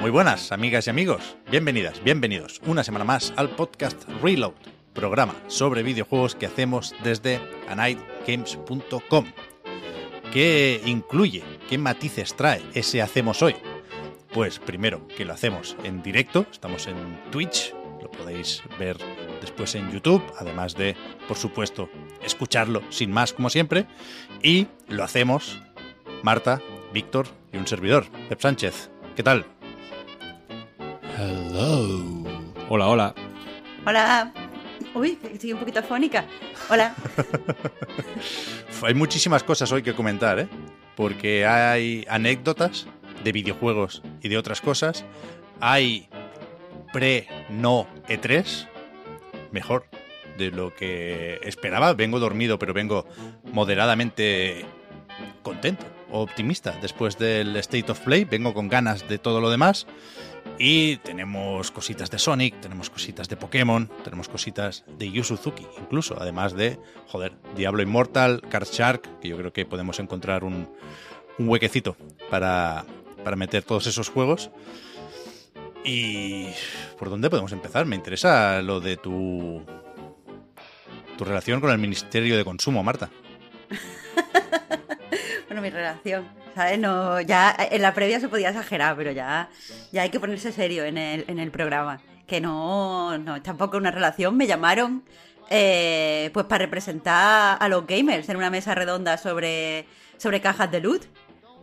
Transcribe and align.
Muy 0.00 0.10
buenas, 0.10 0.52
amigas 0.52 0.86
y 0.86 0.90
amigos. 0.90 1.36
Bienvenidas, 1.50 2.02
bienvenidos 2.02 2.60
una 2.66 2.84
semana 2.84 3.04
más 3.04 3.32
al 3.36 3.50
podcast 3.50 4.02
Reload, 4.22 4.54
programa 4.92 5.34
sobre 5.46 5.82
videojuegos 5.82 6.34
que 6.34 6.46
hacemos 6.46 6.94
desde 7.04 7.40
anightgames.com. 7.68 9.26
¿Qué 10.32 10.80
incluye? 10.84 11.44
¿Qué 11.68 11.78
matices 11.78 12.34
trae 12.34 12.62
ese 12.74 13.02
hacemos 13.02 13.42
hoy? 13.42 13.54
Pues 14.32 14.58
primero 14.58 15.06
que 15.08 15.24
lo 15.24 15.34
hacemos 15.34 15.76
en 15.84 16.02
directo, 16.02 16.46
estamos 16.50 16.86
en 16.86 16.96
Twitch, 17.30 17.74
lo 18.02 18.10
podéis 18.10 18.62
ver 18.78 18.96
después 19.42 19.74
en 19.74 19.90
YouTube, 19.92 20.22
además 20.38 20.74
de, 20.74 20.96
por 21.28 21.36
supuesto, 21.36 21.90
escucharlo 22.22 22.82
sin 22.88 23.12
más 23.12 23.34
como 23.34 23.50
siempre, 23.50 23.86
y 24.42 24.68
lo 24.88 25.04
hacemos 25.04 25.60
Marta, 26.22 26.62
Víctor 26.94 27.26
y 27.52 27.58
un 27.58 27.66
servidor, 27.66 28.06
Pep 28.28 28.40
Sánchez. 28.40 28.90
¿Qué 29.14 29.22
tal? 29.22 29.44
Hello. 31.18 32.24
Hola, 32.70 32.88
hola. 32.88 33.14
Hola. 33.84 34.32
Uy, 34.94 35.18
estoy 35.32 35.52
un 35.52 35.58
poquito 35.58 35.80
afónica. 35.80 36.24
Hola. 36.70 36.94
Hay 38.82 38.94
muchísimas 38.94 39.42
cosas 39.42 39.70
hoy 39.72 39.82
que 39.82 39.94
comentar, 39.94 40.38
¿eh? 40.38 40.48
Porque 40.96 41.46
hay 41.46 42.04
anécdotas 42.08 42.86
de 43.22 43.32
videojuegos 43.32 44.02
y 44.20 44.28
de 44.28 44.36
otras 44.36 44.60
cosas. 44.60 45.04
Hay 45.60 46.08
pre-no 46.92 47.86
E3. 48.08 48.68
Mejor 49.52 49.86
de 50.36 50.50
lo 50.50 50.74
que 50.74 51.38
esperaba. 51.42 51.92
Vengo 51.94 52.18
dormido, 52.18 52.58
pero 52.58 52.74
vengo 52.74 53.06
moderadamente 53.52 54.64
contento 55.42 55.84
optimista 56.10 56.76
después 56.80 57.18
del 57.18 57.56
State 57.56 57.90
of 57.90 58.00
Play. 58.00 58.24
Vengo 58.24 58.54
con 58.54 58.68
ganas 58.68 59.08
de 59.08 59.18
todo 59.18 59.40
lo 59.40 59.50
demás. 59.50 59.86
Y 60.58 60.96
tenemos 60.98 61.70
cositas 61.70 62.10
de 62.10 62.18
Sonic, 62.18 62.60
tenemos 62.60 62.90
cositas 62.90 63.28
de 63.28 63.36
Pokémon, 63.36 63.88
tenemos 64.04 64.28
cositas 64.28 64.84
de 64.98 65.10
Yu 65.10 65.24
Suzuki, 65.24 65.66
incluso, 65.80 66.16
además 66.20 66.54
de, 66.54 66.78
joder, 67.08 67.32
Diablo 67.56 67.82
Immortal, 67.82 68.42
Card 68.48 68.68
Shark, 68.68 69.20
que 69.20 69.28
yo 69.28 69.36
creo 69.38 69.52
que 69.52 69.64
podemos 69.64 69.98
encontrar 69.98 70.44
un, 70.44 70.68
un 71.38 71.48
huequecito 71.48 71.96
para, 72.28 72.84
para 73.24 73.36
meter 73.36 73.62
todos 73.62 73.86
esos 73.86 74.08
juegos. 74.08 74.50
Y... 75.84 76.48
¿Por 76.98 77.10
dónde 77.10 77.30
podemos 77.30 77.52
empezar? 77.52 77.86
Me 77.86 77.96
interesa 77.96 78.62
lo 78.62 78.80
de 78.80 78.96
tu... 78.96 79.64
Tu 81.16 81.24
relación 81.24 81.60
con 81.60 81.70
el 81.70 81.78
Ministerio 81.78 82.36
de 82.36 82.44
Consumo, 82.44 82.82
Marta. 82.82 83.10
bueno, 85.48 85.60
mi 85.60 85.70
relación. 85.70 86.26
¿Sabes? 86.54 86.78
No, 86.78 87.20
ya 87.20 87.54
en 87.70 87.82
la 87.82 87.94
previa 87.94 88.20
se 88.20 88.28
podía 88.28 88.50
exagerar, 88.50 88.96
pero 88.96 89.10
ya, 89.10 89.48
ya 89.90 90.02
hay 90.02 90.10
que 90.10 90.20
ponerse 90.20 90.52
serio 90.52 90.84
en 90.84 90.98
el, 90.98 91.24
en 91.28 91.38
el 91.38 91.50
programa. 91.50 92.00
Que 92.26 92.40
no, 92.40 93.18
no, 93.18 93.42
tampoco 93.42 93.76
una 93.76 93.90
relación. 93.90 94.36
Me 94.36 94.46
llamaron 94.46 95.02
eh, 95.50 96.30
pues 96.32 96.46
para 96.46 96.64
representar 96.64 97.58
a 97.60 97.68
los 97.68 97.86
gamers 97.86 98.28
en 98.28 98.36
una 98.36 98.48
mesa 98.48 98.74
redonda 98.74 99.18
sobre, 99.18 99.86
sobre 100.16 100.40
cajas 100.40 100.70
de 100.70 100.80
loot. 100.80 101.04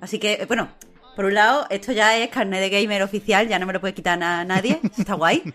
Así 0.01 0.19
que, 0.19 0.45
bueno, 0.47 0.69
por 1.19 1.25
un 1.25 1.33
lado, 1.33 1.67
esto 1.69 1.91
ya 1.91 2.17
es 2.17 2.29
carnet 2.29 2.61
de 2.61 2.69
gamer 2.69 3.03
oficial, 3.03 3.45
ya 3.45 3.59
no 3.59 3.65
me 3.65 3.73
lo 3.73 3.81
puede 3.81 3.93
quitar 3.93 4.23
a 4.23 4.45
nadie, 4.45 4.79
está 4.97 5.15
guay. 5.15 5.43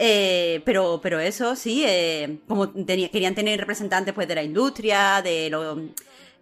Eh, 0.00 0.62
pero, 0.64 1.00
pero 1.02 1.18
eso 1.18 1.56
sí, 1.56 1.84
eh, 1.84 2.38
como 2.46 2.68
tenía, 2.68 3.08
querían 3.08 3.34
tener 3.34 3.58
representantes 3.58 4.14
pues 4.14 4.28
de 4.28 4.36
la 4.36 4.44
industria, 4.44 5.22
de 5.22 5.50
los 5.50 5.78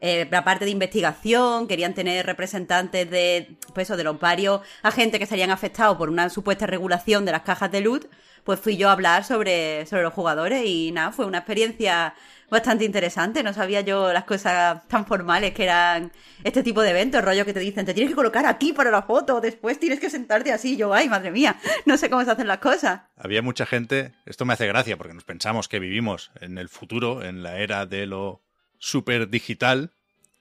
eh, 0.00 0.28
la 0.30 0.44
parte 0.44 0.66
de 0.66 0.70
investigación, 0.70 1.66
querían 1.66 1.94
tener 1.94 2.26
representantes 2.26 3.10
de, 3.10 3.56
pues 3.74 3.86
eso, 3.88 3.96
de 3.96 4.04
los 4.04 4.20
varios 4.20 4.60
agentes 4.82 5.18
que 5.18 5.24
estarían 5.24 5.50
afectados 5.50 5.96
por 5.96 6.10
una 6.10 6.28
supuesta 6.28 6.66
regulación 6.66 7.24
de 7.24 7.32
las 7.32 7.42
cajas 7.42 7.70
de 7.72 7.80
loot, 7.80 8.06
pues 8.44 8.60
fui 8.60 8.76
yo 8.76 8.88
a 8.90 8.92
hablar 8.92 9.24
sobre, 9.24 9.86
sobre 9.86 10.02
los 10.02 10.12
jugadores 10.12 10.64
y 10.66 10.92
nada, 10.92 11.12
fue 11.12 11.24
una 11.24 11.38
experiencia 11.38 12.14
bastante 12.50 12.84
interesante. 12.84 13.42
No 13.42 13.52
sabía 13.52 13.80
yo 13.80 14.12
las 14.12 14.24
cosas 14.24 14.86
tan 14.88 15.06
formales 15.06 15.52
que 15.52 15.64
eran 15.64 16.12
este 16.44 16.62
tipo 16.62 16.82
de 16.82 16.90
eventos, 16.90 17.24
rollo 17.24 17.44
que 17.44 17.52
te 17.52 17.60
dicen, 17.60 17.86
te 17.86 17.94
tienes 17.94 18.10
que 18.10 18.16
colocar 18.16 18.46
aquí 18.46 18.72
para 18.72 18.90
la 18.90 19.02
foto, 19.02 19.40
después 19.40 19.78
tienes 19.78 20.00
que 20.00 20.10
sentarte 20.10 20.52
así. 20.52 20.76
Yo, 20.76 20.92
ay, 20.94 21.08
madre 21.08 21.30
mía, 21.30 21.56
no 21.84 21.96
sé 21.96 22.10
cómo 22.10 22.24
se 22.24 22.30
hacen 22.30 22.46
las 22.46 22.58
cosas. 22.58 23.02
Había 23.16 23.42
mucha 23.42 23.66
gente, 23.66 24.14
esto 24.24 24.44
me 24.44 24.54
hace 24.54 24.66
gracia 24.66 24.96
porque 24.96 25.14
nos 25.14 25.24
pensamos 25.24 25.68
que 25.68 25.78
vivimos 25.78 26.30
en 26.40 26.58
el 26.58 26.68
futuro, 26.68 27.24
en 27.24 27.42
la 27.42 27.58
era 27.58 27.86
de 27.86 28.06
lo 28.06 28.42
súper 28.78 29.28
digital 29.28 29.92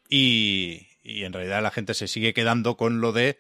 y, 0.10 0.88
y, 1.02 1.24
en 1.24 1.34
realidad 1.34 1.64
la 1.64 1.72
gente 1.72 1.94
se 1.94 2.08
sigue 2.08 2.34
quedando 2.34 2.78
con 2.78 3.02
lo 3.02 3.12
de 3.12 3.40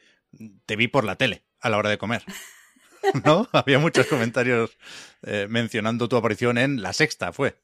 te 0.65 0.75
vi 0.75 0.87
por 0.87 1.03
la 1.03 1.15
tele 1.15 1.43
a 1.59 1.69
la 1.69 1.77
hora 1.77 1.89
de 1.89 1.97
comer. 1.97 2.23
¿No? 3.23 3.47
Había 3.51 3.79
muchos 3.79 4.07
comentarios 4.07 4.77
eh, 5.23 5.47
mencionando 5.49 6.09
tu 6.09 6.15
aparición 6.15 6.57
en 6.57 6.81
La 6.81 6.93
Sexta, 6.93 7.31
fue. 7.33 7.55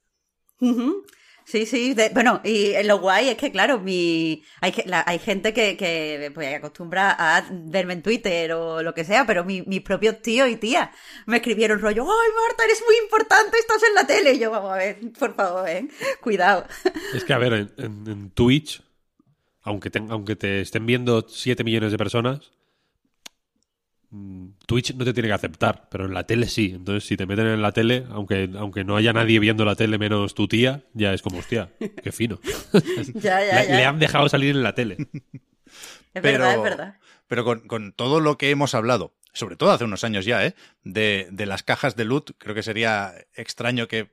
Sí, 1.52 1.66
sí. 1.66 1.96
Bueno, 2.14 2.40
y 2.44 2.82
lo 2.84 3.00
guay 3.00 3.30
es 3.30 3.36
que, 3.36 3.52
claro, 3.52 3.80
mi, 3.80 4.44
hay, 4.62 4.74
la, 4.86 5.04
hay 5.06 5.20
gente 5.20 5.54
que, 5.54 6.32
pues, 6.34 6.56
acostumbra 6.56 7.16
a 7.18 7.46
verme 7.52 7.94
en 7.94 8.02
Twitter 8.02 8.54
o 8.54 8.82
lo 8.82 8.94
que 8.94 9.04
sea, 9.04 9.26
pero 9.26 9.44
mi, 9.44 9.62
mis 9.64 9.82
propios 9.82 10.22
tíos 10.22 10.50
y 10.50 10.56
tías 10.56 10.90
me 11.26 11.38
escribieron 11.38 11.80
rollo, 11.80 12.04
¡ay, 12.04 12.30
Marta, 12.48 12.64
eres 12.64 12.82
muy 12.86 12.96
importante, 13.04 13.58
estás 13.58 13.84
en 13.84 13.96
la 13.96 14.08
tele! 14.08 14.34
Y 14.34 14.40
yo, 14.40 14.52
vamos 14.52 14.72
a 14.72 14.78
ver, 14.78 15.00
por 15.20 15.36
favor, 15.36 15.68
¿eh? 15.68 15.88
cuidado. 16.22 16.66
Es 17.14 17.26
que, 17.26 17.34
a 17.34 17.38
ver, 17.38 17.74
en 17.78 18.30
Twitch, 18.32 18.82
aunque 19.64 19.90
te, 19.90 20.00
aunque 20.10 20.36
te 20.36 20.62
estén 20.62 20.86
viendo 20.86 21.26
7 21.28 21.64
millones 21.64 21.92
de 21.92 21.98
personas, 21.98 22.52
Twitch 24.68 24.94
no 24.96 25.06
te 25.06 25.14
tiene 25.14 25.30
que 25.30 25.34
aceptar, 25.34 25.88
pero 25.90 26.06
en 26.06 26.14
la 26.14 26.26
tele 26.26 26.48
sí. 26.48 26.74
Entonces, 26.76 27.08
si 27.08 27.16
te 27.16 27.26
meten 27.26 27.48
en 27.48 27.62
la 27.62 27.72
tele, 27.72 28.06
aunque, 28.10 28.50
aunque 28.58 28.84
no 28.84 28.98
haya 28.98 29.14
nadie 29.14 29.40
viendo 29.40 29.64
la 29.64 29.76
tele 29.76 29.98
menos 29.98 30.34
tu 30.36 30.48
tía, 30.48 30.84
ya 30.94 31.14
es 31.14 31.22
como, 31.22 31.38
hostia, 31.38 31.72
qué 32.04 32.12
fino. 32.12 32.40
ya, 33.14 33.46
ya, 33.46 33.62
le, 33.62 33.68
ya. 33.68 33.76
le, 33.78 33.86
han 33.86 34.00
dejado 34.00 34.28
salir 34.28 34.56
en 34.56 34.64
la 34.64 34.76
tele. 34.76 34.98
Es 36.14 36.22
pero, 36.22 36.40
verdad, 36.40 36.56
es 36.56 36.62
verdad. 36.62 36.96
Pero 37.28 37.46
con, 37.46 37.62
con, 37.62 37.94
todo 37.94 38.20
lo 38.20 38.38
que 38.38 38.50
hemos 38.50 38.76
hablado, 38.76 39.16
sobre 39.32 39.56
todo 39.56 39.72
hace 39.72 39.86
unos 39.86 40.04
años 40.04 40.26
ya, 40.26 40.46
¿eh? 40.46 40.56
de, 40.84 41.30
de 41.32 41.46
las 41.46 41.64
cajas 41.64 41.96
de 41.96 42.04
loot, 42.04 42.32
creo 42.38 42.54
que 42.54 42.64
sería 42.64 43.14
extraño 43.34 43.88
que 43.88 44.12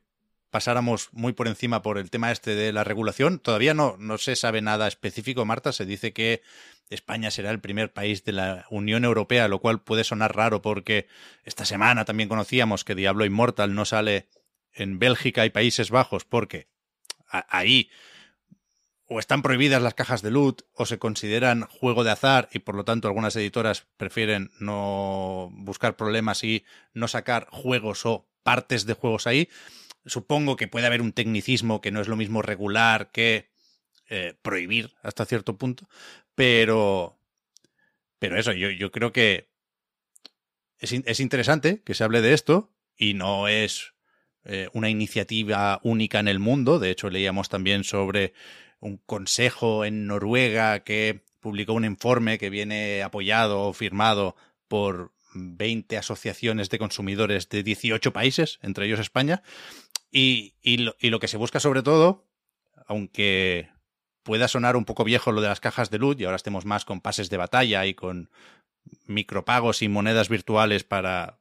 pasáramos 0.51 1.09
muy 1.13 1.33
por 1.33 1.49
encima 1.49 1.83
por 1.83 1.99
el 1.99 2.11
tema 2.11 2.31
este 2.31 2.55
de 2.55 2.73
la 2.73 2.85
regulación. 2.85 3.39
Todavía 3.39 3.75
no, 3.75 3.97
no 3.99 4.19
se 4.19 4.37
sabe 4.37 4.63
nada 4.63 4.89
específico, 4.89 5.45
Marta. 5.45 5.73
Se 5.73 5.87
dice 5.87 6.13
que 6.13 6.43
España 6.91 7.31
será 7.31 7.51
el 7.51 7.61
primer 7.61 7.93
país 7.93 8.25
de 8.25 8.33
la 8.33 8.67
Unión 8.71 9.05
Europea, 9.05 9.49
lo 9.49 9.61
cual 9.61 9.81
puede 9.81 10.05
sonar 10.05 10.35
raro 10.35 10.63
porque 10.63 11.07
esta 11.45 11.65
semana 11.65 12.05
también 12.05 12.29
conocíamos 12.29 12.85
que 12.85 12.95
Diablo 12.95 13.25
Immortal 13.25 13.75
no 13.75 13.85
sale 13.85 14.29
en 14.73 14.99
Bélgica 14.99 15.45
y 15.45 15.51
Países 15.51 15.91
Bajos 15.91 16.25
porque 16.25 16.69
ahí 17.29 17.91
o 19.09 19.19
están 19.19 19.43
prohibidas 19.43 19.83
las 19.83 19.95
cajas 19.95 20.21
de 20.21 20.31
loot 20.31 20.63
o 20.75 20.85
se 20.85 20.99
consideran 20.99 21.63
juego 21.63 22.05
de 22.05 22.11
azar 22.11 22.49
y 22.53 22.59
por 22.59 22.75
lo 22.75 22.85
tanto 22.85 23.09
algunas 23.09 23.35
editoras 23.37 23.87
prefieren 23.97 24.51
no 24.61 25.51
buscar 25.53 25.97
problemas 25.97 26.45
y 26.45 26.65
no 26.93 27.09
sacar 27.09 27.49
juegos 27.51 28.05
o 28.05 28.29
partes 28.43 28.85
de 28.85 28.93
juegos 28.93 29.27
ahí. 29.27 29.49
Supongo 30.05 30.57
que 30.57 30.69
puede 30.69 30.87
haber 30.87 31.01
un 31.01 31.13
tecnicismo 31.13 31.81
que 31.81 31.91
no 31.91 32.01
es 32.01 32.09
lo 32.09 32.17
mismo 32.17 32.43
regular 32.43 33.11
que 33.11 33.49
eh, 34.11 34.35
prohibir 34.43 34.95
hasta 35.03 35.25
cierto 35.25 35.57
punto, 35.57 35.89
pero, 36.39 37.19
pero 38.21 38.39
eso, 38.39 38.53
yo, 38.53 38.71
yo 38.71 38.93
creo 38.93 39.11
que 39.11 39.51
es, 40.79 40.93
es, 40.93 41.19
interesante 41.19 41.83
que 41.83 41.95
se 41.95 42.05
hable 42.05 42.21
de 42.21 42.33
esto 42.33 42.71
y 42.97 43.15
no 43.15 43.49
es 43.49 43.95
eh, 44.45 44.69
una 44.73 44.89
iniciativa 44.89 45.81
única 45.83 46.21
en 46.21 46.29
el 46.29 46.39
mundo. 46.39 46.79
De 46.79 46.93
hecho, 46.93 47.11
leíamos 47.11 47.49
también 47.49 47.83
sobre 47.83 48.35
un 48.79 48.99
consejo 48.99 49.85
en 49.85 50.07
Noruega 50.07 50.85
que 50.85 51.25
publicó 51.41 51.73
un 51.73 51.85
informe 51.85 52.39
que 52.39 52.51
viene 52.51 53.03
apoyado 53.03 53.63
o 53.63 53.73
firmado 53.73 54.37
por 54.69 55.13
20 55.35 55.97
asociaciones 55.97 56.71
de 56.71 56.79
consumidores 56.79 57.49
de 57.49 57.65
18 57.65 58.13
países, 58.13 58.61
entre 58.63 58.87
ellos 58.87 59.01
España. 59.01 59.43
Y, 60.13 60.55
y, 60.63 60.77
lo, 60.77 60.95
y 61.01 61.11
lo 61.11 61.19
que 61.19 61.27
se 61.27 61.37
busca 61.37 61.59
sobre 61.59 61.83
todo, 61.83 62.29
aunque 62.87 63.71
pueda 64.29 64.47
sonar 64.47 64.77
un 64.77 64.85
poco 64.85 65.05
viejo 65.05 65.33
lo 65.33 65.41
de 65.41 65.49
las 65.49 65.59
cajas 65.59 65.89
de 65.89 65.97
luz 65.97 66.21
y 66.21 66.27
ahora 66.27 66.37
estemos 66.37 66.67
más 66.67 66.85
con 66.85 67.01
pases 67.01 67.31
de 67.31 67.39
batalla 67.39 67.87
y 67.87 67.95
con 67.95 68.29
micropagos 69.07 69.81
y 69.81 69.89
monedas 69.89 70.29
virtuales 70.29 70.85
para, 70.85 71.39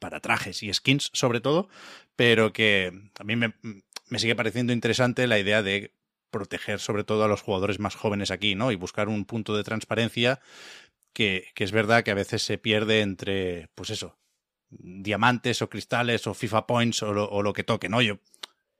para 0.00 0.20
trajes 0.20 0.62
y 0.62 0.70
skins 0.70 1.08
sobre 1.14 1.40
todo, 1.40 1.70
pero 2.14 2.52
que 2.52 2.92
a 3.18 3.24
mí 3.24 3.36
me, 3.36 3.54
sigue 4.18 4.36
pareciendo 4.36 4.74
interesante 4.74 5.26
la 5.26 5.38
idea 5.38 5.62
de 5.62 5.94
proteger 6.30 6.78
sobre 6.78 7.04
todo 7.04 7.24
a 7.24 7.28
los 7.28 7.40
jugadores 7.40 7.78
más 7.78 7.94
jóvenes 7.94 8.30
aquí, 8.30 8.54
¿no? 8.54 8.70
Y 8.70 8.76
buscar 8.76 9.08
un 9.08 9.24
punto 9.24 9.56
de 9.56 9.64
transparencia 9.64 10.40
que, 11.14 11.52
que, 11.54 11.64
es 11.64 11.72
verdad 11.72 12.04
que 12.04 12.10
a 12.10 12.14
veces 12.14 12.42
se 12.42 12.58
pierde 12.58 13.00
entre, 13.00 13.70
pues 13.74 13.88
eso, 13.88 14.18
diamantes 14.68 15.62
o 15.62 15.70
cristales 15.70 16.26
o 16.26 16.34
FIFA 16.34 16.66
Points 16.66 17.02
o 17.02 17.14
lo, 17.14 17.30
o 17.30 17.42
lo 17.42 17.54
que 17.54 17.64
toque, 17.64 17.88
¿no? 17.88 18.02
Yo, 18.02 18.18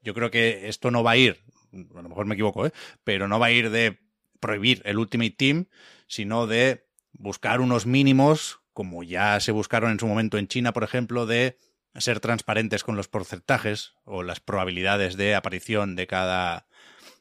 yo 0.03 0.13
creo 0.13 0.31
que 0.31 0.69
esto 0.69 0.91
no 0.91 1.03
va 1.03 1.13
a 1.13 1.17
ir, 1.17 1.41
a 1.75 2.03
lo 2.03 2.09
mejor 2.09 2.27
me 2.27 2.35
equivoco, 2.35 2.67
¿eh? 2.67 2.73
Pero 3.05 3.29
no 3.29 3.39
va 3.39 3.47
a 3.47 3.53
ir 3.53 3.71
de 3.71 4.01
prohibir 4.41 4.83
el 4.85 4.99
Ultimate 4.99 5.31
Team, 5.31 5.67
sino 6.07 6.47
de 6.47 6.87
buscar 7.13 7.61
unos 7.61 7.87
mínimos, 7.87 8.61
como 8.73 9.03
ya 9.03 9.41
se 9.41 9.53
buscaron 9.53 9.91
en 9.91 10.01
su 10.01 10.07
momento 10.07 10.39
en 10.39 10.49
China, 10.49 10.73
por 10.73 10.85
ejemplo, 10.85 11.27
de 11.27 11.59
ser 11.97 12.21
transparentes 12.21 12.83
con 12.83 12.97
los 12.97 13.09
porcentajes 13.09 13.95
o 14.05 14.23
las 14.23 14.41
probabilidades 14.41 15.17
de 15.17 15.35
aparición 15.35 15.95
de 15.97 16.07
cada, 16.07 16.67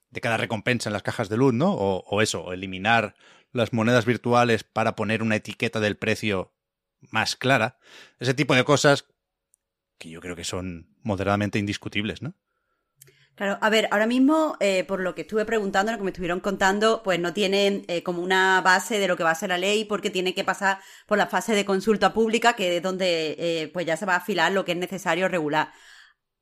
de 0.10 0.22
cada 0.22 0.38
recompensa 0.38 0.90
en 0.90 0.94
las 0.94 1.04
cajas 1.04 1.30
de 1.30 1.38
luz, 1.38 1.54
¿no? 1.54 1.74
O, 1.74 2.04
o 2.08 2.22
eso, 2.22 2.54
eliminar 2.54 3.16
las 3.52 3.72
monedas 3.72 4.06
virtuales 4.06 4.64
para 4.64 4.96
poner 4.96 5.22
una 5.22 5.36
etiqueta 5.36 5.80
del 5.80 5.96
precio 5.96 6.54
más 7.12 7.36
clara. 7.36 7.78
Ese 8.20 8.34
tipo 8.34 8.56
de 8.56 8.64
cosas 8.64 9.06
que 9.98 10.10
yo 10.10 10.20
creo 10.22 10.36
que 10.36 10.44
son 10.44 10.98
moderadamente 11.04 11.60
indiscutibles, 11.60 12.22
¿no? 12.22 12.36
Claro, 13.36 13.58
a 13.62 13.70
ver, 13.72 13.88
ahora 13.90 14.06
mismo, 14.06 14.56
eh, 14.60 14.84
por 14.84 15.00
lo 15.00 15.16
que 15.16 15.22
estuve 15.22 15.44
preguntando, 15.44 15.92
lo 15.92 15.98
que 15.98 16.04
me 16.04 16.12
estuvieron 16.12 16.40
contando, 16.40 17.02
pues 17.02 17.20
no 17.20 17.34
tienen 17.34 17.84
eh, 17.88 18.04
como 18.04 18.22
una 18.22 18.62
base 18.62 19.00
de 19.00 19.08
lo 19.08 19.18
que 19.18 19.24
va 19.24 19.32
a 19.32 19.36
ser 19.36 19.50
la 19.50 19.58
ley, 19.58 19.86
porque 19.86 20.12
tiene 20.12 20.36
que 20.36 20.44
pasar 20.44 20.80
por 21.08 21.18
la 21.18 21.26
fase 21.26 21.56
de 21.56 21.66
consulta 21.66 22.14
pública, 22.14 22.54
que 22.56 22.78
es 22.78 22.84
donde 22.84 23.36
eh, 23.40 23.72
pues 23.74 23.88
ya 23.88 23.98
se 23.98 24.06
va 24.06 24.14
a 24.14 24.18
afilar 24.18 24.52
lo 24.52 24.64
que 24.66 24.74
es 24.74 24.78
necesario 24.78 25.28
regular. 25.30 25.72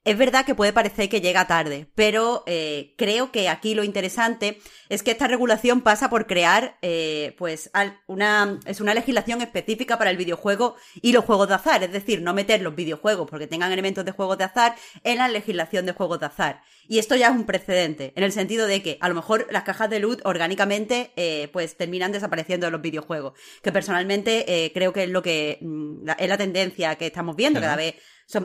Es 0.03 0.18
verdad 0.18 0.45
que 0.45 0.56
puede 0.56 0.74
parecer 0.74 1.09
que 1.09 1.21
llega 1.21 1.45
tarde, 1.45 1.88
pero 1.94 2.44
eh, 2.48 2.95
creo 2.98 3.31
que 3.31 3.50
aquí 3.50 3.75
lo 3.75 3.83
interesante 3.83 4.59
es 4.89 5.03
que 5.03 5.12
esta 5.12 5.27
regulación 5.27 5.81
pasa 5.81 6.09
por 6.09 6.25
crear, 6.25 6.80
eh, 6.81 7.36
pues, 7.38 7.69
una, 8.07 8.59
es 8.65 8.81
una 8.81 8.95
legislación 8.95 9.44
específica 9.44 10.00
para 10.00 10.09
el 10.09 10.18
videojuego 10.18 10.75
y 11.03 11.12
los 11.12 11.24
juegos 11.24 11.50
de 11.50 11.53
azar, 11.53 11.83
es 11.83 11.92
decir, 11.92 12.24
no 12.24 12.33
meter 12.33 12.63
los 12.63 12.75
videojuegos 12.75 13.30
porque 13.30 13.45
tengan 13.45 13.71
elementos 13.71 14.03
de 14.03 14.12
juegos 14.12 14.39
de 14.39 14.45
azar 14.45 14.75
en 15.03 15.19
la 15.19 15.27
legislación 15.27 15.86
de 15.86 15.92
juegos 15.92 16.19
de 16.19 16.25
azar. 16.25 16.63
Y 16.88 16.98
esto 16.98 17.15
ya 17.15 17.27
es 17.27 17.33
un 17.33 17.45
precedente, 17.45 18.12
en 18.15 18.24
el 18.24 18.31
sentido 18.31 18.65
de 18.65 18.81
que 18.81 18.98
a 19.01 19.07
lo 19.07 19.13
mejor 19.13 19.45
las 19.51 19.63
cajas 19.63 19.92
de 19.92 20.00
loot 20.00 20.21
orgánicamente, 20.25 21.12
eh, 21.15 21.48
pues, 21.53 21.77
terminan 21.77 22.12
desapareciendo 22.12 22.65
de 22.65 22.71
los 22.71 22.81
videojuegos, 22.81 23.33
que 23.62 23.71
personalmente 23.71 24.71
creo 24.74 24.94
que 24.94 25.03
es 25.03 25.09
lo 25.12 25.21
que 25.21 25.59
mm, 25.62 26.09
es 26.18 26.27
la 26.27 26.38
tendencia 26.38 26.95
que 26.95 27.06
estamos 27.06 27.36
viendo 27.36 27.62
cada 27.62 27.75
vez 27.75 27.94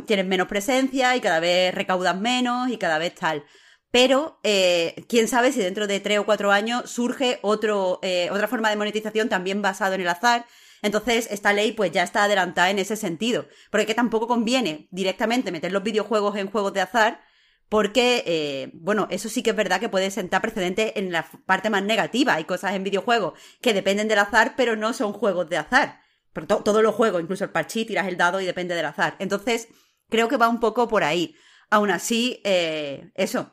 tienen 0.07 0.29
menos 0.29 0.49
presencia 0.49 1.17
y 1.17 1.21
cada 1.21 1.41
vez 1.41 1.75
recaudan 1.75 2.21
menos 2.21 2.71
y 2.71 2.79
cada 2.79 2.99
vez 2.99 3.15
tal. 3.15 3.45
Pero 3.91 4.39
eh, 4.43 5.05
quién 5.09 5.29
sabe 5.29 5.53
si 5.53 5.61
dentro 5.61 5.87
de 5.87 6.01
tres 6.01 6.19
o 6.19 6.27
cuatro 6.27 6.53
años 6.53 6.91
surge 6.91 7.39
otro, 7.43 7.99
eh, 8.03 8.29
otra 8.31 8.49
forma 8.49 8.69
de 8.71 8.77
monetización 8.77 9.29
también 9.29 9.63
basado 9.63 9.95
en 9.95 10.03
el 10.03 10.09
azar. 10.09 10.45
Entonces, 10.83 11.29
esta 11.31 11.53
ley 11.53 11.73
pues 11.73 11.93
ya 11.93 12.03
está 12.03 12.25
adelantada 12.25 12.71
en 12.71 12.79
ese 12.79 12.97
sentido. 12.97 13.47
Porque 13.71 13.87
que 13.87 13.95
tampoco 13.95 14.29
conviene 14.29 14.89
directamente 14.91 15.51
meter 15.51 15.73
los 15.73 15.83
videojuegos 15.83 16.37
en 16.37 16.51
juegos 16.51 16.73
de 16.75 16.83
azar, 16.83 17.21
porque, 17.69 18.23
eh, 18.27 18.71
bueno, 18.75 19.09
eso 19.11 19.29
sí 19.29 19.43
que 19.43 19.51
es 19.51 19.57
verdad 19.57 19.81
que 19.81 19.89
puede 19.89 20.11
sentar 20.11 20.43
precedente 20.43 20.99
en 20.99 21.11
la 21.11 21.27
parte 21.47 21.71
más 21.71 21.83
negativa. 21.83 22.35
Hay 22.35 22.45
cosas 22.45 22.75
en 22.75 22.85
videojuegos 22.85 23.39
que 23.61 23.73
dependen 23.75 24.09
del 24.09 24.19
azar, 24.19 24.55
pero 24.57 24.77
no 24.77 24.93
son 24.93 25.13
juegos 25.13 25.49
de 25.49 25.57
azar. 25.57 26.01
Pero 26.37 26.47
to 26.47 26.63
todos 26.63 26.83
los 26.83 26.95
juegos, 26.95 27.23
incluso 27.23 27.45
el 27.45 27.51
parchí, 27.51 27.87
tiras 27.87 28.07
el 28.09 28.19
dado 28.19 28.43
y 28.43 28.45
depende 28.45 28.75
del 28.75 28.85
azar. 28.85 29.17
Entonces, 29.21 29.69
creo 30.11 30.29
que 30.29 30.37
va 30.37 30.51
un 30.51 30.61
poco 30.61 30.87
por 30.87 31.03
ahí. 31.03 31.35
Aún 31.71 31.91
así, 31.91 32.43
eh, 32.45 33.11
eso. 33.15 33.53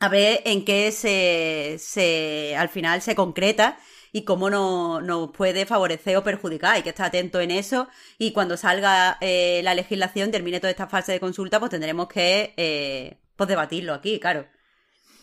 A 0.00 0.08
ver 0.08 0.40
en 0.46 0.64
qué 0.64 0.92
se, 0.92 1.76
se 1.78 2.56
al 2.56 2.70
final 2.70 3.02
se 3.02 3.14
concreta 3.14 3.78
y 4.12 4.24
cómo 4.24 4.48
nos 4.48 5.02
no 5.02 5.30
puede 5.30 5.66
favorecer 5.66 6.16
o 6.16 6.24
perjudicar. 6.24 6.76
Hay 6.76 6.82
que 6.82 6.88
estar 6.88 7.06
atento 7.06 7.38
en 7.38 7.50
eso 7.50 7.88
y 8.16 8.32
cuando 8.32 8.56
salga 8.56 9.18
eh, 9.20 9.60
la 9.62 9.74
legislación, 9.74 10.30
termine 10.30 10.58
toda 10.58 10.70
esta 10.70 10.86
fase 10.86 11.12
de 11.12 11.20
consulta, 11.20 11.60
pues 11.60 11.70
tendremos 11.70 12.08
que 12.08 12.54
eh, 12.56 13.18
pues 13.36 13.46
debatirlo 13.46 13.92
aquí, 13.92 14.18
claro. 14.18 14.46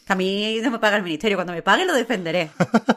A 0.07 0.13
mí 0.13 0.59
no 0.61 0.69
me 0.69 0.77
paga 0.77 0.97
el 0.97 1.03
ministerio, 1.03 1.37
cuando 1.37 1.53
me 1.53 1.63
pague 1.63 1.85
lo 1.85 1.93
defenderé. 1.95 2.51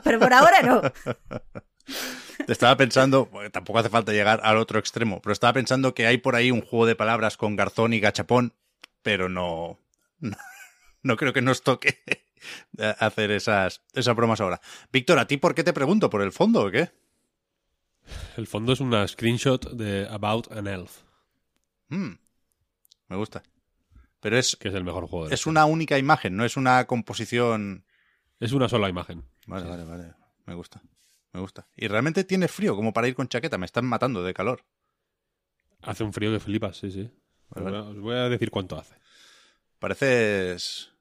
Pero 0.05 0.19
por 0.19 0.35
ahora 0.35 0.61
no. 0.61 0.83
Estaba 2.49 2.77
pensando, 2.77 3.31
tampoco 3.53 3.79
hace 3.79 3.89
falta 3.89 4.13
llegar 4.13 4.41
al 4.43 4.57
otro 4.57 4.79
extremo, 4.79 5.21
pero 5.23 5.33
estaba 5.33 5.53
pensando 5.53 5.95
que 5.95 6.07
hay 6.07 6.19
por 6.19 6.37
ahí 6.37 6.51
un 6.51 6.61
juego 6.61 6.87
de 6.87 6.97
palabras 6.97 7.37
con 7.37 7.57
garzón 7.57 7.93
y 7.93 8.01
gachapón, 8.01 8.55
pero 9.03 9.29
no, 9.29 9.79
no, 10.19 10.37
no 11.03 11.17
creo 11.17 11.33
que 11.33 11.43
nos 11.43 11.63
toque 11.63 12.01
hacer 12.99 13.31
esas, 13.31 13.83
esas 13.95 14.17
bromas 14.17 14.41
ahora. 14.41 14.61
Víctor, 14.93 15.19
¿a 15.19 15.27
ti 15.27 15.37
por 15.37 15.55
qué 15.55 15.65
te 15.65 15.73
pregunto? 15.73 16.11
¿Por 16.11 16.23
el 16.23 16.33
fondo 16.33 16.65
o 16.67 16.71
qué? 16.71 16.91
El 18.37 18.47
fondo 18.47 18.73
es 18.73 18.81
una 18.81 19.07
screenshot 19.07 19.73
de 19.73 20.07
About 20.09 20.51
an 20.53 20.67
Elf. 20.67 21.03
Mm, 21.89 22.13
me 23.09 23.17
gusta. 23.17 23.43
Pero 24.21 24.39
es, 24.39 24.57
que 24.57 24.69
es 24.69 24.75
el 24.75 24.85
mejor 24.85 25.07
juego. 25.07 25.29
Es 25.31 25.47
una 25.47 25.65
única 25.65 25.99
imagen, 25.99 26.37
no 26.37 26.45
es 26.45 26.57
una 26.57 26.87
composición. 26.87 27.85
Es 28.41 28.53
una 28.53 28.69
sola 28.69 28.89
imagen. 28.89 29.25
Vale, 29.47 29.65
sí. 29.65 29.71
vale, 29.71 29.85
vale. 29.85 30.15
Me 30.47 30.55
gusta. 30.55 30.81
Me 31.33 31.41
gusta. 31.41 31.67
Y 31.77 31.89
realmente 31.89 32.25
tiene 32.25 32.49
frío 32.49 32.77
como 32.77 32.93
para 32.93 33.09
ir 33.09 33.15
con 33.15 33.29
chaqueta. 33.29 33.59
Me 33.59 33.67
están 33.67 33.87
matando 33.87 34.23
de 34.23 34.35
calor. 34.35 34.65
Hace 35.83 36.05
un 36.05 36.13
frío 36.13 36.31
que 36.33 36.41
flipas, 36.41 36.77
sí, 36.77 36.91
sí. 36.91 37.11
Vale, 37.49 37.65
vale. 37.71 37.79
Os 37.79 37.99
voy 38.01 38.17
a 38.17 38.29
decir 38.29 38.51
cuánto 38.51 38.79
hace. 38.79 38.97
Pareces. 39.79 40.93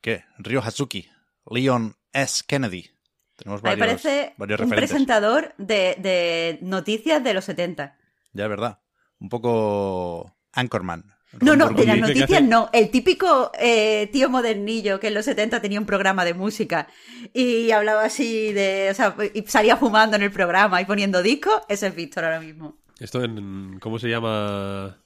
¿Qué? 0.00 0.24
Ryo 0.38 0.62
Hatsuki. 0.62 1.08
Leon 1.50 1.96
S. 2.12 2.44
Kennedy. 2.46 2.90
Tenemos 3.36 3.60
varios, 3.60 3.78
Me 3.80 3.86
parece 3.86 4.34
varios 4.36 4.60
un 4.60 4.66
referentes. 4.66 4.90
presentador 4.90 5.54
de, 5.58 5.96
de, 5.98 6.58
noticias 6.62 7.22
de 7.24 7.34
los 7.34 7.44
70. 7.44 7.98
Ya, 8.32 8.44
es 8.44 8.50
verdad. 8.50 8.80
Un 9.18 9.28
poco 9.28 10.36
Anchorman. 10.52 11.11
No, 11.40 11.56
no, 11.56 11.70
de 11.70 11.86
las 11.86 11.98
noticias 11.98 12.30
hace... 12.30 12.42
no. 12.42 12.68
El 12.72 12.90
típico 12.90 13.50
eh, 13.58 14.08
tío 14.12 14.28
modernillo 14.28 15.00
que 15.00 15.08
en 15.08 15.14
los 15.14 15.24
70 15.24 15.62
tenía 15.62 15.80
un 15.80 15.86
programa 15.86 16.24
de 16.24 16.34
música 16.34 16.88
y 17.32 17.70
hablaba 17.70 18.04
así 18.04 18.52
de. 18.52 18.88
O 18.90 18.94
sea, 18.94 19.16
y 19.32 19.42
salía 19.42 19.76
fumando 19.76 20.16
en 20.16 20.22
el 20.22 20.30
programa 20.30 20.80
y 20.80 20.84
poniendo 20.84 21.22
discos. 21.22 21.62
Ese 21.68 21.86
es 21.86 21.96
Víctor 21.96 22.24
ahora 22.24 22.40
mismo. 22.40 22.76
Esto 23.00 23.24
en. 23.24 23.78
¿Cómo 23.80 23.98
se 23.98 24.08
llama? 24.08 24.98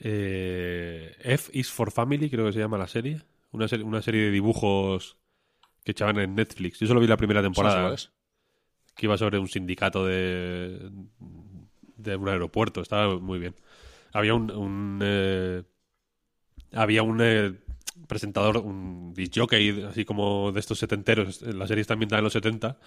Eh, 0.00 1.14
F 1.20 1.50
is 1.52 1.70
for 1.70 1.90
Family, 1.90 2.30
creo 2.30 2.46
que 2.46 2.52
se 2.52 2.60
llama 2.60 2.78
la 2.78 2.88
serie. 2.88 3.20
Una, 3.50 3.68
serie. 3.68 3.84
una 3.84 4.00
serie 4.00 4.22
de 4.22 4.30
dibujos 4.30 5.18
que 5.84 5.92
echaban 5.92 6.18
en 6.18 6.34
Netflix. 6.34 6.78
Yo 6.80 6.86
solo 6.86 7.00
vi 7.00 7.06
la 7.06 7.16
primera 7.16 7.42
temporada. 7.42 7.94
Que 8.94 9.06
iba 9.06 9.18
sobre 9.18 9.38
un 9.38 9.48
sindicato 9.48 10.06
de. 10.06 10.90
de 11.96 12.16
un 12.16 12.28
aeropuerto. 12.28 12.80
Estaba 12.80 13.18
muy 13.18 13.38
bien 13.38 13.54
había 14.12 14.34
un, 14.34 14.50
un 14.50 15.00
eh, 15.02 15.62
había 16.72 17.02
un 17.02 17.20
eh, 17.22 17.54
presentador, 18.06 18.58
un 18.58 19.12
disjockey, 19.14 19.82
así 19.82 20.04
como 20.04 20.52
de 20.52 20.60
estos 20.60 20.78
setenteros, 20.78 21.42
la 21.42 21.66
serie 21.66 21.82
está 21.82 21.94
ambientada 21.94 22.20
en 22.20 22.24
los 22.24 22.32
70, 22.32 22.78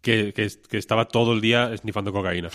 que, 0.00 0.32
que, 0.32 0.48
que 0.68 0.78
estaba 0.78 1.06
todo 1.06 1.32
el 1.32 1.40
día 1.40 1.76
snifando 1.76 2.12
cocaína. 2.12 2.50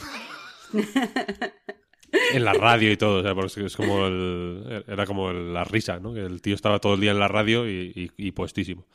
en 2.33 2.43
la 2.43 2.53
radio 2.53 2.91
y 2.91 2.97
todo, 2.97 3.19
o 3.19 3.23
sea, 3.23 3.35
porque 3.35 3.65
es 3.65 3.75
como 3.75 4.07
el, 4.07 4.83
era 4.87 5.05
como 5.05 5.29
el, 5.29 5.53
la 5.53 5.63
risa, 5.63 5.99
¿no? 5.99 6.13
Que 6.13 6.21
el 6.21 6.41
tío 6.41 6.55
estaba 6.55 6.79
todo 6.79 6.95
el 6.95 7.01
día 7.01 7.11
en 7.11 7.19
la 7.19 7.27
radio 7.27 7.69
y, 7.69 7.91
y, 8.17 8.27
y 8.27 8.31
puestísimo. 8.31 8.85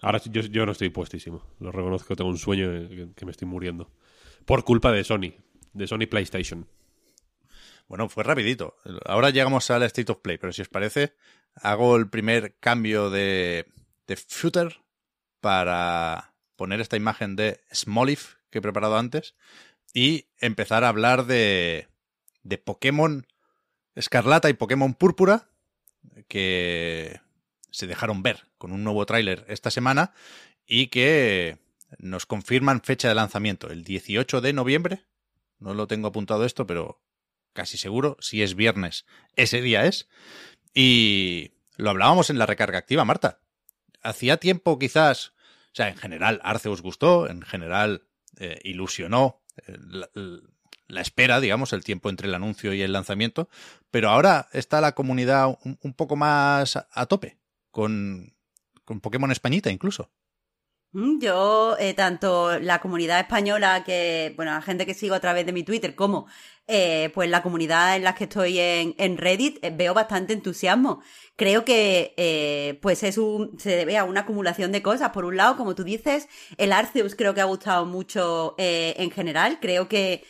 Ahora 0.00 0.20
yo, 0.24 0.42
yo, 0.42 0.64
no 0.64 0.72
estoy 0.72 0.88
puestísimo, 0.90 1.42
lo 1.58 1.72
reconozco, 1.72 2.16
tengo 2.16 2.30
un 2.30 2.38
sueño 2.38 2.70
que, 2.88 3.08
que 3.14 3.24
me 3.24 3.32
estoy 3.32 3.48
muriendo. 3.48 3.90
Por 4.46 4.64
culpa 4.64 4.92
de 4.92 5.04
Sony, 5.04 5.34
de 5.72 5.86
Sony 5.86 6.06
PlayStation. 6.08 6.66
Bueno, 7.90 8.08
fue 8.08 8.22
rapidito. 8.22 8.76
Ahora 9.04 9.30
llegamos 9.30 9.68
al 9.72 9.82
State 9.82 10.12
of 10.12 10.18
Play, 10.18 10.38
pero 10.38 10.52
si 10.52 10.62
os 10.62 10.68
parece, 10.68 11.12
hago 11.56 11.96
el 11.96 12.08
primer 12.08 12.54
cambio 12.60 13.10
de, 13.10 13.66
de 14.06 14.14
footer 14.14 14.80
para 15.40 16.36
poner 16.54 16.80
esta 16.80 16.96
imagen 16.96 17.34
de 17.34 17.58
Smolif 17.74 18.34
que 18.48 18.58
he 18.58 18.62
preparado 18.62 18.96
antes 18.96 19.34
y 19.92 20.28
empezar 20.38 20.84
a 20.84 20.88
hablar 20.88 21.26
de, 21.26 21.88
de 22.44 22.58
Pokémon 22.58 23.26
Escarlata 23.96 24.48
y 24.48 24.54
Pokémon 24.54 24.94
Púrpura 24.94 25.48
que 26.28 27.20
se 27.72 27.88
dejaron 27.88 28.22
ver 28.22 28.46
con 28.56 28.70
un 28.70 28.84
nuevo 28.84 29.04
tráiler 29.04 29.44
esta 29.48 29.72
semana 29.72 30.12
y 30.64 30.86
que 30.90 31.58
nos 31.98 32.24
confirman 32.24 32.82
fecha 32.82 33.08
de 33.08 33.16
lanzamiento, 33.16 33.68
el 33.68 33.82
18 33.82 34.40
de 34.40 34.52
noviembre 34.52 35.06
no 35.58 35.74
lo 35.74 35.88
tengo 35.88 36.06
apuntado 36.06 36.44
esto, 36.44 36.68
pero 36.68 37.00
casi 37.52 37.78
seguro, 37.78 38.16
si 38.20 38.42
es 38.42 38.54
viernes, 38.54 39.06
ese 39.36 39.60
día 39.60 39.86
es. 39.86 40.08
Y 40.74 41.52
lo 41.76 41.90
hablábamos 41.90 42.30
en 42.30 42.38
la 42.38 42.46
recarga 42.46 42.78
activa, 42.78 43.04
Marta. 43.04 43.40
Hacía 44.02 44.38
tiempo 44.38 44.78
quizás, 44.78 45.28
o 45.72 45.74
sea, 45.74 45.88
en 45.88 45.96
general 45.96 46.40
Arceus 46.42 46.82
gustó, 46.82 47.28
en 47.28 47.42
general 47.42 48.06
eh, 48.38 48.60
ilusionó 48.64 49.42
eh, 49.66 49.76
la, 50.88 51.00
espera, 51.00 51.40
digamos, 51.40 51.72
el 51.72 51.84
tiempo 51.84 52.08
entre 52.10 52.28
el 52.28 52.34
anuncio 52.34 52.72
y 52.72 52.82
el 52.82 52.92
lanzamiento, 52.92 53.48
pero 53.90 54.10
ahora 54.10 54.48
está 54.52 54.80
la 54.80 54.94
comunidad 54.94 55.58
un, 55.62 55.94
poco 55.94 56.16
más 56.16 56.76
a, 56.76 57.06
tope, 57.06 57.38
con, 57.70 58.34
con 58.84 59.00
Pokémon 59.00 59.30
Españita 59.30 59.70
incluso. 59.70 60.10
Mm, 60.92 61.20
yo, 61.20 61.76
eh, 61.78 61.94
tanto 61.94 62.58
la 62.58 62.80
comunidad 62.80 63.20
española, 63.20 63.84
que, 63.84 64.32
bueno, 64.36 64.52
la 64.52 64.62
gente 64.62 64.86
que 64.86 64.94
sigo 64.94 65.14
a 65.14 65.20
través 65.20 65.46
de 65.46 65.52
mi 65.52 65.62
Twitter, 65.62 65.94
como 65.94 66.26
eh, 66.66 67.10
pues 67.14 67.30
la 67.30 67.42
comunidad 67.42 67.94
en 67.96 68.02
la 68.02 68.14
que 68.16 68.24
estoy 68.24 68.58
en, 68.58 68.94
en 68.98 69.16
Reddit, 69.16 69.58
eh, 69.64 69.70
veo 69.72 69.94
bastante 69.94 70.32
entusiasmo. 70.32 71.00
Creo 71.36 71.64
que 71.64 72.78
pues 72.82 73.02
es 73.04 73.18
un, 73.18 73.58
se 73.58 73.70
debe 73.70 73.98
a 73.98 74.04
una 74.04 74.20
acumulación 74.22 74.72
de 74.72 74.82
cosas. 74.82 75.10
Por 75.10 75.24
un 75.24 75.36
lado, 75.36 75.56
como 75.56 75.74
tú 75.74 75.84
dices, 75.84 76.28
el 76.58 76.72
Arceus 76.72 77.14
creo 77.14 77.34
que 77.34 77.40
ha 77.40 77.44
gustado 77.44 77.86
mucho 77.86 78.54
en 78.58 79.10
general. 79.10 79.58
Creo 79.60 79.88
que 79.88 80.24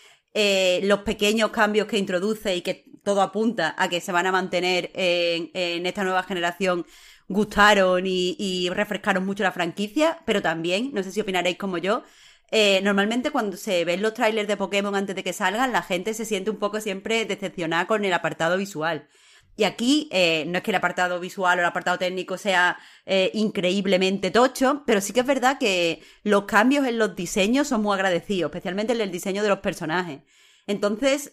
los 0.83 1.00
pequeños 1.00 1.50
cambios 1.50 1.88
que 1.88 1.99
introduce 1.99 2.55
y 2.57 2.62
que 2.62 2.85
todo 3.02 3.23
apunta 3.23 3.75
a 3.79 3.88
que 3.88 4.00
se 4.00 4.12
van 4.12 4.26
a 4.26 4.33
mantener 4.33 4.90
en, 4.95 5.50
en 5.55 5.87
esta 5.87 6.05
nueva 6.05 6.23
generación 6.23 6.87
gustaron 7.30 8.02
y, 8.06 8.68
refrescaron 8.70 9.25
mucho 9.25 9.44
la 9.44 9.52
franquicia, 9.52 10.18
pero 10.26 10.42
también, 10.42 10.90
no 10.92 11.02
sé 11.02 11.12
si 11.12 11.20
opinaréis 11.20 11.56
como 11.56 11.78
yo, 11.78 12.02
eh, 12.50 12.80
normalmente 12.82 13.30
cuando 13.30 13.56
se 13.56 13.84
ven 13.84 14.02
los 14.02 14.14
trailers 14.14 14.49
de 14.49 14.56
Pokémon 14.56 14.96
antes 14.96 15.14
de 15.14 15.22
que 15.22 15.32
salgan, 15.32 15.72
la 15.72 15.82
gente 15.82 16.12
se 16.12 16.25
siente 16.25 16.50
un 16.50 16.58
poco 16.58 16.80
siempre 16.80 17.25
decepcionada 17.25 17.87
con 17.87 18.04
el 18.04 18.12
apartado 18.12 18.56
visual. 18.56 19.08
Y 19.56 19.62
aquí 19.64 20.08
eh, 20.10 20.44
no 20.49 20.58
es 20.58 20.64
que 20.64 20.72
el 20.72 20.76
apartado 20.76 21.20
visual 21.20 21.58
o 21.58 21.62
el 21.62 21.66
apartado 21.66 21.99
técnico 21.99 22.37
sea 22.37 22.78
eh, 23.06 23.30
increíblemente 23.34 24.32
tocho, 24.32 24.82
pero 24.84 25.00
sí 25.00 25.12
que 25.12 25.20
es 25.20 25.26
verdad 25.26 25.58
que 25.58 26.02
los 26.25 26.44
cambios 26.44 26.84
en 26.87 26.99
los 26.99 27.14
diseños 27.14 27.68
son 27.68 27.82
muy 27.82 27.94
agradecidos, 27.94 28.50
especialmente 28.50 28.92
en 28.92 29.02
el 29.02 29.12
diseño 29.12 29.42
de 29.42 29.50
los 29.50 29.60
personajes. 29.60 30.20
Entonces, 30.66 31.32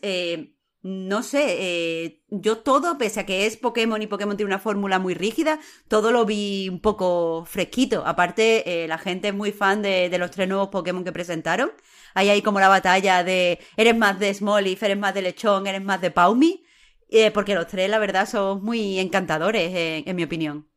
no 0.87 1.21
sé, 1.21 1.57
eh, 1.59 2.21
yo 2.29 2.59
todo, 2.59 2.97
pese 2.97 3.19
a 3.19 3.25
que 3.25 3.45
es 3.45 3.57
Pokémon 3.57 4.01
y 4.01 4.07
Pokémon 4.07 4.37
tiene 4.37 4.47
una 4.47 4.59
fórmula 4.59 4.99
muy 4.99 5.15
rígida, 5.15 5.59
todo 5.89 6.13
lo 6.13 6.25
vi 6.25 6.69
un 6.69 6.79
poco 6.79 7.43
fresquito. 7.45 8.05
Aparte, 8.05 8.83
eh, 8.83 8.87
la 8.87 8.97
gente 8.97 9.27
es 9.27 9.33
muy 9.33 9.51
fan 9.51 9.81
de, 9.81 10.15
los 10.17 10.31
tres 10.31 10.47
nuevos 10.47 10.69
Pokémon 10.69 11.03
que 11.03 11.11
presentaron. 11.11 11.73
Hay 12.13 12.29
ahí 12.29 12.41
como 12.41 12.61
la 12.61 12.69
batalla 12.69 13.25
de 13.25 13.59
eres 13.75 13.97
más 13.97 14.17
de 14.17 14.33
Smoliv, 14.33 14.77
eres 14.81 14.97
más 14.97 15.13
de 15.13 15.23
Lechón, 15.23 15.67
eres 15.67 15.83
más 15.83 15.99
de 15.99 16.09
Paumi. 16.09 16.63
Eh, 17.09 17.31
porque 17.31 17.53
los 17.53 17.67
tres, 17.67 17.89
la 17.89 17.99
verdad, 17.99 18.25
son 18.25 18.63
muy 18.63 18.97
encantadores, 18.99 20.05
en 20.05 20.15
mi 20.15 20.23
opinión. 20.23 20.69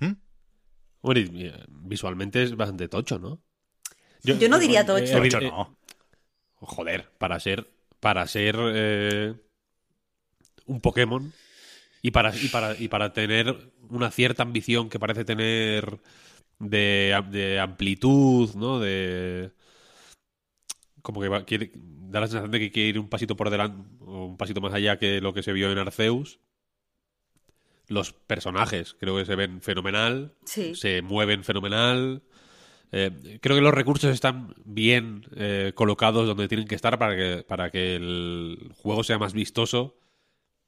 ¿Mm? 0.00 0.14
Bueno, 1.02 1.30
visualmente 1.68 2.42
es 2.42 2.56
bastante 2.56 2.88
tocho, 2.88 3.20
¿no? 3.20 3.40
Yo, 4.24 4.48
no 4.48 4.58
diría 4.58 4.84
tocho. 4.84 5.20
no. 5.40 5.78
Joder, 6.54 7.12
para 7.18 7.38
ser 7.38 7.75
para 8.00 8.26
ser 8.26 8.56
eh, 8.58 9.34
un 10.66 10.80
Pokémon 10.80 11.32
y 12.02 12.10
para, 12.10 12.34
y, 12.36 12.48
para, 12.48 12.76
y 12.78 12.88
para 12.88 13.12
tener 13.12 13.72
una 13.88 14.10
cierta 14.10 14.42
ambición 14.42 14.88
que 14.88 14.98
parece 14.98 15.24
tener 15.24 16.00
de, 16.58 17.58
amplitud, 17.60 18.54
¿no? 18.54 18.78
De. 18.78 19.50
Como 21.02 21.20
que 21.20 21.44
quiere, 21.44 21.72
da 21.74 22.20
la 22.20 22.26
sensación 22.26 22.50
de 22.50 22.58
que 22.58 22.72
quiere 22.72 22.88
ir 22.90 22.98
un 22.98 23.08
pasito 23.08 23.36
por 23.36 23.50
delante, 23.50 23.84
o 24.00 24.26
un 24.26 24.36
pasito 24.36 24.60
más 24.60 24.74
allá 24.74 24.98
que 24.98 25.20
lo 25.20 25.32
que 25.32 25.42
se 25.42 25.52
vio 25.52 25.70
en 25.70 25.78
Arceus. 25.78 26.40
Los 27.88 28.12
personajes 28.12 28.96
creo 28.98 29.16
que 29.16 29.24
se 29.24 29.36
ven 29.36 29.62
fenomenal, 29.62 30.34
se 30.44 31.02
mueven 31.02 31.44
fenomenal. 31.44 32.22
Eh, 32.92 33.38
creo 33.40 33.56
que 33.56 33.62
los 33.62 33.74
recursos 33.74 34.12
están 34.12 34.54
bien 34.64 35.26
eh, 35.36 35.72
colocados 35.74 36.26
donde 36.26 36.48
tienen 36.48 36.68
que 36.68 36.76
estar 36.76 36.98
para 36.98 37.16
que, 37.16 37.44
para 37.46 37.70
que 37.70 37.96
el 37.96 38.72
juego 38.76 39.02
sea 39.02 39.18
más 39.18 39.32
vistoso 39.32 39.98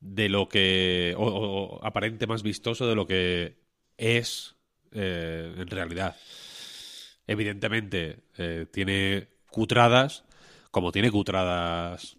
de 0.01 0.29
lo 0.29 0.49
que. 0.49 1.15
o, 1.17 1.81
aparente 1.83 2.27
más 2.27 2.43
vistoso 2.43 2.87
de 2.87 2.95
lo 2.95 3.07
que 3.07 3.59
es 3.97 4.57
eh, 4.93 5.55
en 5.57 5.69
realidad. 5.69 6.17
Evidentemente, 7.27 8.21
tiene 8.73 9.29
cutradas, 9.51 10.25
como 10.71 10.93
tiene 10.93 11.11
cutradas 11.11 12.17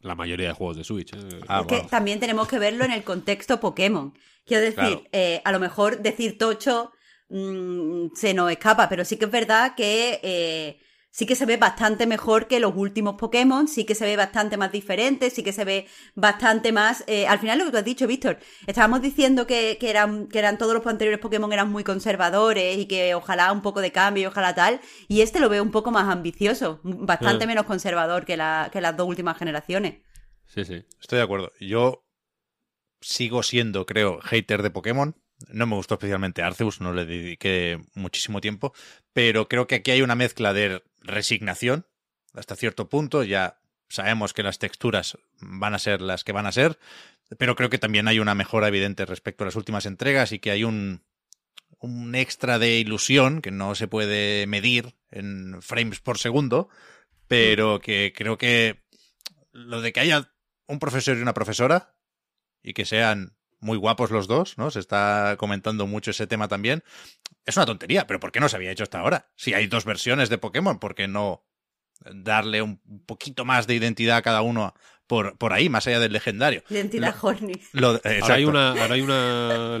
la 0.00 0.14
mayoría 0.14 0.48
de 0.48 0.54
juegos 0.54 0.76
de 0.76 0.84
Switch. 0.84 1.12
Ah, 1.48 1.62
es 1.62 1.66
que 1.66 1.88
también 1.88 2.20
tenemos 2.20 2.46
que 2.46 2.60
verlo 2.60 2.84
en 2.84 2.92
el 2.92 3.02
contexto 3.02 3.58
Pokémon. 3.58 4.16
Quiero 4.46 4.62
decir, 4.62 5.08
a 5.44 5.50
lo 5.50 5.58
mejor 5.58 6.00
decir 6.00 6.38
tocho 6.38 6.92
Mm, 7.32 8.08
se 8.14 8.34
nos 8.34 8.50
escapa, 8.50 8.90
pero 8.90 9.06
sí 9.06 9.16
que 9.16 9.24
es 9.24 9.30
verdad 9.30 9.74
que 9.74 10.20
eh, 10.22 10.78
sí 11.10 11.24
que 11.24 11.34
se 11.34 11.46
ve 11.46 11.56
bastante 11.56 12.06
mejor 12.06 12.46
que 12.46 12.60
los 12.60 12.74
últimos 12.76 13.14
Pokémon, 13.14 13.68
sí 13.68 13.84
que 13.86 13.94
se 13.94 14.04
ve 14.04 14.18
bastante 14.18 14.58
más 14.58 14.70
diferente, 14.70 15.30
sí 15.30 15.42
que 15.42 15.54
se 15.54 15.64
ve 15.64 15.86
bastante 16.14 16.72
más... 16.72 17.04
Eh, 17.06 17.26
al 17.26 17.38
final 17.38 17.58
lo 17.58 17.64
que 17.64 17.70
tú 17.70 17.76
has 17.78 17.84
dicho, 17.86 18.06
Víctor, 18.06 18.38
estábamos 18.66 19.00
diciendo 19.00 19.46
que, 19.46 19.78
eran, 19.80 20.26
que 20.26 20.40
eran 20.40 20.58
todos 20.58 20.74
los 20.74 20.86
anteriores 20.86 21.20
Pokémon 21.20 21.50
eran 21.54 21.72
muy 21.72 21.84
conservadores 21.84 22.76
y 22.76 22.84
que 22.84 23.14
ojalá 23.14 23.50
un 23.50 23.62
poco 23.62 23.80
de 23.80 23.92
cambio, 23.92 24.28
ojalá 24.28 24.54
tal, 24.54 24.82
y 25.08 25.22
este 25.22 25.40
lo 25.40 25.48
veo 25.48 25.62
un 25.62 25.70
poco 25.70 25.90
más 25.90 26.12
ambicioso, 26.12 26.80
bastante 26.82 27.46
mm. 27.46 27.48
menos 27.48 27.64
conservador 27.64 28.26
que, 28.26 28.36
la, 28.36 28.68
que 28.70 28.82
las 28.82 28.94
dos 28.94 29.08
últimas 29.08 29.38
generaciones. 29.38 30.02
Sí, 30.44 30.66
sí. 30.66 30.84
Estoy 31.00 31.16
de 31.16 31.24
acuerdo. 31.24 31.50
Yo 31.60 32.04
sigo 33.00 33.42
siendo, 33.42 33.86
creo, 33.86 34.20
hater 34.20 34.62
de 34.62 34.70
Pokémon. 34.70 35.16
No 35.48 35.66
me 35.66 35.76
gustó 35.76 35.94
especialmente 35.94 36.42
Arceus, 36.42 36.80
no 36.80 36.92
le 36.92 37.04
dediqué 37.04 37.80
muchísimo 37.94 38.40
tiempo, 38.40 38.72
pero 39.12 39.48
creo 39.48 39.66
que 39.66 39.76
aquí 39.76 39.90
hay 39.90 40.02
una 40.02 40.14
mezcla 40.14 40.52
de 40.52 40.82
resignación 41.00 41.86
hasta 42.34 42.56
cierto 42.56 42.88
punto. 42.88 43.22
Ya 43.22 43.60
sabemos 43.88 44.32
que 44.32 44.42
las 44.42 44.58
texturas 44.58 45.18
van 45.40 45.74
a 45.74 45.78
ser 45.78 46.00
las 46.00 46.24
que 46.24 46.32
van 46.32 46.46
a 46.46 46.52
ser, 46.52 46.78
pero 47.38 47.56
creo 47.56 47.70
que 47.70 47.78
también 47.78 48.08
hay 48.08 48.18
una 48.18 48.34
mejora 48.34 48.68
evidente 48.68 49.06
respecto 49.06 49.44
a 49.44 49.46
las 49.46 49.56
últimas 49.56 49.86
entregas 49.86 50.32
y 50.32 50.38
que 50.38 50.50
hay 50.50 50.64
un, 50.64 51.02
un 51.78 52.14
extra 52.14 52.58
de 52.58 52.78
ilusión 52.78 53.42
que 53.42 53.50
no 53.50 53.74
se 53.74 53.88
puede 53.88 54.46
medir 54.46 54.94
en 55.10 55.60
frames 55.62 56.00
por 56.00 56.18
segundo, 56.18 56.68
pero 57.26 57.80
que 57.80 58.12
creo 58.16 58.38
que 58.38 58.82
lo 59.52 59.80
de 59.80 59.92
que 59.92 60.00
haya 60.00 60.32
un 60.66 60.78
profesor 60.78 61.16
y 61.16 61.22
una 61.22 61.34
profesora 61.34 61.94
y 62.62 62.72
que 62.72 62.84
sean 62.84 63.36
muy 63.62 63.78
guapos 63.78 64.10
los 64.10 64.26
dos, 64.26 64.58
¿no? 64.58 64.70
Se 64.70 64.80
está 64.80 65.36
comentando 65.38 65.86
mucho 65.86 66.10
ese 66.10 66.26
tema 66.26 66.48
también. 66.48 66.82
Es 67.46 67.56
una 67.56 67.64
tontería, 67.64 68.06
pero 68.06 68.20
¿por 68.20 68.32
qué 68.32 68.40
no 68.40 68.48
se 68.48 68.56
había 68.56 68.72
hecho 68.72 68.82
hasta 68.82 68.98
ahora? 68.98 69.28
Si 69.36 69.54
hay 69.54 69.68
dos 69.68 69.84
versiones 69.84 70.28
de 70.28 70.36
Pokémon, 70.36 70.78
¿por 70.78 70.94
qué 70.94 71.08
no 71.08 71.44
darle 72.12 72.60
un 72.60 72.78
poquito 73.06 73.44
más 73.44 73.66
de 73.68 73.76
identidad 73.76 74.16
a 74.16 74.22
cada 74.22 74.42
uno 74.42 74.74
por, 75.06 75.38
por 75.38 75.52
ahí, 75.52 75.68
más 75.68 75.86
allá 75.86 76.00
del 76.00 76.12
legendario? 76.12 76.64
Identidad 76.68 77.14
horny. 77.22 77.54
ahora 78.20 78.34
hay 78.34 78.44
una, 78.44 78.70
ahora 78.70 78.94
hay 78.94 79.00
una, 79.00 79.78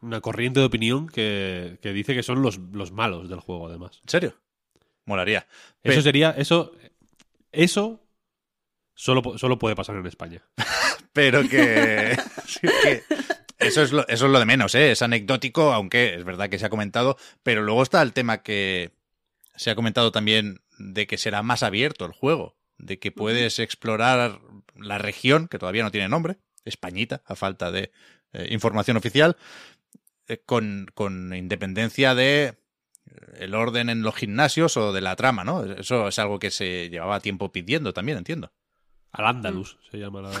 una 0.00 0.20
corriente 0.22 0.60
de 0.60 0.66
opinión 0.66 1.08
que, 1.08 1.78
dice 1.82 2.14
que 2.14 2.22
son 2.22 2.40
los, 2.40 2.58
los 2.72 2.90
malos 2.90 3.28
del 3.28 3.40
juego, 3.40 3.68
además. 3.68 4.00
¿En 4.02 4.08
serio? 4.08 4.34
Molaría. 5.04 5.46
Eso 5.82 6.00
sería, 6.00 6.30
eso, 6.30 6.72
eso 7.52 8.02
solo, 8.94 9.36
solo 9.36 9.58
puede 9.58 9.76
pasar 9.76 9.96
en 9.96 10.06
España. 10.06 10.42
pero 11.18 11.42
que, 11.48 12.16
eso, 13.58 13.82
es 13.82 13.90
lo, 13.90 14.06
eso 14.06 14.26
es 14.26 14.32
lo 14.32 14.38
de 14.38 14.46
menos, 14.46 14.76
¿eh? 14.76 14.92
es 14.92 15.02
anecdótico, 15.02 15.72
aunque 15.72 16.14
es 16.14 16.24
verdad 16.24 16.48
que 16.48 16.60
se 16.60 16.66
ha 16.66 16.70
comentado, 16.70 17.16
pero 17.42 17.60
luego 17.60 17.82
está 17.82 18.00
el 18.02 18.12
tema 18.12 18.42
que 18.44 18.92
se 19.56 19.72
ha 19.72 19.74
comentado 19.74 20.12
también 20.12 20.60
de 20.78 21.08
que 21.08 21.18
será 21.18 21.42
más 21.42 21.64
abierto 21.64 22.04
el 22.04 22.12
juego, 22.12 22.56
de 22.76 23.00
que 23.00 23.10
puedes 23.10 23.58
explorar 23.58 24.38
la 24.76 24.98
región, 24.98 25.48
que 25.48 25.58
todavía 25.58 25.82
no 25.82 25.90
tiene 25.90 26.08
nombre, 26.08 26.38
Españita, 26.64 27.22
a 27.26 27.34
falta 27.34 27.72
de 27.72 27.90
eh, 28.32 28.46
información 28.50 28.96
oficial, 28.96 29.36
eh, 30.28 30.38
con, 30.46 30.86
con 30.94 31.34
independencia 31.34 32.14
de 32.14 32.44
eh, 32.44 32.54
el 33.40 33.56
orden 33.56 33.90
en 33.90 34.02
los 34.02 34.14
gimnasios 34.14 34.76
o 34.76 34.92
de 34.92 35.00
la 35.00 35.16
trama, 35.16 35.42
¿no? 35.42 35.64
Eso 35.64 36.06
es 36.06 36.18
algo 36.20 36.38
que 36.38 36.52
se 36.52 36.90
llevaba 36.90 37.18
tiempo 37.18 37.50
pidiendo 37.50 37.92
también, 37.92 38.18
entiendo. 38.18 38.52
Al 39.18 39.26
Andalus 39.26 39.74
mm. 39.74 39.90
se 39.90 39.98
llama 39.98 40.22
la 40.22 40.30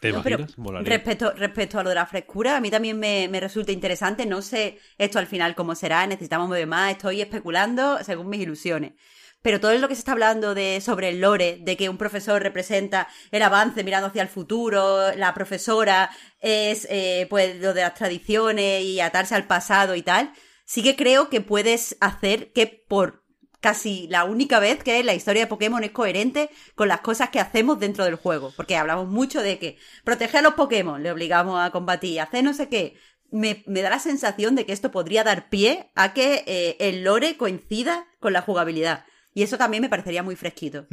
¿Te 0.00 0.12
respecto, 0.12 1.32
respecto 1.32 1.78
a 1.78 1.82
lo 1.82 1.88
de 1.88 1.94
la 1.94 2.04
frescura, 2.04 2.58
a 2.58 2.60
mí 2.60 2.70
también 2.70 3.00
me, 3.00 3.40
resulta 3.40 3.72
interesante. 3.72 4.26
No 4.26 4.42
sé 4.42 4.78
esto 4.98 5.18
al 5.18 5.26
final 5.26 5.54
cómo 5.54 5.74
será, 5.74 6.06
necesitamos 6.06 6.50
ver 6.50 6.66
más, 6.66 6.92
estoy 6.92 7.22
especulando 7.22 7.98
según 8.04 8.28
mis 8.28 8.40
ilusiones. 8.40 8.92
Pero 9.40 9.60
todo 9.60 9.72
lo 9.78 9.88
que 9.88 9.94
se 9.94 10.00
está 10.00 10.12
hablando 10.12 10.54
de 10.54 10.82
sobre 10.82 11.08
el 11.08 11.22
lore, 11.22 11.58
de 11.62 11.78
que 11.78 11.88
un 11.88 11.96
profesor 11.96 12.42
representa 12.42 13.08
el 13.30 13.42
avance 13.42 13.82
mirando 13.82 14.08
hacia 14.08 14.20
el 14.20 14.28
futuro, 14.28 15.14
la 15.16 15.32
profesora 15.32 16.10
es 16.40 16.86
eh, 16.90 17.26
pues 17.30 17.58
lo 17.58 17.72
de 17.72 17.80
las 17.80 17.94
tradiciones 17.94 18.82
y 18.82 19.00
atarse 19.00 19.34
al 19.34 19.46
pasado 19.46 19.94
y 19.94 20.02
tal, 20.02 20.34
sí 20.66 20.82
que 20.82 20.96
creo 20.96 21.30
que 21.30 21.40
puedes 21.40 21.96
hacer 22.00 22.52
que 22.52 22.66
por 22.66 23.23
casi 23.64 24.06
la 24.08 24.24
única 24.24 24.58
vez 24.58 24.84
que 24.84 25.02
la 25.02 25.14
historia 25.14 25.44
de 25.44 25.46
Pokémon 25.46 25.82
es 25.82 25.90
coherente 25.90 26.50
con 26.74 26.86
las 26.86 27.00
cosas 27.00 27.30
que 27.30 27.40
hacemos 27.40 27.80
dentro 27.80 28.04
del 28.04 28.16
juego. 28.16 28.52
Porque 28.58 28.76
hablamos 28.76 29.08
mucho 29.08 29.40
de 29.40 29.58
que 29.58 29.78
proteger 30.04 30.40
a 30.40 30.42
los 30.42 30.52
Pokémon, 30.52 31.02
le 31.02 31.10
obligamos 31.10 31.58
a 31.58 31.70
combatir, 31.70 32.20
hacer 32.20 32.44
no 32.44 32.52
sé 32.52 32.68
qué. 32.68 32.98
Me, 33.30 33.64
da 33.66 33.88
la 33.88 34.00
sensación 34.00 34.54
de 34.54 34.66
que 34.66 34.74
esto 34.74 34.90
podría 34.90 35.24
dar 35.24 35.48
pie 35.48 35.90
a 35.94 36.12
que 36.12 36.44
eh, 36.46 36.76
el 36.78 37.04
lore 37.04 37.38
coincida 37.38 38.06
con 38.20 38.34
la 38.34 38.42
jugabilidad. 38.42 39.06
Y 39.32 39.44
eso 39.44 39.56
también 39.56 39.80
me 39.80 39.88
parecería 39.88 40.22
muy 40.22 40.36
fresquito. 40.36 40.86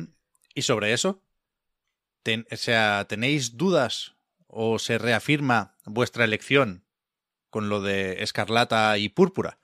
¿Y 0.55 0.61
sobre 0.61 0.93
eso? 0.93 1.21
o 2.25 2.55
sea, 2.55 3.05
¿tenéis 3.09 3.57
dudas 3.57 4.15
o 4.47 4.79
se 4.79 4.97
reafirma 4.97 5.75
vuestra 5.83 6.23
elección 6.23 6.85
con 7.49 7.67
lo 7.67 7.81
de 7.81 8.23
escarlata 8.23 8.97
y 8.97 9.09
púrpura? 9.09 9.59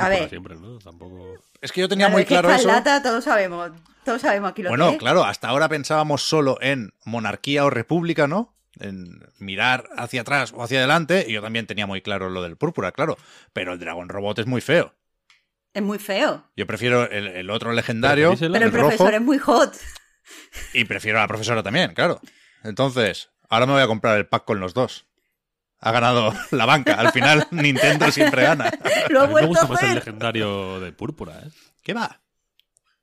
A 0.00 0.08
ver. 0.08 0.28
siempre, 0.28 0.56
¿no? 0.56 0.78
Tampoco... 0.78 1.34
Es 1.60 1.72
que 1.72 1.80
yo 1.80 1.88
tenía 1.88 2.08
muy 2.08 2.24
claro 2.24 2.50
eso. 2.50 2.70
todos 3.02 3.24
sabemos, 3.24 3.72
todos 4.04 4.20
sabemos 4.20 4.50
aquí 4.50 4.62
lo 4.62 4.68
bueno, 4.68 4.92
que 4.92 4.98
claro, 4.98 5.24
hasta 5.24 5.48
ahora 5.48 5.68
pensábamos 5.68 6.22
solo 6.22 6.58
en 6.60 6.92
monarquía 7.04 7.64
o 7.64 7.70
república, 7.70 8.26
¿no? 8.26 8.54
En 8.78 9.26
mirar 9.38 9.88
hacia 9.96 10.20
atrás 10.20 10.52
o 10.54 10.62
hacia 10.62 10.78
adelante, 10.78 11.24
y 11.26 11.32
yo 11.32 11.40
también 11.40 11.66
tenía 11.66 11.86
muy 11.86 12.02
claro 12.02 12.28
lo 12.28 12.42
del 12.42 12.56
púrpura, 12.56 12.92
claro. 12.92 13.16
Pero 13.52 13.72
el 13.72 13.78
dragón 13.78 14.08
robot 14.08 14.38
es 14.40 14.46
muy 14.46 14.60
feo. 14.60 14.94
Es 15.72 15.82
muy 15.82 15.98
feo. 15.98 16.44
Yo 16.56 16.66
prefiero 16.66 17.10
el, 17.10 17.50
otro 17.50 17.72
legendario. 17.72 18.34
Pero, 18.38 18.54
el, 18.54 18.70
profesor 18.70 19.14
es 19.14 19.20
muy 19.20 19.38
hot. 19.38 19.76
Y 20.72 20.84
prefiero 20.84 21.18
a 21.18 21.22
la 21.22 21.28
profesora 21.28 21.62
también, 21.62 21.94
claro. 21.94 22.20
Entonces, 22.64 23.30
ahora 23.48 23.66
me 23.66 23.72
voy 23.72 23.82
a 23.82 23.86
comprar 23.86 24.16
el 24.16 24.26
pack 24.26 24.44
con 24.44 24.60
los 24.60 24.74
dos 24.74 25.06
ha 25.80 25.92
ganado 25.92 26.32
la 26.50 26.66
banca. 26.66 26.94
Al 26.94 27.12
final, 27.12 27.46
Nintendo 27.52 28.10
siempre 28.10 28.42
gana. 28.42 28.70
Lo 29.10 29.22
a 29.22 29.26
mí 29.26 29.34
me 29.34 29.46
gusta 29.46 29.66
más 29.66 29.82
el 29.82 29.94
legendario 29.94 30.80
de 30.80 30.92
púrpura, 30.92 31.40
¿eh? 31.40 31.50
¿Qué 31.82 31.94
va? 31.94 32.20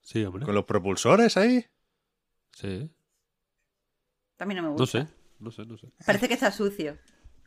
Sí, 0.02 0.24
hombre. 0.26 0.46
¿Con 0.46 0.56
los 0.56 0.66
propulsores 0.66 1.38
ahí? 1.38 1.66
Sí. 2.52 2.90
También 4.36 4.62
no 4.62 4.70
me 4.70 4.76
gusta. 4.76 5.00
No 5.00 5.06
sé, 5.06 5.14
no 5.40 5.52
sé, 5.52 5.66
no 5.66 5.78
sé. 5.78 5.88
Parece 6.06 6.28
que 6.28 6.34
está 6.34 6.52
sucio. 6.52 6.98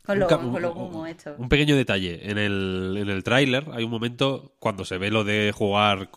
Con 0.03 0.19
lo, 0.19 0.27
con 0.27 0.61
lo 0.61 0.73
humo 0.73 1.05
hecho. 1.05 1.35
Un 1.37 1.49
pequeño 1.49 1.75
detalle. 1.75 2.31
En 2.31 2.37
el, 2.37 2.95
en 2.97 3.09
el 3.09 3.23
tráiler 3.23 3.65
hay 3.73 3.83
un 3.83 3.91
momento 3.91 4.55
cuando 4.57 4.85
se 4.85 4.97
ve 4.97 5.11
lo 5.11 5.25
de 5.25 5.51
jugar 5.53 6.09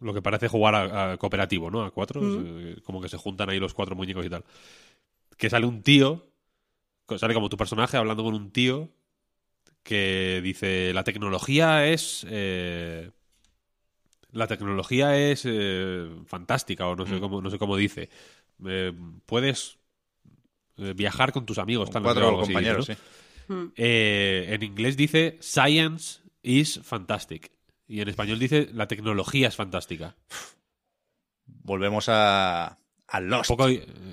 lo 0.00 0.14
que 0.14 0.22
parece 0.22 0.48
jugar 0.48 0.74
a, 0.74 1.16
cooperativo, 1.16 1.70
¿no? 1.70 1.82
A 1.82 1.90
cuatro, 1.90 2.20
mm. 2.20 2.80
como 2.84 3.00
que 3.00 3.08
se 3.08 3.16
juntan 3.16 3.50
ahí 3.50 3.58
los 3.58 3.74
cuatro 3.74 3.94
muñecos 3.96 4.24
y 4.24 4.30
tal. 4.30 4.44
Que 5.36 5.50
sale 5.50 5.66
un 5.66 5.82
tío 5.82 6.29
sale 7.18 7.34
como 7.34 7.48
tu 7.48 7.56
personaje 7.56 7.96
hablando 7.96 8.24
con 8.24 8.34
un 8.34 8.50
tío 8.50 8.90
que 9.82 10.40
dice, 10.42 10.92
la 10.92 11.04
tecnología 11.04 11.86
es... 11.86 12.26
Eh, 12.28 13.10
la 14.32 14.46
tecnología 14.46 15.16
es 15.16 15.42
eh, 15.44 16.08
fantástica, 16.26 16.86
o 16.86 16.94
no 16.94 17.04
sé, 17.04 17.14
mm. 17.14 17.20
cómo, 17.20 17.42
no 17.42 17.50
sé 17.50 17.58
cómo 17.58 17.76
dice. 17.76 18.08
Eh, 18.64 18.92
puedes 19.26 19.78
viajar 20.76 21.32
con 21.32 21.44
tus 21.44 21.58
amigos. 21.58 21.90
Tal, 21.90 22.02
cuatro 22.02 22.38
compañeros, 22.38 22.86
sí. 22.86 22.94
Mm. 23.48 23.72
en 23.76 24.62
inglés 24.62 24.96
dice, 24.96 25.36
science 25.40 26.20
is 26.42 26.80
fantastic. 26.84 27.50
Y 27.88 28.00
en 28.00 28.08
español 28.08 28.38
dice, 28.38 28.68
la 28.72 28.86
tecnología 28.86 29.48
es 29.48 29.56
fantástica. 29.56 30.16
Volvemos 31.44 32.08
a, 32.08 32.78
a 33.08 33.20
Lost. 33.20 33.50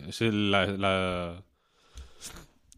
es 0.07 0.21
la, 0.21 1.43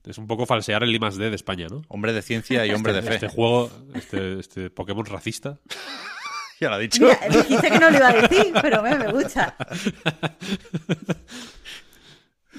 es 0.06 0.18
un 0.18 0.27
poco 0.27 0.46
falsear 0.46 0.84
el 0.84 0.94
I 0.94 1.00
D 1.00 1.29
de 1.29 1.36
España, 1.36 1.68
¿no? 1.70 1.82
Hombre 1.88 2.13
de 2.13 2.22
ciencia 2.22 2.65
y 2.65 2.72
hombre 2.72 2.94
de 2.94 3.01
fe. 3.01 3.15
Este 3.15 3.27
juego, 3.27 3.72
este, 3.94 4.39
este 4.39 4.70
Pokémon 4.70 5.06
racista. 5.06 5.60
ya 6.60 6.70
lo 6.70 6.75
ha 6.75 6.79
dicho. 6.79 7.03
Mira, 7.03 7.20
dijiste 7.29 7.70
que 7.70 7.79
no 7.79 7.89
lo 7.89 7.98
iba 7.98 8.10
a 8.10 8.13
decir, 8.13 8.53
pero 8.62 8.82
me, 8.82 8.96
me 8.98 9.12
gusta. 9.12 9.56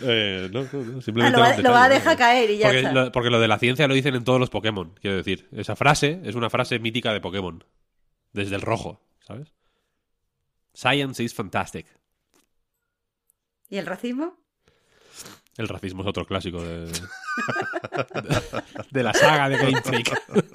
Eh, 0.02 0.49
no, 0.50 0.62
no, 0.62 1.02
simplemente 1.02 1.38
ah, 1.38 1.59
lo, 1.59 1.73
va, 1.73 1.85
a 1.85 1.88
dejar 1.90 2.16
caer 2.16 2.50
y 2.50 2.56
ya 2.59 2.68
porque 2.68 2.82
Lo, 2.92 3.12
porque 3.12 3.28
lo 3.28 3.38
de 3.38 3.49
la 3.49 3.59
ciencia 3.59 3.87
lo 3.87 3.92
dicen 3.92 4.14
en 4.14 4.25
todos 4.25 4.40
los 4.40 4.49
Pokémon, 4.49 4.95
quiero 5.00 5.17
decir. 5.17 5.49
Esa 5.52 5.76
frase 5.76 6.21
es 6.25 6.36
una 6.36 6.49
frase 6.49 6.78
mítica 6.78 7.12
de 7.12 7.21
Pokémon. 7.21 7.65
Desde 8.32 8.54
el 8.54 8.62
rojo, 8.62 9.02
¿sabes? 9.21 9.52
Science 10.73 11.23
is 11.23 11.34
fantastic. 11.34 11.86
¿Y 13.69 13.76
el 13.76 13.86
racismo? 13.86 14.38
El 15.56 15.69
racismo 15.69 16.02
es 16.02 16.08
otro 16.08 16.26
clásico 16.26 16.63
de, 16.63 16.86
de, 18.91 19.02
la 19.02 19.13
saga 19.13 19.49
de 19.49 19.56
Game 19.58 19.82
Freak. 19.82 20.23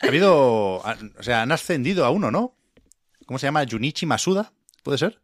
Ha 0.00 0.08
habido. 0.08 0.76
O 0.76 1.22
sea, 1.22 1.42
han 1.42 1.52
ascendido 1.52 2.04
a 2.04 2.10
uno, 2.10 2.30
¿no? 2.30 2.54
¿Cómo 3.26 3.38
se 3.38 3.46
llama? 3.46 3.64
Junichi 3.68 4.04
Masuda, 4.04 4.52
¿puede 4.82 4.98
ser? 4.98 5.20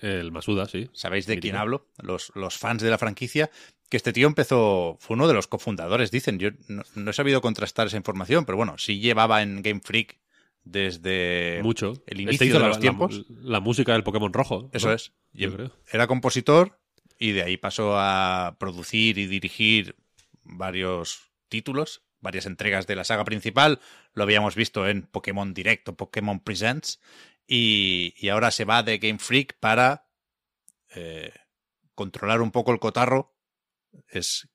El 0.00 0.30
Masuda, 0.30 0.66
sí. 0.66 0.88
¿Sabéis 0.92 1.26
de 1.26 1.40
quién 1.40 1.56
hablo? 1.56 1.88
Los, 1.98 2.30
los, 2.34 2.56
fans 2.58 2.82
de 2.82 2.90
la 2.90 2.98
franquicia. 2.98 3.50
Que 3.88 3.96
este 3.96 4.12
tío 4.12 4.26
empezó. 4.26 4.96
Fue 5.00 5.14
uno 5.14 5.26
de 5.26 5.34
los 5.34 5.46
cofundadores, 5.46 6.10
dicen. 6.10 6.38
Yo 6.38 6.50
no, 6.68 7.10
he 7.10 7.12
sabido 7.12 7.40
contrastar 7.40 7.86
esa 7.86 7.96
información, 7.96 8.44
pero 8.44 8.56
bueno, 8.56 8.76
sí 8.78 9.00
llevaba 9.00 9.42
en 9.42 9.62
Game 9.62 9.80
Freak 9.82 10.18
desde 10.64 11.60
Mucho. 11.62 11.94
el 12.06 12.28
este 12.28 12.44
inicio 12.44 12.60
de 12.60 12.68
los 12.68 12.80
tiempos. 12.80 13.26
La, 13.28 13.60
música 13.60 13.92
del 13.92 14.04
Pokémon 14.04 14.32
rojo. 14.32 14.70
Eso 14.72 14.92
es. 14.92 15.12
Yo 15.32 15.52
creo. 15.52 15.72
Era 15.90 16.06
compositor 16.06 16.78
y 17.18 17.32
de 17.32 17.42
ahí 17.42 17.56
pasó 17.56 17.98
a 17.98 18.56
producir 18.58 19.18
y 19.18 19.26
dirigir 19.26 19.96
varios 20.42 21.30
títulos, 21.48 22.02
varias 22.20 22.46
entregas 22.46 22.86
de 22.86 22.96
la 22.96 23.04
saga 23.04 23.24
principal. 23.24 23.80
Lo 24.12 24.22
habíamos 24.22 24.54
visto 24.54 24.88
en 24.88 25.02
Pokémon 25.02 25.54
Direct 25.54 25.88
o 25.88 25.96
Pokémon 25.96 26.40
Presents. 26.40 27.00
Y, 27.46 28.28
ahora 28.28 28.50
se 28.50 28.64
va 28.64 28.82
de 28.82 28.98
Game 28.98 29.18
Freak 29.18 29.56
para 29.60 30.08
eh, 30.94 31.32
controlar 31.94 32.40
un 32.40 32.50
poco 32.50 32.72
el 32.72 32.80
cotarro. 32.80 33.34
Es 34.08 34.48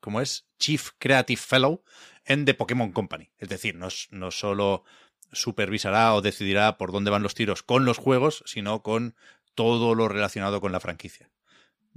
como 0.00 0.20
es 0.20 0.48
Chief 0.58 0.90
Creative 0.98 1.40
Fellow 1.40 1.82
en 2.24 2.44
The 2.44 2.54
Pokémon 2.54 2.92
Company. 2.92 3.30
Es 3.38 3.48
decir, 3.48 3.74
no, 3.74 3.88
no 4.10 4.30
solo 4.30 4.84
supervisará 5.32 6.14
o 6.14 6.22
decidirá 6.22 6.78
por 6.78 6.92
dónde 6.92 7.10
van 7.10 7.22
los 7.22 7.34
tiros 7.34 7.62
con 7.62 7.84
los 7.84 7.98
juegos, 7.98 8.44
sino 8.46 8.82
con 8.82 9.16
todo 9.54 9.94
lo 9.94 10.08
relacionado 10.08 10.60
con 10.60 10.70
la 10.70 10.80
franquicia. 10.80 11.30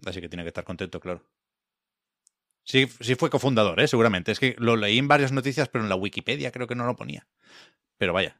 Así 0.05 0.21
que 0.21 0.29
tiene 0.29 0.43
que 0.43 0.49
estar 0.49 0.63
contento, 0.63 0.99
claro. 0.99 1.27
Sí, 2.63 2.87
sí 2.99 3.15
fue 3.15 3.29
cofundador, 3.29 3.79
¿eh? 3.79 3.87
seguramente. 3.87 4.31
Es 4.31 4.39
que 4.39 4.55
lo 4.59 4.75
leí 4.75 4.97
en 4.97 5.07
varias 5.07 5.31
noticias, 5.31 5.69
pero 5.69 5.83
en 5.83 5.89
la 5.89 5.95
Wikipedia 5.95 6.51
creo 6.51 6.67
que 6.67 6.75
no 6.75 6.85
lo 6.85 6.95
ponía. 6.95 7.27
Pero 7.97 8.13
vaya, 8.13 8.39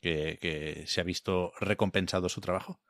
que, 0.00 0.84
se 0.86 1.00
ha 1.00 1.04
visto 1.04 1.52
recompensado 1.58 2.28
su 2.28 2.40
trabajo. 2.40 2.80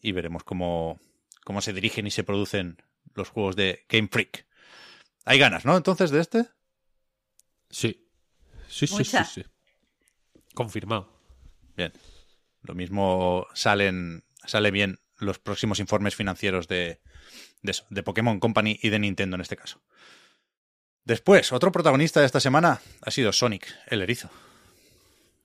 Y 0.00 0.12
veremos 0.12 0.44
cómo, 0.44 1.00
cómo 1.44 1.60
se 1.60 1.72
dirigen 1.72 2.06
y 2.06 2.10
se 2.10 2.24
producen 2.24 2.82
los 3.14 3.30
juegos 3.30 3.56
de 3.56 3.86
Game 3.88 4.08
Freak. 4.10 4.46
Hay 5.24 5.38
ganas, 5.38 5.64
¿no? 5.64 5.76
Entonces, 5.76 6.10
de 6.10 6.20
este. 6.20 6.48
Sí. 7.70 8.06
Sí, 8.68 8.86
sí, 8.86 9.04
sí, 9.04 9.18
sí. 9.24 9.44
Confirmado. 10.54 11.08
Bien. 11.76 11.92
Lo 12.62 12.74
mismo 12.74 13.46
salen, 13.54 14.24
sale 14.44 14.70
bien 14.70 15.00
los 15.18 15.38
próximos 15.38 15.80
informes 15.80 16.14
financieros 16.14 16.68
de, 16.68 17.00
de 17.62 17.70
eso, 17.70 17.86
de 17.90 18.02
Pokémon 18.02 18.40
Company 18.40 18.78
y 18.82 18.90
de 18.90 18.98
Nintendo 18.98 19.36
en 19.36 19.40
este 19.40 19.56
caso. 19.56 19.82
Después, 21.04 21.52
otro 21.52 21.70
protagonista 21.70 22.20
de 22.20 22.26
esta 22.26 22.40
semana 22.40 22.80
ha 23.02 23.10
sido 23.10 23.32
Sonic, 23.32 23.74
el 23.88 24.00
erizo. 24.02 24.30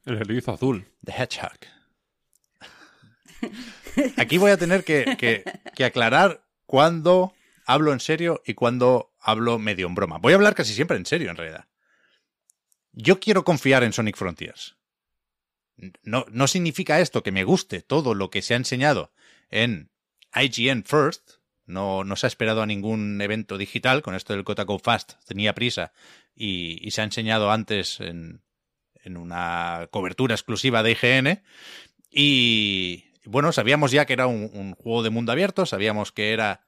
El 0.05 0.17
erizo 0.17 0.53
azul. 0.53 0.87
The 1.03 1.11
Hedgehog. 1.11 1.59
Aquí 4.17 4.37
voy 4.37 4.51
a 4.51 4.57
tener 4.57 4.83
que, 4.83 5.43
que, 5.75 5.85
aclarar 5.85 6.45
cuándo 6.65 7.33
hablo 7.65 7.93
en 7.93 7.99
serio 7.99 8.41
y 8.45 8.53
cuándo 8.53 9.13
hablo 9.19 9.59
medio 9.59 9.87
en 9.87 9.95
broma. 9.95 10.17
Voy 10.17 10.33
a 10.33 10.35
hablar 10.35 10.55
casi 10.55 10.73
siempre 10.73 10.97
en 10.97 11.05
serio, 11.05 11.29
en 11.29 11.37
realidad. 11.37 11.67
Yo 12.91 13.19
quiero 13.19 13.43
confiar 13.43 13.83
en 13.83 13.93
Sonic 13.93 14.17
Frontiers. 14.17 14.77
No, 16.03 16.25
no 16.29 16.47
significa 16.47 16.99
esto 16.99 17.23
que 17.23 17.31
me 17.31 17.43
guste 17.43 17.81
todo 17.81 18.13
lo 18.13 18.29
que 18.29 18.41
se 18.41 18.53
ha 18.53 18.57
enseñado 18.57 19.11
en 19.49 19.89
IGN 20.33 20.83
First, 20.83 21.39
no, 21.65 22.03
no 22.03 22.15
se 22.15 22.25
ha 22.25 22.29
esperado 22.29 22.61
a 22.61 22.65
ningún 22.65 23.21
evento 23.21 23.57
digital. 23.57 24.01
Con 24.01 24.15
esto 24.15 24.33
del 24.33 24.43
Kotaku 24.43 24.79
Fast 24.79 25.13
tenía 25.25 25.53
prisa 25.53 25.93
y, 26.35 26.89
se 26.91 27.01
ha 27.01 27.03
enseñado 27.03 27.51
antes 27.51 27.99
en, 27.99 28.41
en, 29.03 29.17
una 29.17 29.87
cobertura 29.91 30.33
exclusiva 30.33 30.81
de 30.81 30.91
IGN. 30.91 31.43
Y 32.09 33.05
bueno, 33.23 33.51
sabíamos 33.51 33.91
ya 33.91 34.05
que 34.05 34.13
era 34.13 34.25
un, 34.27 34.73
juego 34.73 35.03
de 35.03 35.11
mundo 35.11 35.31
abierto, 35.31 35.65
sabíamos 35.65 36.11
que 36.11 36.33
era 36.33 36.65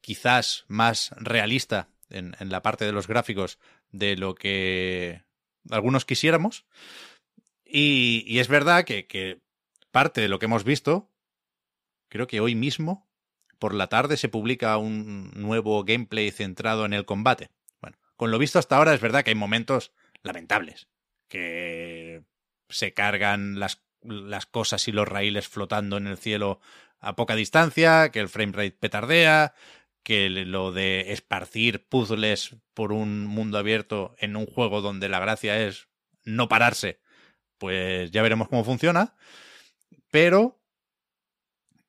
quizás 0.00 0.64
más 0.68 1.10
realista 1.16 1.88
en, 2.08 2.36
en 2.38 2.50
la 2.50 2.62
parte 2.62 2.84
de 2.84 2.92
los 2.92 3.08
gráficos 3.08 3.58
de 3.90 4.16
lo 4.16 4.36
que 4.36 5.24
algunos 5.70 6.04
quisiéramos. 6.04 6.66
Y, 7.64 8.24
y 8.28 8.38
es 8.38 8.46
verdad 8.46 8.84
que, 8.84 9.08
que 9.08 9.40
parte 9.90 10.20
de 10.20 10.28
lo 10.28 10.38
que 10.38 10.46
hemos 10.46 10.62
visto, 10.62 11.10
creo 12.08 12.26
que 12.26 12.40
hoy 12.40 12.54
mismo 12.54 13.08
por 13.58 13.74
la 13.74 13.88
tarde 13.88 14.16
se 14.16 14.28
publica 14.28 14.76
un 14.76 15.30
nuevo 15.34 15.84
gameplay 15.84 16.30
centrado 16.30 16.84
en 16.84 16.92
el 16.92 17.04
combate. 17.04 17.50
Bueno, 17.80 17.96
con 18.16 18.30
lo 18.30 18.38
visto 18.38 18.58
hasta 18.58 18.76
ahora 18.76 18.94
es 18.94 19.00
verdad 19.00 19.24
que 19.24 19.30
hay 19.30 19.36
momentos 19.36 19.92
lamentables, 20.22 20.88
que 21.28 22.22
se 22.68 22.92
cargan 22.92 23.58
las, 23.58 23.82
las 24.02 24.46
cosas 24.46 24.88
y 24.88 24.92
los 24.92 25.08
raíles 25.08 25.48
flotando 25.48 25.96
en 25.96 26.06
el 26.06 26.18
cielo 26.18 26.60
a 27.00 27.16
poca 27.16 27.34
distancia, 27.34 28.10
que 28.10 28.20
el 28.20 28.28
framerate 28.28 28.72
petardea, 28.72 29.54
que 30.02 30.28
lo 30.30 30.72
de 30.72 31.12
esparcir 31.12 31.86
puzzles 31.88 32.56
por 32.74 32.92
un 32.92 33.26
mundo 33.26 33.58
abierto 33.58 34.14
en 34.18 34.36
un 34.36 34.46
juego 34.46 34.80
donde 34.80 35.08
la 35.08 35.18
gracia 35.18 35.60
es 35.66 35.88
no 36.24 36.48
pararse, 36.48 37.00
pues 37.58 38.10
ya 38.10 38.22
veremos 38.22 38.48
cómo 38.48 38.64
funciona. 38.64 39.14
Pero 40.10 40.60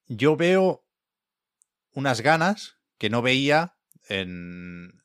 yo 0.07 0.35
veo 0.35 0.83
unas 1.93 2.21
ganas 2.21 2.77
que 2.97 3.09
no 3.09 3.21
veía 3.21 3.75
en 4.07 5.03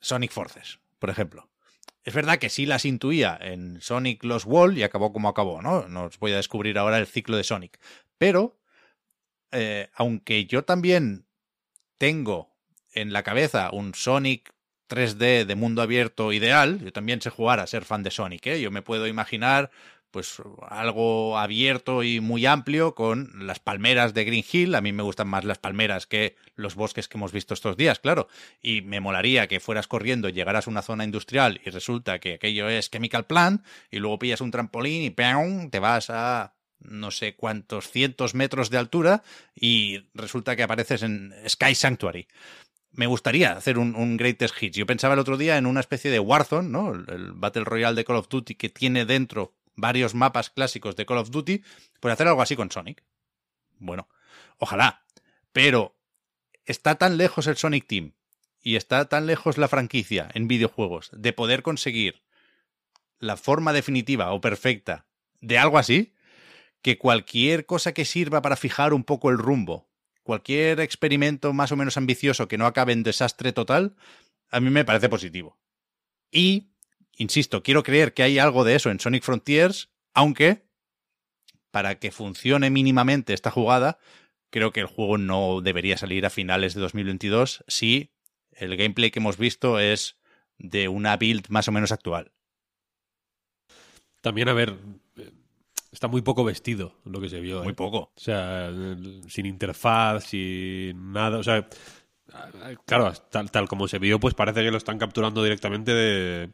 Sonic 0.00 0.32
Forces, 0.32 0.80
por 0.98 1.10
ejemplo. 1.10 1.48
Es 2.04 2.14
verdad 2.14 2.38
que 2.38 2.50
sí 2.50 2.66
las 2.66 2.84
intuía 2.84 3.36
en 3.40 3.80
Sonic 3.80 4.22
Lost 4.22 4.46
Wall 4.46 4.78
y 4.78 4.84
acabó 4.84 5.12
como 5.12 5.28
acabó, 5.28 5.60
¿no? 5.60 5.88
No 5.88 6.04
os 6.04 6.18
voy 6.18 6.32
a 6.32 6.36
descubrir 6.36 6.78
ahora 6.78 6.98
el 6.98 7.06
ciclo 7.06 7.36
de 7.36 7.42
Sonic. 7.42 7.80
Pero, 8.16 8.60
eh, 9.50 9.90
aunque 9.94 10.46
yo 10.46 10.64
también 10.64 11.26
tengo 11.98 12.54
en 12.92 13.12
la 13.12 13.24
cabeza 13.24 13.70
un 13.72 13.94
Sonic 13.94 14.54
3D 14.88 15.46
de 15.46 15.54
mundo 15.56 15.82
abierto 15.82 16.32
ideal, 16.32 16.78
yo 16.78 16.92
también 16.92 17.20
sé 17.20 17.30
jugar 17.30 17.58
a 17.58 17.66
ser 17.66 17.84
fan 17.84 18.04
de 18.04 18.12
Sonic, 18.12 18.46
¿eh? 18.46 18.60
Yo 18.60 18.70
me 18.70 18.82
puedo 18.82 19.08
imaginar 19.08 19.72
pues 20.16 20.40
algo 20.70 21.36
abierto 21.36 22.02
y 22.02 22.20
muy 22.20 22.46
amplio 22.46 22.94
con 22.94 23.46
las 23.46 23.60
palmeras 23.60 24.14
de 24.14 24.24
Green 24.24 24.46
Hill. 24.50 24.74
A 24.74 24.80
mí 24.80 24.90
me 24.90 25.02
gustan 25.02 25.28
más 25.28 25.44
las 25.44 25.58
palmeras 25.58 26.06
que 26.06 26.36
los 26.54 26.74
bosques 26.74 27.06
que 27.06 27.18
hemos 27.18 27.32
visto 27.32 27.52
estos 27.52 27.76
días, 27.76 27.98
claro. 27.98 28.26
Y 28.62 28.80
me 28.80 28.98
molaría 28.98 29.46
que 29.46 29.60
fueras 29.60 29.86
corriendo, 29.86 30.30
llegaras 30.30 30.66
a 30.66 30.70
una 30.70 30.80
zona 30.80 31.04
industrial 31.04 31.60
y 31.66 31.68
resulta 31.68 32.18
que 32.18 32.32
aquello 32.32 32.66
es 32.70 32.90
Chemical 32.90 33.26
Plant 33.26 33.62
y 33.90 33.98
luego 33.98 34.18
pillas 34.18 34.40
un 34.40 34.50
trampolín 34.50 35.02
y 35.02 35.10
¡pam! 35.10 35.68
te 35.68 35.80
vas 35.80 36.08
a 36.08 36.54
no 36.78 37.10
sé 37.10 37.36
cuántos 37.36 37.90
cientos 37.90 38.34
metros 38.34 38.70
de 38.70 38.78
altura 38.78 39.22
y 39.54 40.06
resulta 40.14 40.56
que 40.56 40.62
apareces 40.62 41.02
en 41.02 41.34
Sky 41.46 41.74
Sanctuary 41.74 42.26
me 42.92 43.06
gustaría 43.06 43.52
hacer 43.52 43.78
un, 43.78 43.94
un, 43.94 44.16
Greatest 44.16 44.54
Hits. 44.62 44.78
Yo 44.78 44.86
pensaba 44.86 45.12
el 45.12 45.20
otro 45.20 45.36
día 45.36 45.58
en 45.58 45.66
una 45.66 45.80
especie 45.80 46.10
de 46.10 46.18
Warzone, 46.18 46.70
¿no? 46.70 46.94
El, 46.94 47.32
Battle 47.34 47.64
Royale 47.64 47.94
de 47.94 48.04
Call 48.06 48.16
of 48.16 48.28
Duty 48.28 48.54
que 48.54 48.70
tiene 48.70 49.04
dentro 49.04 49.52
varios 49.76 50.14
mapas 50.14 50.50
clásicos 50.50 50.96
de 50.96 51.06
Call 51.06 51.18
of 51.18 51.30
Duty, 51.30 51.62
pues 52.00 52.12
hacer 52.12 52.28
algo 52.28 52.42
así 52.42 52.56
con 52.56 52.70
Sonic. 52.70 53.04
Bueno, 53.78 54.08
ojalá. 54.58 55.04
Pero 55.52 55.96
está 56.64 56.96
tan 56.96 57.16
lejos 57.16 57.46
el 57.46 57.56
Sonic 57.56 57.86
Team 57.86 58.14
y 58.60 58.76
está 58.76 59.04
tan 59.08 59.26
lejos 59.26 59.58
la 59.58 59.68
franquicia 59.68 60.28
en 60.34 60.48
videojuegos 60.48 61.10
de 61.12 61.32
poder 61.32 61.62
conseguir 61.62 62.22
la 63.18 63.36
forma 63.36 63.72
definitiva 63.72 64.32
o 64.32 64.40
perfecta 64.40 65.06
de 65.40 65.58
algo 65.58 65.78
así, 65.78 66.14
que 66.82 66.98
cualquier 66.98 67.66
cosa 67.66 67.92
que 67.92 68.04
sirva 68.04 68.42
para 68.42 68.56
fijar 68.56 68.92
un 68.92 69.04
poco 69.04 69.30
el 69.30 69.38
rumbo 69.38 69.86
cualquier 70.26 70.80
experimento 70.80 71.52
más 71.54 71.72
o 71.72 71.76
menos 71.76 71.96
ambicioso 71.96 72.48
que 72.48 72.58
no 72.58 72.66
acabe 72.66 72.92
en 72.92 73.04
desastre 73.04 73.52
total, 73.52 73.94
a 74.50 74.60
mí 74.60 74.70
me 74.70 74.84
parece 74.84 75.08
positivo. 75.08 75.56
Y, 76.32 76.72
insisto, 77.16 77.62
quiero 77.62 77.82
creer 77.82 78.14
que 78.14 78.22
hay 78.22 78.38
algo 78.38 78.64
de 78.64 78.76
eso 78.76 78.90
en 78.90 79.00
Sonic 79.00 79.24
Frontiers, 79.24 79.90
aunque, 80.14 80.66
para 81.70 81.98
que 81.98 82.10
funcione 82.10 82.70
mínimamente 82.70 83.34
esta 83.34 83.50
jugada, 83.50 83.98
creo 84.50 84.72
que 84.72 84.80
el 84.80 84.86
juego 84.86 85.18
no 85.18 85.60
debería 85.60 85.96
salir 85.96 86.24
a 86.24 86.30
finales 86.30 86.74
de 86.74 86.80
2022 86.80 87.64
si 87.66 88.12
el 88.52 88.76
gameplay 88.76 89.10
que 89.10 89.18
hemos 89.18 89.36
visto 89.36 89.78
es 89.78 90.16
de 90.58 90.88
una 90.88 91.16
build 91.16 91.46
más 91.48 91.68
o 91.68 91.72
menos 91.72 91.92
actual. 91.92 92.32
También, 94.22 94.48
a 94.48 94.54
ver, 94.54 94.76
está 95.92 96.08
muy 96.08 96.22
poco 96.22 96.44
vestido 96.44 96.94
lo 97.04 97.20
que 97.20 97.28
se 97.28 97.40
vio. 97.40 97.62
Muy 97.62 97.72
¿eh? 97.72 97.76
poco. 97.76 98.12
O 98.14 98.20
sea, 98.20 98.70
sin 99.28 99.46
interfaz, 99.46 100.24
sin 100.24 101.12
nada. 101.12 101.38
O 101.38 101.42
sea, 101.42 101.68
claro, 102.86 103.12
tal, 103.30 103.50
tal, 103.50 103.68
como 103.68 103.88
se 103.88 103.98
vio, 103.98 104.18
pues 104.18 104.34
parece 104.34 104.62
que 104.62 104.70
lo 104.70 104.78
están 104.78 104.98
capturando 104.98 105.42
directamente 105.42 105.92
de, 105.92 106.50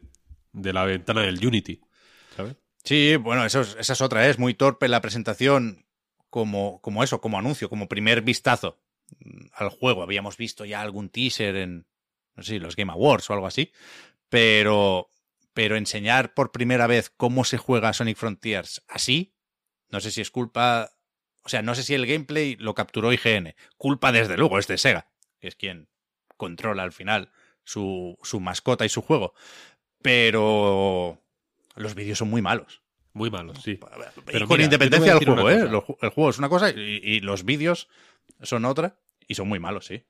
de 0.53 0.73
la 0.73 0.85
ventana 0.85 1.21
del 1.21 1.45
Unity. 1.45 1.81
¿Sabes? 2.35 2.55
Sí, 2.83 3.15
bueno, 3.15 3.45
eso 3.45 3.61
es, 3.61 3.75
esa 3.79 3.93
es 3.93 4.01
otra. 4.01 4.25
¿eh? 4.25 4.29
Es 4.29 4.39
muy 4.39 4.53
torpe 4.53 4.87
la 4.87 5.01
presentación 5.01 5.85
como, 6.29 6.81
como 6.81 7.03
eso, 7.03 7.21
como 7.21 7.37
anuncio, 7.37 7.69
como 7.69 7.87
primer 7.87 8.21
vistazo 8.21 8.81
al 9.53 9.69
juego. 9.69 10.03
Habíamos 10.03 10.37
visto 10.37 10.65
ya 10.65 10.81
algún 10.81 11.09
teaser 11.09 11.55
en, 11.55 11.87
no 12.35 12.43
sé, 12.43 12.59
los 12.59 12.75
Game 12.75 12.91
Awards 12.91 13.29
o 13.29 13.33
algo 13.33 13.47
así. 13.47 13.71
Pero, 14.29 15.09
pero 15.53 15.75
enseñar 15.75 16.33
por 16.33 16.51
primera 16.51 16.87
vez 16.87 17.11
cómo 17.15 17.43
se 17.43 17.57
juega 17.57 17.93
Sonic 17.93 18.17
Frontiers 18.17 18.83
así, 18.87 19.35
no 19.89 19.99
sé 20.01 20.09
si 20.09 20.21
es 20.21 20.31
culpa, 20.31 20.91
o 21.43 21.49
sea, 21.49 21.61
no 21.61 21.75
sé 21.75 21.83
si 21.83 21.93
el 21.93 22.07
gameplay 22.07 22.55
lo 22.55 22.73
capturó 22.73 23.13
IGN, 23.13 23.53
culpa 23.77 24.11
desde 24.11 24.37
luego 24.37 24.57
es 24.57 24.65
de 24.67 24.79
Sega, 24.79 25.11
que 25.39 25.49
es 25.49 25.55
quien 25.55 25.87
controla 26.35 26.81
al 26.81 26.93
final 26.93 27.31
su, 27.63 28.17
su 28.23 28.39
mascota 28.39 28.85
y 28.85 28.89
su 28.89 29.03
juego, 29.03 29.35
pero 30.03 31.19
los 31.75 31.95
vídeos 31.95 32.19
son 32.19 32.29
muy 32.29 32.43
malos. 32.43 32.83
Muy 33.13 33.31
malos, 33.31 33.59
sí. 33.63 33.79
Pero 34.25 34.47
con 34.47 34.61
independencia 34.61 35.15
del 35.15 35.25
juego, 35.25 35.49
¿eh? 35.49 35.69
El 36.01 36.09
juego 36.09 36.29
es 36.29 36.37
una 36.37 36.49
cosa 36.49 36.69
y, 36.69 36.99
y 37.03 37.19
los 37.19 37.45
vídeos 37.45 37.87
son 38.41 38.65
otra 38.65 38.97
y 39.27 39.35
son 39.35 39.47
muy 39.47 39.59
malos, 39.59 39.87
sí. 39.87 40.03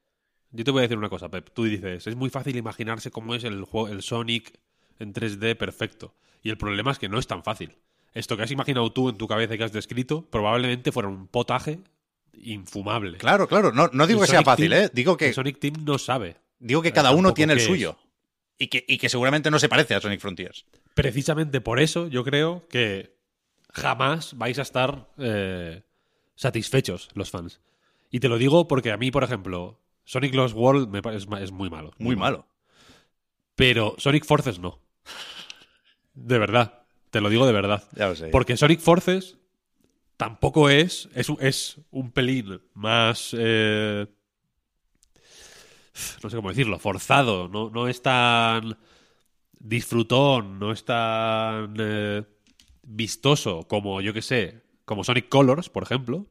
Yo 0.51 0.63
te 0.63 0.71
voy 0.71 0.79
a 0.79 0.81
decir 0.83 0.97
una 0.97 1.09
cosa, 1.09 1.29
Pep. 1.29 1.49
Tú 1.51 1.63
dices, 1.63 2.05
es 2.05 2.15
muy 2.15 2.29
fácil 2.29 2.55
imaginarse 2.55 3.09
cómo 3.09 3.33
es 3.33 3.43
el, 3.43 3.63
juego, 3.63 3.87
el 3.87 4.03
Sonic 4.03 4.59
en 4.99 5.13
3D 5.13 5.57
perfecto. 5.57 6.13
Y 6.43 6.49
el 6.49 6.57
problema 6.57 6.91
es 6.91 6.99
que 6.99 7.09
no 7.09 7.17
es 7.17 7.25
tan 7.25 7.43
fácil. 7.43 7.75
Esto 8.13 8.37
que 8.37 8.43
has 8.43 8.51
imaginado 8.51 8.91
tú 8.91 9.09
en 9.09 9.17
tu 9.17 9.27
cabeza 9.27 9.55
y 9.55 9.57
que 9.57 9.63
has 9.63 9.73
descrito, 9.73 10.29
probablemente 10.29 10.91
fuera 10.91 11.09
un 11.09 11.27
potaje 11.27 11.79
infumable. 12.33 13.17
Claro, 13.17 13.47
claro. 13.47 13.71
No, 13.71 13.89
no 13.91 14.05
digo 14.05 14.21
que 14.21 14.27
sea 14.27 14.43
fácil, 14.43 14.71
¿eh? 14.73 14.89
Digo 14.93 15.17
que. 15.17 15.33
Sonic 15.33 15.59
Team 15.59 15.83
no 15.83 15.97
sabe. 15.97 16.37
Digo 16.59 16.83
que 16.83 16.93
cada 16.93 17.11
uno 17.11 17.33
tiene 17.33 17.53
el 17.53 17.59
suyo. 17.59 17.97
Y 18.57 18.67
que, 18.67 18.85
y 18.87 18.97
que 18.97 19.09
seguramente 19.09 19.49
no 19.51 19.59
se 19.59 19.67
parece 19.69 19.95
a 19.95 20.01
Sonic 20.01 20.19
Frontiers. 20.19 20.65
Precisamente 20.93 21.59
por 21.61 21.79
eso 21.79 22.07
yo 22.07 22.23
creo 22.23 22.65
que 22.69 23.15
jamás 23.73 24.37
vais 24.37 24.59
a 24.59 24.61
estar 24.61 25.07
eh, 25.17 25.81
satisfechos 26.35 27.09
los 27.15 27.29
fans. 27.31 27.59
Y 28.11 28.19
te 28.19 28.29
lo 28.29 28.37
digo 28.37 28.67
porque 28.67 28.91
a 28.91 28.97
mí, 28.97 29.09
por 29.11 29.23
ejemplo, 29.23 29.79
Sonic 30.05 30.33
Lost 30.35 30.55
World 30.55 30.87
me 30.89 31.01
es, 31.15 31.27
es 31.41 31.51
muy 31.51 31.69
malo. 31.69 31.91
Muy, 31.97 32.15
malo. 32.15 32.45
Pero 33.55 33.95
Sonic 33.97 34.25
Forces 34.25 34.59
no. 34.59 34.79
De 36.13 36.37
verdad. 36.37 36.83
Te 37.09 37.21
lo 37.21 37.29
digo 37.29 37.45
de 37.45 37.53
verdad. 37.53 37.83
Ya 37.95 38.07
lo 38.07 38.15
sé. 38.15 38.27
Porque 38.27 38.55
Sonic 38.57 38.79
Forces 38.79 39.37
tampoco 40.17 40.69
es. 40.69 41.09
Es, 41.15 41.29
un- 41.29 41.37
es 41.39 41.77
un 41.91 42.11
pelín 42.11 42.61
más. 42.73 43.35
eh, 43.37 44.05
no 46.23 46.29
sé 46.29 46.35
cómo 46.35 46.49
decirlo. 46.49 46.79
Forzado. 46.79 47.47
No, 47.47 47.69
no 47.69 47.87
es 47.87 48.01
tan. 48.01 48.77
Disfrutón. 49.59 50.59
No 50.59 50.71
es 50.71 50.85
tan. 50.85 51.75
eh, 51.79 52.23
vistoso 52.83 53.67
como, 53.67 54.01
yo 54.01 54.13
que 54.13 54.21
sé. 54.21 54.61
Como 54.85 55.03
Sonic 55.03 55.29
Colors, 55.29 55.69
por 55.69 55.83
ejemplo. 55.83 56.27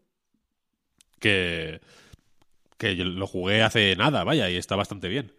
Que. 1.18 1.81
Que 2.79 2.94
lo 2.96 3.27
jugué 3.27 3.62
hace 3.62 3.94
nada, 3.96 4.25
vaya, 4.25 4.51
y 4.51 4.57
está 4.57 4.75
bastante 4.75 5.09
bien. 5.09 5.33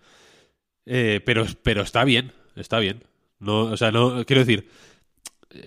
Eh, 0.85 1.21
pero, 1.25 1.45
pero 1.61 1.81
está 1.81 2.03
bien, 2.05 2.31
está 2.55 2.79
bien. 2.79 3.03
No, 3.39 3.63
o 3.63 3.77
sea, 3.77 3.91
no, 3.91 4.25
quiero 4.25 4.45
decir, 4.45 4.69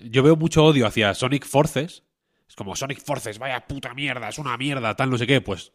yo 0.03 0.23
veo 0.23 0.35
mucho 0.35 0.65
odio 0.65 0.87
hacia 0.87 1.13
Sonic 1.13 1.45
Forces. 1.45 2.03
Es 2.49 2.55
como 2.55 2.75
Sonic 2.75 2.99
Forces, 3.03 3.37
vaya 3.37 3.67
puta 3.67 3.93
mierda, 3.93 4.29
es 4.29 4.39
una 4.39 4.57
mierda, 4.57 4.95
tal, 4.95 5.09
no 5.11 5.17
sé 5.19 5.27
qué. 5.27 5.39
Pues 5.41 5.71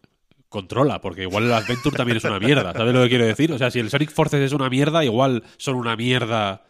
controla, 0.52 1.00
porque 1.00 1.22
igual 1.22 1.44
el 1.44 1.52
Adventure 1.52 1.96
también 1.96 2.18
es 2.18 2.24
una 2.24 2.38
mierda. 2.38 2.72
¿Sabes 2.72 2.94
lo 2.94 3.02
que 3.02 3.08
quiero 3.08 3.26
decir? 3.26 3.52
O 3.52 3.58
sea, 3.58 3.72
si 3.72 3.80
el 3.80 3.90
Sonic 3.90 4.12
Forces 4.12 4.40
es 4.40 4.52
una 4.52 4.70
mierda, 4.70 5.04
igual 5.04 5.42
son 5.56 5.74
una 5.74 5.96
mierda 5.96 6.64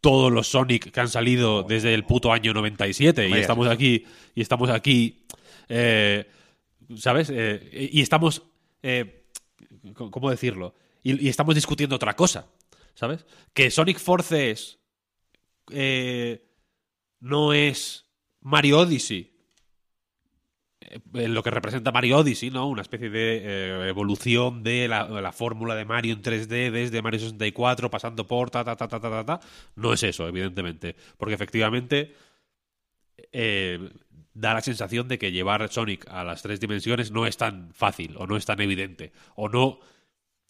todos 0.00 0.32
los 0.32 0.48
Sonic 0.48 0.90
que 0.90 1.00
han 1.00 1.08
salido 1.08 1.62
desde 1.62 1.94
el 1.94 2.04
puto 2.04 2.32
año 2.32 2.52
97. 2.52 3.28
Y 3.28 3.32
estamos 3.34 3.68
aquí, 3.68 4.04
y 4.34 4.40
estamos 4.40 4.70
aquí, 4.70 5.26
eh, 5.68 6.26
¿sabes? 6.96 7.30
Eh, 7.32 7.90
y 7.92 8.00
estamos, 8.00 8.42
eh, 8.82 9.26
¿cómo 9.94 10.30
decirlo? 10.30 10.74
Y, 11.02 11.26
y 11.26 11.28
estamos 11.28 11.54
discutiendo 11.54 11.94
otra 11.94 12.16
cosa, 12.16 12.46
¿sabes? 12.94 13.24
Que 13.52 13.70
Sonic 13.70 13.98
Forces 13.98 14.80
eh, 15.70 16.44
no 17.20 17.52
es 17.52 18.06
Mario 18.40 18.80
Odyssey. 18.80 19.30
Eh, 20.80 21.28
lo 21.28 21.42
que 21.42 21.50
representa 21.50 21.92
Mario 21.92 22.18
Odyssey, 22.18 22.50
¿no? 22.50 22.66
Una 22.66 22.82
especie 22.82 23.10
de 23.10 23.42
eh, 23.44 23.88
evolución 23.88 24.62
de 24.62 24.88
la, 24.88 25.06
de 25.06 25.20
la 25.20 25.32
fórmula 25.32 25.74
de 25.74 25.84
Mario 25.84 26.14
en 26.14 26.22
3D 26.22 26.70
desde 26.70 27.02
Mario 27.02 27.20
64 27.20 27.90
pasando 27.90 28.26
por 28.26 28.50
ta 28.50 28.64
ta 28.64 28.76
ta 28.76 28.88
ta 28.88 28.98
ta 28.98 29.10
ta, 29.10 29.24
ta. 29.24 29.40
No 29.76 29.92
es 29.92 30.02
eso, 30.02 30.26
evidentemente. 30.26 30.96
Porque 31.18 31.34
efectivamente 31.34 32.14
eh, 33.32 33.90
da 34.32 34.54
la 34.54 34.62
sensación 34.62 35.06
de 35.08 35.18
que 35.18 35.32
llevar 35.32 35.70
Sonic 35.70 36.08
a 36.08 36.24
las 36.24 36.42
tres 36.42 36.60
dimensiones 36.60 37.10
no 37.10 37.26
es 37.26 37.36
tan 37.36 37.72
fácil 37.74 38.14
o 38.16 38.26
no 38.26 38.36
es 38.36 38.46
tan 38.46 38.60
evidente. 38.60 39.12
O 39.34 39.48
no. 39.48 39.80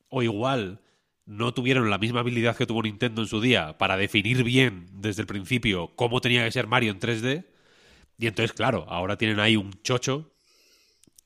O 0.09 0.23
igual 0.23 0.81
no 1.27 1.55
tuvieron 1.55 1.91
la 1.91 1.99
misma 1.99 2.21
habilidad 2.21 2.57
que 2.57 2.67
tuvo 2.67 2.83
Nintendo 2.83 3.23
en 3.23 3.29
su 3.29 3.41
día 3.41 3.79
para 3.79 3.97
definir 3.97 4.43
bien 4.45 4.87
desde 4.93 5.23
el 5.23 5.27
principio 5.27 5.93
cómo 5.97 6.21
tenía 6.21 6.45
que 6.45 6.53
ser 6.53 6.67
Mario 6.67 6.93
en 6.93 7.01
3D. 7.01 7.47
Y 8.21 8.27
entonces, 8.27 8.53
claro, 8.53 8.85
ahora 8.89 9.17
tienen 9.17 9.41
ahí 9.41 9.57
un 9.57 9.83
chocho 9.83 10.31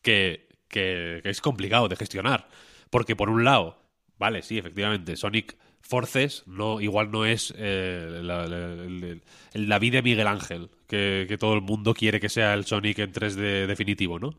que, 0.00 0.48
que, 0.68 1.20
es 1.24 1.40
complicado 1.40 1.88
de 1.88 1.96
gestionar. 1.96 2.48
Porque 2.88 3.16
por 3.16 3.30
un 3.30 3.42
lado, 3.42 3.82
vale, 4.16 4.42
sí, 4.42 4.58
efectivamente, 4.58 5.16
Sonic 5.16 5.56
Forces 5.80 6.44
no, 6.46 6.80
igual 6.80 7.10
no 7.10 7.26
es 7.26 7.52
eh, 7.58 8.20
la, 8.22 8.46
la, 8.46 9.78
vida 9.80 9.96
de 9.96 10.02
Miguel 10.02 10.28
Ángel, 10.28 10.70
que, 10.86 11.26
que, 11.28 11.36
todo 11.36 11.54
el 11.54 11.62
mundo 11.62 11.94
quiere 11.94 12.20
que 12.20 12.28
sea 12.28 12.54
el 12.54 12.64
Sonic 12.64 13.00
en 13.00 13.12
3D 13.12 13.66
definitivo, 13.66 14.20
¿no? 14.20 14.38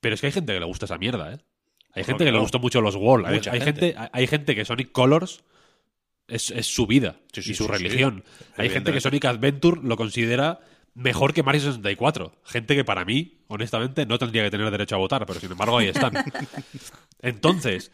Pero 0.00 0.14
es 0.14 0.20
que 0.20 0.26
hay 0.26 0.32
gente 0.32 0.52
que 0.52 0.60
le 0.60 0.66
gusta 0.66 0.84
esa 0.84 0.98
mierda, 0.98 1.32
¿eh? 1.32 1.38
Hay 1.94 2.04
gente 2.04 2.24
que 2.24 2.32
le 2.32 2.38
gustó 2.38 2.58
mucho 2.58 2.80
los 2.80 2.94
World. 2.94 3.26
Hay, 3.26 3.60
gente. 3.60 3.96
hay 4.12 4.26
gente 4.26 4.54
que 4.54 4.64
Sonic 4.64 4.92
Colors 4.92 5.42
es, 6.28 6.52
su 6.66 6.86
vida 6.86 7.16
y 7.34 7.54
su 7.54 7.66
religión. 7.66 8.24
Hay 8.56 8.68
gente 8.70 8.92
que 8.92 9.00
Sonic 9.00 9.24
Adventure 9.24 9.80
lo 9.82 9.96
considera 9.96 10.60
mejor 10.94 11.32
que 11.32 11.42
Mario 11.42 11.60
64. 11.60 12.32
Gente 12.44 12.74
que 12.74 12.84
para 12.84 13.04
mí, 13.04 13.44
honestamente, 13.48 14.06
no 14.06 14.18
tendría 14.18 14.44
que 14.44 14.50
tener 14.50 14.70
derecho 14.70 14.96
a 14.96 14.98
votar, 14.98 15.24
pero 15.26 15.40
sin 15.40 15.52
embargo 15.52 15.78
ahí 15.78 15.88
están. 15.88 16.12
Entonces, 17.20 17.92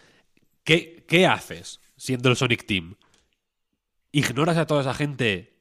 ¿qué, 0.64 1.04
qué 1.08 1.26
haces 1.26 1.80
siendo 1.96 2.28
el 2.28 2.36
Sonic 2.36 2.66
Team? 2.66 2.96
Ignoras 4.12 4.56
a 4.56 4.66
toda 4.66 4.80
esa 4.82 4.94
gente 4.94 5.54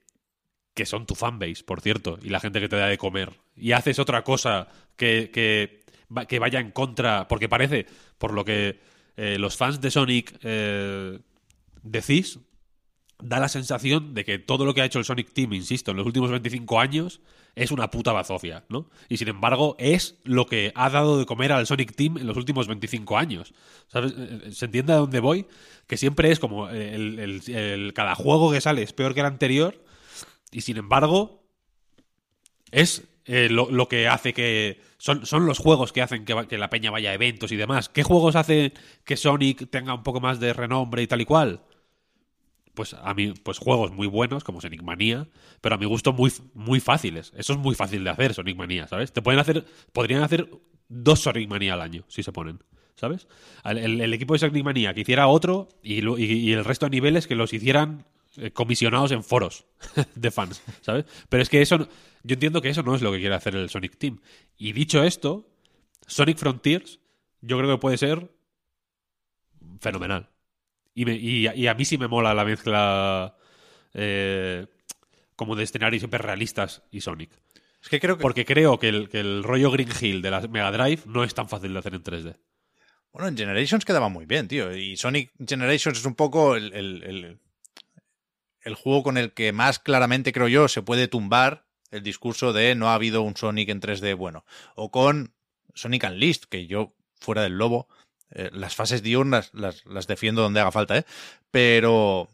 que 0.73 0.85
son 0.85 1.05
tu 1.05 1.15
fanbase, 1.15 1.63
por 1.63 1.81
cierto, 1.81 2.19
y 2.21 2.29
la 2.29 2.39
gente 2.39 2.59
que 2.59 2.67
te 2.67 2.75
da 2.75 2.87
de 2.87 2.97
comer, 2.97 3.31
y 3.55 3.71
haces 3.71 3.97
otra 3.97 4.23
cosa 4.23 4.67
que, 4.97 5.31
que 5.33 5.85
que 6.27 6.39
vaya 6.39 6.59
en 6.59 6.71
contra, 6.71 7.27
porque 7.27 7.49
parece, 7.49 7.85
por 8.17 8.33
lo 8.33 8.45
que 8.45 8.79
eh, 9.17 9.37
los 9.39 9.57
fans 9.57 9.81
de 9.81 9.91
Sonic 9.91 10.37
eh, 10.43 11.19
decís, 11.83 12.39
da 13.21 13.39
la 13.39 13.47
sensación 13.47 14.13
de 14.13 14.25
que 14.25 14.39
todo 14.39 14.65
lo 14.65 14.73
que 14.73 14.81
ha 14.81 14.85
hecho 14.85 14.99
el 14.99 15.05
Sonic 15.05 15.31
Team, 15.31 15.53
insisto, 15.53 15.91
en 15.91 15.97
los 15.97 16.05
últimos 16.05 16.31
25 16.31 16.79
años 16.79 17.21
es 17.55 17.71
una 17.71 17.89
puta 17.89 18.11
bazofia, 18.11 18.65
¿no? 18.67 18.89
Y 19.07 19.17
sin 19.17 19.29
embargo 19.29 19.75
es 19.79 20.19
lo 20.23 20.45
que 20.45 20.73
ha 20.75 20.89
dado 20.89 21.17
de 21.17 21.25
comer 21.25 21.53
al 21.53 21.65
Sonic 21.65 21.95
Team 21.95 22.17
en 22.17 22.27
los 22.27 22.35
últimos 22.35 22.67
25 22.67 23.17
años. 23.17 23.53
¿Sabes? 23.87 24.13
Eh, 24.17 24.51
¿Se 24.51 24.65
entiende 24.65 24.93
a 24.93 24.97
dónde 24.97 25.21
voy? 25.21 25.47
Que 25.87 25.97
siempre 25.97 26.31
es 26.31 26.39
como 26.39 26.69
el, 26.69 27.91
cada 27.95 28.15
juego 28.15 28.51
que 28.51 28.59
sale 28.59 28.83
es 28.83 28.91
peor 28.91 29.13
que 29.13 29.21
el 29.21 29.25
anterior 29.25 29.81
y 30.51 30.61
sin 30.61 30.77
embargo 30.77 31.43
es 32.71 33.03
lo, 33.25 33.87
que 33.87 34.07
hace 34.07 34.33
que 34.33 34.81
son, 34.97 35.25
son 35.25 35.45
los 35.45 35.57
juegos 35.59 35.93
que 35.93 36.01
hacen 36.01 36.25
que, 36.25 36.57
la 36.57 36.69
peña 36.69 36.91
vaya 36.91 37.11
a 37.11 37.13
eventos 37.13 37.51
y 37.51 37.55
demás. 37.55 37.87
¿Qué 37.87 38.03
juegos 38.03 38.35
hacen 38.35 38.73
que 39.05 39.15
Sonic 39.15 39.69
tenga 39.69 39.93
un 39.93 40.03
poco 40.03 40.19
más 40.19 40.39
de 40.39 40.51
renombre 40.53 41.03
y 41.03 41.07
tal 41.07 41.21
y 41.21 41.25
cual? 41.25 41.61
Pues 42.75 42.93
a 42.93 43.13
mí, 43.13 43.33
pues 43.43 43.57
juegos 43.57 43.91
muy 43.91 44.07
buenos, 44.07 44.43
como 44.43 44.61
Sonic 44.61 44.83
Manía, 44.83 45.27
pero 45.61 45.75
a 45.75 45.77
mi 45.77 45.85
gusto 45.85 46.13
muy, 46.13 46.31
muy 46.53 46.79
fáciles. 46.79 47.33
Eso 47.35 47.53
es 47.53 47.59
muy 47.59 47.75
fácil 47.75 48.03
de 48.03 48.09
hacer, 48.09 48.33
Sonic 48.33 48.57
Manía, 48.57 48.87
¿sabes? 48.87 49.11
Te 49.11 49.21
pueden 49.21 49.39
hacer, 49.39 49.65
podrían 49.93 50.21
hacer 50.21 50.49
dos 50.89 51.21
Sonic 51.21 51.49
Manía 51.49 51.73
al 51.73 51.81
año, 51.81 52.03
si 52.07 52.23
se 52.23 52.31
ponen. 52.31 52.59
¿Sabes? 52.95 53.27
El, 53.65 54.13
equipo 54.13 54.33
de 54.33 54.39
Sonic 54.39 54.63
Manía 54.63 54.93
que 54.93 55.01
hiciera 55.01 55.27
otro 55.27 55.67
y, 55.83 56.07
y, 56.21 56.53
el 56.53 56.63
resto 56.63 56.85
de 56.85 56.91
niveles 56.91 57.27
que 57.27 57.35
los 57.35 57.51
hicieran 57.51 58.05
eh, 58.37 58.51
comisionados 58.51 59.11
en 59.11 59.21
foros 59.21 59.65
de 60.15 60.31
fans, 60.31 60.61
¿sabes? 60.81 61.05
Pero 61.27 61.43
es 61.43 61.49
que 61.49 61.61
eso, 61.61 61.77
yo 62.23 62.33
entiendo 62.33 62.61
que 62.61 62.69
eso 62.69 62.83
no 62.83 62.95
es 62.95 63.01
lo 63.01 63.11
que 63.11 63.19
quiere 63.19 63.35
hacer 63.35 63.55
el 63.55 63.69
Sonic 63.69 63.97
Team. 63.97 64.21
Y 64.57 64.71
dicho 64.71 65.03
esto, 65.03 65.45
Sonic 66.07 66.37
Frontiers 66.37 66.99
yo 67.41 67.57
creo 67.57 67.69
que 67.75 67.81
puede 67.81 67.97
ser 67.97 68.31
fenomenal. 69.79 70.29
Y, 70.95 71.67
a 71.67 71.73
mí 71.73 71.85
sí 71.85 71.97
me 71.97 72.07
mola 72.07 72.33
la 72.33 72.45
mezcla 72.45 73.35
eh, 73.93 74.65
como 75.35 75.55
de 75.55 75.65
escenarios 75.65 76.01
súper 76.01 76.21
realistas 76.21 76.83
y 76.89 77.01
Sonic. 77.01 77.31
Es 77.83 77.89
que 77.89 77.99
creo 77.99 78.17
que... 78.17 78.21
Porque 78.21 78.45
creo 78.45 78.79
que 78.79 78.87
el, 78.87 79.43
rollo 79.43 79.69
Green 79.71 79.89
Hill 79.99 80.21
de 80.21 80.31
la 80.31 80.41
Mega 80.41 80.71
Drive 80.71 81.01
no 81.05 81.23
es 81.23 81.33
tan 81.35 81.49
fácil 81.49 81.73
de 81.73 81.79
hacer 81.79 81.95
en 81.95 82.03
3D. 82.03 82.37
Bueno, 83.11 83.27
en 83.27 83.37
Generations 83.37 83.85
quedaba 83.85 84.07
muy 84.07 84.25
bien, 84.25 84.47
tío. 84.47 84.75
Y 84.75 84.95
Sonic 84.95 85.31
Generations 85.45 85.99
es 85.99 86.05
un 86.05 86.15
poco 86.15 86.55
el, 86.55 86.73
el, 86.73 87.39
el, 88.61 88.75
juego 88.75 89.03
con 89.03 89.17
el 89.17 89.33
que 89.33 89.51
más 89.51 89.79
claramente, 89.79 90.31
creo 90.31 90.47
yo, 90.47 90.67
se 90.67 90.81
puede 90.81 91.07
tumbar 91.07 91.65
el 91.91 92.03
discurso 92.03 92.53
de 92.53 92.75
no 92.75 92.89
ha 92.89 92.95
habido 92.95 93.21
un 93.21 93.35
Sonic 93.35 93.69
en 93.69 93.81
3D 93.81 94.15
bueno. 94.15 94.45
O 94.75 94.91
con 94.91 95.33
Sonic 95.73 96.05
Unleashed, 96.05 96.45
que 96.49 96.67
yo, 96.67 96.95
fuera 97.19 97.43
del 97.43 97.57
lobo, 97.57 97.87
eh, 98.31 98.49
las 98.53 98.75
fases 98.75 99.03
diurnas 99.03 99.51
las, 99.53 99.85
las, 99.85 100.07
defiendo 100.07 100.41
donde 100.41 100.59
haga 100.59 100.71
falta, 100.71 100.97
¿eh? 100.97 101.05
Pero, 101.51 102.29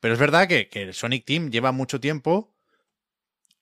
pero 0.00 0.14
es 0.14 0.20
verdad 0.20 0.48
que, 0.48 0.68
que 0.68 0.82
el 0.82 0.94
Sonic 0.94 1.24
Team 1.24 1.50
lleva 1.50 1.72
mucho 1.72 2.00
tiempo 2.00 2.54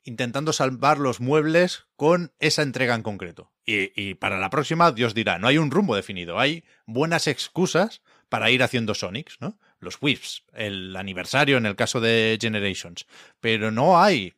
intentando 0.05 0.53
salvar 0.53 0.99
los 0.99 1.21
muebles 1.21 1.87
con 1.97 2.33
esa 2.39 2.63
entrega 2.63 2.95
en 2.95 3.03
concreto. 3.03 3.53
Y, 3.67 3.93
y, 3.95 4.15
para 4.15 4.39
la 4.39 4.49
próxima, 4.49 4.91
Dios 4.93 5.15
dirá, 5.15 5.39
no 5.39 5.49
hay 5.49 5.59
un 5.59 5.71
rumbo 5.71 5.95
definido, 5.95 6.39
hay 6.39 6.65
buenas 6.87 7.27
excusas 7.27 8.01
para 8.29 8.51
ir 8.51 8.63
haciendo 8.63 8.95
Sonics, 8.95 9.37
¿no? 9.41 9.59
Los 9.81 9.99
Whips, 10.01 10.45
el 10.55 10.97
aniversario 10.97 11.57
en 11.59 11.67
el 11.67 11.77
caso 11.77 12.01
de 12.01 12.39
Generations, 12.41 13.07
pero 13.41 13.71
no 13.71 14.01
hay 14.01 14.35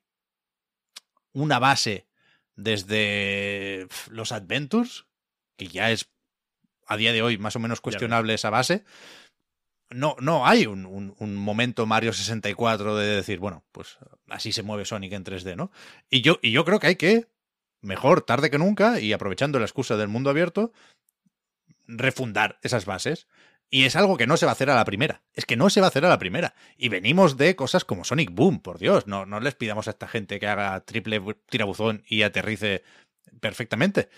una 1.33 1.59
base 1.59 2.07
desde 2.57 3.87
los 4.11 4.33
Adventures, 4.33 5.07
que 5.57 5.69
ya 5.69 5.91
es 5.91 6.11
a 6.91 6.97
día 6.97 7.13
de 7.13 7.23
hoy 7.23 7.39
más 7.39 7.55
o 7.57 7.61
menos 7.61 7.81
cuestionable 7.81 8.35
esa 8.35 8.51
base. 8.51 8.85
No, 9.91 10.17
no 10.21 10.47
hay 10.47 10.67
un, 10.67 10.85
un, 10.87 11.37
momento 11.37 11.87
Mario 11.87 12.13
64 12.13 12.97
de 12.97 13.07
decir, 13.07 13.39
bueno, 13.39 13.65
pues 13.73 13.99
así 14.29 14.53
se 14.53 14.63
mueve 14.63 14.85
Sonic 14.85 15.13
en 15.13 15.25
3D, 15.25 15.57
¿no? 15.57 15.71
Y 16.11 16.21
yo, 16.21 16.39
y 16.43 16.51
yo 16.53 16.65
creo 16.65 16.79
que 16.79 16.89
hay 16.89 16.97
que, 16.97 17.29
mejor 17.81 18.23
tarde 18.23 18.51
que 18.51 18.59
nunca, 18.59 19.01
y 19.01 19.13
aprovechando 19.13 19.59
la 19.59 19.65
excusa 19.65 19.97
del 19.97 20.09
mundo 20.09 20.31
abierto, 20.31 20.73
refundar 21.87 22.59
esas 22.63 22.87
bases. 22.87 23.29
Y 23.73 23.85
es 23.85 23.95
algo 23.95 24.17
que 24.17 24.27
no 24.27 24.37
se 24.37 24.47
va 24.47 24.53
a 24.53 24.55
hacer 24.55 24.69
a 24.71 24.75
la 24.75 24.85
primera. 24.85 25.23
Es 25.33 25.47
que 25.47 25.57
no 25.57 25.71
se 25.71 25.81
va 25.81 25.87
a 25.87 25.91
hacer 25.91 26.05
a 26.05 26.09
la 26.09 26.19
primera. 26.19 26.55
Y 26.77 26.89
venimos 26.89 27.37
de 27.37 27.55
cosas 27.55 27.85
como 27.85 28.05
Sonic 28.05 28.33
Boom, 28.33 28.61
por 28.61 28.79
Dios. 28.79 29.07
No, 29.07 29.27
no 29.27 29.39
les 29.39 29.55
pidamos 29.55 29.87
a 29.87 29.91
esta 29.91 30.09
gente 30.09 30.41
que 30.41 30.49
haga 30.49 30.81
triple 30.85 31.23
tirabuzón 31.49 32.03
y 32.09 32.23
aterrice 32.23 32.83
perfectamente. 33.41 34.09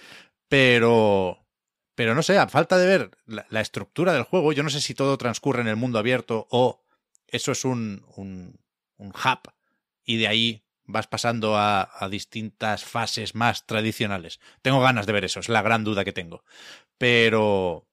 Pero. 0.48 1.38
Pero 1.94 2.14
no 2.14 2.22
sé, 2.22 2.38
a 2.38 2.48
falta 2.48 2.78
de 2.78 2.86
ver 2.86 3.10
la, 3.26 3.60
estructura 3.60 4.12
del 4.12 4.22
juego, 4.22 4.52
yo 4.52 4.62
no 4.62 4.70
sé 4.70 4.80
si 4.80 4.94
todo 4.94 5.18
transcurre 5.18 5.60
en 5.60 5.68
el 5.68 5.76
mundo 5.76 5.98
abierto 5.98 6.46
o 6.50 6.82
eso 7.28 7.52
es 7.52 7.64
un, 7.64 8.04
un, 8.16 8.58
un 8.96 9.08
hub 9.08 9.52
y 10.04 10.16
de 10.16 10.28
ahí 10.28 10.64
vas 10.84 11.06
pasando 11.06 11.56
a, 11.56 11.90
a, 11.98 12.08
distintas 12.08 12.84
fases 12.84 13.34
más 13.34 13.66
tradicionales. 13.66 14.40
Tengo 14.62 14.80
ganas 14.80 15.06
de 15.06 15.12
ver 15.12 15.24
eso, 15.24 15.40
es 15.40 15.48
la 15.48 15.62
gran 15.62 15.84
duda 15.84 16.04
que 16.04 16.12
tengo. 16.12 16.44
Pero, 16.98 17.86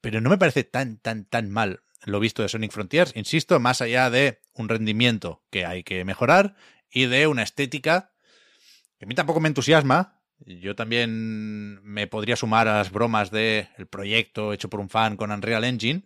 pero 0.00 0.20
no 0.20 0.30
me 0.30 0.38
parece 0.38 0.64
tan, 0.64 0.96
tan, 0.98 1.24
tan 1.24 1.50
mal 1.50 1.82
lo 2.04 2.20
visto 2.20 2.42
de 2.42 2.48
Sonic 2.48 2.72
Frontiers, 2.72 3.12
insisto, 3.14 3.60
más 3.60 3.82
allá 3.82 4.08
de 4.10 4.40
un 4.54 4.68
rendimiento 4.68 5.42
que 5.50 5.66
hay 5.66 5.82
que 5.82 6.04
mejorar 6.04 6.54
y 6.90 7.06
de 7.06 7.26
una 7.26 7.42
estética 7.42 8.12
que 8.98 9.04
a 9.04 9.08
mí 9.08 9.14
tampoco 9.14 9.40
me 9.40 9.48
entusiasma. 9.48 10.19
Yo 10.46 10.74
también 10.74 11.82
me 11.82 12.06
podría 12.06 12.36
sumar 12.36 12.66
a 12.66 12.78
las 12.78 12.90
bromas 12.90 13.30
del 13.30 13.68
el 13.76 13.86
proyecto 13.86 14.52
hecho 14.52 14.70
por 14.70 14.80
un 14.80 14.88
fan 14.88 15.16
con 15.16 15.30
Unreal 15.30 15.64
Engine, 15.64 16.02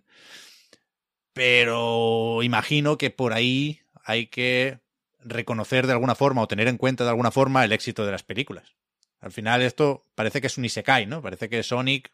pero 1.32 2.42
imagino 2.42 2.98
que 2.98 3.10
por 3.10 3.32
ahí 3.32 3.80
hay 4.04 4.26
que 4.26 4.80
reconocer 5.20 5.86
de 5.86 5.92
alguna 5.92 6.14
forma 6.14 6.42
o 6.42 6.48
tener 6.48 6.68
en 6.68 6.78
cuenta 6.78 7.04
de 7.04 7.10
alguna 7.10 7.30
forma 7.30 7.64
el 7.64 7.72
éxito 7.72 8.04
de 8.04 8.12
las 8.12 8.22
películas. 8.22 8.74
Al 9.20 9.32
final 9.32 9.62
esto 9.62 10.06
parece 10.14 10.40
que 10.40 10.48
es 10.48 10.58
un 10.58 10.64
Isekai, 10.64 11.06
¿no? 11.06 11.22
Parece 11.22 11.48
que 11.48 11.62
Sonic 11.62 12.10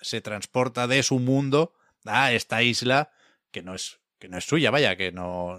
se 0.00 0.20
transporta 0.20 0.86
de 0.86 1.02
su 1.02 1.18
mundo 1.18 1.72
a 2.04 2.32
esta 2.32 2.62
isla 2.62 3.10
que 3.50 3.62
no 3.62 3.74
es, 3.74 4.00
que 4.18 4.28
no 4.28 4.36
es 4.36 4.44
suya, 4.44 4.70
vaya, 4.70 4.96
que 4.96 5.10
no, 5.10 5.58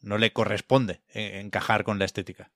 no 0.00 0.18
le 0.18 0.32
corresponde 0.32 1.00
encajar 1.14 1.84
con 1.84 1.98
la 1.98 2.04
estética. 2.04 2.50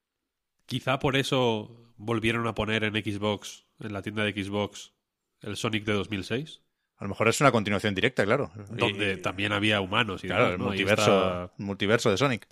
Quizá 0.67 0.99
por 0.99 1.15
eso 1.15 1.84
volvieron 1.97 2.47
a 2.47 2.55
poner 2.55 2.83
en 2.83 2.93
Xbox, 2.93 3.65
en 3.79 3.93
la 3.93 4.01
tienda 4.01 4.23
de 4.23 4.31
Xbox, 4.31 4.93
el 5.41 5.57
Sonic 5.57 5.85
de 5.85 5.93
2006. 5.93 6.61
A 6.97 7.03
lo 7.03 7.09
mejor 7.09 7.27
es 7.27 7.41
una 7.41 7.51
continuación 7.51 7.93
directa, 7.93 8.23
claro. 8.23 8.51
Donde 8.69 9.17
también 9.17 9.51
había 9.51 9.81
humanos 9.81 10.23
y 10.23 10.27
claro, 10.27 10.53
el 10.53 10.59
multiverso, 10.59 11.51
multiverso 11.57 12.09
de 12.09 12.17
Sonic. 12.17 12.47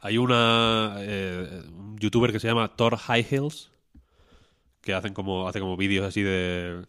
Hay 0.00 0.18
una 0.18 0.96
eh, 0.98 1.62
un 1.68 1.96
youtuber 1.98 2.32
que 2.32 2.40
se 2.40 2.48
llama 2.48 2.76
Thor 2.76 2.96
High 2.96 3.26
Hills 3.30 3.70
que 4.80 4.92
hacen 4.92 5.14
como 5.14 5.48
hace 5.48 5.60
como 5.60 5.76
vídeos 5.76 6.04
así 6.04 6.22
de 6.22 6.84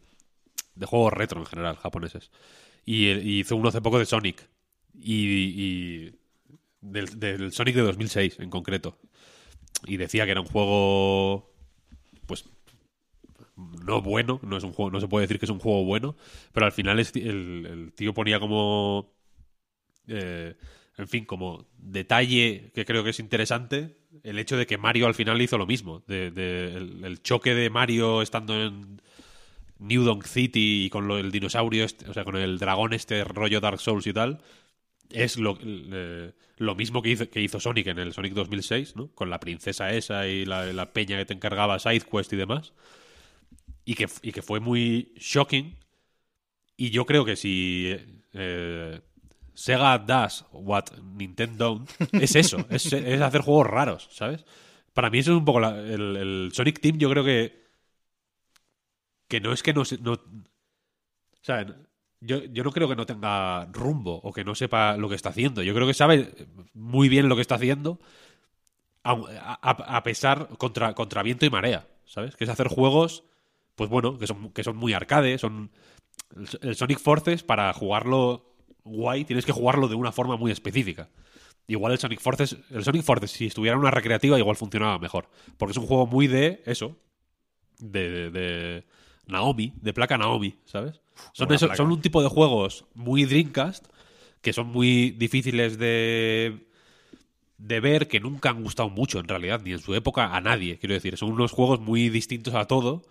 de 0.75 0.85
juegos 0.85 1.13
retro 1.13 1.39
en 1.39 1.45
general, 1.45 1.77
japoneses. 1.77 2.31
Y, 2.85 3.09
hizo 3.39 3.55
uno 3.55 3.69
hace 3.69 3.81
poco 3.81 3.97
de 3.97 4.05
Sonic. 4.05 4.47
Y, 4.93 6.11
del, 6.81 7.51
Sonic 7.51 7.75
de 7.75 7.81
2006 7.81 8.39
en 8.39 8.49
concreto. 8.49 8.97
Y 9.85 9.97
decía 9.97 10.25
que 10.25 10.31
era 10.31 10.41
un 10.41 10.47
juego, 10.47 11.51
pues, 12.25 12.45
no 13.55 14.01
bueno, 14.01 14.39
no 14.43 14.57
es 14.57 14.63
un 14.63 14.73
juego, 14.73 14.91
no 14.91 14.99
se 14.99 15.07
puede 15.07 15.23
decir 15.23 15.39
que 15.39 15.45
es 15.45 15.51
un 15.51 15.59
juego 15.59 15.83
bueno, 15.85 16.15
pero 16.51 16.65
al 16.65 16.71
final 16.71 16.99
es, 16.99 17.15
el, 17.15 17.93
tío 17.95 18.13
ponía 18.13 18.39
como 18.39 19.13
eh, 20.07 20.55
en 20.97 21.07
fin, 21.07 21.25
como 21.25 21.67
detalle 21.77 22.71
que 22.73 22.85
creo 22.85 23.03
que 23.03 23.09
es 23.09 23.19
interesante, 23.19 23.97
el 24.23 24.39
hecho 24.39 24.57
de 24.57 24.65
que 24.65 24.77
Mario 24.77 25.07
al 25.07 25.15
final 25.15 25.41
hizo 25.41 25.57
lo 25.57 25.65
mismo. 25.65 26.03
De, 26.07 26.27
el, 26.27 27.21
choque 27.21 27.53
de 27.53 27.69
Mario 27.69 28.21
estando 28.21 28.61
en 28.61 29.01
New 29.79 30.03
Donk 30.03 30.25
City 30.25 30.85
y 30.85 30.89
con 30.89 31.07
lo, 31.07 31.17
el 31.17 31.31
dinosaurio, 31.31 31.83
este, 31.83 32.09
o 32.09 32.13
sea, 32.13 32.23
con 32.23 32.37
el 32.37 32.59
dragón 32.59 32.93
este 32.93 33.23
rollo 33.23 33.59
Dark 33.59 33.79
Souls 33.79 34.07
y 34.07 34.13
tal, 34.13 34.41
es 35.09 35.37
lo, 35.37 35.57
lo 36.57 36.75
mismo 36.75 37.01
que 37.01 37.09
hizo, 37.09 37.29
que 37.29 37.41
hizo 37.41 37.59
Sonic 37.59 37.87
en 37.87 37.99
el 37.99 38.13
Sonic 38.13 38.33
2006, 38.33 38.95
¿no? 38.95 39.09
Con 39.09 39.29
la 39.29 39.39
princesa 39.39 39.91
esa 39.91 40.27
y 40.27 40.45
la, 40.45 40.93
peña 40.93 41.17
que 41.17 41.25
te 41.25 41.33
encargaba 41.33 41.79
SideQuest 41.79 42.33
y 42.33 42.37
demás. 42.37 42.73
Y 43.83 43.95
que, 43.95 44.07
y 44.21 44.31
que 44.31 44.41
fue 44.41 44.59
muy 44.59 45.13
shocking. 45.17 45.77
Y 46.77 46.89
yo 46.89 47.05
creo 47.05 47.23
que 47.23 47.35
si 47.35 47.95
eh, 48.33 49.01
Sega 49.53 49.97
does 49.97 50.45
what 50.51 50.85
Nintendo 51.01 51.85
es 52.11 52.35
eso, 52.35 52.65
es, 52.69 52.93
hacer 52.93 53.41
juegos 53.41 53.67
raros, 53.67 54.09
¿sabes? 54.11 54.45
Para 54.93 55.09
mí 55.09 55.19
eso 55.19 55.31
es 55.31 55.37
un 55.37 55.45
poco 55.45 55.59
el, 55.65 56.51
Sonic 56.53 56.79
Team, 56.79 56.97
yo 56.97 57.09
creo 57.09 57.23
que 57.23 57.65
que 59.27 59.41
no 59.41 59.51
es 59.53 59.63
que 59.63 59.73
no, 59.73 59.83
no 60.01 60.13
o 60.13 60.19
sea, 61.41 61.65
yo, 62.25 62.43
yo 62.45 62.63
no 62.63 62.71
creo 62.71 62.87
que 62.87 62.95
no 62.95 63.05
tenga 63.05 63.65
rumbo 63.71 64.19
o 64.23 64.33
que 64.33 64.43
no 64.43 64.55
sepa 64.55 64.97
lo 64.97 65.09
que 65.09 65.15
está 65.15 65.29
haciendo. 65.29 65.63
Yo 65.63 65.73
creo 65.73 65.87
que 65.87 65.93
sabe 65.93 66.33
muy 66.73 67.09
bien 67.09 67.29
lo 67.29 67.35
que 67.35 67.41
está 67.41 67.55
haciendo 67.55 67.99
a, 69.03 70.03
pesar 70.03 70.49
contra, 70.57 71.23
viento 71.23 71.45
y 71.45 71.49
marea, 71.49 71.87
¿sabes? 72.05 72.35
Que 72.35 72.43
es 72.43 72.49
hacer 72.49 72.67
juegos, 72.67 73.23
pues 73.75 73.89
bueno, 73.89 74.17
que 74.17 74.25
son, 74.25 74.51
que 74.51 74.63
son 74.63 74.77
muy 74.77 74.93
arcade, 74.93 75.37
son 75.37 75.71
el 76.61 76.75
Sonic 76.75 76.99
Forces 76.99 77.43
para 77.43 77.71
jugarlo 77.73 78.55
guay, 78.83 79.25
tienes 79.25 79.45
que 79.45 79.51
jugarlo 79.51 79.87
de 79.87 79.95
una 79.95 80.11
forma 80.11 80.37
muy 80.37 80.51
específica. 80.51 81.09
Igual 81.67 81.93
el 81.93 81.99
Sonic 81.99 82.19
Forces, 82.19 82.57
el 82.71 82.83
Sonic 82.83 83.03
Forces, 83.03 83.31
si 83.31 83.47
estuviera 83.47 83.73
en 83.73 83.79
una 83.79 83.91
recreativa, 83.91 84.37
igual 84.37 84.55
funcionaba 84.55 84.99
mejor. 84.99 85.29
Porque 85.57 85.71
es 85.71 85.77
un 85.77 85.87
juego 85.87 86.05
muy 86.05 86.27
de 86.27 86.61
eso. 86.65 86.97
De, 87.79 88.29
de, 88.29 88.85
Naomi, 89.27 89.73
de 89.81 89.93
placa 89.93 90.17
Naomi, 90.17 90.55
¿sabes? 90.65 91.01
Son, 91.33 91.47
son 91.75 91.91
un 91.91 92.01
tipo 92.01 92.21
de 92.21 92.29
juegos 92.29 92.85
muy 92.93 93.25
Dreamcast, 93.25 93.87
que 94.41 94.53
son 94.53 94.67
muy 94.67 95.11
difíciles 95.11 95.77
de, 95.77 96.67
de 97.57 97.79
ver, 97.79 98.07
que 98.07 98.19
nunca 98.19 98.49
han 98.49 98.63
gustado 98.63 98.89
mucho 98.89 99.19
en 99.19 99.27
realidad, 99.27 99.61
ni 99.63 99.71
en 99.71 99.79
su 99.79 99.95
época 99.95 100.35
a 100.35 100.41
nadie, 100.41 100.77
quiero 100.77 100.93
decir. 100.93 101.17
Son 101.17 101.31
unos 101.31 101.51
juegos 101.51 101.79
muy 101.79 102.09
distintos 102.09 102.53
a 102.53 102.65
todo 102.65 103.03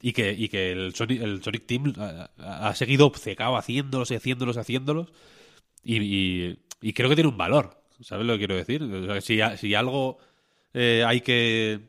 y 0.00 0.12
que, 0.12 0.32
y 0.32 0.48
que 0.48 0.72
el, 0.72 0.94
Sonic, 0.94 1.20
el 1.20 1.42
Sonic 1.42 1.66
Team 1.66 1.92
ha, 2.38 2.74
seguido 2.74 3.06
obcecado 3.06 3.56
haciéndolos 3.56 4.10
y 4.10 4.14
haciéndolos 4.14 4.56
haciéndolos. 4.56 5.12
Y, 5.84 6.56
y, 6.80 6.92
creo 6.94 7.08
que 7.08 7.14
tiene 7.14 7.28
un 7.28 7.36
valor. 7.36 7.82
¿Sabes 8.00 8.26
lo 8.26 8.34
que 8.34 8.38
quiero 8.38 8.56
decir? 8.56 8.82
si, 9.20 9.40
si, 9.58 9.74
algo 9.74 10.18
eh, 10.72 11.04
hay 11.06 11.20
que. 11.20 11.80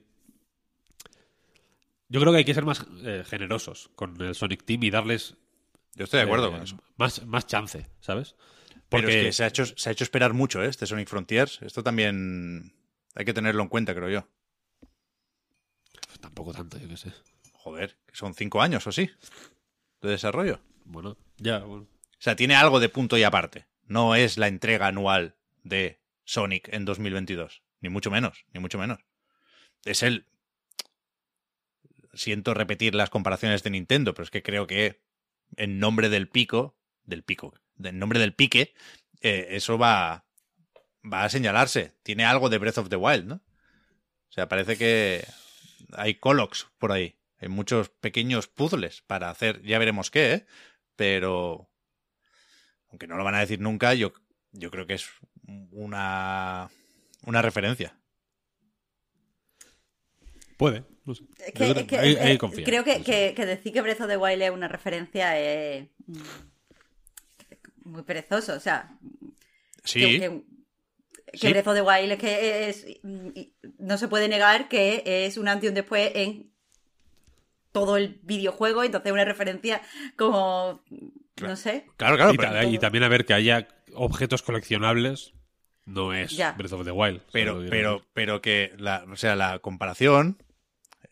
Yo 2.11 2.19
creo 2.19 2.33
que 2.33 2.39
hay 2.39 2.45
que 2.45 2.53
ser 2.53 2.65
más 2.65 2.85
eh, 3.05 3.23
generosos 3.25 3.89
con 3.95 4.21
el 4.21 4.35
Sonic 4.35 4.65
Team 4.65 4.83
y 4.83 4.91
darles. 4.91 5.37
Yo 5.95 6.03
estoy 6.03 6.17
de 6.17 6.25
acuerdo 6.25 6.49
eh, 6.49 6.51
con 6.51 6.61
eso. 6.61 6.77
Más, 6.97 7.25
más 7.25 7.47
chance, 7.47 7.87
¿sabes? 8.01 8.35
Porque 8.89 9.07
Pero 9.07 9.19
es 9.19 9.25
que 9.27 9.31
se 9.31 9.43
ha, 9.45 9.47
hecho, 9.47 9.65
se 9.65 9.87
ha 9.87 9.93
hecho 9.93 10.03
esperar 10.03 10.33
mucho, 10.33 10.61
este 10.61 10.85
Sonic 10.85 11.07
Frontiers. 11.07 11.61
Esto 11.61 11.83
también 11.83 12.73
hay 13.15 13.23
que 13.23 13.33
tenerlo 13.33 13.63
en 13.63 13.69
cuenta, 13.69 13.95
creo 13.95 14.09
yo. 14.09 14.27
tampoco 16.19 16.51
tanto, 16.51 16.77
yo 16.77 16.89
qué 16.89 16.97
sé. 16.97 17.13
Joder, 17.53 17.97
son 18.11 18.33
cinco 18.33 18.61
años 18.61 18.85
o 18.87 18.91
sí 18.91 19.09
de 20.01 20.09
desarrollo. 20.09 20.59
Bueno, 20.83 21.15
ya. 21.37 21.59
Bueno. 21.59 21.83
O 21.83 22.17
sea, 22.19 22.35
tiene 22.35 22.55
algo 22.55 22.81
de 22.81 22.89
punto 22.89 23.17
y 23.17 23.23
aparte. 23.23 23.67
No 23.85 24.15
es 24.15 24.37
la 24.37 24.47
entrega 24.47 24.87
anual 24.87 25.35
de 25.63 26.01
Sonic 26.25 26.67
en 26.73 26.83
2022. 26.83 27.63
Ni 27.79 27.89
mucho 27.89 28.11
menos, 28.11 28.45
ni 28.53 28.59
mucho 28.59 28.77
menos. 28.77 28.99
Es 29.85 30.03
el... 30.03 30.25
Siento 32.13 32.53
repetir 32.53 32.95
las 32.95 33.09
comparaciones 33.09 33.63
de 33.63 33.69
Nintendo, 33.69 34.13
pero 34.13 34.23
es 34.23 34.31
que 34.31 34.43
creo 34.43 34.67
que 34.67 35.01
en 35.55 35.79
nombre 35.79 36.09
del 36.09 36.27
pico, 36.27 36.77
del 37.03 37.23
pico, 37.23 37.53
en 37.83 37.99
nombre 37.99 38.19
del 38.19 38.33
pique, 38.33 38.73
eh, 39.21 39.47
eso 39.51 39.77
va, 39.77 40.25
va 41.01 41.23
a 41.23 41.29
señalarse. 41.29 41.93
Tiene 42.03 42.25
algo 42.25 42.49
de 42.49 42.57
Breath 42.57 42.79
of 42.79 42.89
the 42.89 42.95
Wild, 42.95 43.25
¿no? 43.25 43.35
O 43.35 44.33
sea, 44.33 44.47
parece 44.47 44.77
que 44.77 45.25
hay 45.93 46.15
Colox 46.15 46.67
por 46.77 46.91
ahí. 46.91 47.17
Hay 47.39 47.49
muchos 47.49 47.89
pequeños 47.89 48.47
puzzles 48.47 49.01
para 49.01 49.29
hacer, 49.29 49.61
ya 49.63 49.79
veremos 49.79 50.11
qué, 50.11 50.33
¿eh? 50.33 50.45
pero 50.95 51.69
aunque 52.89 53.07
no 53.07 53.15
lo 53.17 53.23
van 53.23 53.35
a 53.35 53.39
decir 53.39 53.59
nunca, 53.59 53.93
yo, 53.93 54.13
yo 54.51 54.69
creo 54.69 54.85
que 54.85 54.93
es 54.93 55.09
una, 55.71 56.69
una 57.25 57.41
referencia. 57.41 57.97
Puede, 60.57 60.83
no 61.19 61.27
sé. 62.55 62.63
creo, 62.63 62.83
que, 62.83 63.45
decir 63.45 63.73
que 63.73 63.81
Breath 63.81 64.01
of 64.01 64.07
the 64.07 64.17
Wild 64.17 64.41
es 64.41 64.51
una 64.51 64.67
referencia 64.67 65.37
es 65.39 65.87
muy 67.83 68.03
perezoso. 68.03 68.53
O 68.53 68.59
sea, 68.59 68.97
sí. 69.83 70.19
que, 70.19 71.49
Breath 71.49 71.67
of 71.67 71.75
the 71.75 71.81
Wild 71.81 72.11
es 72.13 72.19
que 72.19 72.69
es, 72.69 72.85
no 73.79 73.97
se 73.97 74.07
puede 74.07 74.27
negar 74.27 74.67
que 74.67 75.03
es 75.25 75.37
un 75.37 75.47
antes 75.47 75.65
y 75.65 75.67
un 75.69 75.75
después 75.75 76.11
en 76.15 76.51
todo 77.71 77.97
el 77.97 78.19
videojuego, 78.23 78.83
entonces 78.83 79.11
una 79.11 79.25
referencia 79.25 79.81
como, 80.17 80.81
no 81.41 81.55
sé. 81.55 81.85
Claro, 81.97 82.17
claro. 82.17 82.69
Y, 82.69 82.77
también 82.79 83.03
a 83.03 83.07
ver 83.07 83.25
que 83.25 83.33
haya 83.33 83.67
objetos 83.93 84.41
coleccionables 84.41 85.33
no 85.85 86.13
es 86.13 86.37
Breath 86.57 86.73
of 86.73 86.85
the 86.85 86.91
Wild. 86.91 87.21
Pero, 87.31 87.63
pero, 87.69 88.03
pero 88.13 88.41
que 88.41 88.73
la, 88.77 89.05
o 89.09 89.15
sea, 89.15 89.35
la 89.35 89.59
comparación 89.59 90.37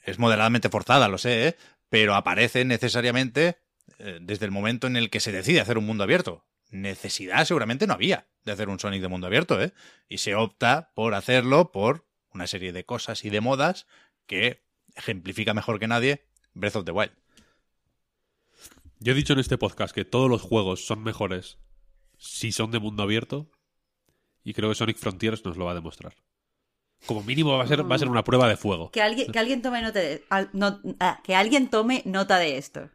es 0.09 0.19
moderadamente 0.19 0.69
forzada, 0.69 1.07
lo 1.07 1.17
sé, 1.17 1.47
¿eh? 1.47 1.57
pero 1.89 2.15
aparece 2.15 2.65
necesariamente 2.65 3.57
eh, 3.99 4.19
desde 4.21 4.45
el 4.45 4.51
momento 4.51 4.87
en 4.87 4.95
el 4.95 5.09
que 5.09 5.19
se 5.19 5.31
decide 5.31 5.61
hacer 5.61 5.77
un 5.77 5.85
mundo 5.85 6.03
abierto. 6.03 6.45
Necesidad 6.69 7.45
seguramente 7.45 7.87
no 7.87 7.93
había 7.93 8.27
de 8.43 8.51
hacer 8.51 8.69
un 8.69 8.79
Sonic 8.79 9.01
de 9.01 9.07
mundo 9.07 9.27
abierto, 9.27 9.61
¿eh? 9.61 9.73
Y 10.07 10.19
se 10.19 10.35
opta 10.35 10.91
por 10.93 11.15
hacerlo 11.15 11.71
por 11.71 12.07
una 12.31 12.47
serie 12.47 12.73
de 12.73 12.85
cosas 12.85 13.25
y 13.25 13.29
de 13.29 13.41
modas 13.41 13.87
que 14.27 14.63
ejemplifica 14.95 15.53
mejor 15.53 15.79
que 15.79 15.87
nadie 15.87 16.27
Breath 16.53 16.75
of 16.75 16.85
the 16.85 16.91
Wild. 16.91 17.11
Yo 18.99 19.13
he 19.13 19.15
dicho 19.15 19.33
en 19.33 19.39
este 19.39 19.57
podcast 19.57 19.95
que 19.95 20.05
todos 20.05 20.29
los 20.29 20.41
juegos 20.41 20.85
son 20.85 21.03
mejores 21.03 21.57
si 22.17 22.51
son 22.51 22.69
de 22.69 22.79
mundo 22.79 23.01
abierto 23.01 23.49
y 24.43 24.53
creo 24.53 24.69
que 24.69 24.75
Sonic 24.75 24.97
Frontiers 24.97 25.43
nos 25.45 25.57
lo 25.57 25.65
va 25.65 25.71
a 25.71 25.75
demostrar. 25.75 26.15
Como 27.05 27.23
mínimo 27.23 27.57
va 27.57 27.63
a 27.63 27.67
ser, 27.67 27.89
va 27.89 27.95
a 27.95 27.99
ser 27.99 28.09
una 28.09 28.23
prueba 28.23 28.47
de 28.47 28.57
fuego. 28.57 28.91
Que 28.91 29.01
alguien, 29.01 29.31
que 29.31 29.39
alguien 29.39 29.61
tome 29.61 29.81
nota 29.81 29.99
de, 29.99 30.23
ah, 30.29 31.21
que 31.23 31.35
alguien 31.35 31.69
tome 31.69 32.03
nota 32.05 32.37
de 32.37 32.57
esto. 32.57 32.89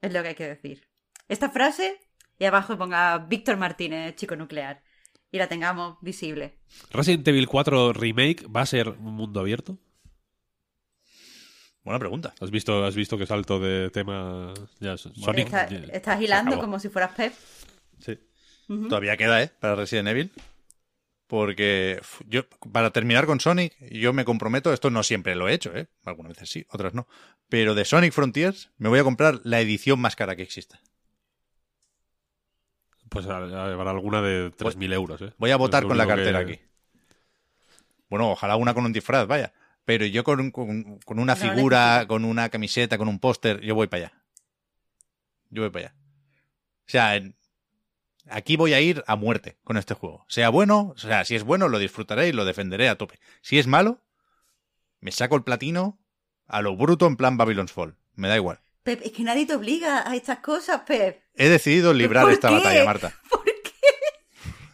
Es 0.00 0.12
lo 0.12 0.22
que 0.22 0.28
hay 0.28 0.34
que 0.34 0.46
decir. 0.46 0.86
Esta 1.28 1.50
frase 1.50 1.98
y 2.38 2.44
abajo 2.44 2.76
ponga 2.76 3.18
Víctor 3.18 3.56
Martínez, 3.56 4.16
chico 4.16 4.36
nuclear. 4.36 4.82
Y 5.30 5.38
la 5.38 5.46
tengamos 5.46 5.96
visible. 6.00 6.58
¿Resident 6.90 7.26
Evil 7.28 7.46
4 7.46 7.92
Remake 7.92 8.46
va 8.48 8.62
a 8.62 8.66
ser 8.66 8.88
un 8.88 9.14
mundo 9.14 9.40
abierto? 9.40 9.78
Buena 11.84 11.98
pregunta. 11.98 12.34
¿Has 12.40 12.50
visto, 12.50 12.84
has 12.84 12.94
visto 12.94 13.16
que 13.16 13.26
salto 13.26 13.60
de 13.60 13.90
tema 13.90 14.52
ya, 14.80 14.96
Sonic? 14.96 15.52
estás 15.92 16.20
hilando 16.20 16.58
como 16.58 16.78
si 16.78 16.88
fueras 16.88 17.12
Pep. 17.12 17.32
Sí. 17.98 18.18
Todavía 18.66 19.16
queda, 19.16 19.42
¿eh? 19.42 19.50
Para 19.60 19.76
Resident 19.76 20.08
Evil. 20.08 20.30
Porque 21.30 22.00
yo, 22.26 22.42
para 22.72 22.90
terminar 22.90 23.24
con 23.24 23.38
Sonic, 23.38 23.76
yo 23.88 24.12
me 24.12 24.24
comprometo, 24.24 24.72
esto 24.72 24.90
no 24.90 25.04
siempre 25.04 25.36
lo 25.36 25.48
he 25.48 25.54
hecho, 25.54 25.72
¿eh? 25.76 25.86
Algunas 26.04 26.30
veces 26.32 26.50
sí, 26.50 26.66
otras 26.70 26.92
no. 26.92 27.06
Pero 27.48 27.76
de 27.76 27.84
Sonic 27.84 28.12
Frontiers 28.12 28.70
me 28.78 28.88
voy 28.88 28.98
a 28.98 29.04
comprar 29.04 29.40
la 29.44 29.60
edición 29.60 30.00
más 30.00 30.16
cara 30.16 30.34
que 30.34 30.42
exista. 30.42 30.80
Pues 33.08 33.26
habrá 33.26 33.90
alguna 33.90 34.22
de 34.22 34.50
3.000 34.50 34.92
euros, 34.92 35.22
¿eh? 35.22 35.32
Voy 35.38 35.52
a 35.52 35.56
votar 35.56 35.86
con 35.86 35.96
la 35.96 36.06
cartera 36.08 36.40
aquí. 36.40 36.58
Bueno, 38.08 38.32
ojalá 38.32 38.56
una 38.56 38.74
con 38.74 38.84
un 38.84 38.92
disfraz, 38.92 39.28
vaya 39.28 39.52
pero 39.84 40.06
yo 40.06 40.22
con, 40.22 40.52
con, 40.52 41.18
una 41.18 41.34
figura, 41.34 42.04
con 42.06 42.24
una 42.24 42.48
camiseta, 42.48 42.96
con 42.96 43.08
un 43.08 43.18
póster, 43.18 43.60
yo 43.60 43.74
voy 43.74 43.88
para 43.88 44.04
allá. 44.04 44.22
Yo 45.48 45.62
voy 45.62 45.70
para 45.70 45.86
allá. 45.86 45.94
O 45.96 46.90
sea, 46.90 47.20
aquí 48.28 48.56
voy 48.56 48.72
a 48.74 48.80
ir 48.80 49.02
a 49.06 49.16
muerte 49.16 49.56
con 49.64 49.76
este 49.76 49.94
juego. 49.94 50.24
Sea 50.28 50.48
bueno, 50.50 50.92
o 50.94 50.98
sea, 50.98 51.24
si 51.24 51.34
es 51.36 51.44
bueno, 51.44 51.68
lo 51.68 51.78
disfrutaré 51.78 52.28
y 52.28 52.32
lo 52.32 52.44
defenderé 52.44 52.88
a 52.88 52.96
tope. 52.96 53.18
Si 53.42 53.58
es 53.58 53.66
malo, 53.66 54.00
me 55.00 55.12
saco 55.12 55.36
el 55.36 55.42
platino 55.44 55.98
a 56.46 56.62
lo 56.62 56.76
bruto 56.76 57.06
en 57.06 57.16
plan 57.16 57.36
Babylon's 57.36 57.72
Fall. 57.72 57.96
Me 58.14 58.28
da 58.28 58.36
igual. 58.36 58.60
Pep, 58.82 59.00
es 59.04 59.12
que 59.12 59.22
nadie 59.22 59.46
te 59.46 59.54
obliga 59.54 60.08
a 60.10 60.16
estas 60.16 60.38
cosas, 60.38 60.82
Pep. 60.86 61.22
He 61.34 61.48
decidido 61.48 61.92
librar 61.92 62.28
esta 62.30 62.50
batalla, 62.50 62.84
Marta. 62.84 63.14
¿Por 63.28 63.44
qué? 63.44 63.52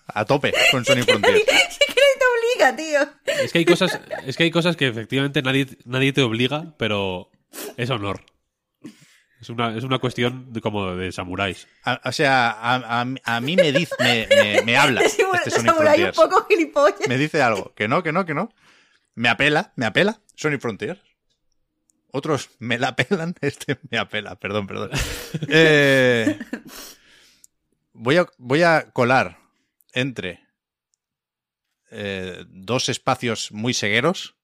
A 0.07 0.25
tope 0.25 0.53
con 0.71 0.85
Sony 0.85 1.03
Frontier. 1.07 1.43
tío. 2.77 3.01
Es 3.27 3.53
que 3.53 3.59
hay 3.59 3.65
cosas, 3.65 4.01
es 4.25 4.37
que 4.37 4.45
hay 4.45 4.51
cosas 4.51 4.77
que 4.77 4.89
efectivamente 4.89 5.43
nadie, 5.43 5.67
nadie 5.85 6.13
te 6.13 6.23
obliga, 6.23 6.75
pero 6.79 7.31
Es 7.77 7.91
honor. 7.91 8.23
Es 9.41 9.51
una, 9.51 9.77
es 9.77 9.85
una 9.85 9.99
cuestión 9.99 10.53
de, 10.53 10.61
como 10.61 10.97
de 10.97 11.13
samuráis. 11.13 11.69
o 12.05 12.13
sea, 12.13 12.51
a, 12.51 13.01
a, 13.01 13.41
mí 13.41 13.57
me 13.57 13.71
dice, 13.73 13.95
me, 14.01 14.63
me, 14.63 14.77
habla. 14.77 15.03
este 15.05 15.51
Sonic 15.51 15.75
Frontiers. 15.75 16.19
un 16.19 16.29
poco 16.29 16.47
gilipollas. 16.47 17.09
Me 17.09 17.19
dice 17.19 17.43
algo. 17.43 17.75
Que 17.75 17.87
no, 17.87 18.03
que 18.03 18.13
no, 18.13 18.25
que 18.25 18.35
no. 18.35 18.51
Me 19.15 19.29
apela, 19.29 19.73
me 19.77 19.87
apela. 19.87 20.21
Sonic 20.35 20.61
Frontiers. 20.61 21.01
Otros 22.11 22.51
me 22.61 22.79
la 22.79 22.89
apelan. 22.89 23.35
Este 23.43 23.79
me 23.91 23.99
apela, 23.99 24.37
perdón, 24.37 24.67
perdón. 24.67 24.91
Eh, 25.49 26.39
voy, 27.93 28.17
a, 28.17 28.27
voy 28.39 28.63
a 28.63 28.91
colar 28.93 29.39
entre 29.93 30.41
eh, 31.91 32.45
dos 32.49 32.89
espacios 32.89 33.53
muy 33.53 33.75
segueros, 33.75 34.35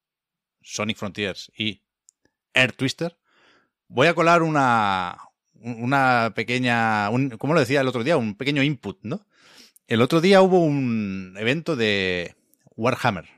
Sonic 0.60 0.98
Frontiers 0.98 1.50
y 1.56 1.82
Air 2.52 2.72
Twister, 2.72 3.18
voy 3.92 4.06
a 4.06 4.14
colar 4.14 4.42
una, 4.42 5.18
una 5.54 6.32
pequeña, 6.34 7.10
un, 7.10 7.30
como 7.30 7.54
lo 7.54 7.60
decía 7.60 7.80
el 7.82 7.88
otro 7.88 8.04
día, 8.04 8.16
un 8.16 8.34
pequeño 8.36 8.62
input, 8.62 8.98
¿no? 9.02 9.26
El 9.86 10.00
otro 10.00 10.20
día 10.20 10.40
hubo 10.40 10.60
un 10.60 11.34
evento 11.38 11.76
de 11.76 12.34
Warhammer, 12.76 13.28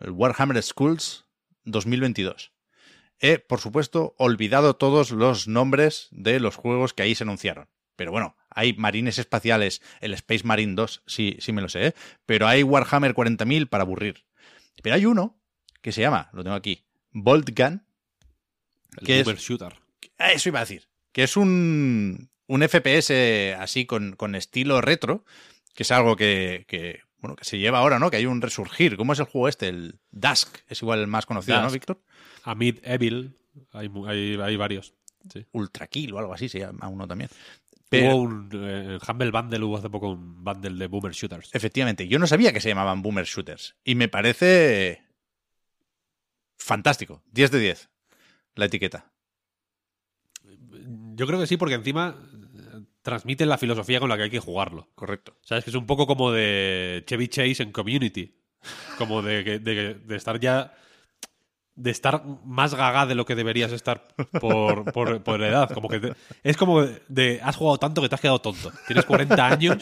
el 0.00 0.10
Warhammer 0.10 0.62
Schools 0.62 1.26
2022. 1.64 2.52
He, 3.20 3.38
por 3.38 3.60
supuesto, 3.60 4.14
olvidado 4.18 4.74
todos 4.74 5.10
los 5.10 5.46
nombres 5.46 6.08
de 6.10 6.40
los 6.40 6.56
juegos 6.56 6.94
que 6.94 7.02
ahí 7.02 7.14
se 7.14 7.24
anunciaron. 7.24 7.68
Pero 7.94 8.10
bueno, 8.10 8.36
hay 8.48 8.72
marines 8.72 9.18
espaciales, 9.18 9.82
el 10.00 10.14
Space 10.14 10.44
Marine 10.44 10.74
2, 10.74 11.02
sí, 11.06 11.36
sí 11.40 11.52
me 11.52 11.60
lo 11.60 11.68
sé, 11.68 11.88
¿eh? 11.88 11.94
pero 12.24 12.48
hay 12.48 12.62
Warhammer 12.62 13.14
40.000 13.14 13.68
para 13.68 13.82
aburrir. 13.82 14.24
Pero 14.82 14.96
hay 14.96 15.04
uno 15.04 15.38
que 15.82 15.92
se 15.92 16.00
llama, 16.00 16.30
lo 16.32 16.42
tengo 16.42 16.56
aquí, 16.56 16.86
Bolt 17.10 17.50
Gun, 17.56 17.84
el 19.00 19.06
que 19.06 19.34
Shooter. 19.36 19.74
Ah, 20.18 20.32
eso 20.32 20.48
iba 20.48 20.60
a 20.60 20.62
decir. 20.62 20.88
Que 21.12 21.24
es 21.24 21.36
un, 21.36 22.30
un 22.46 22.68
FPS 22.68 23.10
así 23.58 23.86
con, 23.86 24.14
con, 24.16 24.34
estilo 24.34 24.80
retro, 24.80 25.24
que 25.74 25.82
es 25.82 25.90
algo 25.90 26.16
que, 26.16 26.64
que, 26.68 27.00
bueno, 27.18 27.36
que 27.36 27.44
se 27.44 27.58
lleva 27.58 27.78
ahora, 27.78 27.98
¿no? 27.98 28.10
Que 28.10 28.16
hay 28.16 28.26
un 28.26 28.40
resurgir. 28.40 28.96
¿Cómo 28.96 29.12
es 29.12 29.18
el 29.18 29.26
juego 29.26 29.48
este? 29.48 29.68
El 29.68 29.98
Dusk 30.10 30.58
es 30.68 30.82
igual 30.82 31.00
el 31.00 31.06
más 31.06 31.26
conocido, 31.26 31.60
¿no, 31.60 31.70
Víctor? 31.70 32.02
Amid 32.44 32.78
Evil. 32.82 33.36
Hay, 33.72 33.90
hay, 34.06 34.38
hay 34.40 34.56
varios. 34.56 34.94
Sí. 35.32 35.46
Ultra 35.52 35.86
Kill 35.86 36.12
o 36.14 36.18
algo 36.18 36.34
así 36.34 36.48
se 36.48 36.60
llama 36.60 36.88
uno 36.88 37.06
también. 37.06 37.30
Hubo 37.92 38.16
un 38.16 38.48
eh, 38.52 38.98
Humble 39.06 39.30
Bundle, 39.30 39.64
hubo 39.64 39.76
hace 39.76 39.90
poco 39.90 40.10
un 40.10 40.42
bundle 40.42 40.78
de 40.78 40.86
Boomer 40.86 41.12
Shooters. 41.12 41.50
Efectivamente, 41.52 42.08
yo 42.08 42.18
no 42.18 42.26
sabía 42.26 42.52
que 42.52 42.60
se 42.60 42.70
llamaban 42.70 43.02
Boomer 43.02 43.26
Shooters. 43.26 43.76
Y 43.84 43.94
me 43.94 44.08
parece 44.08 45.02
fantástico. 46.56 47.22
10 47.32 47.50
de 47.50 47.58
10 47.60 47.91
la 48.54 48.66
etiqueta. 48.66 49.12
Yo 51.14 51.26
creo 51.26 51.40
que 51.40 51.46
sí, 51.46 51.56
porque 51.56 51.74
encima 51.74 52.16
eh, 52.16 52.82
transmiten 53.02 53.48
la 53.48 53.58
filosofía 53.58 54.00
con 54.00 54.08
la 54.08 54.16
que 54.16 54.24
hay 54.24 54.30
que 54.30 54.40
jugarlo. 54.40 54.88
Correcto. 54.94 55.36
Sabes 55.42 55.64
que 55.64 55.70
es 55.70 55.76
un 55.76 55.86
poco 55.86 56.06
como 56.06 56.32
de 56.32 57.04
Chevy 57.06 57.28
Chase 57.28 57.62
en 57.62 57.72
Community. 57.72 58.34
Como 58.98 59.22
de, 59.22 59.58
de, 59.58 60.16
estar 60.16 60.38
ya. 60.38 60.74
De 61.74 61.90
estar 61.90 62.24
más 62.44 62.74
gaga 62.74 63.06
de 63.06 63.14
lo 63.14 63.24
que 63.24 63.34
deberías 63.34 63.72
estar 63.72 64.06
por, 64.40 64.92
por, 64.92 65.42
edad. 65.42 65.70
Como 65.70 65.88
que 65.88 66.14
es 66.42 66.56
como 66.56 66.82
de. 66.82 67.40
Has 67.42 67.56
jugado 67.56 67.78
tanto 67.78 68.02
que 68.02 68.08
te 68.08 68.14
has 68.14 68.20
quedado 68.20 68.40
tonto. 68.40 68.72
Tienes 68.86 69.04
40 69.04 69.46
años 69.46 69.78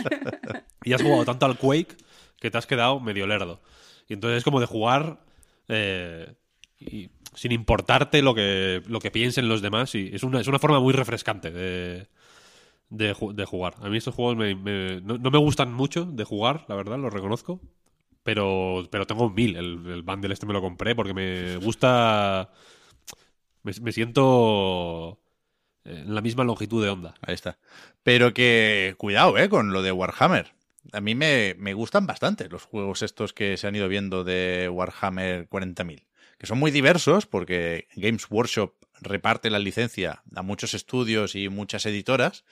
y 0.85 0.93
has 0.93 1.03
jugado 1.03 1.25
tanto 1.25 1.47
al 1.47 1.59
Quake 1.59 1.97
que 2.39 2.51
te 2.51 2.59
has 2.59 2.67
quedado 2.67 3.01
medio 3.01 3.27
lerdo. 3.27 3.61
Y 4.09 4.15
entonces 4.15 4.39
es 4.39 4.45
como 4.45 4.61
de 4.61 4.67
jugar. 4.67 5.21
Eh, 5.69 6.35
y 6.79 7.11
sin 7.35 7.53
importarte 7.53 8.23
lo 8.23 8.35
que, 8.35 8.83
lo 8.87 9.01
que 9.01 9.11
piensen 9.11 9.49
los 9.49 9.63
demás. 9.63 9.95
Y 9.95 10.11
es 10.13 10.23
una, 10.23 10.41
es 10.41 10.47
una 10.47 10.59
forma 10.59 10.81
muy 10.81 10.93
refrescante 10.93 11.51
de, 11.51 12.07
de, 12.91 13.45
jugar. 13.47 13.75
A 13.81 13.89
mí 13.89 13.97
estos 13.97 14.15
juegos 14.15 14.37
no, 14.37 15.31
me 15.31 15.39
gustan 15.39 15.73
mucho 15.73 16.05
de 16.05 16.25
jugar, 16.25 16.65
la 16.69 16.75
verdad, 16.75 16.99
lo 16.99 17.11
reconozco. 17.11 17.61
Pero, 18.23 18.87
pero 18.91 19.07
tengo 19.07 19.31
mil. 19.31 19.57
El, 19.57 19.87
el 19.87 20.03
bundle 20.03 20.33
este 20.33 20.47
me 20.47 20.53
lo 20.53 20.61
compré 20.61 20.95
porque 20.95 21.15
me 21.15 21.57
gusta. 21.57 22.51
Me, 23.63 23.93
siento 23.93 25.21
en 25.85 26.15
la 26.15 26.21
misma 26.21 26.45
longitud 26.45 26.83
de 26.83 26.91
onda. 26.91 27.15
Ahí 27.23 27.35
está. 27.35 27.59
Pero 28.03 28.35
que 28.35 28.95
cuidado, 28.99 29.39
eh, 29.39 29.49
con 29.49 29.73
lo 29.73 29.83
de 29.83 29.93
Warhammer. 29.93 30.53
A 30.93 31.01
mí 31.01 31.15
me, 31.15 31.55
me 31.59 31.75
gustan 31.75 32.07
bastante 32.07 32.49
los 32.49 32.65
juegos 32.65 33.03
estos 33.03 33.33
que 33.33 33.57
se 33.57 33.67
han 33.67 33.77
ido 33.77 33.89
viendo 33.89 34.25
de 34.25 34.69
Warhammer 34.71 35.49
40.000 35.49 36.05
que 36.41 36.47
son 36.47 36.59
muy 36.59 36.71
diversos 36.71 37.27
porque 37.27 37.87
Games 37.97 38.27
Workshop 38.31 38.73
reparte 39.03 39.51
la 39.51 39.59
licencia 39.59 40.23
a 40.35 40.41
muchos 40.41 40.73
estudios 40.73 41.35
y 41.35 41.51
muchas 41.51 41.85
editoras, 41.85 42.47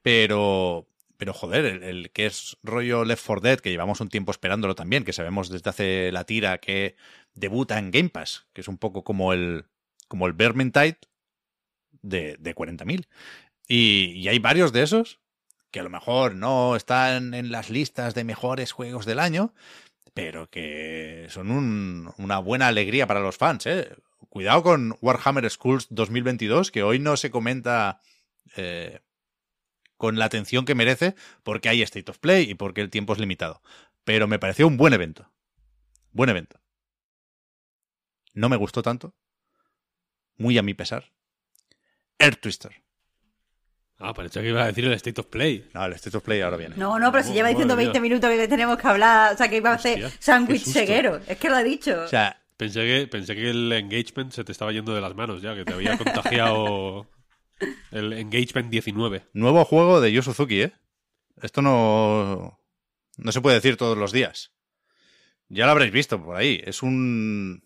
pero, 0.00 0.88
pero 1.18 1.34
joder, 1.34 1.66
el, 1.66 2.10
que 2.10 2.24
es 2.24 2.56
rollo 2.62 3.04
Left 3.04 3.22
4 3.26 3.42
Dead, 3.42 3.60
que 3.60 3.68
llevamos 3.68 4.00
un 4.00 4.08
tiempo 4.08 4.32
esperándolo 4.32 4.74
también, 4.74 5.04
que 5.04 5.12
sabemos 5.12 5.50
desde 5.50 5.68
hace 5.68 6.10
la 6.10 6.24
tira 6.24 6.56
que 6.56 6.96
debuta 7.34 7.78
en 7.78 7.90
Game 7.90 8.08
Pass, 8.08 8.46
que 8.54 8.62
es 8.62 8.68
un 8.68 8.78
poco 8.78 9.04
como 9.04 9.34
el, 9.34 9.66
como 10.08 10.26
el 10.26 10.32
Vermintide 10.32 10.96
de, 12.00 12.38
de 12.38 12.54
40.000. 12.54 13.08
Y, 13.68 14.12
y 14.16 14.28
hay 14.28 14.38
varios 14.38 14.72
de 14.72 14.84
esos 14.84 15.20
que 15.70 15.80
a 15.80 15.82
lo 15.82 15.90
mejor 15.90 16.34
no 16.34 16.76
están 16.76 17.34
en 17.34 17.52
las 17.52 17.68
listas 17.68 18.14
de 18.14 18.24
mejores 18.24 18.72
juegos 18.72 19.04
del 19.04 19.18
año, 19.18 19.52
pero 20.18 20.50
que 20.50 21.28
son 21.30 22.12
una 22.18 22.38
buena 22.40 22.66
alegría 22.66 23.06
para 23.06 23.20
los 23.20 23.36
fans. 23.36 23.66
¿eh? 23.66 23.88
Cuidado 24.28 24.64
con 24.64 24.98
Warhammer 25.00 25.48
Schools 25.48 25.86
2022, 25.90 26.72
que 26.72 26.82
hoy 26.82 26.98
no 26.98 27.16
se 27.16 27.30
comenta 27.30 28.00
eh, 28.56 28.98
con 29.96 30.18
la 30.18 30.24
atención 30.24 30.64
que 30.64 30.74
merece, 30.74 31.14
porque 31.44 31.68
hay 31.68 31.82
State 31.82 32.10
of 32.10 32.18
Play 32.18 32.50
y 32.50 32.54
porque 32.54 32.80
el 32.80 32.90
tiempo 32.90 33.12
es 33.12 33.20
limitado. 33.20 33.62
Pero 34.02 34.26
me 34.26 34.40
pareció 34.40 34.66
un 34.66 34.76
buen 34.76 34.92
evento. 34.92 35.30
Buen 36.10 36.30
evento. 36.30 36.60
No 38.34 38.48
me 38.48 38.56
gustó 38.56 38.82
tanto. 38.82 39.14
Muy 40.36 40.58
a 40.58 40.64
mi 40.64 40.74
pesar. 40.74 41.12
Air 42.18 42.34
Twister. 42.34 42.82
Ah, 44.00 44.14
parecía 44.14 44.42
que 44.42 44.48
iba 44.48 44.62
a 44.62 44.66
decir 44.66 44.84
el 44.84 44.92
State 44.92 45.20
of 45.20 45.26
Play. 45.26 45.68
No, 45.74 45.84
el 45.84 45.92
State 45.94 46.16
of 46.16 46.22
Play 46.22 46.40
ahora 46.40 46.56
viene. 46.56 46.76
No, 46.76 46.98
no, 46.98 47.10
pero 47.10 47.24
si 47.24 47.32
lleva 47.32 47.48
diciendo 47.48 47.74
20 47.74 48.00
minutos 48.00 48.30
que 48.30 48.48
tenemos 48.48 48.78
que 48.78 48.86
hablar, 48.86 49.34
o 49.34 49.36
sea, 49.36 49.48
que 49.48 49.56
iba 49.56 49.70
a 49.70 49.74
hacer 49.74 50.10
sándwich 50.20 50.64
ceguero. 50.64 51.20
Es 51.26 51.36
que 51.38 51.48
lo 51.48 51.56
ha 51.56 51.64
dicho. 51.64 52.04
O 52.04 52.08
sea, 52.08 52.40
pensé 52.56 52.80
que, 52.82 53.08
pensé 53.08 53.34
que 53.34 53.50
el 53.50 53.72
engagement 53.72 54.32
se 54.32 54.44
te 54.44 54.52
estaba 54.52 54.72
yendo 54.72 54.94
de 54.94 55.00
las 55.00 55.16
manos 55.16 55.42
ya, 55.42 55.54
que 55.56 55.64
te 55.64 55.72
había 55.72 55.98
contagiado 55.98 57.08
el 57.90 58.12
engagement 58.12 58.70
19. 58.70 59.26
Nuevo 59.32 59.64
juego 59.64 60.00
de 60.00 60.12
Yu 60.12 60.22
Suzuki, 60.22 60.62
¿eh? 60.62 60.72
Esto 61.42 61.60
no, 61.60 62.60
no 63.16 63.32
se 63.32 63.40
puede 63.40 63.56
decir 63.56 63.76
todos 63.76 63.98
los 63.98 64.12
días. 64.12 64.52
Ya 65.48 65.66
lo 65.66 65.72
habréis 65.72 65.92
visto 65.92 66.22
por 66.22 66.36
ahí. 66.36 66.60
Es 66.64 66.82
un... 66.82 67.64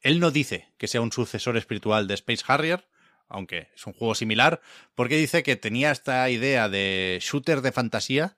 Él 0.00 0.20
no 0.20 0.30
dice 0.30 0.72
que 0.78 0.86
sea 0.86 1.00
un 1.00 1.12
sucesor 1.12 1.56
espiritual 1.56 2.06
de 2.06 2.14
Space 2.14 2.44
Harrier, 2.46 2.86
aunque 3.28 3.68
es 3.74 3.86
un 3.86 3.92
juego 3.92 4.14
similar, 4.14 4.60
porque 4.94 5.16
dice 5.16 5.42
que 5.42 5.56
tenía 5.56 5.90
esta 5.90 6.28
idea 6.30 6.68
de 6.68 7.18
shooter 7.20 7.60
de 7.60 7.72
fantasía 7.72 8.36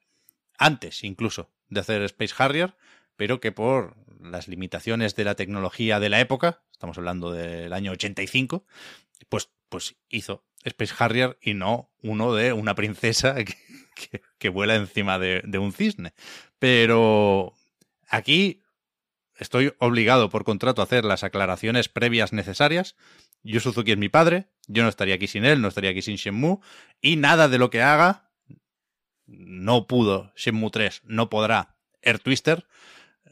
antes 0.59 1.05
incluso 1.05 1.51
de 1.69 1.81
hacer 1.81 2.03
Space 2.03 2.35
Harrier, 2.37 2.75
pero 3.17 3.41
que 3.41 3.53
por 3.53 3.97
las 4.21 4.49
limitaciones 4.49 5.17
de 5.17 5.25
la 5.25 5.35
tecnología 5.35 6.01
de 6.01 6.09
la 6.09 6.21
época, 6.21 6.63
estamos 6.73 6.99
hablando 6.99 7.33
del 7.33 7.73
año 7.73 7.93
85, 7.93 8.65
pues, 9.29 9.51
pues 9.69 9.97
hizo 10.09 10.45
Space 10.65 10.95
Harrier 10.99 11.39
y 11.41 11.55
no 11.55 11.91
uno 12.03 12.35
de 12.35 12.53
una 12.53 12.75
princesa 12.75 13.37
que, 14.39 14.49
vuela 14.49 14.75
encima 14.75 15.19
de, 15.19 15.43
de 15.45 15.59
un 15.59 15.73
cisne. 15.73 16.13
Pero 16.59 17.55
aquí 18.09 18.63
estoy 19.37 19.73
obligado 19.79 20.29
por 20.29 20.45
contrato 20.45 20.83
a 20.83 20.85
hacer 20.85 21.05
las 21.05 21.25
aclaraciones 21.25 21.89
previas 21.89 22.33
necesarias. 22.33 22.97
Yu 23.43 23.61
Suzuki 23.61 23.93
es 23.93 23.99
mi 23.99 24.11
padre, 24.11 24.49
yo 24.71 24.83
no 24.83 24.89
estaría 24.89 25.17
aquí 25.17 25.27
sin 25.27 25.45
él, 25.45 25.61
no 25.61 25.69
estaría 25.69 25.91
aquí 25.91 26.03
sin 26.03 26.17
Shenmue, 26.17 26.61
y 27.01 27.17
nada 27.17 27.49
de 27.49 27.59
lo 27.59 27.71
que 27.71 27.83
haga 27.83 28.31
no 29.27 29.87
pudo 29.87 30.33
Shenmue 30.37 30.71
3, 30.71 31.03
no 31.05 31.31
podrá 31.31 31.77
Air 32.03 32.19
Twister, 32.19 32.67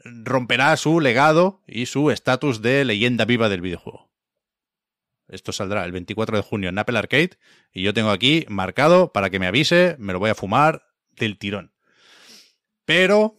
romperá 0.03 0.75
su 0.77 0.99
legado 0.99 1.61
y 1.67 1.85
su 1.85 2.11
estatus 2.11 2.61
de 2.61 2.85
leyenda 2.85 3.25
viva 3.25 3.49
del 3.49 3.61
videojuego. 3.61 4.09
Esto 5.27 5.51
saldrá 5.51 5.85
el 5.85 5.91
24 5.91 6.37
de 6.37 6.43
junio 6.43 6.69
en 6.69 6.79
Apple 6.79 6.97
Arcade 6.97 7.37
y 7.71 7.83
yo 7.83 7.93
tengo 7.93 8.09
aquí 8.09 8.45
marcado 8.49 9.13
para 9.13 9.29
que 9.29 9.39
me 9.39 9.47
avise, 9.47 9.95
me 9.99 10.13
lo 10.13 10.19
voy 10.19 10.31
a 10.31 10.35
fumar 10.35 10.83
del 11.09 11.37
tirón. 11.37 11.73
Pero 12.85 13.38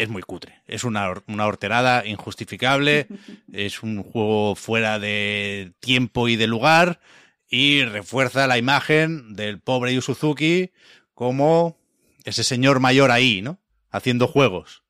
es 0.00 0.08
muy 0.08 0.22
cutre. 0.22 0.62
Es 0.66 0.84
una, 0.84 1.12
una, 1.26 1.46
horterada 1.46 2.06
injustificable, 2.06 3.06
es 3.52 3.82
un 3.82 4.02
juego 4.02 4.54
fuera 4.54 4.98
de 4.98 5.72
tiempo 5.80 6.28
y 6.28 6.36
de 6.36 6.46
lugar 6.46 7.00
y 7.48 7.84
refuerza 7.84 8.46
la 8.46 8.56
imagen 8.56 9.34
del 9.34 9.60
pobre 9.60 9.94
Yu 9.94 10.00
Suzuki 10.00 10.72
como 11.12 11.76
ese 12.24 12.44
señor 12.44 12.80
mayor 12.80 13.10
ahí, 13.10 13.42
¿no? 13.42 13.60
Haciendo 13.90 14.26
juegos. 14.26 14.84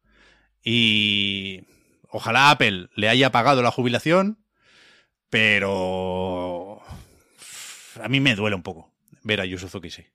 Y 0.62 1.64
ojalá 2.08 2.50
Apple 2.50 2.88
le 2.94 3.08
haya 3.08 3.32
pagado 3.32 3.62
la 3.62 3.72
jubilación, 3.72 4.38
Pero 5.28 6.82
a 8.00 8.08
mí 8.08 8.20
me 8.20 8.34
duele 8.36 8.56
un 8.56 8.62
poco 8.62 8.92
ver 9.22 9.40
a 9.40 9.44
Yu 9.44 9.58
Suzuki, 9.58 9.90
sí. 9.90 10.06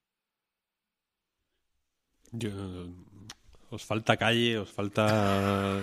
Os 3.70 3.84
falta 3.84 4.18
calle, 4.18 4.58
os 4.58 4.70
falta 4.70 5.82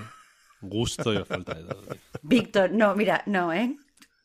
gusto 0.61 1.13
y 1.13 1.17
os 1.17 1.29
falta 1.29 1.55
de 1.55 1.65
todo. 1.65 1.97
Víctor, 2.23 2.71
no, 2.71 2.95
mira, 2.95 3.23
no, 3.27 3.53
¿eh? 3.53 3.77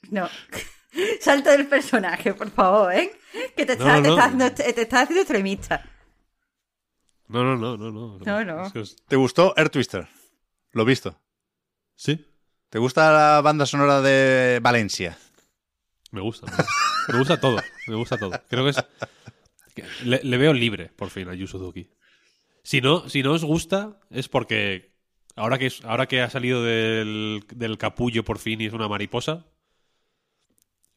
No. 0.09 0.29
Salta 1.21 1.51
del 1.51 1.67
personaje, 1.67 2.33
por 2.33 2.49
favor, 2.49 2.93
¿eh? 2.93 3.11
Que 3.55 3.65
te 3.65 3.73
estás 3.73 4.03
está 4.03 5.01
haciendo 5.01 5.21
extremista. 5.21 5.83
No, 7.27 7.43
no, 7.43 7.57
no, 7.57 7.77
no, 7.77 7.91
no. 7.91 8.19
No, 8.19 8.45
no. 8.45 8.71
¿Te 9.07 9.15
gustó 9.15 9.53
Air 9.57 9.69
Twister? 9.69 10.07
Lo 10.71 10.85
visto. 10.85 11.19
Sí. 11.95 12.25
¿Te 12.69 12.79
gusta 12.79 13.11
la 13.11 13.41
banda 13.41 13.65
sonora 13.65 14.01
de 14.01 14.59
Valencia? 14.61 15.17
Me 16.11 16.21
gusta. 16.21 16.47
Me 17.09 17.17
gusta, 17.17 17.39
todo. 17.39 17.57
Me 17.87 17.95
gusta 17.95 18.17
todo. 18.17 18.31
Creo 18.49 18.63
que 18.63 18.69
es. 18.71 18.83
Le, 20.03 20.37
veo 20.37 20.53
libre, 20.53 20.91
por 20.95 21.09
fin, 21.09 21.29
a 21.29 21.33
Yu 21.33 21.47
Suzuki. 21.47 21.89
Si 22.67 22.81
no, 22.81 23.07
si 23.07 23.23
no 23.23 23.31
os 23.31 23.45
gusta, 23.45 23.97
es 24.09 24.27
porque 24.27 24.91
ahora 25.37 25.57
que, 25.57 25.71
ahora 25.85 26.05
que 26.05 26.21
ha 26.21 26.29
salido 26.29 26.65
del, 26.65 27.45
del 27.55 27.77
capullo 27.77 28.25
por 28.25 28.39
fin 28.39 28.59
y 28.59 28.65
es 28.65 28.73
una 28.73 28.89
mariposa, 28.89 29.45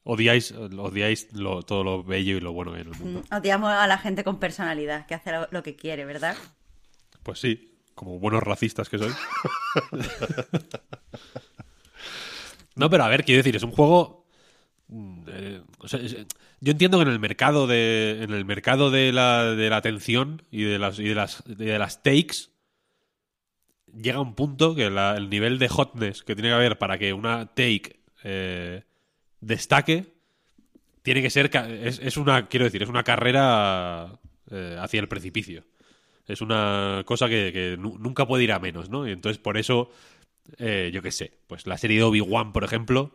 Odiáis, 0.03 0.51
odiáis 0.51 1.29
todo 1.29 1.83
lo 1.85 2.03
bello 2.03 2.35
y 2.35 2.41
lo 2.41 2.51
bueno 2.51 2.75
en 2.75 2.81
el 2.81 2.89
mundo. 2.89 3.21
Mm, 3.21 3.35
odiamos 3.35 3.71
a 3.71 3.87
la 3.87 3.97
gente 3.97 4.25
con 4.25 4.37
personalidad, 4.37 5.05
que 5.05 5.13
hace 5.13 5.31
lo, 5.49 5.63
que 5.63 5.77
quiere, 5.77 6.03
¿verdad? 6.03 6.35
Pues 7.23 7.39
sí, 7.39 7.79
como 7.95 8.19
buenos 8.19 8.43
racistas 8.43 8.89
que 8.89 8.97
sois. 8.97 9.15
no, 12.75 12.89
pero 12.89 13.05
a 13.05 13.07
ver, 13.07 13.23
quiero 13.23 13.37
decir, 13.37 13.55
es 13.55 13.63
un 13.63 13.71
juego. 13.71 14.25
Mm, 14.89 15.23
eh, 15.29 15.61
yo 16.61 16.71
entiendo 16.71 16.99
que 16.99 17.03
en 17.03 17.09
el 17.09 17.19
mercado 17.19 17.67
de. 17.67 18.19
En 18.21 18.31
el 18.31 18.45
mercado 18.45 18.91
de 18.91 19.11
la, 19.11 19.55
de 19.55 19.69
la 19.69 19.77
atención 19.77 20.43
y 20.51 20.63
de 20.63 20.77
las, 20.77 20.99
y 20.99 21.05
de 21.05 21.15
las, 21.15 21.43
de 21.45 21.77
las 21.79 22.03
takes. 22.03 22.51
Llega 23.93 24.21
un 24.21 24.35
punto 24.35 24.73
que 24.73 24.85
el 24.85 25.29
nivel 25.29 25.59
de 25.59 25.67
hotness 25.67 26.23
que 26.23 26.33
tiene 26.33 26.49
que 26.49 26.55
haber 26.55 26.77
para 26.77 26.97
que 26.97 27.11
una 27.11 27.47
take 27.47 27.99
eh, 28.23 28.83
destaque, 29.41 30.13
tiene 31.01 31.21
que 31.21 31.29
ser. 31.29 31.49
Es, 31.53 32.15
una, 32.15 32.47
quiero 32.47 32.65
decir, 32.65 32.83
es 32.83 32.89
una 32.89 33.03
carrera 33.03 34.19
eh, 34.49 34.77
hacia 34.79 35.01
el 35.01 35.07
precipicio. 35.07 35.63
Es 36.27 36.41
una 36.41 37.01
cosa 37.05 37.27
que, 37.27 37.75
nunca 37.77 38.25
puede 38.27 38.43
ir 38.43 38.51
a 38.53 38.59
menos, 38.59 38.89
¿no? 38.89 39.07
Y 39.07 39.11
entonces, 39.11 39.39
por 39.39 39.57
eso, 39.57 39.89
eh, 40.57 40.91
yo 40.93 41.01
qué 41.01 41.11
sé, 41.11 41.39
pues 41.47 41.67
la 41.67 41.77
serie 41.77 41.97
de 41.97 42.03
Obi-Wan, 42.03 42.53
por 42.53 42.63
ejemplo. 42.63 43.13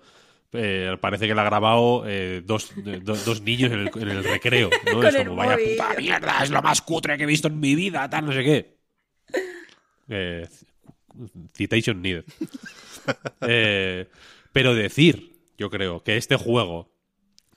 Eh, 0.52 0.96
parece 1.00 1.26
que 1.26 1.34
la 1.34 1.42
ha 1.42 1.46
grabado 1.46 2.04
dos, 2.44 2.72
dos, 3.04 3.42
niños 3.42 3.72
en 3.72 3.80
el, 3.80 4.24
recreo, 4.24 4.70
¿no? 4.92 5.02
es 5.08 5.16
como, 5.16 5.36
vaya 5.36 5.56
puta 5.56 5.94
mierda, 5.98 6.42
es 6.42 6.50
lo 6.50 6.62
más 6.62 6.80
cutre 6.82 7.16
que 7.18 7.24
he 7.24 7.26
visto 7.26 7.48
en 7.48 7.60
mi 7.60 7.74
vida, 7.74 8.08
tal, 8.08 8.26
no 8.26 8.32
sé 8.32 8.44
qué. 10.08 10.46
citation 11.54 12.00
needed. 12.00 12.24
pero 14.52 14.74
decir 14.74 15.36
yo 15.56 15.70
creo, 15.70 16.02
que 16.02 16.16
este 16.16 16.36
juego, 16.36 16.92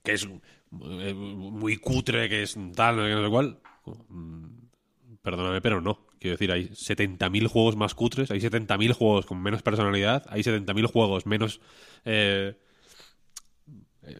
que 0.04 0.14
es 0.14 0.26
eh, 0.26 1.14
muy 1.14 1.78
cutre, 1.78 2.30
que 2.30 2.44
es 2.44 2.58
tal, 2.76 2.98
no 2.98 3.24
sé 3.24 3.30
cuál, 3.30 3.60
mm, 4.10 4.46
perdóname, 5.22 5.62
pero 5.62 5.82
no. 5.82 6.08
Quiero 6.20 6.36
decir, 6.36 6.52
hay 6.52 6.68
70.000 6.70 7.48
juegos 7.48 7.78
más 7.78 7.96
cutres, 7.96 8.30
hay 8.32 8.40
70.000 8.40 8.94
juegos 8.94 9.26
con 9.26 9.42
menos 9.42 9.62
personalidad, 9.62 10.26
hay 10.30 10.42
70.000 10.42 10.86
juegos 10.88 11.26
menos 11.26 11.62
eh, 12.04 12.56
eh, 12.56 12.69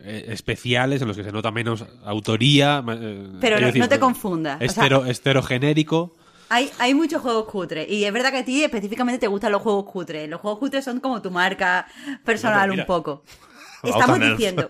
especiales 0.06 1.02
en 1.02 1.08
los 1.08 1.18
que 1.18 1.24
se 1.24 1.32
nota 1.32 1.52
menos 1.52 1.86
autoría. 2.04 2.84
pero 3.40 3.60
no, 3.60 3.90
te 3.90 4.00
confundas. 4.00 4.62
Esterogénérico. 4.62 6.16
Hay, 6.50 6.72
hay 6.80 6.96
muchos 6.96 7.22
juegos 7.22 7.46
cutres. 7.46 7.90
Y 7.90 8.06
es 8.06 8.12
verdad 8.12 8.32
que 8.32 8.40
a 8.40 8.46
ti 8.46 8.64
específicamente 8.64 9.20
te 9.20 9.28
gustan 9.28 9.52
los 9.52 9.62
juegos 9.62 9.86
cutres. 9.86 10.28
Los 10.28 10.42
juegos 10.42 10.60
cutres 10.60 10.84
son 10.84 11.00
como 11.00 11.22
tu 11.22 11.30
marca 11.30 11.88
personal 12.26 12.72
un 12.72 12.86
poco. 12.86 13.24
Estamos 13.84 14.20
diciendo. 14.20 14.68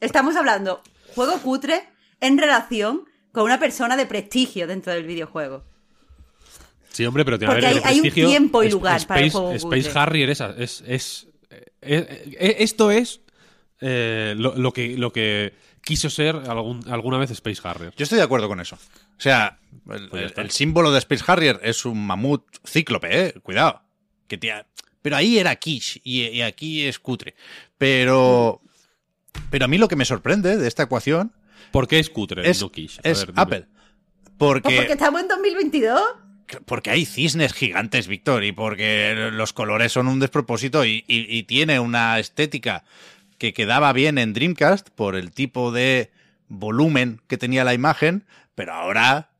Estamos 0.00 0.36
hablando 0.36 0.82
juego 1.16 1.38
cutre 1.38 1.82
en 2.20 2.38
relación 2.38 3.04
con 3.32 3.44
una 3.44 3.58
persona 3.58 3.96
de 3.96 4.06
prestigio 4.06 4.66
dentro 4.66 4.92
del 4.92 5.04
videojuego. 5.04 5.64
Sí, 6.90 7.04
hombre, 7.04 7.24
pero 7.24 7.38
tiene 7.38 7.52
Porque 7.52 7.66
hay, 7.84 8.00
un 8.00 8.10
tiempo 8.10 8.62
y 8.62 8.70
lugar 8.70 9.06
para 9.06 9.20
el 9.20 9.30
juego 9.30 9.52
Space 9.52 9.90
Harrier 9.98 10.30
es, 10.30 10.40
es, 10.40 10.84
es, 10.86 11.28
eh, 11.82 12.54
esto 12.58 12.90
es 12.90 13.20
eh, 13.80 14.34
lo, 14.36 14.72
que, 14.72 14.96
lo 14.96 15.12
que 15.12 15.54
quiso 15.82 16.10
ser 16.10 16.36
alguna 16.46 17.18
vez 17.18 17.30
Space 17.30 17.60
Harrier. 17.62 17.92
Yo 17.96 18.04
estoy 18.04 18.18
de 18.18 18.24
acuerdo 18.24 18.48
con 18.48 18.60
eso. 18.60 18.76
O 18.76 19.20
sea, 19.20 19.58
el, 19.90 20.08
pues 20.08 20.54
símbolo 20.54 20.92
de 20.92 20.98
Space 20.98 21.24
Harrier 21.26 21.60
es 21.62 21.84
un 21.84 22.06
mamut 22.06 22.44
cíclope, 22.66 23.08
¿eh? 23.10 23.34
Cuidado. 23.42 23.82
Que 24.28 24.38
tía, 24.38 24.66
pero 25.02 25.16
ahí 25.16 25.38
era 25.38 25.54
quiche 25.56 26.00
y, 26.02 26.40
aquí 26.40 26.84
es 26.84 26.98
cutre. 26.98 27.34
Pero, 27.78 28.60
pero 29.50 29.66
a 29.66 29.68
mí 29.68 29.78
lo 29.78 29.88
que 29.88 29.96
me 29.96 30.04
sorprende 30.04 30.56
de 30.56 30.66
esta 30.66 30.82
ecuación. 30.82 31.32
¿Por 31.70 31.86
qué 31.86 31.98
es 31.98 32.10
cutre? 32.10 32.48
Es, 32.48 32.64
es 33.02 33.26
Apple. 33.36 33.66
Porque, 34.38 34.62
pues 34.62 34.76
porque 34.78 34.92
estamos 34.92 35.20
en 35.20 35.28
2022 35.28 36.00
porque 36.64 36.90
hay 36.90 37.04
cisnes 37.04 37.52
gigantes, 37.52 38.08
Víctor, 38.08 38.44
y 38.44 38.52
porque 38.52 39.30
los 39.32 39.52
colores 39.52 39.92
son 39.92 40.08
un 40.08 40.20
despropósito 40.20 40.84
y, 40.84 41.44
tiene 41.48 41.80
una 41.80 42.18
estética 42.18 42.84
que 43.38 43.52
quedaba 43.52 43.92
bien 43.92 44.18
en 44.18 44.32
Dreamcast 44.32 44.90
por 44.90 45.16
el 45.16 45.30
tipo 45.32 45.72
de 45.72 46.10
volumen 46.48 47.20
que 47.26 47.38
tenía 47.38 47.64
la 47.64 47.74
imagen, 47.74 48.24
pero 48.54 48.72
ahora 48.72 49.30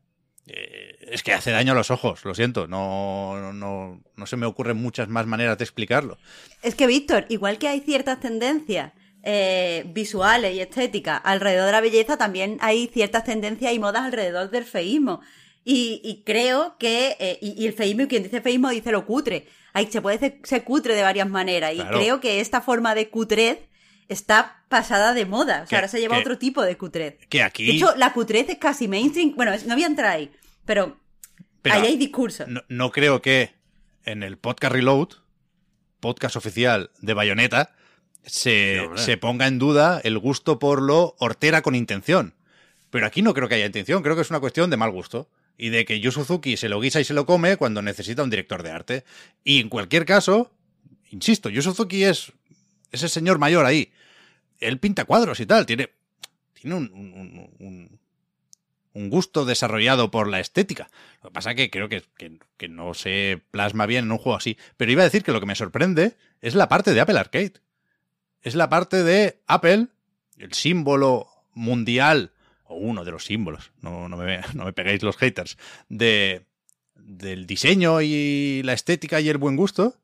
eh, 0.45 0.97
es 1.09 1.23
que 1.23 1.33
hace 1.33 1.51
daño 1.51 1.73
a 1.73 1.75
los 1.75 1.91
ojos, 1.91 2.23
lo 2.25 2.35
siento, 2.35 2.67
no, 2.67 3.53
no, 3.53 4.01
no 4.15 4.25
se 4.25 4.37
me 4.37 4.45
ocurren 4.45 4.77
muchas 4.77 5.07
más 5.09 5.25
maneras 5.25 5.57
de 5.57 5.63
explicarlo. 5.63 6.17
Es 6.61 6.75
que, 6.75 6.87
Víctor, 6.87 7.25
igual 7.29 7.57
que 7.57 7.67
hay 7.67 7.81
ciertas 7.81 8.19
tendencias 8.19 8.93
eh, 9.23 9.83
visuales 9.87 10.55
y 10.55 10.61
estéticas 10.61 11.19
alrededor 11.23 11.65
de 11.65 11.71
la 11.73 11.81
belleza, 11.81 12.17
también 12.17 12.57
hay 12.61 12.87
ciertas 12.87 13.25
tendencias 13.25 13.73
y 13.73 13.79
modas 13.79 14.03
alrededor 14.03 14.49
del 14.49 14.63
feísmo. 14.63 15.21
Y, 15.69 16.23
creo 16.25 16.77
que, 16.79 17.17
eh, 17.19 17.39
y, 17.41 17.67
el 17.67 17.73
feísmo, 17.73 18.03
y 18.03 18.07
quien 18.07 18.23
dice 18.23 18.39
feísmo 18.39 18.69
dice 18.69 18.89
lo 18.93 19.05
cutre. 19.05 19.47
Ahí 19.73 19.87
se 19.87 20.01
puede 20.01 20.39
ser, 20.41 20.63
cutre 20.63 20.95
de 20.95 21.01
varias 21.01 21.27
maneras. 21.27 21.73
Y 21.73 21.81
creo 21.81 22.21
que 22.21 22.39
esta 22.39 22.61
forma 22.61 22.95
de 22.95 23.09
cutrez 23.09 23.66
está 24.09 24.63
pasada 24.69 25.13
de 25.13 25.25
moda. 25.25 25.63
O 25.63 25.67
sea, 25.67 25.79
ahora 25.79 25.87
se 25.87 25.99
lleva 25.99 26.17
otro 26.17 26.37
tipo 26.37 26.61
de 26.63 26.77
cutrez. 26.77 27.17
Que 27.29 27.41
aquí... 27.41 27.65
De 27.65 27.73
hecho, 27.73 27.95
la 27.95 28.13
cutrez 28.13 28.49
es 28.49 28.57
casi 28.57 28.87
mainstream. 28.87 29.33
Bueno, 29.35 29.51
no 29.65 29.73
voy 29.73 29.83
a 29.83 29.87
entrar 29.87 30.11
ahí. 30.11 30.31
Pero, 30.65 30.99
ahí 31.63 31.85
hay 31.85 31.97
discurso. 31.97 32.45
No, 32.69 32.91
creo 32.91 33.21
que 33.21 33.53
en 34.05 34.23
el 34.23 34.37
podcast 34.37 34.73
Reload, 34.73 35.09
podcast 35.99 36.35
oficial 36.35 36.91
de 36.99 37.13
Bayonetta, 37.13 37.73
se, 38.25 38.81
se, 38.95 39.17
ponga 39.17 39.47
en 39.47 39.57
duda 39.57 40.01
el 40.03 40.19
gusto 40.19 40.59
por 40.59 40.81
lo 40.81 41.15
hortera 41.19 41.61
con 41.61 41.75
intención. 41.75 42.35
Pero 42.89 43.05
aquí 43.05 43.21
no 43.21 43.33
creo 43.33 43.47
que 43.47 43.55
haya 43.55 43.65
intención, 43.65 44.03
creo 44.03 44.15
que 44.15 44.21
es 44.21 44.29
una 44.29 44.39
cuestión 44.39 44.69
de 44.69 44.77
mal 44.77 44.91
gusto. 44.91 45.29
Y 45.59 45.69
de 45.69 45.85
que 45.85 45.99
Yu 45.99 46.11
Suzuki 46.11 46.55
se 46.55 46.69
lo 46.69 46.79
guisa 46.79 46.99
y 46.99 47.03
se 47.03 47.15
lo 47.15 47.25
come 47.25 47.57
cuando 47.57 47.81
necesita 47.81 48.21
un 48.21 48.29
director 48.29 48.61
de 48.61 48.71
arte. 48.71 49.03
Y 49.43 49.59
en 49.59 49.69
cualquier 49.69 50.05
caso, 50.05 50.51
insisto, 51.09 51.49
Yu 51.49 51.63
Suzuki 51.63 52.03
es 52.03 52.31
ese 52.91 53.09
señor 53.09 53.39
mayor 53.39 53.65
ahí. 53.65 53.91
Él 54.59 54.79
pinta 54.79 55.05
cuadros 55.05 55.39
y 55.39 55.45
tal, 55.45 55.65
tiene, 55.65 55.89
tiene 56.53 56.75
un 56.75 57.99
un 58.97 59.09
gusto 59.09 59.45
desarrollado 59.45 60.09
por 60.09 60.27
la 60.27 60.39
estética. 60.39 60.89
Lo 61.21 61.29
que 61.29 61.33
pasa 61.33 61.55
que 61.55 61.69
creo 61.69 61.87
que, 61.87 62.03
no 62.67 62.93
se 62.95 63.41
plasma 63.51 63.85
bien 63.85 64.05
en 64.05 64.11
un 64.11 64.17
juego 64.17 64.37
así. 64.37 64.57
Pero 64.75 64.91
iba 64.91 65.03
a 65.03 65.05
decir 65.05 65.23
que 65.23 65.31
lo 65.31 65.39
que 65.39 65.45
me 65.45 65.55
sorprende 65.55 66.17
es 66.41 66.55
la 66.55 66.67
parte 66.67 66.93
de 66.93 66.99
Apple 66.99 67.19
Arcade. 67.19 67.53
Es 68.41 68.55
la 68.55 68.69
parte 68.69 69.03
de 69.03 69.39
Apple, 69.45 69.87
el 70.37 70.53
símbolo 70.53 71.27
mundial, 71.53 72.31
o 72.63 72.75
uno 72.75 73.05
de 73.05 73.11
los 73.11 73.25
símbolos, 73.25 73.71
no, 73.81 74.09
no, 74.09 74.17
me, 74.17 74.41
no 74.53 74.65
me 74.65 74.73
peguéis 74.73 75.03
los 75.03 75.17
haters, 75.17 75.57
de, 75.89 76.45
del 76.95 77.45
diseño 77.45 78.01
y 78.01 78.61
la 78.63 78.73
estética 78.73 79.21
y 79.21 79.29
el 79.29 79.37
buen 79.37 79.55
gusto. 79.55 79.95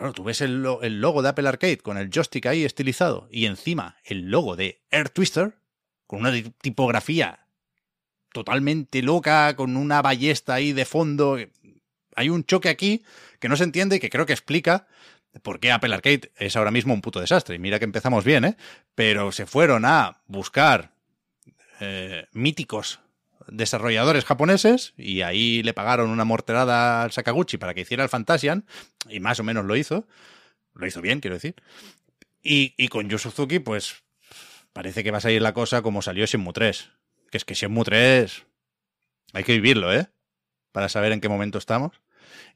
Claro, 0.00 0.14
tú 0.14 0.24
ves 0.24 0.40
el, 0.40 0.66
el 0.80 1.02
logo 1.02 1.20
de 1.20 1.28
Apple 1.28 1.46
Arcade 1.46 1.76
con 1.76 1.98
el 1.98 2.08
joystick 2.08 2.46
ahí 2.46 2.64
estilizado 2.64 3.28
y 3.30 3.44
encima 3.44 3.98
el 4.02 4.30
logo 4.30 4.56
de 4.56 4.80
Air 4.90 5.10
Twister 5.10 5.58
con 6.06 6.20
una 6.20 6.32
tipografía 6.62 7.40
totalmente 8.32 9.02
loca, 9.02 9.54
con 9.56 9.76
una 9.76 10.00
ballesta 10.00 10.54
ahí 10.54 10.72
de 10.72 10.86
fondo. 10.86 11.36
Hay 12.16 12.30
un 12.30 12.44
choque 12.44 12.70
aquí 12.70 13.04
que 13.40 13.50
no 13.50 13.58
se 13.58 13.64
entiende 13.64 13.96
y 13.96 14.00
que 14.00 14.08
creo 14.08 14.24
que 14.24 14.32
explica 14.32 14.86
por 15.42 15.60
qué 15.60 15.70
Apple 15.70 15.92
Arcade 15.92 16.32
es 16.38 16.56
ahora 16.56 16.70
mismo 16.70 16.94
un 16.94 17.02
puto 17.02 17.20
desastre. 17.20 17.56
Y 17.56 17.58
mira 17.58 17.78
que 17.78 17.84
empezamos 17.84 18.24
bien, 18.24 18.46
¿eh? 18.46 18.56
Pero 18.94 19.32
se 19.32 19.44
fueron 19.44 19.84
a 19.84 20.22
buscar 20.26 20.94
eh, 21.78 22.26
míticos 22.32 23.00
desarrolladores 23.50 24.24
japoneses 24.24 24.94
y 24.96 25.22
ahí 25.22 25.62
le 25.62 25.74
pagaron 25.74 26.10
una 26.10 26.24
morterada 26.24 27.02
al 27.02 27.12
Sakaguchi 27.12 27.58
para 27.58 27.74
que 27.74 27.82
hiciera 27.82 28.02
el 28.02 28.08
Fantasian 28.08 28.64
y 29.08 29.20
más 29.20 29.40
o 29.40 29.44
menos 29.44 29.64
lo 29.64 29.76
hizo. 29.76 30.06
Lo 30.74 30.86
hizo 30.86 31.00
bien, 31.00 31.20
quiero 31.20 31.34
decir. 31.34 31.56
Y, 32.42 32.74
y 32.76 32.88
con 32.88 33.08
Yu 33.08 33.18
pues 33.64 34.02
parece 34.72 35.04
que 35.04 35.10
va 35.10 35.18
a 35.18 35.20
salir 35.20 35.42
la 35.42 35.52
cosa 35.52 35.82
como 35.82 36.02
salió 36.02 36.24
Shenmue 36.26 36.52
3. 36.52 36.90
Que 37.30 37.36
es 37.36 37.44
que 37.44 37.54
Shenmue 37.54 37.84
3 37.84 38.44
hay 39.32 39.44
que 39.44 39.52
vivirlo, 39.52 39.92
¿eh? 39.92 40.08
Para 40.72 40.88
saber 40.88 41.12
en 41.12 41.20
qué 41.20 41.28
momento 41.28 41.58
estamos. 41.58 42.00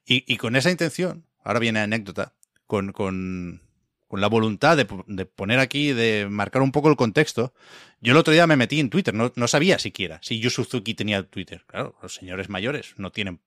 Y, 0.06 0.24
y 0.32 0.36
con 0.36 0.56
esa 0.56 0.70
intención, 0.70 1.26
ahora 1.42 1.58
viene 1.58 1.80
anécdota, 1.80 2.34
con, 2.66 2.92
con, 2.92 3.62
con 4.08 4.20
la 4.20 4.28
voluntad 4.28 4.76
de, 4.76 4.84
poner 5.26 5.58
aquí, 5.58 5.92
de 5.92 6.26
marcar 6.28 6.62
un 6.62 6.72
poco 6.72 6.88
el 6.88 6.96
contexto. 6.96 7.54
Yo 8.00 8.12
el 8.12 8.18
otro 8.18 8.32
día 8.32 8.46
me 8.46 8.56
metí 8.56 8.80
en 8.80 8.90
Twitter, 8.90 9.14
no, 9.14 9.32
no 9.34 9.48
sabía 9.48 9.78
siquiera 9.78 10.20
si 10.22 10.38
Yu 10.40 10.50
Suzuki 10.50 10.94
tenía 10.94 11.22
Twitter. 11.22 11.64
Claro, 11.66 11.96
los 12.02 12.14
señores 12.14 12.48
mayores 12.48 12.94
no 12.96 13.10
tienen 13.10 13.40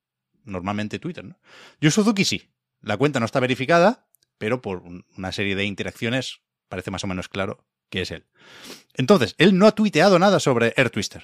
normalmente 0.43 0.99
Twitter, 0.99 1.23
¿no? 1.23 1.39
Yu 1.79 1.91
Suzuki 1.91 2.25
sí. 2.25 2.49
La 2.81 2.97
cuenta 2.97 3.19
no 3.19 3.25
está 3.25 3.39
verificada, 3.39 4.07
pero 4.37 4.61
por 4.61 4.83
una 5.17 5.31
serie 5.31 5.55
de 5.55 5.65
interacciones 5.65 6.41
parece 6.69 6.91
más 6.91 7.03
o 7.03 7.07
menos 7.07 7.27
claro 7.29 7.65
que 7.89 8.01
es 8.01 8.11
él. 8.11 8.25
Entonces, 8.93 9.35
él 9.37 9.57
no 9.57 9.67
ha 9.67 9.73
tuiteado 9.73 10.19
nada 10.19 10.39
sobre 10.39 10.73
Air 10.75 10.89
Twister. 10.89 11.23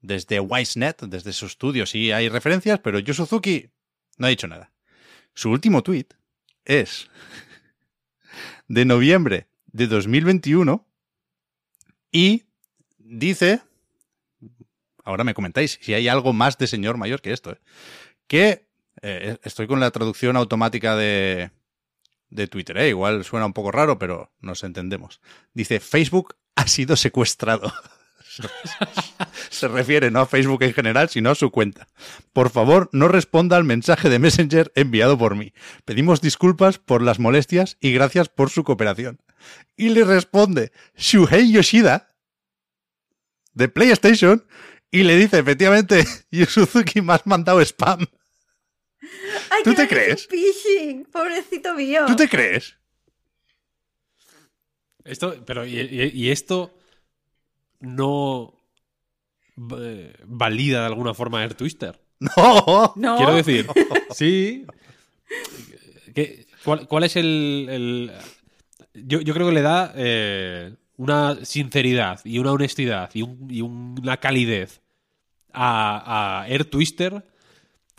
Desde 0.00 0.40
WiseNet, 0.40 1.02
desde 1.02 1.32
su 1.32 1.46
estudio 1.46 1.86
sí 1.86 2.12
hay 2.12 2.28
referencias, 2.28 2.80
pero 2.80 2.98
Yu 2.98 3.14
Suzuki 3.14 3.70
no 4.16 4.26
ha 4.26 4.30
dicho 4.30 4.46
nada. 4.46 4.72
Su 5.34 5.50
último 5.50 5.82
tweet 5.82 6.06
es 6.64 7.08
de 8.68 8.84
noviembre 8.84 9.48
de 9.66 9.86
2021 9.86 10.86
y 12.12 12.44
dice, 12.98 13.60
ahora 15.04 15.24
me 15.24 15.34
comentáis 15.34 15.78
si 15.80 15.94
hay 15.94 16.08
algo 16.08 16.32
más 16.32 16.58
de 16.58 16.66
señor 16.66 16.96
mayor 16.96 17.20
que 17.20 17.32
esto, 17.32 17.52
¿eh? 17.52 17.60
que 18.26 18.68
eh, 19.02 19.38
estoy 19.42 19.66
con 19.66 19.80
la 19.80 19.90
traducción 19.90 20.36
automática 20.36 20.96
de, 20.96 21.50
de 22.30 22.46
Twitter, 22.46 22.76
¿eh? 22.78 22.88
igual 22.88 23.24
suena 23.24 23.46
un 23.46 23.52
poco 23.52 23.70
raro, 23.70 23.98
pero 23.98 24.32
nos 24.40 24.64
entendemos. 24.64 25.20
Dice, 25.54 25.80
Facebook 25.80 26.36
ha 26.56 26.66
sido 26.66 26.96
secuestrado. 26.96 27.72
Se 29.50 29.68
refiere 29.68 30.10
no 30.10 30.20
a 30.20 30.26
Facebook 30.26 30.62
en 30.62 30.74
general, 30.74 31.08
sino 31.08 31.30
a 31.30 31.34
su 31.34 31.50
cuenta. 31.50 31.88
Por 32.32 32.50
favor, 32.50 32.88
no 32.92 33.08
responda 33.08 33.56
al 33.56 33.64
mensaje 33.64 34.08
de 34.08 34.18
Messenger 34.18 34.72
enviado 34.74 35.18
por 35.18 35.34
mí. 35.34 35.52
Pedimos 35.84 36.20
disculpas 36.20 36.78
por 36.78 37.02
las 37.02 37.18
molestias 37.18 37.76
y 37.80 37.92
gracias 37.92 38.28
por 38.28 38.50
su 38.50 38.64
cooperación. 38.64 39.20
Y 39.76 39.90
le 39.90 40.04
responde 40.04 40.72
Shuhei 40.96 41.52
Yoshida 41.52 42.14
de 43.54 43.68
PlayStation 43.68 44.46
y 44.90 45.02
le 45.02 45.16
dice 45.16 45.38
efectivamente, 45.38 46.04
Suzuki 46.48 47.00
me 47.00 47.14
has 47.14 47.26
mandado 47.26 47.60
spam. 47.60 48.06
Ay, 49.50 49.62
¿Tú 49.64 49.74
te 49.74 49.86
crees? 49.88 50.26
Phishing, 50.26 51.04
pobrecito 51.06 51.74
mío. 51.74 52.04
¿Tú 52.06 52.16
te 52.16 52.28
crees? 52.28 52.76
Esto, 55.04 55.42
pero 55.46 55.64
y, 55.64 55.78
y, 55.80 56.10
y 56.12 56.30
esto 56.30 56.77
no 57.80 58.54
eh, 59.78 60.14
valida 60.24 60.80
de 60.80 60.86
alguna 60.86 61.14
forma 61.14 61.42
Air 61.42 61.54
Twister. 61.54 62.00
No. 62.20 62.92
No. 62.96 63.16
Quiero 63.16 63.34
decir, 63.34 63.66
sí. 64.10 64.66
¿Qué- 66.14 66.46
cuál, 66.64 66.88
cuál 66.88 67.04
es 67.04 67.14
el, 67.16 67.66
el- 67.70 68.12
Yo, 68.94 69.20
yo 69.20 69.34
creo 69.34 69.46
que 69.48 69.52
le 69.54 69.62
da 69.62 69.92
eh, 69.94 70.74
una 70.96 71.44
sinceridad 71.44 72.20
y 72.24 72.38
una 72.40 72.50
honestidad 72.52 73.10
y, 73.14 73.22
un- 73.22 73.46
y 73.50 73.60
una 73.60 74.16
calidez 74.16 74.80
a, 75.52 76.40
a 76.42 76.48
Air 76.48 76.64
Twister 76.64 77.24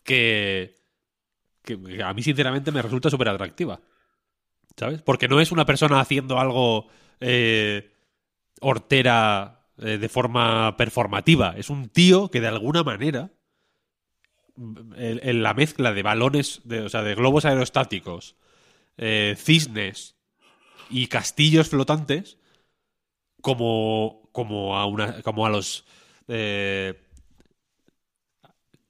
que, 0.03 0.75
que 1.63 2.03
a 2.03 2.13
mí 2.13 2.21
sinceramente 2.21 2.71
me 2.71 2.81
resulta 2.81 3.09
súper 3.09 3.29
atractiva. 3.29 3.79
¿Sabes? 4.75 5.01
Porque 5.01 5.27
no 5.29 5.39
es 5.39 5.51
una 5.51 5.65
persona 5.65 5.99
haciendo 5.99 6.39
algo 6.39 6.87
eh, 7.21 7.91
hortera 8.61 9.58
eh, 9.81 9.97
de 9.97 10.09
forma 10.09 10.75
performativa. 10.75 11.53
Es 11.57 11.69
un 11.69 11.87
tío 11.87 12.29
que 12.29 12.41
de 12.41 12.47
alguna 12.47 12.83
manera 12.83 13.31
en, 14.97 15.41
la 15.41 15.53
mezcla 15.53 15.93
de 15.93 16.03
balones, 16.03 16.61
de, 16.65 16.81
o 16.81 16.89
sea, 16.89 17.01
de 17.01 17.15
globos 17.15 17.45
aerostáticos, 17.45 18.35
eh, 18.97 19.35
cisnes 19.37 20.17
y 20.89 21.07
castillos 21.07 21.69
flotantes, 21.69 22.37
como, 23.41 24.29
como 24.33 24.75
a 24.75 24.85
una, 24.85 25.21
como 25.21 25.45
a 25.45 25.49
los 25.49 25.85
eh, 26.27 27.01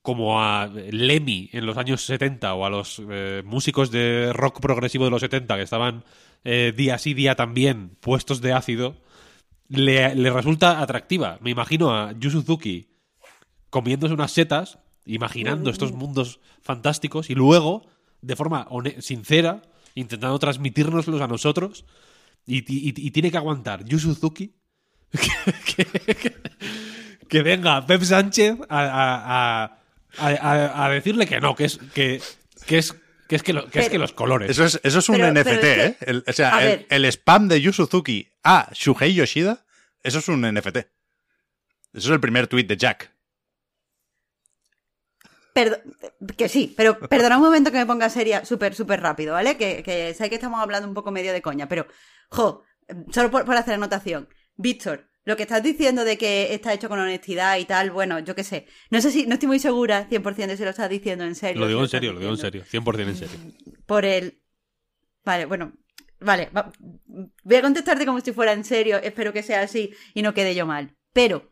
como 0.02 0.42
a 0.42 0.66
Lemmy 0.66 1.52
en 1.54 1.68
los 1.68 1.78
años 1.78 2.04
70 2.04 2.56
o 2.56 2.66
a 2.66 2.72
los 2.72 3.00
músicos 3.44 3.92
de 3.92 4.34
rock 4.34 4.60
progresivo 4.60 5.06
de 5.06 5.12
los 5.12 5.22
70 5.22 5.56
que 5.56 5.62
estaban 5.62 6.04
día 6.44 6.98
sí 6.98 7.14
día 7.14 7.36
también 7.36 7.96
puestos 8.00 8.42
de 8.42 8.54
ácido, 8.54 8.96
le, 9.70 10.14
le 10.16 10.32
resulta 10.32 10.82
atractiva. 10.82 11.38
Me 11.42 11.50
imagino 11.52 11.96
a 11.96 12.12
Yu 12.14 12.30
Suzuki 12.30 12.90
comiéndose 13.70 14.14
unas 14.14 14.32
setas, 14.32 14.80
imaginando 15.06 15.70
estos 15.70 15.92
mundos 15.94 16.40
fantásticos 16.62 17.30
y 17.30 17.36
luego, 17.36 17.88
de 18.22 18.36
forma 18.36 18.68
sincera, 19.00 19.62
intentando 19.96 20.38
transmitírnoslos 20.40 21.22
a 21.22 21.28
nosotros 21.28 21.86
y, 22.46 22.58
y- 22.60 22.94
y 22.96 23.12
tiene 23.12 23.32
que 23.32 23.38
aguantar 23.38 23.86
Yu 23.86 24.00
Suzuki 24.00 24.54
que, 25.12 25.86
que- 25.86 26.16
que- 26.16 26.36
que 27.28 27.42
venga 27.44 27.86
Pep 27.86 28.02
Sánchez 28.04 28.58
a, 28.70 28.80
a- 28.80 29.64
a- 30.18 30.28
a- 30.28 30.86
a 30.86 30.90
decirle 30.90 31.28
que 31.28 31.40
no, 31.40 31.56
que 31.56 31.66
es 31.66 31.78
que, 31.94 32.22
que 32.66 32.78
es 32.80 32.96
que 33.30 33.36
es 33.38 33.44
que, 33.44 33.54
lo- 33.54 33.62
que 33.70 33.80
es 33.80 33.86
Pero- 33.86 33.92
que 33.92 33.98
los 34.00 34.12
colores. 34.12 34.50
Eso 34.50 34.66
es, 34.66 34.80
eso 34.84 35.00
es 35.00 35.08
un 35.08 35.16
Pero- 35.18 35.28
NFT, 35.32 35.44
pero 35.46 35.56
es 35.56 35.62
que- 35.62 35.86
¿eh? 35.86 35.98
El- 36.02 36.24
o 36.28 36.34
sea, 36.34 36.74
el, 36.90 37.06
spam 37.06 37.48
de 37.48 37.62
Yu 37.62 37.72
Suzuki 37.72 38.28
a 38.44 38.70
Shuhei 38.74 39.14
Yoshida, 39.14 39.64
eso 40.04 40.20
es 40.20 40.28
un 40.28 40.42
NFT. 40.42 40.78
Eso 40.78 40.90
es 41.94 42.10
el 42.10 42.20
primer 42.20 42.48
tweet 42.48 42.64
de 42.66 42.76
Jack. 42.76 43.14
Perdo- 45.54 45.80
que 46.38 46.48
sí, 46.50 46.74
pero 46.78 47.00
perdona 47.00 47.38
un 47.38 47.44
momento 47.44 47.72
que 47.72 47.78
me 47.78 47.86
ponga 47.86 48.10
seria 48.10 48.46
súper, 48.46 48.76
súper 48.76 49.02
rápido, 49.02 49.34
¿vale? 49.34 49.58
Que, 49.58 49.84
que 49.84 50.14
sé 50.14 50.30
que 50.30 50.36
estamos 50.36 50.60
hablando 50.62 50.88
un 50.88 50.94
poco 50.94 51.12
medio 51.12 51.34
de 51.34 51.42
coña, 51.42 51.68
pero, 51.68 51.88
jo, 52.30 52.64
solo 53.12 53.30
por, 53.32 53.46
por 53.46 53.56
hacer 53.56 53.74
anotación. 53.76 54.30
Víctor, 54.56 55.10
lo 55.26 55.36
que 55.38 55.44
estás 55.44 55.62
diciendo 55.62 56.06
de 56.06 56.18
que 56.18 56.54
está 56.54 56.74
hecho 56.74 56.90
con 56.90 57.00
honestidad 57.00 57.58
y 57.58 57.66
tal, 57.66 57.92
bueno, 57.92 58.20
yo 58.20 58.36
qué 58.36 58.44
sé. 58.44 58.66
No 58.90 59.00
sé 59.02 59.12
si, 59.12 59.28
no 59.28 59.34
estoy 59.36 59.48
muy 59.48 59.60
segura 59.60 60.08
100% 60.10 60.48
de 60.48 60.58
si 60.58 60.64
lo 60.64 60.70
estás 60.72 60.90
diciendo 60.90 61.24
en 61.24 61.36
serio. 61.36 61.60
lo 61.60 61.66
si 61.66 61.70
digo 61.70 61.82
en 61.84 61.90
serio, 61.90 62.14
lo 62.14 62.20
digo 62.20 62.32
en 62.32 62.38
serio, 62.38 62.64
100% 62.66 63.00
en 63.10 63.16
serio. 63.16 63.38
Por 63.86 64.06
el... 64.06 64.42
Vale, 65.26 65.46
bueno, 65.46 65.74
vale. 66.20 66.50
va- 66.56 66.72
Voy 67.44 67.56
a 67.56 67.62
contestarte 67.62 68.06
como 68.06 68.22
si 68.22 68.32
fuera 68.32 68.54
en 68.54 68.64
serio, 68.64 68.98
espero 69.04 69.34
que 69.34 69.44
sea 69.44 69.62
así 69.62 69.92
y 70.14 70.22
no 70.22 70.34
quede 70.34 70.56
yo 70.56 70.66
mal. 70.66 70.96
Pero 71.14 71.52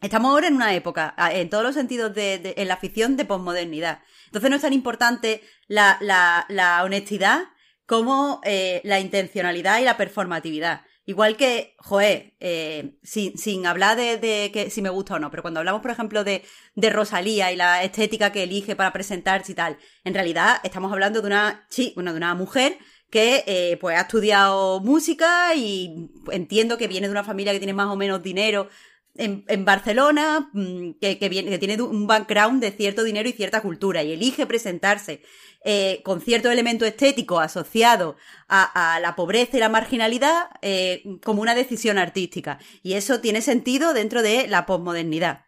estamos 0.00 0.30
ahora 0.32 0.48
en 0.48 0.54
una 0.56 0.74
época, 0.74 1.14
en 1.32 1.48
todos 1.50 1.62
los 1.62 1.74
sentidos 1.74 2.14
de, 2.14 2.38
de- 2.38 2.54
en 2.56 2.66
la 2.66 2.76
ficción 2.78 3.16
de 3.16 3.24
posmodernidad. 3.24 4.00
Entonces 4.26 4.50
no 4.50 4.56
es 4.56 4.62
tan 4.62 4.72
importante 4.72 5.42
la, 5.68 5.98
la, 6.00 6.46
la 6.48 6.82
honestidad 6.82 7.44
como 7.86 8.40
eh, 8.44 8.80
la 8.84 8.98
intencionalidad 9.00 9.80
y 9.80 9.84
la 9.84 9.96
performatividad. 9.98 10.82
Igual 11.04 11.36
que, 11.36 11.74
joder, 11.78 12.34
eh, 12.38 12.96
sin, 13.02 13.36
sin 13.36 13.66
hablar 13.66 13.96
de, 13.96 14.18
de 14.18 14.50
que 14.52 14.70
si 14.70 14.82
me 14.82 14.88
gusta 14.88 15.14
o 15.14 15.18
no, 15.18 15.30
pero 15.30 15.42
cuando 15.42 15.58
hablamos, 15.58 15.82
por 15.82 15.90
ejemplo, 15.90 16.22
de, 16.22 16.44
de 16.76 16.90
Rosalía 16.90 17.50
y 17.50 17.56
la 17.56 17.82
estética 17.82 18.30
que 18.30 18.44
elige 18.44 18.76
para 18.76 18.92
presentarse 18.92 19.52
y 19.52 19.54
tal, 19.56 19.78
en 20.04 20.14
realidad 20.14 20.60
estamos 20.62 20.92
hablando 20.92 21.20
de 21.20 21.26
una 21.26 21.66
chi, 21.70 21.92
bueno, 21.96 22.12
de 22.12 22.18
una 22.18 22.34
mujer 22.36 22.78
que 23.10 23.44
eh, 23.46 23.76
pues 23.80 23.98
ha 23.98 24.02
estudiado 24.02 24.80
música 24.80 25.54
y 25.54 26.08
entiendo 26.30 26.78
que 26.78 26.88
viene 26.88 27.08
de 27.08 27.12
una 27.12 27.24
familia 27.24 27.52
que 27.52 27.58
tiene 27.58 27.74
más 27.74 27.88
o 27.88 27.96
menos 27.96 28.22
dinero 28.22 28.68
en, 29.14 29.64
Barcelona, 29.64 30.50
mm, 30.52 30.92
que, 31.00 31.16
tiene 31.60 31.82
un 31.82 32.06
background 32.06 32.62
de 32.62 32.72
cierto 32.72 33.04
dinero 33.04 33.28
y 33.28 33.32
cierta 33.32 33.60
cultura, 33.60 34.02
y 34.02 34.12
elige 34.12 34.46
presentarse 34.46 35.22
eh, 35.64 36.00
con 36.02 36.20
cierto 36.20 36.50
elemento 36.50 36.84
estético 36.84 37.38
asociado 37.38 38.16
a, 38.48 38.98
la 39.00 39.14
pobreza 39.14 39.56
y 39.56 39.60
la 39.60 39.68
marginalidad 39.68 40.50
eh, 40.62 41.02
como 41.24 41.42
una 41.42 41.54
decisión 41.54 41.98
artística. 41.98 42.58
Y 42.82 42.94
eso 42.94 43.20
tiene 43.20 43.42
sentido 43.42 43.92
dentro 43.92 44.22
de 44.22 44.48
la 44.48 44.66
posmodernidad. 44.66 45.46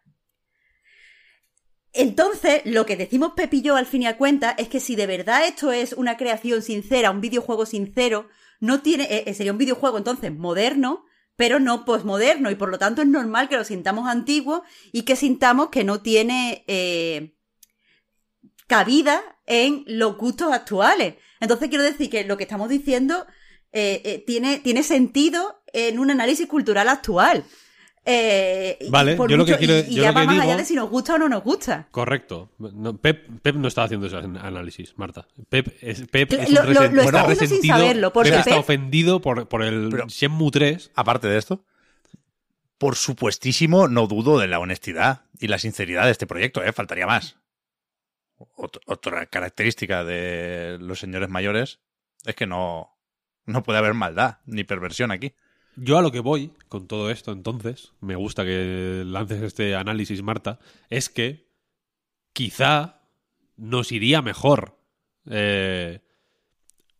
Entonces, 1.91 2.61
lo 2.65 2.85
que 2.85 2.97
decimos 2.97 3.33
Pepi 3.35 3.57
y 3.57 3.61
yo 3.61 3.77
al 3.77 3.85
fin 3.85 4.03
y 4.03 4.07
al 4.07 4.17
cuenta 4.17 4.51
es 4.57 4.67
que 4.67 4.81
si 4.81 4.95
de 4.95 5.07
verdad 5.07 5.45
esto 5.45 5.71
es 5.71 5.93
una 5.93 6.17
creación 6.17 6.61
sincera, 6.61 7.09
un 7.09 7.21
videojuego 7.21 7.65
sincero, 7.65 8.27
no 8.59 8.81
tiene, 8.81 9.07
eh, 9.09 9.33
sería 9.33 9.53
un 9.53 9.57
videojuego 9.57 9.97
entonces 9.97 10.33
moderno, 10.33 11.05
pero 11.35 11.59
no 11.59 11.85
posmoderno, 11.85 12.49
y 12.49 12.55
por 12.55 12.69
lo 12.69 12.77
tanto 12.77 13.01
es 13.01 13.07
normal 13.07 13.49
que 13.49 13.57
lo 13.57 13.63
sintamos 13.63 14.07
antiguo 14.07 14.63
y 14.91 15.03
que 15.03 15.15
sintamos 15.15 15.69
que 15.69 15.83
no 15.83 16.01
tiene 16.01 16.63
eh, 16.67 17.35
cabida 18.67 19.21
en 19.45 19.83
los 19.87 20.17
gustos 20.17 20.51
actuales. 20.53 21.15
Entonces 21.39 21.69
quiero 21.69 21.83
decir 21.83 22.09
que 22.09 22.23
lo 22.23 22.37
que 22.37 22.43
estamos 22.43 22.69
diciendo 22.69 23.25
eh, 23.71 24.01
eh, 24.05 24.23
tiene, 24.25 24.59
tiene 24.59 24.83
sentido 24.83 25.61
en 25.73 25.99
un 25.99 26.09
análisis 26.09 26.47
cultural 26.47 26.87
actual. 26.87 27.43
Eh, 28.07 28.77
vale, 28.89 29.17
yo 29.17 29.35
lo 29.35 29.45
que 29.45 29.57
quiero 29.57 29.79
y, 29.79 29.95
ya 29.95 30.11
va 30.11 30.25
más 30.25 30.39
allá 30.39 30.57
de 30.57 30.65
si 30.65 30.75
nos 30.75 30.89
gusta 30.91 31.15
o 31.15 31.17
no 31.17 31.27
nos 31.27 31.43
gusta. 31.43 31.87
Correcto. 31.89 32.51
Pep, 33.01 33.27
Pep, 33.41 33.55
no 33.55 33.67
está 33.67 33.83
haciendo 33.83 34.05
ese 34.05 34.17
análisis, 34.17 34.93
Marta. 34.95 35.27
Pep, 35.49 35.75
es, 35.81 36.05
Pep 36.07 36.31
es 36.33 36.49
un 36.49 36.55
lo, 36.55 36.87
lo, 36.89 37.01
está 37.01 37.25
resentido. 37.25 37.61
Sin 37.61 37.71
saberlo, 37.71 38.13
Pep, 38.13 38.27
está 38.27 38.59
ofendido 38.59 39.21
por, 39.21 39.47
por 39.47 39.63
el 39.63 39.89
Shenmue 40.07 40.51
3. 40.51 40.91
Aparte 40.93 41.27
de 41.27 41.39
esto, 41.39 41.65
por 42.77 42.95
supuestísimo, 42.95 43.87
no 43.87 44.05
dudo 44.05 44.37
de 44.37 44.47
la 44.47 44.59
honestidad 44.59 45.25
y 45.39 45.47
la 45.47 45.57
sinceridad 45.57 46.05
de 46.05 46.11
este 46.11 46.27
proyecto, 46.27 46.63
¿eh? 46.63 46.73
faltaría 46.73 47.07
más. 47.07 47.39
otra 48.37 49.25
característica 49.25 50.03
de 50.03 50.77
los 50.79 50.99
señores 50.99 51.29
mayores 51.29 51.79
es 52.25 52.35
que 52.35 52.45
no, 52.45 52.95
no 53.45 53.63
puede 53.63 53.79
haber 53.79 53.95
maldad 53.95 54.39
ni 54.45 54.63
perversión 54.63 55.11
aquí. 55.11 55.33
Yo 55.77 55.97
a 55.97 56.01
lo 56.01 56.11
que 56.11 56.21
voy 56.21 56.51
con 56.69 56.87
todo 56.87 57.09
esto, 57.09 57.31
entonces, 57.31 57.91
me 57.99 58.15
gusta 58.15 58.45
que 58.45 59.03
lances 59.05 59.41
este 59.41 59.75
análisis, 59.75 60.21
Marta, 60.21 60.59
es 60.89 61.09
que 61.09 61.45
quizá 62.33 63.01
nos 63.57 63.91
iría 63.91 64.21
mejor 64.21 64.77
eh, 65.29 65.99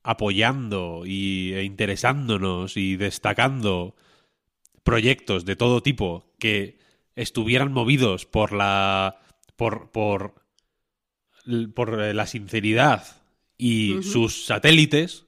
apoyando 0.04 1.04
y, 1.06 1.54
e 1.54 1.64
interesándonos 1.64 2.78
y 2.78 2.96
destacando 2.96 3.96
proyectos 4.84 5.46
de 5.46 5.56
todo 5.56 5.82
tipo 5.82 6.34
que 6.38 6.80
estuvieran 7.16 7.72
movidos 7.72 8.26
por 8.26 8.52
la. 8.52 9.20
por. 9.56 9.92
por, 9.92 10.36
por 11.74 12.02
eh, 12.02 12.14
la 12.14 12.26
sinceridad 12.26 13.22
y 13.58 14.02
sus 14.04 14.46
satélites, 14.46 15.26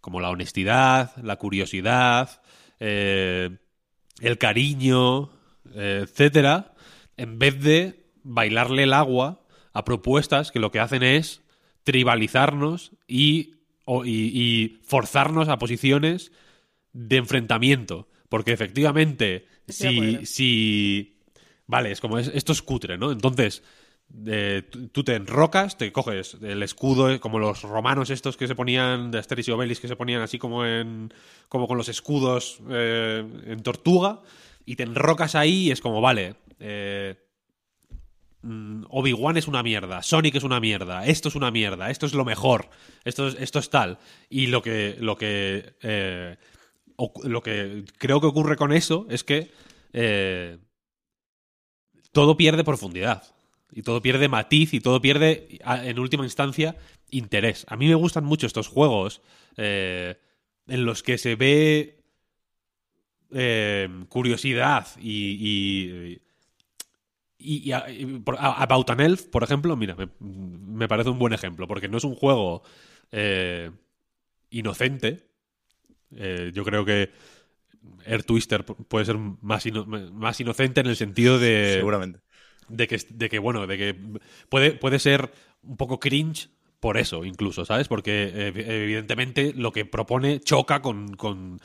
como 0.00 0.20
la 0.20 0.30
honestidad, 0.30 1.16
la 1.22 1.36
curiosidad, 1.36 2.41
eh, 2.84 3.48
el 4.20 4.38
cariño, 4.38 5.30
eh, 5.72 6.00
etcétera, 6.02 6.74
en 7.16 7.38
vez 7.38 7.62
de 7.62 8.06
bailarle 8.24 8.82
el 8.82 8.92
agua 8.92 9.44
a 9.72 9.84
propuestas 9.84 10.50
que 10.50 10.58
lo 10.58 10.72
que 10.72 10.80
hacen 10.80 11.04
es 11.04 11.42
tribalizarnos 11.84 12.90
y, 13.06 13.54
y, 14.04 14.80
forzarnos 14.82 15.48
a 15.48 15.58
posiciones 15.58 16.32
de 16.92 17.18
enfrentamiento. 17.18 18.08
Porque 18.28 18.52
efectivamente, 18.52 19.46
si, 19.68 20.26
si. 20.26 21.20
Vale, 21.66 21.92
es 21.92 22.00
como 22.00 22.18
esto 22.18 22.52
es 22.52 22.62
cutre, 22.62 22.98
¿no? 22.98 23.12
Entonces, 23.12 23.62
tú 24.90 25.04
te 25.04 25.14
enrocas, 25.14 25.78
te 25.78 25.90
coges 25.90 26.36
el 26.42 26.62
escudo, 26.62 27.10
eh, 27.10 27.18
como 27.18 27.38
los 27.38 27.62
romanos 27.62 28.10
estos 28.10 28.36
que 28.36 28.46
se 28.46 28.54
ponían, 28.54 29.10
de 29.10 29.18
Asteris 29.18 29.48
y 29.48 29.50
Obelis, 29.52 29.80
que 29.80 29.88
se 29.88 29.96
ponían 29.96 30.22
así 30.22 30.38
como 30.38 30.66
en 30.66 31.12
como 31.48 31.66
con 31.66 31.78
los 31.78 31.88
escudos 31.88 32.60
eh, 32.70 33.24
en 33.46 33.62
tortuga, 33.62 34.20
y 34.64 34.76
te 34.76 34.82
enrocas 34.82 35.34
ahí 35.34 35.68
y 35.68 35.70
es 35.70 35.80
como, 35.80 36.00
vale, 36.00 36.36
eh, 36.60 37.16
mm, 38.42 38.84
Obi-Wan 38.90 39.38
es 39.38 39.48
una 39.48 39.62
mierda, 39.62 40.02
Sonic 40.02 40.34
es 40.36 40.44
una 40.44 40.60
mierda, 40.60 41.06
esto 41.06 41.28
es 41.28 41.34
una 41.34 41.50
mierda, 41.50 41.90
esto 41.90 42.06
es 42.06 42.14
lo 42.14 42.24
mejor, 42.24 42.68
esto 43.04 43.28
es, 43.28 43.36
esto 43.40 43.58
es 43.58 43.70
tal. 43.70 43.98
Y 44.28 44.48
lo 44.48 44.62
que, 44.62 44.96
lo 45.00 45.16
que, 45.16 45.74
lo 47.24 47.42
que 47.42 47.84
creo 47.98 48.20
que 48.20 48.26
ocurre 48.26 48.56
con 48.56 48.72
eso 48.72 49.06
es 49.08 49.24
que 49.24 49.50
todo 52.12 52.36
pierde 52.36 52.62
profundidad. 52.62 53.24
Y 53.74 53.82
todo 53.82 54.02
pierde 54.02 54.28
matiz 54.28 54.74
y 54.74 54.80
todo 54.80 55.00
pierde, 55.00 55.58
en 55.64 55.98
última 55.98 56.24
instancia, 56.24 56.76
interés. 57.10 57.64
A 57.68 57.76
mí 57.76 57.88
me 57.88 57.94
gustan 57.94 58.24
mucho 58.24 58.46
estos 58.46 58.68
juegos 58.68 59.22
eh, 59.56 60.18
en 60.66 60.84
los 60.84 61.02
que 61.02 61.16
se 61.16 61.36
ve 61.36 62.02
eh, 63.32 63.88
curiosidad 64.08 64.86
y, 65.00 66.20
y, 67.38 67.68
y, 67.68 67.72
About 67.72 68.90
an 68.90 69.00
Elf, 69.00 69.22
por 69.24 69.42
ejemplo, 69.42 69.74
mira, 69.74 69.96
me, 70.20 70.86
parece 70.86 71.08
un 71.08 71.18
buen 71.18 71.32
ejemplo, 71.32 71.66
porque 71.66 71.88
no 71.88 71.96
es 71.96 72.04
un 72.04 72.14
juego 72.14 72.62
eh, 73.10 73.70
inocente. 74.50 75.28
yo 76.10 76.62
creo 76.62 76.84
que 76.84 77.10
Air 78.04 78.22
Twister 78.22 78.64
puede 78.64 79.06
ser 79.06 79.16
más, 79.16 79.64
más 80.12 80.40
inocente 80.40 80.82
en 80.82 80.86
el 80.88 80.96
sentido 80.96 81.38
de. 81.38 81.76
Seguramente 81.78 82.20
de 82.72 82.88
que, 82.88 82.98
de 83.08 83.28
que 83.28 83.38
bueno, 83.38 83.66
de 83.66 83.78
que 83.78 83.96
puede, 84.48 84.72
puede 84.72 84.98
ser 84.98 85.30
un 85.62 85.76
poco 85.76 86.00
cringe 86.00 86.48
por 86.80 86.98
eso, 86.98 87.24
incluso, 87.24 87.64
¿sabes? 87.64 87.86
Porque 87.86 88.32
eh, 88.34 88.52
evidentemente 88.56 89.52
lo 89.54 89.72
que 89.72 89.84
propone 89.84 90.40
choca 90.40 90.82
con, 90.82 91.14
con, 91.14 91.60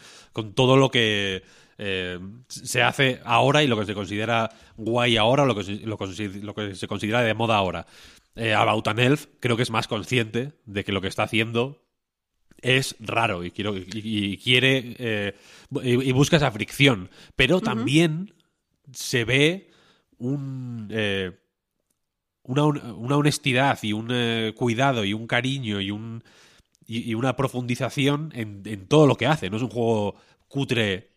todo 0.53 0.77
lo 0.77 0.91
que 0.91 1.41
eh, 1.79 2.19
se 2.47 2.83
hace 2.83 3.19
ahora 3.23 3.63
y 3.63 3.67
lo 3.67 3.79
que 3.79 3.85
se 3.85 3.95
considera 3.95 4.51
guay 4.75 5.17
ahora, 5.17 5.45
lo 5.45 5.55
que, 5.55 5.63
lo, 5.63 5.97
lo 5.97 6.53
que 6.53 6.75
se 6.75 6.87
considera 6.87 7.23
de 7.23 7.33
moda 7.33 7.55
ahora. 7.55 7.87
Eh, 8.35 8.53
About 8.53 8.87
an 8.87 8.99
Elf 8.99 9.25
creo 9.39 9.57
que 9.57 9.63
es 9.63 9.71
más 9.71 9.87
consciente 9.87 10.53
de 10.65 10.83
que 10.83 10.91
lo 10.91 11.01
que 11.01 11.07
está 11.07 11.23
haciendo 11.23 11.83
es 12.61 12.95
raro 12.99 13.43
y, 13.43 13.49
quiero, 13.49 13.75
y, 13.75 14.37
quiere 14.37 14.95
eh, 14.99 15.35
y, 15.83 16.11
busca 16.11 16.37
esa 16.37 16.51
fricción, 16.51 17.09
pero 17.35 17.61
también 17.61 18.35
se 18.91 19.25
ve 19.25 19.71
un, 20.19 20.87
eh, 20.91 21.31
una, 22.43 22.63
honestidad 22.63 23.79
y 23.81 23.93
un 23.93 24.07
eh, 24.11 24.53
cuidado 24.55 25.03
y 25.03 25.13
un 25.13 25.27
cariño 25.27 25.81
y, 25.81 25.91
un, 25.91 26.23
y, 26.85 27.13
una 27.13 27.35
profundización 27.35 28.31
en, 28.33 28.87
todo 28.87 29.07
lo 29.07 29.15
que 29.15 29.27
hace. 29.27 29.49
No 29.49 29.57
es 29.57 29.63
un 29.63 29.69
juego 29.69 30.15
cutre 30.47 31.11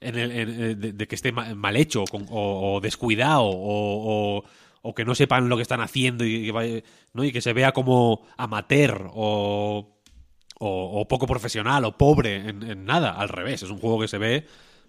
en 0.00 0.16
el, 0.16 0.96
de, 0.96 1.08
que 1.08 1.14
esté 1.14 1.32
mal 1.32 1.76
hecho 1.76 2.04
o, 2.12 2.80
descuidado 2.80 3.44
o, 3.44 4.44
o, 4.82 4.94
que 4.94 5.04
no 5.04 5.14
sepan 5.14 5.48
lo 5.48 5.56
que 5.56 5.62
están 5.62 5.80
haciendo 5.80 6.24
y 6.24 6.50
y 6.50 7.32
que 7.32 7.40
se 7.40 7.52
vea 7.52 7.72
como 7.72 8.22
amateur 8.36 9.10
o, 9.12 9.96
poco 11.08 11.26
profesional 11.26 11.84
o 11.84 11.96
pobre 11.96 12.48
en, 12.48 12.84
nada. 12.84 13.12
Al 13.12 13.28
revés, 13.28 13.62
es 13.62 13.70
un 13.70 13.78
juego 13.78 14.00
que 14.00 14.08
se 14.08 14.18
ve 14.18 14.46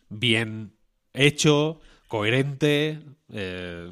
bien 0.09 0.73
hecho, 1.13 1.79
coherente, 2.09 2.99
eh, 3.31 3.91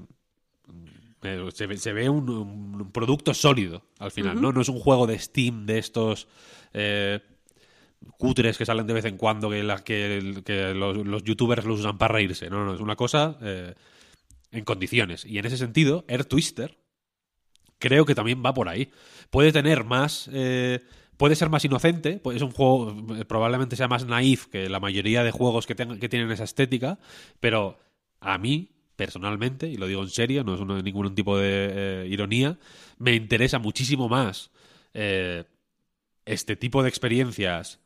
se, 1.53 1.93
ve 1.93 2.09
un, 2.09 2.91
producto 2.91 3.33
sólido 3.33 3.83
al 3.99 4.11
final, 4.11 4.41
¿no? 4.41 4.51
No 4.51 4.59
es 4.59 4.69
un 4.69 4.79
juego 4.79 5.07
de 5.07 5.17
Steam 5.19 5.65
de 5.65 5.77
estos 5.77 6.27
eh, 6.73 7.19
cutres 8.17 8.57
que 8.57 8.65
salen 8.65 8.87
de 8.87 8.93
vez 8.93 9.05
en 9.05 9.17
cuando 9.17 9.51
que, 9.51 10.41
que, 10.43 10.73
los, 10.73 11.23
youtubers 11.23 11.63
los 11.63 11.79
usan 11.79 11.97
para 11.99 12.15
reírse. 12.15 12.49
No, 12.49 12.65
no, 12.65 12.73
es 12.73 12.81
una 12.81 12.95
cosa 12.95 13.37
eh, 13.41 13.75
en 14.51 14.65
condiciones. 14.65 15.23
Y 15.23 15.37
en 15.37 15.45
ese 15.45 15.57
sentido, 15.57 16.03
Air 16.07 16.25
Twister 16.25 16.75
creo 17.77 18.05
que 18.05 18.15
también 18.15 18.41
va 18.43 18.53
por 18.53 18.67
ahí. 18.67 18.89
Puede 19.29 19.51
tener 19.51 19.83
más... 19.83 20.27
puede 21.17 21.35
ser 21.35 21.49
más 21.49 21.65
inocente, 21.65 22.19
pues 22.19 22.37
es 22.37 22.41
un 22.41 22.51
juego, 22.51 22.95
probablemente 23.27 23.75
sea 23.75 23.87
más 23.87 24.05
naif 24.05 24.47
que 24.47 24.69
la 24.69 24.79
mayoría 24.79 25.23
de 25.23 25.29
juegos 25.29 25.67
que, 25.67 25.75
que 25.75 26.09
tienen 26.09 26.31
esa 26.31 26.45
estética, 26.45 26.97
pero 27.39 27.77
a 28.19 28.37
mí, 28.37 28.71
personalmente, 28.95 29.67
y 29.67 29.77
lo 29.77 29.87
digo 29.87 30.01
en 30.01 30.09
serio, 30.09 30.43
no 30.43 30.55
es 30.55 30.83
ningún 30.83 31.13
tipo 31.15 31.37
de 31.37 32.03
eh, 32.03 32.07
ironía, 32.09 32.57
me 32.97 33.13
interesa 33.13 33.59
muchísimo 33.59 34.09
más 34.09 34.51
eh, 34.93 35.45
este 36.25 36.55
tipo 36.55 36.83
de 36.83 36.89
experiencias, 36.89 37.79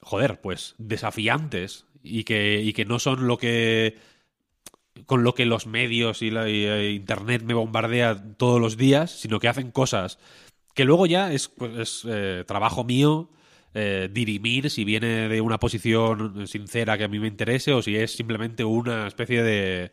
joder, 0.00 0.40
pues 0.40 0.74
desafiantes 0.78 1.86
y 2.02 2.24
que, 2.24 2.60
y 2.62 2.72
que 2.72 2.84
no 2.84 2.98
son 2.98 3.26
lo 3.26 3.38
que 3.38 3.96
con 5.04 5.24
lo 5.24 5.34
que 5.34 5.44
los 5.44 5.66
medios 5.66 6.22
y, 6.22 6.30
la, 6.30 6.48
eh, 6.48 6.92
internet 6.92 7.42
me 7.42 7.52
bombardea 7.52 8.36
todos 8.36 8.60
los 8.60 8.78
días, 8.78 9.10
sino 9.10 9.40
que 9.40 9.48
hacen 9.48 9.70
cosas 9.70 10.18
que 10.74 10.84
luego 10.84 11.06
ya 11.06 11.32
es, 11.32 11.48
pues, 11.48 12.04
es 12.04 12.46
trabajo 12.46 12.84
mío 12.84 13.30
eh, 13.78 14.08
dirimir 14.10 14.70
si 14.70 14.86
viene 14.86 15.28
de 15.28 15.42
una 15.42 15.58
posición 15.58 16.46
sincera 16.46 16.96
que 16.96 17.04
a 17.04 17.08
mí 17.08 17.18
me 17.18 17.28
interese 17.28 17.74
o 17.74 17.82
si 17.82 17.94
es 17.94 18.10
simplemente 18.10 18.64
una 18.64 19.06
especie 19.06 19.42
de 19.42 19.92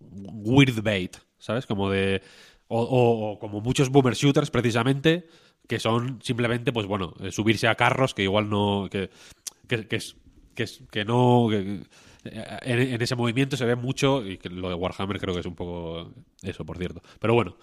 weird 0.00 0.82
bait, 0.82 1.16
¿sabes? 1.38 1.66
Como 1.66 1.88
de... 1.88 2.20
O, 2.66 3.38
como 3.40 3.60
muchos 3.60 3.90
boomer 3.90 4.14
shooters 4.14 4.50
precisamente 4.50 5.28
que 5.68 5.78
son 5.78 6.18
simplemente, 6.20 6.72
pues 6.72 6.88
bueno, 6.88 7.14
eh, 7.20 7.30
subirse 7.30 7.68
a 7.68 7.76
carros 7.76 8.12
que 8.12 8.24
igual 8.24 8.50
no... 8.50 8.88
que, 8.90 9.08
que, 9.68 9.86
que, 9.86 10.00
que, 10.56 10.64
que 10.90 11.04
no... 11.04 11.52
Eh, 11.52 11.84
en, 12.24 13.00
ese 13.00 13.14
movimiento 13.14 13.56
se 13.56 13.66
ve 13.66 13.76
mucho 13.76 14.26
y 14.26 14.36
que 14.38 14.50
lo 14.50 14.68
de 14.68 14.74
Warhammer 14.74 15.20
creo 15.20 15.32
que 15.32 15.40
es 15.42 15.46
un 15.46 15.54
poco 15.54 16.12
eso, 16.42 16.66
por 16.66 16.76
cierto. 16.76 17.00
Pero 17.20 17.34
bueno, 17.34 17.56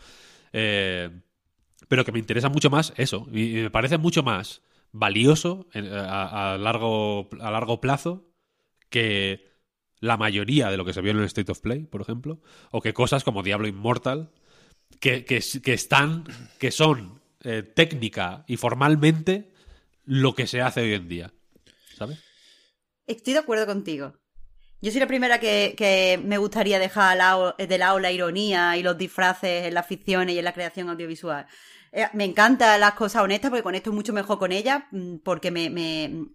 pero 1.89 2.05
que 2.05 2.13
me 2.13 2.19
interesa 2.19 2.47
mucho 2.47 2.69
más 2.69 2.93
eso. 2.95 3.27
Y 3.33 3.55
me 3.55 3.71
parece 3.71 3.97
mucho 3.97 4.23
más 4.23 4.61
valioso 4.93 5.67
a, 5.73 6.57
largo, 6.59 7.27
a 7.41 7.51
largo 7.51 7.81
plazo 7.81 8.31
que 8.89 9.51
la 9.99 10.17
mayoría 10.17 10.69
de 10.69 10.77
lo 10.77 10.85
que 10.85 10.93
se 10.93 11.01
vio 11.01 11.11
en 11.11 11.17
el 11.17 11.25
State 11.25 11.51
of 11.51 11.59
Play, 11.59 11.85
por 11.85 12.01
ejemplo, 12.01 12.39
o 12.71 12.81
que 12.81 12.93
cosas 12.93 13.23
como 13.23 13.43
Diablo 13.43 13.67
Immortal, 13.67 14.31
que, 14.99 15.25
que, 15.25 15.73
están, 15.73 16.25
que 16.59 16.71
son 16.71 17.21
eh, 17.43 17.63
técnica 17.63 18.45
y 18.47 18.57
formalmente 18.57 19.51
lo 20.05 20.35
que 20.35 20.47
se 20.47 20.61
hace 20.61 20.81
hoy 20.81 20.93
en 20.93 21.07
día. 21.07 21.33
¿Sabes? 21.97 22.23
Estoy 23.07 23.33
de 23.33 23.39
acuerdo 23.39 23.65
contigo. 23.65 24.13
Yo 24.81 24.91
soy 24.91 24.99
la 24.99 25.07
primera 25.07 25.39
que, 25.39 25.73
que 25.77 26.19
me 26.23 26.37
gustaría 26.37 26.77
dejar 26.77 27.17
de 27.57 27.77
lado 27.77 27.99
la 27.99 28.11
ironía 28.11 28.77
y 28.77 28.83
los 28.83 28.97
disfraces 28.97 29.65
en 29.65 29.73
las 29.73 29.87
ficciones 29.87 30.35
y 30.35 30.39
en 30.39 30.45
la 30.45 30.53
creación 30.53 30.89
audiovisual. 30.89 31.47
Eh, 31.95 32.07
me 32.13 32.25
encantan 32.25 32.79
las 32.79 32.95
cosas 32.95 33.21
honestas 33.21 33.51
porque 33.51 33.61
conecto 33.61 33.91
mucho 33.93 34.13
mejor 34.13 34.39
con 34.39 34.51
ellas 34.51 34.83
mm, 34.91 35.17
porque 35.17 35.51
me, 35.51 35.69
me, 35.69 36.27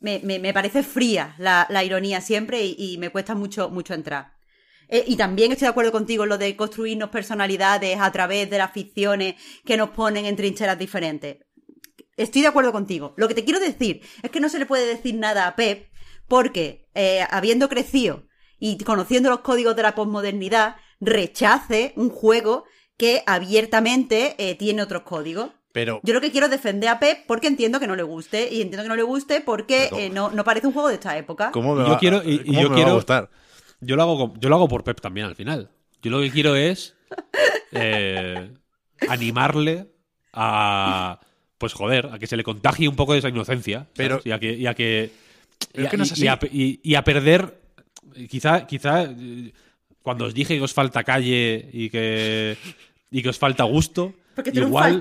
me, 0.00 0.38
me 0.38 0.52
parece 0.54 0.84
fría 0.84 1.34
la, 1.38 1.84
ironía 1.84 2.20
siempre 2.20 2.64
y, 2.64 2.76
y, 2.78 2.98
me 2.98 3.10
cuesta 3.10 3.34
mucho, 3.34 3.70
mucho 3.70 3.92
entrar. 3.92 4.34
Eh, 4.88 5.04
y 5.08 5.16
también 5.16 5.50
estoy 5.50 5.66
de 5.66 5.70
acuerdo 5.70 5.90
contigo 5.90 6.22
en 6.22 6.28
lo 6.28 6.38
de 6.38 6.54
construirnos 6.54 7.10
personalidades 7.10 7.98
a 8.00 8.12
través 8.12 8.48
de 8.48 8.58
las 8.58 8.70
ficciones 8.72 9.34
que 9.64 9.76
nos 9.76 9.90
ponen 9.90 10.26
en 10.26 10.36
trincheras 10.36 10.78
diferentes. 10.78 11.38
Estoy 12.16 12.42
de 12.42 12.48
acuerdo 12.48 12.70
contigo. 12.70 13.14
Lo 13.16 13.26
que 13.26 13.34
te 13.34 13.44
quiero 13.44 13.58
decir 13.58 14.02
es 14.22 14.30
que 14.30 14.38
no 14.38 14.48
se 14.48 14.60
le 14.60 14.66
puede 14.66 14.86
decir 14.86 15.16
nada 15.16 15.48
a 15.48 15.56
Pep 15.56 15.88
porque, 16.28 16.88
eh, 16.94 17.26
habiendo 17.30 17.68
crecido 17.68 18.28
y 18.60 18.78
conociendo 18.78 19.30
los 19.30 19.40
códigos 19.40 19.74
de 19.74 19.82
la 19.82 19.96
posmodernidad, 19.96 20.76
rechace 21.00 21.92
un 21.96 22.10
juego 22.10 22.64
que 22.96 23.22
abiertamente 23.26 24.34
eh, 24.38 24.54
tiene 24.54 24.82
otros 24.82 25.02
códigos. 25.02 25.50
Pero... 25.72 26.00
Yo 26.04 26.14
lo 26.14 26.20
que 26.20 26.30
quiero 26.30 26.46
es 26.46 26.52
defender 26.52 26.88
a 26.88 27.00
Pep 27.00 27.26
porque 27.26 27.48
entiendo 27.48 27.80
que 27.80 27.86
no 27.86 27.96
le 27.96 28.04
guste 28.04 28.48
y 28.52 28.60
entiendo 28.60 28.82
que 28.82 28.88
no 28.88 28.96
le 28.96 29.02
guste 29.02 29.40
porque 29.40 29.90
eh, 29.98 30.10
no, 30.10 30.30
no, 30.30 30.44
parece 30.44 30.68
un 30.68 30.72
juego 30.72 30.88
de 30.88 30.94
esta 30.94 31.16
época. 31.18 31.50
¿Cómo 31.50 31.74
me 31.74 31.86
yo 31.86 31.98
quiero, 31.98 32.22
y, 32.22 32.38
yo 32.52 32.72
quiero, 32.72 32.92
a 32.92 32.94
gustar? 32.94 33.30
Yo 33.80 33.96
lo, 33.96 34.02
hago, 34.02 34.34
yo 34.38 34.48
lo 34.48 34.54
hago 34.54 34.68
por 34.68 34.84
Pep 34.84 35.00
también 35.00 35.26
al 35.26 35.34
final. 35.34 35.70
Yo 36.00 36.10
lo 36.10 36.20
que 36.20 36.30
quiero 36.30 36.54
es 36.54 36.94
animarle 39.08 39.88
a 40.32 41.18
pues 41.58 41.72
joder, 41.72 42.10
a 42.12 42.18
que 42.18 42.26
se 42.26 42.36
le 42.36 42.44
contagie 42.44 42.88
un 42.88 42.96
poco 42.96 43.14
de 43.14 43.20
esa 43.20 43.28
inocencia. 43.28 43.86
Pero, 43.94 44.20
y 44.24 44.32
a 44.32 44.38
que, 44.38 44.52
y 44.52 44.66
a 44.66 44.74
que 44.74 45.10
y, 45.72 46.94
a, 46.94 47.04
perder, 47.04 47.58
quizá, 48.28 48.66
quizá 48.66 49.08
cuando 50.04 50.26
os 50.26 50.34
dije 50.34 50.58
que 50.58 50.60
os 50.60 50.74
falta 50.74 51.02
calle 51.02 51.70
y 51.72 51.88
que, 51.88 52.58
y 53.10 53.22
que 53.22 53.30
os 53.30 53.38
falta 53.38 53.64
gusto, 53.64 54.12
igual, 54.52 55.00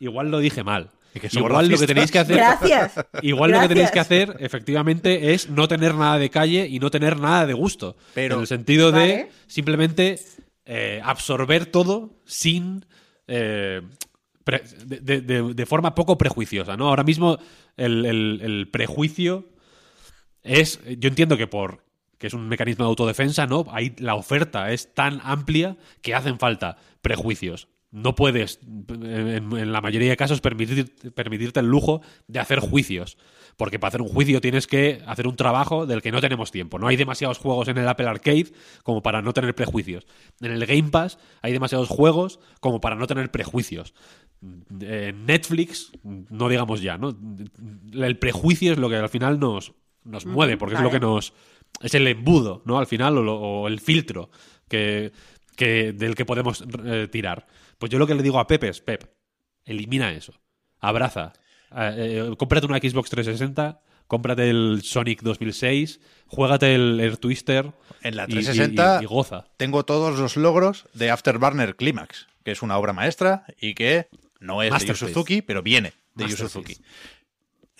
igual 0.00 0.30
lo 0.30 0.38
dije 0.38 0.64
mal. 0.64 0.88
igual 1.30 1.68
lo 1.68 1.76
que 1.76 1.86
tenéis 1.86 2.10
que 2.10 2.20
hacer. 2.20 2.36
Gracias. 2.36 2.94
Igual 3.20 3.50
lo 3.50 3.60
que 3.60 3.68
tenéis 3.68 3.90
que 3.90 4.00
hacer, 4.00 4.34
efectivamente, 4.40 5.34
es 5.34 5.50
no 5.50 5.68
tener 5.68 5.94
nada 5.94 6.16
de 6.16 6.30
calle 6.30 6.66
y 6.66 6.78
no 6.78 6.90
tener 6.90 7.20
nada 7.20 7.44
de 7.44 7.52
gusto. 7.52 7.96
Pero, 8.14 8.36
en 8.36 8.40
el 8.40 8.46
sentido 8.46 8.92
de 8.92 9.28
simplemente 9.46 10.18
eh, 10.64 11.02
absorber 11.04 11.66
todo 11.66 12.14
sin. 12.24 12.86
Eh, 13.26 13.82
de, 14.46 15.66
forma 15.66 15.94
poco 15.94 16.16
prejuiciosa, 16.16 16.78
¿no? 16.78 16.88
Ahora 16.88 17.04
mismo 17.04 17.38
el 17.76 18.68
prejuicio 18.72 19.50
es, 20.42 20.80
yo 20.98 21.08
entiendo 21.08 21.36
que 21.36 21.46
por 21.46 21.84
que 22.20 22.26
es 22.26 22.34
un 22.34 22.48
mecanismo 22.48 22.84
de 22.84 22.90
autodefensa, 22.90 23.46
¿no? 23.46 23.64
Ahí 23.72 23.94
la 23.98 24.14
oferta 24.14 24.70
es 24.70 24.92
tan 24.92 25.20
amplia 25.24 25.78
que 26.02 26.14
hacen 26.14 26.38
falta 26.38 26.76
prejuicios. 27.00 27.68
No 27.92 28.14
puedes, 28.14 28.60
en, 28.62 29.72
la 29.72 29.80
mayoría 29.80 30.10
de 30.10 30.16
casos, 30.18 30.42
permitirte 30.42 31.60
el 31.60 31.66
lujo 31.66 32.02
de 32.28 32.38
hacer 32.38 32.60
juicios. 32.60 33.16
Porque 33.56 33.78
para 33.78 33.88
hacer 33.88 34.02
un 34.02 34.08
juicio 34.08 34.40
tienes 34.42 34.66
que 34.66 35.02
hacer 35.06 35.26
un 35.26 35.34
trabajo 35.34 35.86
del 35.86 36.02
que 36.02 36.12
no 36.12 36.20
tenemos 36.20 36.50
tiempo. 36.50 36.78
No 36.78 36.88
hay 36.88 36.96
demasiados 36.96 37.38
juegos 37.38 37.68
en 37.68 37.78
el 37.78 37.88
Apple 37.88 38.06
Arcade 38.06 38.52
como 38.84 39.02
para 39.02 39.22
no 39.22 39.32
tener 39.32 39.54
prejuicios. 39.54 40.06
En 40.40 40.52
el 40.52 40.66
Game 40.66 40.90
Pass 40.90 41.18
hay 41.40 41.52
demasiados 41.52 41.88
juegos 41.88 42.38
como 42.60 42.82
para 42.82 42.96
no 42.96 43.06
tener 43.06 43.30
prejuicios. 43.30 43.94
En 44.42 45.24
Netflix, 45.24 45.90
no 46.04 46.50
digamos 46.50 46.82
ya, 46.82 46.98
¿no? 46.98 47.16
El 47.92 48.18
prejuicio 48.18 48.72
es 48.72 48.78
lo 48.78 48.90
que 48.90 48.96
al 48.96 49.08
final 49.08 49.40
nos, 49.40 49.72
nos 50.04 50.26
mueve, 50.26 50.56
porque 50.56 50.76
es 50.76 50.80
lo 50.82 50.90
que 50.90 51.00
nos. 51.00 51.32
Es 51.80 51.94
el 51.94 52.06
embudo, 52.06 52.62
¿no? 52.64 52.78
Al 52.78 52.86
final, 52.86 53.16
o, 53.18 53.68
el 53.68 53.80
filtro 53.80 54.30
que, 54.68 55.12
que, 55.56 55.92
del 55.92 56.14
que 56.14 56.24
podemos 56.24 56.64
eh, 56.84 57.08
tirar. 57.10 57.46
Pues 57.78 57.90
yo 57.90 57.98
lo 57.98 58.06
que 58.06 58.14
le 58.14 58.22
digo 58.22 58.38
a 58.38 58.46
Pepe 58.46 58.68
es: 58.68 58.80
Pep, 58.80 59.04
elimina 59.64 60.12
eso. 60.12 60.34
Abraza. 60.78 61.32
Eh, 61.76 62.26
eh, 62.30 62.36
cómprate 62.36 62.66
una 62.66 62.78
Xbox 62.78 63.10
360 63.10 63.80
cómprate 64.10 64.50
el 64.50 64.82
Sonic 64.82 65.22
2006, 65.22 66.00
juégate 66.26 66.74
el 66.74 66.98
Air 66.98 67.16
Twister. 67.16 67.72
En 68.02 68.16
la 68.16 68.26
360 68.26 69.00
y, 69.02 69.06
goza. 69.06 69.46
tengo 69.56 69.84
todos 69.84 70.18
los 70.18 70.36
logros 70.36 70.86
de 70.94 71.10
Afterburner 71.10 71.76
Climax, 71.76 72.26
que 72.44 72.50
es 72.50 72.60
una 72.60 72.76
obra 72.76 72.92
maestra 72.92 73.44
y 73.60 73.74
que 73.74 74.08
no 74.40 74.62
es 74.62 74.76
de 74.76 74.84
Yu 74.84 74.96
Suzuki, 74.96 75.42
pero 75.42 75.62
viene 75.62 75.92
de 76.16 76.26
Yu 76.26 76.36
Suzuki. 76.36 76.76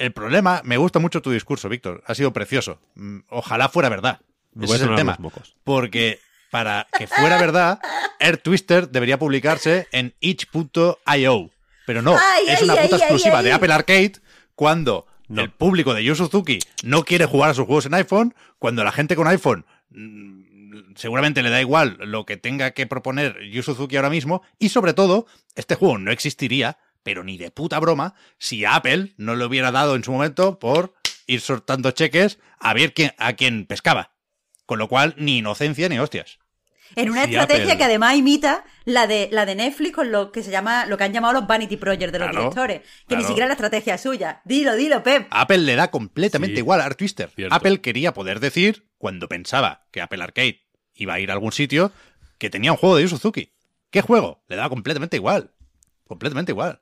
El 0.01 0.13
problema, 0.13 0.63
me 0.65 0.79
gusta 0.79 0.99
mucho 0.99 1.21
tu 1.21 1.31
discurso, 1.31 1.69
Víctor. 1.69 2.03
Ha 2.07 2.15
sido 2.15 2.33
precioso. 2.33 2.81
Mm, 2.95 3.19
ojalá 3.29 3.69
fuera 3.69 3.91
verdad. 3.91 4.19
Ese 4.59 4.77
es 4.77 4.81
el 4.81 4.95
tema. 4.95 5.19
Porque 5.63 6.19
para 6.51 6.87
que 6.97 7.07
fuera 7.07 7.37
verdad, 7.37 7.81
Air 8.19 8.39
Twister 8.39 8.89
debería 8.89 9.19
publicarse 9.19 9.89
en 9.93 10.15
itch.io. 10.21 11.51
Pero 11.87 12.01
no, 12.01 12.17
es 12.49 12.63
una 12.63 12.77
puta 12.77 12.97
exclusiva 12.97 13.43
de 13.43 13.53
Apple 13.53 13.73
Arcade 13.75 14.13
cuando 14.55 15.07
el 15.29 15.51
público 15.51 15.93
de 15.93 16.03
Yu 16.03 16.15
Suzuki 16.15 16.61
no 16.83 17.05
quiere 17.05 17.27
jugar 17.27 17.51
a 17.51 17.55
sus 17.55 17.67
juegos 17.67 17.85
en 17.85 17.93
iPhone, 17.93 18.35
cuando 18.59 18.83
la 18.83 18.93
gente 18.93 19.17
con 19.17 19.29
iPhone 19.29 19.67
mm, 19.91 20.95
seguramente 20.97 21.43
le 21.43 21.51
da 21.51 21.61
igual 21.61 21.99
lo 22.01 22.25
que 22.25 22.39
tenga 22.39 22.71
que 22.71 22.87
proponer 22.87 23.39
Yu 23.51 23.63
Suzuki 23.63 23.97
ahora 23.97 24.09
mismo, 24.09 24.43
y 24.59 24.71
sobre 24.71 24.95
todo, 24.95 25.27
este 25.57 25.75
juego 25.75 25.99
no 25.99 26.11
existiría 26.11 26.79
pero 27.03 27.25
ni 27.25 27.39
de 27.39 27.51
puta 27.51 27.79
broma, 27.79 28.15
si 28.39 28.65
Apple 28.65 29.15
no 29.17 29.35
le 29.37 29.45
hubiera 29.45 29.73
dado 29.73 29.97
en 29.97 30.05
su 30.05 30.13
momento 30.13 30.59
por 30.59 30.95
ir 31.27 31.41
soltando 31.41 31.91
cheques 31.93 32.39
a 32.59 32.75
ver 32.75 32.93
quién, 32.93 33.13
a 33.19 33.35
quién 33.35 33.67
pescaba. 33.67 34.13
Con 34.67 34.79
lo 34.79 34.89
cual, 34.89 35.15
ni 35.17 35.39
inocencia 35.39 35.89
ni 35.89 35.99
hostias. 35.99 36.39
En 36.97 37.09
una 37.11 37.25
estrategia 37.25 37.77
que 37.77 37.85
además 37.85 38.17
imita 38.17 38.65
la 38.85 39.07
de, 39.07 39.29
la 39.31 39.47
de 39.47 39.55
Netflix 39.55 39.95
con 39.95 40.11
lo 40.11 40.33
que 40.33 40.43
se 40.43 40.51
llama, 40.51 40.87
lo 40.87 40.99
que 40.99 41.05
han 41.05 41.13
llamado 41.13 41.35
los 41.35 41.47
Vanity 41.47 41.77
Projects 41.77 42.13
de 42.13 42.19
los 42.19 42.31
directores. 42.31 42.83
Que 43.07 43.17
ni 43.17 43.23
siquiera 43.23 43.47
la 43.47 43.55
estrategia 43.55 43.95
es 43.95 44.01
suya. 44.01 44.43
Dilo, 44.45 44.75
dilo, 44.75 45.03
Pep. 45.03 45.29
Apple 45.31 45.59
le 45.59 45.77
da 45.77 45.91
completamente 45.91 46.59
igual 46.59 46.81
a 46.81 46.87
Art 46.87 46.99
Twister. 46.99 47.31
Apple 47.51 47.81
quería 47.81 48.13
poder 48.13 48.41
decir, 48.41 48.89
cuando 48.99 49.29
pensaba 49.29 49.87
que 49.93 50.01
Apple 50.01 50.23
Arcade 50.23 50.63
iba 50.95 51.15
a 51.15 51.21
ir 51.21 51.31
a 51.31 51.35
algún 51.35 51.53
sitio, 51.53 51.93
que 52.39 52.51
tenía 52.51 52.73
un 52.73 52.79
juego 52.79 52.97
de 52.97 53.03
Yu 53.03 53.09
Suzuki. 53.09 53.53
¿Qué 53.91 54.03
juego? 54.03 54.43
Le 54.49 54.57
da 54.57 54.69
completamente 54.69 55.17
igual. 55.17 55.53
Completamente 56.07 56.51
igual 56.51 56.81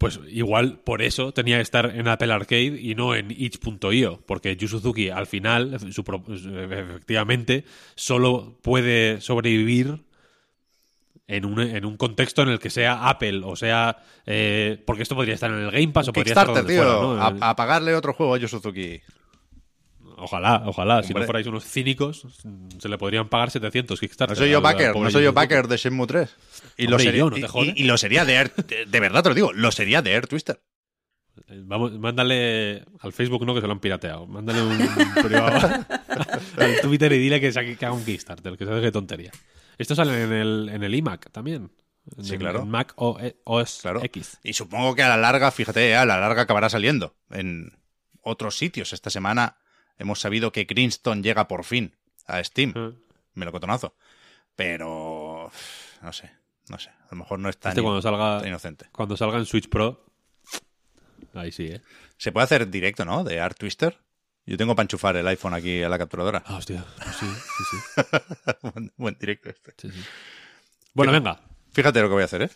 pues 0.00 0.18
igual 0.28 0.78
por 0.82 1.02
eso 1.02 1.32
tenía 1.32 1.56
que 1.56 1.62
estar 1.62 1.94
en 1.94 2.08
Apple 2.08 2.32
Arcade 2.32 2.80
y 2.80 2.94
no 2.94 3.14
en 3.14 3.30
itch.io, 3.30 4.22
porque 4.24 4.56
Yu 4.56 4.66
Suzuki 4.66 5.10
al 5.10 5.26
final, 5.26 5.74
efectivamente, 5.74 7.66
solo 7.96 8.56
puede 8.62 9.20
sobrevivir 9.20 10.00
en 11.28 11.44
un, 11.44 11.60
en 11.60 11.84
un 11.84 11.98
contexto 11.98 12.40
en 12.40 12.48
el 12.48 12.58
que 12.58 12.70
sea 12.70 13.10
Apple, 13.10 13.42
o 13.44 13.56
sea, 13.56 13.98
eh, 14.24 14.82
porque 14.86 15.02
esto 15.02 15.14
podría 15.14 15.34
estar 15.34 15.50
en 15.50 15.58
el 15.58 15.70
Game 15.70 15.88
Pass 15.88 16.08
o 16.08 16.14
podría 16.14 16.32
estar 16.32 16.46
donde 16.46 16.72
tío, 16.72 17.20
a, 17.20 17.54
pagarle 17.54 17.94
otro 17.94 18.14
juego 18.14 18.34
a 18.34 18.38
Yu 18.38 18.48
Suzuki. 18.48 19.02
Ojalá, 20.20 20.62
ojalá. 20.66 21.02
Si 21.02 21.14
no 21.14 21.22
fuerais 21.24 21.46
unos 21.46 21.64
cínicos, 21.64 22.26
se 22.78 22.88
le 22.88 22.98
podrían 22.98 23.28
pagar 23.28 23.50
700 23.50 23.98
Kickstarter. 23.98 24.36
No 24.36 24.42
soy 24.42 24.50
yo 24.50 24.60
backer, 24.60 24.94
no 24.94 25.10
soy 25.10 25.24
yo 25.24 25.32
backer 25.32 25.66
de 25.66 25.76
Shenmue 25.76 26.06
3. 26.06 26.36
Y 26.76 26.86
lo, 26.86 26.98
sería, 26.98 27.24
y, 27.74 27.84
lo 27.84 27.98
sería 27.98 28.24
de 28.24 28.34
Air, 28.34 28.54
de, 28.54 29.00
verdad 29.00 29.22
te 29.22 29.30
lo 29.30 29.34
digo, 29.34 29.52
lo 29.52 29.72
sería 29.72 30.02
de 30.02 30.12
Air 30.12 30.26
Twister. 30.26 30.60
Vamos, 31.48 31.92
mándale 31.98 32.84
al 33.00 33.12
Facebook, 33.12 33.44
no, 33.46 33.54
que 33.54 33.60
se 33.60 33.66
lo 33.66 33.72
han 33.72 33.80
pirateado. 33.80 34.26
Mándale 34.26 34.62
un, 34.62 34.78
privado 35.22 35.84
al 36.58 36.80
Twitter 36.82 37.12
y 37.12 37.18
dile 37.18 37.40
que, 37.40 37.50
que 37.50 37.86
haga 37.86 37.94
un 37.94 38.04
Kickstarter, 38.04 38.56
que 38.56 38.64
se 38.64 38.70
deje 38.70 38.92
tontería. 38.92 39.32
Esto 39.78 39.94
sale 39.94 40.22
en 40.22 40.32
el, 40.32 40.68
en 40.70 40.82
el 40.82 40.94
iMac 40.94 41.30
también. 41.30 41.70
Sí, 42.22 42.36
claro. 42.36 42.62
En 42.62 42.68
Mac 42.68 42.92
OS 42.96 43.78
claro. 43.80 44.04
X. 44.04 44.38
Y 44.42 44.52
supongo 44.52 44.94
que 44.94 45.02
a 45.02 45.08
la 45.08 45.16
larga, 45.16 45.50
fíjate, 45.50 45.96
a 45.96 46.04
la 46.04 46.18
larga 46.18 46.42
acabará 46.42 46.68
saliendo 46.68 47.14
en 47.30 47.72
otros 48.22 48.56
sitios. 48.56 48.92
Esta 48.92 49.10
semana 49.10 49.56
hemos 50.00 50.18
sabido 50.18 50.50
que 50.50 50.64
Greenstone 50.64 51.22
llega 51.22 51.46
por 51.46 51.64
fin 51.64 51.94
a 52.26 52.42
Steam. 52.42 52.72
Mm. 52.74 52.96
Me 53.34 53.44
lo 53.44 53.52
cotonazo. 53.52 53.94
Pero 54.56 55.50
no 56.02 56.12
sé, 56.12 56.30
no 56.68 56.78
sé. 56.78 56.90
A 56.90 57.08
lo 57.12 57.18
mejor 57.18 57.38
no 57.38 57.48
es 57.48 57.58
tan, 57.58 57.70
este 57.70 57.82
cuando 57.82 58.02
salga, 58.02 58.46
inocente. 58.46 58.86
Cuando 58.92 59.16
salga 59.16 59.38
en 59.38 59.46
Switch 59.46 59.68
Pro, 59.68 60.04
ahí 61.34 61.52
sí, 61.52 61.66
¿eh? 61.66 61.82
Se 62.16 62.32
puede 62.32 62.44
hacer 62.44 62.68
directo, 62.68 63.04
¿no? 63.04 63.24
De 63.24 63.40
Art 63.40 63.58
Twister. 63.58 63.98
Yo 64.46 64.56
tengo 64.56 64.74
para 64.74 64.84
enchufar 64.84 65.16
el 65.16 65.28
iPhone 65.28 65.54
aquí 65.54 65.82
a 65.82 65.88
la 65.88 65.98
capturadora. 65.98 66.42
Ah, 66.44 66.56
hostia. 66.56 66.84
Sí, 67.18 67.26
sí, 67.26 67.64
sí. 67.70 68.90
buen, 68.96 69.16
directo 69.18 69.50
este. 69.50 69.72
Sí, 69.76 69.90
sí. 69.90 70.02
Bueno, 70.92 71.12
venga. 71.12 71.40
Fíjate 71.72 72.00
lo 72.00 72.08
que 72.08 72.14
voy 72.14 72.22
a 72.22 72.24
hacer, 72.24 72.42
¿eh? 72.42 72.50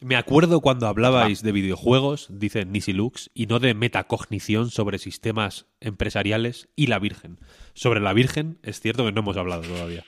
Me 0.00 0.14
acuerdo 0.14 0.60
cuando 0.60 0.86
hablabais 0.86 1.42
de 1.42 1.50
videojuegos, 1.50 2.28
dice 2.30 2.64
Nisilux, 2.64 3.30
y 3.34 3.46
no 3.46 3.58
de 3.58 3.74
metacognición 3.74 4.70
sobre 4.70 4.98
sistemas 4.98 5.66
empresariales 5.80 6.68
y 6.76 6.86
la 6.86 7.00
Virgen. 7.00 7.38
Sobre 7.74 7.98
la 7.98 8.12
Virgen 8.12 8.58
es 8.62 8.80
cierto 8.80 9.04
que 9.04 9.10
no 9.10 9.20
hemos 9.20 9.36
hablado 9.36 9.62
todavía. 9.62 10.04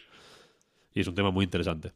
Y 0.94 1.00
es 1.00 1.08
un 1.08 1.16
tema 1.16 1.32
muy 1.32 1.44
interesante. 1.44 1.92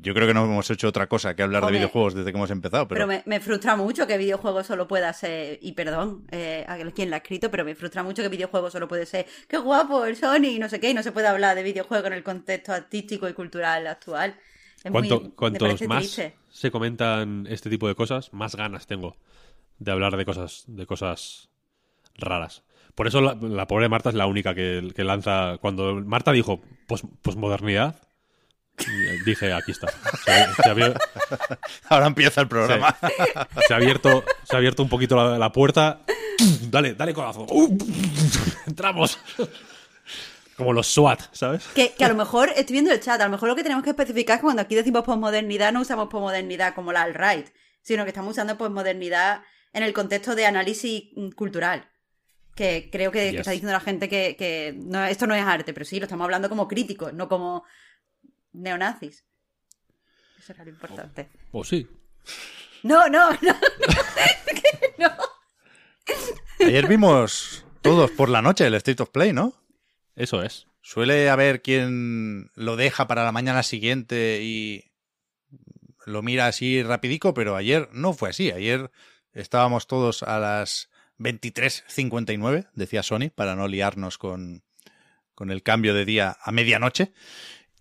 Yo 0.00 0.14
creo 0.14 0.26
que 0.26 0.34
no 0.34 0.44
hemos 0.44 0.70
hecho 0.70 0.88
otra 0.88 1.06
cosa 1.06 1.36
que 1.36 1.42
hablar 1.42 1.64
de 1.66 1.72
videojuegos 1.72 2.14
desde 2.14 2.32
que 2.32 2.36
hemos 2.36 2.50
empezado. 2.50 2.88
Pero, 2.88 3.06
pero 3.06 3.22
me, 3.24 3.40
frustra 3.40 3.76
mucho 3.76 4.06
que 4.06 4.16
videojuegos 4.16 4.66
solo 4.66 4.88
pueda 4.88 5.12
ser. 5.12 5.58
Y 5.60 5.72
perdón 5.72 6.26
eh, 6.30 6.64
a 6.66 6.78
quien 6.92 7.10
lo 7.10 7.16
ha 7.16 7.18
escrito, 7.18 7.50
pero 7.50 7.64
me 7.64 7.74
frustra 7.74 8.02
mucho 8.02 8.22
que 8.22 8.28
videojuegos 8.28 8.72
solo 8.72 8.88
puede 8.88 9.04
ser. 9.04 9.26
¡Qué 9.48 9.58
guapo 9.58 10.04
el 10.04 10.16
Sony! 10.16 10.54
Y 10.54 10.58
no 10.58 10.68
sé 10.68 10.80
qué. 10.80 10.90
Y 10.90 10.94
no 10.94 11.02
se 11.02 11.12
puede 11.12 11.26
hablar 11.26 11.56
de 11.56 11.62
videojuegos 11.62 12.06
en 12.06 12.14
el 12.14 12.22
contexto 12.22 12.72
artístico 12.72 13.28
y 13.28 13.34
cultural 13.34 13.86
actual. 13.86 14.36
Cuantos 14.90 15.82
más 15.82 16.20
se 16.50 16.70
comentan 16.70 17.46
este 17.48 17.70
tipo 17.70 17.88
de 17.88 17.94
cosas, 17.94 18.32
más 18.32 18.56
ganas 18.56 18.86
tengo 18.86 19.16
de 19.78 19.92
hablar 19.92 20.16
de 20.16 20.24
cosas, 20.24 20.64
de 20.66 20.86
cosas 20.86 21.48
raras. 22.16 22.62
Por 22.94 23.06
eso 23.06 23.20
la, 23.20 23.66
pobre 23.66 23.88
Marta 23.90 24.08
es 24.08 24.14
la 24.14 24.26
única 24.26 24.54
que, 24.54 24.92
lanza. 24.96 25.58
Cuando 25.58 25.94
Marta 25.96 26.32
dijo 26.32 26.62
posmodernidad, 27.22 27.96
dije, 29.26 29.52
aquí 29.52 29.72
está. 29.72 29.88
Ahora 31.90 32.06
empieza 32.06 32.40
el 32.40 32.48
programa. 32.48 32.96
Se, 33.68 33.74
ha 33.74 33.76
abierto, 33.76 34.24
se 34.44 34.56
ha 34.56 34.58
abierto 34.58 34.82
un 34.82 34.88
poquito 34.88 35.36
la, 35.36 35.52
puerta. 35.52 36.00
Dale, 36.70 36.94
dale 36.94 37.12
corazón. 37.12 37.46
Entramos. 38.66 39.18
Como 40.56 40.72
los 40.72 40.86
SWAT, 40.86 41.20
¿sabes? 41.32 41.66
Que, 41.74 41.92
a 42.02 42.08
lo 42.08 42.14
mejor, 42.14 42.48
estoy 42.56 42.72
viendo 42.72 42.90
el 42.90 43.00
chat, 43.00 43.20
a 43.20 43.24
lo 43.24 43.30
mejor 43.30 43.48
lo 43.48 43.56
que 43.56 43.62
tenemos 43.62 43.84
que 43.84 43.90
especificar 43.90 44.36
es 44.36 44.40
que 44.40 44.44
cuando 44.44 44.62
aquí 44.62 44.74
decimos 44.74 45.04
posmodernidad 45.04 45.72
no 45.72 45.82
usamos 45.82 46.08
posmodernidad 46.08 46.74
como 46.74 46.92
la 46.92 47.02
alt-right, 47.02 47.48
sino 47.82 48.04
que 48.04 48.10
estamos 48.10 48.32
usando 48.32 48.56
posmodernidad 48.56 49.42
en 49.72 49.82
el 49.82 49.92
contexto 49.92 50.34
de 50.34 50.46
análisis 50.46 51.04
cultural. 51.34 51.90
Que 52.54 52.88
creo 52.90 53.12
que, 53.12 53.28
está 53.28 53.50
diciendo 53.50 53.72
la 53.72 53.80
gente 53.80 54.08
que, 54.08 54.74
no, 54.82 55.04
esto 55.04 55.26
no 55.26 55.34
es 55.34 55.44
arte, 55.44 55.74
pero 55.74 55.84
sí, 55.84 55.98
lo 55.98 56.06
estamos 56.06 56.24
hablando 56.24 56.48
como 56.48 56.66
críticos, 56.66 57.12
no 57.12 57.28
como 57.28 57.64
neonazis. 58.54 59.26
Eso 60.38 60.52
era 60.54 60.64
lo 60.64 60.70
importante. 60.70 61.28
O, 61.52 61.62
sí. 61.64 61.86
No, 62.82 63.08
no, 63.08 63.30
no. 63.32 63.56
no. 64.98 65.10
Ayer 66.60 66.86
vimos 66.88 67.66
todos 67.82 68.10
por 68.10 68.30
la 68.30 68.40
noche 68.40 68.66
el 68.66 68.74
State 68.74 69.02
of 69.02 69.10
Play, 69.10 69.34
¿no? 69.34 69.65
Eso 70.16 70.42
es. 70.42 70.66
Suele 70.80 71.28
haber 71.28 71.62
quien 71.62 72.50
lo 72.54 72.76
deja 72.76 73.06
para 73.06 73.24
la 73.24 73.32
mañana 73.32 73.62
siguiente 73.62 74.40
y 74.42 74.84
lo 76.06 76.22
mira 76.22 76.46
así 76.46 76.82
rapidico, 76.82 77.34
pero 77.34 77.56
ayer 77.56 77.88
no 77.92 78.14
fue 78.14 78.30
así. 78.30 78.50
Ayer 78.50 78.90
estábamos 79.32 79.86
todos 79.86 80.22
a 80.22 80.38
las 80.38 80.90
23.59, 81.18 82.68
decía 82.74 83.02
Sony, 83.02 83.30
para 83.34 83.56
no 83.56 83.68
liarnos 83.68 84.16
con, 84.16 84.62
con 85.34 85.50
el 85.50 85.62
cambio 85.62 85.92
de 85.92 86.04
día 86.04 86.36
a 86.42 86.52
medianoche. 86.52 87.12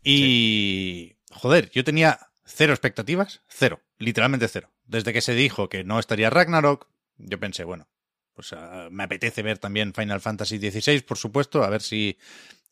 Y, 0.04 1.16
joder, 1.32 1.70
yo 1.72 1.84
tenía 1.84 2.20
cero 2.44 2.74
expectativas, 2.74 3.42
cero, 3.48 3.82
literalmente 3.98 4.48
cero. 4.48 4.72
Desde 4.86 5.14
que 5.14 5.22
se 5.22 5.34
dijo 5.34 5.70
que 5.70 5.84
no 5.84 6.00
estaría 6.00 6.30
Ragnarok, 6.30 6.88
yo 7.18 7.40
pensé, 7.40 7.64
bueno, 7.64 7.88
pues 8.36 8.54
ah, 8.54 8.90
me 8.92 9.04
apetece 9.04 9.42
ver 9.42 9.58
también 9.58 9.94
Final 9.94 10.22
Fantasy 10.22 10.60
XVI, 10.60 11.02
por 11.02 11.18
supuesto, 11.18 11.64
a 11.64 11.70
ver 11.70 11.82
si 11.82 12.20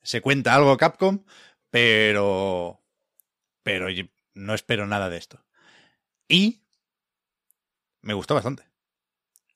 se 0.04 0.22
cuenta 0.22 0.54
algo 0.54 0.78
Capcom, 0.78 1.24
pero, 1.72 2.84
pero 3.64 3.88
no 4.34 4.54
espero 4.54 4.86
nada 4.86 5.10
de 5.10 5.18
esto. 5.18 5.44
Y 6.28 6.62
me 8.02 8.14
gustó 8.14 8.36
bastante. 8.36 8.64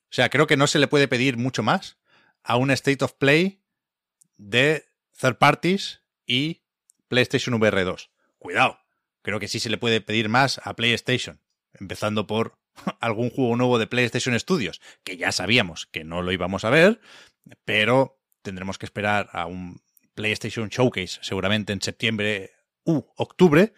O 0.09 0.13
sea, 0.13 0.29
creo 0.29 0.47
que 0.47 0.57
no 0.57 0.67
se 0.67 0.79
le 0.79 0.87
puede 0.87 1.09
pedir 1.09 1.37
mucho 1.37 1.63
más 1.63 1.97
a 2.43 2.55
un 2.55 2.71
State 2.71 3.03
of 3.03 3.13
Play 3.13 3.61
de 4.37 4.85
third 5.19 5.37
parties 5.37 6.01
y 6.25 6.61
PlayStation 7.09 7.55
VR 7.55 7.83
2. 7.83 8.09
Cuidado, 8.39 8.79
creo 9.21 9.39
que 9.39 9.49
sí 9.49 9.59
se 9.59 9.69
le 9.69 9.77
puede 9.77 9.99
pedir 9.99 10.29
más 10.29 10.61
a 10.63 10.75
PlayStation, 10.75 11.41
empezando 11.73 12.25
por 12.25 12.57
algún 12.99 13.29
juego 13.29 13.55
nuevo 13.55 13.79
de 13.79 13.87
PlayStation 13.87 14.37
Studios, 14.39 14.81
que 15.03 15.17
ya 15.17 15.31
sabíamos 15.31 15.85
que 15.87 16.03
no 16.03 16.21
lo 16.21 16.31
íbamos 16.31 16.65
a 16.65 16.69
ver, 16.69 16.99
pero 17.65 18.19
tendremos 18.41 18.77
que 18.77 18.85
esperar 18.85 19.29
a 19.33 19.45
un 19.45 19.81
PlayStation 20.15 20.69
Showcase 20.69 21.19
seguramente 21.21 21.73
en 21.73 21.81
septiembre 21.81 22.51
u 22.83 23.03
octubre, 23.15 23.73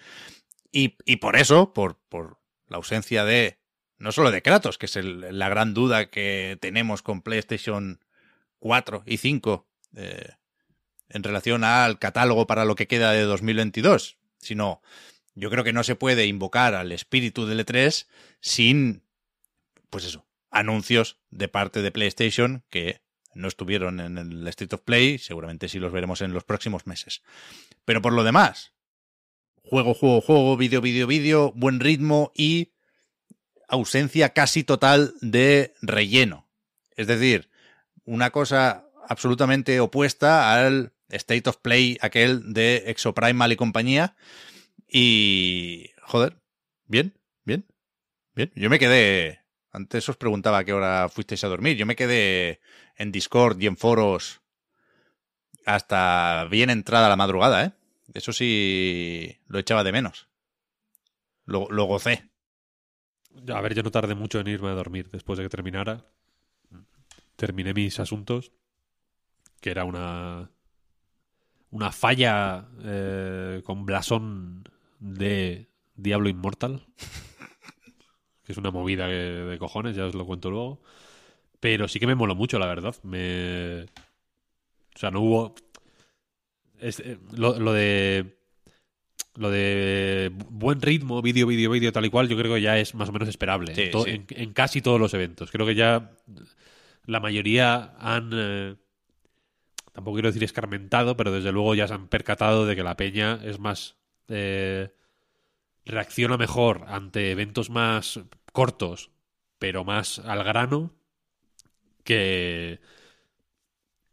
y, 0.71 1.15
por 1.15 1.35
eso, 1.35 1.73
por, 1.73 1.97
por, 2.09 2.37
la 2.67 2.77
ausencia 2.77 3.25
de, 3.25 3.59
no 3.97 4.11
solo 4.11 4.29
de 4.29 4.43
Kratos, 4.43 4.77
que 4.77 4.85
es 4.85 4.95
la 4.95 5.49
gran 5.49 5.73
duda 5.73 6.11
que 6.11 6.59
tenemos 6.61 7.01
con 7.01 7.23
PlayStation 7.23 8.05
4 8.59 9.01
y 9.07 9.17
5, 9.17 9.67
eh, 9.95 10.33
en 11.09 11.23
relación 11.23 11.63
al 11.63 11.97
catálogo 11.97 12.45
para 12.45 12.65
lo 12.65 12.75
que 12.75 12.87
queda 12.87 13.11
de 13.11 13.23
2022, 13.23 14.17
sino 14.37 14.81
yo 15.39 15.49
creo 15.49 15.63
que 15.63 15.73
no 15.73 15.83
se 15.83 15.95
puede 15.95 16.25
invocar 16.25 16.75
al 16.75 16.91
espíritu 16.91 17.45
del 17.45 17.65
E3 17.65 18.07
sin, 18.41 19.03
pues 19.89 20.05
eso, 20.05 20.27
anuncios 20.51 21.17
de 21.29 21.47
parte 21.47 21.81
de 21.81 21.91
PlayStation 21.91 22.63
que 22.69 23.01
no 23.33 23.47
estuvieron 23.47 23.99
en 23.99 24.17
el 24.17 24.47
State 24.47 24.75
of 24.75 24.81
Play, 24.81 25.17
seguramente 25.17 25.69
sí 25.69 25.79
los 25.79 25.91
veremos 25.91 26.21
en 26.21 26.33
los 26.33 26.43
próximos 26.43 26.87
meses. 26.87 27.21
Pero 27.85 28.01
por 28.01 28.13
lo 28.13 28.23
demás, 28.23 28.73
juego, 29.63 29.93
juego, 29.93 30.21
juego, 30.21 30.57
vídeo, 30.57 30.81
vídeo, 30.81 31.07
vídeo, 31.07 31.53
buen 31.55 31.79
ritmo 31.79 32.31
y 32.35 32.73
ausencia 33.67 34.33
casi 34.33 34.63
total 34.63 35.13
de 35.21 35.73
relleno. 35.81 36.49
Es 36.95 37.07
decir, 37.07 37.49
una 38.03 38.31
cosa 38.31 38.89
absolutamente 39.07 39.79
opuesta 39.79 40.53
al 40.53 40.93
State 41.09 41.49
of 41.49 41.57
Play 41.57 41.97
aquel 42.01 42.53
de 42.53 42.83
Exoprimal 42.87 43.51
y 43.51 43.55
compañía. 43.55 44.15
Y, 44.91 45.91
joder, 46.01 46.41
bien, 46.87 47.13
bien, 47.45 47.65
bien. 48.33 48.51
Yo 48.55 48.69
me 48.69 48.79
quedé, 48.79 49.41
antes 49.71 50.09
os 50.09 50.17
preguntaba 50.17 50.59
a 50.59 50.63
qué 50.63 50.73
hora 50.73 51.09
fuisteis 51.09 51.43
a 51.43 51.47
dormir, 51.47 51.77
yo 51.77 51.85
me 51.85 51.95
quedé 51.95 52.59
en 52.97 53.11
Discord 53.11 53.61
y 53.61 53.67
en 53.67 53.77
foros 53.77 54.41
hasta 55.65 56.45
bien 56.49 56.71
entrada 56.71 57.09
la 57.09 57.15
madrugada, 57.15 57.65
¿eh? 57.65 57.73
Eso 58.13 58.33
sí, 58.33 59.37
lo 59.47 59.59
echaba 59.59 59.83
de 59.83 59.91
menos. 59.91 60.27
Lo, 61.45 61.67
lo 61.69 61.83
gocé. 61.85 62.29
A 63.53 63.61
ver, 63.61 63.75
yo 63.75 63.83
no 63.83 63.91
tardé 63.91 64.15
mucho 64.15 64.39
en 64.39 64.47
irme 64.47 64.69
a 64.69 64.73
dormir 64.73 65.11
después 65.11 65.37
de 65.37 65.43
que 65.43 65.49
terminara. 65.49 66.05
Terminé 67.35 67.75
mis 67.75 67.99
asuntos, 67.99 68.51
que 69.61 69.69
era 69.69 69.85
una 69.85 70.49
una 71.71 71.91
falla 71.91 72.67
eh, 72.83 73.61
con 73.63 73.85
blasón 73.85 74.63
de 74.99 75.69
Diablo 75.95 76.29
Inmortal. 76.29 76.85
que 78.45 78.51
es 78.51 78.57
una 78.57 78.71
movida 78.71 79.07
de 79.07 79.57
cojones, 79.57 79.95
ya 79.95 80.05
os 80.05 80.15
lo 80.15 80.25
cuento 80.25 80.49
luego. 80.49 80.81
Pero 81.59 81.87
sí 81.87 81.99
que 81.99 82.07
me 82.07 82.15
moló 82.15 82.35
mucho, 82.35 82.57
la 82.59 82.67
verdad. 82.67 82.95
Me. 83.03 83.83
O 83.83 84.99
sea, 84.99 85.11
no 85.11 85.21
hubo. 85.21 85.55
Eh, 86.79 87.17
lo, 87.35 87.73
de. 87.73 88.37
Lo 89.35 89.49
de 89.49 90.31
buen 90.49 90.81
ritmo, 90.81 91.21
vídeo, 91.21 91.47
vídeo, 91.47 91.69
vídeo, 91.69 91.91
tal 91.91 92.05
y 92.05 92.09
cual, 92.09 92.29
yo 92.29 92.37
creo 92.37 92.55
que 92.55 92.61
ya 92.61 92.77
es 92.77 92.95
más 92.95 93.09
o 93.09 93.11
menos 93.11 93.27
esperable. 93.27 93.73
en, 93.75 94.53
casi 94.53 94.81
todos 94.81 94.99
los 94.99 95.13
eventos. 95.13 95.51
Creo 95.51 95.65
que 95.65 95.75
ya 95.75 96.11
la 97.05 97.19
mayoría 97.19 97.95
han. 97.99 98.31
Eh, 98.33 98.75
tampoco 99.91 100.15
quiero 100.15 100.29
decir 100.29 100.43
escarmentado, 100.43 101.17
pero 101.17 101.31
desde 101.31 101.51
luego 101.51 101.75
ya 101.75 101.87
se 101.87 101.93
han 101.93 102.07
percatado 102.07 102.65
de 102.65 102.75
que 102.75 102.83
la 102.83 102.95
peña 102.95 103.39
es 103.43 103.59
más... 103.59 103.97
Eh, 104.29 104.89
reacciona 105.85 106.37
mejor 106.37 106.85
ante 106.87 107.31
eventos 107.31 107.69
más 107.69 108.19
cortos, 108.53 109.11
pero 109.57 109.83
más 109.83 110.19
al 110.19 110.43
grano, 110.43 110.91
que... 112.03 112.79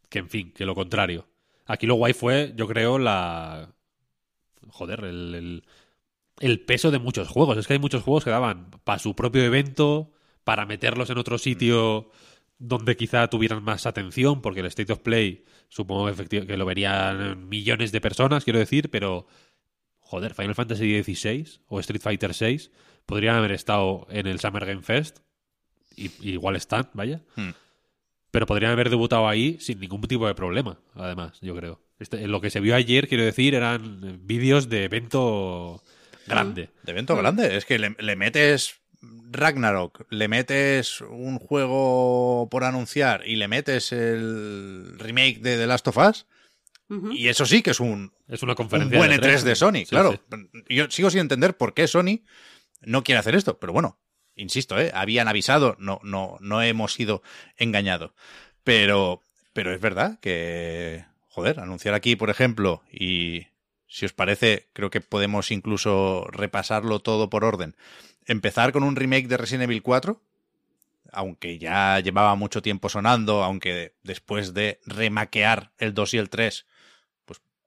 que 0.09 0.19
en 0.19 0.29
fin, 0.29 0.53
que 0.53 0.67
lo 0.67 0.75
contrario. 0.75 1.29
Aquí 1.67 1.87
lo 1.87 1.95
guay 1.97 2.13
fue, 2.13 2.53
yo 2.57 2.67
creo, 2.67 2.99
la... 2.99 3.73
Joder, 4.69 5.05
el, 5.05 5.63
el, 6.41 6.61
peso 6.61 6.91
de 6.91 6.99
muchos 6.99 7.29
juegos. 7.29 7.57
Es 7.57 7.67
que 7.67 7.75
hay 7.75 7.79
muchos 7.79 8.03
juegos 8.03 8.25
que 8.25 8.31
daban 8.31 8.71
para 8.85 8.99
su 8.99 9.15
propio 9.15 9.45
evento, 9.45 10.13
para 10.45 10.67
meterlos 10.67 11.11
en 11.11 11.19
otro 11.19 11.39
sitio 11.39 12.11
donde 12.59 12.97
quizá 12.97 13.29
tuvieran 13.29 13.63
más 13.63 13.87
atención, 13.87 14.41
porque 14.43 14.61
el 14.61 14.67
State 14.67 14.93
of 14.93 15.01
Play 15.01 15.45
supongo 15.69 16.11
que, 16.15 16.57
lo 16.57 16.65
verían 16.65 17.49
millones 17.49 17.93
de 17.93 18.01
personas, 18.01 18.45
quiero 18.45 18.59
decir, 18.59 18.91
pero 18.91 19.27
joder, 20.07 20.35
Final 20.35 20.55
Fantasy 20.55 21.03
XVI 21.03 21.61
o 21.69 21.81
Street 21.81 22.01
Fighter 22.01 22.33
VI 22.39 22.71
podrían 23.05 23.37
haber 23.37 23.53
estado 23.53 24.07
en 24.11 24.27
el 24.27 24.41
Summer 24.41 24.65
Game 24.65 24.83
Fest, 24.83 25.19
y, 25.95 26.11
igual 26.23 26.57
están, 26.57 26.91
vaya, 26.93 27.21
hmm. 27.37 27.51
pero 28.31 28.47
podrían 28.47 28.73
haber 28.73 28.91
debutado 28.91 29.29
ahí 29.29 29.59
sin 29.61 29.81
ningún 29.81 30.01
tipo 30.03 30.27
de 30.27 30.35
problema, 30.35 30.79
además, 30.95 31.39
yo 31.41 31.55
creo. 31.57 31.81
Este, 31.99 32.27
lo 32.29 32.41
que 32.41 32.51
se 32.51 32.61
vio 32.61 32.75
ayer, 32.75 33.09
quiero 33.09 33.25
decir, 33.25 33.55
eran 33.55 34.21
vídeos 34.27 34.69
de 34.69 34.85
evento 34.85 35.83
grande. 36.27 36.71
De 36.83 36.93
evento 36.93 37.17
grande, 37.17 37.57
es 37.57 37.65
que 37.65 37.79
le 37.79 38.17
metes 38.17 38.81
Ragnarok, 39.31 40.07
le 40.11 40.29
metes 40.29 41.01
un 41.01 41.39
juego 41.39 42.49
por 42.51 42.65
anunciar 42.65 43.27
y 43.27 43.37
le 43.37 43.49
metes 43.49 43.93
el 43.93 44.99
remake 44.99 45.41
de 45.41 45.57
The 45.57 45.67
Last 45.67 45.89
of 45.89 45.99
Us 45.99 46.27
Y 46.89 47.29
eso 47.29 47.47
sí 47.47 47.63
que 47.63 47.71
es 47.71 47.81
un, 47.81 48.13
es 48.29 48.43
una 48.43 48.55
conferencia 48.55 48.97
buen 48.97 49.11
E3 49.11 49.43
de, 49.43 49.57
Sony, 49.57 49.85
claro. 49.89 50.21
Yo 50.69 50.89
sigo 50.91 51.11
sin 51.11 51.21
entender 51.21 51.57
por 51.57 51.75
qué 51.75 51.89
Sony 51.89 52.21
no 52.81 53.03
quiere 53.03 53.19
hacer 53.19 53.35
esto, 53.35 53.59
pero 53.59 53.73
bueno, 53.73 53.99
insisto, 54.37 54.79
¿eh? 54.79 54.93
habían 54.95 55.27
avisado, 55.27 55.77
no, 55.81 55.99
no, 56.05 56.37
no 56.41 56.63
hemos 56.63 56.93
sido 56.93 57.23
engañados. 57.57 58.13
Pero, 58.63 59.21
pero 59.53 59.75
es 59.75 59.81
verdad 59.81 60.21
que, 60.21 61.05
joder, 61.29 61.59
anunciar 61.59 61.95
aquí, 61.95 62.15
por 62.15 62.31
ejemplo, 62.31 62.83
y 62.93 63.47
si 63.89 64.05
os 64.05 64.13
parece, 64.13 64.69
creo 64.73 64.91
que 64.91 65.01
podemos 65.01 65.51
incluso 65.51 66.27
repasarlo 66.31 67.01
todo 67.01 67.31
por 67.31 67.45
orden. 67.45 67.77
Empezar 68.27 68.73
con 68.73 68.83
un 68.83 68.97
remake 68.97 69.29
de 69.29 69.37
Resident 69.37 69.65
Evil 69.65 69.83
4, 69.83 70.21
aunque 71.13 71.59
ya 71.59 71.99
llevaba 72.01 72.35
mucho 72.35 72.63
tiempo 72.63 72.89
sonando, 72.89 73.43
aunque 73.43 73.95
después 74.03 74.55
de 74.55 74.81
remaquear 74.85 75.73
el 75.79 75.95
2 75.95 76.15
y 76.15 76.19
el 76.19 76.29
3, 76.29 76.67
pues 76.67 76.76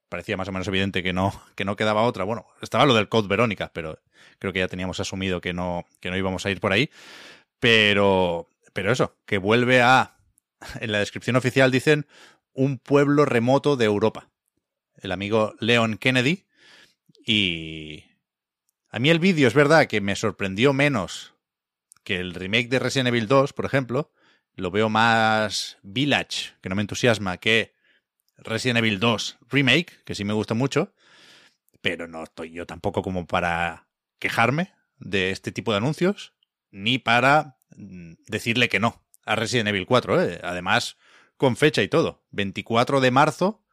parecía 0.10 0.36
más 0.36 0.48
o 0.48 0.52
menos 0.52 0.68
evidente 0.68 1.04
que 1.04 1.14
no, 1.14 1.40
que 1.56 1.66
no 1.66 1.76
quedaba 1.76 2.04
otra. 2.04 2.24
Bueno, 2.24 2.46
estaba 2.62 2.86
lo 2.86 2.96
del 2.96 3.08
Code 3.08 3.28
Verónica, 3.28 3.72
pero 3.74 4.00
creo 4.40 4.52
que 4.52 4.60
ya 4.60 4.68
teníamos 4.68 5.00
asumido 5.00 5.40
que 5.40 5.54
no, 5.54 5.86
que 6.00 6.10
no 6.10 6.18
íbamos 6.18 6.46
a 6.46 6.52
ir 6.52 6.60
por 6.60 6.74
ahí. 6.74 6.90
Pero, 7.60 8.48
pero 8.74 8.92
eso, 8.92 9.16
que 9.26 9.38
vuelve 9.38 9.82
a, 9.82 10.18
en 10.82 10.92
la 10.92 11.00
descripción 11.00 11.36
oficial 11.36 11.72
dicen, 11.72 12.08
un 12.54 12.78
pueblo 12.78 13.26
remoto 13.26 13.78
de 13.78 13.86
Europa. 13.86 14.30
El 14.98 15.12
amigo 15.12 15.56
Leon 15.60 15.98
Kennedy. 15.98 16.46
Y 17.26 18.06
a 18.90 19.00
mí 19.00 19.10
el 19.10 19.20
vídeo 19.20 19.48
es 19.48 19.54
verdad 19.54 19.88
que 19.88 20.02
me 20.02 20.16
sorprendió 20.16 20.74
menos 20.74 21.34
que 22.04 22.18
el 22.18 22.34
remake 22.34 22.70
de 22.70 22.80
Resident 22.80 23.10
Evil 23.10 23.28
2, 23.28 23.54
por 23.54 23.66
ejemplo. 23.66 24.12
Lo 24.56 24.72
veo 24.72 24.90
más 24.90 25.78
Village, 25.84 26.54
que 26.62 26.70
no 26.70 26.76
me 26.76 26.82
entusiasma, 26.82 27.38
que 27.38 27.74
Resident 28.44 28.80
Evil 28.80 29.00
2 29.00 29.38
Remake, 29.50 30.04
que 30.06 30.16
sí 30.16 30.24
me 30.24 30.34
gusta 30.34 30.54
mucho. 30.54 30.94
Pero 31.82 32.08
no 32.08 32.24
estoy 32.24 32.52
yo 32.52 32.66
tampoco 32.66 33.02
como 33.02 33.26
para 33.26 33.88
quejarme 34.20 34.74
de 34.98 35.32
este 35.32 35.52
tipo 35.52 35.72
de 35.72 35.78
anuncios, 35.78 36.34
ni 36.72 36.98
para 36.98 37.58
mm, 37.76 38.14
decirle 38.28 38.70
que 38.70 38.80
no 38.80 39.02
a 39.26 39.36
Resident 39.36 39.70
Evil 39.70 39.86
4. 39.86 40.22
¿eh? 40.24 40.40
Además, 40.44 40.98
con 41.38 41.56
fecha 41.56 41.82
y 41.82 41.88
todo. 41.88 42.24
24 42.32 43.00
de 43.00 43.12
marzo, 43.12 43.64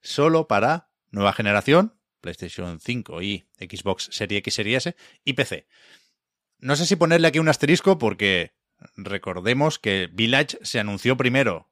solo 0.00 0.48
para 0.48 0.90
nueva 1.10 1.32
generación, 1.32 1.98
PlayStation 2.20 2.80
5 2.80 3.22
y 3.22 3.46
Xbox 3.58 4.08
Series 4.10 4.38
X, 4.38 4.54
Series 4.54 4.86
S 4.86 4.96
y 5.24 5.34
PC. 5.34 5.66
No 6.58 6.76
sé 6.76 6.86
si 6.86 6.96
ponerle 6.96 7.28
aquí 7.28 7.38
un 7.38 7.48
asterisco 7.48 7.98
porque 7.98 8.54
recordemos 8.96 9.78
que 9.78 10.08
Village 10.10 10.58
se 10.62 10.80
anunció 10.80 11.16
primero 11.16 11.68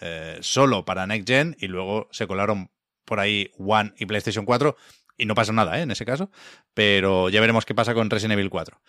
eh, 0.00 0.38
solo 0.40 0.84
para 0.84 1.06
Next 1.06 1.28
Gen 1.28 1.56
y 1.58 1.68
luego 1.68 2.08
se 2.10 2.26
colaron 2.26 2.70
por 3.04 3.20
ahí 3.20 3.50
One 3.58 3.92
y 3.98 4.06
PlayStation 4.06 4.44
4 4.44 4.76
y 5.16 5.26
no 5.26 5.34
pasa 5.34 5.52
nada 5.52 5.78
¿eh? 5.78 5.82
en 5.82 5.90
ese 5.90 6.04
caso, 6.04 6.30
pero 6.74 7.28
ya 7.28 7.40
veremos 7.40 7.64
qué 7.64 7.74
pasa 7.74 7.94
con 7.94 8.10
Resident 8.10 8.34
Evil 8.34 8.50
4. 8.50 8.80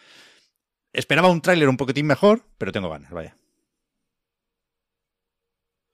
Esperaba 0.93 1.29
un 1.29 1.41
tráiler 1.41 1.69
un 1.69 1.77
poquitín 1.77 2.07
mejor, 2.07 2.43
pero 2.57 2.71
tengo 2.71 2.89
ganas, 2.89 3.11
vaya. 3.11 3.37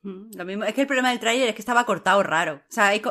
Mm, 0.03 0.35
lo 0.35 0.45
mismo. 0.45 0.63
Es 0.63 0.73
que 0.73 0.81
el 0.81 0.87
problema 0.87 1.09
del 1.09 1.19
tráiler 1.19 1.49
es 1.49 1.55
que 1.55 1.61
estaba 1.61 1.85
cortado 1.85 2.23
raro. 2.23 2.61
O 2.69 2.71
sea, 2.71 2.93
eh, 2.95 3.01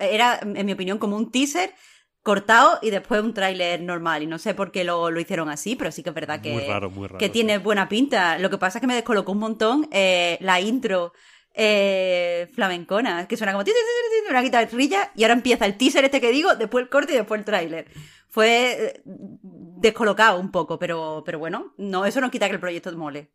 era, 0.00 0.40
en 0.42 0.64
mi 0.66 0.72
opinión, 0.72 0.98
como 0.98 1.16
un 1.16 1.30
teaser 1.30 1.74
cortado 2.22 2.78
y 2.82 2.90
después 2.90 3.20
un 3.22 3.34
tráiler 3.34 3.80
normal. 3.80 4.22
Y 4.22 4.26
no 4.26 4.38
sé 4.38 4.54
por 4.54 4.70
qué 4.70 4.84
lo, 4.84 5.10
lo, 5.10 5.20
hicieron 5.20 5.48
así, 5.48 5.76
pero 5.76 5.90
sí 5.90 6.02
que 6.02 6.10
es 6.10 6.14
verdad 6.14 6.40
que, 6.40 6.68
que 7.18 7.28
tiene 7.28 7.58
buena 7.58 7.88
pinta. 7.88 8.38
Lo 8.38 8.48
que 8.48 8.58
pasa 8.58 8.78
es 8.78 8.80
que 8.80 8.86
me 8.86 8.94
descolocó 8.94 9.32
un 9.32 9.38
montón 9.38 9.88
eh, 9.90 10.38
la 10.40 10.60
intro 10.60 11.12
eh, 11.54 12.48
flamencona, 12.54 13.26
que 13.28 13.36
suena 13.36 13.52
como 13.52 13.64
una 14.30 14.42
guitarrilla 14.42 15.12
y 15.14 15.24
ahora 15.24 15.34
empieza 15.34 15.66
el 15.66 15.76
teaser 15.76 16.04
este 16.04 16.20
que 16.20 16.30
digo, 16.30 16.54
después 16.54 16.84
el 16.84 16.88
corte 16.88 17.12
y 17.12 17.16
después 17.16 17.38
el 17.38 17.44
tráiler. 17.44 17.90
Fue 18.28 18.86
eh, 18.86 19.02
descolocado 19.04 20.40
un 20.40 20.50
poco, 20.50 20.78
pero, 20.78 21.22
pero 21.24 21.38
bueno, 21.38 21.74
no, 21.76 22.06
eso 22.06 22.20
no 22.20 22.30
quita 22.30 22.48
que 22.48 22.54
el 22.54 22.60
proyecto 22.60 22.96
mole. 22.96 23.30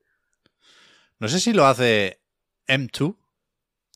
No 1.20 1.28
sé 1.28 1.40
si 1.40 1.54
lo 1.54 1.66
hace 1.66 2.22
M2 2.68 3.16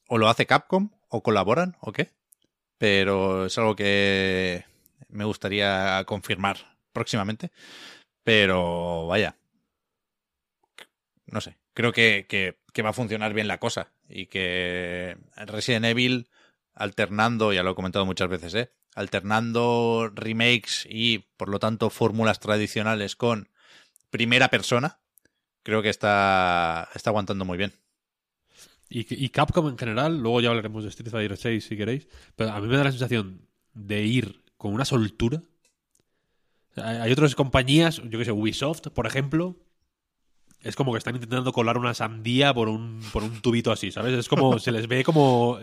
o 0.08 0.18
lo 0.18 0.28
hace 0.28 0.46
Capcom 0.46 0.92
o 1.10 1.24
colaboran 1.24 1.78
o 1.80 1.92
qué, 1.92 2.12
pero 2.78 3.46
es 3.46 3.58
algo 3.58 3.76
que 3.76 4.66
me 5.10 5.26
gustaría 5.26 6.04
confirmar 6.06 6.78
próximamente. 6.94 7.52
Pero 8.24 9.08
vaya, 9.08 9.36
no 11.26 11.42
sé, 11.42 11.58
creo 11.74 11.92
que, 11.92 12.26
que, 12.30 12.60
va 12.82 12.90
a 12.90 12.94
funcionar 12.94 13.34
bien 13.34 13.48
la 13.48 13.60
cosa 13.60 13.92
y 14.08 14.28
que 14.28 15.18
Resident 15.36 15.86
Evil 15.86 16.28
alternando, 16.74 17.54
ya 17.54 17.64
lo 17.64 17.72
he 17.72 17.76
comentado 17.76 18.06
muchas 18.06 18.30
veces, 18.30 18.54
¿eh? 18.56 18.72
alternando 18.96 20.12
remakes 20.14 20.88
y 20.90 21.20
por 21.38 21.50
lo 21.50 21.60
tanto 21.60 21.90
fórmulas 21.90 22.40
tradicionales 22.40 23.16
con 23.16 23.50
primera 24.10 24.50
persona, 24.50 25.00
creo 25.64 25.82
que 25.82 25.90
está, 25.90 26.90
está 26.96 27.10
aguantando 27.10 27.46
muy 27.46 27.58
bien. 27.58 27.74
Y, 28.94 29.30
Capcom 29.30 29.70
en 29.70 29.78
general, 29.78 30.18
luego 30.18 30.42
ya 30.42 30.50
hablaremos 30.50 30.84
de 30.84 30.90
Street 30.90 31.12
Fighter 31.12 31.38
6 31.38 31.64
si 31.64 31.78
queréis, 31.78 32.10
pero 32.36 32.52
a 32.52 32.60
mí 32.60 32.68
me 32.68 32.76
da 32.76 32.84
la 32.84 32.92
sensación 32.92 33.48
de 33.74 34.04
ir 34.04 34.44
con 34.58 34.74
una 34.74 34.84
soltura. 34.84 35.42
hay 36.76 37.10
otras 37.10 37.34
compañías, 37.36 38.02
yo 38.04 38.20
que 38.20 38.26
sé, 38.26 38.34
Ubisoft, 38.34 38.90
por 38.90 39.08
ejemplo, 39.08 39.56
es 40.64 40.76
como 40.76 40.92
que 40.92 41.00
están 41.00 41.16
intentando 41.16 41.52
colar 41.52 41.78
una 41.78 41.94
sandía 41.94 42.54
por 42.54 42.70
un, 42.70 43.02
por 43.12 43.24
un 43.24 43.42
tubito 43.42 43.72
así, 43.72 43.92
¿sabes? 43.92 44.14
Es 44.14 44.28
como, 44.28 44.60
se 44.60 44.72
les 44.72 44.88
ve 44.88 45.04
como, 45.04 45.58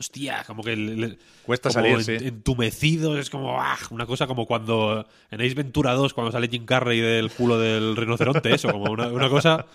hostia, 0.00 0.42
como 0.46 0.62
que... 0.62 1.18
Cuesta 1.44 1.70
salir, 1.70 1.98
Entumecidos, 2.08 3.18
es 3.18 3.28
como, 3.28 3.60
ah, 3.60 3.78
una 3.90 4.06
cosa 4.06 4.26
como 4.26 4.46
cuando 4.46 5.06
en 5.30 5.40
Ace 5.40 5.54
Ventura 5.54 5.92
2, 5.92 6.14
cuando 6.14 6.32
sale 6.32 6.48
Jim 6.48 6.64
Carrey 6.64 7.00
del 7.00 7.30
culo 7.30 7.58
del 7.58 7.94
rinoceronte, 7.96 8.54
eso, 8.54 8.72
como 8.72 8.90
una, 8.90 9.08
una 9.08 9.28
cosa 9.28 9.66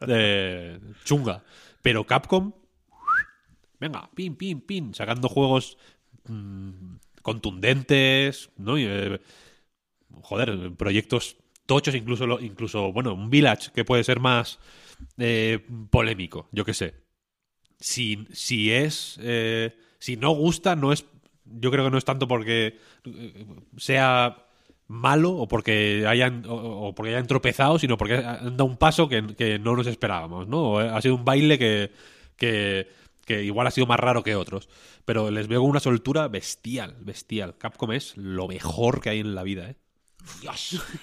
eh, 0.00 0.78
chunga. 1.04 1.44
Pero 1.82 2.04
Capcom, 2.04 2.52
venga, 3.78 4.10
pin, 4.14 4.34
pin, 4.34 4.60
pin, 4.60 4.92
sacando 4.92 5.28
juegos 5.28 5.78
mm, 6.26 6.96
contundentes, 7.22 8.50
¿no? 8.56 8.76
Eh, 8.76 9.20
joder, 10.22 10.72
proyectos 10.76 11.36
tochos, 11.66 11.94
incluso, 11.94 12.40
incluso, 12.40 12.92
bueno, 12.92 13.14
un 13.14 13.30
Village 13.30 13.70
que 13.74 13.84
puede 13.84 14.04
ser 14.04 14.20
más 14.20 14.58
eh, 15.18 15.64
polémico, 15.90 16.48
yo 16.52 16.64
qué 16.64 16.74
sé. 16.74 16.94
Si, 17.78 18.26
si 18.32 18.72
es, 18.72 19.18
eh, 19.22 19.76
si 19.98 20.16
no 20.16 20.30
gusta, 20.30 20.76
no 20.76 20.92
es, 20.92 21.04
yo 21.44 21.70
creo 21.70 21.84
que 21.84 21.90
no 21.90 21.98
es 21.98 22.04
tanto 22.04 22.26
porque 22.26 22.78
sea 23.76 24.46
malo 24.88 25.32
o 25.32 25.48
porque 25.48 26.04
hayan 26.06 26.44
o, 26.48 26.94
porque 26.94 27.10
hayan 27.14 27.26
tropezado, 27.26 27.78
sino 27.78 27.96
porque 27.98 28.14
han 28.14 28.56
dado 28.56 28.64
un 28.64 28.76
paso 28.76 29.08
que, 29.08 29.58
no 29.60 29.76
nos 29.76 29.86
esperábamos, 29.86 30.48
¿no? 30.48 30.78
Ha 30.78 31.00
sido 31.02 31.16
un 31.16 31.24
baile 31.24 31.58
que, 31.58 31.90
que, 32.36 32.88
que, 33.24 33.42
igual 33.42 33.66
ha 33.66 33.72
sido 33.72 33.86
más 33.86 34.00
raro 34.00 34.22
que 34.22 34.36
otros. 34.36 34.68
Pero 35.04 35.30
les 35.30 35.48
veo 35.48 35.62
una 35.62 35.80
soltura 35.80 36.28
bestial, 36.28 36.96
bestial. 37.00 37.56
Capcom 37.58 37.92
es 37.92 38.16
lo 38.16 38.48
mejor 38.48 39.00
que 39.00 39.10
hay 39.10 39.20
en 39.20 39.34
la 39.34 39.42
vida, 39.42 39.70
¿eh? 39.70 39.76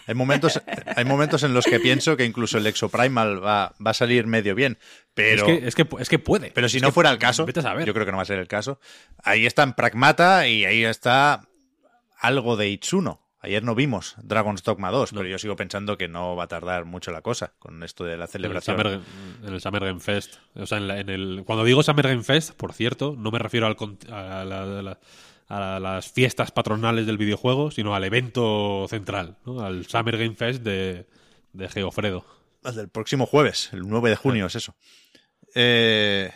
Hay 0.08 0.16
momentos, 0.16 0.62
hay 0.96 1.06
momentos 1.06 1.44
en 1.44 1.54
los 1.54 1.66
que 1.66 1.80
pienso 1.80 2.18
que 2.18 2.26
incluso 2.26 2.58
el 2.58 2.68
Exoprimal 2.68 3.44
va, 3.44 3.74
va 3.86 3.92
a 3.92 3.94
salir 3.94 4.28
medio 4.28 4.56
bien. 4.56 4.78
Pero, 5.14 5.48
es, 5.48 5.76
que, 5.76 5.88
es, 6.00 6.10
que, 6.10 6.20
puede. 6.20 6.52
Pero 6.52 6.70
si 6.70 6.80
no 6.80 6.92
fuera 6.92 7.12
el 7.12 7.20
caso, 7.20 7.46
yo 7.46 7.94
creo 7.94 8.06
que 8.06 8.12
no 8.12 8.18
va 8.18 8.24
a 8.24 8.26
ser 8.28 8.40
el 8.40 8.48
caso. 8.48 8.80
Ahí 9.24 9.46
está 9.46 9.64
en 9.64 9.74
Pragmata 9.74 10.48
y 10.48 10.66
ahí 10.66 10.84
está 10.84 11.48
algo 12.20 12.58
de 12.58 12.70
Itsuno. 12.70 13.22
Ayer 13.44 13.62
no 13.62 13.76
vimos 13.76 14.16
Dragon's 14.24 14.64
Dogma 14.64 14.90
2, 14.90 15.12
pero 15.12 15.26
yo 15.26 15.38
sigo 15.38 15.58
pensando 15.58 15.98
que 15.98 16.08
no 16.08 16.34
va 16.38 16.46
a 16.46 16.48
tardar 16.48 16.86
mucho 16.86 17.12
la 17.12 17.22
cosa 17.22 17.52
con 17.60 17.84
esto 17.84 18.06
de 18.06 18.16
la 18.16 18.26
celebración. 18.26 18.80
En 18.80 19.54
el 19.54 19.60
Summer, 19.60 19.84
Game 19.84 20.00
Fest. 20.00 20.38
O 20.56 20.66
sea, 20.66 20.78
en, 20.78 21.10
el, 21.10 21.44
cuando 21.46 21.66
digo 21.66 21.84
Summer 21.84 22.08
Game 22.08 22.24
Fest, 22.24 22.54
por 22.54 22.72
cierto, 22.72 23.16
no 23.18 23.32
me 23.32 23.40
refiero 23.40 23.68
al, 23.68 23.76
a, 24.14 24.98
las 25.50 26.12
fiestas 26.12 26.52
patronales 26.52 27.06
del 27.06 27.18
videojuego, 27.18 27.72
sino 27.72 27.96
al 27.96 28.04
evento 28.04 28.88
central, 28.90 29.38
¿no? 29.46 29.62
al 29.62 29.86
Summer 29.86 30.18
Game 30.18 30.36
Fest 30.36 30.64
de, 30.64 31.08
de 31.54 31.70
Geofredo. 31.70 32.26
Al 32.64 32.76
del 32.76 32.90
próximo 32.90 33.26
jueves, 33.26 33.70
el 33.74 33.88
9 33.88 34.10
de 34.10 34.16
junio, 34.16 34.46
es 34.48 34.56
eso. 34.56 34.76
Eh, 35.54 36.32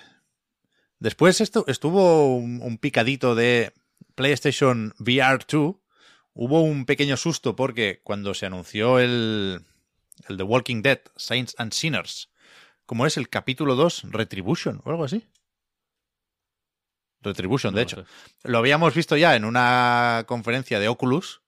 después 1.00 1.42
esto, 1.42 1.66
estuvo 1.68 2.36
un, 2.36 2.62
un 2.62 2.78
picadito 2.78 3.34
de 3.34 3.74
PlayStation 4.16 4.94
VR 5.00 5.46
2 5.50 5.76
Hubo 6.40 6.62
un 6.62 6.86
pequeño 6.86 7.18
susto 7.18 7.56
porque 7.56 8.00
cuando 8.04 8.36
se 8.36 8.46
anunció 8.46 9.00
el, 9.00 9.66
el 10.30 10.38
The 10.38 10.44
Walking 10.44 10.84
Dead, 10.84 11.00
Saints 11.16 11.56
and 11.58 11.74
Sinners, 11.74 12.30
como 12.86 13.08
es 13.08 13.18
el 13.18 13.28
capítulo 13.28 13.76
2, 13.76 14.04
Retribution 14.12 14.80
o 14.86 14.92
algo 14.92 15.04
así. 15.04 15.26
Retribution, 17.28 17.74
de 17.76 17.82
hecho. 17.84 18.06
Lo 18.44 18.58
habíamos 18.58 18.94
visto 18.94 19.16
ya 19.18 19.36
en 19.36 19.46
una 19.46 20.24
conferencia 20.28 20.80
de 20.80 20.88
Oculus 20.88 21.42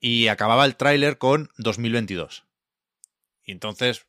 y 0.00 0.28
acababa 0.28 0.64
el 0.64 0.76
tráiler 0.76 1.18
con 1.18 1.50
2022. 1.56 2.44
Y 3.44 3.52
entonces 3.52 4.06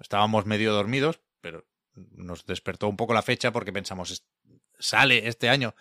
estábamos 0.00 0.46
medio 0.46 0.72
dormidos, 0.72 1.20
pero 1.40 1.66
nos 1.94 2.46
despertó 2.46 2.88
un 2.88 2.96
poco 2.96 3.14
la 3.14 3.22
fecha 3.22 3.52
porque 3.52 3.72
pensamos, 3.72 4.24
sale 4.78 5.28
este 5.28 5.48
año, 5.48 5.74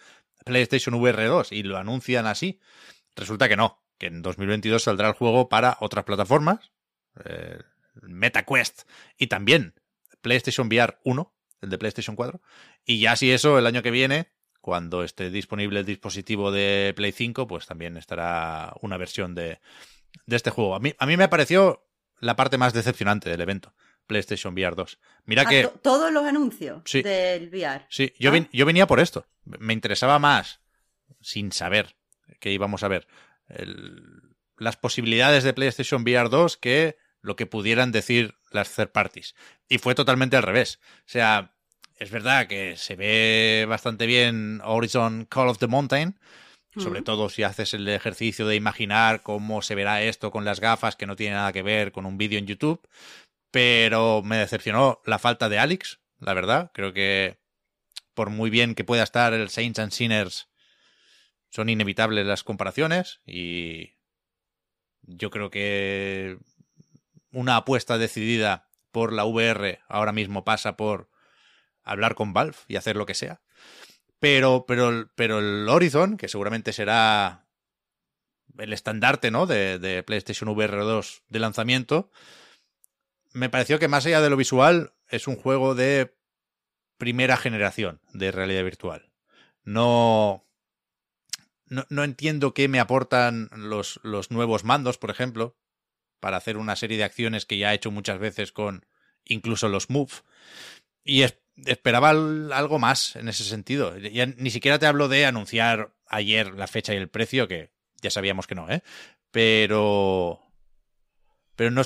PlayStation 0.46 0.96
VR 0.96 1.26
2 1.26 1.52
y 1.52 1.64
lo 1.64 1.78
anuncian 1.78 2.28
así, 2.28 2.60
resulta 3.16 3.50
que 3.50 3.58
no, 3.58 3.84
que 3.98 4.08
en 4.08 4.22
2022 4.22 4.84
saldrá 4.84 5.10
el 5.10 5.14
juego 5.14 5.50
para 5.50 5.78
otras 5.80 6.06
plataformas, 6.06 6.72
eh, 7.26 7.60
MetaQuest 8.02 8.84
y 9.18 9.28
también 9.28 9.74
PlayStation 10.22 10.68
VR 10.68 11.00
1, 11.04 11.36
el 11.62 11.70
de 11.70 11.78
PlayStation 11.78 12.16
4, 12.16 12.42
y 12.86 13.00
ya 13.00 13.16
si 13.16 13.32
eso 13.32 13.58
el 13.58 13.66
año 13.66 13.82
que 13.82 13.92
viene, 13.92 14.35
cuando 14.66 15.04
esté 15.04 15.30
disponible 15.30 15.82
el 15.82 15.86
dispositivo 15.86 16.52
de 16.52 16.92
Play 16.96 17.12
5, 17.12 17.46
pues 17.46 17.68
también 17.68 17.98
estará 17.98 18.74
una 18.82 18.98
versión 18.98 19.36
de, 19.36 19.60
de 20.26 20.36
este 20.36 20.50
juego. 20.50 20.74
A 20.74 20.80
mí, 20.80 20.92
a 20.98 21.06
mí 21.06 21.18
me 21.18 21.28
pareció 21.28 21.86
la 22.20 22.36
parte 22.36 22.58
más 22.58 22.74
decepcionante 22.74 23.30
del 23.30 23.42
evento. 23.42 23.76
PlayStation 24.08 24.56
VR 24.56 24.76
2. 24.76 24.98
Mira 25.26 25.44
Ah, 25.44 25.50
que... 25.50 25.64
to- 25.66 25.80
todos 25.84 26.12
los 26.12 26.26
anuncios 26.26 26.82
Sí. 26.86 27.04
del 27.04 27.50
VR. 27.50 27.86
Sí, 27.90 28.12
yo, 28.18 28.32
Ah. 28.32 28.34
ven- 28.34 28.50
yo 28.52 28.66
venía 28.66 28.88
por 28.88 29.00
esto. 29.00 29.28
Me 29.44 29.72
interesaba 29.74 30.18
más, 30.18 30.62
sin 31.22 31.52
saber 31.52 31.96
que 32.40 32.52
íbamos 32.52 32.82
a 32.82 32.88
ver, 32.88 33.08
el- 33.50 34.36
las 34.58 34.78
posibilidades 34.78 35.44
de 35.44 35.54
PlayStation 35.54 36.02
VR 36.02 36.30
2 36.30 36.58
que 36.58 36.98
lo 37.22 37.36
que 37.36 37.46
pudieran 37.46 37.92
decir 37.92 38.34
las 38.50 38.74
third 38.76 38.90
parties. 38.92 39.36
Y 39.70 39.78
fue 39.78 39.94
totalmente 39.94 40.38
al 40.38 40.44
revés. 40.44 40.80
O 41.02 41.04
sea, 41.06 41.55
es 41.98 42.12
verdad 42.12 42.48
que 42.48 42.78
se 42.78 42.96
ve 42.96 43.66
bastante 43.68 44.06
bien 44.06 44.62
Horizon 44.64 45.26
Call 45.26 45.50
of 45.50 45.60
the 45.60 45.68
Mountain, 45.68 46.20
sobre 46.78 47.00
Ujú. 47.00 47.06
todo 47.06 47.30
si 47.30 47.44
haces 47.44 47.74
el 47.74 47.88
ejercicio 47.88 48.48
de 48.48 48.56
imaginar 48.56 49.22
cómo 49.22 49.62
se 49.62 49.76
verá 49.76 50.02
esto 50.02 50.32
con 50.32 50.44
las 50.44 50.60
gafas, 50.60 50.96
que 50.96 51.06
no 51.06 51.16
tiene 51.16 51.36
nada 51.36 51.54
que 51.54 51.64
ver 51.64 51.92
con 51.92 52.06
un 52.06 52.18
vídeo 52.18 52.38
en 52.38 52.48
YouTube. 52.48 52.86
Pero 53.52 54.22
me 54.24 54.38
decepcionó 54.38 55.02
la 55.06 55.18
falta 55.18 55.48
de 55.48 55.60
Alex, 55.60 56.00
la 56.20 56.34
verdad. 56.34 56.72
Creo 56.74 56.92
que 56.92 57.38
por 58.14 58.30
muy 58.30 58.50
bien 58.50 58.76
que 58.76 58.84
pueda 58.84 59.04
estar 59.04 59.34
el 59.34 59.50
Saints 59.50 59.80
and 59.80 59.92
Sinners, 59.92 60.50
son 61.50 61.70
inevitables 61.70 62.26
las 62.26 62.44
comparaciones 62.44 63.22
y 63.26 63.94
yo 65.04 65.30
creo 65.30 65.50
que 65.50 66.38
una 67.32 67.58
apuesta 67.58 67.98
decidida 67.98 68.70
por 68.92 69.14
la 69.14 69.26
VR 69.26 69.80
ahora 69.88 70.12
mismo 70.12 70.44
pasa 70.44 70.76
por 70.76 71.10
hablar 71.86 72.16
con 72.16 72.34
Valve 72.34 72.58
y 72.68 72.76
hacer 72.76 72.96
lo 72.96 73.06
que 73.06 73.14
sea. 73.14 73.42
Pero, 74.20 74.66
pero, 74.68 75.10
pero 75.16 75.40
el 75.40 75.68
Horizon, 75.70 76.18
que 76.18 76.28
seguramente 76.28 76.74
será 76.74 77.48
el 78.58 78.74
estandarte 78.74 79.32
¿no? 79.32 79.46
de, 79.46 79.80
de 79.80 80.04
PlayStation 80.04 80.50
VR 80.50 80.78
2 80.78 81.24
de 81.28 81.40
lanzamiento, 81.40 82.12
me 83.34 83.50
pareció 83.50 83.80
que 83.80 83.88
más 83.88 84.06
allá 84.06 84.22
de 84.22 84.30
lo 84.30 84.38
visual 84.38 84.94
es 85.10 85.28
un 85.28 85.36
juego 85.36 85.76
de 85.76 86.16
primera 86.98 87.38
generación 87.38 88.02
de 88.14 88.32
realidad 88.32 88.64
virtual. 88.64 89.12
No, 89.64 90.48
no, 91.68 91.86
no 91.90 92.04
entiendo 92.04 92.54
qué 92.54 92.68
me 92.68 92.80
aportan 92.80 93.50
los, 93.52 94.00
los 94.04 94.32
nuevos 94.32 94.64
mandos, 94.64 94.98
por 94.98 95.10
ejemplo, 95.10 95.58
para 96.20 96.38
hacer 96.38 96.58
una 96.58 96.76
serie 96.76 96.98
de 96.98 97.04
acciones 97.04 97.46
que 97.46 97.58
ya 97.58 97.72
he 97.72 97.76
hecho 97.76 97.92
muchas 97.92 98.20
veces 98.20 98.52
con 98.52 98.86
incluso 99.26 99.68
los 99.70 99.90
Move. 99.90 100.12
Y 101.04 101.24
es- 101.24 101.40
esperaba 101.66 102.10
al- 102.10 102.52
algo 102.54 102.80
más 102.80 103.16
en 103.16 103.28
ese 103.30 103.44
sentido. 103.44 103.98
Ya 103.98 104.26
ni 104.26 104.50
siquiera 104.50 104.80
te 104.80 104.86
hablo 104.88 105.08
de 105.08 105.26
anunciar 105.26 105.94
ayer 106.08 106.54
la 106.54 106.68
fecha 106.68 106.94
y 106.94 106.98
el 106.98 107.10
precio, 107.10 107.48
que 107.48 107.72
ya 108.02 108.10
sabíamos 108.10 108.48
que 108.48 108.56
no, 108.56 108.70
¿eh? 108.70 108.82
Pero. 109.32 110.42
Pero 111.56 111.72
no, 111.72 111.84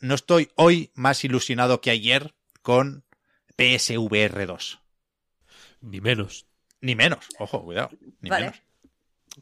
no 0.00 0.14
estoy 0.14 0.50
hoy 0.56 0.90
más 0.94 1.24
ilusionado 1.24 1.80
que 1.80 1.90
ayer 1.90 2.34
con 2.62 3.04
PSVR 3.56 4.46
2. 4.46 4.80
Ni 5.80 6.00
menos. 6.00 6.46
Ni 6.80 6.94
menos, 6.94 7.26
ojo, 7.38 7.62
cuidado. 7.64 7.90
Ni 8.20 8.30
Vale. 8.30 8.46
menos. 8.46 8.62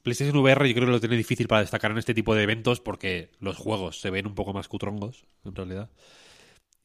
PlayStation 0.02 0.36
VR 0.38 0.68
yo 0.68 0.74
creo 0.74 0.86
que 0.86 0.92
lo 0.92 1.00
tiene 1.00 1.16
difícil 1.16 1.48
para 1.48 1.60
destacar 1.62 1.90
en 1.90 1.98
este 1.98 2.14
tipo 2.14 2.34
de 2.34 2.42
eventos 2.44 2.80
porque 2.80 3.30
los 3.40 3.56
juegos 3.56 4.00
se 4.00 4.10
ven 4.10 4.26
un 4.26 4.34
poco 4.34 4.52
más 4.52 4.68
cutrongos, 4.68 5.26
en 5.44 5.54
realidad. 5.54 5.90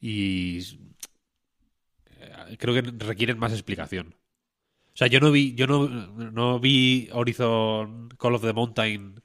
Y 0.00 0.60
creo 2.58 2.74
que 2.74 2.82
requieren 3.04 3.38
más 3.38 3.52
explicación. 3.52 4.14
O 4.94 4.96
sea, 4.98 5.06
yo 5.06 5.20
no 5.20 5.30
vi, 5.30 5.54
yo 5.54 5.66
no, 5.66 5.86
no 5.88 6.58
vi 6.58 7.08
Horizon 7.12 8.08
Call 8.18 8.34
of 8.34 8.42
the 8.42 8.52
Mountain 8.52 9.22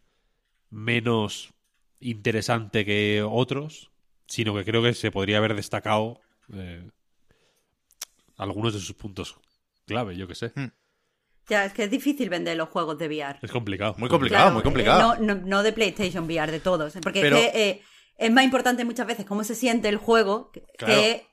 menos 0.69 1.51
interesante 1.99 2.85
que 2.85 3.23
otros, 3.27 3.91
sino 4.27 4.53
que 4.55 4.63
creo 4.65 4.83
que 4.83 4.93
se 4.93 5.11
podría 5.11 5.37
haber 5.37 5.55
destacado 5.55 6.19
eh, 6.53 6.89
algunos 8.37 8.73
de 8.73 8.79
sus 8.79 8.95
puntos 8.95 9.35
clave, 9.85 10.15
yo 10.15 10.27
que 10.27 10.35
sé. 10.35 10.51
Ya, 11.49 11.65
es 11.65 11.73
que 11.73 11.83
es 11.83 11.91
difícil 11.91 12.29
vender 12.29 12.55
los 12.55 12.69
juegos 12.69 12.97
de 12.97 13.07
VR. 13.07 13.39
Es 13.41 13.51
complicado. 13.51 13.95
Muy 13.97 14.09
complicado, 14.09 14.51
muy 14.51 14.61
eh, 14.61 14.63
complicado. 14.63 15.15
no, 15.19 15.35
no, 15.35 15.41
no 15.45 15.63
de 15.63 15.73
PlayStation 15.73 16.25
VR, 16.25 16.51
de 16.51 16.59
todos. 16.59 16.93
Porque 17.01 17.21
Pero- 17.21 17.35
es, 17.37 17.51
que, 17.51 17.69
eh, 17.69 17.81
es 18.17 18.31
más 18.31 18.43
importante 18.43 18.85
muchas 18.85 19.07
veces 19.07 19.25
cómo 19.25 19.43
se 19.43 19.55
siente 19.55 19.89
el 19.89 19.97
juego 19.97 20.51
que 20.51 20.61
Claro. 20.77 20.93
que 20.93 21.27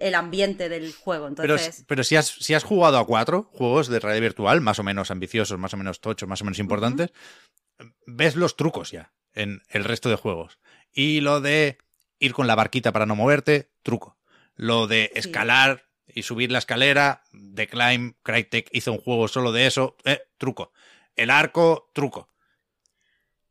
el 0.00 0.14
ambiente 0.14 0.68
del 0.68 0.92
juego. 0.92 1.28
Pero, 1.36 1.54
Entonces, 1.54 1.84
pero 1.86 2.04
si, 2.04 2.16
has, 2.16 2.26
si 2.26 2.54
has 2.54 2.64
jugado 2.64 2.98
a 2.98 3.06
cuatro 3.06 3.44
juegos 3.52 3.88
de 3.88 4.00
realidad 4.00 4.22
virtual, 4.22 4.60
más 4.60 4.78
o 4.78 4.82
menos 4.82 5.10
ambiciosos, 5.10 5.58
más 5.58 5.74
o 5.74 5.76
menos 5.76 6.00
tochos, 6.00 6.28
más 6.28 6.40
o 6.40 6.44
menos 6.44 6.58
importantes, 6.58 7.12
ves 8.06 8.36
los 8.36 8.56
trucos 8.56 8.90
ya 8.90 9.12
en 9.34 9.62
el 9.68 9.84
resto 9.84 10.08
de 10.08 10.16
juegos. 10.16 10.58
Y 10.92 11.20
lo 11.20 11.40
de 11.40 11.78
ir 12.18 12.32
con 12.32 12.46
la 12.46 12.54
barquita 12.54 12.92
para 12.92 13.06
no 13.06 13.16
moverte, 13.16 13.70
truco. 13.82 14.18
Lo 14.54 14.86
de 14.86 15.10
Sí. 15.14 15.20
escalar 15.20 15.84
y 16.06 16.22
subir 16.24 16.52
la 16.52 16.58
escalera, 16.58 17.22
The 17.54 17.68
Climb, 17.68 18.14
Crytek 18.22 18.68
hizo 18.72 18.92
un 18.92 18.98
juego 18.98 19.28
solo 19.28 19.52
de 19.52 19.66
eso, 19.66 19.96
eh, 20.04 20.20
truco. 20.38 20.72
El 21.16 21.30
arco, 21.30 21.90
truco. 21.94 22.28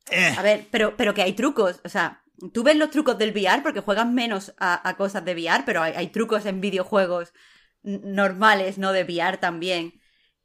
Eh, 0.10 0.36
a 0.38 0.42
ver, 0.42 0.68
pero, 0.72 0.96
pero 0.98 1.14
que 1.14 1.22
hay 1.22 1.34
trucos. 1.34 1.80
O 1.84 1.90
sea, 1.90 2.21
tú 2.54 2.64
ves 2.64 2.76
los 2.76 2.90
trucos 2.90 3.18
del 3.18 3.32
VR 3.32 3.62
porque 3.64 3.80
juegas 3.82 4.08
menos 4.08 4.54
a, 4.58 4.88
a 4.88 4.98
cosas 4.98 5.24
de 5.26 5.34
VR, 5.34 5.64
pero 5.66 5.82
hay, 5.82 5.94
hay 5.96 6.08
trucos 6.08 6.46
en 6.46 6.62
videojuegos 6.62 7.34
normales, 7.84 8.78
no 8.78 8.92
de 8.92 9.04
VR 9.04 9.38
también, 9.38 10.00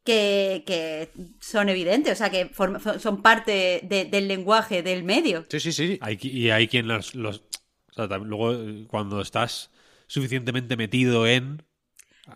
que, 0.05 0.63
que 0.67 1.11
son 1.41 1.69
evidentes. 1.69 2.13
O 2.13 2.17
sea, 2.17 2.31
que 2.31 2.51
form- 2.53 2.99
son 2.99 3.23
parte 3.23 3.81
de- 3.85 4.05
del 4.05 4.29
lenguaje 4.29 4.83
del 4.83 5.03
medio. 5.05 5.45
sí, 5.49 5.61
sí, 5.61 5.73
sí. 5.73 5.99
Hay, 6.01 6.19
y 6.23 6.51
hay 6.51 6.69
quien 6.69 6.89
los... 6.89 7.15
los- 7.15 7.43
o 7.91 7.93
sea, 7.95 8.09
tam- 8.09 8.25
luego, 8.25 8.53
eh, 8.53 8.85
cuando 8.89 9.21
estás 9.21 9.71
suficientemente 10.07 10.77
metido 10.77 11.27
en... 11.27 11.63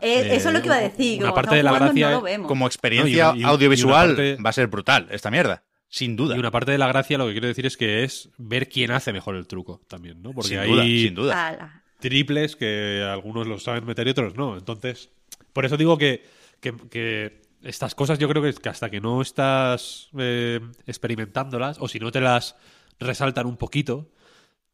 Eh, 0.01 0.21
Eh, 0.31 0.37
eso 0.37 0.49
es 0.49 0.55
lo 0.55 0.61
que 0.61 0.67
iba 0.67 0.77
a 0.77 0.81
decir. 0.81 1.19
una 1.19 1.31
como 1.31 1.35
parte 1.35 1.57
de 1.57 1.63
la 1.65 1.73
gracia 1.73 2.11
no. 2.39 2.47
Como 2.47 2.67
experiencia 2.67 3.27
No, 3.27 3.31
y 3.31 3.33
una- 3.33 3.37
y- 3.37 3.41
y 3.41 3.45
una 3.45 3.53
audiovisual 3.53 4.09
parte- 4.09 4.37
va 4.45 4.51
a 4.51 4.53
ser 4.53 4.67
brutal 4.69 5.09
esta 5.11 5.31
mierda. 5.31 5.65
Sin 5.93 6.15
duda. 6.17 6.37
Y 6.37 6.39
una 6.39 6.51
parte 6.53 6.71
de 6.71 6.79
la 6.79 6.87
gracia, 6.87 7.19
lo 7.19 7.27
que 7.27 7.33
quiero 7.33 7.49
decir 7.49 7.67
es 7.67 7.77
que 7.77 8.05
es 8.05 8.31
ver 8.39 8.69
quién 8.69 8.93
hace 8.93 9.13
mejor 9.13 9.35
el 9.35 9.47
truco 9.47 9.83
también, 9.89 10.23
¿no? 10.23 10.33
Porque 10.33 10.49
sin 10.51 10.59
hay 10.59 10.71
duda, 10.71 10.85
sin 10.85 11.15
duda. 11.15 11.49
Ala. 11.49 11.83
triples 11.99 12.55
que 12.57 13.03
algunos 13.07 13.47
los 13.47 13.63
saben 13.65 13.85
meter 13.85 14.07
y 14.07 14.11
otros 14.11 14.35
no. 14.37 14.57
Entonces, 14.57 15.11
por 15.53 15.67
eso 15.67 15.77
digo 15.77 15.99
que, 15.99 16.25
que- 16.61 16.75
que 16.91 17.43
estas 17.63 17.95
cosas 17.95 18.19
yo 18.19 18.29
creo 18.29 18.41
que, 18.43 18.69
hasta 18.71 18.89
que 18.89 19.01
no 19.01 19.21
estás 19.21 20.09
eh, 20.17 20.61
experimentándolas 20.87 21.77
o 21.81 21.89
si 21.89 21.99
no 21.99 22.11
te 22.13 22.21
las 22.21 22.55
resaltan 23.01 23.47
un 23.47 23.57
poquito, 23.57 24.11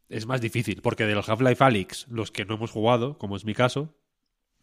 es 0.08 0.26
más 0.26 0.40
difícil. 0.40 0.82
Porque 0.82 1.04
del 1.06 1.18
Half-Life 1.26 1.64
Alyx, 1.64 2.06
los 2.10 2.30
que 2.30 2.44
no 2.44 2.54
hemos 2.56 2.70
jugado, 2.70 3.16
como 3.18 3.36
es 3.36 3.44
mi 3.44 3.54
caso, 3.54 3.96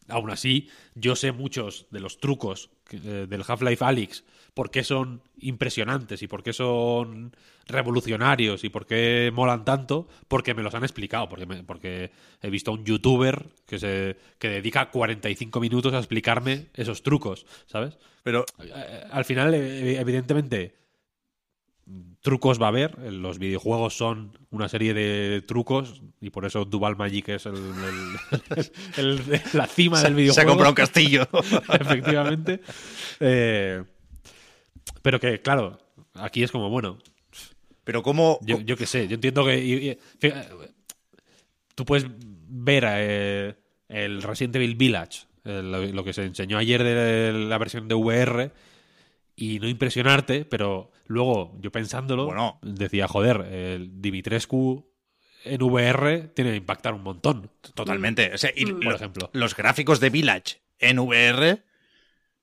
aún 0.08 0.30
así, 0.30 0.70
yo 0.94 1.16
sé 1.16 1.32
muchos 1.32 1.86
de 1.90 2.00
los 2.00 2.18
trucos 2.18 2.70
que- 2.88 2.96
eh, 2.98 3.26
del 3.26 3.42
Half-Life 3.46 3.84
Alyx, 3.84 4.24
por 4.54 4.70
qué 4.70 4.84
son 4.84 5.20
impresionantes 5.38 6.22
y 6.22 6.28
por 6.28 6.42
qué 6.44 6.52
son 6.52 7.34
revolucionarios 7.66 8.62
y 8.62 8.68
por 8.68 8.86
qué 8.86 9.32
molan 9.34 9.64
tanto, 9.64 10.06
porque 10.28 10.54
me 10.54 10.62
los 10.62 10.74
han 10.74 10.84
explicado, 10.84 11.28
porque, 11.28 11.44
me- 11.46 11.64
porque 11.64 12.12
he 12.40 12.50
visto 12.50 12.70
a 12.70 12.74
un 12.74 12.84
youtuber 12.84 13.46
que, 13.66 13.78
se, 13.80 14.16
que 14.38 14.48
dedica 14.48 14.90
45 14.90 15.58
minutos 15.60 15.92
a 15.92 15.98
explicarme 15.98 16.66
esos 16.74 17.02
trucos, 17.02 17.46
¿sabes? 17.66 17.98
Pero 18.22 18.44
Eh, 18.62 19.04
Al 19.10 19.24
final, 19.24 19.52
eh, 19.54 19.98
evidentemente, 19.98 20.76
trucos 22.22 22.60
va 22.60 22.66
a 22.66 22.68
haber. 22.68 22.96
Los 23.12 23.38
videojuegos 23.38 23.96
son 23.96 24.38
una 24.50 24.68
serie 24.68 24.94
de 24.94 25.42
trucos 25.42 26.00
y 26.20 26.30
por 26.30 26.46
eso 26.46 26.64
Duval 26.64 26.96
Magic 26.96 27.28
es 27.30 27.46
el- 27.46 27.56
el- 28.96 29.18
el- 29.18 29.40
la 29.52 29.66
cima 29.66 30.00
del 30.02 30.14
videojuego. 30.14 30.34
se 30.34 30.40
ha 30.40 30.46
comprado 30.46 30.70
un 30.70 30.74
castillo. 30.76 31.28
Efectivamente. 31.80 32.60
Eh, 33.20 33.82
pero 35.02 35.20
que, 35.20 35.40
claro, 35.40 35.78
aquí 36.14 36.42
es 36.42 36.50
como, 36.52 36.68
bueno, 36.70 36.98
Pero 37.84 38.02
cómo... 38.02 38.38
yo, 38.42 38.60
yo 38.60 38.76
qué 38.76 38.86
sé, 38.86 39.06
yo 39.08 39.14
entiendo 39.16 39.44
que. 39.44 39.58
y- 39.62 39.90
y- 39.90 39.98
fija- 40.18 40.46
tú 41.74 41.84
puedes 41.84 42.06
ver 42.18 42.84
eh, 42.88 43.54
el 43.88 44.22
Resident 44.22 44.56
Evil 44.56 44.76
Village, 44.76 45.26
eh, 45.44 45.60
lo, 45.62 45.84
lo 45.84 46.04
que 46.04 46.12
se 46.12 46.24
enseñó 46.24 46.56
ayer 46.58 46.82
de 46.82 47.32
la 47.32 47.58
versión 47.58 47.88
de 47.88 47.94
VR, 47.94 48.50
y 49.36 49.58
no 49.58 49.68
impresionarte, 49.68 50.44
pero 50.44 50.92
luego 51.06 51.56
yo 51.60 51.72
pensándolo, 51.72 52.26
Bueno. 52.26 52.58
decía, 52.62 53.08
joder, 53.08 53.40
el 53.52 54.00
Dimitrescu 54.00 54.88
en 55.44 55.60
VR 55.62 56.28
tiene 56.28 56.52
que 56.52 56.56
impactar 56.56 56.94
un 56.94 57.02
montón. 57.02 57.50
Totalmente. 57.74 58.32
O 58.32 58.38
sea, 58.38 58.50
y 58.54 58.64
lo- 58.64 58.78
Por 58.80 58.94
ejemplo. 58.94 59.30
los 59.34 59.54
gráficos 59.56 59.98
de 60.00 60.08
Village 60.10 60.62
en 60.78 61.00
VR, 61.00 61.62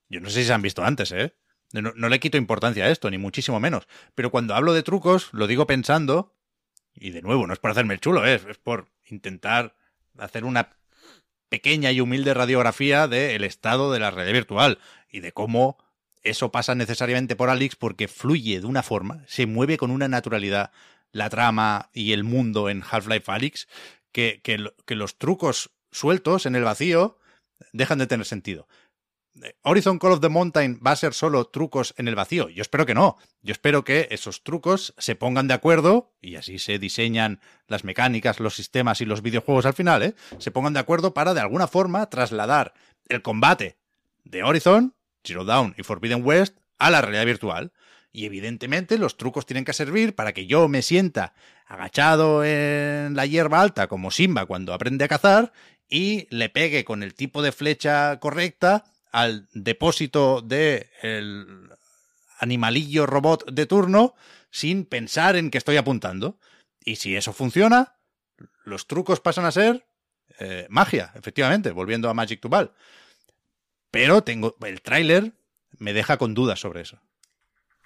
yo 0.10 0.20
no 0.20 0.30
sé 0.30 0.42
si 0.42 0.48
se 0.48 0.54
han 0.54 0.62
visto 0.62 0.84
antes, 0.84 1.12
¿eh? 1.14 1.34
No, 1.74 1.94
no, 1.96 2.10
le 2.10 2.20
quito 2.20 2.38
importancia 2.38 2.86
a 2.86 2.90
esto, 2.90 3.10
ni 3.10 3.18
muchísimo 3.18 3.60
menos. 3.60 3.88
Pero 4.16 4.32
cuando 4.32 4.56
hablo 4.56 4.74
de 4.74 4.84
trucos, 4.84 5.30
lo 5.32 5.48
digo 5.48 5.68
pensando, 5.68 6.36
y 6.94 7.12
de 7.12 7.22
nuevo, 7.22 7.48
no 7.48 7.54
es 7.54 7.60
por 7.60 7.72
hacerme 7.72 7.94
el 7.94 8.00
chulo, 8.00 8.26
es, 8.26 8.46
es 8.46 8.58
por 8.58 8.90
intentar 9.06 9.76
hacer 10.18 10.44
una 10.44 10.78
pequeña 11.50 11.92
y 11.92 12.00
humilde 12.00 12.34
radiografía 12.34 13.08
del 13.08 13.44
estado 13.44 13.92
de 13.92 14.00
la 14.00 14.12
red 14.12 14.32
virtual 14.32 14.80
y 15.10 15.20
de 15.20 15.34
cómo 15.34 15.78
eso 16.24 16.52
pasa 16.52 16.76
necesariamente 16.76 17.36
por 17.36 17.50
Alex 17.50 17.76
porque 17.76 18.08
fluye 18.08 18.62
de 18.62 18.68
una 18.68 18.84
forma, 18.84 19.24
se 19.28 19.46
mueve 19.46 19.78
con 19.78 19.92
una 19.92 20.08
naturalidad 20.08 20.72
la 21.12 21.30
trama 21.30 21.90
y 21.94 22.14
el 22.14 22.24
mundo 22.24 22.70
en 22.70 22.84
Half-Life 22.90 23.30
Alyx 23.30 23.68
que, 24.12 24.40
que, 24.44 24.72
que 24.86 24.96
los 24.96 25.18
trucos 25.18 25.72
sueltos 25.92 26.46
en 26.46 26.56
el 26.56 26.64
vacío 26.64 27.18
dejan 27.74 28.00
de 28.00 28.08
tener 28.08 28.26
sentido. 28.26 28.68
Horizon 29.64 29.98
Call 29.98 30.12
of 30.14 30.22
the 30.22 30.30
Mountain 30.30 30.80
va 30.86 30.92
a 30.92 30.96
ser 30.96 31.14
solo 31.14 31.46
trucos 31.46 31.94
en 31.98 32.08
el 32.08 32.16
vacío. 32.16 32.50
Yo 32.50 32.62
espero 32.62 32.86
que 32.86 32.94
no. 32.94 33.18
Yo 33.42 33.52
espero 33.52 33.84
que 33.84 34.08
esos 34.12 34.44
trucos 34.44 34.94
se 34.98 35.16
pongan 35.16 35.48
de 35.48 35.54
acuerdo, 35.54 36.14
y 36.22 36.36
así 36.36 36.60
se 36.60 36.80
diseñan 36.80 37.40
las 37.68 37.84
mecánicas, 37.84 38.40
los 38.40 38.56
sistemas 38.56 39.02
y 39.02 39.06
los 39.06 39.22
videojuegos 39.22 39.66
al 39.66 39.74
final, 39.74 40.04
¿eh? 40.04 40.16
se 40.38 40.52
pongan 40.52 40.74
de 40.74 40.80
acuerdo 40.80 41.14
para 41.14 41.34
de 41.34 41.42
alguna 41.42 41.68
forma 41.68 42.10
trasladar 42.10 42.74
el 43.08 43.22
combate 43.22 43.78
de 44.24 44.44
Horizon, 44.44 44.96
Zero 45.24 45.46
y 45.78 45.84
Forbidden 45.84 46.26
West 46.26 46.58
a 46.78 46.90
la 46.90 47.02
realidad 47.02 47.26
virtual. 47.26 47.72
Y 48.14 48.26
evidentemente 48.26 48.98
los 48.98 49.16
trucos 49.16 49.46
tienen 49.46 49.64
que 49.64 49.72
servir 49.72 50.16
para 50.16 50.34
que 50.34 50.46
yo 50.46 50.68
me 50.68 50.82
sienta 50.82 51.34
agachado 51.66 52.44
en 52.44 53.16
la 53.16 53.26
hierba 53.26 53.62
alta 53.62 53.88
como 53.88 54.12
Simba 54.12 54.46
cuando 54.46 54.74
aprende 54.74 55.06
a 55.06 55.08
cazar 55.08 55.54
y 55.88 56.28
le 56.30 56.50
pegue 56.50 56.84
con 56.84 57.04
el 57.04 57.14
tipo 57.14 57.42
de 57.42 57.54
flecha 57.54 58.20
correcta 58.20 58.84
al 59.12 59.48
depósito 59.54 60.42
de 60.42 60.90
el 61.02 61.70
animalillo 62.40 63.06
robot 63.06 63.52
de 63.52 63.66
turno 63.66 64.16
sin 64.50 64.86
pensar 64.86 65.36
en 65.36 65.52
que 65.52 65.58
estoy 65.58 65.78
apuntando. 65.78 66.40
Y 66.84 66.96
si 66.96 67.16
eso 67.16 67.34
funciona, 67.34 67.96
los 68.64 68.88
trucos 68.88 69.20
pasan 69.20 69.46
a 69.46 69.52
ser 69.52 69.86
eh, 70.40 70.66
magia, 70.70 71.12
efectivamente, 71.16 71.72
volviendo 71.72 72.10
a 72.10 72.14
Magic 72.14 72.42
to 72.42 72.50
Ball. 72.50 72.72
Pero 73.92 74.24
tengo 74.24 74.56
el 74.62 74.82
tráiler 74.82 75.34
me 75.78 75.94
deja 75.94 76.18
con 76.18 76.34
dudas 76.34 76.60
sobre 76.60 76.82
eso. 76.82 77.00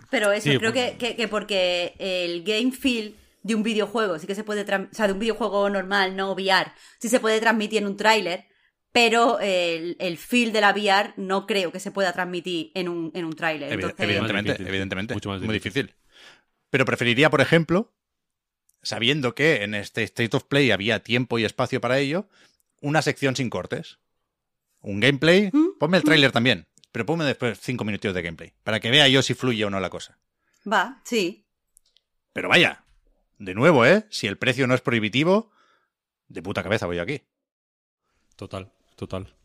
Pero 0.10 0.32
eso, 0.32 0.52
sí, 0.52 0.58
creo 0.58 0.74
que, 0.74 0.98
que, 0.98 1.16
que, 1.16 1.28
porque 1.28 1.96
el 2.00 2.44
game 2.44 2.72
feel 2.72 3.16
de 3.42 3.56
un 3.56 3.64
videojuego 3.64 4.20
sí 4.20 4.28
que 4.28 4.36
se 4.36 4.44
puede, 4.44 4.62
o 4.64 4.88
sea, 4.92 5.08
de 5.08 5.14
un 5.14 5.20
videojuego 5.20 5.70
normal, 5.70 6.16
no 6.16 6.34
VR, 6.34 6.72
sí 7.00 7.10
se 7.10 7.20
puede 7.20 7.40
transmitir 7.40 7.80
en 7.80 7.88
un 7.88 7.98
tráiler, 7.98 8.48
pero 8.96 9.42
el, 9.42 9.98
el, 10.00 10.18
feel 10.18 10.54
de 10.54 10.62
la 10.62 10.72
VR 10.72 11.16
no 11.18 11.46
creo 11.46 11.70
que 11.70 11.82
se 11.82 11.92
pueda 11.92 12.14
transmitir 12.14 12.72
en 12.76 12.88
un, 12.88 13.12
en 13.14 13.26
un 13.26 13.36
tráiler. 13.36 13.74
Evidentemente, 13.74 14.56
evidentemente. 14.66 15.14
Mucho 15.14 15.28
más 15.28 15.42
difícil. 15.42 15.48
Muy 15.48 15.54
difícil. 15.56 15.96
Pero 16.70 16.86
preferiría, 16.86 17.30
por 17.30 17.42
ejemplo, 17.42 17.94
sabiendo 18.84 19.36
que 19.36 19.64
en 19.64 19.76
este 19.76 20.04
State 20.04 20.38
of 20.38 20.46
Play 20.46 20.72
había 20.72 21.04
tiempo 21.04 21.38
y 21.38 21.44
espacio 21.44 21.82
para 21.82 22.00
ello, 22.00 22.30
una 22.80 23.02
sección 23.02 23.36
sin 23.36 23.50
cortes. 23.50 24.00
Un 24.80 25.02
gameplay. 25.02 25.50
¿Mm? 25.52 25.78
Ponme 25.78 25.98
el 25.98 26.04
tráiler 26.04 26.32
también, 26.32 26.66
pero 26.94 27.06
ponme 27.06 27.26
después 27.26 27.60
cinco 27.60 27.84
minutos 27.84 28.14
de 28.14 28.22
gameplay, 28.22 28.54
para 28.64 28.80
que 28.80 28.92
vea 28.92 29.10
yo 29.10 29.22
si 29.22 29.34
fluye 29.34 29.66
o 29.66 29.70
no 29.70 29.82
la 29.82 29.90
cosa. 29.90 30.20
Va, 30.72 31.02
sí. 31.04 31.46
Pero 32.32 32.48
vaya, 32.48 32.86
de 33.40 33.56
nuevo, 33.56 33.86
¿eh? 33.86 34.06
Si 34.10 34.26
el 34.26 34.38
precio 34.38 34.68
no 34.68 34.74
es 34.74 34.80
prohibitivo, 34.80 35.52
de 36.30 36.42
puta 36.42 36.64
cabeza 36.64 36.86
voy 36.86 37.00
aquí. 37.00 37.24
Total, 38.38 38.72
total. 38.96 39.36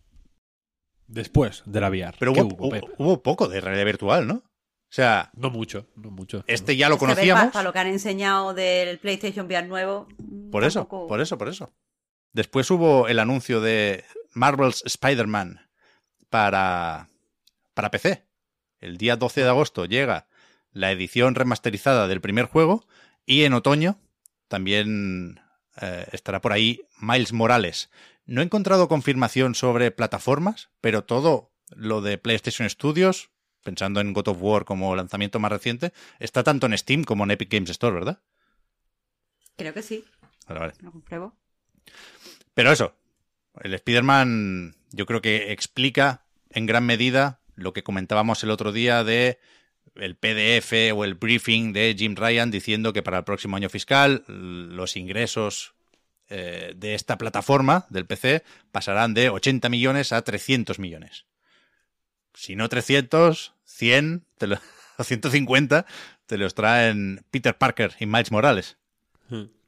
Después 1.06 1.62
de 1.66 1.81
la 1.81 1.90
VR. 1.90 2.16
Pero 2.18 2.32
hubo, 2.32 2.56
hubo, 2.59 2.81
hubo, 2.98 3.22
poco 3.22 3.48
de 3.48 3.60
realidad 3.60 3.85
virtual, 3.85 4.27
¿no? 4.27 4.35
O 4.35 4.93
sea. 4.93 5.31
No 5.35 5.51
mucho, 5.51 5.86
no 5.97 6.10
mucho. 6.10 6.44
Este 6.47 6.77
ya 6.77 6.89
lo 6.89 6.98
conocíamos. 6.98 7.52
Para 7.52 7.64
lo 7.64 7.72
que 7.72 7.78
han 7.78 7.86
enseñado 7.86 8.55
del 8.55 8.98
PlayStation 8.98 9.47
VR 9.47 9.66
nuevo. 9.66 10.09
Por 10.51 10.64
eso, 10.64 10.89
por 10.89 11.20
eso, 11.20 11.39
por 11.39 11.48
eso. 11.48 11.72
Después 12.32 12.70
hubo 12.70 13.09
el 13.09 13.18
anuncio 13.18 13.60
de 13.60 14.05
Marvel's 14.32 14.82
Spider-Man 14.85 15.68
para, 16.28 17.09
para 17.74 17.90
PC. 17.90 18.24
El 18.81 18.97
día 18.97 19.16
12 19.16 19.43
de 19.43 19.48
agosto 19.48 19.85
llega 19.85 20.28
la 20.72 20.90
edición 20.90 21.35
remasterizada 21.35 22.09
del 22.09 22.20
primer 22.20 22.47
juego 22.47 22.86
y 23.27 23.43
en 23.43 23.55
otoño 23.55 23.98
también 24.48 25.40
eh, 25.80 26.06
estará 26.12 26.40
por 26.40 26.52
ahí 26.52 26.82
Miles 27.01 27.32
Morales. 27.32 27.90
No 28.26 28.40
he 28.40 28.44
encontrado 28.44 28.88
confirmación 28.88 29.55
sobre 29.55 29.90
plataformas, 29.90 30.70
pero 30.80 31.05
todo 31.05 31.52
lo 31.74 32.01
de 32.01 32.18
PlayStation 32.18 32.68
Studios, 32.68 33.30
pensando 33.62 34.01
en 34.01 34.12
God 34.12 34.28
of 34.28 34.38
War 34.40 34.64
como 34.64 34.94
lanzamiento 34.94 35.38
más 35.38 35.52
reciente, 35.52 35.92
está 36.18 36.42
tanto 36.42 36.66
en 36.66 36.76
Steam 36.76 37.05
como 37.05 37.24
en 37.24 37.32
Epic 37.32 37.51
Games 37.51 37.70
Store, 37.70 37.94
¿verdad? 37.94 38.22
Creo 39.56 39.74
que 39.74 39.82
sí. 39.82 40.05
Vale, 40.47 40.60
vale. 40.60 40.72
Lo 40.80 40.92
compruebo. 40.92 41.36
Pero 42.55 42.72
eso, 42.72 42.94
el 43.62 43.74
Spider-Man 43.74 44.76
yo 44.90 45.06
creo 45.06 45.20
que 45.20 45.52
explica 45.52 46.24
en 46.51 46.66
gran 46.66 46.84
medida 46.84 47.40
lo 47.55 47.72
que 47.72 47.82
comentábamos 47.82 48.42
el 48.42 48.51
otro 48.51 48.72
día 48.72 49.05
de 49.05 49.38
el 49.96 50.16
PDF 50.16 50.72
o 50.94 51.04
el 51.04 51.14
briefing 51.14 51.72
de 51.72 51.94
Jim 51.98 52.14
Ryan 52.14 52.50
diciendo 52.50 52.92
que 52.92 53.02
para 53.02 53.18
el 53.18 53.24
próximo 53.24 53.56
año 53.56 53.68
fiscal 53.68 54.24
los 54.26 54.96
ingresos 54.96 55.74
eh, 56.28 56.74
de 56.76 56.94
esta 56.94 57.18
plataforma 57.18 57.86
del 57.90 58.06
PC 58.06 58.44
pasarán 58.70 59.14
de 59.14 59.30
80 59.30 59.68
millones 59.68 60.12
a 60.12 60.22
300 60.22 60.78
millones. 60.78 61.26
Si 62.34 62.54
no 62.54 62.68
300, 62.68 63.54
100 63.64 64.24
te 64.38 64.46
lo, 64.46 64.56
o 64.98 65.04
150 65.04 65.86
te 66.26 66.38
los 66.38 66.54
traen 66.54 67.24
Peter 67.30 67.56
Parker 67.56 67.96
y 67.98 68.06
Miles 68.06 68.30
Morales. 68.30 68.76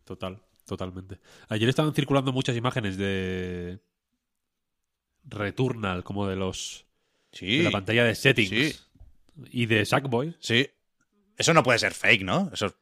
Total, 0.05 0.41
totalmente. 0.67 1.19
Ayer 1.49 1.69
estaban 1.69 1.95
circulando 1.95 2.33
muchas 2.33 2.57
imágenes 2.57 2.97
de 2.97 3.81
Returnal, 5.25 6.05
como 6.05 6.27
de 6.29 6.37
los 6.37 6.87
sí, 7.33 7.59
de 7.59 7.65
la 7.65 7.71
pantalla 7.71 8.05
de 8.05 8.15
settings 8.15 8.51
sí. 8.51 8.77
Y 9.51 9.67
de 9.67 9.85
Sackboy. 9.85 10.37
Sí. 10.41 10.69
Eso 11.37 11.55
no 11.55 11.63
puede 11.63 11.79
ser 11.79 11.95
fake, 11.95 12.23
¿no? 12.23 12.51
Eso 12.53 12.75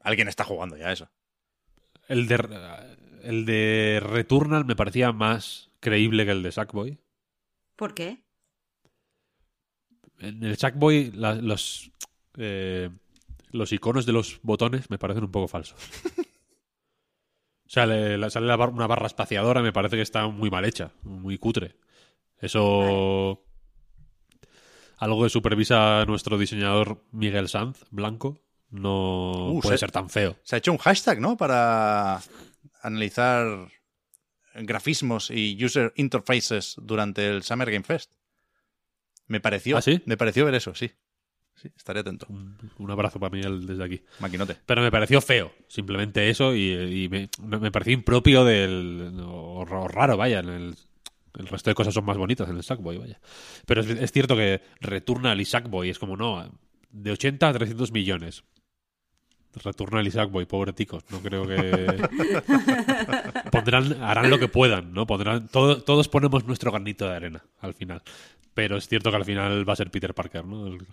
alguien 0.00 0.28
está 0.28 0.44
jugando 0.44 0.76
ya 0.76 0.92
eso. 0.92 1.10
El 2.08 2.26
de 2.26 2.36
el 3.22 3.44
de 3.44 4.00
Returnal 4.02 4.64
me 4.64 4.76
parecía 4.76 5.12
más 5.12 5.70
creíble 5.80 6.24
que 6.24 6.32
el 6.32 6.42
de 6.42 6.52
Sackboy. 6.52 6.98
¿Por 7.76 7.94
qué? 7.94 8.24
En 10.18 10.42
el 10.42 10.56
Sackboy 10.56 11.12
la, 11.12 11.34
los 11.34 11.90
eh, 12.36 12.90
los 13.50 13.72
iconos 13.72 14.06
de 14.06 14.12
los 14.12 14.40
botones 14.42 14.90
me 14.90 14.98
parecen 14.98 15.24
un 15.24 15.30
poco 15.30 15.48
falsos. 15.48 15.78
o 17.66 17.68
sea, 17.68 17.86
le, 17.86 18.16
le 18.16 18.30
sale 18.30 18.46
la 18.46 18.56
bar, 18.56 18.70
una 18.70 18.86
barra 18.86 19.06
espaciadora, 19.06 19.62
me 19.62 19.72
parece 19.72 19.96
que 19.96 20.02
está 20.02 20.26
muy 20.28 20.50
mal 20.50 20.64
hecha, 20.64 20.92
muy 21.02 21.38
cutre. 21.38 21.76
Eso. 22.38 23.42
Algo 25.00 25.22
que 25.22 25.30
supervisa 25.30 26.04
nuestro 26.04 26.36
diseñador 26.36 27.02
Miguel 27.10 27.48
Sanz, 27.48 27.86
blanco, 27.90 28.38
no 28.68 29.52
uh, 29.52 29.60
puede 29.60 29.76
se, 29.76 29.80
ser 29.80 29.92
tan 29.92 30.10
feo. 30.10 30.36
Se 30.42 30.56
ha 30.56 30.58
hecho 30.58 30.72
un 30.72 30.78
hashtag, 30.78 31.20
¿no? 31.20 31.38
Para 31.38 32.20
analizar 32.82 33.68
grafismos 34.54 35.30
y 35.30 35.58
user 35.64 35.94
interfaces 35.96 36.76
durante 36.82 37.26
el 37.28 37.42
Summer 37.42 37.70
Game 37.70 37.84
Fest. 37.84 38.12
Me 39.26 39.40
pareció, 39.40 39.78
¿Ah, 39.78 39.82
sí? 39.82 40.02
me 40.04 40.18
pareció 40.18 40.44
ver 40.44 40.54
eso, 40.54 40.74
sí. 40.74 40.90
Sí, 41.54 41.70
estaré 41.74 42.00
atento. 42.00 42.26
Un, 42.28 42.58
un, 42.78 42.90
abrazo 42.90 43.18
para 43.18 43.30
Miguel 43.34 43.66
desde 43.66 43.84
aquí. 43.84 44.02
Maquinote. 44.18 44.56
Pero 44.66 44.82
me 44.82 44.90
pareció 44.90 45.22
feo, 45.22 45.50
simplemente 45.66 46.28
eso, 46.28 46.54
y, 46.54 47.04
y 47.04 47.08
me, 47.08 47.30
me, 47.58 47.70
pareció 47.70 47.94
impropio 47.94 48.44
del. 48.44 49.18
O 49.26 49.64
raro, 49.64 50.16
vaya, 50.16 50.40
en 50.40 50.48
el, 50.48 50.76
el 51.38 51.46
resto 51.46 51.70
de 51.70 51.74
cosas 51.74 51.94
son 51.94 52.04
más 52.04 52.16
bonitas 52.16 52.48
en 52.48 52.56
el 52.56 52.62
Sackboy, 52.62 52.98
vaya. 52.98 53.20
Pero 53.66 53.80
es, 53.80 53.88
es, 53.88 54.12
cierto 54.12 54.36
que 54.36 54.62
Returnal 54.80 55.40
y 55.40 55.44
Sackboy 55.44 55.90
es 55.90 55.98
como, 55.98 56.16
no, 56.16 56.50
de 56.90 57.12
80 57.12 57.48
a 57.48 57.52
300 57.52 57.92
millones. 57.92 58.44
Returnal 59.52 60.06
y 60.06 60.10
Sackboy, 60.10 60.46
pobre 60.46 60.72
ticos. 60.72 61.04
No 61.10 61.20
creo 61.20 61.46
que. 61.46 62.08
Pondrán, 63.50 64.00
harán 64.02 64.30
lo 64.30 64.38
que 64.38 64.48
puedan, 64.48 64.92
¿no? 64.92 65.06
Pondrán, 65.06 65.48
todo, 65.48 65.82
todos 65.82 66.08
ponemos 66.08 66.44
nuestro 66.46 66.70
granito 66.70 67.08
de 67.08 67.16
arena 67.16 67.44
al 67.60 67.74
final. 67.74 68.02
Pero 68.54 68.76
es 68.76 68.86
cierto 68.86 69.10
que 69.10 69.16
al 69.16 69.24
final 69.24 69.68
va 69.68 69.72
a 69.72 69.76
ser 69.76 69.90
Peter 69.90 70.14
Parker, 70.14 70.44
¿no? 70.44 70.68
El, 70.68 70.86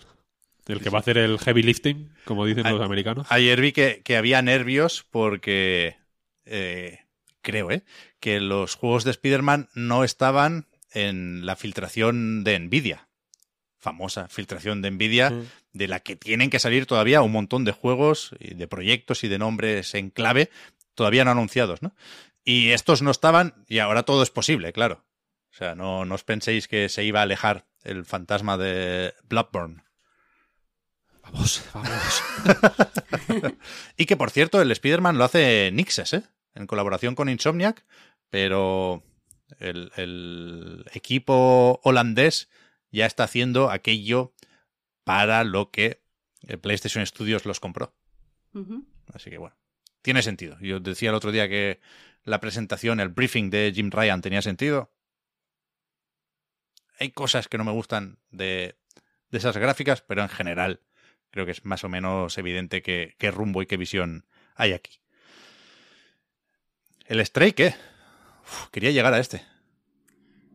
el 0.68 0.82
que 0.82 0.90
va 0.90 0.98
a 0.98 1.02
hacer 1.02 1.18
el 1.20 1.38
heavy 1.38 1.62
lifting, 1.62 2.10
como 2.26 2.46
dicen 2.46 2.66
a, 2.66 2.72
los 2.72 2.82
americanos. 2.82 3.28
Ayer 3.30 3.62
vi 3.62 3.72
que, 3.74 4.02
que 4.04 4.18
había 4.18 4.42
nervios 4.42 5.06
porque. 5.12 5.98
Eh, 6.46 7.00
creo, 7.48 7.72
¿eh? 7.72 7.84
Que 8.20 8.42
los 8.42 8.76
juegos 8.76 9.06
de 9.06 9.12
Spider-Man 9.12 9.70
no 9.74 10.04
estaban 10.04 10.68
en 10.92 11.46
la 11.46 11.56
filtración 11.56 12.44
de 12.44 12.60
Nvidia 12.60 13.08
famosa 13.88 14.28
filtración 14.28 14.82
de 14.82 14.92
Nvidia, 14.92 15.30
mm. 15.30 15.46
de 15.74 15.88
la 15.88 16.02
que 16.02 16.18
tienen 16.18 16.50
que 16.50 16.60
salir 16.60 16.86
todavía 16.86 17.22
un 17.22 17.32
montón 17.32 17.64
de 17.64 17.72
juegos, 17.72 18.32
y 18.40 18.54
de 18.54 18.68
proyectos 18.68 19.24
y 19.24 19.30
de 19.30 19.38
nombres 19.38 19.94
en 19.96 20.10
clave, 20.10 20.50
todavía 20.94 21.24
no 21.24 21.32
anunciados, 21.32 21.82
¿no? 21.82 21.96
Y 22.44 22.72
estos 22.72 23.02
no 23.02 23.12
estaban, 23.12 23.64
y 23.68 23.80
ahora 23.80 24.04
todo 24.04 24.24
es 24.24 24.30
posible, 24.30 24.74
claro. 24.74 25.06
O 25.52 25.56
sea, 25.58 25.76
no, 25.76 26.06
no 26.06 26.16
os 26.16 26.24
penséis 26.24 26.68
que 26.68 26.90
se 26.90 27.04
iba 27.04 27.20
a 27.20 27.24
alejar 27.24 27.66
el 27.84 28.04
fantasma 28.04 28.58
de 28.58 29.14
Bloodborne. 29.24 29.84
Vamos, 31.24 31.64
vamos. 31.74 32.24
y 33.98 34.06
que 34.06 34.18
por 34.18 34.32
cierto, 34.32 34.62
el 34.62 34.72
Spider-Man 34.72 35.18
lo 35.18 35.24
hace 35.24 35.72
Nixes, 35.72 36.14
¿eh? 36.14 36.24
En 36.58 36.68
colaboración 36.68 37.16
con 37.16 37.30
Insomniac, 37.30 37.86
pero 38.30 39.04
el, 39.60 39.92
el 39.96 40.86
equipo 40.94 41.80
holandés 41.84 42.50
ya 42.92 43.06
está 43.06 43.24
haciendo 43.24 43.70
aquello 43.70 44.34
para 45.04 45.44
lo 45.44 45.72
que 45.72 46.02
el 46.42 46.60
PlayStation 46.60 47.06
Studios 47.06 47.46
los 47.46 47.60
compró. 47.60 47.94
Así 49.14 49.30
que 49.30 49.38
bueno, 49.38 49.56
tiene 50.02 50.22
sentido. 50.22 50.58
Yo 50.60 50.80
decía 50.80 51.10
el 51.10 51.16
otro 51.16 51.32
día 51.32 51.48
que 51.48 51.80
la 52.24 52.40
presentación, 52.40 53.00
el 53.00 53.10
briefing 53.10 53.50
de 53.50 53.72
Jim 53.74 53.92
Ryan 53.92 54.22
tenía 54.22 54.42
sentido. 54.42 54.92
Hay 57.00 57.12
cosas 57.12 57.48
que 57.48 57.58
no 57.58 57.64
me 57.64 57.72
gustan 57.72 58.20
de, 58.32 58.80
de 59.30 59.38
esas 59.38 59.56
gráficas, 59.58 60.02
pero 60.02 60.24
en 60.24 60.30
general 60.30 60.82
creo 61.30 61.46
que 61.46 61.52
es 61.52 61.66
más 61.66 61.84
o 61.84 61.90
menos 61.90 62.38
evidente 62.38 62.82
qué, 62.82 63.32
rumbo 63.32 63.62
y 63.62 63.68
qué 63.68 63.78
visión 63.78 64.26
hay 64.56 64.74
aquí. 64.74 65.00
¿El 67.08 67.26
Stray 67.26 67.54
qué? 67.54 67.74
quería 68.72 68.92
llegar 68.92 69.14
a 69.14 69.20
este. 69.20 69.42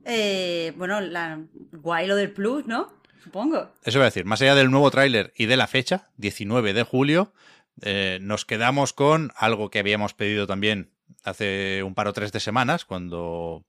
Eh, 0.05 0.73
bueno, 0.77 1.01
la, 1.01 1.41
guay 1.73 2.07
lo 2.07 2.17
del 2.17 2.31
Plus, 2.31 2.67
¿no? 2.67 2.93
Supongo. 3.23 3.73
Eso 3.85 3.99
voy 3.99 4.05
a 4.05 4.11
decir, 4.11 4.25
más 4.25 4.43
allá 4.43 4.55
del 4.55 4.71
nuevo 4.71 4.91
tráiler 4.91 5.33
y 5.37 5.47
de 5.47 5.57
la 5.57 5.67
fecha, 5.67 6.11
19 6.17 6.75
de 6.75 6.83
julio, 6.83 7.33
eh, 7.81 8.19
nos 8.21 8.45
quedamos 8.45 8.93
con 8.93 9.33
algo 9.37 9.71
que 9.71 9.79
habíamos 9.79 10.13
pedido 10.13 10.47
también 10.47 10.91
hace 11.25 11.83
un 11.85 11.95
par 11.95 12.09
o 12.09 12.13
tres 12.13 12.33
de 12.33 12.41
semanas, 12.41 12.85
cuando 12.85 13.65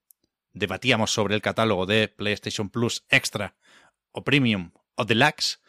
debatíamos 0.54 1.12
sobre 1.12 1.36
el 1.36 1.42
catálogo 1.42 1.86
de 1.86 2.08
PlayStation 2.08 2.70
Plus 2.70 3.06
Extra 3.10 3.56
o 4.12 4.24
Premium 4.24 4.72
o 4.96 5.06
Deluxe. 5.06 5.62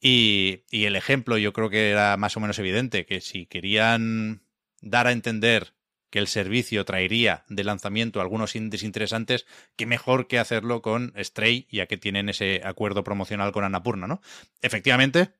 Y, 0.00 0.64
y 0.70 0.84
el 0.84 0.94
ejemplo 0.94 1.36
yo 1.36 1.52
creo 1.52 1.68
que 1.68 1.90
era 1.90 2.16
más 2.16 2.36
o 2.36 2.40
menos 2.40 2.58
evidente, 2.58 3.06
que 3.06 3.20
si 3.20 3.46
querían 3.46 4.42
dar 4.80 5.06
a 5.06 5.12
entender 5.12 5.75
que 6.10 6.18
el 6.18 6.28
servicio 6.28 6.84
traería 6.84 7.44
de 7.48 7.64
lanzamiento 7.64 8.20
algunos 8.20 8.56
indies 8.56 8.82
interesantes, 8.82 9.46
qué 9.76 9.86
mejor 9.86 10.28
que 10.28 10.38
hacerlo 10.38 10.82
con 10.82 11.12
Stray, 11.16 11.66
ya 11.70 11.86
que 11.86 11.96
tienen 11.96 12.28
ese 12.28 12.60
acuerdo 12.64 13.04
promocional 13.04 13.52
con 13.52 13.64
Annapurna, 13.64 14.06
¿no? 14.06 14.20
Efectivamente, 14.62 15.30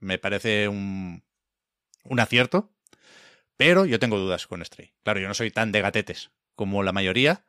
me 0.00 0.18
parece 0.18 0.68
un, 0.68 1.22
un 2.04 2.20
acierto, 2.20 2.70
pero 3.56 3.86
yo 3.86 3.98
tengo 3.98 4.18
dudas 4.18 4.46
con 4.46 4.64
Stray. 4.64 4.92
Claro, 5.02 5.20
yo 5.20 5.28
no 5.28 5.34
soy 5.34 5.50
tan 5.50 5.72
de 5.72 5.80
gatetes 5.80 6.30
como 6.54 6.82
la 6.82 6.92
mayoría, 6.92 7.44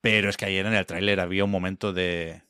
pero 0.00 0.28
es 0.28 0.36
que 0.36 0.46
ayer 0.46 0.66
en 0.66 0.74
el 0.74 0.86
tráiler 0.86 1.20
había 1.20 1.44
un 1.44 1.50
momento 1.50 1.92
de 1.92 2.42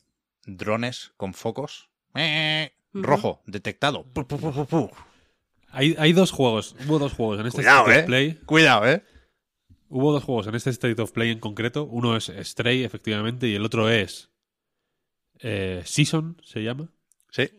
drones 0.44 1.12
con 1.16 1.34
focos. 1.34 1.90
¡Eh! 2.14 2.72
Rojo, 2.94 3.42
detectado. 3.46 4.04
hay, 5.70 5.94
hay, 5.98 6.12
dos 6.12 6.30
juegos, 6.30 6.76
hubo 6.86 6.98
dos 6.98 7.14
juegos 7.14 7.40
en 7.40 7.46
este 7.46 7.66
of 7.66 7.88
eh. 7.88 8.38
Cuidado, 8.44 8.86
¿eh? 8.86 9.02
Hubo 9.94 10.10
dos 10.10 10.24
juegos 10.24 10.46
en 10.46 10.54
este 10.54 10.70
State 10.70 11.02
of 11.02 11.12
Play 11.12 11.30
en 11.30 11.38
concreto. 11.38 11.84
Uno 11.84 12.16
es 12.16 12.32
Stray, 12.34 12.82
efectivamente, 12.82 13.46
y 13.46 13.56
el 13.56 13.64
otro 13.64 13.90
es 13.90 14.30
eh, 15.40 15.82
Season, 15.84 16.40
se 16.42 16.62
llama. 16.62 16.88
Sí. 17.30 17.50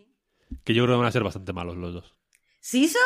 Que 0.64 0.74
yo 0.74 0.84
creo 0.84 0.96
que 0.96 1.00
van 1.00 1.08
a 1.08 1.12
ser 1.12 1.24
bastante 1.24 1.54
malos 1.54 1.78
los 1.78 1.94
dos. 1.94 2.16
¿Season? 2.60 3.02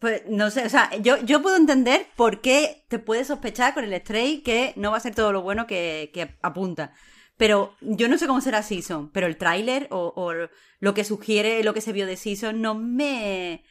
Pues 0.00 0.22
no 0.28 0.50
sé, 0.50 0.64
o 0.64 0.68
sea, 0.68 0.90
yo, 0.96 1.22
yo 1.24 1.40
puedo 1.40 1.56
entender 1.56 2.08
por 2.16 2.40
qué 2.40 2.84
te 2.88 2.98
puedes 2.98 3.28
sospechar 3.28 3.74
con 3.74 3.84
el 3.84 4.00
Stray 4.00 4.42
que 4.42 4.72
no 4.74 4.90
va 4.90 4.96
a 4.96 5.00
ser 5.00 5.14
todo 5.14 5.30
lo 5.30 5.42
bueno 5.42 5.68
que, 5.68 6.36
apunta. 6.42 6.92
Pero 7.36 7.76
yo 7.80 8.08
no 8.08 8.18
sé 8.18 8.26
cómo 8.26 8.40
será 8.40 8.64
Season, 8.64 9.12
pero 9.12 9.28
el 9.28 9.36
tráiler 9.36 9.86
o, 9.92 10.34
lo 10.80 10.94
que 10.94 11.04
sugiere, 11.04 11.62
lo 11.62 11.74
que 11.74 11.80
se 11.80 11.92
vio 11.92 12.06
de 12.06 12.16
Season 12.16 12.60
no 12.60 12.74
me... 12.74 13.62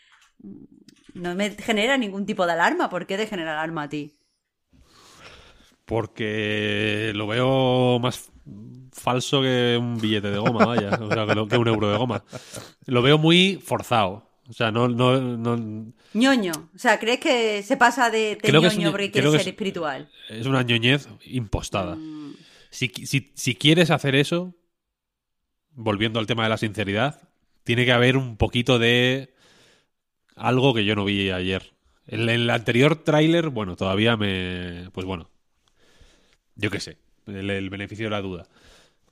No 1.14 1.36
me 1.36 1.49
genera 1.52 1.98
ningún 1.98 2.26
tipo 2.26 2.45
de 2.45 2.53
alarma. 2.53 2.90
¿Por 2.90 3.06
qué 3.06 3.18
de 3.18 3.28
generar 3.28 3.57
alarma 3.57 3.84
a 3.84 3.90
ti? 3.90 4.19
Porque 5.90 7.11
lo 7.16 7.26
veo 7.26 7.98
más 7.98 8.30
falso 8.91 9.41
que 9.41 9.76
un 9.76 9.99
billete 9.99 10.30
de 10.30 10.38
goma, 10.38 10.64
vaya. 10.64 10.90
O 11.02 11.11
sea, 11.11 11.26
que 11.26 11.57
un 11.57 11.68
euro 11.68 11.91
de 11.91 11.98
goma. 11.98 12.24
Lo 12.86 13.02
veo 13.02 13.18
muy 13.18 13.60
forzado. 13.64 14.30
O 14.48 14.53
sea, 14.53 14.72
no, 14.72 14.88
no, 14.88 15.20
no... 15.20 15.94
ñoño. 16.14 16.52
O 16.76 16.78
sea, 16.78 16.99
¿crees 16.99 17.20
que 17.20 17.64
se 17.64 17.76
pasa 17.76 18.11
de, 18.11 18.38
de 18.40 18.52
ñoño 18.52 18.91
porque 18.91 19.10
quiere 19.10 19.32
ser 19.32 19.48
espiritual? 19.48 20.11
Es 20.30 20.45
una 20.45 20.61
ñoñez 20.61 21.10
impostada. 21.26 21.95
Mm. 21.95 22.36
Si, 22.70 22.91
si, 23.34 23.56
quieres 23.56 23.90
hacer 23.90 24.14
eso, 24.14 24.53
volviendo 25.72 26.20
al 26.20 26.28
tema 26.28 26.44
de 26.44 26.49
la 26.49 26.57
sinceridad, 26.57 27.30
tiene 27.64 27.86
que 27.86 27.94
haber 27.94 28.16
un 28.16 28.38
poquito 28.38 28.78
de 28.78 29.34
algo 30.36 30.76
que 30.76 30.86
yo 30.86 30.94
no 30.94 31.03
vi 31.03 31.32
ayer. 31.32 31.74
En 32.06 32.30
el 32.30 32.48
anterior 32.52 32.95
tráiler, 32.95 33.49
bueno, 33.49 33.76
todavía 33.76 34.18
me... 34.18 34.90
Pues 34.94 35.07
bueno, 35.07 35.32
yo 36.60 36.69
qué 36.69 36.80
sé, 36.80 36.98
el, 37.27 37.49
el, 37.49 37.69
beneficio 37.69 38.06
de 38.06 38.11
la 38.11 38.22
duda. 38.22 38.48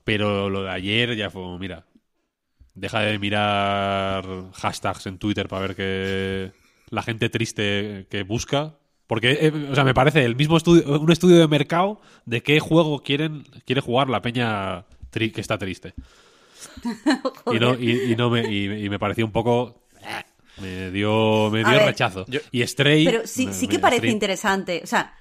Pero 0.04 0.48
lo 0.48 0.62
de 0.62 0.70
ayer 0.70 1.16
ya 1.16 1.30
fue, 1.30 1.58
mira, 1.58 1.84
Deja 2.78 3.00
de 3.00 3.18
mirar 3.18 4.24
hashtags 4.52 5.06
en 5.06 5.18
Twitter 5.18 5.48
para 5.48 5.62
ver 5.62 5.74
que 5.74 6.52
la 6.90 7.02
gente 7.02 7.28
triste 7.28 8.06
que 8.08 8.22
busca. 8.22 8.76
Porque, 9.08 9.32
eh, 9.40 9.68
o 9.72 9.74
sea, 9.74 9.82
me 9.82 9.94
parece 9.94 10.24
el 10.24 10.36
mismo 10.36 10.56
estudio, 10.56 11.00
un 11.00 11.10
estudio 11.10 11.38
de 11.38 11.48
mercado 11.48 12.00
de 12.24 12.40
qué 12.40 12.60
juego 12.60 13.02
quieren, 13.02 13.42
quiere 13.64 13.80
jugar 13.80 14.08
la 14.08 14.22
peña 14.22 14.84
que 15.10 15.40
está 15.40 15.58
triste. 15.58 15.94
y, 17.52 17.58
no, 17.58 17.74
y, 17.74 18.14
no 18.16 18.30
me, 18.30 18.42
y, 18.42 18.88
me 18.88 18.98
pareció 19.00 19.24
un 19.24 19.32
poco 19.32 19.82
me 20.60 20.92
dio, 20.92 21.50
me 21.50 21.64
dio 21.64 21.84
rechazo. 21.84 22.26
y 22.52 22.64
Stray. 22.64 23.06
Pero 23.06 23.26
sí, 23.26 23.48
sí 23.52 23.66
que 23.66 23.80
parece 23.80 24.06
interesante. 24.06 24.82
O 24.84 24.86
sea, 24.86 25.16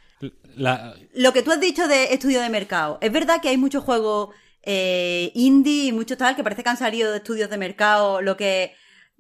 lo 0.58 1.34
que 1.34 1.44
tú 1.44 1.52
has 1.52 1.60
dicho 1.60 1.88
de 1.88 2.14
estudio 2.14 2.42
de 2.42 2.50
mercado. 2.50 2.98
Es 3.02 3.12
verdad 3.12 3.42
que 3.42 3.50
hay 3.50 3.58
muchos 3.58 3.84
juegos 3.84 4.30
eh, 4.64 5.32
indie 5.36 5.86
y 5.86 5.92
mucho 5.92 6.18
tal, 6.18 6.36
que 6.36 6.44
parece 6.44 6.64
que 6.64 6.70
han 6.70 6.78
salido 6.78 7.12
de 7.12 7.18
estudios 7.18 7.50
de 7.50 7.58
mercado, 7.58 8.22
lo 8.22 8.36
que 8.36 8.74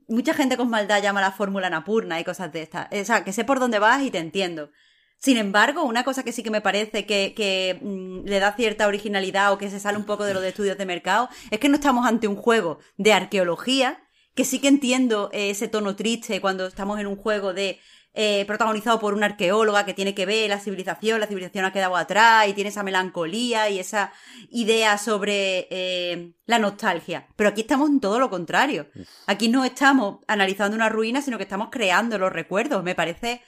mucha 0.07 0.33
gente 0.33 0.57
con 0.57 0.69
maldad 0.69 1.01
llama 1.01 1.21
la 1.21 1.31
fórmula 1.31 1.69
Napurna 1.69 2.19
y 2.19 2.23
cosas 2.23 2.51
de 2.51 2.63
estas. 2.63 2.87
O 2.91 3.05
sea, 3.05 3.23
que 3.23 3.33
sé 3.33 3.43
por 3.43 3.59
dónde 3.59 3.79
vas 3.79 4.01
y 4.01 4.11
te 4.11 4.17
entiendo. 4.17 4.71
Sin 5.19 5.37
embargo, 5.37 5.83
una 5.83 6.03
cosa 6.03 6.23
que 6.23 6.31
sí 6.31 6.43
que 6.43 6.51
me 6.51 6.61
parece 6.61 7.05
que, 7.05 7.79
mm, 7.81 8.25
le 8.25 8.39
da 8.39 8.55
cierta 8.55 8.87
originalidad 8.87 9.51
o 9.51 9.57
que 9.57 9.69
se 9.69 9.79
sale 9.79 9.97
un 9.97 10.05
poco 10.05 10.25
de 10.25 10.33
lo 10.33 10.41
de 10.41 10.49
estudios 10.49 10.77
de 10.77 10.85
mercado 10.85 11.29
es 11.49 11.59
que 11.59 11.69
no 11.69 11.75
estamos 11.75 12.05
ante 12.05 12.27
un 12.27 12.35
juego 12.35 12.79
de 12.97 13.13
arqueología, 13.13 14.03
que 14.35 14.45
sí 14.45 14.59
que 14.59 14.67
entiendo 14.67 15.29
ese 15.33 15.67
tono 15.67 15.95
triste 15.95 16.39
cuando 16.41 16.67
estamos 16.67 16.99
en 16.99 17.07
un 17.07 17.15
juego 17.15 17.53
de 17.53 17.79
eh, 18.19 18.45
protagonizado 18.47 18.99
por 18.99 19.13
una 19.13 19.27
arqueóloga 19.27 19.85
que 19.85 19.93
tiene 19.93 20.15
que 20.15 20.25
ver 20.25 20.49
la 20.49 20.59
civilización, 20.59 21.19
la 21.19 21.27
civilización 21.27 21.65
ha 21.65 21.71
quedado 21.71 21.95
atrás 21.95 22.47
y 22.47 22.53
tiene 22.53 22.71
esa 22.71 22.81
melancolía 22.81 23.69
y 23.69 23.77
esa 23.77 24.11
idea 24.49 24.97
sobre 24.97 25.67
eh, 25.69 26.33
la 26.47 26.57
nostalgia. 26.57 27.27
Pero 27.35 27.51
aquí 27.51 27.61
estamos 27.61 27.91
en 27.91 27.99
todo 27.99 28.17
lo 28.17 28.31
contrario. 28.31 28.87
Aquí 29.27 29.49
no 29.49 29.63
estamos 29.63 30.21
analizando 30.27 30.75
una 30.75 30.89
ruina, 30.89 31.21
sino 31.21 31.37
que 31.37 31.43
estamos 31.43 31.67
creando 31.71 32.17
los 32.17 32.33
recuerdos. 32.33 32.83
Me 32.83 32.95
parece 32.95 33.43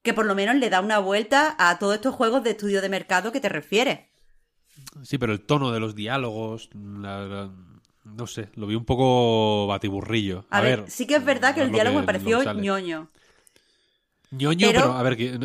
que 0.00 0.14
por 0.14 0.24
lo 0.24 0.34
menos 0.34 0.56
le 0.56 0.70
da 0.70 0.80
una 0.80 1.00
vuelta 1.00 1.54
a 1.58 1.78
todos 1.78 1.96
estos 1.96 2.14
juegos 2.14 2.42
de 2.44 2.52
estudio 2.52 2.80
de 2.80 2.88
mercado 2.88 3.30
que 3.30 3.40
te 3.40 3.50
refieres. 3.50 4.08
Sí, 5.02 5.18
pero 5.18 5.34
el 5.34 5.42
tono 5.42 5.70
de 5.70 5.80
los 5.80 5.94
diálogos, 5.94 6.70
no 6.72 8.26
sé, 8.26 8.48
lo 8.54 8.66
vi 8.66 8.74
un 8.74 8.86
poco 8.86 9.66
batiburrillo. 9.66 10.46
A, 10.48 10.62
ver, 10.62 10.84
sí 10.88 11.06
que 11.06 11.16
es 11.16 11.24
verdad 11.26 11.54
que 11.54 11.60
el 11.60 11.72
diálogo 11.72 12.00
me 12.00 12.06
pareció 12.06 12.54
ñoño 12.54 13.10
ñoño, 14.36 14.68
pero, 14.72 14.92
a 14.92 15.02
ver, 15.02 15.38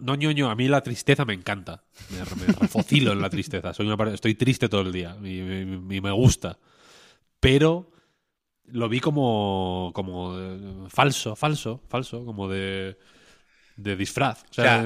no, 0.00 0.14
ñoño, 0.14 0.50
a 0.50 0.54
mí 0.54 0.68
la 0.68 0.82
tristeza 0.82 1.24
me 1.24 1.34
encanta. 1.34 1.82
Me, 2.10 2.24
refocilo 2.52 3.12
en 3.12 3.20
la 3.20 3.30
tristeza. 3.30 3.74
Soy 3.74 3.88
estoy 4.12 4.34
triste 4.34 4.68
todo 4.68 4.82
el 4.82 4.92
día 4.92 5.16
y, 5.22 5.40
me 6.00 6.10
gusta. 6.10 6.58
Pero 7.40 7.90
lo 8.66 8.88
vi 8.88 9.00
como, 9.00 9.90
como 9.94 10.38
eh, 10.38 10.58
falso, 10.88 11.34
falso, 11.36 11.82
falso, 11.88 12.24
como 12.24 12.48
de, 12.48 12.98
de 13.76 13.96
disfraz. 13.96 14.44
O 14.50 14.54
sea, 14.54 14.82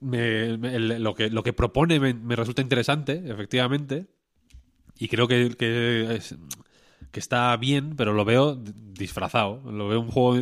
lo, 0.00 1.14
que, 1.14 1.30
lo 1.30 1.42
que 1.42 1.52
propone 1.52 2.00
me, 2.00 2.36
resulta 2.36 2.62
interesante, 2.62 3.22
efectivamente. 3.26 4.06
Y 4.98 5.08
creo 5.08 5.26
que, 5.28 5.54
que, 5.58 6.20
que, 7.10 7.20
está 7.20 7.56
bien, 7.56 7.96
pero 7.96 8.12
lo 8.12 8.24
veo 8.24 8.54
disfrazado. 8.54 9.62
Lo 9.70 9.88
veo 9.88 10.00
un 10.00 10.10
juego 10.10 10.36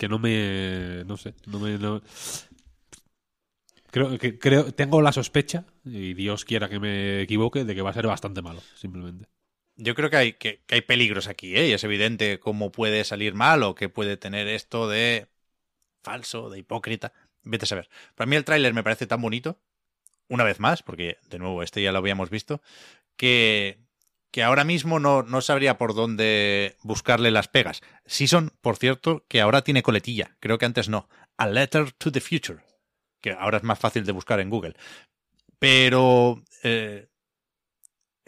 que 0.00 0.08
no 0.08 0.18
me. 0.18 1.04
No 1.04 1.18
sé. 1.18 1.34
No 1.46 1.58
me. 1.58 1.78
creo 3.90 4.18
que 4.18 4.38
creo, 4.38 4.72
tengo 4.72 5.02
la 5.02 5.12
sospecha, 5.12 5.66
y 5.84 6.14
Dios 6.14 6.46
quiera 6.46 6.70
que 6.70 6.80
me 6.80 7.20
equivoque, 7.20 7.64
de 7.64 7.74
que 7.74 7.82
va 7.82 7.90
a 7.90 7.94
ser 7.94 8.06
bastante 8.06 8.40
malo, 8.40 8.62
simplemente. 8.76 9.26
Yo 9.76 9.94
creo 9.94 10.08
que 10.08 10.16
hay, 10.16 10.32
que, 10.32 10.62
hay 10.70 10.80
peligros 10.80 11.28
aquí, 11.28 11.54
¿eh? 11.54 11.68
Y 11.68 11.72
es 11.72 11.84
evidente 11.84 12.40
cómo 12.40 12.72
puede 12.72 13.04
salir 13.04 13.34
mal 13.34 13.62
o 13.62 13.74
que 13.74 13.90
puede 13.90 14.16
tener 14.16 14.48
esto 14.48 14.88
de 14.88 15.26
falso, 16.02 16.48
de 16.48 16.60
hipócrita. 16.60 17.12
Vete 17.42 17.66
a 17.66 17.68
saber. 17.68 17.90
Para 18.14 18.26
mí 18.26 18.36
el 18.36 18.44
tráiler 18.46 18.72
me 18.72 18.82
parece 18.82 19.06
tan 19.06 19.20
bonito, 19.20 19.60
una 20.28 20.44
vez 20.44 20.60
más, 20.60 20.82
porque 20.82 21.18
de 21.28 21.38
nuevo 21.38 21.62
este 21.62 21.82
ya 21.82 21.92
lo 21.92 21.98
habíamos 21.98 22.30
visto, 22.30 22.62
que 23.16 23.78
que 24.30 24.42
ahora 24.42 24.64
mismo 24.64 25.00
no, 25.00 25.22
no 25.22 25.40
sabría 25.40 25.78
por 25.78 25.94
dónde 25.94 26.76
buscarle 26.82 27.30
las 27.30 27.48
pegas. 27.48 27.82
Season, 28.06 28.52
por 28.60 28.76
cierto, 28.76 29.24
que 29.28 29.40
ahora 29.40 29.62
tiene 29.62 29.82
coletilla, 29.82 30.36
creo 30.40 30.58
que 30.58 30.66
antes 30.66 30.88
no. 30.88 31.08
A 31.36 31.46
Letter 31.46 31.92
to 31.92 32.12
the 32.12 32.20
Future, 32.20 32.60
que 33.20 33.32
ahora 33.32 33.58
es 33.58 33.64
más 33.64 33.78
fácil 33.78 34.04
de 34.04 34.12
buscar 34.12 34.40
en 34.40 34.50
Google. 34.50 34.76
Pero 35.58 36.42
eh, 36.62 37.08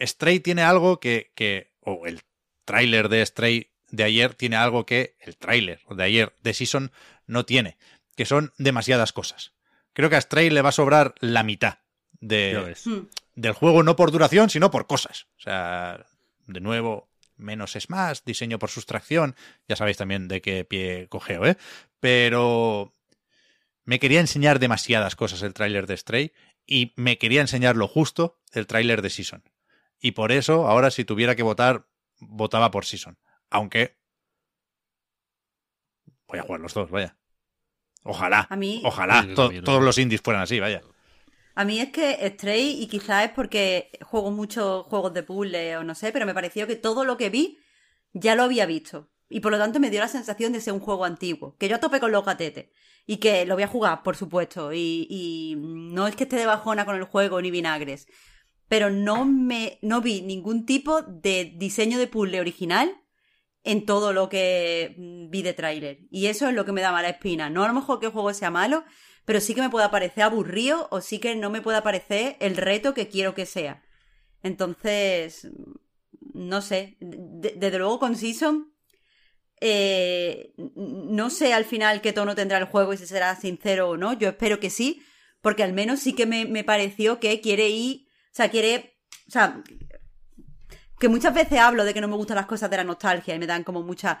Stray 0.01 0.39
tiene 0.39 0.63
algo 0.63 0.99
que, 0.99 1.31
que, 1.35 1.71
o 1.79 2.05
el 2.05 2.21
tráiler 2.65 3.09
de 3.09 3.25
Stray 3.25 3.71
de 3.89 4.03
ayer 4.03 4.33
tiene 4.33 4.55
algo 4.55 4.85
que 4.85 5.15
el 5.19 5.37
tráiler 5.37 5.79
de 5.89 6.03
ayer 6.03 6.35
de 6.41 6.53
Season 6.53 6.91
no 7.27 7.45
tiene, 7.45 7.77
que 8.15 8.25
son 8.25 8.53
demasiadas 8.57 9.13
cosas. 9.13 9.53
Creo 9.93 10.09
que 10.09 10.15
a 10.15 10.21
Stray 10.21 10.49
le 10.49 10.61
va 10.61 10.69
a 10.69 10.73
sobrar 10.73 11.13
la 11.19 11.43
mitad 11.43 11.79
de. 12.19 12.75
Del 13.35 13.53
juego, 13.53 13.83
no 13.83 13.95
por 13.95 14.11
duración, 14.11 14.49
sino 14.49 14.71
por 14.71 14.87
cosas. 14.87 15.27
O 15.37 15.41
sea, 15.41 16.05
de 16.47 16.59
nuevo, 16.59 17.09
menos 17.35 17.75
es 17.75 17.89
más, 17.89 18.23
diseño 18.25 18.59
por 18.59 18.69
sustracción, 18.69 19.35
ya 19.67 19.75
sabéis 19.75 19.97
también 19.97 20.27
de 20.27 20.41
qué 20.41 20.65
pie 20.65 21.07
cogeo, 21.09 21.45
¿eh? 21.45 21.57
Pero 21.99 22.95
me 23.85 23.99
quería 23.99 24.19
enseñar 24.19 24.59
demasiadas 24.59 25.15
cosas 25.15 25.41
el 25.41 25.53
tráiler 25.53 25.87
de 25.87 25.97
Stray 25.97 26.33
y 26.65 26.93
me 26.95 27.17
quería 27.17 27.41
enseñar 27.41 27.75
lo 27.75 27.87
justo 27.87 28.39
el 28.51 28.67
tráiler 28.67 29.01
de 29.01 29.09
Season. 29.09 29.43
Y 29.99 30.11
por 30.11 30.31
eso, 30.31 30.67
ahora 30.67 30.91
si 30.91 31.05
tuviera 31.05 31.35
que 31.35 31.43
votar, 31.43 31.87
votaba 32.19 32.71
por 32.71 32.85
Season. 32.85 33.17
Aunque... 33.49 33.97
Voy 36.27 36.39
a 36.39 36.43
jugar 36.43 36.61
los 36.61 36.73
dos, 36.73 36.89
vaya. 36.89 37.17
Ojalá. 38.03 38.47
A 38.49 38.55
mí- 38.55 38.81
Ojalá. 38.83 39.25
Todos 39.63 39.83
los 39.83 39.97
indies 39.97 40.21
fueran 40.21 40.43
así, 40.43 40.59
vaya. 40.59 40.81
A 41.55 41.65
mí 41.65 41.79
es 41.79 41.89
que 41.89 42.17
Stray, 42.35 42.81
y 42.81 42.87
quizás 42.87 43.25
es 43.25 43.31
porque 43.31 43.91
juego 44.01 44.31
muchos 44.31 44.85
juegos 44.87 45.13
de 45.13 45.23
puzzle 45.23 45.77
o 45.77 45.83
no 45.83 45.93
sé, 45.93 46.11
pero 46.11 46.25
me 46.25 46.33
pareció 46.33 46.65
que 46.65 46.75
todo 46.75 47.05
lo 47.05 47.17
que 47.17 47.29
vi 47.29 47.59
ya 48.13 48.35
lo 48.35 48.43
había 48.43 48.65
visto. 48.65 49.09
Y 49.29 49.39
por 49.39 49.51
lo 49.51 49.57
tanto 49.57 49.79
me 49.79 49.89
dio 49.89 49.99
la 49.99 50.07
sensación 50.07 50.53
de 50.53 50.61
ser 50.61 50.73
un 50.73 50.79
juego 50.79 51.05
antiguo. 51.05 51.55
Que 51.57 51.67
yo 51.67 51.75
a 51.77 51.79
tope 51.79 51.99
con 51.99 52.11
los 52.11 52.25
gatetes. 52.25 52.67
Y 53.05 53.17
que 53.17 53.45
lo 53.45 53.55
voy 53.55 53.63
a 53.63 53.67
jugar, 53.67 54.03
por 54.03 54.15
supuesto. 54.15 54.73
Y, 54.73 55.07
y 55.09 55.55
no 55.57 56.07
es 56.07 56.15
que 56.15 56.23
esté 56.23 56.35
de 56.35 56.45
bajona 56.45 56.85
con 56.85 56.95
el 56.95 57.03
juego 57.03 57.41
ni 57.41 57.49
vinagres. 57.49 58.07
Pero 58.67 58.89
no 58.91 59.25
me 59.25 59.79
no 59.81 60.01
vi 60.01 60.21
ningún 60.21 60.65
tipo 60.65 61.01
de 61.01 61.53
diseño 61.57 61.97
de 61.97 62.07
puzzle 62.07 62.39
original 62.39 62.95
en 63.63 63.85
todo 63.85 64.13
lo 64.13 64.29
que 64.29 64.95
vi 65.29 65.41
de 65.41 65.53
tráiler. 65.53 65.99
Y 66.11 66.27
eso 66.27 66.47
es 66.47 66.53
lo 66.53 66.65
que 66.65 66.71
me 66.71 66.81
da 66.81 66.91
mala 66.91 67.09
espina. 67.09 67.49
No 67.49 67.63
a 67.63 67.67
lo 67.67 67.73
mejor 67.73 67.99
que 67.99 68.07
el 68.07 68.11
juego 68.11 68.33
sea 68.33 68.51
malo, 68.51 68.83
pero 69.25 69.39
sí 69.41 69.53
que 69.55 69.61
me 69.61 69.69
pueda 69.69 69.91
parecer 69.91 70.23
aburrido 70.23 70.87
o 70.91 71.01
sí 71.01 71.19
que 71.19 71.35
no 71.35 71.49
me 71.49 71.61
pueda 71.61 71.83
parecer 71.83 72.37
el 72.39 72.57
reto 72.57 72.93
que 72.93 73.07
quiero 73.07 73.33
que 73.35 73.45
sea. 73.45 73.83
Entonces, 74.43 75.49
no 76.33 76.61
sé. 76.61 76.97
De- 76.99 77.53
desde 77.57 77.79
luego 77.79 77.99
con 77.99 78.15
Season, 78.15 78.73
eh, 79.61 80.53
no 80.75 81.29
sé 81.29 81.53
al 81.53 81.65
final 81.65 82.01
qué 82.01 82.13
tono 82.13 82.35
tendrá 82.35 82.57
el 82.57 82.65
juego 82.65 82.93
y 82.93 82.97
si 82.97 83.07
será 83.07 83.35
sincero 83.35 83.89
o 83.89 83.97
no. 83.97 84.13
Yo 84.13 84.29
espero 84.29 84.59
que 84.59 84.69
sí, 84.69 85.03
porque 85.41 85.63
al 85.63 85.73
menos 85.73 85.99
sí 86.01 86.13
que 86.13 86.25
me, 86.25 86.45
me 86.45 86.63
pareció 86.63 87.19
que 87.19 87.41
quiere 87.41 87.69
ir, 87.69 88.07
o 88.31 88.35
sea, 88.35 88.49
quiere, 88.49 88.97
o 89.27 89.31
sea, 89.31 89.63
que 90.99 91.09
muchas 91.09 91.33
veces 91.33 91.59
hablo 91.59 91.83
de 91.83 91.93
que 91.93 92.01
no 92.01 92.07
me 92.07 92.15
gustan 92.15 92.37
las 92.37 92.45
cosas 92.45 92.69
de 92.69 92.77
la 92.77 92.83
nostalgia 92.83 93.35
y 93.35 93.39
me 93.39 93.47
dan 93.47 93.63
como 93.63 93.81
mucha 93.83 94.19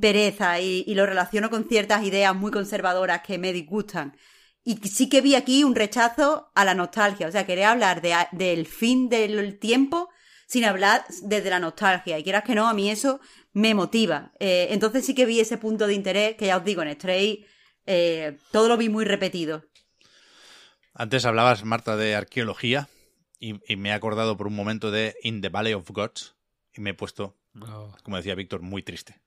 pereza 0.00 0.60
y, 0.60 0.84
y 0.86 0.94
lo 0.94 1.04
relaciono 1.06 1.50
con 1.50 1.68
ciertas 1.68 2.04
ideas 2.04 2.34
muy 2.34 2.50
conservadoras 2.50 3.22
que 3.22 3.38
me 3.38 3.52
disgustan. 3.52 4.16
Y 4.64 4.76
sí 4.88 5.08
que 5.08 5.20
vi 5.20 5.34
aquí 5.34 5.64
un 5.64 5.74
rechazo 5.74 6.50
a 6.54 6.64
la 6.64 6.74
nostalgia, 6.74 7.26
o 7.26 7.32
sea, 7.32 7.46
quería 7.46 7.72
hablar 7.72 8.00
de, 8.00 8.14
del 8.32 8.66
fin 8.66 9.08
del 9.08 9.58
tiempo 9.58 10.08
sin 10.46 10.64
hablar 10.64 11.04
desde 11.22 11.50
la 11.50 11.58
nostalgia. 11.58 12.18
Y 12.18 12.22
quieras 12.22 12.44
que 12.44 12.54
no, 12.54 12.68
a 12.68 12.74
mí 12.74 12.90
eso 12.90 13.20
me 13.52 13.74
motiva. 13.74 14.32
Eh, 14.38 14.68
entonces 14.70 15.04
sí 15.04 15.14
que 15.14 15.26
vi 15.26 15.40
ese 15.40 15.58
punto 15.58 15.86
de 15.86 15.94
interés 15.94 16.36
que 16.36 16.46
ya 16.46 16.58
os 16.58 16.64
digo, 16.64 16.82
en 16.82 16.94
Stray 16.94 17.46
eh, 17.86 18.36
todo 18.50 18.68
lo 18.68 18.76
vi 18.76 18.88
muy 18.88 19.04
repetido. 19.04 19.64
Antes 20.94 21.24
hablabas, 21.24 21.64
Marta, 21.64 21.96
de 21.96 22.14
arqueología 22.14 22.88
y, 23.38 23.60
y 23.66 23.76
me 23.76 23.88
he 23.88 23.92
acordado 23.92 24.36
por 24.36 24.46
un 24.46 24.54
momento 24.54 24.90
de 24.90 25.16
In 25.22 25.40
the 25.40 25.48
Valley 25.48 25.72
of 25.72 25.90
Gods 25.90 26.36
y 26.74 26.82
me 26.82 26.90
he 26.90 26.94
puesto, 26.94 27.36
Oh, 27.60 27.94
como 28.02 28.16
decía 28.16 28.34
Víctor, 28.34 28.62
muy 28.62 28.82
triste. 28.82 29.20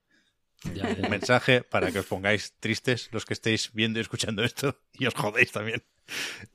Ya, 0.74 0.94
ya. 0.94 1.04
Un 1.04 1.10
mensaje 1.10 1.62
para 1.64 1.92
que 1.92 2.00
os 2.00 2.06
pongáis 2.06 2.54
tristes 2.60 3.10
los 3.12 3.26
que 3.26 3.34
estéis 3.34 3.72
viendo 3.74 4.00
y 4.00 4.02
escuchando 4.02 4.44
esto 4.44 4.80
y 4.94 5.06
os 5.06 5.14
jodéis 5.14 5.52
también. 5.52 5.84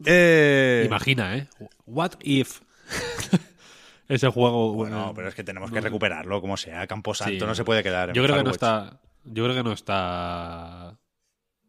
Eh, 0.04 0.84
Imagina, 0.86 1.36
¿eh? 1.36 1.48
What 1.86 2.12
if? 2.22 2.60
Ese 4.08 4.28
juego. 4.28 4.72
bueno, 4.74 5.12
pero 5.14 5.28
es 5.28 5.34
que 5.34 5.44
tenemos 5.44 5.70
que 5.70 5.80
recuperarlo 5.80 6.40
como 6.40 6.56
sea. 6.56 6.86
Camposanto 6.86 7.44
Sí. 7.44 7.46
no 7.46 7.54
se 7.54 7.64
puede 7.64 7.82
quedar. 7.82 8.08
en 8.08 8.14
Yo 8.14 8.24
creo 8.24 8.36
que 8.36 8.42
no 8.44 8.50
está. 8.50 9.00
Yo 9.24 9.44
creo 9.44 9.54
que 9.54 9.62
no 9.62 9.72
está 9.72 10.98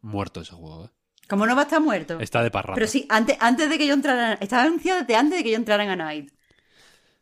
muerto 0.02 0.42
ese 0.42 0.54
juego. 0.56 0.86
¿eh? 0.86 0.90
Como 1.28 1.46
no 1.46 1.56
va 1.56 1.62
a 1.62 1.66
estar 1.66 1.80
muerto. 1.82 2.20
Está 2.20 2.42
de 2.42 2.50
parranda. 2.50 2.76
Pero 2.76 2.88
sí, 2.88 3.06
antes, 3.10 3.38
antes 3.40 3.70
de 3.70 3.78
que 3.78 3.86
yo 3.86 3.94
entrara, 3.94 4.34
estaba 4.42 4.64
anunciado 4.64 5.02
desde 5.02 5.16
antes 5.16 5.38
de 5.38 5.44
que 5.44 5.52
yo 5.52 5.58
entrara 5.58 5.84
en 5.84 5.90
A 5.92 5.96
Night. 5.96 6.32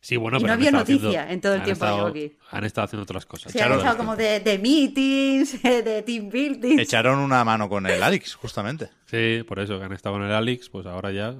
Sí, 0.02 0.16
bueno, 0.16 0.38
Y 0.38 0.42
pero 0.42 0.48
no 0.48 0.54
había 0.54 0.72
noticia 0.72 1.10
haciendo- 1.24 1.34
en 1.34 1.42
todo 1.42 1.54
el 1.56 1.64
tiempo 1.64 1.86
que 1.86 1.92
estado- 1.92 2.08
aquí. 2.08 2.38
Han 2.52 2.64
estado 2.64 2.86
haciendo 2.86 3.04
otras 3.04 3.26
cosas. 3.26 3.52
Sí, 3.52 3.60
han 3.60 3.72
estado 3.74 3.92
es 3.92 3.98
como 3.98 4.16
de, 4.16 4.40
de 4.40 4.58
meetings, 4.58 5.62
de 5.64 6.02
team 6.04 6.30
building. 6.30 6.80
Echaron 6.80 7.20
una 7.20 7.44
mano 7.44 7.68
con 7.68 7.86
el 7.86 8.02
Alex, 8.02 8.36
justamente. 8.36 8.90
Sí, 9.08 9.44
por 9.48 9.60
eso 9.60 9.78
que 9.78 9.86
han 9.86 9.92
estado 9.94 10.16
con 10.16 10.24
el 10.24 10.32
Alex, 10.32 10.70
pues 10.70 10.86
ahora 10.86 11.12
ya 11.12 11.36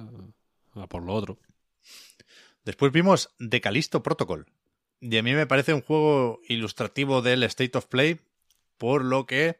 a 0.74 0.86
por 0.88 1.02
lo 1.02 1.14
otro. 1.14 1.38
Después 2.64 2.92
vimos 2.92 3.30
The 3.38 3.60
Callisto 3.62 4.02
Protocol. 4.02 4.46
Y 5.00 5.16
a 5.16 5.22
mí 5.22 5.32
me 5.32 5.46
parece 5.46 5.72
un 5.72 5.80
juego 5.80 6.40
ilustrativo 6.46 7.22
del 7.22 7.42
State 7.44 7.78
of 7.78 7.86
Play, 7.86 8.20
por 8.76 9.02
lo 9.02 9.24
que 9.24 9.58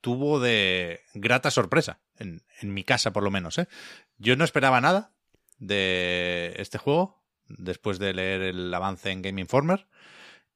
tuvo 0.00 0.38
de 0.38 1.00
grata 1.14 1.50
sorpresa, 1.50 2.00
en, 2.18 2.42
en 2.60 2.72
mi 2.72 2.84
casa 2.84 3.12
por 3.12 3.24
lo 3.24 3.32
menos. 3.32 3.58
¿eh? 3.58 3.66
Yo 4.18 4.36
no 4.36 4.44
esperaba 4.44 4.80
nada 4.80 5.12
de 5.58 6.54
este 6.58 6.78
juego, 6.78 7.21
después 7.58 7.98
de 7.98 8.14
leer 8.14 8.42
el 8.42 8.72
avance 8.72 9.10
en 9.10 9.22
Game 9.22 9.40
Informer, 9.40 9.86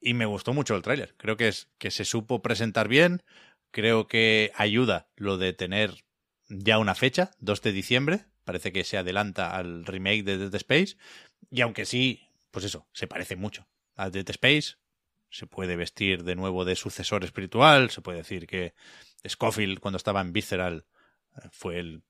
y 0.01 0.15
me 0.15 0.27
gustó 0.27 0.53
mucho 0.53 0.77
el 0.77 0.83
tráiler. 0.83 1.15
Creo 1.17 1.37
que, 1.37 1.49
es, 1.49 1.69
que 1.79 1.91
se 1.91 2.05
supo 2.05 2.43
presentar 2.43 2.89
bien, 2.89 3.23
creo 3.71 4.07
que 4.09 4.53
ayuda 4.55 5.09
lo 5.17 5.39
de 5.39 5.53
tener 5.53 6.05
ya 6.49 6.79
una 6.79 6.95
fecha, 6.95 7.33
2 7.41 7.63
de 7.63 7.73
diciembre, 7.73 8.27
parece 8.45 8.73
que 8.73 8.85
se 8.85 8.99
adelanta 8.99 9.57
al 9.57 9.85
remake 9.85 10.23
de 10.23 10.39
Dead 10.39 10.55
Space, 10.55 10.97
y 11.51 11.61
aunque 11.61 11.85
sí, 11.85 12.29
pues 12.51 12.65
eso, 12.65 12.87
se 12.93 13.07
parece 13.07 13.37
mucho 13.37 13.67
a 13.97 14.11
Dead 14.11 14.29
Space, 14.31 14.77
se 15.31 15.47
puede 15.47 15.77
vestir 15.77 16.25
de 16.25 16.37
nuevo 16.37 16.65
de 16.65 16.77
sucesor 16.77 17.25
espiritual, 17.25 17.91
se 17.91 18.01
puede 18.01 18.19
decir 18.19 18.47
que 18.47 18.75
Scofield 19.29 19.81
cuando 19.81 19.97
estaba 19.97 20.21
en 20.21 20.33
Visceral 20.33 20.87
fue 21.51 21.79
el 21.79 22.03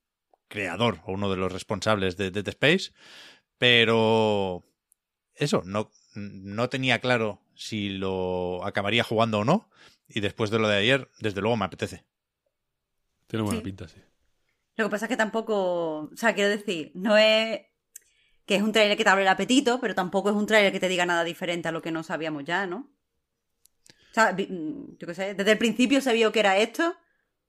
creador 0.49 1.01
o 1.05 1.13
uno 1.13 1.31
de 1.31 1.37
los 1.37 1.53
responsables 1.53 2.17
de 2.17 2.31
Dead 2.31 2.49
Space, 2.49 2.93
pero 3.59 4.65
eso, 5.37 5.63
no, 5.65 5.91
no 6.15 6.69
tenía 6.69 7.01
claro 7.01 7.43
si 7.55 7.91
lo 7.91 8.65
acabaría 8.65 9.05
jugando 9.05 9.41
o 9.41 9.45
no, 9.45 9.71
y 10.09 10.21
después 10.21 10.51
de 10.51 10.59
lo 10.59 10.69
de 10.69 10.77
ayer, 10.77 11.11
desde 11.21 11.41
luego 11.41 11.57
me 11.57 11.65
apetece. 11.65 12.05
Tiene 13.27 13.43
buena 13.45 13.59
Sí. 13.61 13.65
pinta, 13.65 13.89
sí. 13.89 14.01
Lo 14.77 14.85
que 14.87 14.91
pasa 14.91 15.07
es 15.07 15.09
que 15.09 15.17
tampoco, 15.17 16.01
o 16.13 16.17
sea, 16.17 16.35
quiero 16.35 16.51
decir, 16.51 16.93
no 16.95 17.17
es 17.17 17.63
que 18.45 18.57
es 18.57 18.63
un 18.63 18.71
tráiler 18.73 18.97
que 18.97 19.03
te 19.05 19.11
abre 19.11 19.23
el 19.23 19.29
apetito, 19.29 19.81
pero 19.81 19.95
tampoco 19.95 20.29
es 20.31 20.37
un 20.37 20.47
tráiler 20.47 20.71
que 20.73 20.79
te 20.81 20.89
diga 20.89 21.07
nada 21.07 21.25
diferente 21.25 21.67
a 21.69 21.73
lo 21.73 21.83
que 21.83 21.91
no 21.91 22.03
sabíamos 22.05 22.45
ya, 22.45 22.67
¿no? 22.67 22.93
O 24.11 24.15
sea, 24.15 24.33
mm, 24.33 24.97
yo 24.99 25.07
qué 25.07 25.15
sé, 25.15 25.35
desde 25.35 25.53
el 25.53 25.59
principio 25.59 26.01
se 26.01 26.13
vio 26.13 26.31
que 26.31 26.41
era 26.41 26.57
esto 26.59 26.95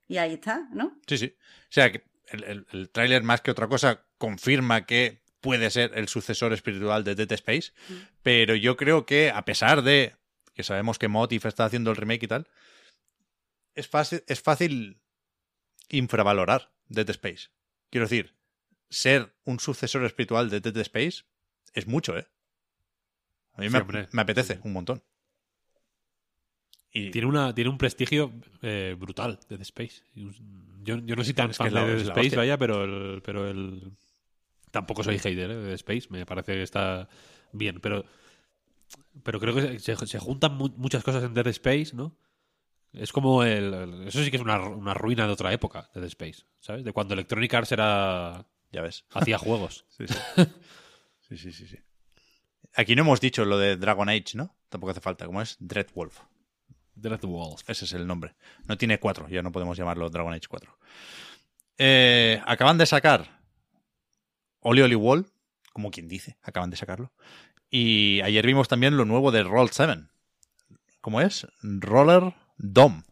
y 0.07 0.17
ahí 0.17 0.33
está, 0.33 0.67
¿no? 0.73 0.97
Sí, 1.05 1.17
sí. 1.17 1.35
O 1.37 1.71
sea, 1.71 1.91
que 1.91 2.03
el, 2.29 2.43
el, 2.45 2.67
el 2.71 2.89
tráiler 2.89 3.21
más 3.23 3.41
que 3.41 3.51
otra 3.51 3.67
cosa 3.67 4.05
confirma 4.17 4.85
que 4.85 5.21
puede 5.41 5.69
ser 5.69 5.91
el 5.95 6.07
sucesor 6.07 6.53
espiritual 6.53 7.03
de 7.03 7.15
Dead 7.15 7.31
Space, 7.33 7.71
pero 8.23 8.55
yo 8.55 8.77
creo 8.77 9.05
que 9.05 9.29
a 9.29 9.45
pesar 9.45 9.81
de 9.81 10.15
que 10.53 10.63
sabemos 10.63 10.97
que 10.97 11.07
Motif 11.07 11.45
está 11.45 11.65
haciendo 11.65 11.91
el 11.91 11.97
remake 11.97 12.23
y 12.23 12.27
tal, 12.27 12.47
es 13.75 13.87
fácil, 13.87 14.23
es 14.27 14.41
fácil 14.41 14.99
infravalorar 15.89 16.71
Dead 16.87 17.09
Space. 17.11 17.49
Quiero 17.89 18.05
decir, 18.05 18.33
ser 18.89 19.35
un 19.43 19.59
sucesor 19.59 20.03
espiritual 20.05 20.49
de 20.49 20.59
Dead 20.61 20.77
Space 20.77 21.23
es 21.73 21.87
mucho, 21.87 22.17
¿eh? 22.17 22.27
A 23.53 23.61
mí 23.61 23.69
Sí, 23.69 23.77
me, 24.11 24.21
apetece 24.21 24.59
un 24.63 24.73
montón. 24.73 25.03
Y 26.91 27.11
Tiene, 27.11 27.27
una, 27.27 27.53
tiene 27.53 27.69
un 27.69 27.77
prestigio 27.77 28.33
eh, 28.61 28.95
brutal 28.97 29.39
Dead 29.49 29.61
Space. 29.61 30.03
Yo, 30.13 30.97
yo 30.97 31.15
no 31.15 31.23
soy 31.23 31.33
tan 31.33 31.51
Es 31.51 31.57
fan 31.57 31.73
de 31.73 31.79
Dead 31.79 32.01
Space, 32.01 32.35
vaya, 32.35 32.57
pero 32.57 32.83
el, 32.83 33.21
pero 33.21 33.47
el. 33.47 33.91
Tampoco 34.71 35.03
soy 35.03 35.17
hater 35.19 35.51
¿eh? 35.51 35.55
de 35.55 35.63
Dead 35.63 35.73
Space. 35.75 36.07
Me 36.09 36.25
parece 36.25 36.53
que 36.53 36.63
está 36.63 37.07
bien, 37.51 37.79
pero. 37.81 38.05
Pero 39.23 39.39
creo 39.39 39.55
que 39.55 39.79
se, 39.79 39.95
se 39.95 40.19
juntan 40.19 40.55
mu- 40.55 40.73
muchas 40.77 41.03
cosas 41.03 41.23
en 41.23 41.33
Dead 41.33 41.47
Space, 41.47 41.91
¿no? 41.93 42.15
Es 42.93 43.11
como 43.11 43.43
el. 43.43 43.73
el- 43.73 44.07
Eso 44.07 44.23
sí 44.23 44.29
que 44.31 44.37
es 44.37 44.43
una, 44.43 44.59
una 44.61 44.93
ruina 44.93 45.25
de 45.25 45.33
otra 45.33 45.51
época, 45.53 45.89
Dead 45.93 46.03
Space, 46.05 46.43
¿sabes? 46.59 46.83
De 46.83 46.93
cuando 46.93 47.13
Electronic 47.13 47.53
Arts 47.53 47.71
era. 47.71 48.45
ya 48.71 48.81
ves. 48.81 49.05
hacía 49.11 49.37
juegos. 49.37 49.85
Sí, 49.97 50.05
sí. 50.07 50.17
sí, 51.29 51.37
sí, 51.37 51.51
sí, 51.51 51.67
sí. 51.67 51.77
Aquí 52.75 52.95
no 52.95 53.01
hemos 53.01 53.19
dicho 53.19 53.43
lo 53.43 53.57
de 53.57 53.75
Dragon 53.75 54.07
Age, 54.09 54.35
¿no? 54.35 54.55
Tampoco 54.69 54.91
hace 54.91 55.01
falta. 55.01 55.25
¿Cómo 55.25 55.41
es? 55.41 55.57
Dreadwolf. 55.59 56.19
Dreadwolf. 56.95 57.67
Ese 57.69 57.85
es 57.85 57.93
el 57.93 58.05
nombre. 58.07 58.35
No 58.65 58.77
tiene 58.77 58.99
cuatro, 58.99 59.27
ya 59.27 59.41
no 59.41 59.51
podemos 59.51 59.77
llamarlo 59.77 60.09
Dragon 60.09 60.33
Age 60.33 60.47
4. 60.47 60.77
Eh, 61.79 62.41
acaban 62.45 62.77
de 62.77 62.85
sacar 62.85 63.36
Oli 64.67 64.81
Oli 64.81 64.95
Wall, 64.95 65.25
como 65.73 65.91
quien 65.91 66.07
dice, 66.07 66.37
acaban 66.43 66.69
de 66.69 66.77
sacarlo. 66.77 67.11
Y 67.69 68.21
ayer 68.21 68.45
vimos 68.45 68.67
también 68.67 68.97
lo 68.97 69.05
nuevo 69.05 69.31
de 69.31 69.43
Roll 69.43 69.69
7. 69.71 70.03
¿Cómo 71.01 71.21
es? 71.21 71.47
Roller 71.61 72.33
Dome. 72.57 73.03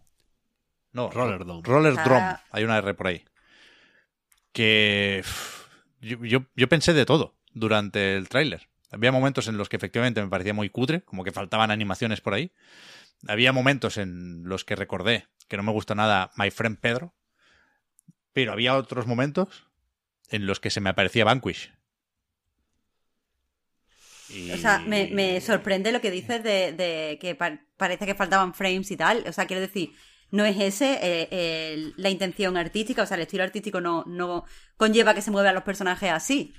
No, 0.91 1.10
Roller 1.10 1.45
Dome. 1.45 1.61
Roller 1.64 1.95
Ah. 1.98 2.03
Drum. 2.03 2.23
Hay 2.52 2.64
una 2.64 2.77
R 2.77 2.94
por 2.94 3.07
ahí. 3.07 3.23
Que 4.52 5.23
yo, 6.02 6.23
yo- 6.23 6.45
yo 6.56 6.69
pensé 6.69 6.94
de 6.94 7.06
todo 7.06 7.36
durante 7.53 8.15
el 8.15 8.30
tráiler. 8.30 8.68
Había 8.91 9.11
momentos 9.11 9.48
en 9.48 9.57
los 9.57 9.68
que 9.69 9.76
efectivamente 9.76 10.22
me 10.22 10.30
parecía 10.30 10.53
muy 10.53 10.69
cutre, 10.69 11.02
como 11.03 11.23
que 11.23 11.32
faltaban 11.32 11.72
animaciones 11.72 12.22
por 12.22 12.34
ahí. 12.34 12.52
Había 13.27 13.52
momentos 13.52 13.98
en 13.98 14.44
los 14.48 14.64
que 14.64 14.76
recordé 14.76 15.27
que 15.48 15.57
no 15.57 15.64
me 15.64 15.72
gusta 15.72 15.95
nada 15.95 16.32
My 16.38 16.52
Friend 16.52 16.77
Pedro. 16.80 17.14
Pero 18.34 18.52
había 18.53 18.76
otros 18.76 19.07
momentos 19.07 19.68
en 20.30 20.46
los 20.46 20.60
que 20.60 20.70
se 20.70 20.82
me 20.82 20.90
aparecía 20.90 21.26
Vanquish. 21.26 21.72
Y- 24.30 24.52
O 24.52 24.58
sea, 24.58 24.80
me, 24.80 25.08
me 25.12 25.40
sorprende 25.42 25.92
lo 25.92 26.02
que 26.02 26.12
dices 26.12 26.44
de, 26.44 26.74
de 26.74 27.18
que 27.22 27.36
pa- 27.36 27.60
parece 27.78 28.06
que 28.06 28.16
faltaban 28.16 28.54
frames 28.54 28.90
y 28.92 28.98
tal. 28.98 29.24
O 29.28 29.32
sea, 29.32 29.46
quiero 29.46 29.62
decir, 29.62 29.92
no 30.32 30.44
es 30.46 30.60
ese 30.60 30.98
eh, 31.02 31.92
la 31.98 32.10
intención 32.10 32.58
artística, 32.58 33.04
o 33.04 33.06
sea, 33.06 33.16
el 33.16 33.22
estilo 33.24 33.44
artístico 33.44 33.82
no, 33.82 34.04
no 34.08 34.46
conlleva 34.78 35.14
que 35.14 35.22
se 35.22 35.32
muevan 35.32 35.54
los 35.54 35.64
personajes 35.64 36.12
así. 36.12 36.54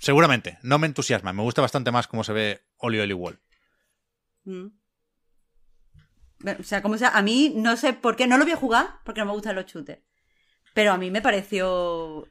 Seguramente, 0.00 0.58
no 0.62 0.78
me 0.78 0.86
entusiasma. 0.86 1.32
Me 1.32 1.42
gusta 1.42 1.60
bastante 1.60 1.90
más 1.90 2.06
cómo 2.06 2.22
se 2.22 2.32
ve 2.32 2.60
Oli 2.76 3.00
Oli 3.00 3.14
Wall. 3.14 3.40
Mm. 4.44 4.66
O 6.60 6.62
sea, 6.62 6.82
como 6.82 6.96
sea, 6.98 7.08
a 7.10 7.22
mí 7.22 7.52
no 7.56 7.76
sé 7.76 7.94
por 7.94 8.14
qué, 8.14 8.28
no 8.28 8.38
lo 8.38 8.44
voy 8.44 8.52
a 8.52 8.56
jugar 8.56 9.00
porque 9.04 9.20
no 9.20 9.26
me 9.26 9.32
gustan 9.32 9.56
los 9.56 9.66
shooters. 9.66 10.00
Pero 10.72 10.92
a 10.92 10.96
mí 10.98 11.10
me 11.10 11.20
pareció 11.20 12.28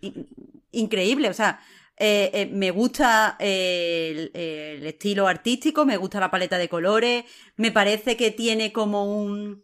increíble, 0.72 1.30
o 1.30 1.34
sea, 1.34 1.60
eh, 2.00 2.30
eh, 2.34 2.50
me 2.54 2.70
gusta 2.72 3.36
eh, 3.40 4.30
el, 4.34 4.86
estilo 4.86 5.28
artístico, 5.28 5.86
me 5.86 5.98
gusta 5.98 6.20
la 6.20 6.30
paleta 6.30 6.58
de 6.58 6.70
colores, 6.70 7.26
me 7.56 7.72
parece 7.72 8.16
que 8.16 8.32
tiene 8.32 8.72
como 8.72 9.06
un 9.06 9.64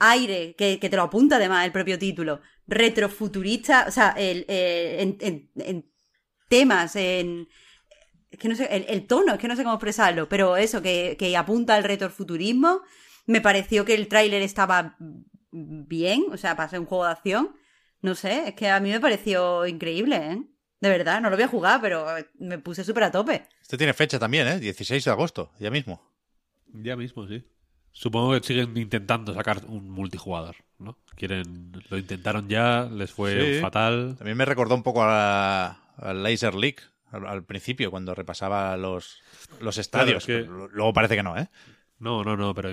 aire 0.00 0.54
que, 0.56 0.76
te 0.78 0.96
lo 0.96 1.02
apunta 1.02 1.36
además 1.36 1.64
el 1.64 1.72
propio 1.72 1.98
título, 1.98 2.40
retrofuturista, 2.66 3.86
o 3.86 3.90
sea, 3.92 4.14
el, 4.16 4.44
en, 4.48 5.16
en- 5.20 5.90
temas, 6.48 6.96
en, 6.96 7.46
es 8.30 8.38
que 8.38 8.48
no 8.48 8.54
sé, 8.54 8.68
el, 8.74 8.86
el 8.88 9.06
tono, 9.06 9.34
es 9.34 9.38
que 9.38 9.48
no 9.48 9.54
sé 9.54 9.62
cómo 9.62 9.74
expresarlo, 9.74 10.28
pero 10.28 10.56
eso, 10.56 10.82
que, 10.82 11.16
que 11.18 11.36
apunta 11.36 11.74
al 11.74 11.84
retrofuturismo. 11.84 12.80
Me 13.26 13.42
pareció 13.42 13.84
que 13.84 13.94
el 13.94 14.08
tráiler 14.08 14.40
estaba 14.42 14.96
bien, 15.52 16.24
o 16.32 16.36
sea, 16.36 16.56
para 16.56 16.68
ser 16.68 16.80
un 16.80 16.86
juego 16.86 17.04
de 17.04 17.10
acción. 17.12 17.54
No 18.02 18.14
sé, 18.14 18.48
es 18.48 18.54
que 18.54 18.68
a 18.68 18.80
mí 18.80 18.90
me 18.90 19.00
pareció 19.00 19.66
increíble, 19.66 20.16
¿eh? 20.16 20.42
De 20.80 20.88
verdad, 20.88 21.20
no 21.20 21.28
lo 21.30 21.36
voy 21.36 21.44
a 21.44 21.48
jugar, 21.48 21.80
pero 21.80 22.06
me 22.38 22.58
puse 22.58 22.84
súper 22.84 23.02
a 23.04 23.10
tope. 23.10 23.46
Este 23.60 23.76
tiene 23.76 23.92
fecha 23.94 24.18
también, 24.18 24.46
¿eh? 24.46 24.60
16 24.60 25.04
de 25.04 25.10
agosto, 25.10 25.50
ya 25.58 25.70
mismo. 25.70 26.00
Ya 26.72 26.94
mismo, 26.96 27.26
sí. 27.26 27.44
Supongo 27.90 28.32
que 28.38 28.46
siguen 28.46 28.76
intentando 28.76 29.34
sacar 29.34 29.64
un 29.66 29.90
multijugador, 29.90 30.54
¿no? 30.78 30.96
Quieren, 31.16 31.72
lo 31.90 31.98
intentaron 31.98 32.48
ya, 32.48 32.84
les 32.84 33.10
fue 33.10 33.54
Sí. 33.56 33.60
fatal. 33.60 34.14
También 34.16 34.36
me 34.36 34.44
recordó 34.44 34.76
un 34.76 34.84
poco 34.84 35.02
a, 35.02 35.70
a 35.96 36.12
Laser 36.14 36.54
League 36.54 36.76
al, 37.10 37.26
al 37.26 37.42
principio, 37.44 37.90
cuando 37.90 38.14
repasaba 38.14 38.76
los, 38.76 39.20
los 39.60 39.78
estadios. 39.78 40.22
es 40.22 40.26
que- 40.26 40.44
Pero 40.44 40.68
Luego 40.68 40.92
parece 40.92 41.16
que 41.16 41.24
no, 41.24 41.36
¿eh? 41.36 41.48
No, 41.98 42.22
no, 42.22 42.36
no, 42.36 42.54
pero 42.54 42.68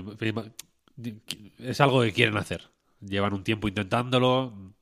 es 1.59 1.81
algo 1.81 2.01
que 2.03 2.13
quieren 2.13 2.37
hacer. 2.37 2.69
Llevan 3.01 3.33
un 3.33 3.43
tiempo 3.43 3.67
intentándolo, 3.67 4.74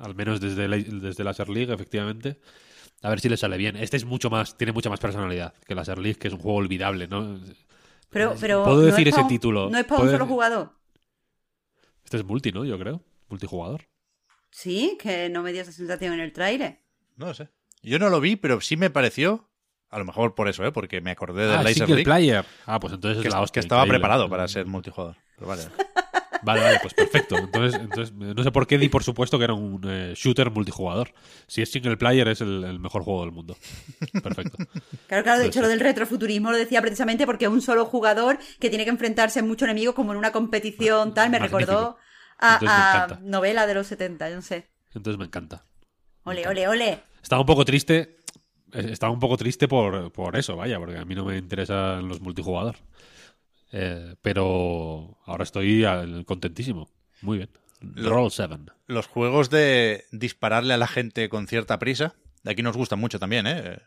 al 0.00 0.14
menos 0.14 0.40
desde, 0.40 0.68
la- 0.68 0.76
desde 0.78 1.24
Laser 1.24 1.48
League, 1.48 1.72
efectivamente. 1.72 2.40
A 3.02 3.10
ver 3.10 3.20
si 3.20 3.28
les 3.28 3.40
sale 3.40 3.56
bien. 3.56 3.76
Este 3.76 3.96
es 3.96 4.04
mucho 4.04 4.30
más, 4.30 4.56
tiene 4.56 4.72
mucha 4.72 4.88
más 4.90 4.98
personalidad 5.00 5.54
que 5.66 5.74
Laser 5.74 5.98
League, 5.98 6.18
que 6.18 6.28
es 6.28 6.34
un 6.34 6.40
juego 6.40 6.58
olvidable, 6.58 7.06
¿no? 7.06 7.38
Pero, 8.10 8.34
pero 8.40 8.64
Puedo 8.64 8.76
no 8.80 8.82
decir 8.86 9.08
es 9.08 9.14
ese 9.14 9.22
un- 9.22 9.28
título. 9.28 9.68
No 9.70 9.78
es 9.78 9.84
para 9.84 10.02
un 10.02 10.10
solo 10.10 10.26
jugador. 10.26 10.72
Este 12.04 12.16
es 12.18 12.24
multi, 12.24 12.52
¿no? 12.52 12.64
Yo 12.64 12.78
creo. 12.78 13.02
Multijugador. 13.28 13.82
Sí, 14.50 14.96
que 15.00 15.28
no 15.30 15.42
me 15.42 15.52
dio 15.52 15.62
esa 15.62 15.72
sensación 15.72 16.14
en 16.14 16.20
el 16.20 16.32
trailer. 16.32 16.80
No 17.16 17.26
lo 17.26 17.34
sé. 17.34 17.48
Yo 17.82 17.98
no 17.98 18.08
lo 18.08 18.20
vi, 18.20 18.36
pero 18.36 18.60
sí 18.60 18.76
me 18.76 18.88
pareció, 18.88 19.50
a 19.90 19.98
lo 19.98 20.04
mejor 20.04 20.34
por 20.34 20.48
eso, 20.48 20.64
¿eh? 20.64 20.72
Porque 20.72 21.00
me 21.00 21.10
acordé 21.10 21.42
del 21.46 21.56
Ah, 21.58 21.62
Laser 21.62 21.88
League, 21.88 22.04
player. 22.04 22.44
Ah, 22.66 22.78
pues 22.80 22.92
entonces 22.94 23.20
que, 23.22 23.28
es 23.28 23.34
la 23.34 23.40
hostia. 23.40 23.60
que 23.60 23.64
estaba 23.64 23.82
increíble. 23.82 23.98
preparado 24.00 24.28
para 24.30 24.46
ser 24.48 24.66
multijugador. 24.66 25.16
Pero 25.36 25.48
vale. 25.48 25.62
Vale, 26.44 26.60
vale, 26.60 26.78
pues 26.82 26.94
perfecto. 26.94 27.36
Entonces, 27.38 27.80
entonces 27.80 28.12
no 28.14 28.42
sé 28.42 28.50
por 28.52 28.66
qué 28.66 28.76
di 28.78 28.88
por 28.88 29.02
supuesto 29.02 29.38
que 29.38 29.44
era 29.44 29.54
un 29.54 29.80
eh, 29.86 30.12
shooter 30.16 30.50
multijugador. 30.50 31.12
Si 31.46 31.62
es 31.62 31.70
single 31.70 31.96
player 31.96 32.28
es 32.28 32.40
el, 32.40 32.62
el 32.64 32.78
mejor 32.78 33.02
juego 33.02 33.22
del 33.22 33.32
mundo. 33.32 33.56
Perfecto. 34.22 34.58
Claro, 35.06 35.22
claro, 35.24 35.38
de 35.40 35.46
hecho 35.46 35.60
lo 35.60 35.68
del 35.68 35.80
retrofuturismo 35.80 36.50
lo 36.50 36.56
decía 36.58 36.80
precisamente 36.82 37.26
porque 37.26 37.48
un 37.48 37.60
solo 37.62 37.86
jugador 37.86 38.38
que 38.60 38.68
tiene 38.68 38.84
que 38.84 38.90
enfrentarse 38.90 39.40
a 39.40 39.42
muchos 39.42 39.66
enemigos 39.66 39.94
como 39.94 40.12
en 40.12 40.18
una 40.18 40.32
competición 40.32 41.14
tal, 41.14 41.30
me 41.30 41.38
Magnífico. 41.38 41.58
recordó 41.58 41.96
a, 42.38 43.06
me 43.20 43.28
novela 43.30 43.66
de 43.66 43.74
los 43.74 43.86
70, 43.86 44.28
yo 44.30 44.36
no 44.36 44.42
sé. 44.42 44.68
Entonces 44.94 45.18
me 45.18 45.24
encanta. 45.24 45.64
Ole, 46.24 46.46
ole, 46.48 46.68
ole. 46.68 47.00
Estaba 47.22 47.40
un 47.40 47.46
poco 47.46 47.64
triste. 47.64 48.18
eh, 48.72 48.88
Estaba 48.90 49.12
un 49.12 49.18
poco 49.20 49.36
triste 49.36 49.66
por, 49.68 50.12
por 50.12 50.36
eso, 50.36 50.56
vaya, 50.56 50.78
porque 50.78 50.98
a 50.98 51.04
mí 51.04 51.14
no 51.14 51.24
me 51.24 51.36
interesan 51.38 52.06
los 52.08 52.20
multijugador. 52.20 52.76
Eh, 53.76 54.14
pero 54.22 55.18
ahora 55.26 55.42
estoy 55.42 55.84
contentísimo. 56.26 56.88
Muy 57.22 57.38
bien. 57.38 57.50
Roll 57.80 58.30
7. 58.30 58.56
Los 58.86 59.06
juegos 59.08 59.50
de 59.50 60.04
dispararle 60.12 60.74
a 60.74 60.76
la 60.78 60.86
gente 60.86 61.28
con 61.28 61.48
cierta 61.48 61.78
prisa, 61.80 62.14
de 62.44 62.52
aquí 62.52 62.62
nos 62.62 62.76
gustan 62.76 63.00
mucho 63.00 63.18
también, 63.18 63.46
¿eh? 63.48 63.78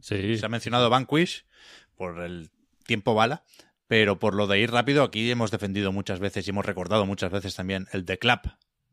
Sí. 0.00 0.38
Se 0.38 0.46
ha 0.46 0.48
mencionado 0.48 0.88
Vanquish 0.90 1.44
por 1.96 2.20
el 2.20 2.50
tiempo 2.86 3.14
bala, 3.14 3.42
pero 3.88 4.18
por 4.20 4.34
lo 4.34 4.46
de 4.46 4.60
ir 4.60 4.70
rápido, 4.70 5.02
aquí 5.02 5.30
hemos 5.30 5.50
defendido 5.50 5.90
muchas 5.92 6.20
veces 6.20 6.46
y 6.46 6.50
hemos 6.50 6.64
recordado 6.64 7.04
muchas 7.04 7.32
veces 7.32 7.54
también 7.56 7.88
el 7.92 8.04
The 8.04 8.18
Clap 8.18 8.46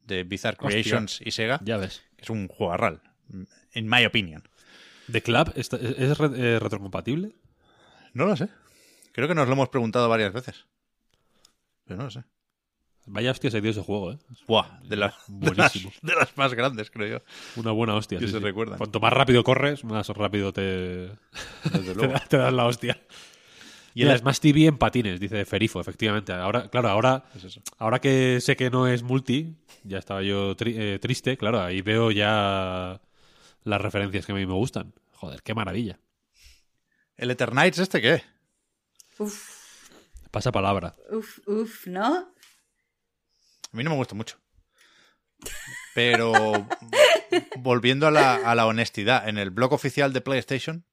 de 0.06 0.24
Bizarre 0.24 0.58
Hostia. 0.60 0.70
Creations 0.82 1.22
y 1.24 1.32
Sega, 1.32 1.60
Ya 1.64 1.78
ves. 1.78 2.02
es 2.18 2.30
un 2.32 2.48
juego 2.48 2.74
arral, 2.74 3.02
in 3.76 3.88
my 3.88 4.04
opinion. 4.06 4.44
¿The 5.12 5.22
Club 5.22 5.54
está- 5.56 5.78
es, 5.78 5.98
eh, 6.20 6.58
retrocompatible? 6.60 7.36
No 8.14 8.26
lo 8.26 8.36
sé. 8.36 8.50
Creo 9.12 9.28
que 9.28 9.36
nos 9.36 9.48
lo 9.48 9.54
hemos 9.54 9.70
preguntado 9.70 10.08
varias 10.10 10.34
veces. 10.34 10.66
Pero 11.86 11.98
no 11.98 12.04
lo 12.06 12.12
sé. 12.12 12.24
Vaya 13.06 13.32
hostia 13.32 13.50
se 13.50 13.60
dio 13.62 13.72
ese 13.72 13.82
juego, 13.82 14.12
¿eh? 14.12 14.20
Buah, 14.48 14.82
de, 14.84 14.96
la- 14.96 15.16
de 15.28 15.56
las, 15.56 15.74
de 15.74 16.16
las 16.16 16.38
más 16.38 16.54
grandes, 16.54 16.92
creo 16.92 17.18
yo. 17.20 17.24
Una 17.56 17.72
buena 17.72 17.96
hostia. 17.96 18.20
Que 18.20 18.28
sí, 18.28 18.32
se 18.34 18.38
sí. 18.38 18.44
recuerdan. 18.44 18.78
Cuanto 18.78 19.00
más 19.00 19.12
rápido 19.12 19.44
corres, 19.44 19.84
más 19.84 20.08
rápido 20.10 20.54
te, 20.54 20.62
Desde 20.62 21.16
te, 21.72 21.96
luego. 21.96 22.14
da- 22.14 22.20
te 22.20 22.38
das 22.38 22.54
la 22.54 22.66
hostia. 22.66 23.02
Y 23.96 24.04
el- 24.04 24.16
Smash 24.20 24.40
TV 24.40 24.66
en 24.68 24.78
patines, 24.78 25.20
dice 25.20 25.44
Ferifo, 25.46 25.82
efectivamente. 25.82 26.32
Ahora, 26.34 26.70
claro, 26.70 26.90
ahora, 26.90 27.24
Es 27.36 27.60
ahora 27.80 28.00
que 28.00 28.40
sé 28.42 28.56
que 28.56 28.70
no 28.70 28.88
es 28.88 29.02
multi, 29.02 29.56
ya 29.84 29.98
estaba 29.98 30.22
yo 30.22 30.56
tri- 30.56 30.76
eh, 30.78 31.00
triste, 31.00 31.36
claro, 31.38 31.60
ahí 31.62 31.82
veo 31.82 32.12
ya 32.12 33.02
las 33.64 33.82
referencias 33.82 34.28
que 34.28 34.34
a 34.34 34.36
mí 34.36 34.46
me 34.46 34.54
gustan. 34.54 34.94
Joder, 35.14 35.42
qué 35.42 35.56
maravilla. 35.56 36.00
¿El 37.18 37.32
Eternights 37.32 37.80
este 37.80 38.00
qué? 38.02 38.22
Uf, 39.20 39.90
Pasa 40.32 40.52
palabra. 40.52 40.96
uf, 41.12 41.40
uf, 41.48 41.88
¿no? 41.88 42.06
A 42.06 43.78
mí 43.78 43.84
no 43.84 43.92
me 43.92 43.96
gusta 43.96 44.16
mucho. 44.16 44.38
Pero 45.94 46.68
volviendo 47.58 48.08
a 48.08 48.12
la, 48.12 48.36
a 48.36 48.56
la 48.56 48.66
honestidad, 48.66 49.28
en 49.28 49.38
el 49.38 49.50
blog 49.52 49.74
oficial 49.74 50.14
de 50.14 50.22
PlayStation, 50.22 50.86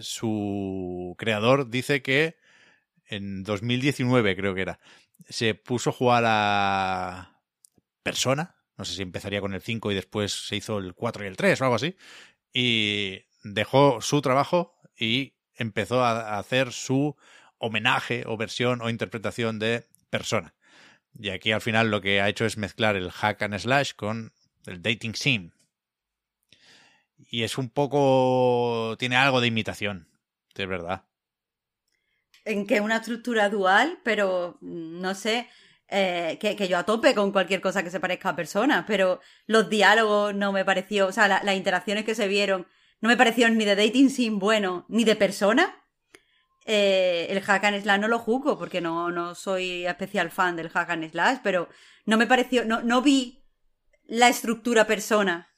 su 0.00 1.14
creador 1.18 1.70
dice 1.70 2.02
que 2.02 2.36
en 3.06 3.44
2019, 3.44 4.36
creo 4.36 4.54
que 4.54 4.62
era, 4.62 4.80
se 5.28 5.54
puso 5.54 5.90
a 5.90 5.92
jugar 5.92 6.24
a 6.26 7.40
Persona. 8.02 8.56
No 8.76 8.84
sé 8.84 8.94
si 8.94 9.02
empezaría 9.02 9.40
con 9.40 9.54
el 9.54 9.62
5 9.62 9.90
y 9.90 9.94
después 9.94 10.32
se 10.48 10.56
hizo 10.56 10.78
el 10.78 10.94
4 10.94 11.24
y 11.24 11.28
el 11.28 11.36
3 11.36 11.60
o 11.60 11.64
algo 11.64 11.76
así. 11.76 11.96
Y 12.52 13.24
dejó 13.42 14.00
su 14.00 14.20
trabajo 14.20 14.76
y 14.98 15.34
empezó 15.54 16.04
a 16.04 16.34
a 16.34 16.38
hacer 16.38 16.72
su 16.72 17.16
homenaje 17.58 18.24
o 18.26 18.36
versión 18.36 18.80
o 18.82 18.90
interpretación 18.90 19.58
de 19.58 19.84
Persona. 20.10 20.54
Y 21.18 21.30
aquí 21.30 21.52
al 21.52 21.60
final 21.62 21.90
lo 21.90 22.00
que 22.00 22.20
ha 22.20 22.28
hecho 22.28 22.44
es 22.44 22.56
mezclar 22.58 22.96
el 22.96 23.10
hack 23.10 23.42
and 23.42 23.58
slash 23.58 23.92
con 23.94 24.32
el 24.66 24.82
dating 24.82 25.14
sim. 25.14 25.50
Y 27.30 27.42
es 27.42 27.58
un 27.58 27.70
poco. 27.70 28.96
tiene 28.98 29.16
algo 29.16 29.40
de 29.40 29.48
imitación. 29.48 30.08
Es 30.54 30.68
verdad. 30.68 31.04
En 32.44 32.66
que 32.66 32.80
una 32.80 32.96
estructura 32.98 33.48
dual, 33.48 33.98
pero 34.04 34.58
no 34.60 35.14
sé, 35.14 35.48
eh, 35.88 36.38
que, 36.40 36.68
yo 36.68 36.78
a 36.78 36.84
tope 36.84 37.14
con 37.14 37.32
cualquier 37.32 37.60
cosa 37.60 37.82
que 37.82 37.90
se 37.90 38.00
parezca 38.00 38.30
a 38.30 38.36
personas, 38.36 38.84
pero 38.86 39.20
los 39.46 39.68
diálogos 39.68 40.34
no 40.34 40.52
me 40.52 40.64
pareció, 40.64 41.08
o 41.08 41.12
sea, 41.12 41.26
la- 41.28 41.42
las 41.42 41.56
interacciones 41.56 42.04
que 42.04 42.14
se 42.14 42.28
vieron 42.28 42.66
no 43.00 43.08
me 43.08 43.16
parecieron 43.16 43.58
ni 43.58 43.64
de 43.64 43.76
dating 43.76 44.10
sim 44.10 44.38
bueno, 44.38 44.86
ni 44.88 45.04
de 45.04 45.16
persona. 45.16 45.85
Eh, 46.68 47.28
el 47.30 47.40
hack 47.40 47.64
and 47.64 47.80
slash 47.80 48.00
no 48.00 48.08
lo 48.08 48.18
juzgo 48.18 48.58
porque 48.58 48.80
no, 48.80 49.12
no 49.12 49.36
soy 49.36 49.86
especial 49.86 50.30
fan 50.30 50.56
del 50.56 50.68
hack 50.68 50.90
and 50.90 51.08
slash, 51.10 51.38
pero 51.42 51.68
no 52.06 52.16
me 52.16 52.26
pareció, 52.26 52.64
no, 52.64 52.82
no 52.82 53.02
vi 53.02 53.44
la 54.04 54.28
estructura 54.28 54.84
persona 54.84 55.54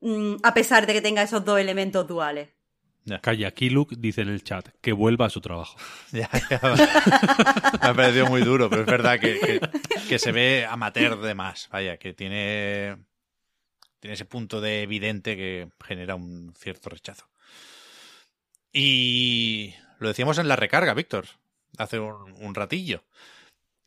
mm, 0.00 0.36
a 0.42 0.54
pesar 0.54 0.86
de 0.86 0.92
que 0.92 1.00
tenga 1.00 1.22
esos 1.22 1.44
dos 1.44 1.58
elementos 1.58 2.06
duales. 2.06 2.48
Calla, 3.22 3.50
Kiluk 3.50 3.94
dice 3.94 4.20
en 4.20 4.28
el 4.28 4.44
chat 4.44 4.68
que 4.80 4.92
vuelva 4.92 5.26
a 5.26 5.30
su 5.30 5.40
trabajo. 5.40 5.76
Ya, 6.12 6.30
ya, 6.48 6.60
me 7.82 7.88
ha 7.88 7.94
parecido 7.94 8.26
muy 8.26 8.42
duro, 8.42 8.70
pero 8.70 8.82
es 8.82 8.86
verdad 8.86 9.18
que, 9.18 9.40
que, 9.40 9.60
que, 10.08 10.18
se 10.18 10.30
ve 10.30 10.64
amateur 10.64 11.20
de 11.20 11.34
más. 11.34 11.68
Vaya, 11.72 11.96
que 11.96 12.12
tiene, 12.12 12.98
tiene 13.98 14.14
ese 14.14 14.26
punto 14.26 14.60
de 14.60 14.82
evidente 14.82 15.36
que 15.36 15.70
genera 15.84 16.14
un 16.14 16.54
cierto 16.56 16.90
rechazo. 16.90 17.28
Y 18.72 19.74
lo 20.00 20.08
decíamos 20.08 20.38
en 20.38 20.48
la 20.48 20.56
recarga, 20.56 20.94
Víctor, 20.94 21.26
hace 21.76 22.00
un, 22.00 22.54
ratillo. 22.54 23.04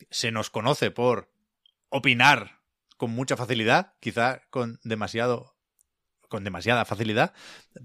Se 0.10 0.32
nos 0.32 0.50
conoce 0.50 0.92
por 0.92 1.32
opinar 1.90 2.62
con 2.98 3.12
mucha 3.12 3.36
facilidad, 3.36 3.96
quizá 4.00 4.44
con 4.50 4.80
demasiado 4.84 5.56
con 6.30 6.44
demasiada 6.44 6.86
facilidad, 6.86 7.34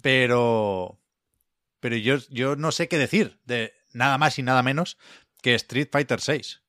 pero 0.03 1.01
pero 1.81 1.97
yo, 1.97 2.17
yo 2.31 2.55
no 2.57 2.71
sé 2.71 2.89
qué 2.89 2.99
decir 2.99 3.39
de 3.45 3.75
nada 3.93 4.19
más 4.19 4.39
y 4.39 4.43
nada 4.43 4.63
menos 4.63 4.99
que 5.43 5.55
Street 5.55 5.89
Fighter 5.91 6.21
VI. 6.27 6.61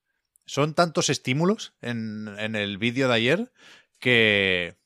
Son 0.46 0.74
tantos 0.74 1.10
estímulos 1.10 1.74
en, 1.82 2.36
en 2.40 2.56
el 2.56 2.78
vídeo 2.78 3.08
de 3.08 3.14
ayer 3.14 3.52
que, 4.00 4.78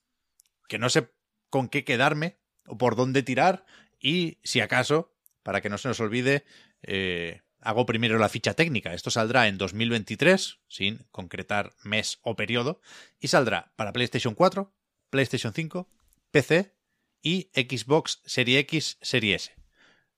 que 0.67 0.79
no 0.79 0.89
sé 0.89 1.11
con 1.49 1.69
qué 1.69 1.83
quedarme 1.83 2.37
o 2.65 2.77
por 2.77 2.95
dónde 2.95 3.21
tirar 3.21 3.65
y 3.99 4.39
si 4.43 4.59
acaso, 4.59 5.12
para 5.43 5.61
que 5.61 5.69
no 5.69 5.77
se 5.77 5.87
nos 5.87 5.99
olvide, 5.99 6.45
eh, 6.81 7.41
hago 7.59 7.85
primero 7.85 8.17
la 8.17 8.29
ficha 8.29 8.53
técnica. 8.53 8.93
Esto 8.93 9.11
saldrá 9.11 9.47
en 9.47 9.57
2023, 9.57 10.59
sin 10.67 11.05
concretar 11.11 11.73
mes 11.83 12.19
o 12.21 12.35
periodo, 12.35 12.81
y 13.19 13.27
saldrá 13.27 13.71
para 13.75 13.93
PlayStation 13.93 14.35
4, 14.35 14.73
PlayStation 15.09 15.53
5, 15.53 15.89
PC 16.31 16.73
y 17.21 17.49
Xbox 17.53 18.21
Serie 18.25 18.59
X, 18.59 18.97
Serie 19.01 19.35
S. 19.35 19.51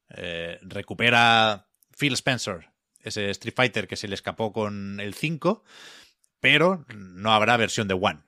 Eh, 0.10 0.60
recupera 0.62 1.68
Phil 1.98 2.14
Spencer, 2.14 2.70
ese 3.00 3.30
Street 3.32 3.56
Fighter 3.56 3.88
que 3.88 3.96
se 3.96 4.08
le 4.08 4.16
escapó 4.16 4.52
con 4.52 5.00
el 5.00 5.14
5, 5.14 5.64
pero 6.40 6.86
no 6.96 7.32
habrá 7.32 7.58
versión 7.58 7.88
de 7.88 7.94
One. 7.94 8.24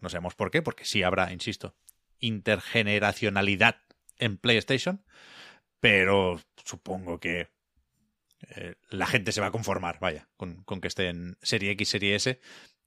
No 0.00 0.08
sabemos 0.08 0.34
por 0.34 0.50
qué, 0.50 0.62
porque 0.62 0.84
sí 0.84 1.02
habrá, 1.02 1.32
insisto, 1.32 1.74
intergeneracionalidad 2.20 3.82
en 4.16 4.36
PlayStation, 4.36 5.04
pero 5.80 6.40
supongo 6.64 7.18
que 7.18 7.48
eh, 8.56 8.74
la 8.90 9.06
gente 9.06 9.32
se 9.32 9.40
va 9.40 9.48
a 9.48 9.52
conformar, 9.52 9.98
vaya, 10.00 10.28
con, 10.36 10.62
con, 10.64 10.80
que 10.80 10.88
esté 10.88 11.08
en 11.08 11.36
Serie 11.42 11.70
X, 11.72 11.88
Serie 11.88 12.14
S, 12.14 12.40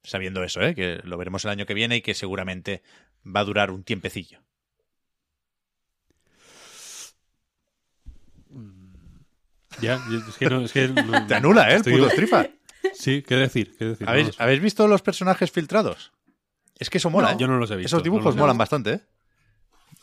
sabiendo 0.04 0.44
eso, 0.44 0.62
¿eh? 0.62 0.76
que 0.76 1.00
lo 1.04 1.18
veremos 1.18 1.46
el 1.46 1.52
año 1.52 1.66
que 1.66 1.74
viene 1.74 1.98
y 1.98 2.02
que 2.02 2.14
seguramente 2.14 2.82
va 3.26 3.42
a 3.42 3.46
durar 3.46 3.72
un 3.72 3.84
tiempecillo. 3.84 4.42
Ya, 9.80 9.96
es 10.30 10.38
que 10.38 10.50
no, 10.50 10.62
es 10.62 10.72
que 10.72 10.88
no, 10.88 11.28
Te 11.28 11.36
anula, 11.36 11.72
¿eh? 11.72 11.82
El 11.84 11.84
puto. 11.84 12.10
Sí, 12.94 13.24
¿qué 13.24 13.36
decir? 13.36 13.76
¿Qué 13.78 13.86
decir? 13.86 14.08
¿Habéis, 14.08 14.28
No. 14.28 14.34
¿Habéis 14.44 14.62
visto 14.62 14.88
los 14.88 15.02
personajes 15.02 15.52
filtrados? 15.52 16.12
Es 16.78 16.90
que 16.90 16.98
eso 16.98 17.10
mola. 17.10 17.34
¿eh? 17.34 17.36
yo 17.38 17.48
no 17.48 17.58
los 17.58 17.70
he 17.72 17.76
visto, 17.76 17.88
Esos 17.88 18.04
dibujos 18.04 18.36
molan 18.36 18.58
bastante, 18.58 18.94
¿eh? 18.94 19.02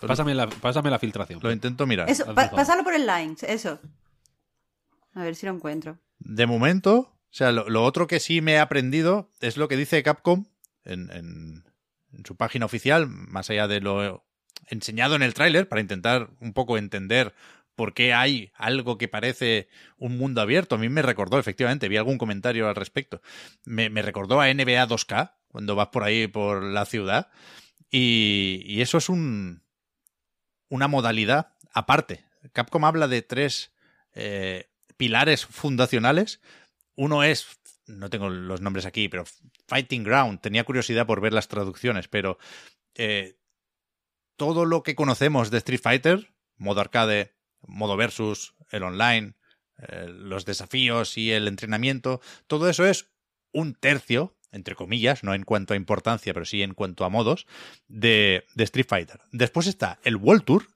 Pásame 0.01 0.35
la, 0.35 0.49
pásame 0.49 0.91
la 0.91 0.99
filtración. 0.99 1.41
Lo 1.43 1.51
intento 1.53 1.87
mirar. 1.87 2.09
Eso, 2.09 2.25
pa- 2.35 2.51
pásalo 2.51 2.85
por 2.85 2.95
el 2.95 3.07
line, 3.07 3.35
eso. 3.47 3.81
A 5.15 5.23
ver 5.25 5.35
si 5.35 5.47
lo 5.47 5.53
encuentro. 5.53 5.99
De 6.21 6.47
momento, 6.47 6.97
o 6.99 7.19
sea, 7.31 7.51
lo, 7.53 7.69
lo 7.69 7.83
otro 7.85 8.07
que 8.07 8.21
sí 8.21 8.41
me 8.41 8.53
he 8.53 8.59
aprendido 8.59 9.31
es 9.41 9.57
lo 9.57 9.67
que 9.69 9.77
dice 9.77 10.03
Capcom 10.03 10.47
en, 10.85 11.11
en- 11.11 11.65
en 12.13 12.25
su 12.25 12.37
página 12.37 12.65
oficial, 12.67 13.07
más 13.09 13.51
allá 13.51 13.67
de 13.69 13.81
lo 13.81 14.25
enseñado 14.69 15.15
en 15.17 15.23
el 15.23 15.35
tráiler, 15.35 15.69
para 15.69 15.81
intentar 15.81 16.31
un 16.41 16.53
poco 16.53 16.79
entender 16.79 17.35
por 17.75 17.95
qué 17.95 18.13
hay 18.13 18.51
algo 18.57 18.99
que 18.99 19.09
parece 19.09 19.69
un 19.99 20.17
mundo 20.19 20.41
abierto. 20.41 20.75
A 20.75 20.79
mí 20.79 20.89
me 20.89 21.03
recordó, 21.03 21.39
efectivamente, 21.39 21.89
vi 21.89 21.97
algún 21.97 22.19
comentario 22.19 22.69
al 22.69 22.75
respecto. 22.75 23.21
Me, 23.65 23.89
me 23.91 24.03
recordó 24.03 24.41
a 24.41 24.49
NBA 24.53 24.87
2K, 24.89 25.33
cuando 25.49 25.75
vas 25.77 25.89
por 25.89 26.03
ahí 26.05 26.27
por 26.27 26.63
la 26.63 26.85
ciudad. 26.87 27.29
Y, 27.91 28.63
y 28.67 28.81
eso 28.83 28.99
es 28.99 29.09
un, 29.09 29.63
una 30.69 30.89
modalidad 30.89 31.55
aparte. 31.73 32.25
Capcom 32.53 32.85
habla 32.85 33.09
de 33.09 33.23
tres 33.23 33.73
eh, 34.15 34.71
pilares 34.97 35.47
fundacionales. 35.47 36.41
Uno 36.95 37.23
es, 37.23 37.47
no 37.87 38.11
tengo 38.11 38.29
los 38.29 38.61
nombres 38.61 38.87
aquí, 38.87 39.09
pero 39.09 39.25
Fighting 39.67 40.05
Ground. 40.05 40.41
Tenía 40.41 40.65
curiosidad 40.65 41.07
por 41.07 41.21
ver 41.21 41.33
las 41.33 41.49
traducciones, 41.49 42.09
pero 42.09 42.39
eh, 42.95 43.39
todo 44.37 44.65
lo 44.65 44.83
que 44.83 44.95
conocemos 44.95 45.51
de 45.51 45.59
Street 45.59 45.81
Fighter, 45.83 46.33
modo 46.57 46.81
arcade, 46.81 47.35
modo 47.61 47.97
versus, 47.97 48.55
el 48.71 48.83
online, 48.83 49.35
eh, 49.79 50.07
los 50.09 50.45
desafíos 50.45 51.19
y 51.19 51.33
el 51.33 51.49
entrenamiento, 51.49 52.21
todo 52.47 52.69
eso 52.69 52.87
es 52.87 53.11
un 53.53 53.75
tercio, 53.75 54.37
entre 54.53 54.75
comillas, 54.75 55.25
no 55.25 55.35
en 55.35 55.45
cuanto 55.45 55.75
a 55.75 55.77
importancia, 55.77 56.33
pero 56.33 56.47
sí 56.47 56.63
en 56.63 56.75
cuanto 56.75 57.05
a 57.05 57.09
modos, 57.09 57.47
de, 57.89 58.45
de 58.55 58.65
Street 58.65 58.87
Fighter. 58.89 59.21
Después 59.33 59.67
está 59.67 59.99
el 60.05 60.17
World 60.17 60.45
Tour, 60.45 60.67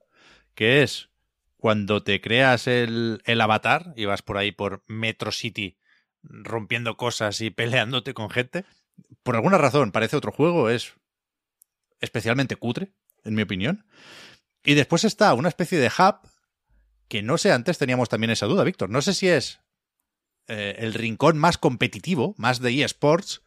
que 0.54 0.82
es 0.82 1.08
cuando 1.56 2.02
te 2.02 2.20
creas 2.20 2.66
el, 2.66 3.22
el 3.24 3.40
avatar 3.40 3.94
y 3.96 4.04
vas 4.04 4.22
por 4.22 4.36
ahí 4.36 4.52
por 4.52 4.82
Metro 4.88 5.32
City 5.32 5.78
rompiendo 6.22 6.96
cosas 6.96 7.40
y 7.40 7.50
peleándote 7.50 8.14
con 8.14 8.30
gente. 8.30 8.64
Por 9.22 9.36
alguna 9.36 9.58
razón 9.58 9.92
parece 9.92 10.16
otro 10.16 10.32
juego, 10.32 10.70
es 10.70 10.94
especialmente 12.00 12.56
cutre, 12.56 12.92
en 13.24 13.34
mi 13.34 13.42
opinión. 13.42 13.86
Y 14.64 14.74
después 14.74 15.04
está 15.04 15.34
una 15.34 15.48
especie 15.48 15.78
de 15.78 15.88
hub 15.88 16.16
que 17.08 17.22
no 17.22 17.36
sé, 17.36 17.52
antes 17.52 17.76
teníamos 17.76 18.08
también 18.08 18.30
esa 18.30 18.46
duda, 18.46 18.64
Víctor. 18.64 18.88
No 18.88 19.02
sé 19.02 19.12
si 19.12 19.28
es 19.28 19.60
eh, 20.48 20.76
el 20.78 20.94
rincón 20.94 21.38
más 21.38 21.58
competitivo, 21.58 22.34
más 22.38 22.60
de 22.60 22.82
eSports. 22.82 23.42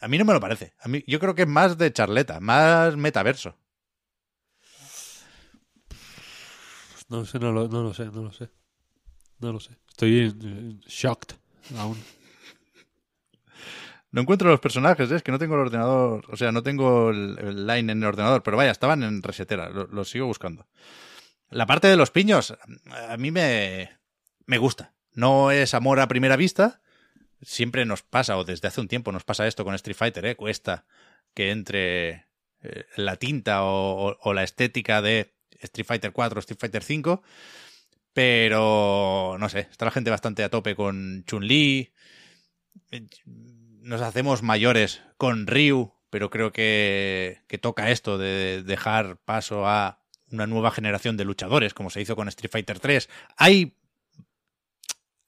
A 0.00 0.08
mí 0.08 0.18
no 0.18 0.24
me 0.24 0.32
lo 0.32 0.40
parece. 0.40 0.74
A 0.80 0.88
mí, 0.88 1.02
yo 1.06 1.18
creo 1.18 1.34
que 1.34 1.42
es 1.42 1.48
más 1.48 1.78
de 1.78 1.92
charleta, 1.92 2.40
más 2.40 2.96
metaverso. 2.96 3.56
No 7.08 7.24
sé, 7.24 7.38
no 7.38 7.52
lo, 7.52 7.68
no 7.68 7.82
lo 7.82 7.94
sé, 7.94 8.06
no 8.06 8.22
lo 8.22 8.32
sé. 8.32 8.50
No 9.40 9.52
lo 9.52 9.60
sé. 9.60 9.76
Estoy 9.88 10.34
eh, 10.42 10.80
shocked 10.86 11.36
aún. 11.76 11.98
No 14.10 14.22
encuentro 14.22 14.48
los 14.48 14.60
personajes, 14.60 15.10
¿eh? 15.10 15.16
es 15.16 15.22
que 15.22 15.32
no 15.32 15.38
tengo 15.38 15.54
el 15.54 15.60
ordenador, 15.60 16.24
o 16.30 16.36
sea, 16.36 16.50
no 16.50 16.62
tengo 16.62 17.10
el, 17.10 17.38
el 17.38 17.66
line 17.66 17.92
en 17.92 18.02
el 18.02 18.08
ordenador, 18.08 18.42
pero 18.42 18.56
vaya, 18.56 18.70
estaban 18.70 19.02
en 19.02 19.22
resetera, 19.22 19.68
lo, 19.68 19.86
lo 19.86 20.04
sigo 20.04 20.26
buscando. 20.26 20.66
La 21.50 21.66
parte 21.66 21.88
de 21.88 21.96
los 21.96 22.10
piños, 22.10 22.56
a 23.08 23.16
mí 23.18 23.30
me, 23.30 23.90
me 24.46 24.58
gusta. 24.58 24.94
No 25.18 25.50
es 25.50 25.74
amor 25.74 25.98
a 25.98 26.06
primera 26.06 26.36
vista, 26.36 26.80
siempre 27.42 27.84
nos 27.84 28.04
pasa, 28.04 28.38
o 28.38 28.44
desde 28.44 28.68
hace 28.68 28.80
un 28.80 28.86
tiempo 28.86 29.10
nos 29.10 29.24
pasa 29.24 29.48
esto 29.48 29.64
con 29.64 29.74
Street 29.74 29.96
Fighter, 29.96 30.24
¿eh? 30.24 30.36
cuesta 30.36 30.86
que 31.34 31.50
entre 31.50 32.28
eh, 32.62 32.86
la 32.94 33.16
tinta 33.16 33.64
o, 33.64 34.32
la 34.32 34.44
estética 34.44 35.02
de 35.02 35.34
Street 35.60 35.88
Fighter 35.88 36.12
4 36.12 36.38
o 36.38 36.40
Street 36.40 36.60
Fighter 36.60 36.84
5, 36.84 37.20
pero 38.12 39.36
no 39.40 39.48
sé, 39.48 39.66
está 39.68 39.86
la 39.86 39.90
gente 39.90 40.10
bastante 40.10 40.44
a 40.44 40.50
tope 40.50 40.76
con 40.76 41.24
Chun-Li. 41.24 41.92
Nos 43.80 44.00
hacemos 44.02 44.44
mayores 44.44 45.02
con 45.16 45.48
Ryu, 45.48 45.94
pero 46.10 46.30
creo 46.30 46.52
que, 46.52 47.40
que 47.48 47.58
toca 47.58 47.90
esto 47.90 48.18
de 48.18 48.62
dejar 48.62 49.16
paso 49.16 49.66
a 49.66 50.00
una 50.30 50.46
nueva 50.46 50.70
generación 50.70 51.16
de 51.16 51.24
luchadores, 51.24 51.74
como 51.74 51.90
se 51.90 52.00
hizo 52.00 52.14
con 52.14 52.28
Street 52.28 52.52
Fighter 52.52 52.78
3. 52.78 53.08
Hay, 53.36 53.74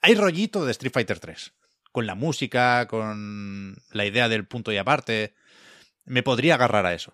hay 0.03 0.15
rollito 0.15 0.65
de 0.65 0.73
Street 0.73 0.93
Fighter 0.93 1.19
3, 1.21 1.53
con 1.93 2.07
la 2.07 2.15
música, 2.15 2.87
con 2.89 3.77
la 3.93 4.07
idea 4.07 4.29
del 4.29 4.47
punto 4.47 4.73
y 4.73 4.77
aparte. 4.77 5.35
Me 6.05 6.23
podría 6.23 6.55
agarrar 6.55 6.87
a 6.87 6.95
eso. 6.95 7.13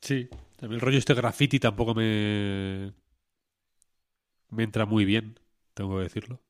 Sí. 0.00 0.28
El 0.60 0.80
rollo 0.80 0.98
este 0.98 1.14
graffiti 1.14 1.60
tampoco 1.60 1.94
me. 1.94 2.92
me 4.50 4.62
entra 4.64 4.84
muy 4.84 5.04
bien, 5.06 5.40
tengo 5.74 5.96
que 5.96 6.02
decirlo. 6.04 6.42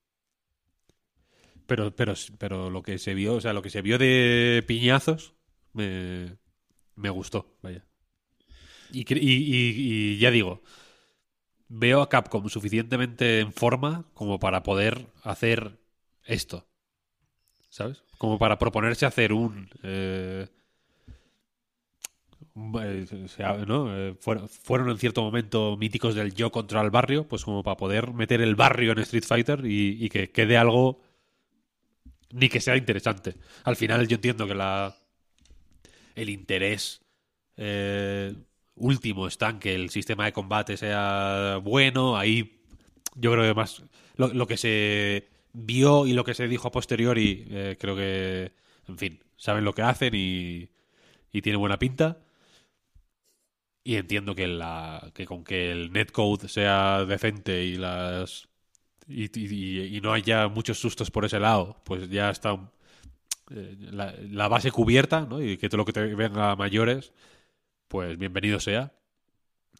Pero, 1.67 1.95
pero, 1.95 2.15
pero 2.39 2.71
lo 2.71 2.83
que 2.83 2.99
se 2.99 3.15
vio, 3.15 3.35
o 3.35 3.41
sea, 3.41 3.53
lo 3.53 3.63
que 3.63 3.71
se 3.71 3.83
vio 3.83 3.99
de 3.99 4.65
piñazos 4.67 5.35
me, 5.75 6.37
me 6.97 7.11
gustó, 7.11 7.57
vaya. 7.63 7.87
Y- 8.93 9.05
y 9.11 10.19
ya 10.19 10.31
digo, 10.31 10.63
veo 11.69 12.03
a 12.03 12.09
Capcom 12.09 12.49
suficientemente 12.49 13.41
en 13.41 13.53
forma 13.53 14.05
como 14.15 14.39
para 14.39 14.63
poder 14.63 15.07
hacer 15.23 15.79
esto. 16.25 16.67
¿Sabes? 17.69 18.03
Como 18.17 18.39
para 18.39 18.59
proponerse 18.59 19.07
hacer 19.07 19.33
un. 19.33 19.69
eh, 19.83 20.49
eh, 22.83 23.07
eh, 23.39 24.15
fueron, 24.19 24.91
en 24.91 24.99
cierto 24.99 25.23
momento 25.23 25.77
míticos 25.77 26.15
del 26.15 26.35
yo 26.35 26.51
contra 26.51 26.81
el 26.81 26.91
barrio, 26.91 27.29
pues 27.29 27.45
como 27.45 27.63
para 27.63 27.77
poder 27.77 28.13
meter 28.13 28.41
el 28.41 28.57
barrio 28.57 28.93
en 28.93 28.99
Street 29.01 29.25
Fighter 29.25 29.63
y, 29.65 30.09
que 30.09 30.31
quede 30.31 30.57
algo 30.57 31.01
ni 32.31 32.49
que 32.49 32.61
sea 32.61 32.77
interesante. 32.77 33.37
Al 33.65 33.77
final 33.77 34.09
yo 34.09 34.17
entiendo 34.17 34.47
que 34.47 34.55
la 34.55 34.97
el 36.17 36.31
interés 36.31 37.01
eh, 37.57 38.35
último 38.79 39.27
está 39.27 39.51
en 39.51 39.59
que 39.59 39.75
el 39.75 39.91
sistema 39.91 40.25
de 40.25 40.33
combate 40.33 40.77
sea 40.77 41.61
bueno. 41.63 42.17
Ahí 42.17 42.61
yo 43.15 43.33
creo 43.33 43.45
que 43.45 43.55
más 43.55 43.83
lo, 44.17 44.47
que 44.47 44.57
se 44.57 45.29
vio 45.53 46.07
y 46.07 46.13
lo 46.13 46.25
que 46.25 46.35
se 46.35 46.49
dijo 46.49 46.69
a 46.69 46.73
posteriori, 46.73 47.77
creo 47.79 47.97
que, 47.97 48.53
en 48.89 48.99
fin, 48.99 49.21
saben 49.37 49.65
lo 49.65 49.75
que 49.75 49.83
hacen 49.83 50.15
y, 50.15 50.69
y 51.33 51.43
tiene 51.43 51.59
buena 51.59 51.79
pinta. 51.79 52.19
Y 53.85 53.97
entiendo 53.97 54.35
que, 54.35 54.47
la, 54.47 55.11
que 55.15 55.25
con 55.27 55.45
que 55.45 55.71
el 55.73 55.93
netcode 55.93 56.49
sea 56.49 57.05
decente 57.07 57.65
y 57.65 57.77
las 57.77 58.49
y, 59.09 60.01
no 60.03 60.13
haya 60.13 60.49
muchos 60.49 60.79
sustos 60.79 61.11
por 61.11 61.25
ese 61.25 61.41
lado, 61.41 61.81
pues 61.85 62.09
ya 62.11 62.31
está 62.31 62.71
eh, 63.51 63.77
la, 63.91 64.49
base 64.49 64.71
cubierta, 64.71 65.27
¿no? 65.29 65.43
Y 65.43 65.57
que 65.57 65.69
todo 65.69 65.79
lo 65.79 65.85
que 65.85 65.93
te 65.93 66.15
venga 66.15 66.55
mayores, 66.57 67.13
pues 67.89 68.19
bienvenido 68.19 68.61
sea. 68.61 68.93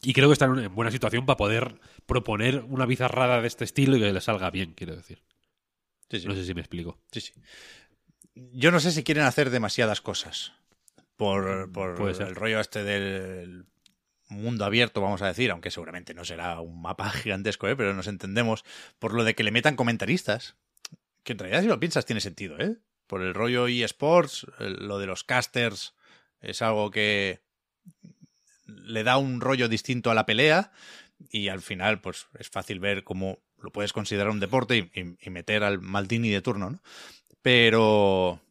Y 0.01 0.13
creo 0.13 0.29
que 0.29 0.33
está 0.33 0.45
en 0.45 0.73
buena 0.73 0.91
situación 0.91 1.25
para 1.25 1.37
poder 1.37 1.79
proponer 2.05 2.63
una 2.67 2.85
bizarrada 2.85 3.41
de 3.41 3.47
este 3.47 3.63
estilo 3.63 3.97
y 3.97 3.99
que 3.99 4.13
le 4.13 4.21
salga 4.21 4.49
bien, 4.49 4.73
quiero 4.73 4.95
decir. 4.95 5.21
No 6.25 6.33
sé 6.33 6.43
si 6.43 6.53
me 6.53 6.61
explico. 6.61 6.97
Sí, 7.11 7.21
sí. 7.21 7.33
Yo 8.33 8.71
no 8.71 8.79
sé 8.79 8.91
si 8.91 9.03
quieren 9.03 9.25
hacer 9.25 9.49
demasiadas 9.49 10.01
cosas 10.01 10.53
por, 11.17 11.71
por 11.71 11.99
el 12.09 12.35
rollo 12.35 12.59
este 12.59 12.83
del 12.83 13.65
mundo 14.29 14.63
abierto, 14.63 15.01
vamos 15.01 15.21
a 15.21 15.27
decir, 15.27 15.51
aunque 15.51 15.71
seguramente 15.71 16.13
no 16.13 16.23
será 16.23 16.61
un 16.61 16.81
mapa 16.81 17.09
gigantesco, 17.11 17.67
¿eh? 17.67 17.75
pero 17.75 17.93
nos 17.93 18.07
entendemos 18.07 18.63
por 18.99 19.13
lo 19.13 19.23
de 19.23 19.35
que 19.35 19.43
le 19.43 19.51
metan 19.51 19.75
comentaristas. 19.75 20.55
Que 21.23 21.33
en 21.33 21.39
realidad, 21.39 21.61
si 21.61 21.67
lo 21.67 21.79
piensas, 21.79 22.05
tiene 22.05 22.21
sentido, 22.21 22.57
¿eh? 22.59 22.77
Por 23.05 23.21
el 23.21 23.33
rollo 23.33 23.67
eSports, 23.67 24.45
lo 24.59 24.99
de 24.99 25.07
los 25.07 25.23
casters 25.23 25.95
es 26.41 26.61
algo 26.61 26.91
que 26.91 27.41
le 28.65 29.03
da 29.03 29.17
un 29.17 29.41
rollo 29.41 29.67
distinto 29.67 30.11
a 30.11 30.15
la 30.15 30.25
pelea 30.25 30.71
y 31.29 31.49
al 31.49 31.61
final, 31.61 32.01
pues 32.01 32.27
es 32.37 32.49
fácil 32.49 32.79
ver 32.79 33.03
cómo 33.03 33.39
lo 33.57 33.71
puedes 33.71 33.93
considerar 33.93 34.29
un 34.29 34.39
deporte 34.39 34.89
y, 34.93 35.29
meter 35.29 35.63
al 35.63 35.81
Maldini 35.81 36.29
de 36.29 36.41
turno, 36.41 36.69
¿no? 36.69 36.81
Pero, 37.41 38.41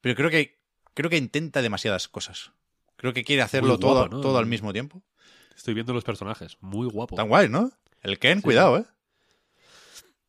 pero 0.00 0.14
creo 0.14 0.30
que 0.30 0.60
creo 0.94 1.10
que 1.10 1.16
intenta 1.16 1.62
demasiadas 1.62 2.08
cosas. 2.08 2.52
Creo 2.96 3.12
que 3.12 3.24
quiere 3.24 3.42
hacerlo 3.42 3.78
todo, 3.78 4.08
todo 4.08 4.38
al 4.38 4.46
mismo 4.46 4.72
tiempo. 4.72 5.02
Estoy 5.54 5.74
viendo 5.74 5.92
los 5.92 6.04
personajes. 6.04 6.56
Muy 6.60 6.86
guapo. 6.86 7.16
Tan 7.16 7.28
guay, 7.28 7.48
¿no? 7.48 7.70
El 8.02 8.18
Ken, 8.18 8.40
cuidado, 8.40 8.78
¿eh? 8.78 8.84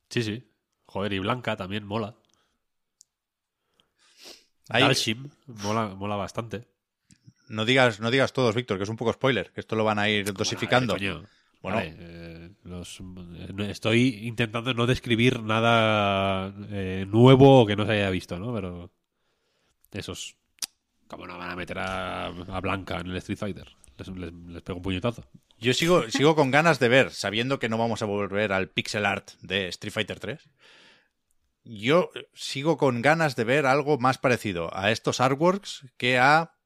Sí, 0.09 0.23
sí. 0.23 0.43
Joder, 0.85 1.13
y 1.13 1.19
Blanca 1.19 1.55
también 1.55 1.85
mola. 1.85 2.15
Ahí... 4.69 4.83
mola, 5.45 5.87
mola 5.95 6.15
bastante. 6.15 6.67
No 7.49 7.65
digas, 7.65 7.99
no 7.99 8.11
digas 8.11 8.33
todos, 8.33 8.55
Víctor, 8.55 8.77
que 8.77 8.83
es 8.83 8.89
un 8.89 8.97
poco 8.97 9.13
spoiler, 9.13 9.51
que 9.51 9.61
esto 9.61 9.75
lo 9.75 9.83
van 9.83 9.99
a 9.99 10.09
ir 10.09 10.33
dosificando. 10.33 10.97
bueno, 11.61 11.79
eh, 11.79 12.51
eh, 12.65 13.67
estoy 13.69 14.27
intentando 14.27 14.73
no 14.73 14.85
describir 14.85 15.41
nada 15.41 16.53
eh, 16.69 17.05
nuevo 17.07 17.65
que 17.65 17.75
no 17.75 17.85
se 17.85 17.93
haya 17.93 18.09
visto, 18.09 18.37
¿no? 18.39 18.53
Pero 18.53 18.91
esos 19.91 20.37
¿Cómo 21.07 21.25
no 21.25 21.37
van 21.37 21.51
a 21.51 21.55
meter 21.55 21.79
a, 21.79 22.31
Blanca 22.61 22.99
en 22.99 23.07
el 23.07 23.17
Street 23.17 23.37
Fighter? 23.37 23.67
Les, 24.15 24.61
pego 24.61 24.77
un 24.77 24.83
puñetazo. 24.83 25.23
Yo 25.57 25.73
sigo, 25.73 26.09
sigo 26.09 26.35
con 26.35 26.51
ganas 26.51 26.79
de 26.79 26.89
ver, 26.89 27.11
sabiendo 27.11 27.59
que 27.59 27.69
no 27.69 27.77
vamos 27.77 28.01
a 28.01 28.05
volver 28.05 28.51
al 28.51 28.69
pixel 28.69 29.05
art 29.05 29.31
de 29.41 29.69
Street 29.69 29.93
Fighter 29.93 30.19
3. 30.19 30.49
Yo 31.63 32.11
sigo 32.33 32.77
con 32.77 33.01
ganas 33.01 33.35
de 33.35 33.43
ver 33.43 33.65
algo 33.65 33.97
más 33.97 34.17
parecido 34.17 34.69
a 34.77 34.91
estos 34.91 35.19
artworks 35.19 35.85
que 35.97 36.19
a 36.19 36.56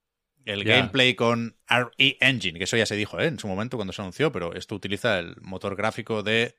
el 0.45 0.63
gameplay 0.63 1.15
con 1.15 1.55
RE 1.67 2.17
Engine, 2.19 2.57
que 2.57 2.65
eso 2.65 2.77
ya 2.77 2.85
se 2.85 2.95
dijo 2.95 3.19
¿eh? 3.19 3.27
en 3.27 3.39
su 3.39 3.47
momento 3.47 3.77
cuando 3.77 3.93
se 3.93 4.01
anunció, 4.01 4.31
pero 4.31 4.53
esto 4.53 4.75
utiliza 4.75 5.19
el 5.19 5.35
motor 5.41 5.75
gráfico 5.75 6.23
de 6.23 6.55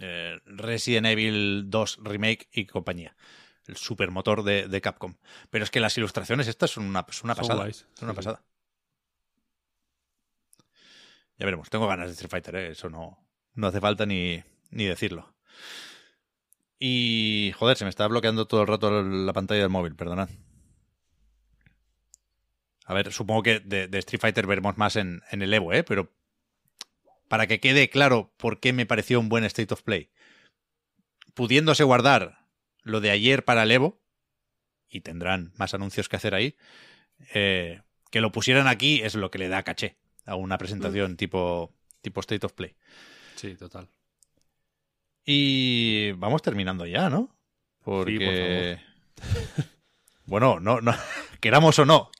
eh, 0.00 0.38
Resident 0.46 1.06
Evil 1.06 1.64
2 1.68 1.98
Remake 2.02 2.48
y 2.52 2.66
compañía 2.66 3.16
el 3.66 3.76
supermotor 3.76 4.42
de, 4.42 4.68
de 4.68 4.80
Capcom. 4.80 5.14
Pero 5.50 5.64
es 5.64 5.70
que 5.70 5.80
las 5.80 5.96
ilustraciones 5.98 6.46
estas 6.48 6.70
son 6.70 6.84
una, 6.84 7.04
una 7.24 7.34
pasada. 7.34 7.72
Son 7.72 7.88
una 8.08 8.14
pasada. 8.14 8.42
Ya 11.38 11.44
veremos. 11.44 11.68
Tengo 11.68 11.86
ganas 11.86 12.06
de 12.06 12.12
Street 12.12 12.30
Fighter, 12.30 12.56
¿eh? 12.56 12.70
eso 12.70 12.88
no, 12.88 13.18
no 13.54 13.66
hace 13.66 13.80
falta 13.80 14.06
ni, 14.06 14.42
ni 14.70 14.84
decirlo. 14.84 15.34
Y 16.78 17.52
joder, 17.56 17.76
se 17.76 17.84
me 17.84 17.90
está 17.90 18.06
bloqueando 18.06 18.46
todo 18.46 18.62
el 18.62 18.68
rato 18.68 19.02
la 19.02 19.32
pantalla 19.32 19.62
del 19.62 19.70
móvil, 19.70 19.96
perdonad. 19.96 20.28
A 22.86 22.94
ver, 22.94 23.12
supongo 23.12 23.42
que 23.42 23.60
de, 23.60 23.88
de 23.88 23.98
Street 23.98 24.20
Fighter 24.20 24.46
veremos 24.46 24.78
más 24.78 24.96
en, 24.96 25.22
en, 25.30 25.42
el 25.42 25.52
Evo, 25.52 25.72
¿eh? 25.72 25.82
Pero 25.82 26.12
para 27.28 27.46
que 27.46 27.60
quede 27.60 27.90
claro 27.90 28.32
por 28.36 28.60
qué 28.60 28.72
me 28.72 28.86
pareció 28.86 29.18
un 29.18 29.28
buen 29.28 29.44
State 29.44 29.74
of 29.74 29.82
Play. 29.82 30.10
Pudiéndose 31.34 31.82
guardar 31.82 32.38
lo 32.82 33.00
de 33.00 33.10
ayer 33.10 33.44
para 33.44 33.64
el 33.64 33.72
Evo, 33.72 34.00
y 34.88 35.00
tendrán 35.00 35.52
más 35.56 35.74
anuncios 35.74 36.08
que 36.08 36.16
hacer 36.16 36.34
ahí, 36.34 36.56
eh, 37.34 37.82
que 38.10 38.20
lo 38.20 38.32
pusieran 38.32 38.68
aquí 38.68 39.02
es 39.02 39.14
lo 39.14 39.30
que 39.30 39.38
le 39.38 39.48
da 39.48 39.64
caché 39.64 39.96
a 40.24 40.36
una 40.36 40.58
presentación 40.58 41.12
mm. 41.12 41.16
tipo, 41.16 41.74
tipo 42.00 42.20
State 42.20 42.46
of 42.46 42.52
Play. 42.52 42.76
Sí, 43.34 43.56
total. 43.56 43.88
Y 45.24 46.12
vamos 46.12 46.42
terminando 46.42 46.86
ya, 46.86 47.10
¿no? 47.10 47.36
Porque... 47.82 48.78
bueno, 50.24 50.60
no, 50.60 50.80
no, 50.80 50.94
queramos 51.40 51.78
o 51.80 51.84
no, 51.84 52.10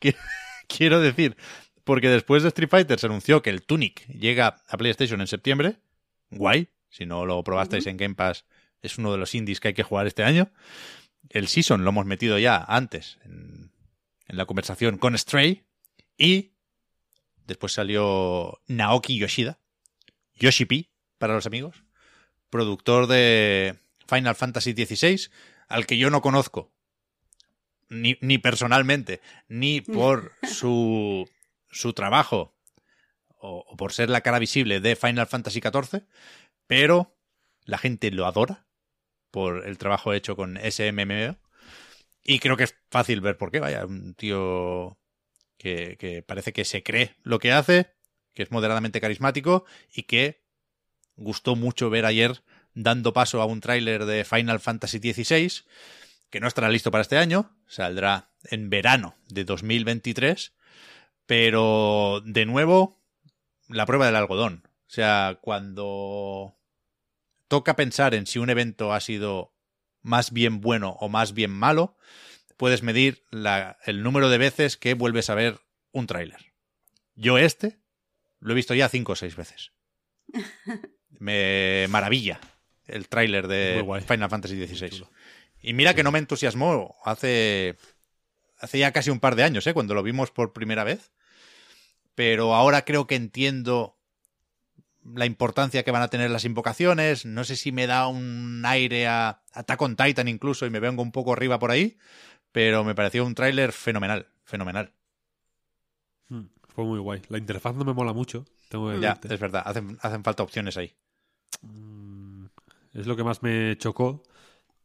quiero 0.77 1.01
decir, 1.01 1.37
porque 1.85 2.09
después 2.09 2.43
de 2.43 2.49
Street 2.49 2.69
Fighter 2.69 2.99
se 2.99 3.07
anunció 3.07 3.43
que 3.43 3.51
el 3.51 3.63
Tunic 3.63 4.07
llega 4.09 4.63
a 4.69 4.77
PlayStation 4.77 5.21
en 5.21 5.27
septiembre. 5.27 5.77
Guay, 6.31 6.69
si 6.91 7.07
no 7.07 7.27
lo 7.27 7.43
probasteis 7.45 7.87
en 7.87 7.97
Game 7.97 8.15
Pass, 8.15 8.45
es 8.83 8.99
uno 8.99 9.13
de 9.13 9.19
los 9.19 9.35
indies 9.35 9.61
que 9.61 9.69
hay 9.69 9.75
que 9.75 9.83
jugar 9.83 10.07
este 10.07 10.25
año. 10.25 10.51
El 11.29 11.49
Season 11.49 11.85
lo 11.85 11.91
hemos 11.91 12.07
metido 12.07 12.39
ya 12.39 12.65
antes 12.67 13.19
en, 13.25 13.73
la 14.29 14.47
conversación 14.47 14.99
con 14.99 15.17
Stray. 15.17 15.65
Y 16.19 16.53
después 17.47 17.73
salió 17.73 18.61
Naoki 18.67 19.19
Yoshida, 19.19 19.59
Yoshi 20.35 20.65
P 20.65 20.91
para 21.19 21.35
los 21.35 21.47
amigos, 21.47 21.85
productor 22.51 23.07
de 23.07 23.79
Final 24.09 24.35
Fantasy 24.35 24.73
XVI, 24.73 25.31
al 25.69 25.87
que 25.87 25.99
yo 25.99 26.11
no 26.11 26.23
conozco, 26.23 26.73
ni, 27.89 28.19
ni 28.21 28.39
personalmente, 28.39 29.21
ni 29.49 29.81
por 29.83 30.33
su, 30.43 31.29
su 31.71 31.93
trabajo 31.93 32.57
o, 33.39 33.65
o, 33.69 33.77
por 33.77 33.93
ser 33.93 34.11
la 34.11 34.23
cara 34.23 34.39
visible 34.39 34.81
de 34.81 34.97
Final 34.97 35.27
Fantasy 35.27 35.61
XIV, 35.61 36.05
pero 36.67 37.17
la 37.65 37.79
gente 37.79 38.11
lo 38.11 38.27
adora 38.27 38.67
por 39.31 39.67
el 39.67 39.77
trabajo 39.77 40.13
hecho 40.13 40.37
con 40.37 40.59
SMMO. 40.59 41.37
Y 42.23 42.39
creo 42.39 42.57
que 42.57 42.65
es 42.65 42.75
fácil 42.91 43.21
ver 43.21 43.37
por 43.37 43.53
qué, 43.53 43.61
vaya, 43.61 43.85
un 43.85 44.15
tío 44.15 44.99
que, 45.59 46.25
parece 46.27 46.53
que 46.53 46.65
se 46.65 46.83
cree 46.83 47.15
lo 47.23 47.39
que 47.39 47.53
hace, 47.53 47.95
que 48.35 48.43
es 48.43 48.51
moderadamente 48.51 49.01
carismático 49.01 49.65
y 49.93 50.05
que 50.05 50.43
gustó 51.17 51.57
mucho 51.57 51.91
ver 51.91 52.05
ayer 52.05 52.43
dando 52.75 53.13
paso 53.13 53.41
a 53.41 53.47
un 53.47 53.61
tráiler 53.61 54.05
de 54.05 54.25
Final 54.25 54.61
Fantasy 54.61 54.99
XVI, 54.99 55.65
que 56.31 56.41
no 56.41 56.49
estará 56.49 56.69
listo 56.69 56.91
para 56.91 57.03
este 57.03 57.19
año, 57.19 57.57
saldrá 57.67 58.31
en 58.45 58.71
verano 58.71 59.17
de 59.29 59.45
2023, 59.45 60.53
pero 61.27 62.23
de 62.25 62.47
nuevo, 62.47 63.01
la 63.69 63.87
prueba 63.87 64.07
del 64.07 64.17
algodón. 64.17 64.63
O 64.67 64.91
sea, 64.91 65.39
cuando 65.41 66.57
toca 67.49 67.77
pensar 67.77 68.15
en 68.15 68.27
si 68.27 68.39
un 68.39 68.51
evento 68.51 68.93
ha 68.93 69.01
sido 69.01 69.55
más 70.03 70.33
bien 70.33 70.61
bueno 70.61 70.97
o 71.01 71.09
más 71.09 71.33
bien 71.33 71.51
malo, 71.51 71.97
puedes 72.57 72.83
medir 72.83 73.25
el 73.85 74.03
número 74.03 74.29
de 74.29 74.39
veces 74.39 74.77
que 74.77 74.95
vuelves 74.95 75.31
a 75.31 75.35
ver 75.35 75.59
un 75.93 76.07
tráiler. 76.07 76.53
Yo 77.15 77.39
este 77.39 77.79
lo 78.41 78.53
he 78.53 78.55
visto 78.55 78.75
ya 78.75 78.89
cinco 78.89 79.13
o 79.13 79.17
seis 79.17 79.37
veces. 79.37 79.73
Me 81.19 81.87
maravilla 81.89 82.39
el 82.87 83.09
tráiler 83.09 83.49
de 83.49 83.83
Final 84.07 84.31
Fantasy 84.31 84.67
XVI. 84.67 85.05
Y 85.63 85.73
mira 85.73 85.95
que 85.95 86.03
no 86.03 86.13
me 86.13 86.19
entusiasmó 86.19 86.97
hace, 87.05 87.77
hace 88.59 88.79
ya 88.79 88.93
casi 88.93 89.11
un 89.11 89.21
par 89.21 89.37
de 89.37 89.43
años, 89.43 89.67
¿eh? 89.67 89.75
cuando 89.75 89.95
lo 89.95 90.03
vimos 90.03 90.31
por 90.31 90.53
primera 90.53 90.85
vez. 90.85 91.11
Pero 92.15 92.55
ahora 92.55 92.85
creo 92.85 93.07
que 93.07 93.17
entiendo 93.17 93.97
la 95.15 95.27
importancia 95.27 95.83
que 95.83 95.91
van 95.91 96.03
a 96.03 96.09
tener 96.09 96.31
las 96.31 96.45
invocaciones. 96.45 97.27
No 97.27 97.45
sé 97.45 97.57
si 97.57 97.73
me 97.73 97.87
da 97.87 98.09
un 98.09 98.63
aire 98.67 99.07
a 99.07 99.43
Attack 99.53 99.83
on 99.83 99.97
Titan 99.97 100.29
incluso 100.29 100.67
y 100.67 100.71
me 100.71 100.81
vengo 100.81 101.03
un 101.03 101.13
poco 101.13 101.33
arriba 101.33 101.59
por 101.59 101.71
ahí, 101.71 101.99
pero 102.53 102.85
me 102.85 102.95
pareció 102.95 103.25
un 103.25 103.35
tráiler 103.35 103.73
fenomenal, 103.73 104.27
fenomenal. 104.45 104.93
Hmm. 106.29 106.47
fue 106.69 106.85
muy 106.85 106.99
guay. 106.99 107.23
La 107.29 107.39
interfaz 107.39 107.75
no 107.77 107.85
me 107.85 107.93
mola 107.93 108.13
mucho. 108.13 108.45
Tengo 108.69 108.91
que 108.91 109.01
Ya, 109.01 109.19
es 109.23 109.41
verdad, 109.41 109.63
hacen, 109.65 109.99
hacen 110.01 110.25
falta 110.25 110.43
opciones 110.43 110.77
ahí. 110.77 110.95
Mm, 111.63 112.47
Es 112.95 113.07
lo 113.07 113.17
que 113.17 113.25
más 113.25 113.43
me 113.43 113.77
chocó, 113.79 114.23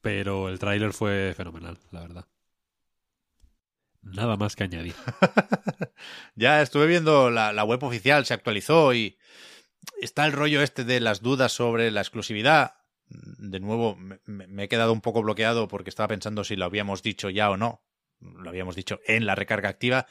pero 0.01 0.49
el 0.49 0.59
tráiler 0.59 0.93
fue 0.93 1.33
fenomenal, 1.35 1.77
la 1.91 2.01
verdad. 2.01 2.27
Nada 4.01 4.35
más 4.35 4.55
que 4.55 4.63
añadir. 4.63 4.95
Ya 6.35 6.61
estuve 6.61 6.87
viendo 6.87 7.29
la, 7.29 7.63
web 7.63 7.83
oficial, 7.83 8.25
se 8.25 8.33
actualizó 8.33 8.93
y 8.93 9.17
está 10.01 10.25
el 10.25 10.31
rollo 10.31 10.61
este 10.63 10.83
de 10.83 10.99
las 10.99 11.21
dudas 11.21 11.51
sobre 11.51 11.91
la 11.91 12.01
exclusividad. 12.01 12.75
De 13.05 13.59
nuevo, 13.59 13.95
me, 13.95 14.19
me- 14.25 14.47
me 14.47 14.63
he 14.63 14.67
quedado 14.69 14.93
un 14.93 15.01
poco 15.01 15.21
bloqueado 15.21 15.67
porque 15.67 15.89
estaba 15.89 16.07
pensando 16.07 16.43
si 16.43 16.55
lo 16.55 16.65
habíamos 16.65 17.03
dicho 17.03 17.29
ya 17.29 17.51
o 17.51 17.57
no. 17.57 17.83
Lo 18.19 18.49
habíamos 18.49 18.75
dicho 18.75 18.99
en 19.05 19.25
la 19.25 19.35
recarga 19.35 19.69
activa. 19.69 20.07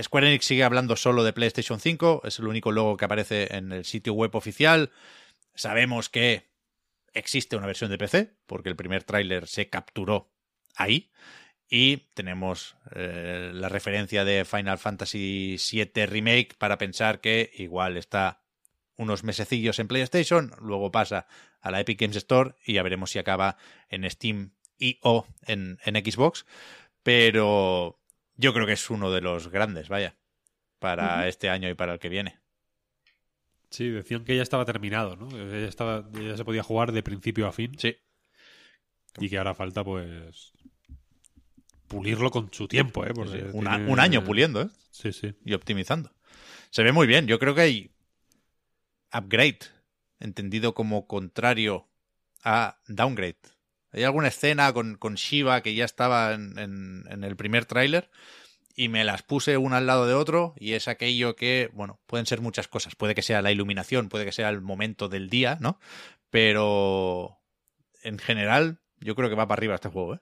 Square 0.00 0.28
Enix 0.28 0.44
sigue 0.44 0.64
hablando 0.64 0.96
solo 0.96 1.22
de 1.24 1.32
PlayStation 1.32 1.78
5, 1.80 2.22
es 2.24 2.38
el 2.38 2.48
único 2.48 2.72
logo 2.72 2.96
que 2.96 3.04
aparece 3.04 3.54
en 3.56 3.72
el 3.72 3.84
sitio 3.84 4.12
web 4.14 4.34
oficial. 4.34 4.90
Sabemos 5.54 6.08
que 6.08 6.50
existe 7.16 7.56
una 7.56 7.66
versión 7.66 7.90
de 7.90 7.98
PC, 7.98 8.36
porque 8.46 8.68
el 8.68 8.76
primer 8.76 9.04
tráiler 9.04 9.46
se 9.46 9.68
capturó 9.68 10.30
ahí. 10.76 11.10
Y 11.68 12.08
tenemos 12.14 12.76
eh, 12.94 13.50
la 13.52 13.68
referencia 13.68 14.24
de 14.24 14.44
Final 14.44 14.78
Fantasy 14.78 15.56
VII 15.72 16.06
Remake 16.06 16.54
para 16.58 16.78
pensar 16.78 17.20
que 17.20 17.50
igual 17.54 17.96
está 17.96 18.42
unos 18.96 19.24
mesecillos 19.24 19.78
en 19.78 19.88
PlayStation, 19.88 20.54
luego 20.60 20.92
pasa 20.92 21.26
a 21.60 21.70
la 21.70 21.80
Epic 21.80 22.00
Games 22.00 22.16
Store 22.16 22.54
y 22.64 22.74
ya 22.74 22.82
veremos 22.82 23.10
si 23.10 23.18
acaba 23.18 23.56
en 23.88 24.08
Steam 24.08 24.52
y 24.78 24.98
o 25.02 25.26
en, 25.42 25.78
en 25.84 25.96
Xbox. 25.96 26.46
Pero 27.02 28.00
yo 28.36 28.54
creo 28.54 28.66
que 28.66 28.72
es 28.74 28.90
uno 28.90 29.10
de 29.10 29.20
los 29.20 29.48
grandes, 29.48 29.88
vaya, 29.88 30.16
para 30.78 31.26
este 31.28 31.50
año 31.50 31.68
y 31.68 31.74
para 31.74 31.94
el 31.94 31.98
que 31.98 32.08
viene. 32.08 32.38
Sí, 33.76 33.90
decían 33.90 34.24
que 34.24 34.34
ya 34.34 34.42
estaba 34.42 34.64
terminado, 34.64 35.16
¿no? 35.16 35.28
Que 35.28 35.36
Ya, 35.62 35.68
estaba, 35.68 36.08
ya 36.12 36.34
se 36.34 36.44
podía 36.46 36.62
jugar 36.62 36.92
de 36.92 37.02
principio 37.02 37.46
a 37.46 37.52
fin 37.52 37.78
Sí, 37.78 37.94
y 39.18 39.28
que 39.28 39.36
ahora 39.36 39.52
falta, 39.54 39.84
pues, 39.84 40.52
pulirlo 41.86 42.30
con 42.30 42.50
su 42.52 42.68
tiempo, 42.68 43.04
¿eh? 43.04 43.12
Porque 43.14 43.38
sí. 43.38 43.46
Tiene- 43.52 43.86
un 43.92 44.00
año 44.00 44.24
puliendo, 44.24 44.62
¿eh? 44.62 44.68
Sí, 44.90 45.12
sí. 45.12 45.34
y 45.44 45.52
optimizando. 45.52 46.10
Se 46.70 46.82
ve 46.82 46.92
muy 46.92 47.06
bien. 47.06 47.26
Yo 47.26 47.38
creo 47.38 47.54
que 47.54 47.60
hay 47.60 47.90
upgrade, 49.12 49.58
entendido 50.20 50.72
como 50.74 51.06
contrario 51.06 51.86
a 52.42 52.78
downgrade. 52.88 53.36
Hay 53.92 54.04
alguna 54.04 54.28
escena 54.28 54.72
con, 54.72 54.96
con 54.96 55.16
Shiva 55.16 55.60
que 55.62 55.74
ya 55.74 55.84
estaba 55.84 56.32
en, 56.32 56.58
en- 56.58 57.04
en 57.10 57.24
el 57.24 57.36
primer 57.36 57.66
tráiler 57.66 58.10
y 58.76 58.88
me 58.88 59.02
las 59.04 59.22
puse 59.22 59.56
una 59.56 59.78
al 59.78 59.86
lado 59.86 60.06
de 60.06 60.14
otro 60.14 60.54
y 60.58 60.74
es 60.74 60.86
aquello 60.86 61.34
que, 61.34 61.70
bueno, 61.72 61.98
pueden 62.06 62.26
ser 62.26 62.40
muchas 62.42 62.68
cosas. 62.68 62.94
Puede 62.94 63.14
que 63.14 63.22
sea 63.22 63.40
la 63.42 63.50
iluminación, 63.50 64.08
puede 64.10 64.26
que 64.26 64.32
sea 64.32 64.50
el 64.50 64.60
momento 64.60 65.08
del 65.08 65.30
día, 65.30 65.56
¿no? 65.60 65.80
Pero 66.30 67.38
en 68.02 68.18
general 68.18 68.80
yo 69.00 69.14
creo 69.14 69.28
que 69.30 69.34
va 69.34 69.48
para 69.48 69.58
arriba 69.58 69.74
este 69.74 69.88
juego, 69.88 70.14
¿eh? 70.14 70.20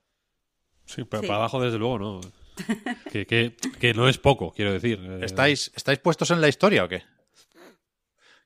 Sí, 0.86 1.02
pero 1.04 1.22
Sí. 1.22 1.26
para 1.26 1.38
abajo, 1.40 1.60
desde 1.60 1.78
luego, 1.78 1.98
no. 1.98 2.20
que, 3.12 3.26
que, 3.26 3.56
que 3.80 3.94
no 3.94 4.08
es 4.08 4.18
poco, 4.18 4.52
quiero 4.52 4.72
decir. 4.72 5.00
Eh, 5.02 5.20
¿Estáis, 5.24 5.72
¿Estáis 5.74 5.98
puestos 5.98 6.30
en 6.30 6.40
la 6.40 6.46
historia 6.48 6.84
o 6.84 6.88
qué? 6.88 7.02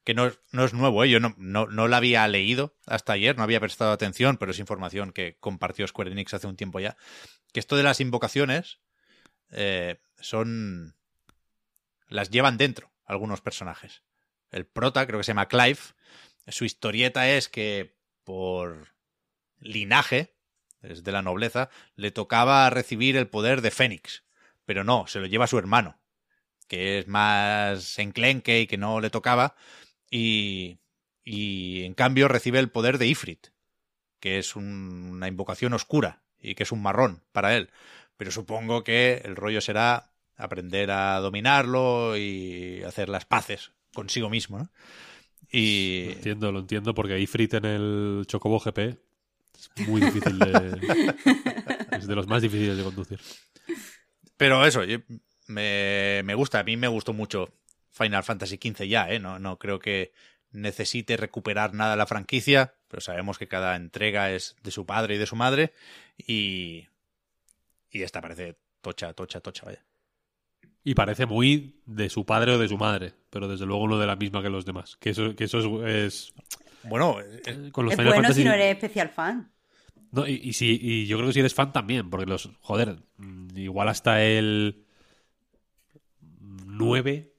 Que 0.05 0.14
no, 0.14 0.26
es- 0.28 0.39
no 0.52 0.64
es 0.64 0.72
nuevo, 0.72 1.05
¿eh? 1.05 1.10
yo 1.10 1.20
no, 1.20 1.35
no, 1.36 1.66
no 1.66 1.86
la 1.89 1.98
había 1.98 2.26
leído 2.28 2.74
hasta 2.86 3.12
ayer, 3.12 3.36
no 3.36 3.43
había 3.43 3.60
prestado 3.60 3.93
atención, 3.93 4.39
pero 4.39 4.52
es 4.52 4.59
información 4.59 5.12
que 5.12 5.36
compartió 5.39 5.86
Square 5.86 6.12
Enix 6.12 6.32
hace 6.32 6.47
un 6.47 6.56
tiempo 6.56 6.80
ya. 6.80 6.97
Que 7.52 7.60
esto 7.60 7.76
de 7.76 7.82
las 7.82 8.01
invocaciones 8.01 8.78
eh, 9.51 10.01
son. 10.20 10.95
las 12.09 12.31
llevan 12.31 12.57
dentro 12.59 12.91
algunos 13.05 13.41
personajes. 13.41 14.03
El 14.51 14.66
prota, 14.66 15.07
creo 15.07 15.20
que 15.20 15.25
se 15.25 15.31
llama 15.31 15.49
Clive, 15.49 15.79
su 16.49 16.65
historieta 16.65 17.29
es 17.29 17.49
que 17.49 17.97
por 18.25 18.89
linaje, 19.61 20.35
es 20.83 21.05
de 21.05 21.12
la 21.12 21.23
nobleza, 21.23 21.70
le 21.97 22.11
tocaba 22.11 22.69
recibir 22.70 23.16
el 23.16 23.29
poder 23.29 23.62
de 23.62 23.70
Fénix. 23.70 24.25
Pero 24.65 24.85
no, 24.85 25.07
se 25.07 25.20
lo 25.20 25.27
lleva 25.27 25.47
su 25.47 25.59
hermano, 25.59 25.99
que 26.69 26.99
es 26.99 27.09
más 27.09 27.99
enclenque 27.99 28.61
y 28.61 28.66
que 28.66 28.79
no 28.79 29.01
le 29.01 29.11
tocaba. 29.11 29.57
Y, 30.11 30.79
y 31.25 31.85
en 31.85 31.95
cambio 31.95 32.29
recibe 32.29 32.59
el 32.59 32.70
poder 32.70 32.99
de 32.99 33.07
Ifrit, 33.09 33.49
que 34.20 34.39
es 34.39 34.57
un- 34.57 35.09
una 35.12 35.29
invocación 35.29 35.73
oscura 35.75 36.23
y 36.39 36.55
que 36.55 36.65
es 36.65 36.73
un 36.73 36.83
marrón 36.83 37.25
para 37.33 37.57
él. 37.57 37.70
Pero 38.19 38.32
supongo 38.32 38.85
que 38.85 39.23
el 39.24 39.36
rollo 39.36 39.62
será 39.62 40.12
aprender 40.36 40.90
a 40.93 41.20
dominarlo 41.20 42.19
y 42.19 42.82
hacer 42.85 43.09
las 43.11 43.27
paces 43.27 43.73
consigo 43.95 44.31
mismo, 44.31 44.59
¿no? 44.61 44.70
Lo 46.03 46.11
Y 46.11 46.12
entiendo, 46.12 46.53
lo 46.53 46.61
entiendo, 46.61 46.95
porque 46.95 47.19
Ifrit 47.20 47.55
en 47.55 47.65
el 47.65 48.24
Chocobo 48.27 48.59
GP 48.61 48.78
es 49.55 49.70
muy 49.77 50.01
difícil 50.01 50.39
de... 50.39 50.82
es 51.93 52.07
de 52.07 52.15
los 52.15 52.28
más 52.28 52.43
difíciles 52.43 52.77
de 52.77 52.85
conducir. 52.85 53.20
Pero 54.36 54.65
eso, 54.65 54.85
yo- 54.85 54.99
me, 55.47 56.23
me 56.24 56.35
gusta. 56.35 56.61
A 56.61 56.65
mí 56.65 56.77
me 56.77 56.89
gustó 56.89 57.12
mucho 57.12 57.53
Final 57.90 58.24
Fantasy 58.24 58.59
XV 58.59 58.89
ya, 58.89 59.11
¿eh? 59.11 59.19
No, 59.19 59.39
no 59.39 59.59
creo 59.59 59.78
que 59.78 60.12
necesite 60.53 61.16
recuperar 61.16 61.74
nada 61.74 61.97
la 61.97 62.07
franquicia, 62.07 62.74
pero 62.89 63.01
sabemos 63.01 63.39
que 63.39 63.49
cada 63.49 63.77
entrega 63.77 64.31
es 64.32 64.57
de 64.62 64.70
su 64.70 64.86
padre 64.86 65.16
y 65.16 65.19
de 65.19 65.27
su 65.27 65.36
madre. 65.36 65.73
Y, 66.19 66.89
y 67.90 68.02
esta 68.02 68.20
parece 68.20 68.56
tocha, 68.81 69.12
tocha, 69.15 69.40
tocha, 69.40 69.65
vaya. 69.66 69.85
Y 70.85 70.94
parece 70.94 71.27
muy 71.27 71.81
de 71.86 72.09
su 72.09 72.24
padre 72.24 72.52
o 72.52 72.59
de 72.59 72.69
su 72.69 72.78
madre, 72.78 73.12
pero 73.31 73.48
desde 73.48 73.66
luego 73.66 73.86
no 73.89 73.98
de 73.98 74.06
la 74.06 74.16
misma 74.16 74.43
que 74.43 74.48
los 74.51 74.65
demás. 74.65 74.97
Que 74.97 75.10
eso, 75.10 75.35
que 75.35 75.44
eso 75.44 75.59
es, 75.86 76.05
es- 76.05 76.32
Bueno, 76.85 77.16
eh, 77.20 77.70
con 77.73 77.85
los 77.85 77.93
Es 77.93 77.98
Final 77.98 78.12
bueno 78.15 78.23
Fantasy. 78.23 78.40
si 78.43 78.48
no 78.48 78.55
eres 78.55 78.74
especial 78.74 79.09
fan. 79.10 79.52
No, 80.12 80.27
y, 80.27 80.35
y 80.43 80.52
si- 80.55 80.78
y 80.81 81.06
yo 81.06 81.16
creo 81.19 81.28
que 81.28 81.35
si 81.35 81.40
eres 81.40 81.52
fan 81.55 81.73
también, 81.73 82.09
porque 82.09 82.24
los. 82.27 82.48
Joder, 82.60 82.97
mm, 83.19 83.59
igual 83.59 83.89
hasta 83.89 84.23
el 84.24 84.85
9, 86.66 87.32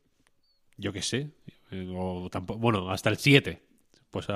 yo 0.77 0.93
qué 0.93 1.01
sé. 1.01 1.31
eh, 1.71 1.87
O 1.95 2.29
tampoco, 2.29 2.59
bueno, 2.59 2.89
hasta 2.91 3.09
el 3.09 3.17
7. 3.17 3.63
Pues 4.11 4.27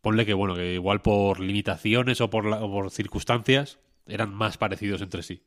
ponle 0.00 0.24
que, 0.26 0.34
bueno, 0.34 0.54
que 0.54 0.74
igual 0.74 1.02
por 1.02 1.40
limitaciones 1.40 2.20
o 2.20 2.30
por, 2.30 2.44
la- 2.46 2.62
o 2.64 2.70
por 2.70 2.90
circunstancias 2.90 3.78
eran 4.08 4.34
más 4.34 4.58
parecidos 4.58 5.02
entre 5.02 5.22
sí. 5.22 5.42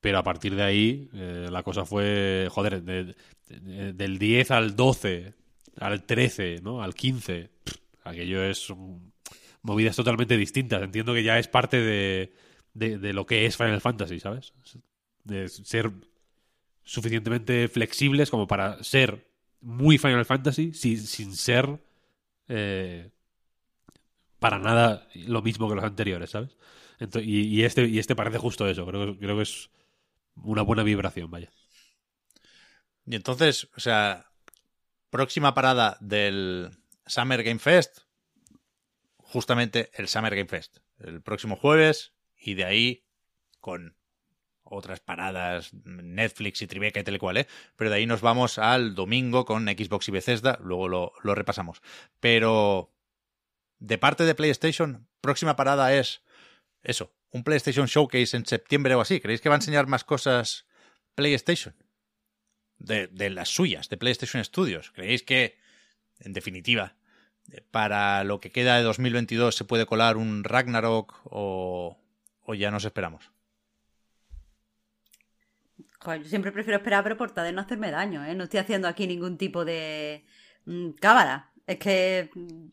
Pero 0.00 0.18
a 0.18 0.22
partir 0.22 0.54
de 0.54 0.62
ahí, 0.62 1.10
eh, 1.14 1.48
la 1.50 1.62
cosa 1.62 1.84
fue, 1.84 2.48
joder, 2.50 2.82
de- 2.82 3.14
de- 3.48 3.92
del 3.92 4.18
10 4.18 4.50
al 4.52 4.76
12, 4.76 5.34
al 5.80 6.04
13, 6.04 6.60
¿no? 6.62 6.82
Al 6.82 6.94
15. 6.94 7.50
pff, 7.64 7.76
aquello 8.04 8.42
es 8.44 8.68
movidas 9.62 9.96
totalmente 9.96 10.36
distintas. 10.36 10.82
Entiendo 10.82 11.14
que 11.14 11.24
ya 11.24 11.38
es 11.38 11.48
parte 11.48 11.80
de, 11.80 12.32
de, 12.74 12.98
de 12.98 13.12
lo 13.12 13.26
que 13.26 13.46
es 13.46 13.56
Final 13.56 13.80
Fantasy, 13.80 14.20
¿sabes? 14.20 14.52
De 15.24 15.48
ser 15.48 15.90
suficientemente 16.84 17.68
flexibles 17.68 18.30
como 18.30 18.46
para 18.46 18.82
ser 18.84 19.26
muy 19.60 19.98
Final 19.98 20.24
Fantasy 20.24 20.72
sin, 20.72 20.98
sin 20.98 21.34
ser 21.34 21.80
eh, 22.48 23.10
para 24.38 24.58
nada 24.58 25.08
lo 25.14 25.42
mismo 25.42 25.68
que 25.68 25.74
los 25.74 25.84
anteriores, 25.84 26.30
¿sabes? 26.30 26.56
Y, 27.00 27.62
este, 27.62 27.86
y 27.86 27.98
este 27.98 28.16
parece 28.16 28.38
justo 28.38 28.68
eso. 28.68 28.86
Creo, 28.86 29.16
creo 29.18 29.36
que 29.36 29.42
es 29.42 29.70
una 30.34 30.62
buena 30.62 30.82
vibración, 30.82 31.30
vaya. 31.30 31.50
y 33.06 33.14
entonces, 33.14 33.68
o 33.76 33.80
sea, 33.80 34.30
próxima 35.10 35.54
parada 35.54 35.96
del 36.00 36.70
Summer 37.06 37.42
Game 37.42 37.60
Fest, 37.60 38.00
justamente 39.16 39.90
el 39.94 40.08
Summer 40.08 40.34
Game 40.34 40.48
Fest, 40.48 40.78
el 40.98 41.22
próximo 41.22 41.56
jueves, 41.56 42.14
y 42.36 42.54
de 42.54 42.64
ahí 42.64 43.04
con 43.60 43.96
otras 44.62 45.00
paradas, 45.00 45.72
Netflix 45.72 46.60
y 46.62 46.66
Tribeca 46.66 47.00
y 47.00 47.04
tal 47.04 47.14
y 47.14 47.18
cual, 47.18 47.38
¿eh? 47.38 47.46
Pero 47.76 47.90
de 47.90 47.96
ahí 47.96 48.06
nos 48.06 48.20
vamos 48.20 48.58
al 48.58 48.94
domingo 48.94 49.44
con 49.44 49.66
Xbox 49.66 50.08
y 50.08 50.12
Bethesda, 50.12 50.58
luego 50.62 50.88
lo, 50.88 51.12
lo 51.22 51.34
repasamos. 51.34 51.80
Pero 52.20 52.92
de 53.78 53.98
parte 53.98 54.24
de 54.24 54.34
PlayStation, 54.34 55.08
próxima 55.20 55.56
parada 55.56 55.94
es 55.94 56.22
eso, 56.88 57.12
un 57.32 57.44
PlayStation 57.44 57.86
Showcase 57.86 58.34
en 58.34 58.46
septiembre 58.46 58.94
o 58.94 59.02
así. 59.02 59.20
¿Creéis 59.20 59.42
que 59.42 59.50
va 59.50 59.56
a 59.56 59.58
enseñar 59.58 59.86
más 59.86 60.04
cosas 60.04 60.66
PlayStation? 61.14 61.74
De, 62.78 63.10
las 63.28 63.50
suyas, 63.50 63.90
de 63.90 63.98
PlayStation 63.98 64.42
Studios. 64.42 64.90
¿Creéis 64.92 65.22
que, 65.22 65.58
en 66.20 66.32
definitiva, 66.32 66.96
para 67.70 68.24
lo 68.24 68.40
que 68.40 68.50
queda 68.50 68.78
de 68.78 68.84
2022 68.84 69.54
se 69.54 69.66
puede 69.66 69.84
colar 69.84 70.16
un 70.16 70.44
Ragnarok 70.44 71.20
o, 71.24 71.98
o 72.40 72.54
ya 72.54 72.70
nos 72.70 72.86
esperamos? 72.86 73.30
Yo 76.06 76.24
siempre 76.24 76.52
prefiero 76.52 76.78
esperar, 76.78 77.02
pero 77.02 77.18
por 77.18 77.34
de 77.34 77.52
no 77.52 77.60
hacerme 77.60 77.90
daño, 77.90 78.24
¿eh? 78.24 78.34
No 78.34 78.44
estoy 78.44 78.60
haciendo 78.60 78.88
aquí 78.88 79.06
ningún 79.06 79.36
tipo 79.36 79.66
de 79.66 80.24
mm, 80.64 80.92
cábala. 80.92 81.52
Es 81.66 81.78
que 81.78 82.30
mm, 82.34 82.68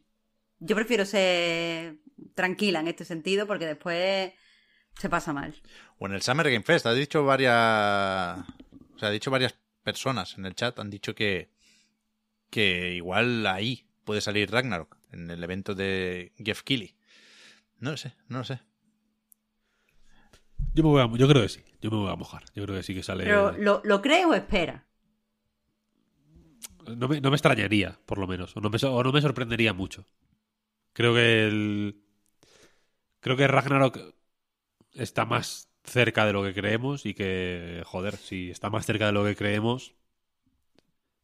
yo 0.66 0.76
prefiero 0.76 1.06
ser 1.06 1.98
tranquila 2.34 2.80
en 2.80 2.88
este 2.88 3.06
sentido 3.06 3.48
porque 3.48 3.66
después 3.66 4.34
se 4.98 5.10
pasa 5.10 5.34
mal. 5.34 5.54
O 6.00 6.08
en 6.08 6.14
el 6.14 6.22
Summer 6.22 6.50
Game 6.50 6.64
Fest, 6.64 6.86
ha 6.86 6.94
dicho 6.94 7.24
varias. 7.24 8.40
O 8.96 9.00
sea, 9.00 9.10
ha 9.10 9.12
dicho 9.12 9.32
varias 9.32 9.56
personas 9.84 10.38
en 10.38 10.46
el 10.46 10.56
chat 10.56 10.80
han 10.80 10.90
dicho 10.90 11.14
que, 11.14 11.52
que 12.50 12.96
igual 12.96 13.46
ahí 13.46 13.86
puede 14.04 14.20
salir 14.20 14.52
Ragnarok, 14.52 14.98
en 15.12 15.30
el 15.30 15.44
evento 15.44 15.76
de 15.76 16.34
Jeff 16.44 16.64
Keighley. 16.64 16.96
No 17.80 17.92
lo 17.92 17.98
sé, 17.98 18.16
no 18.28 18.40
lo 18.40 18.44
sé. 18.44 18.60
Yo, 20.74 20.84
me 20.84 20.90
voy 20.90 21.02
a, 21.02 21.18
yo 21.18 21.28
creo 21.28 21.44
que 21.44 21.50
sí, 21.50 21.64
yo 21.82 21.92
me 21.92 21.98
voy 21.98 22.12
a 22.12 22.16
mojar. 22.16 22.44
Yo 22.56 22.64
creo 22.64 22.76
que 22.76 22.84
sí 22.84 22.94
que 22.94 23.04
sale. 23.04 23.24
Pero, 23.24 23.52
¿lo, 23.58 23.82
¿lo 23.84 24.02
crees 24.02 24.26
o 24.26 24.34
espera? 24.34 24.86
No 26.88 27.08
me, 27.08 27.22
no 27.22 27.30
me 27.30 27.36
extrañaría, 27.36 28.00
por 28.06 28.18
lo 28.18 28.28
menos. 28.28 28.56
O 28.58 28.62
no, 28.62 28.70
me, 28.70 28.78
o 28.82 29.04
no 29.04 29.12
me 29.12 29.22
sorprendería 29.22 29.74
mucho. 29.74 30.06
Creo 30.96 31.14
que 31.14 31.48
el. 31.48 31.96
Creo 33.20 33.36
que 33.38 33.48
Ragnarok 33.48 34.00
está 34.94 35.26
más 35.26 35.70
cerca 35.84 36.26
de 36.26 36.34
lo 36.34 36.44
que 36.44 36.54
creemos 36.54 37.06
y 37.06 37.14
que, 37.14 37.84
joder, 37.86 38.18
si 38.18 38.52
está 38.52 38.70
más 38.70 38.86
cerca 38.86 39.08
de 39.08 39.12
lo 39.14 39.26
que 39.26 39.36
creemos, 39.36 39.96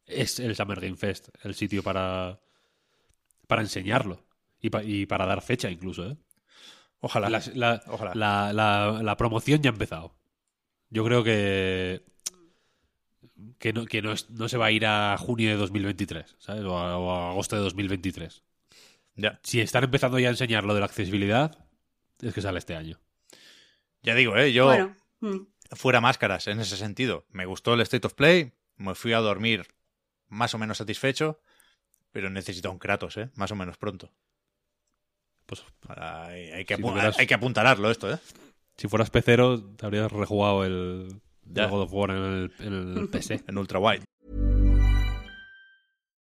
es 0.06 0.38
el 0.40 0.54
Summer 0.56 0.80
Game 0.80 0.96
Fest 0.96 1.28
el 1.42 1.54
sitio 1.54 1.82
para, 1.82 2.40
para 3.46 3.62
enseñarlo 3.62 4.24
y, 4.60 4.70
pa- 4.70 4.84
y 4.84 5.06
para 5.06 5.26
dar 5.26 5.42
fecha 5.42 5.70
incluso, 5.70 6.06
¿eh? 6.10 6.16
Ojalá. 7.00 7.28
La, 7.30 7.42
la- 7.54 7.82
Ojalá. 7.88 8.14
la- 8.14 8.52
la- 8.52 9.02
la 9.02 9.16
promoción 9.16 9.60
ya 9.62 9.70
ha 9.70 9.72
empezado. 9.72 10.14
Yo 10.90 11.04
creo 11.04 11.24
que 11.24 12.04
que 13.58 13.72
no, 13.72 13.86
que 13.86 14.02
no, 14.02 14.12
es- 14.12 14.30
no 14.30 14.48
se 14.48 14.58
va 14.58 14.66
a 14.66 14.70
ir 14.72 14.86
a 14.86 15.16
junio 15.18 15.48
de 15.50 15.56
2023, 15.56 16.36
¿sabes? 16.38 16.64
O 16.64 16.78
a, 16.78 16.98
o 16.98 17.10
a 17.12 17.30
agosto 17.30 17.56
de 17.56 17.62
2023. 17.62 18.42
Ya. 19.14 19.38
Si 19.42 19.60
están 19.60 19.84
empezando 19.84 20.18
ya 20.18 20.28
a 20.28 20.30
enseñar 20.30 20.64
lo 20.64 20.74
de 20.74 20.80
la 20.80 20.86
accesibilidad, 20.86 21.58
es 22.20 22.32
que 22.34 22.40
sale 22.40 22.58
este 22.58 22.76
año. 22.76 22.98
Ya 24.02 24.14
digo, 24.14 24.36
¿eh? 24.36 24.52
Yo, 24.52 24.66
Bueno, 24.66 24.96
mm. 25.20 25.46
fuera 25.76 26.00
máscaras 26.00 26.46
en 26.48 26.60
ese 26.60 26.76
sentido. 26.76 27.26
Me 27.30 27.46
gustó 27.46 27.74
el 27.74 27.80
State 27.82 28.06
of 28.06 28.14
Play, 28.14 28.52
me 28.76 28.94
fui 28.94 29.12
a 29.12 29.18
dormir 29.18 29.66
más 30.28 30.54
o 30.54 30.58
menos 30.58 30.78
satisfecho, 30.78 31.40
pero 32.10 32.30
necesito 32.30 32.70
un 32.70 32.78
Kratos, 32.78 33.16
¿eh? 33.18 33.30
Más 33.34 33.50
o 33.52 33.54
menos 33.54 33.76
pronto. 33.76 34.10
Pues 35.46 35.62
Hay, 35.88 36.50
hay 36.50 36.64
que, 36.64 36.76
Si 36.76 36.82
apu- 36.82 36.88
tuvieras- 36.92 37.18
hay 37.18 37.26
que 37.26 37.34
apuntalarlo 37.34 37.90
esto, 37.90 38.12
¿eh? 38.12 38.18
si 38.76 38.88
fueras 38.88 39.10
pecero, 39.10 39.62
te 39.76 39.84
habrías 39.84 40.10
rejugado 40.10 40.64
el, 40.64 41.20
el 41.54 41.68
God 41.68 41.82
of 41.82 41.92
War 41.92 42.10
en 42.10 42.16
el, 42.16 42.52
en 42.60 42.72
el 42.98 43.08
PC. 43.10 43.44
En 43.46 43.58
ultra 43.58 43.78
wide. 43.78 44.04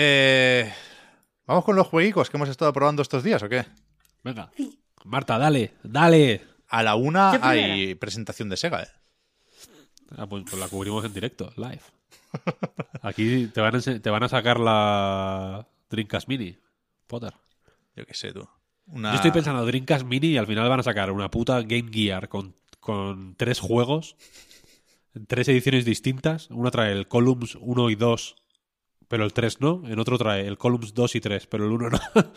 Eh, 0.00 0.72
¿Vamos 1.44 1.64
con 1.64 1.74
los 1.74 1.88
jueguicos 1.88 2.30
que 2.30 2.36
hemos 2.36 2.48
estado 2.48 2.72
probando 2.72 3.02
estos 3.02 3.24
días 3.24 3.42
o 3.42 3.48
qué? 3.48 3.64
Venga. 4.22 4.48
Marta, 5.04 5.38
dale, 5.38 5.74
dale. 5.82 6.40
A 6.68 6.84
la 6.84 6.94
una 6.94 7.32
hay 7.42 7.96
presentación 7.96 8.48
de 8.48 8.56
Sega, 8.56 8.84
¿eh? 8.84 8.88
Ah, 10.16 10.28
pues, 10.28 10.44
pues 10.48 10.60
la 10.60 10.68
cubrimos 10.68 11.04
en 11.04 11.12
directo, 11.12 11.52
live. 11.56 11.80
Aquí 13.02 13.48
te 13.48 13.60
van 13.60 13.74
a, 13.74 13.80
te 13.80 14.10
van 14.10 14.22
a 14.22 14.28
sacar 14.28 14.60
la 14.60 15.66
Dreamcast 15.90 16.28
Mini, 16.28 16.56
Potter. 17.08 17.34
Yo 17.96 18.06
qué 18.06 18.14
sé, 18.14 18.32
tú. 18.32 18.48
Una... 18.86 19.10
Yo 19.10 19.16
estoy 19.16 19.32
pensando 19.32 19.66
Dreamcast 19.66 20.06
Mini 20.06 20.28
y 20.28 20.38
al 20.38 20.46
final 20.46 20.68
van 20.68 20.78
a 20.78 20.84
sacar 20.84 21.10
una 21.10 21.28
puta 21.28 21.60
Game 21.62 21.90
Gear 21.92 22.28
con, 22.28 22.54
con 22.78 23.34
tres 23.34 23.58
juegos, 23.58 24.14
en 25.16 25.26
tres 25.26 25.48
ediciones 25.48 25.84
distintas. 25.84 26.50
Una 26.50 26.70
trae 26.70 26.92
el 26.92 27.08
Columns 27.08 27.56
1 27.60 27.90
y 27.90 27.96
2, 27.96 28.36
pero 29.08 29.24
el 29.24 29.32
3 29.32 29.60
no. 29.60 29.82
En 29.86 29.98
otro 29.98 30.16
trae 30.18 30.46
el 30.46 30.56
Columns 30.58 30.94
2 30.94 31.14
y 31.16 31.20
3, 31.20 31.46
pero 31.46 31.64
el 31.66 31.72
1 31.72 31.90
no. 31.90 31.98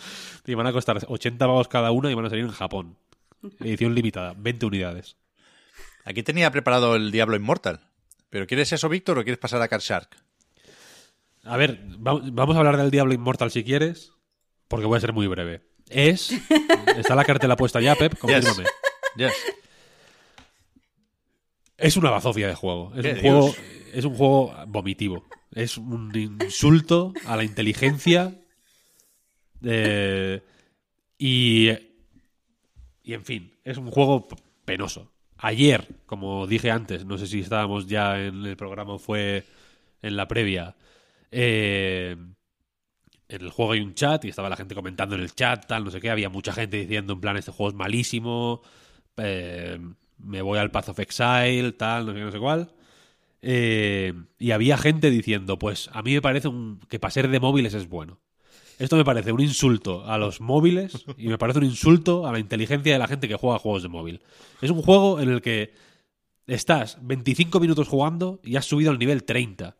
y 0.47 0.53
van 0.53 0.67
a 0.67 0.71
costar 0.73 0.99
80 1.07 1.45
pavos 1.45 1.67
cada 1.67 1.91
una 1.91 2.09
y 2.09 2.13
van 2.13 2.25
a 2.25 2.29
salir 2.29 2.45
en 2.45 2.51
Japón. 2.51 2.97
Edición 3.59 3.93
limitada, 3.95 4.33
20 4.37 4.65
unidades. 4.65 5.17
Aquí 6.05 6.23
tenía 6.23 6.51
preparado 6.51 6.95
el 6.95 7.11
Diablo 7.11 7.35
Immortal. 7.35 7.81
¿Pero 8.29 8.47
quieres 8.47 8.71
eso, 8.71 8.87
Víctor, 8.89 9.19
o 9.19 9.23
quieres 9.23 9.39
pasar 9.39 9.61
a 9.61 9.67
Card 9.67 9.81
Shark? 9.81 10.09
A 11.43 11.57
ver, 11.57 11.79
va- 12.05 12.21
vamos 12.31 12.55
a 12.55 12.59
hablar 12.59 12.77
del 12.77 12.91
Diablo 12.91 13.13
Immortal 13.13 13.51
si 13.51 13.63
quieres, 13.63 14.13
porque 14.67 14.85
voy 14.85 14.97
a 14.97 15.01
ser 15.01 15.11
muy 15.13 15.27
breve. 15.27 15.63
Es. 15.89 16.31
Está 16.97 17.15
la 17.15 17.25
cartela 17.25 17.55
puesta 17.57 17.81
ya, 17.81 17.95
Pep, 17.95 18.17
confírmame. 18.17 18.63
Yes. 19.17 19.33
Es 21.77 21.97
una 21.97 22.11
bazofia 22.11 22.47
de 22.47 22.55
juego. 22.55 22.93
Es 22.95 23.01
¡Qué 23.01 23.11
un 23.13 23.19
juego, 23.19 23.55
es 23.91 24.05
un 24.05 24.15
juego 24.15 24.53
vomitivo. 24.67 25.25
Es 25.53 25.77
un 25.77 26.11
insulto 26.15 27.13
a 27.25 27.35
la 27.37 27.43
inteligencia. 27.43 28.33
eh, 29.63 30.41
y. 31.17 31.69
Y 33.03 33.13
en 33.13 33.25
fin, 33.25 33.51
es 33.63 33.77
un 33.77 33.89
juego 33.91 34.27
penoso. 34.65 35.11
Ayer, 35.37 35.87
como 36.05 36.45
dije 36.47 36.69
antes, 36.71 37.03
no 37.05 37.17
sé 37.17 37.25
si 37.27 37.39
estábamos 37.39 37.87
ya 37.87 38.19
en 38.21 38.45
el 38.45 38.55
programa 38.55 38.99
fue 38.99 39.43
en 40.01 40.15
la 40.15 40.27
previa. 40.27 40.75
eh, 41.31 42.15
en 43.27 43.41
el 43.41 43.49
juego 43.49 43.71
hay 43.71 43.79
un 43.79 43.93
chat 43.95 44.25
y 44.25 44.29
estaba 44.29 44.49
la 44.49 44.57
gente 44.57 44.75
comentando 44.75 45.15
en 45.15 45.21
el 45.21 45.33
chat, 45.33 45.65
tal, 45.65 45.85
no 45.85 45.91
sé 45.91 46.01
qué. 46.01 46.09
Había 46.09 46.29
mucha 46.29 46.51
gente 46.53 46.77
diciendo 46.77 47.13
en 47.13 47.21
plan, 47.21 47.37
este 47.37 47.51
juego 47.51 47.69
es 47.69 47.75
malísimo. 47.75 48.61
eh, 49.17 49.79
me 50.19 50.41
voy 50.41 50.59
al 50.59 50.69
Path 50.71 50.89
of 50.89 50.99
Exile, 50.99 51.71
tal, 51.73 52.05
no 52.05 52.11
sé 52.11 52.19
qué, 52.19 52.25
no 52.25 52.31
sé 52.31 52.39
cuál. 52.39 52.71
Eh, 53.41 54.13
y 54.37 54.51
había 54.51 54.77
gente 54.77 55.09
diciendo, 55.09 55.57
pues 55.57 55.89
a 55.93 56.01
mí 56.01 56.13
me 56.13 56.21
parece 56.21 56.47
un- 56.47 56.79
que 56.89 56.99
para 56.99 57.11
ser 57.11 57.27
de 57.29 57.39
móviles 57.39 57.73
es 57.73 57.87
bueno. 57.89 58.19
Esto 58.79 58.95
me 58.95 59.05
parece 59.05 59.31
un 59.31 59.41
insulto 59.41 60.05
a 60.05 60.17
los 60.17 60.41
móviles 60.41 61.05
y 61.17 61.27
me 61.27 61.37
parece 61.37 61.59
un 61.59 61.65
insulto 61.65 62.25
a 62.27 62.31
la 62.31 62.39
inteligencia 62.39 62.93
de 62.93 62.99
la 62.99 63.07
gente 63.07 63.27
que 63.27 63.35
juega 63.35 63.59
juegos 63.59 63.83
de 63.83 63.89
móvil. 63.89 64.21
Es 64.61 64.71
un 64.71 64.81
juego 64.81 65.19
en 65.19 65.29
el 65.29 65.41
que 65.41 65.73
estás 66.47 66.97
25 67.01 67.59
minutos 67.59 67.87
jugando 67.87 68.39
y 68.43 68.55
has 68.55 68.65
subido 68.65 68.89
al 68.91 68.97
nivel 68.99 69.23
30. 69.23 69.75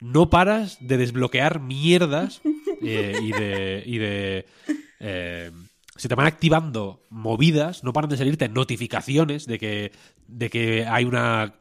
No 0.00 0.30
paras 0.30 0.78
de 0.80 0.96
desbloquear 0.96 1.60
mierdas 1.60 2.40
eh, 2.82 3.14
y 3.22 3.32
de... 3.32 3.82
Y 3.86 3.98
de 3.98 4.46
eh, 5.00 5.50
se 5.98 6.08
te 6.08 6.14
van 6.14 6.26
activando 6.26 7.02
movidas, 7.08 7.82
no 7.82 7.94
paran 7.94 8.10
de 8.10 8.18
salirte 8.18 8.50
notificaciones 8.50 9.46
de 9.46 9.58
que, 9.58 9.92
de 10.28 10.50
que 10.50 10.84
hay 10.86 11.06
una 11.06 11.54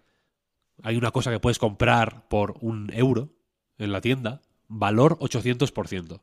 hay 0.84 0.97
una 0.97 1.11
cosa 1.11 1.31
que 1.31 1.39
puedes 1.39 1.60
comprar 1.60 2.27
por 2.27 2.56
un 2.61 2.91
euro 2.93 3.30
en 3.77 3.91
la 3.91 4.02
tienda, 4.02 4.41
valor 4.68 5.18
800%. 5.19 6.22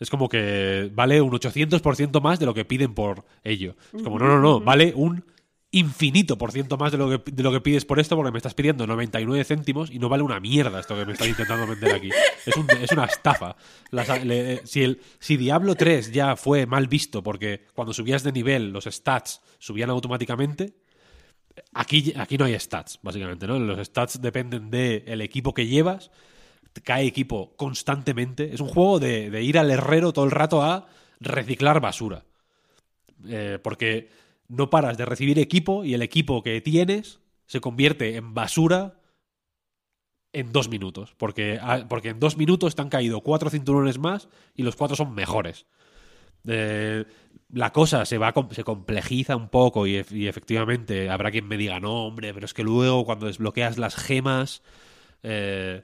Es 0.00 0.10
como 0.10 0.28
que 0.28 0.90
vale 0.92 1.20
un 1.20 1.30
800% 1.32 2.20
más 2.20 2.38
de 2.40 2.46
lo 2.46 2.54
que 2.54 2.64
piden 2.64 2.94
por 2.94 3.24
ello. 3.44 3.76
Es 3.94 4.02
como, 4.02 4.18
no, 4.18 4.26
no, 4.26 4.40
no, 4.40 4.60
vale 4.60 4.92
un 4.96 5.24
infinito 5.70 6.38
por 6.38 6.52
ciento 6.52 6.76
más 6.76 6.92
de 6.92 6.98
lo, 6.98 7.08
que, 7.24 7.32
de 7.32 7.42
lo 7.42 7.50
que 7.50 7.60
pides 7.60 7.84
por 7.84 7.98
esto 7.98 8.14
porque 8.14 8.30
me 8.30 8.38
estás 8.38 8.54
pidiendo 8.54 8.86
99 8.86 9.42
céntimos 9.44 9.90
y 9.90 9.98
no 9.98 10.08
vale 10.08 10.22
una 10.22 10.38
mierda 10.38 10.78
esto 10.78 10.94
que 10.96 11.04
me 11.04 11.12
estás 11.12 11.26
intentando 11.28 11.66
vender 11.66 11.92
aquí. 11.94 12.10
Es, 12.46 12.56
un- 12.56 12.70
es 12.80 12.92
una 12.92 13.04
estafa. 13.06 13.56
Las- 13.90 14.24
le- 14.24 14.64
si, 14.66 14.82
el, 14.82 15.00
si 15.18 15.36
Diablo 15.36 15.74
3 15.74 16.12
ya 16.12 16.36
fue 16.36 16.66
mal 16.66 16.86
visto 16.86 17.22
porque 17.22 17.64
cuando 17.74 17.92
subías 17.92 18.22
de 18.22 18.32
nivel 18.32 18.70
los 18.70 18.84
stats 18.84 19.40
subían 19.58 19.90
automáticamente, 19.90 20.74
Aquí, 21.72 22.12
aquí 22.16 22.38
no 22.38 22.44
hay 22.44 22.58
stats, 22.58 22.98
básicamente, 23.02 23.46
¿no? 23.46 23.58
Los 23.58 23.86
stats 23.86 24.20
dependen 24.20 24.70
del 24.70 25.20
equipo 25.20 25.54
que 25.54 25.66
llevas. 25.66 26.10
Cae 26.82 27.06
equipo 27.06 27.54
constantemente. 27.56 28.52
Es 28.52 28.60
un 28.60 28.68
juego 28.68 28.98
de, 28.98 29.30
de 29.30 29.42
ir 29.42 29.58
al 29.58 29.70
herrero 29.70 30.12
todo 30.12 30.24
el 30.24 30.30
rato 30.30 30.62
a 30.62 30.88
reciclar 31.20 31.80
basura. 31.80 32.24
Eh, 33.26 33.58
porque 33.62 34.10
no 34.48 34.70
paras 34.70 34.98
de 34.98 35.06
recibir 35.06 35.38
equipo 35.38 35.84
y 35.84 35.94
el 35.94 36.02
equipo 36.02 36.42
que 36.42 36.60
tienes 36.60 37.20
se 37.46 37.60
convierte 37.60 38.16
en 38.16 38.34
basura 38.34 39.00
en 40.32 40.52
dos 40.52 40.68
minutos. 40.68 41.14
Porque, 41.16 41.58
ah, 41.60 41.86
porque 41.88 42.10
en 42.10 42.20
dos 42.20 42.36
minutos 42.36 42.74
te 42.74 42.82
han 42.82 42.88
caído 42.88 43.20
cuatro 43.20 43.50
cinturones 43.50 43.98
más 43.98 44.28
y 44.54 44.62
los 44.62 44.76
cuatro 44.76 44.96
son 44.96 45.14
mejores. 45.14 45.66
Eh, 46.46 47.04
la 47.54 47.72
cosa 47.72 48.04
se 48.04 48.18
va 48.18 48.34
se 48.50 48.64
complejiza 48.64 49.36
un 49.36 49.48
poco 49.48 49.86
y, 49.86 49.96
efectivamente 49.96 51.08
habrá 51.10 51.30
quien 51.30 51.48
me 51.48 51.56
diga 51.56 51.80
no 51.80 52.06
hombre 52.06 52.34
pero 52.34 52.46
es 52.46 52.54
que 52.54 52.64
luego 52.64 53.04
cuando 53.04 53.26
desbloqueas 53.26 53.78
las 53.78 53.96
gemas 53.96 54.62
eh, 55.22 55.82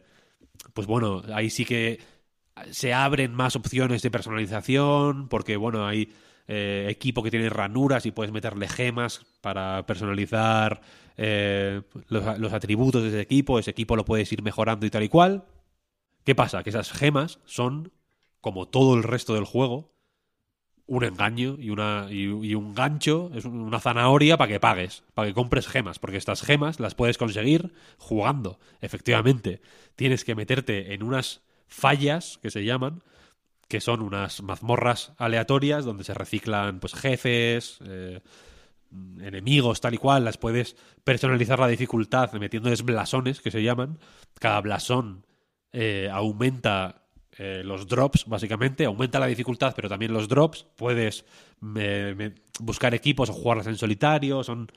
pues 0.74 0.86
bueno 0.86 1.22
ahí 1.32 1.50
sí 1.50 1.64
que 1.64 2.00
se 2.70 2.92
abren 2.92 3.34
más 3.34 3.56
opciones 3.56 4.02
de 4.02 4.10
personalización 4.10 5.28
porque 5.28 5.56
bueno 5.56 5.86
hay 5.86 6.12
eh, 6.52 6.88
equipo 6.90 7.22
que 7.22 7.30
tiene 7.30 7.48
ranuras 7.48 8.06
y 8.06 8.10
puedes 8.10 8.32
meterle 8.32 8.66
gemas 8.66 9.24
para 9.40 9.86
personalizar 9.86 10.80
eh, 11.16 11.82
los, 12.08 12.52
atributos 12.52 13.02
de 13.02 13.10
ese 13.10 13.20
equipo, 13.20 13.60
ese 13.60 13.70
equipo 13.70 13.94
lo 13.94 14.04
puedes 14.04 14.32
ir 14.32 14.42
mejorando 14.42 14.84
y 14.84 14.90
tal 14.90 15.04
y 15.04 15.08
cual. 15.08 15.44
¿Qué 16.24 16.34
pasa? 16.34 16.64
Que 16.64 16.70
esas 16.70 16.90
gemas 16.90 17.38
son, 17.44 17.92
como 18.40 18.66
todo 18.66 18.96
el 18.96 19.04
resto 19.04 19.34
del 19.34 19.44
juego, 19.44 19.92
un 20.90 21.04
engaño 21.04 21.54
y, 21.56 21.70
una, 21.70 22.08
y, 22.10 22.26
un 22.26 22.74
gancho, 22.74 23.30
es 23.32 23.44
una 23.44 23.78
zanahoria 23.78 24.36
para 24.36 24.48
que 24.48 24.58
pagues, 24.58 25.04
para 25.14 25.28
que 25.28 25.34
compres 25.34 25.68
gemas, 25.68 26.00
porque 26.00 26.16
estas 26.16 26.42
gemas 26.42 26.80
las 26.80 26.96
puedes 26.96 27.16
conseguir 27.16 27.72
jugando, 27.96 28.58
efectivamente. 28.80 29.62
Tienes 29.94 30.24
que 30.24 30.34
meterte 30.34 30.92
en 30.92 31.04
unas 31.04 31.42
fallas 31.68 32.40
que 32.42 32.50
se 32.50 32.64
llaman, 32.64 33.04
que 33.68 33.80
son 33.80 34.02
unas 34.02 34.42
mazmorras 34.42 35.12
aleatorias 35.16 35.84
donde 35.84 36.02
se 36.02 36.12
reciclan 36.12 36.80
pues 36.80 36.94
jefes, 36.94 37.78
eh, 37.84 38.20
enemigos, 39.20 39.80
tal 39.80 39.94
y 39.94 39.98
cual, 39.98 40.24
las 40.24 40.38
puedes 40.38 40.74
personalizar 41.04 41.60
la 41.60 41.68
dificultad 41.68 42.32
metiéndoles 42.32 42.82
blasones, 42.82 43.40
que 43.40 43.52
se 43.52 43.62
llaman. 43.62 44.00
Cada 44.40 44.60
blasón 44.60 45.24
eh, 45.72 46.08
aumenta 46.12 47.04
eh, 47.38 47.62
los 47.64 47.86
drops, 47.86 48.26
básicamente, 48.26 48.84
aumenta 48.84 49.18
la 49.18 49.26
dificultad, 49.26 49.72
pero 49.74 49.88
también 49.88 50.12
los 50.12 50.28
drops. 50.28 50.66
Puedes 50.76 51.24
buscar 52.60 52.94
equipos 52.94 53.30
o 53.30 53.32
jugarlas 53.32 53.66
en 53.66 53.76
solitario, 53.76 54.42
son 54.42 54.70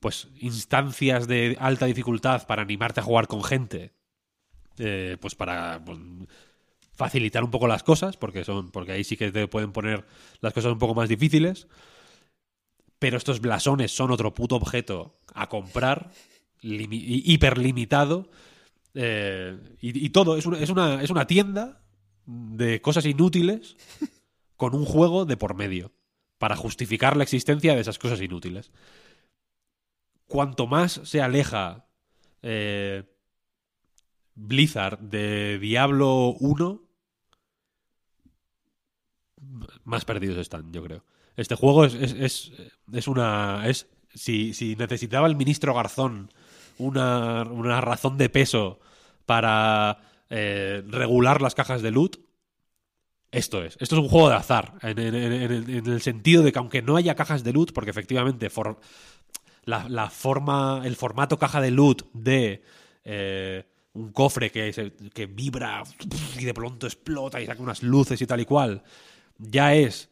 pues 0.00 0.28
instancias 0.40 1.28
de 1.28 1.56
alta 1.60 1.86
dificultad 1.86 2.44
para 2.46 2.62
animarte 2.62 3.00
a 3.00 3.04
jugar 3.04 3.28
con 3.28 3.44
gente. 3.44 3.92
pues 5.20 5.34
para 5.34 5.82
pues, 5.84 5.98
facilitar 6.94 7.42
un 7.42 7.50
poco 7.50 7.66
las 7.66 7.82
cosas, 7.82 8.16
porque 8.16 8.44
son, 8.44 8.70
porque 8.70 8.92
ahí 8.92 9.04
sí 9.04 9.16
que 9.16 9.32
te 9.32 9.48
pueden 9.48 9.72
poner 9.72 10.04
las 10.40 10.52
cosas 10.52 10.72
un 10.72 10.78
poco 10.78 10.94
más 10.94 11.08
difíciles. 11.08 11.66
Pero 12.98 13.16
estos 13.16 13.40
blasones 13.40 13.90
son 13.90 14.12
otro 14.12 14.32
puto 14.34 14.54
objeto 14.56 15.18
a 15.34 15.48
comprar, 15.48 16.12
hiperlimitado. 16.62 18.30
Eh, 18.94 19.58
y, 19.80 20.10
todo, 20.10 20.36
es 20.36 20.46
una, 20.46 20.58
es, 20.58 20.70
una, 20.70 21.02
es 21.02 21.10
una 21.10 21.26
tienda 21.26 21.82
de 22.26 22.80
cosas 22.80 23.06
inútiles 23.06 23.76
con 24.56 24.74
un 24.74 24.84
juego 24.84 25.24
de 25.24 25.36
por 25.36 25.54
medio. 25.54 25.92
Para 26.38 26.56
justificar 26.56 27.16
la 27.16 27.22
existencia 27.22 27.74
de 27.74 27.80
esas 27.80 27.98
cosas 27.98 28.20
inútiles. 28.20 28.72
Cuanto 30.26 30.66
más 30.66 31.00
se 31.04 31.22
aleja 31.22 31.86
eh, 32.42 33.04
Blizzard 34.34 34.98
de 34.98 35.58
Diablo 35.58 36.34
1, 36.40 36.82
más 39.84 40.04
perdidos 40.04 40.38
están, 40.38 40.72
yo 40.72 40.82
creo. 40.82 41.04
Este 41.36 41.54
juego 41.54 41.84
es, 41.84 41.94
es, 41.94 42.52
es, 42.92 43.08
una. 43.08 43.68
Es, 43.68 43.88
si, 44.14 44.52
si, 44.52 44.76
necesitaba 44.76 45.26
el 45.26 45.36
ministro 45.36 45.74
Garzón 45.74 46.30
una, 46.82 47.42
una 47.44 47.80
razón 47.80 48.18
de 48.18 48.28
peso 48.28 48.80
para 49.26 49.98
eh, 50.30 50.82
regular 50.88 51.42
las 51.42 51.54
cajas 51.54 51.82
de 51.82 51.90
loot, 51.90 52.18
esto 53.30 53.62
es. 53.62 53.76
Esto 53.80 53.96
es 53.96 54.02
un 54.02 54.08
juego 54.08 54.28
de 54.28 54.36
azar. 54.36 54.74
En, 54.82 54.98
el 54.98 56.00
sentido 56.02 56.42
de 56.42 56.52
que 56.52 56.58
aunque 56.58 56.82
no 56.82 56.96
haya 56.96 57.14
cajas 57.14 57.44
de 57.44 57.52
loot, 57.52 57.72
porque 57.72 57.90
efectivamente 57.90 58.50
la, 59.64 60.10
forma, 60.10 60.82
el 60.84 60.96
formato 60.96 61.38
caja 61.38 61.60
de 61.60 61.70
loot 61.70 62.10
de 62.12 62.62
eh, 63.04 63.64
un 63.94 64.12
cofre 64.12 64.50
que, 64.50 64.92
que 65.14 65.26
vibra 65.26 65.82
y 66.38 66.44
de 66.44 66.54
pronto 66.54 66.86
explota 66.86 67.40
y 67.40 67.46
saca 67.46 67.62
unas 67.62 67.82
luces 67.82 68.20
y 68.20 68.26
tal 68.26 68.40
y 68.40 68.44
cual, 68.44 68.82
ya 69.38 69.74
es 69.74 70.10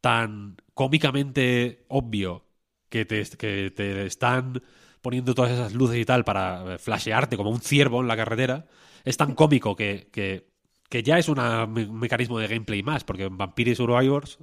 tan 0.00 0.56
cómicamente 0.74 1.84
obvio 1.88 2.44
que 2.88 3.04
te, 3.04 3.24
que 3.38 3.72
te 3.74 4.06
están 4.06 4.62
poniendo 5.02 5.34
todas 5.34 5.50
esas 5.50 5.74
luces 5.74 5.98
y 5.98 6.04
tal 6.04 6.24
para 6.24 6.78
flashearte 6.78 7.36
como 7.36 7.50
un 7.50 7.60
ciervo 7.60 8.00
en 8.00 8.08
la 8.08 8.16
carretera, 8.16 8.66
es 9.04 9.16
tan 9.16 9.34
cómico 9.34 9.76
que, 9.76 10.08
que, 10.10 11.02
ya 11.02 11.18
es 11.18 11.28
un 11.28 11.38
mecanismo 11.98 12.38
de 12.38 12.48
gameplay 12.48 12.82
más, 12.82 13.02
porque 13.04 13.24
en 13.24 13.36
Vampire 13.36 13.74
Survivors 13.74 14.38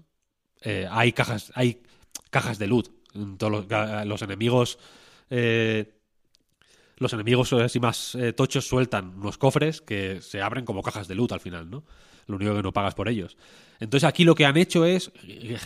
eh, 0.61 0.87
hay 0.89 1.13
cajas 1.13 1.51
hay 1.55 1.83
cajas 2.29 2.59
de 2.59 2.67
loot. 2.67 2.89
Todos 3.37 3.65
los, 4.05 4.21
enemigos 4.21 4.77
eh, 5.29 5.99
los 6.97 7.13
enemigos 7.13 7.53
así 7.53 7.79
más 7.79 8.13
eh, 8.15 8.33
tochos 8.33 8.67
sueltan 8.67 9.15
unos 9.19 9.37
cofres 9.37 9.81
que 9.81 10.21
se 10.21 10.41
abren 10.41 10.65
como 10.65 10.83
cajas 10.83 11.07
de 11.07 11.15
loot 11.15 11.31
al 11.31 11.39
final, 11.39 11.69
¿no? 11.69 11.85
Lo 12.27 12.35
único 12.35 12.55
que 12.55 12.61
no 12.61 12.73
pagas 12.73 12.93
por 12.93 13.09
ellos. 13.09 13.37
Entonces 13.79 14.07
aquí 14.07 14.23
lo 14.23 14.35
que 14.35 14.45
han 14.45 14.57
hecho 14.57 14.85
es 14.85 15.11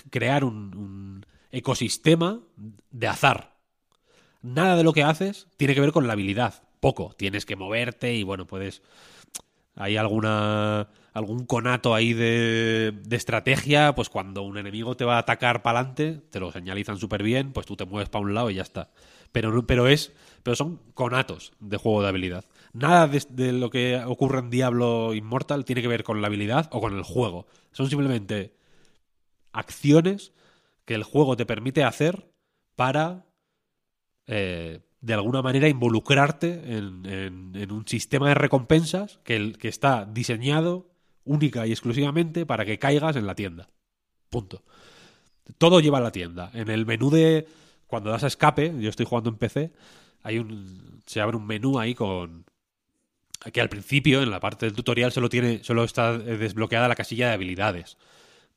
crear 0.09 0.43
un, 0.45 1.25
ecosistema 1.53 2.41
de 2.91 3.07
azar. 3.07 3.52
Nada 4.43 4.75
de 4.75 4.83
lo 4.83 4.93
que 4.93 5.03
haces 5.03 5.47
tiene 5.57 5.73
que 5.73 5.81
ver 5.81 5.91
con 5.91 6.05
la 6.05 6.13
habilidad. 6.13 6.61
Poco. 6.79 7.15
Tienes 7.17 7.45
que 7.45 7.55
moverte 7.55 8.13
y 8.13 8.23
bueno, 8.23 8.45
puedes... 8.45 8.83
Hay 9.75 9.97
alguna 9.97 10.89
algún 11.13 11.45
conato 11.45 11.95
ahí 11.95 12.13
de, 12.13 12.91
de, 13.05 13.15
estrategia, 13.15 13.93
pues 13.95 14.09
cuando 14.09 14.41
un 14.41 14.57
enemigo 14.57 14.95
te 14.95 15.05
va 15.05 15.15
a 15.15 15.19
atacar 15.19 15.61
para 15.61 15.79
adelante, 15.79 16.21
te 16.31 16.39
lo 16.39 16.51
señalizan 16.51 16.97
súper 16.97 17.21
bien, 17.21 17.53
pues 17.53 17.67
tú 17.67 17.75
te 17.75 17.85
mueves 17.85 18.09
para 18.09 18.23
un 18.23 18.33
lado 18.33 18.49
y 18.49 18.55
ya 18.55 18.63
está. 18.63 18.91
Pero, 19.31 19.65
pero 19.65 19.87
es 19.87 20.11
pero 20.43 20.55
son 20.57 20.79
conatos 20.93 21.53
de 21.59 21.77
juego 21.77 22.03
de 22.03 22.09
habilidad. 22.09 22.45
Nada 22.73 23.07
de, 23.07 23.53
lo 23.53 23.69
que 23.69 24.03
ocurre 24.05 24.39
en 24.39 24.49
Diablo 24.49 25.13
Immortal 25.13 25.63
tiene 25.63 25.81
que 25.81 25.87
ver 25.87 26.03
con 26.03 26.21
la 26.21 26.27
habilidad 26.27 26.69
o 26.71 26.81
con 26.81 26.95
el 26.95 27.03
juego. 27.03 27.47
Son 27.71 27.89
simplemente 27.89 28.53
acciones 29.53 30.33
que 30.85 30.95
el 30.95 31.03
juego 31.03 31.37
te 31.37 31.45
permite 31.45 31.83
hacer 31.85 32.29
para, 32.75 33.25
eh, 34.27 34.79
de 35.01 35.13
alguna 35.13 35.41
manera, 35.41 35.67
involucrarte 35.67 36.77
en, 36.77 37.71
un 37.71 37.87
sistema 37.87 38.29
de 38.29 38.35
recompensas 38.35 39.19
que, 39.23 39.55
está 39.63 40.05
diseñado 40.05 40.89
única 41.25 41.67
y 41.67 41.71
exclusivamente 41.71 42.45
para 42.45 42.65
que 42.65 42.79
caigas 42.79 43.15
en 43.15 43.27
la 43.27 43.35
tienda. 43.35 43.67
Punto. 44.29 44.63
Todo 45.57 45.81
lleva 45.81 45.97
a 45.97 46.01
la 46.01 46.11
tienda. 46.11 46.51
En 46.53 46.69
el 46.69 46.85
menú 46.85 47.09
de... 47.09 47.47
Cuando 47.87 48.09
das 48.09 48.23
escape, 48.23 48.73
yo 48.79 48.89
estoy 48.89 49.05
jugando 49.05 49.29
en 49.29 49.35
PC, 49.35 49.71
hay 50.23 50.39
un 50.39 51.01
se 51.05 51.21
abre 51.21 51.37
un 51.37 51.45
menú 51.45 51.79
ahí 51.79 51.93
con 51.93 52.45
que 53.51 53.61
al 53.61 53.69
principio 53.69 54.21
en 54.23 54.31
la 54.31 54.39
parte 54.39 54.65
del 54.65 54.73
tutorial 54.73 55.11
solo 55.11 55.29
tiene 55.29 55.63
solo 55.63 55.83
está 55.83 56.17
desbloqueada 56.17 56.87
la 56.87 56.95
casilla 56.95 57.27
de 57.27 57.33
habilidades 57.33 57.97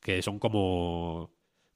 que 0.00 0.22
son 0.22 0.38
como 0.38 1.30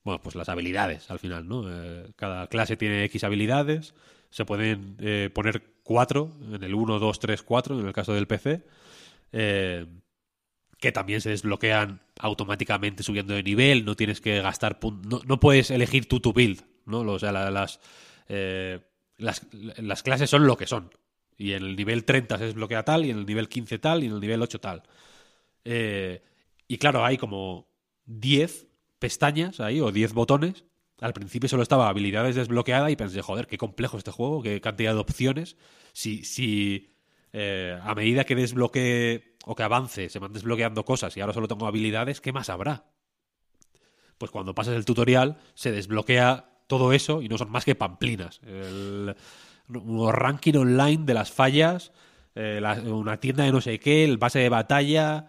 bueno 0.05 0.21
pues 0.23 0.35
las 0.35 0.49
habilidades 0.49 1.11
al 1.11 1.19
final 1.19 1.49
no 1.49 1.65
eh, 1.69 2.11
cada 2.17 2.47
clase 2.49 2.77
tiene 2.77 3.05
x 3.05 3.25
habilidades 3.25 3.95
se 4.31 4.45
pueden 4.45 4.97
eh, 5.01 5.31
poner 5.33 5.63
cuatro 5.83 6.33
en 6.53 6.63
el 6.63 6.75
1 6.75 6.99
2 6.99 7.19
3 7.19 7.43
4 7.43 7.81
en 7.81 7.87
el 7.87 7.93
caso 7.93 8.15
del 8.15 8.27
PC 8.27 8.63
eh, 9.33 9.87
que 10.79 10.93
también 10.93 11.21
se 11.21 11.31
desbloquean 11.31 12.01
automáticamente 12.19 13.03
subiendo 13.03 13.35
de 13.35 13.43
nivel 13.43 13.85
no 13.85 13.97
tienes 13.97 14.21
que 14.21 14.41
gastar 14.41 14.79
no, 14.83 15.21
no 15.27 15.41
puedes 15.41 15.71
elegir 15.71 16.09
tu 16.09 16.21
to 16.21 16.33
build 16.33 16.63
no 16.87 17.01
o 17.01 17.19
sea 17.19 17.33
las 17.33 17.81
las, 19.21 20.03
clases 20.03 20.31
son 20.31 20.47
lo 20.47 20.57
que 20.57 20.67
son. 20.67 20.91
Y 21.37 21.53
en 21.53 21.63
el 21.63 21.77
nivel 21.77 22.05
30 22.05 22.39
se 22.39 22.45
desbloquea 22.45 22.85
tal, 22.85 23.07
y 23.07 23.11
en 23.11 23.19
el 23.19 23.27
nivel 23.27 23.49
15 23.49 23.79
tal, 23.79 24.03
y 24.03 24.07
en 24.07 24.13
el 24.13 24.21
nivel 24.21 24.43
8 24.43 24.61
tal. 24.61 24.83
Y 25.65 26.79
claro, 26.79 27.05
hay 27.05 27.17
como 27.17 27.69
10 28.07 28.67
pestañas 29.01 29.59
ahí, 29.59 29.81
o 29.81 29.91
10 29.91 30.13
botones. 30.13 30.65
Al 31.01 31.15
principio 31.15 31.49
solo 31.49 31.63
estaba 31.63 31.89
habilidades 31.89 32.37
desbloqueada 32.37 32.91
y 32.91 32.97
pensé, 32.97 33.23
joder, 33.23 33.47
qué 33.47 33.59
complejo 33.59 33.97
este 33.97 34.13
juego, 34.13 34.43
qué 34.43 34.61
cantidad 34.61 34.93
de 34.93 35.01
opciones. 35.01 35.57
Si, 35.93 36.25
si 36.25 36.95
eh, 37.33 37.79
a 37.83 37.95
medida 37.95 38.25
que 38.25 38.35
desbloquee 38.35 39.37
o 39.45 39.55
que 39.55 39.63
avance 39.63 40.09
se 40.09 40.19
van 40.19 40.33
desbloqueando 40.33 40.85
cosas 40.85 41.17
y 41.17 41.21
ahora 41.21 41.33
solo 41.33 41.49
tengo 41.49 41.67
habilidades, 41.67 42.21
¿qué 42.21 42.33
más 42.33 42.51
habrá? 42.51 42.85
Pues 44.19 44.31
cuando 44.31 44.55
pasas 44.55 44.75
el 44.75 44.85
tutorial 44.85 45.39
se 45.55 45.73
desbloquea 45.73 46.51
todo 46.67 46.93
eso 46.93 47.23
y 47.23 47.29
no 47.29 47.39
son 47.39 47.51
más 47.51 47.65
que 47.65 47.75
pamplinas. 47.75 48.41
El, 48.45 49.17
ranking 49.69 50.55
online 50.55 51.05
de 51.05 51.15
las 51.15 51.31
fallas, 51.31 51.93
eh, 52.35 52.61
una 52.87 53.19
tienda 53.21 53.45
de 53.45 53.53
no 53.53 53.61
sé 53.61 53.79
qué, 53.79 54.05
el 54.05 54.19
base 54.19 54.41
de 54.41 54.49
batalla, 54.49 55.29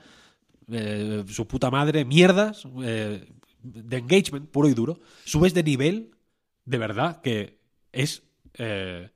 eh, 0.72 1.24
su 1.28 1.48
puta 1.48 1.70
madre, 1.70 2.06
mierdas, 2.06 2.66
de 3.64 3.98
engagement 3.98 4.50
puro 4.50 4.68
y 4.70 4.74
duro. 4.74 5.00
Subes 5.26 5.54
de 5.54 5.64
nivel, 5.64 6.12
de 6.66 6.78
verdad, 6.78 7.22
que 7.22 7.60
es 7.92 8.24
eh, 8.56 9.10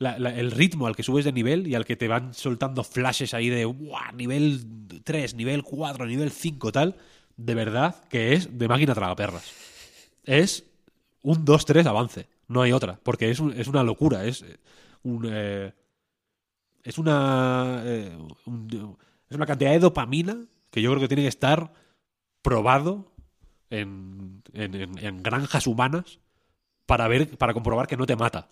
el 0.00 0.50
ritmo 0.50 0.86
al 0.86 0.94
que 0.96 1.02
subes 1.02 1.24
de 1.24 1.32
nivel 1.32 1.66
y 1.66 1.74
al 1.74 1.84
que 1.84 1.96
te 1.96 2.08
van 2.08 2.34
soltando 2.34 2.84
flashes 2.84 3.34
ahí 3.34 3.48
de 3.48 3.64
"Buah, 3.64 4.12
nivel 4.12 4.64
3, 5.04 5.34
nivel 5.34 5.62
4, 5.62 6.06
nivel 6.06 6.30
5, 6.30 6.72
tal. 6.72 6.96
De 7.36 7.54
verdad 7.54 8.02
que 8.08 8.32
es 8.32 8.58
de 8.58 8.68
máquina 8.68 8.94
tragaperras. 8.94 9.52
Es 10.24 10.64
un 11.22 11.44
2-3 11.44 11.86
avance. 11.86 12.28
No 12.48 12.62
hay 12.62 12.72
otra. 12.72 12.98
Porque 13.02 13.30
es, 13.30 13.40
es 13.56 13.68
una 13.68 13.82
locura. 13.82 14.24
Es 14.24 14.42
eh, 14.42 14.56
un. 15.02 15.26
eh, 15.30 15.72
es 16.82 16.98
una. 16.98 17.82
un- 18.46 18.96
es 19.28 19.36
una 19.36 19.46
cantidad 19.46 19.72
de 19.72 19.78
dopamina 19.78 20.38
que 20.70 20.80
yo 20.80 20.90
creo 20.90 21.00
que 21.00 21.08
tiene 21.08 21.22
que 21.24 21.28
estar 21.28 21.72
probado 22.42 23.12
en, 23.70 24.42
en- 24.52 24.98
en- 24.98 25.22
granjas 25.22 25.66
humanas 25.66 26.20
para 26.86 27.08
ver, 27.08 27.36
para 27.36 27.54
comprobar 27.54 27.86
que 27.86 27.96
no 27.96 28.06
te 28.06 28.16
mata. 28.16 28.48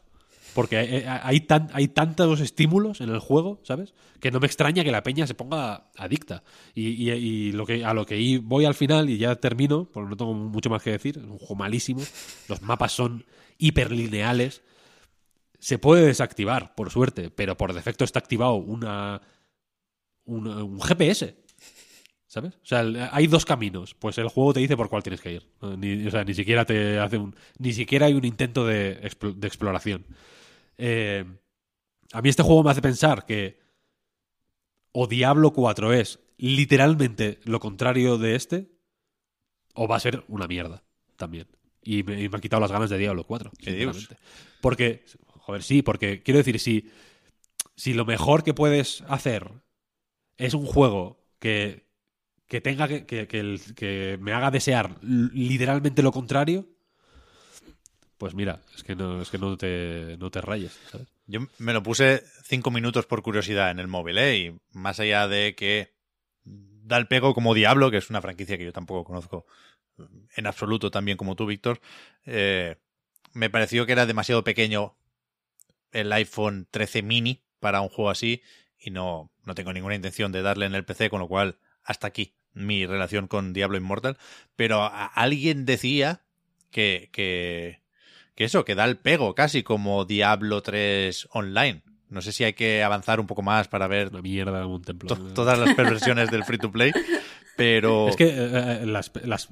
Porque 0.54 1.04
hay, 1.06 1.40
tan- 1.40 1.68
hay 1.74 1.88
tantos 1.88 2.40
estímulos 2.40 3.02
en 3.02 3.10
el 3.10 3.18
juego, 3.18 3.60
¿sabes? 3.62 3.92
Que 4.20 4.30
no 4.30 4.40
me 4.40 4.46
extraña 4.46 4.84
que 4.84 4.90
la 4.90 5.02
peña 5.02 5.26
se 5.26 5.34
ponga 5.34 5.90
adicta. 5.98 6.44
Y, 6.74 7.10
y- 7.12 7.52
lo 7.52 7.66
que, 7.66 7.84
a 7.84 7.92
lo 7.92 8.06
que 8.06 8.40
voy 8.42 8.64
al 8.64 8.74
final, 8.74 9.10
y 9.10 9.18
ya 9.18 9.36
termino, 9.36 9.84
porque 9.92 10.08
no 10.10 10.16
tengo 10.16 10.32
mucho 10.32 10.70
más 10.70 10.82
que 10.82 10.92
decir, 10.92 11.18
es 11.18 11.24
un 11.24 11.38
juego 11.38 11.56
malísimo. 11.56 12.00
Los 12.48 12.62
mapas 12.62 12.92
son 12.92 13.26
hiperlineales. 13.58 14.62
Se 15.58 15.78
puede 15.78 16.06
desactivar, 16.06 16.74
por 16.74 16.90
suerte, 16.90 17.30
pero 17.30 17.56
por 17.58 17.74
defecto 17.74 18.04
está 18.04 18.18
activado 18.18 18.54
una, 18.54 19.20
una- 20.24 20.64
un 20.64 20.80
GPS. 20.80 21.36
¿Sabes? 22.36 22.52
O 22.56 22.66
sea, 22.66 22.84
hay 23.12 23.28
dos 23.28 23.46
caminos. 23.46 23.94
Pues 23.94 24.18
el 24.18 24.28
juego 24.28 24.52
te 24.52 24.60
dice 24.60 24.76
por 24.76 24.90
cuál 24.90 25.02
tienes 25.02 25.22
que 25.22 25.32
ir. 25.32 25.46
Ni, 25.78 26.06
o 26.06 26.10
sea, 26.10 26.22
ni 26.22 26.34
siquiera 26.34 26.66
te 26.66 26.98
hace 26.98 27.16
un. 27.16 27.34
Ni 27.58 27.72
siquiera 27.72 28.04
hay 28.04 28.12
un 28.12 28.26
intento 28.26 28.66
de, 28.66 28.96
de 28.96 29.46
exploración. 29.46 30.04
Eh, 30.76 31.24
a 32.12 32.20
mí 32.20 32.28
este 32.28 32.42
juego 32.42 32.62
me 32.62 32.70
hace 32.72 32.82
pensar 32.82 33.24
que 33.24 33.58
o 34.92 35.06
Diablo 35.06 35.54
4 35.54 35.94
es 35.94 36.20
literalmente 36.36 37.40
lo 37.44 37.58
contrario 37.58 38.18
de 38.18 38.34
este, 38.34 38.70
o 39.72 39.88
va 39.88 39.96
a 39.96 40.00
ser 40.00 40.22
una 40.28 40.46
mierda 40.46 40.84
también. 41.16 41.48
Y 41.82 42.02
me, 42.02 42.20
y 42.20 42.28
me 42.28 42.34
han 42.36 42.42
quitado 42.42 42.60
las 42.60 42.70
ganas 42.70 42.90
de 42.90 42.98
Diablo 42.98 43.24
4. 43.24 43.50
¿Qué 43.58 43.72
dios? 43.72 43.96
sinceramente. 43.96 44.28
Porque, 44.60 45.06
joder, 45.38 45.62
sí, 45.62 45.80
porque 45.80 46.22
quiero 46.22 46.36
decir, 46.36 46.60
si, 46.60 46.90
si 47.76 47.94
lo 47.94 48.04
mejor 48.04 48.44
que 48.44 48.52
puedes 48.52 49.00
hacer 49.08 49.50
es 50.36 50.52
un 50.52 50.66
juego 50.66 51.24
que, 51.38 51.85
que 52.48 52.60
tenga 52.60 52.88
que, 52.88 53.06
que, 53.06 53.26
que 53.26 53.58
que 53.74 54.18
me 54.20 54.32
haga 54.32 54.50
desear 54.50 54.96
literalmente 55.02 56.02
lo 56.02 56.12
contrario, 56.12 56.66
pues 58.18 58.34
mira, 58.34 58.60
es 58.74 58.82
que 58.82 58.96
no, 58.96 59.20
es 59.20 59.30
que 59.30 59.38
no 59.38 59.56
te, 59.56 60.16
no 60.18 60.30
te 60.30 60.40
rayes, 60.40 60.78
¿sabes? 60.90 61.08
Yo 61.26 61.40
me 61.58 61.72
lo 61.72 61.82
puse 61.82 62.22
cinco 62.44 62.70
minutos 62.70 63.04
por 63.06 63.22
curiosidad 63.22 63.70
en 63.70 63.78
el 63.78 63.88
móvil, 63.88 64.18
¿eh? 64.18 64.38
Y 64.38 64.60
más 64.72 65.00
allá 65.00 65.28
de 65.28 65.54
que 65.54 65.92
da 66.44 66.96
el 66.96 67.08
pego 67.08 67.34
como 67.34 67.52
Diablo, 67.52 67.90
que 67.90 67.96
es 67.98 68.10
una 68.10 68.22
franquicia 68.22 68.56
que 68.56 68.64
yo 68.64 68.72
tampoco 68.72 69.04
conozco 69.04 69.46
en 70.36 70.46
absoluto 70.46 70.90
tan 70.90 71.04
bien 71.04 71.16
como 71.16 71.36
tú, 71.36 71.46
Víctor, 71.46 71.80
eh, 72.24 72.76
me 73.32 73.50
pareció 73.50 73.86
que 73.86 73.92
era 73.92 74.06
demasiado 74.06 74.44
pequeño 74.44 74.96
el 75.90 76.12
iPhone 76.12 76.68
13 76.70 77.02
mini 77.02 77.42
para 77.60 77.80
un 77.80 77.88
juego 77.88 78.10
así 78.10 78.42
y 78.78 78.90
no, 78.90 79.30
no 79.44 79.54
tengo 79.54 79.72
ninguna 79.72 79.94
intención 79.94 80.32
de 80.32 80.42
darle 80.42 80.66
en 80.66 80.74
el 80.74 80.84
PC, 80.84 81.10
con 81.10 81.20
lo 81.20 81.28
cual 81.28 81.58
hasta 81.86 82.06
aquí 82.08 82.34
mi 82.52 82.84
relación 82.86 83.26
con 83.28 83.52
Diablo 83.52 83.76
Immortal. 83.78 84.18
Pero 84.56 84.90
alguien 84.92 85.64
decía 85.64 86.20
que, 86.70 87.08
que, 87.12 87.80
que 88.34 88.44
eso, 88.44 88.64
que 88.64 88.74
da 88.74 88.84
el 88.84 88.96
pego 88.98 89.34
casi 89.34 89.62
como 89.62 90.04
Diablo 90.04 90.62
3 90.62 91.28
online. 91.32 91.82
No 92.08 92.22
sé 92.22 92.30
si 92.32 92.44
hay 92.44 92.52
que 92.52 92.82
avanzar 92.84 93.18
un 93.20 93.26
poco 93.26 93.42
más 93.42 93.66
para 93.68 93.88
ver 93.88 94.08
Una 94.08 94.22
mierda 94.22 94.62
como 94.62 94.76
un 94.76 94.82
templo. 94.82 95.08
to- 95.08 95.34
todas 95.34 95.58
las 95.58 95.74
perversiones 95.74 96.30
del 96.30 96.44
free 96.44 96.58
to 96.58 96.70
play, 96.70 96.92
pero 97.56 98.08
Es 98.08 98.16
que 98.16 98.28
eh, 98.28 98.32
eh, 98.82 98.86
las, 98.86 99.10
las, 99.24 99.48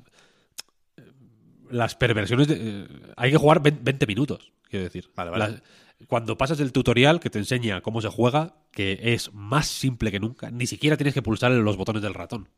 las 1.71 1.95
perversiones. 1.95 2.49
de- 2.49 2.57
eh, 2.61 2.87
hay 3.17 3.31
que 3.31 3.37
jugar 3.37 3.61
20 3.63 3.81
20 3.83 4.07
minutos, 4.07 4.53
quiero 4.69 4.85
decir. 4.85 5.11
Vale, 5.17 5.31
vale. 5.31 5.49
Las- 5.53 5.63
cuando 6.07 6.37
pasas 6.37 6.61
el 6.61 6.73
tutorial 6.73 7.21
que 7.21 7.31
te 7.31 7.39
enseña 7.39 7.81
cómo 7.81 8.01
se 8.01 8.09
juega, 8.09 8.57
que 8.71 8.99
es 9.03 9.33
más 9.33 9.67
simple 9.67 10.11
que 10.11 10.21
nunca, 10.21 10.51
ni 10.51 10.67
siquiera 10.67 10.97
tienes 10.97 11.15
que 11.15 11.23
pulsar 11.23 11.51
los 11.53 11.77
botones 11.77 12.03
del 12.03 12.15
ratón. 12.15 12.49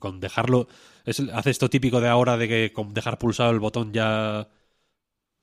Con 0.00 0.18
dejarlo. 0.18 0.66
Es, 1.04 1.20
hace 1.20 1.50
esto 1.50 1.70
típico 1.70 2.00
de 2.00 2.08
ahora 2.08 2.36
de 2.36 2.48
que 2.48 2.72
con 2.72 2.92
dejar 2.92 3.18
pulsado 3.18 3.52
el 3.52 3.60
botón 3.60 3.92
ya. 3.92 4.48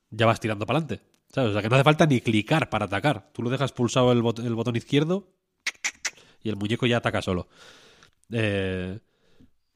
ya 0.10 0.26
vas 0.26 0.42
tirando 0.42 0.66
para 0.66 0.80
adelante. 0.80 1.06
O 1.36 1.54
sea 1.54 1.62
que 1.62 1.70
no 1.70 1.76
hace 1.76 1.84
falta 1.86 2.06
ni 2.06 2.20
clicar 2.20 2.70
para 2.70 2.86
atacar. 2.86 3.32
Tú 3.34 3.42
lo 3.42 3.50
dejas 3.50 3.72
pulsado 3.72 4.12
el 4.12 4.22
botón 4.22 4.76
izquierdo 4.76 5.34
y 6.44 6.50
el 6.50 6.58
muñeco 6.58 6.86
ya 6.86 6.98
ataca 6.98 7.22
solo. 7.22 7.48
Eh, 8.32 9.00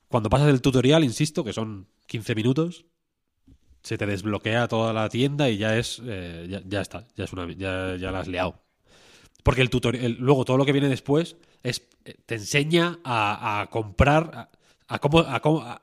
cuando 0.08 0.30
pasas 0.30 0.50
el 0.50 0.62
tutorial, 0.62 1.04
insisto, 1.04 1.44
que 1.44 1.54
son 1.54 1.88
15 2.08 2.36
minutos, 2.36 2.86
se 3.88 3.98
te 3.98 4.06
desbloquea 4.06 4.68
toda 4.68 4.94
la 4.94 5.10
tienda 5.10 5.50
y 5.50 5.58
ya 5.58 5.78
es. 5.78 6.02
eh, 6.06 6.46
ya, 6.50 6.62
ya 6.66 6.82
está, 6.82 7.06
ya, 7.16 7.24
es 7.24 7.34
una, 7.34 7.52
ya, 7.54 7.96
ya 7.96 8.12
la 8.12 8.20
has 8.20 8.28
liado. 8.28 8.62
Porque 9.44 9.62
el 9.62 9.70
tutorial, 9.70 10.18
luego 10.20 10.44
todo 10.46 10.58
lo 10.58 10.66
que 10.66 10.74
viene 10.74 10.90
después 10.90 11.38
es 11.64 11.82
eh, 12.06 12.16
te 12.26 12.36
enseña 12.36 13.00
a, 13.04 13.62
a 13.62 13.68
comprar, 13.68 14.32
a, 14.34 14.50
a 14.96 15.00
cómo. 15.00 15.20
A 15.20 15.40
cómo 15.40 15.62
a- 15.62 15.82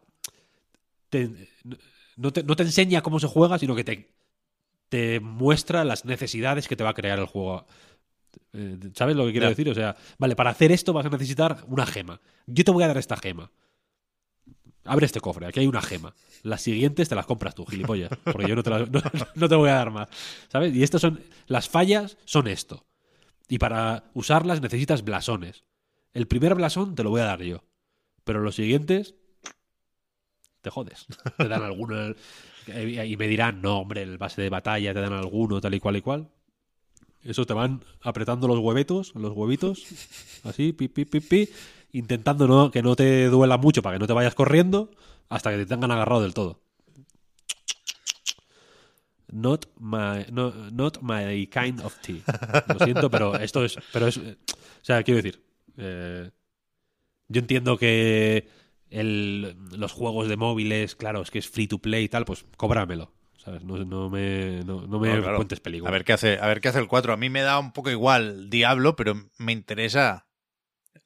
te- 1.08 1.30
no, 2.16 2.32
te, 2.32 2.42
no 2.42 2.56
te 2.56 2.62
enseña 2.62 3.02
cómo 3.02 3.18
se 3.20 3.26
juega, 3.26 3.58
sino 3.58 3.74
que 3.74 3.84
te, 3.84 4.10
te 4.88 5.20
muestra 5.20 5.84
las 5.84 6.04
necesidades 6.04 6.68
que 6.68 6.76
te 6.76 6.84
va 6.84 6.90
a 6.90 6.94
crear 6.94 7.18
el 7.18 7.26
juego. 7.26 7.66
Eh, 8.52 8.78
¿Sabes 8.94 9.16
lo 9.16 9.24
que 9.26 9.32
quiero 9.32 9.46
decir? 9.48 9.68
O 9.70 9.74
sea, 9.74 9.96
vale, 10.18 10.36
para 10.36 10.50
hacer 10.50 10.70
esto 10.72 10.92
vas 10.92 11.06
a 11.06 11.10
necesitar 11.10 11.64
una 11.68 11.86
gema. 11.86 12.20
Yo 12.46 12.64
te 12.64 12.70
voy 12.70 12.84
a 12.84 12.88
dar 12.88 12.98
esta 12.98 13.16
gema. 13.16 13.50
Abre 14.84 15.06
este 15.06 15.20
cofre, 15.20 15.46
aquí 15.46 15.60
hay 15.60 15.66
una 15.66 15.80
gema. 15.82 16.14
Las 16.42 16.60
siguientes 16.62 17.08
te 17.08 17.14
las 17.14 17.24
compras 17.26 17.54
tú, 17.54 17.64
gilipollas. 17.64 18.10
Porque 18.24 18.46
yo 18.46 18.54
no 18.54 18.62
te, 18.62 18.70
las- 18.70 18.88
no, 19.34 19.48
te 19.48 19.54
voy 19.54 19.70
a 19.70 19.74
dar 19.74 19.90
más. 19.90 20.08
¿Sabes? 20.48 20.74
Y 20.74 20.82
estas 20.82 21.00
son. 21.00 21.20
Las 21.46 21.68
fallas 21.68 22.18
son 22.26 22.48
esto. 22.48 22.84
Y 23.48 23.58
para 23.58 24.04
usarlas 24.14 24.60
necesitas 24.60 25.02
blasones. 25.04 25.64
El 26.12 26.26
primer 26.26 26.54
blasón 26.54 26.94
te 26.94 27.02
lo 27.02 27.10
voy 27.10 27.22
a 27.22 27.24
dar 27.24 27.42
yo. 27.42 27.64
Pero 28.24 28.40
los 28.40 28.54
siguientes. 28.56 29.14
Te 30.60 30.70
jodes. 30.70 31.06
Te 31.38 31.48
dan 31.48 31.62
alguno. 31.62 32.14
Y 32.66 33.16
me 33.16 33.28
dirán, 33.28 33.60
no, 33.60 33.80
hombre, 33.80 34.02
el 34.02 34.16
base 34.16 34.40
de 34.40 34.48
batalla 34.48 34.94
te 34.94 35.00
dan 35.00 35.12
alguno, 35.12 35.60
tal 35.60 35.74
y 35.74 35.80
cual 35.80 35.96
y 35.96 36.00
cual. 36.00 36.28
Eso 37.22 37.44
te 37.46 37.52
van 37.52 37.84
apretando 38.00 38.48
los 38.48 38.58
huevetos, 38.58 39.14
los 39.14 39.32
huevitos, 39.32 39.84
así, 40.44 40.72
pi, 40.72 40.88
pi, 40.88 41.04
pi, 41.04 41.20
pi, 41.20 41.48
intentando 41.94 42.48
no, 42.48 42.70
que 42.70 42.82
no 42.82 42.96
te 42.96 43.26
duela 43.26 43.56
mucho 43.56 43.80
para 43.80 43.94
que 43.96 44.00
no 44.00 44.06
te 44.06 44.12
vayas 44.12 44.34
corriendo 44.34 44.90
hasta 45.28 45.50
que 45.50 45.58
te 45.58 45.66
tengan 45.66 45.92
agarrado 45.92 46.22
del 46.22 46.34
todo. 46.34 46.60
Not 49.32 49.66
my, 49.78 50.26
no, 50.30 50.52
not 50.70 50.98
my 51.02 51.46
kind 51.46 51.80
of 51.80 51.96
tea. 52.00 52.20
Lo 52.68 52.78
siento, 52.84 53.10
pero 53.10 53.36
esto 53.36 53.64
es. 53.64 53.78
Pero 53.92 54.06
es. 54.08 54.18
O 54.18 54.22
sea, 54.82 55.02
quiero 55.02 55.22
decir. 55.22 55.42
eh, 55.76 56.30
yo 57.28 57.40
entiendo 57.40 57.78
que 57.78 58.48
el, 58.90 59.56
los 59.76 59.92
juegos 59.92 60.28
de 60.28 60.36
móviles, 60.36 60.94
claro, 60.94 61.22
es 61.22 61.30
que 61.30 61.38
es 61.38 61.48
free 61.48 61.66
to 61.66 61.78
play 61.78 62.04
y 62.04 62.08
tal, 62.08 62.24
pues 62.24 62.44
cóbramelo. 62.56 63.12
¿Sabes? 63.36 63.62
No, 63.64 63.76
no 63.84 64.08
me, 64.08 64.62
no, 64.64 64.86
no 64.86 64.98
me 64.98 65.20
claro. 65.20 65.36
cuentes 65.36 65.60
películas. 65.60 65.90
a 65.90 65.92
ver 65.92 66.04
qué 66.04 66.12
hace, 66.12 66.38
a 66.38 66.46
ver 66.46 66.60
qué 66.60 66.68
hace 66.68 66.78
el 66.78 66.88
4. 66.88 67.12
A 67.12 67.16
mí 67.16 67.28
me 67.28 67.42
da 67.42 67.58
un 67.58 67.72
poco 67.72 67.90
igual 67.90 68.50
Diablo, 68.50 68.96
pero 68.96 69.14
me 69.38 69.52
interesa 69.52 70.26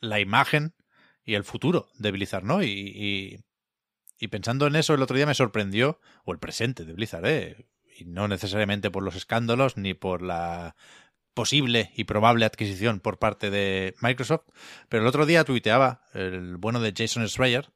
la 0.01 0.21
imagen 0.21 0.75
y 1.29 1.35
el 1.35 1.45
futuro 1.45 1.91
de 1.99 2.11
Blizzard, 2.11 2.43
¿no? 2.43 2.63
Y, 2.63 3.45
y, 4.19 4.29
pensando 4.29 4.67
en 4.67 4.77
eso, 4.77 4.95
el 4.95 5.03
otro 5.03 5.15
día 5.15 5.27
me 5.27 5.35
sorprendió, 5.35 6.01
o 6.25 6.33
el 6.33 6.39
presente 6.39 6.87
de 6.87 6.95
Blizzard, 6.95 7.27
¿eh? 7.27 7.67
Y 7.99 8.07
no 8.07 8.29
necesariamente 8.29 8.91
por 8.91 9.03
los 9.03 9.15
escándalos 9.15 9.77
ni 9.77 9.93
por 9.93 10.23
la 10.23 10.75
posible 11.35 11.93
y 11.95 12.05
probable 12.05 12.47
adquisición 12.47 13.01
por 13.01 13.19
parte 13.19 13.51
de 13.51 13.95
Microsoft, 14.01 14.47
pero 14.89 15.03
el 15.03 15.07
otro 15.07 15.27
día 15.27 15.45
tuiteaba 15.45 16.01
el 16.15 16.57
bueno 16.57 16.81
de 16.81 16.95
Jason 16.97 17.29
Schreier 17.29 17.71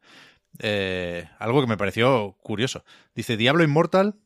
eh, 0.59 1.29
algo 1.39 1.61
que 1.61 1.67
me 1.67 1.77
pareció 1.77 2.39
curioso. 2.43 2.87
Dice, 3.15 3.37
Diablo 3.37 3.65
Immortal 3.65 4.19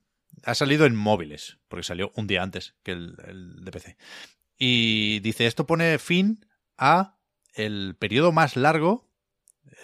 ha 0.44 0.54
salido 0.54 0.86
en 0.86 0.94
móviles, 0.94 1.58
porque 1.66 1.82
salió 1.82 2.12
un 2.14 2.28
día 2.28 2.44
antes 2.44 2.76
que 2.84 2.92
el, 2.92 3.16
el 3.26 3.64
de 3.64 3.72
PC. 3.72 3.96
Y 4.56 5.18
dice, 5.18 5.46
esto 5.46 5.66
pone 5.66 5.98
fin 5.98 6.46
a 6.78 7.18
el 7.54 7.96
periodo 7.98 8.30
más 8.30 8.54
largo 8.54 9.06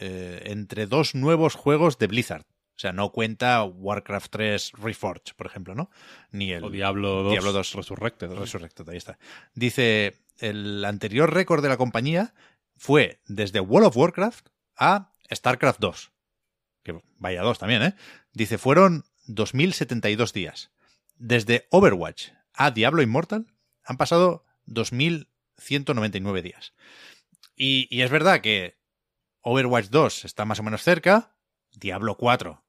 eh, 0.00 0.42
entre 0.46 0.86
dos 0.86 1.14
nuevos 1.14 1.54
juegos 1.54 1.98
de 1.98 2.06
Blizzard. 2.06 2.44
O 2.76 2.80
sea, 2.82 2.92
no 2.92 3.12
cuenta 3.12 3.62
Warcraft 3.64 4.30
3 4.30 4.72
Reforged, 4.78 5.34
por 5.36 5.46
ejemplo, 5.46 5.74
¿no? 5.74 5.90
Ni 6.30 6.52
el 6.52 6.64
O 6.64 6.70
Diablo 6.70 7.22
2, 7.22 7.32
Diablo 7.32 7.52
2 7.52 7.74
Resurrected. 7.74 8.28
¿no? 8.28 8.40
Resurrected, 8.40 8.88
ahí 8.88 8.96
está. 8.96 9.18
Dice, 9.54 10.18
el 10.38 10.84
anterior 10.84 11.32
récord 11.32 11.62
de 11.62 11.68
la 11.68 11.76
compañía 11.76 12.34
fue 12.76 13.20
desde 13.26 13.60
World 13.60 13.88
of 13.88 13.96
Warcraft 13.96 14.48
a 14.76 15.12
StarCraft 15.30 15.80
2. 15.80 16.12
que 16.82 17.00
vaya 17.18 17.42
dos 17.42 17.58
también, 17.58 17.82
¿eh? 17.82 17.94
Dice, 18.32 18.58
fueron 18.58 19.04
2072 19.26 20.32
días. 20.32 20.72
Desde 21.16 21.68
Overwatch 21.70 22.30
a 22.54 22.70
Diablo 22.70 23.02
Immortal 23.02 23.46
han 23.84 23.96
pasado 23.96 24.44
2199 24.66 26.42
días. 26.42 26.72
Y, 27.54 27.86
y 27.90 28.02
es 28.02 28.10
verdad 28.10 28.40
que 28.40 28.81
Overwatch 29.42 29.88
2 29.88 30.24
está 30.24 30.44
más 30.44 30.60
o 30.60 30.62
menos 30.62 30.82
cerca, 30.82 31.36
Diablo 31.72 32.16
4 32.16 32.62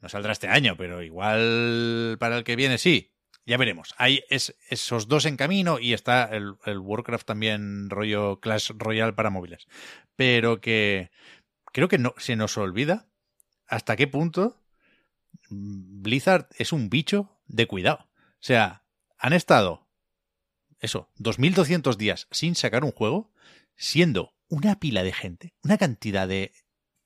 no 0.00 0.08
saldrá 0.08 0.32
este 0.32 0.48
año, 0.48 0.76
pero 0.76 1.02
igual 1.02 2.16
para 2.18 2.38
el 2.38 2.44
que 2.44 2.56
viene 2.56 2.78
sí. 2.78 3.12
Ya 3.46 3.56
veremos. 3.56 3.94
Hay 3.96 4.22
es, 4.28 4.54
esos 4.68 5.08
dos 5.08 5.24
en 5.24 5.36
camino 5.36 5.78
y 5.78 5.92
está 5.92 6.24
el, 6.24 6.54
el, 6.66 6.78
Warcraft 6.78 7.26
también 7.26 7.90
rollo 7.90 8.38
Clash 8.40 8.70
Royale 8.76 9.12
para 9.12 9.30
móviles. 9.30 9.66
Pero 10.14 10.60
que 10.60 11.10
creo 11.72 11.88
que 11.88 11.98
no 11.98 12.14
se 12.18 12.36
nos 12.36 12.56
olvida 12.58 13.08
hasta 13.66 13.96
qué 13.96 14.06
punto 14.06 14.62
Blizzard 15.48 16.48
es 16.58 16.72
un 16.72 16.90
bicho 16.90 17.40
de 17.46 17.66
cuidado. 17.66 18.08
O 18.14 18.42
sea, 18.42 18.84
han 19.18 19.32
estado 19.32 19.88
eso, 20.78 21.10
2200 21.16 21.98
días 21.98 22.28
sin 22.30 22.54
sacar 22.54 22.84
un 22.84 22.92
juego, 22.92 23.32
siendo 23.76 24.34
una 24.50 24.78
pila 24.78 25.02
de 25.02 25.12
gente, 25.12 25.54
una 25.62 25.78
cantidad 25.78 26.28
de 26.28 26.52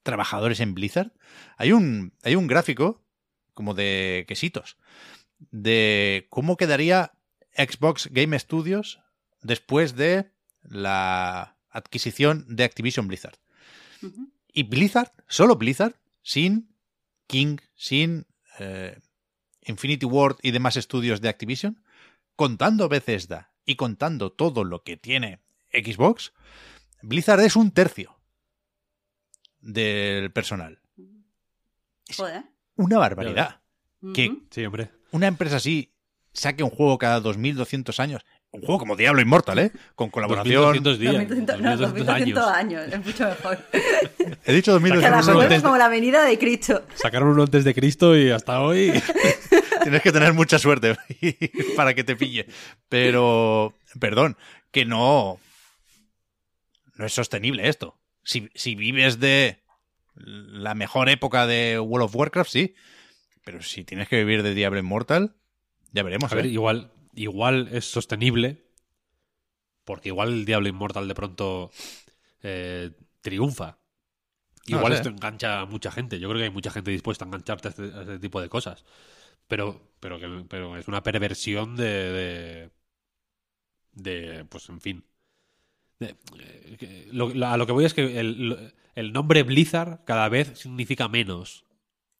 trabajadores 0.03 0.59
en 0.59 0.75
Blizzard. 0.75 1.12
Hay 1.57 1.71
un, 1.73 2.12
hay 2.25 2.35
un 2.35 2.49
gráfico 2.49 3.05
como 3.55 3.75
de 3.75 4.25
quesitos 4.27 4.77
de 5.51 6.27
cómo 6.31 6.57
quedaría 6.57 7.12
Xbox 7.57 8.09
Game 8.11 8.37
Studios 8.39 9.01
después 9.43 9.95
de 9.95 10.33
la 10.62 11.57
adquisición 11.71 12.47
de 12.49 12.65
Activision 12.65 13.07
Blizzard. 13.09 13.39
Uh 14.03 14.07
-huh. 14.07 14.31
Y 14.53 14.62
Blizzard, 14.65 15.12
solo 15.29 15.57
Blizzard, 15.57 15.97
sin 16.23 16.75
King, 17.27 17.59
sin 17.75 18.27
eh, 18.59 18.99
Infinity 19.62 20.07
Ward 20.07 20.37
y 20.43 20.51
demás 20.51 20.77
estudios 20.77 21.21
de 21.21 21.29
Activision, 21.29 21.83
contando 22.37 22.89
Bethesda 22.89 23.53
y 23.65 23.77
contando 23.77 24.33
todo 24.33 24.65
lo 24.65 24.83
que 24.83 24.97
tiene 24.97 25.41
Xbox, 25.73 26.33
Blizzard 27.06 27.40
es 27.40 27.56
un 27.56 27.70
tercio 27.70 28.16
del 29.60 30.31
personal. 30.32 30.78
Joder. 32.16 32.43
Una 32.76 32.98
barbaridad. 32.98 33.60
Que 34.12 34.36
Sí, 34.51 34.64
hombre. 34.66 34.90
una 35.12 35.26
empresa 35.26 35.56
así 35.56 35.93
saque 36.32 36.62
un 36.62 36.68
juego 36.70 36.98
cada 36.98 37.20
2200 37.20 37.98
años, 38.01 38.22
un 38.51 38.60
juego 38.60 38.78
como 38.78 38.97
Diablo 38.97 39.22
Immortal, 39.22 39.59
¿eh? 39.59 39.72
Con 39.94 40.10
colaboración. 40.10 40.62
2200 40.82 40.98
días. 40.98 41.14
2200, 41.14 41.60
no, 41.60 41.76
2200 41.76 42.06
2200 42.06 42.48
años. 42.48 42.93
Es 42.93 43.05
mucho 43.06 43.24
mejor. 43.28 43.59
He 44.44 44.52
dicho 44.52 44.72
Cada 44.72 44.81
2200 44.81 45.24
juego 45.24 45.40
años. 45.40 45.52
es 45.55 45.62
como 45.62 45.76
la 45.78 45.89
venida 45.89 46.24
de 46.24 46.39
Cristo. 46.39 46.85
Sacaron 46.94 47.28
uno 47.31 47.43
antes 47.44 47.64
de 47.64 47.74
Cristo 47.74 48.16
y 48.16 48.31
hasta 48.31 48.60
hoy. 48.60 48.93
Tienes 49.82 50.02
que 50.02 50.12
tener 50.12 50.32
mucha 50.35 50.59
suerte 50.59 50.97
para 51.76 51.94
que 51.94 52.05
te 52.05 52.16
pille. 52.16 52.47
Pero, 52.89 53.74
perdón, 53.98 54.36
que 54.70 54.85
no. 54.85 55.39
No 56.95 57.07
es 57.07 57.12
sostenible 57.12 57.69
esto. 57.69 57.99
Si, 58.23 58.49
si 58.55 58.75
vives 58.75 59.21
de 59.21 59.62
la 60.15 60.75
mejor 60.75 61.09
época 61.09 61.47
de 61.47 61.79
World 61.79 62.07
of 62.07 62.16
Warcraft, 62.16 62.51
sí. 62.51 62.75
Pero 63.45 63.62
si 63.62 63.85
tienes 63.85 64.09
que 64.09 64.16
vivir 64.16 64.43
de 64.43 64.55
Diablo 64.55 64.79
Immortal, 64.79 65.37
ya 65.93 66.03
veremos. 66.03 66.33
A 66.33 66.37
ver, 66.37 66.47
¿eh? 66.47 66.51
igual, 66.51 66.93
igual 67.15 67.69
es 67.73 67.85
sostenible. 67.85 68.65
Porque 69.85 70.09
igual 70.09 70.33
el 70.33 70.45
Diablo 70.47 70.69
Inmortal 70.69 71.09
de 71.09 71.15
pronto 71.15 71.71
eh, 72.43 72.91
triunfa. 73.21 73.79
Igual 74.66 74.95
esto 74.95 75.11
engancha 75.11 75.61
a 75.61 75.66
mucha 75.66 75.91
gente. 75.91 76.19
Yo 76.19 76.29
creo 76.29 76.41
que 76.41 76.45
hay 76.45 76.51
mucha 76.51 76.71
gente 76.71 76.91
dispuesta 76.91 77.25
a 77.25 77.29
engancharte 77.29 77.69
a 77.69 77.71
este, 77.71 77.83
a 77.83 78.01
este 78.01 78.19
tipo 78.19 78.41
de 78.41 78.49
cosas. 78.49 78.85
Pero, 79.47 79.93
pero, 80.01 80.19
que, 80.19 80.45
pero 80.49 80.77
es 80.79 80.89
una 80.89 81.03
perversión 81.03 81.77
de, 81.77 81.85
de. 81.85 82.71
de, 83.93 84.45
pues 84.47 84.69
en 84.71 84.81
fin. 84.81 85.05
De- 86.01 86.16
eh, 86.39 86.77
que- 86.79 87.09
lo- 87.12 87.29
lo- 87.33 87.47
a 87.47 87.57
lo 87.57 87.66
que 87.66 87.73
voy 87.73 87.85
es 87.85 87.95
que 87.95 88.19
el, 88.21 88.73
el 88.95 89.12
nombre 89.12 89.43
Blizzard 89.43 90.01
cada 90.05 90.29
vez 90.29 90.59
significa 90.59 91.09
menos. 91.09 91.65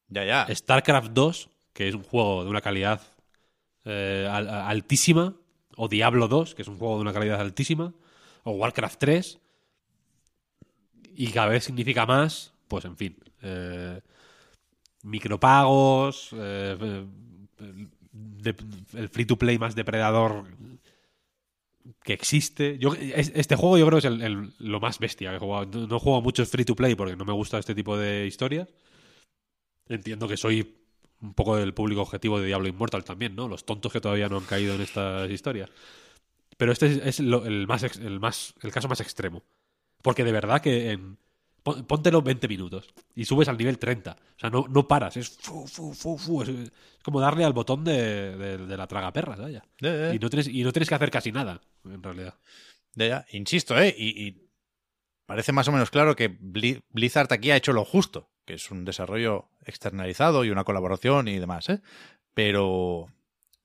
Ya, 0.07 0.23
ya. 0.23 0.47
StarCraft 0.53 1.11
2, 1.11 1.49
que 1.73 1.87
es 1.87 1.95
un 1.95 2.03
juego 2.03 2.43
de 2.43 2.49
una 2.49 2.61
calidad 2.61 3.01
eh, 3.85 4.27
al- 4.31 4.49
altísima, 4.49 5.35
o 5.75 5.87
Diablo 5.87 6.27
2, 6.27 6.55
que 6.55 6.61
es 6.61 6.67
un 6.67 6.77
juego 6.77 6.95
de 6.95 7.01
una 7.01 7.13
calidad 7.13 7.39
altísima, 7.41 7.93
o 8.43 8.51
Warcraft 8.51 8.99
3, 8.99 9.39
y 11.15 11.27
cada 11.31 11.47
vez 11.47 11.63
significa 11.65 12.05
más, 12.05 12.53
pues 12.67 12.85
en 12.85 12.97
fin, 12.97 13.17
eh, 13.41 13.99
micropagos, 15.03 16.29
eh, 16.33 17.05
de- 18.11 18.55
el 18.93 19.09
free 19.09 19.25
to 19.25 19.37
play 19.37 19.57
más 19.57 19.75
depredador 19.75 20.45
que 22.03 22.13
existe. 22.13 22.77
Yo, 22.79 22.93
es- 22.95 23.31
este 23.35 23.55
juego 23.55 23.77
yo 23.77 23.85
creo 23.87 24.01
que 24.01 24.07
es 24.07 24.13
el- 24.13 24.53
lo 24.59 24.79
más 24.79 24.99
bestia 24.99 25.29
que 25.31 25.37
he 25.37 25.39
jugado. 25.39 25.65
No, 25.65 25.87
no 25.87 25.99
juego 25.99 26.21
mucho 26.21 26.45
free 26.45 26.65
to 26.65 26.75
play 26.75 26.95
porque 26.95 27.15
no 27.15 27.25
me 27.25 27.33
gusta 27.33 27.59
este 27.59 27.75
tipo 27.75 27.97
de 27.97 28.25
historias. 28.27 28.67
Entiendo 29.87 30.27
que 30.27 30.37
soy 30.37 30.75
un 31.21 31.33
poco 31.33 31.55
del 31.57 31.73
público 31.73 32.01
objetivo 32.01 32.39
de 32.39 32.47
Diablo 32.47 32.67
Immortal 32.67 33.03
también, 33.03 33.35
¿no? 33.35 33.47
Los 33.47 33.65
tontos 33.65 33.91
que 33.91 34.01
todavía 34.01 34.29
no 34.29 34.37
han 34.37 34.45
caído 34.45 34.75
en 34.75 34.81
estas 34.81 35.29
historias. 35.29 35.69
Pero 36.57 36.71
este 36.71 37.07
es, 37.09 37.19
el, 37.19 37.67
más, 37.67 37.83
el, 37.83 38.19
más, 38.19 38.55
el 38.63 38.71
caso 38.71 38.87
más 38.89 39.01
extremo. 39.01 39.43
Porque 40.03 40.23
de 40.23 40.31
verdad 40.33 40.61
que 40.61 40.91
en, 40.91 41.17
póntelo 41.65 42.21
20 42.21 42.47
minutos 42.47 42.93
y 43.15 43.25
subes 43.25 43.47
al 43.49 43.57
nivel 43.57 43.79
30. 43.79 44.11
O 44.11 44.39
sea, 44.39 44.49
no, 44.49 44.65
no 44.69 44.87
paras. 44.87 45.17
Es, 45.17 45.29
fu, 45.29 45.65
fu, 45.67 45.93
fu, 45.93 46.17
fu. 46.17 46.41
Es, 46.43 46.49
es 46.49 46.71
como 47.03 47.19
darle 47.19 47.43
al 47.43 47.53
botón 47.53 47.83
de, 47.83 48.35
de, 48.37 48.57
de 48.57 48.77
la. 48.77 48.87
Ya, 48.87 49.49
ya. 49.49 50.13
Y 50.13 50.19
no, 50.19 50.29
tienes, 50.29 50.47
y 50.47 50.63
no 50.63 50.71
tienes 50.71 50.87
que 50.89 50.95
hacer 50.95 51.11
casi 51.11 51.31
nada, 51.31 51.61
en 51.83 52.01
realidad. 52.03 52.35
Ya. 52.93 53.25
Insisto, 53.31 53.77
¿eh? 53.79 53.93
Y, 53.97 54.25
y 54.27 54.47
parece 55.25 55.51
más 55.51 55.67
o 55.67 55.71
menos 55.71 55.89
claro 55.89 56.15
que 56.15 56.29
Bli- 56.29 56.83
Blizzard 56.89 57.33
aquí 57.33 57.51
ha 57.51 57.57
hecho 57.57 57.73
lo 57.73 57.83
justo, 57.83 58.29
que 58.45 58.53
es 58.53 58.69
un 58.71 58.85
desarrollo 58.85 59.49
externalizado 59.65 60.45
y 60.45 60.51
una 60.51 60.63
colaboración 60.63 61.27
y 61.27 61.39
demás, 61.39 61.67
¿eh? 61.69 61.81
Pero 62.35 63.07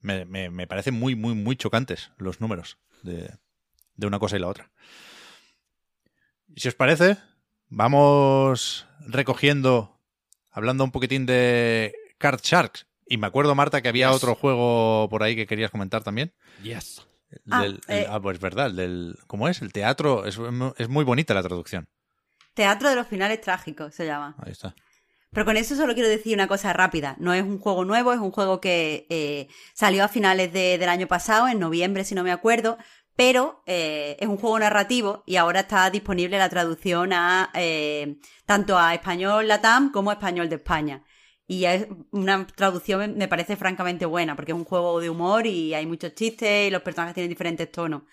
me, 0.01 0.25
me, 0.25 0.49
me 0.51 0.67
parecen 0.67 0.95
muy, 0.95 1.15
muy, 1.15 1.35
muy 1.35 1.57
chocantes 1.57 2.13
los 2.17 2.41
números 2.41 2.79
de, 3.03 3.31
de 3.97 4.07
una 4.07 4.19
cosa 4.19 4.37
y 4.37 4.41
la 4.41 4.49
otra. 4.49 4.71
Si 6.57 6.67
os 6.69 6.75
parece, 6.75 7.17
vamos 7.71 8.87
recogiendo, 9.07 9.99
hablando 10.51 10.85
un 10.85 10.91
poquitín 10.91 11.25
de 11.27 11.95
Card 12.19 12.41
Sharks. 12.43 12.87
Y 13.07 13.17
me 13.17 13.27
acuerdo, 13.27 13.55
Marta, 13.55 13.81
que 13.83 13.89
había 13.89 14.09
Yes. 14.09 14.17
otro 14.17 14.35
juego 14.35 15.09
por 15.09 15.23
ahí 15.23 15.35
que 15.35 15.47
querías 15.47 15.71
comentar 15.71 16.03
también. 16.05 16.33
Yes. 16.63 17.03
Ah, 17.51 17.65
el- 17.65 17.81
eh. 17.89 18.07
ah, 18.09 18.21
pues 18.21 18.39
verdad, 18.41 18.67
el 18.67 18.77
del, 18.77 19.19
¿cómo 19.27 19.49
es? 19.49 19.63
El 19.63 19.73
teatro, 19.73 20.27
es, 20.27 20.39
es 20.79 20.89
muy 20.89 21.05
bonita 21.05 21.33
la 21.35 21.43
traducción. 21.43 21.89
Teatro 22.55 22.89
de 22.89 22.97
los 22.97 23.07
finales 23.07 23.41
trágicos 23.41 23.95
se 23.95 24.05
llama. 24.07 24.37
Ahí 24.45 24.53
está. 24.53 24.75
Pero 25.33 25.45
con 25.47 25.57
eso 25.57 25.77
solo 25.77 25.95
quiero 25.95 26.09
decir 26.09 26.35
una 26.35 26.49
cosa 26.49 26.73
rápida. 26.73 27.15
No 27.21 27.33
es 27.33 27.45
un 27.45 27.61
juego 27.61 27.85
nuevo, 27.85 28.13
es 28.13 28.19
un 28.19 28.33
juego 28.33 28.61
que 28.61 29.07
eh, 29.11 29.47
salió 29.75 30.03
a 30.05 30.09
finales 30.09 30.53
de- 30.53 30.77
del 30.77 30.89
año 30.89 31.07
pasado, 31.07 31.47
en 31.47 31.61
noviembre 31.61 32.05
si 32.05 32.17
no 32.17 32.25
me 32.25 32.33
acuerdo, 32.33 32.79
pero 33.21 33.63
eh, 33.67 34.17
es 34.19 34.27
un 34.27 34.39
juego 34.39 34.59
narrativo 34.59 35.25
y 35.27 35.37
ahora 35.37 35.61
está 35.61 35.91
disponible 35.91 36.39
la 36.39 36.49
traducción 36.49 37.13
a 37.13 37.51
eh, 37.53 38.17
tanto 38.47 38.79
a 38.79 38.95
español 38.95 39.47
latam 39.47 39.93
como 39.93 40.09
a 40.09 40.15
español 40.15 40.49
de 40.49 40.57
España. 40.57 41.05
Y 41.47 41.67
es 41.67 41.87
una 42.13 42.47
traducción 42.47 43.19
me 43.19 43.29
parece 43.29 43.57
francamente 43.57 44.07
buena, 44.07 44.35
porque 44.37 44.53
es 44.53 44.57
un 44.57 44.65
juego 44.65 45.01
de 45.01 45.11
humor 45.11 45.47
y 45.47 45.75
hay 45.75 45.85
muchos 45.85 46.15
chistes 46.15 46.69
y 46.69 46.71
los 46.71 46.81
personajes 46.81 47.13
tienen 47.15 47.29
diferentes 47.29 47.71
tonos. 47.71 48.05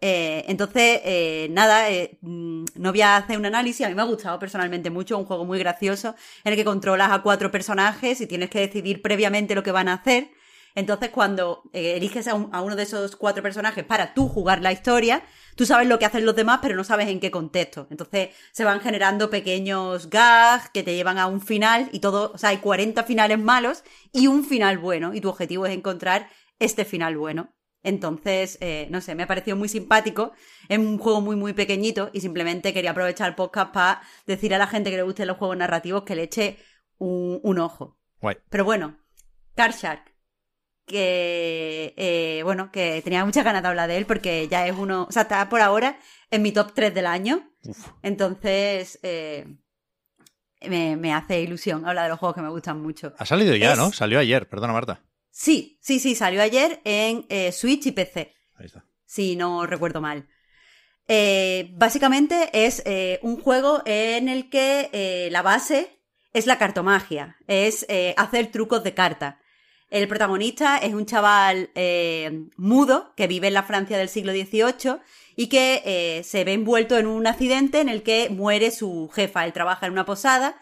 Eh, 0.00 0.44
entonces, 0.48 1.48
nada, 1.50 1.86
mm, 2.20 2.64
no 2.74 2.90
voy 2.90 3.02
a 3.02 3.18
hacer 3.18 3.38
un 3.38 3.46
análisis. 3.46 3.86
A 3.86 3.88
mí 3.88 3.94
me 3.94 4.02
ha 4.02 4.04
gustado 4.04 4.36
personalmente 4.40 4.90
mucho. 4.90 5.16
Un 5.16 5.26
juego 5.26 5.44
muy 5.44 5.60
gracioso 5.60 6.16
en 6.42 6.52
el 6.52 6.58
que 6.58 6.64
controlas 6.64 7.12
a 7.12 7.22
cuatro 7.22 7.52
personajes 7.52 8.20
y 8.20 8.26
tienes 8.26 8.50
que 8.50 8.58
decidir 8.58 9.00
previamente 9.00 9.54
lo 9.54 9.62
que 9.62 9.70
van 9.70 9.86
a 9.88 9.94
hacer. 9.94 10.30
Entonces, 10.74 11.10
cuando 11.10 11.62
eh, 11.72 11.96
eliges 11.96 12.28
a, 12.28 12.34
un- 12.34 12.48
a 12.54 12.62
uno 12.62 12.76
de 12.76 12.84
esos 12.84 13.16
cuatro 13.16 13.42
personajes 13.42 13.84
para 13.84 14.14
tú 14.14 14.28
jugar 14.28 14.60
la 14.62 14.72
historia, 14.72 15.22
tú 15.56 15.66
sabes 15.66 15.88
lo 15.88 15.98
que 15.98 16.04
hacen 16.06 16.24
los 16.24 16.36
demás, 16.36 16.60
pero 16.62 16.76
no 16.76 16.84
sabes 16.84 17.08
en 17.08 17.20
qué 17.20 17.30
contexto. 17.30 17.86
Entonces, 17.90 18.30
se 18.52 18.64
van 18.64 18.80
generando 18.80 19.30
pequeños 19.30 20.10
gags 20.10 20.70
que 20.70 20.82
te 20.82 20.94
llevan 20.94 21.18
a 21.18 21.26
un 21.26 21.40
final 21.40 21.88
y 21.92 22.00
todo, 22.00 22.32
o 22.34 22.38
sea, 22.38 22.50
hay 22.50 22.58
40 22.58 23.02
finales 23.04 23.38
malos 23.38 23.82
y 24.12 24.26
un 24.28 24.44
final 24.44 24.78
bueno. 24.78 25.12
Y 25.14 25.20
tu 25.20 25.28
objetivo 25.28 25.66
es 25.66 25.72
encontrar 25.74 26.28
este 26.58 26.84
final 26.84 27.16
bueno. 27.16 27.54
Entonces, 27.82 28.58
eh, 28.60 28.88
no 28.90 29.00
sé, 29.00 29.14
me 29.14 29.22
ha 29.22 29.26
parecido 29.26 29.56
muy 29.56 29.68
simpático. 29.68 30.32
Es 30.68 30.78
un 30.78 30.98
juego 30.98 31.20
muy, 31.22 31.34
muy 31.34 31.54
pequeñito 31.54 32.10
y 32.12 32.20
simplemente 32.20 32.74
quería 32.74 32.90
aprovechar 32.90 33.28
el 33.30 33.34
podcast 33.34 33.72
para 33.72 34.02
decir 34.26 34.54
a 34.54 34.58
la 34.58 34.66
gente 34.66 34.90
que 34.90 34.96
le 34.96 35.02
gusten 35.02 35.26
los 35.26 35.38
juegos 35.38 35.56
narrativos 35.56 36.02
que 36.04 36.14
le 36.14 36.24
eche 36.24 36.58
un, 36.98 37.40
un 37.42 37.58
ojo. 37.58 37.98
Guay. 38.20 38.36
Pero 38.50 38.64
bueno, 38.66 38.98
Card 39.54 39.72
Shark. 39.74 40.09
Que, 40.90 41.94
eh, 41.96 42.40
bueno, 42.42 42.72
que 42.72 43.00
tenía 43.02 43.24
muchas 43.24 43.44
ganas 43.44 43.62
de 43.62 43.68
hablar 43.68 43.88
de 43.88 43.96
él 43.96 44.06
porque 44.06 44.48
ya 44.48 44.66
es 44.66 44.74
uno, 44.76 45.06
o 45.08 45.12
sea, 45.12 45.22
está 45.22 45.48
por 45.48 45.60
ahora 45.60 45.98
en 46.32 46.42
mi 46.42 46.50
top 46.50 46.72
3 46.74 46.92
del 46.92 47.06
año. 47.06 47.48
Entonces, 48.02 48.98
eh, 49.04 49.46
me, 50.68 50.96
me 50.96 51.14
hace 51.14 51.40
ilusión 51.42 51.86
hablar 51.86 52.04
de 52.04 52.10
los 52.10 52.18
juegos 52.18 52.34
que 52.34 52.42
me 52.42 52.48
gustan 52.50 52.82
mucho. 52.82 53.14
Ha 53.18 53.24
salido 53.24 53.54
ya, 53.54 53.72
Es- 53.72 53.78
¿no? 53.78 53.92
Salió 53.92 54.18
ayer, 54.18 54.48
perdona 54.48 54.72
Marta. 54.72 55.00
Sí, 55.30 55.78
sí, 55.80 56.00
sí, 56.00 56.16
salió 56.16 56.42
ayer 56.42 56.80
en 56.84 57.24
eh, 57.28 57.52
Switch 57.52 57.86
y 57.86 57.92
PC, 57.92 58.34
Ahí 58.56 58.66
está. 58.66 58.84
si 59.06 59.36
no 59.36 59.64
recuerdo 59.66 60.00
mal. 60.00 60.28
Eh, 61.06 61.70
básicamente 61.74 62.50
es 62.52 62.82
eh, 62.84 63.20
un 63.22 63.40
juego 63.40 63.82
en 63.86 64.28
el 64.28 64.50
que 64.50 65.28
la 65.30 65.42
base 65.42 66.00
es 66.32 66.46
la 66.46 66.58
cartomagia, 66.58 67.36
es 67.46 67.86
hacer 68.16 68.50
trucos 68.50 68.82
de 68.82 68.92
carta. 68.94 69.38
El 69.90 70.06
protagonista 70.06 70.78
es 70.78 70.94
un 70.94 71.04
chaval 71.04 71.70
eh, 71.74 72.46
mudo 72.56 73.12
que 73.16 73.26
vive 73.26 73.48
en 73.48 73.54
la 73.54 73.64
Francia 73.64 73.98
del 73.98 74.08
siglo 74.08 74.32
XVIII 74.32 75.00
y 75.34 75.48
que 75.48 75.82
eh, 75.84 76.22
se 76.22 76.44
ve 76.44 76.52
envuelto 76.52 76.96
en 76.96 77.08
un 77.08 77.26
accidente 77.26 77.80
en 77.80 77.88
el 77.88 78.04
que 78.04 78.30
muere 78.30 78.70
su 78.70 79.10
jefa. 79.12 79.44
Él 79.44 79.52
trabaja 79.52 79.86
en 79.86 79.92
una 79.92 80.06
posada, 80.06 80.60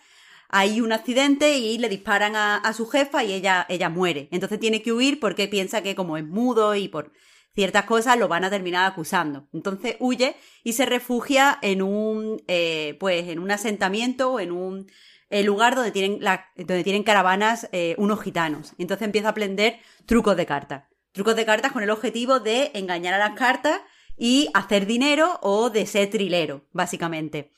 hay 0.49 0.81
un 0.81 0.93
accidente 0.93 1.59
y 1.59 1.77
le 1.77 1.91
disparan 1.91 2.37
a, 2.37 2.73
su 2.73 2.87
jefa 2.87 3.23
y 3.23 3.35
ella, 3.35 3.67
ella 3.69 3.91
muere. 3.91 4.29
Entonces 4.31 4.59
tiene 4.59 4.81
que 4.81 4.93
huir 4.93 5.21
porque 5.21 5.47
piensa 5.47 5.83
que 5.83 5.95
como 5.95 6.17
es 6.17 6.25
mudo 6.25 6.75
y 6.75 6.89
por 6.89 7.13
ciertas 7.55 7.85
cosas 7.85 8.19
lo 8.19 8.29
van 8.29 8.45
a 8.45 8.51
terminar 8.51 8.91
acusando. 8.91 9.47
Entonces 9.53 9.97
huye 10.01 10.37
y 10.65 10.73
se 10.73 10.87
refugia 10.87 11.59
en 11.61 11.83
un, 11.83 12.43
eh, 12.49 12.97
pues, 12.99 13.29
en 13.29 13.41
un 13.41 13.51
asentamiento 13.51 14.33
o 14.33 14.41
en 14.41 14.53
un 14.53 14.87
eh, 15.31 15.43
lugar 15.43 15.75
donde 15.75 15.91
tienen, 15.91 16.21
donde 16.57 16.85
tienen 16.85 17.03
caravanas 17.03 17.69
eh, 17.73 17.95
unos 17.99 18.23
gitanos. 18.23 18.75
Y 18.79 18.83
entonces 18.83 19.05
empieza 19.05 19.29
a 19.29 19.31
aprender 19.33 19.79
trucos 20.07 20.37
de 20.37 20.47
cartas. 20.47 20.85
Trucos 21.13 21.37
de 21.37 21.47
cartas 21.47 21.73
con 21.73 21.83
el 21.83 21.91
objetivo 21.91 22.41
de 22.41 22.71
engañar 22.75 23.15
a 23.15 23.19
las 23.19 23.39
cartas 23.39 23.81
y 24.17 24.49
hacer 24.55 24.87
dinero 24.87 25.39
o 25.43 25.71
de 25.71 25.87
ser 25.87 26.11
trilero, 26.11 26.65
básicamente. 26.73 27.53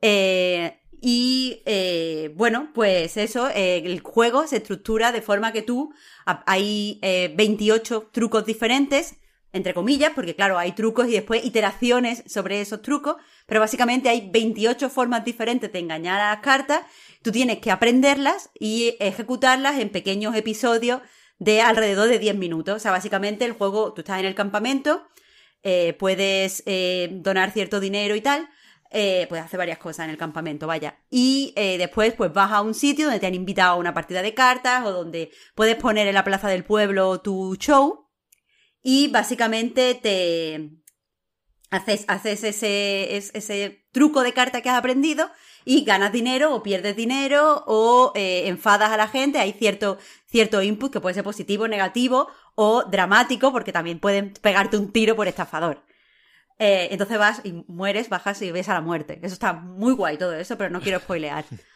Eh, 0.00 0.80
y 1.06 1.62
eh, 1.66 2.32
bueno, 2.34 2.70
pues 2.72 3.18
eso, 3.18 3.50
el 3.54 4.00
juego 4.00 4.46
se 4.46 4.56
estructura 4.56 5.12
de 5.12 5.20
forma 5.20 5.52
que 5.52 5.60
tú, 5.60 5.92
hay 6.24 6.98
eh, 7.02 7.30
28 7.36 8.08
trucos 8.10 8.46
diferentes, 8.46 9.16
entre 9.54 9.72
comillas, 9.72 10.12
porque 10.14 10.34
claro, 10.34 10.58
hay 10.58 10.72
trucos 10.72 11.08
y 11.08 11.12
después 11.12 11.44
iteraciones 11.44 12.24
sobre 12.26 12.60
esos 12.60 12.82
trucos, 12.82 13.16
pero 13.46 13.60
básicamente 13.60 14.08
hay 14.08 14.28
28 14.30 14.90
formas 14.90 15.24
diferentes 15.24 15.72
de 15.72 15.78
engañar 15.78 16.20
a 16.20 16.30
las 16.30 16.40
cartas, 16.40 16.82
tú 17.22 17.30
tienes 17.30 17.58
que 17.58 17.70
aprenderlas 17.70 18.50
y 18.58 18.96
ejecutarlas 18.98 19.78
en 19.78 19.90
pequeños 19.90 20.34
episodios 20.34 21.00
de 21.38 21.62
alrededor 21.62 22.08
de 22.08 22.18
10 22.18 22.36
minutos. 22.36 22.76
O 22.76 22.78
sea, 22.80 22.90
básicamente 22.90 23.44
el 23.44 23.52
juego, 23.52 23.92
tú 23.94 24.00
estás 24.00 24.18
en 24.18 24.26
el 24.26 24.34
campamento, 24.34 25.06
eh, 25.62 25.94
puedes 25.98 26.64
eh, 26.66 27.08
donar 27.12 27.52
cierto 27.52 27.78
dinero 27.78 28.16
y 28.16 28.20
tal, 28.20 28.48
eh, 28.90 29.26
puedes 29.28 29.44
hacer 29.44 29.58
varias 29.58 29.78
cosas 29.78 30.04
en 30.04 30.10
el 30.10 30.16
campamento, 30.16 30.66
vaya. 30.66 30.98
Y 31.10 31.52
eh, 31.56 31.78
después, 31.78 32.12
pues 32.14 32.32
vas 32.32 32.50
a 32.50 32.60
un 32.60 32.74
sitio 32.74 33.06
donde 33.06 33.20
te 33.20 33.26
han 33.26 33.34
invitado 33.34 33.72
a 33.72 33.76
una 33.76 33.94
partida 33.94 34.20
de 34.20 34.34
cartas 34.34 34.84
o 34.84 34.92
donde 34.92 35.30
puedes 35.54 35.76
poner 35.76 36.06
en 36.06 36.14
la 36.14 36.24
plaza 36.24 36.48
del 36.48 36.64
pueblo 36.64 37.20
tu 37.20 37.56
show 37.56 38.03
y 38.84 39.08
básicamente 39.08 39.94
te 39.96 40.70
haces, 41.70 42.04
haces 42.06 42.44
ese, 42.44 43.16
es- 43.16 43.32
ese 43.34 43.84
truco 43.90 44.22
de 44.22 44.32
carta 44.32 44.60
que 44.62 44.70
has 44.70 44.78
aprendido 44.78 45.28
y 45.64 45.84
ganas 45.84 46.12
dinero 46.12 46.54
o 46.54 46.62
pierdes 46.62 46.94
dinero 46.94 47.64
o 47.66 48.12
eh, 48.14 48.46
enfadas 48.46 48.90
a 48.90 48.96
la 48.96 49.08
gente. 49.08 49.38
Hay 49.38 49.52
cierto, 49.52 49.98
cierto 50.26 50.62
input 50.62 50.92
que 50.92 51.00
puede 51.00 51.14
ser 51.14 51.24
positivo, 51.24 51.66
negativo 51.66 52.28
o 52.54 52.84
dramático 52.84 53.50
porque 53.50 53.72
también 53.72 53.98
pueden 53.98 54.34
pegarte 54.34 54.76
un 54.76 54.92
tiro 54.92 55.16
por 55.16 55.26
estafador. 55.26 55.82
Eh, 56.58 56.88
entonces 56.92 57.18
vas 57.18 57.40
y 57.44 57.64
mueres, 57.66 58.08
bajas 58.08 58.40
y 58.42 58.52
ves 58.52 58.68
a 58.68 58.74
la 58.74 58.80
muerte. 58.80 59.18
Eso 59.22 59.32
está 59.34 59.54
muy 59.54 59.92
guay 59.94 60.18
todo 60.18 60.34
eso, 60.34 60.56
pero 60.56 60.70
no 60.70 60.80
quiero 60.80 61.00
spoilear. 61.00 61.44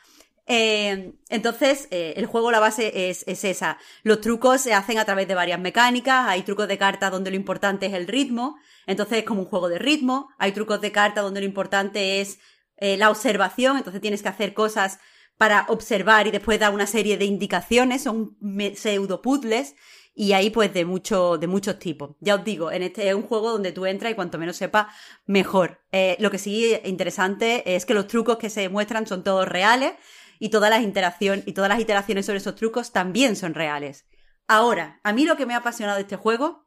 Eh, 0.51 1.12
entonces, 1.29 1.89
eh, 1.91 2.15
el 2.16 2.25
juego, 2.25 2.51
la 2.51 2.59
base 2.59 3.11
es, 3.11 3.23
es 3.29 3.45
esa. 3.45 3.77
Los 4.03 4.23
trucos 4.23 4.62
se 4.62 4.73
hacen 4.73 4.99
a 4.99 5.05
través 5.05 5.29
de 5.29 5.35
varias 5.35 5.61
mecánicas. 5.61 6.27
Hay 6.27 6.43
trucos 6.43 6.66
de 6.69 6.79
cartas 6.79 7.12
donde 7.12 7.31
lo 7.31 7.37
importante 7.37 7.87
es 7.87 7.93
el 7.93 8.07
ritmo. 8.07 8.57
Entonces 8.87 9.19
es 9.19 9.25
como 9.25 9.43
un 9.43 9.47
juego 9.47 9.69
de 9.69 9.79
ritmo. 9.79 10.31
Hay 10.39 10.53
trucos 10.53 10.81
de 10.81 10.91
cartas 10.91 11.23
donde 11.23 11.41
lo 11.41 11.47
importante 11.47 12.23
es 12.23 12.39
eh, 12.79 12.97
la 12.97 13.11
observación. 13.11 13.77
Entonces 13.77 14.01
tienes 14.01 14.23
que 14.23 14.29
hacer 14.31 14.55
cosas 14.55 14.99
para 15.37 15.66
observar 15.69 16.27
y 16.27 16.31
después 16.31 16.59
dar 16.59 16.73
una 16.73 16.87
serie 16.87 17.19
de 17.19 17.27
indicaciones. 17.27 18.03
Son 18.03 18.39
pseudo 18.75 19.20
puzzles. 19.20 19.75
Y 20.15 20.33
ahí, 20.33 20.51
pues, 20.51 20.73
de 20.73 20.85
mucho, 20.85 21.37
de 21.37 21.47
muchos 21.47 21.79
tipos. 21.79 22.16
Ya 22.20 22.37
os 22.37 22.45
digo, 22.45 22.73
en 22.73 22.83
este 22.83 23.09
es 23.09 23.15
un 23.15 23.23
juego 23.23 23.53
donde 23.53 23.70
tú 23.70 23.87
entras 23.87 24.11
y 24.11 24.16
cuanto 24.16 24.37
menos 24.37 24.57
sepas, 24.57 24.89
mejor. 25.27 25.81
Lo 26.19 26.33
que 26.33 26.39
sí 26.39 26.73
es 26.73 26.89
interesante 26.89 27.77
es 27.77 27.87
que 27.87 27.95
los 27.95 28.09
trucos 28.09 28.37
que 28.37 28.51
se 28.51 28.69
muestran 28.69 29.07
son 29.07 29.23
todos 29.23 29.47
reales 29.47 29.93
y 30.39 30.51
todas 30.51 30.70
las 30.70 30.82
interacciones 30.82 31.47
y 31.47 31.52
todas 31.52 31.69
las 31.69 31.81
iteraciones 31.81 32.27
sobre 32.27 32.39
esos 32.39 32.55
trucos 32.55 32.93
también 32.93 33.36
son 33.36 33.55
reales. 33.55 34.06
Ahora, 34.47 35.01
a 35.02 35.12
mí 35.12 35.24
lo 35.24 35.36
que 35.36 35.47
me 35.47 35.55
ha 35.55 35.59
apasionado 35.59 35.97
de 35.97 36.02
este 36.02 36.16
juego 36.16 36.66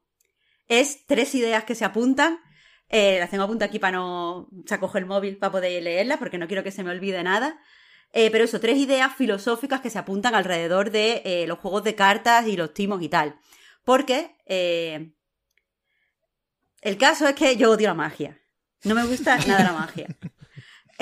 es 0.68 1.06
tres 1.07 1.34
ideas 1.35 1.64
que 1.64 1.76
se 1.76 1.84
apuntan. 1.84 2.39
Eh, 2.89 3.18
las 3.19 3.30
tengo 3.30 3.43
apuntadas 3.43 3.69
aquí 3.69 3.80
para 3.80 3.98
no. 3.98 4.38
O 4.38 4.49
sea, 4.65 4.80
cojo 4.80 4.98
el 4.98 5.06
móvil 5.06 5.38
para 5.38 5.52
poder 5.52 5.81
leerlas 5.81 6.18
porque 6.19 6.38
no 6.38 6.48
quiero 6.48 6.64
que 6.64 6.72
se 6.72 6.84
me 6.84 6.91
olvide 6.91 7.23
nada. 7.23 7.60
Eh, 8.14 8.30
pero 8.30 8.43
eso, 8.43 8.60
tres 8.60 8.77
ideas 8.77 9.15
filosóficas 9.15 9.81
que 9.81 9.89
se 9.89 9.98
apuntan 9.98 10.35
alrededor 10.35 10.91
de 10.91 11.22
eh, 11.26 11.48
los 11.48 11.60
juegos 11.60 11.84
de 11.84 11.95
cartas 11.95 12.48
y 12.48 12.57
los 12.57 12.73
timos 12.73 13.02
y 13.02 13.10
tal. 13.10 13.39
Porque 13.84 14.35
el 16.81 16.98
caso 16.98 17.27
es 17.27 17.35
que 17.35 17.56
yo 17.56 17.72
odio 17.72 17.88
la 17.88 17.93
magia. 17.93 18.39
No 18.84 18.95
me 18.95 19.06
gusta 19.06 19.38
nada 19.38 19.64
la 19.64 19.73
magia. 19.73 20.07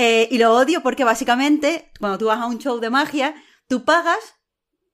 Eh, 0.01 0.29
y 0.31 0.37
lo 0.37 0.55
odio 0.55 0.81
porque 0.81 1.03
básicamente, 1.03 1.91
cuando 1.99 2.17
tú 2.17 2.27
vas 2.27 2.39
a 2.39 2.45
un 2.45 2.57
show 2.57 2.79
de 2.79 2.89
magia, 2.89 3.35
tú 3.67 3.83
pagas 3.83 4.35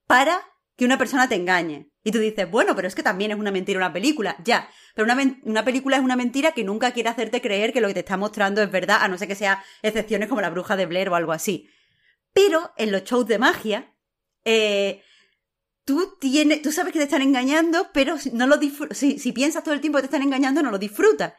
para 0.07 0.41
que 0.75 0.83
una 0.83 0.97
persona 0.97 1.29
te 1.29 1.35
engañe. 1.35 1.91
Y 2.03 2.11
tú 2.11 2.17
dices, 2.17 2.49
bueno, 2.49 2.75
pero 2.75 2.87
es 2.87 2.95
que 2.95 3.03
también 3.03 3.29
es 3.29 3.37
una 3.37 3.51
mentira 3.51 3.77
una 3.77 3.93
película. 3.93 4.35
Ya, 4.43 4.67
pero 4.95 5.05
una, 5.05 5.39
una 5.43 5.63
película 5.63 5.97
es 5.97 6.01
una 6.01 6.15
mentira 6.15 6.53
que 6.53 6.63
nunca 6.63 6.91
quiere 6.91 7.09
hacerte 7.09 7.39
creer 7.39 7.71
que 7.71 7.81
lo 7.81 7.87
que 7.87 7.93
te 7.93 7.99
está 7.99 8.17
mostrando 8.17 8.63
es 8.63 8.71
verdad, 8.71 8.97
a 8.99 9.07
no 9.07 9.19
ser 9.19 9.27
que 9.27 9.35
sea 9.35 9.63
excepciones 9.83 10.27
como 10.27 10.41
la 10.41 10.49
bruja 10.49 10.75
de 10.75 10.87
Blair 10.87 11.09
o 11.09 11.15
algo 11.15 11.33
así. 11.33 11.69
Pero 12.33 12.73
en 12.75 12.91
los 12.91 13.03
shows 13.03 13.27
de 13.27 13.37
magia, 13.37 13.93
eh, 14.43 15.03
tú, 15.83 16.17
tienes, 16.19 16.63
tú 16.63 16.71
sabes 16.71 16.93
que 16.93 16.99
te 16.99 17.05
están 17.05 17.21
engañando, 17.21 17.91
pero 17.93 18.15
no 18.33 18.47
lo 18.47 18.57
si, 18.89 19.19
si 19.19 19.31
piensas 19.33 19.63
todo 19.63 19.75
el 19.75 19.81
tiempo 19.81 19.99
que 19.99 20.07
te 20.07 20.07
están 20.07 20.23
engañando, 20.23 20.63
no 20.63 20.71
lo 20.71 20.79
disfrutas. 20.79 21.33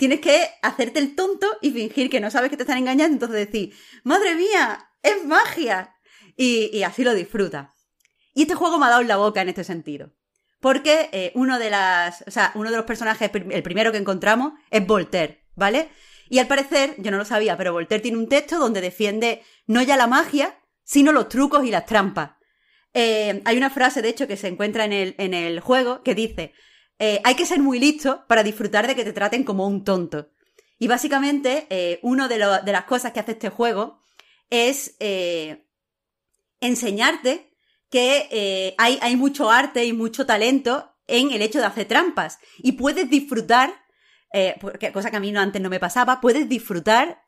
Tienes 0.00 0.20
que 0.20 0.48
hacerte 0.62 0.98
el 0.98 1.14
tonto 1.14 1.46
y 1.60 1.72
fingir 1.72 2.08
que 2.08 2.20
no 2.20 2.30
sabes 2.30 2.48
que 2.48 2.56
te 2.56 2.62
están 2.62 2.78
engañando, 2.78 3.12
entonces 3.12 3.36
decir, 3.36 3.74
madre 4.02 4.34
mía, 4.34 4.88
es 5.02 5.26
magia. 5.26 5.94
Y, 6.38 6.82
así 6.84 7.04
lo 7.04 7.12
disfruta. 7.12 7.74
Y 8.32 8.42
este 8.42 8.54
juego 8.54 8.78
me 8.78 8.86
ha 8.86 8.88
dado 8.88 9.02
la 9.02 9.18
boca 9.18 9.42
en 9.42 9.50
este 9.50 9.62
sentido. 9.62 10.14
Porque 10.58 11.10
eh, 11.12 11.32
uno 11.34 11.58
de. 11.58 11.68
O 12.26 12.30
sea, 12.30 12.50
uno 12.54 12.70
de 12.70 12.78
los 12.78 12.86
personajes, 12.86 13.30
el 13.50 13.62
primero 13.62 13.92
que 13.92 13.98
encontramos, 13.98 14.54
es 14.70 14.86
Voltaire, 14.86 15.44
¿vale? 15.54 15.90
Y 16.30 16.38
al 16.38 16.46
parecer, 16.46 16.94
yo 16.96 17.10
no 17.10 17.18
lo 17.18 17.26
sabía, 17.26 17.58
pero 17.58 17.74
Voltaire 17.74 18.00
tiene 18.00 18.16
un 18.16 18.30
texto 18.30 18.58
donde 18.58 18.80
defiende 18.80 19.42
no 19.66 19.82
ya 19.82 19.98
la 19.98 20.06
magia, 20.06 20.58
sino 20.82 21.12
los 21.12 21.28
trucos 21.28 21.66
y 21.66 21.70
las 21.70 21.84
trampas. 21.84 22.30
Eh, 22.94 23.42
hay 23.44 23.56
una 23.58 23.68
frase, 23.68 24.00
de 24.00 24.08
hecho, 24.08 24.26
que 24.26 24.38
se 24.38 24.48
encuentra 24.48 24.86
en 24.86 24.94
el, 24.94 25.14
en 25.18 25.34
el 25.34 25.60
juego 25.60 26.02
que 26.02 26.14
dice: 26.14 26.54
eh, 27.00 27.20
Hay 27.24 27.34
que 27.34 27.46
ser 27.46 27.58
muy 27.58 27.80
listo 27.80 28.24
para 28.28 28.44
disfrutar 28.44 28.86
de 28.86 28.94
que 28.94 29.04
te 29.04 29.12
traten 29.12 29.42
como 29.42 29.66
un 29.66 29.82
tonto. 29.82 30.30
Y 30.80 30.88
básicamente, 30.88 31.66
eh, 31.68 32.00
una 32.02 32.26
de, 32.26 32.38
las 32.38 32.84
cosas 32.84 33.12
que 33.12 33.20
hace 33.20 33.32
este 33.32 33.50
juego 33.50 34.00
es 34.48 34.96
eh, 34.98 35.68
enseñarte 36.58 37.54
que 37.90 38.26
eh, 38.30 38.74
hay, 38.78 39.14
mucho 39.16 39.50
arte 39.50 39.84
y 39.84 39.92
mucho 39.92 40.24
talento 40.24 40.96
en 41.06 41.32
el 41.32 41.42
hecho 41.42 41.58
de 41.58 41.66
hacer 41.66 41.86
trampas. 41.86 42.38
Y 42.56 42.72
puedes 42.72 43.10
disfrutar, 43.10 43.74
cosa 44.94 45.10
que 45.10 45.16
a 45.18 45.20
mí 45.20 45.32
no, 45.32 45.40
antes 45.40 45.60
no 45.60 45.68
me 45.68 45.80
pasaba, 45.80 46.22
puedes 46.22 46.48
disfrutar 46.48 47.24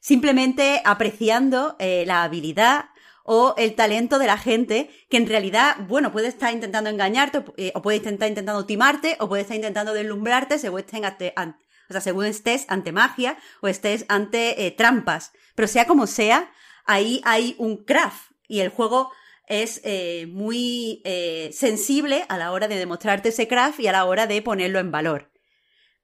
simplemente 0.00 0.82
apreciando 0.84 1.76
la 1.78 2.24
habilidad 2.24 2.90
o 3.30 3.54
el 3.58 3.74
talento 3.74 4.18
de 4.18 4.26
la 4.26 4.38
gente 4.38 4.88
que 5.10 5.18
en 5.18 5.26
realidad, 5.28 5.76
bueno, 5.86 6.12
puede 6.12 6.28
estar 6.28 6.50
intentando 6.50 6.88
engañarte 6.88 7.38
o, 7.38 7.44
eh, 7.58 7.72
puede 7.82 7.98
estar 7.98 8.26
intentando 8.26 8.64
timarte 8.64 9.18
o 9.20 9.28
puede 9.28 9.42
estar 9.42 9.54
intentando 9.54 9.92
deslumbrarte 9.92 10.58
según 10.58 10.80
estén 10.80 11.04
ante- 11.04 11.34
an- 11.36 11.58
o 11.94 12.00
según 12.00 12.24
estés 12.24 12.64
ante 12.68 12.90
magia 12.90 13.36
o 13.60 13.68
estés 13.68 14.06
ante 14.08 14.66
eh, 14.66 14.70
trampas. 14.70 15.32
Pero 15.54 15.68
sea 15.68 15.86
como 15.86 16.06
sea, 16.06 16.50
ahí 16.86 17.20
hay 17.24 17.54
un 17.58 17.84
craft 17.84 18.30
y 18.48 18.60
el 18.60 18.70
juego 18.70 19.10
es 19.46 19.82
eh, 19.84 20.26
muy 20.30 21.02
sensible 21.52 22.24
a 22.30 22.38
la 22.38 22.52
hora 22.52 22.66
de 22.66 22.76
demostrarte 22.76 23.28
ese 23.28 23.46
craft 23.46 23.78
y 23.80 23.88
a 23.88 23.92
la 23.92 24.06
hora 24.06 24.26
de 24.26 24.40
ponerlo 24.40 24.78
en 24.78 24.90
valor. 24.90 25.30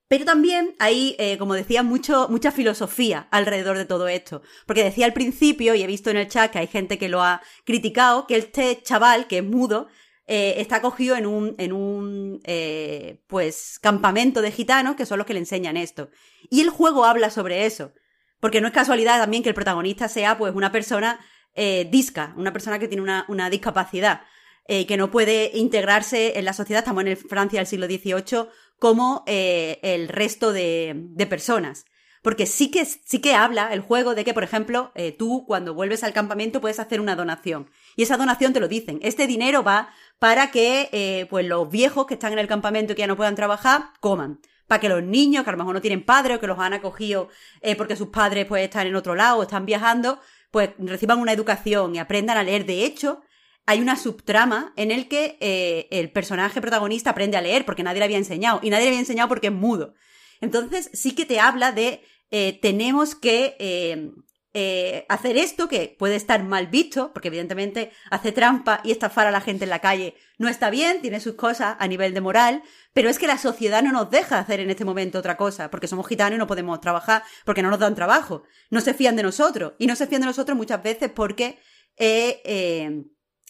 Pero 0.07 0.23
también 0.23 0.75
hay, 0.77 1.15
eh, 1.17 1.37
como 1.39 1.55
decía, 1.55 1.81
mucho, 1.81 2.27
mucha 2.29 2.51
filosofía 2.51 3.27
alrededor 3.31 3.77
de 3.77 3.85
todo 3.85 4.07
esto. 4.07 4.43
Porque 4.67 4.83
decía 4.83 5.05
al 5.05 5.13
principio, 5.13 5.73
y 5.73 5.81
he 5.81 5.87
visto 5.87 6.11
en 6.11 6.17
el 6.17 6.27
chat 6.27 6.51
que 6.51 6.59
hay 6.59 6.67
gente 6.67 6.99
que 6.99 7.09
lo 7.09 7.23
ha 7.23 7.41
criticado, 7.65 8.27
que 8.27 8.37
este 8.37 8.81
chaval, 8.83 9.25
que 9.27 9.39
es 9.39 9.43
mudo, 9.43 9.87
eh, 10.27 10.55
está 10.57 10.81
cogido 10.81 11.15
en 11.15 11.25
un, 11.25 11.55
en 11.57 11.73
un 11.73 12.39
eh, 12.43 13.23
pues, 13.27 13.79
campamento 13.81 14.43
de 14.43 14.51
gitanos, 14.51 14.95
que 14.95 15.07
son 15.07 15.17
los 15.17 15.25
que 15.25 15.33
le 15.33 15.39
enseñan 15.39 15.75
esto. 15.75 16.11
Y 16.51 16.61
el 16.61 16.69
juego 16.69 17.05
habla 17.05 17.31
sobre 17.31 17.65
eso. 17.65 17.91
Porque 18.39 18.61
no 18.61 18.67
es 18.67 18.73
casualidad 18.73 19.19
también 19.19 19.41
que 19.41 19.49
el 19.49 19.55
protagonista 19.55 20.07
sea 20.07 20.37
pues 20.37 20.53
una 20.53 20.71
persona 20.71 21.19
eh, 21.55 21.87
disca, 21.89 22.33
una 22.37 22.53
persona 22.53 22.77
que 22.77 22.87
tiene 22.87 23.01
una, 23.01 23.25
una 23.27 23.49
discapacidad, 23.49 24.21
que 24.67 24.97
no 24.97 25.11
puede 25.11 25.51
integrarse 25.53 26.39
en 26.39 26.45
la 26.45 26.51
sociedad, 26.51 26.79
estamos 26.79 27.05
en 27.05 27.15
Francia 27.15 27.59
del 27.59 27.67
siglo 27.67 27.85
XVIII, 27.85 28.49
como 28.79 29.23
eh, 29.27 29.79
el 29.83 30.07
resto 30.07 30.53
de, 30.53 30.93
de, 30.95 31.25
personas. 31.27 31.85
Porque 32.21 32.47
sí 32.47 32.71
que, 32.71 32.85
sí 32.85 33.19
que 33.19 33.35
habla 33.35 33.71
el 33.71 33.81
juego 33.81 34.15
de 34.15 34.25
que, 34.25 34.33
por 34.33 34.43
ejemplo, 34.43 34.91
eh, 34.95 35.11
tú 35.11 35.45
cuando 35.45 35.73
vuelves 35.75 36.03
al 36.03 36.13
campamento 36.13 36.59
puedes 36.59 36.79
hacer 36.79 36.99
una 36.99 37.15
donación. 37.15 37.69
Y 37.95 38.03
esa 38.03 38.17
donación 38.17 38.51
te 38.51 38.59
lo 38.59 38.67
dicen. 38.67 38.99
Este 39.03 39.27
dinero 39.27 39.63
va 39.63 39.89
para 40.17 40.49
que 40.49 40.89
eh, 40.91 41.27
pues 41.29 41.45
los 41.45 41.69
viejos 41.69 42.07
que 42.07 42.15
están 42.15 42.33
en 42.33 42.39
el 42.39 42.47
campamento 42.47 42.93
y 42.93 42.95
que 42.95 43.01
ya 43.01 43.07
no 43.07 43.15
puedan 43.15 43.35
trabajar, 43.35 43.91
coman 43.99 44.39
para 44.67 44.79
que 44.79 44.89
los 44.89 45.03
niños, 45.03 45.43
que 45.43 45.49
a 45.49 45.53
lo 45.53 45.59
mejor 45.59 45.75
no 45.75 45.81
tienen 45.81 46.03
padre 46.03 46.35
o 46.35 46.39
que 46.39 46.47
los 46.47 46.59
han 46.59 46.73
acogido 46.73 47.29
eh, 47.61 47.75
porque 47.75 47.95
sus 47.95 48.07
padres 48.09 48.45
pues 48.45 48.63
están 48.63 48.87
en 48.87 48.95
otro 48.95 49.15
lado 49.15 49.37
o 49.37 49.43
están 49.43 49.65
viajando, 49.65 50.19
pues 50.51 50.71
reciban 50.79 51.19
una 51.19 51.33
educación 51.33 51.95
y 51.95 51.99
aprendan 51.99 52.37
a 52.37 52.43
leer. 52.43 52.65
De 52.65 52.85
hecho, 52.85 53.21
hay 53.65 53.81
una 53.81 53.95
subtrama 53.95 54.73
en 54.75 54.91
el 54.91 55.07
que 55.07 55.37
eh, 55.39 55.87
el 55.91 56.11
personaje 56.11 56.61
protagonista 56.61 57.11
aprende 57.11 57.37
a 57.37 57.41
leer 57.41 57.65
porque 57.65 57.83
nadie 57.83 57.99
le 57.99 58.05
había 58.05 58.17
enseñado 58.17 58.59
y 58.61 58.69
nadie 58.69 58.85
le 58.85 58.89
había 58.89 58.99
enseñado 58.99 59.27
porque 59.27 59.47
es 59.47 59.53
mudo. 59.53 59.95
Entonces 60.41 60.89
sí 60.93 61.15
que 61.15 61.25
te 61.25 61.39
habla 61.39 61.71
de 61.71 62.03
eh, 62.29 62.59
tenemos 62.61 63.15
que 63.15 63.55
eh, 63.59 65.05
hacer 65.09 65.35
esto 65.35 65.67
que 65.67 65.95
puede 65.97 66.15
estar 66.15 66.43
mal 66.43 66.67
visto, 66.67 67.11
porque 67.11 67.27
evidentemente 67.27 67.91
hace 68.09 68.31
trampa 68.31 68.81
y 68.83 68.91
estafar 68.91 69.27
a 69.27 69.31
la 69.31 69.41
gente 69.41 69.65
en 69.65 69.69
la 69.69 69.79
calle 69.79 70.15
no 70.37 70.47
está 70.47 70.69
bien, 70.69 71.01
tiene 71.01 71.19
sus 71.19 71.33
cosas 71.33 71.75
a 71.79 71.87
nivel 71.87 72.13
de 72.13 72.21
moral, 72.21 72.63
pero 72.93 73.09
es 73.09 73.19
que 73.19 73.27
la 73.27 73.37
sociedad 73.37 73.83
no 73.83 73.91
nos 73.91 74.09
deja 74.11 74.39
hacer 74.39 74.59
en 74.59 74.69
este 74.69 74.85
momento 74.85 75.19
otra 75.19 75.37
cosa, 75.37 75.71
porque 75.71 75.87
somos 75.87 76.07
gitanos 76.07 76.35
y 76.35 76.39
no 76.39 76.47
podemos 76.47 76.79
trabajar, 76.81 77.23
porque 77.45 77.63
no 77.63 77.69
nos 77.69 77.79
dan 77.79 77.95
trabajo, 77.95 78.43
no 78.69 78.81
se 78.81 78.93
fían 78.93 79.15
de 79.15 79.23
nosotros, 79.23 79.73
y 79.77 79.87
no 79.87 79.95
se 79.95 80.07
fían 80.07 80.21
de 80.21 80.27
nosotros 80.27 80.57
muchas 80.57 80.83
veces 80.83 81.09
porque... 81.13 81.57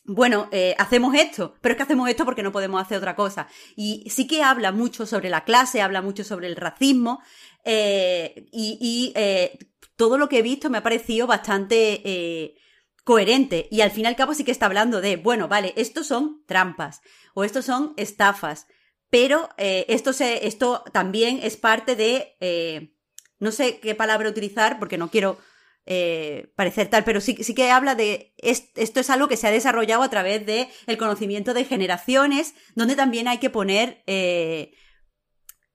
Bueno, 0.07 0.49
eh, 0.51 0.75
hacemos 0.77 1.15
esto, 1.15 1.55
pero 1.61 1.73
es 1.73 1.77
que 1.77 1.83
hacemos 1.83 2.07
esto 2.09 2.25
porque 2.25 2.43
no 2.43 2.51
podemos 2.51 2.79
hacer 2.81 2.97
otra 2.97 3.15
cosa. 3.15 3.47
Y 3.75 4.07
sí 4.09 4.27
que 4.27 4.43
habla 4.43 4.71
mucho 4.71 5.05
sobre 5.05 5.29
la 5.29 5.43
clase, 5.43 5.81
habla 5.81 6.01
mucho 6.03 6.23
sobre 6.23 6.47
el 6.47 6.55
racismo, 6.55 7.21
eh, 7.63 8.45
y, 8.51 8.77
y 8.79 9.13
eh, 9.15 9.57
todo 9.95 10.17
lo 10.17 10.29
que 10.29 10.39
he 10.39 10.41
visto 10.43 10.69
me 10.69 10.77
ha 10.77 10.83
parecido 10.83 11.25
bastante 11.25 12.01
eh, 12.05 12.55
coherente. 13.03 13.67
Y 13.71 13.81
al 13.81 13.91
fin 13.91 14.03
y 14.05 14.07
al 14.07 14.15
cabo 14.15 14.33
sí 14.33 14.43
que 14.43 14.51
está 14.51 14.67
hablando 14.67 15.01
de, 15.01 15.17
bueno, 15.17 15.47
vale, 15.47 15.73
estos 15.75 16.07
son 16.07 16.43
trampas 16.45 17.01
o 17.33 17.43
estos 17.43 17.65
son 17.65 17.93
estafas, 17.97 18.67
pero 19.09 19.49
eh, 19.57 19.85
esto, 19.87 20.13
se, 20.13 20.47
esto 20.47 20.83
también 20.91 21.39
es 21.41 21.57
parte 21.57 21.95
de, 21.95 22.35
eh, 22.39 22.93
no 23.39 23.51
sé 23.51 23.79
qué 23.79 23.95
palabra 23.95 24.29
utilizar 24.29 24.77
porque 24.77 24.97
no 24.97 25.09
quiero 25.09 25.37
eh, 25.85 26.51
parecer 26.55 26.87
tal, 26.89 27.03
pero 27.03 27.21
sí, 27.21 27.37
sí 27.41 27.53
que 27.53 27.71
habla 27.71 27.95
de 27.95 28.33
es, 28.37 28.69
esto 28.75 28.99
es 28.99 29.09
algo 29.09 29.27
que 29.27 29.37
se 29.37 29.47
ha 29.47 29.51
desarrollado 29.51 30.03
a 30.03 30.09
través 30.09 30.45
de 30.45 30.69
el 30.87 30.97
conocimiento 30.97 31.53
de 31.53 31.65
generaciones, 31.65 32.55
donde 32.75 32.95
también 32.95 33.27
hay 33.27 33.37
que 33.37 33.49
poner, 33.49 34.03
eh, 34.07 34.73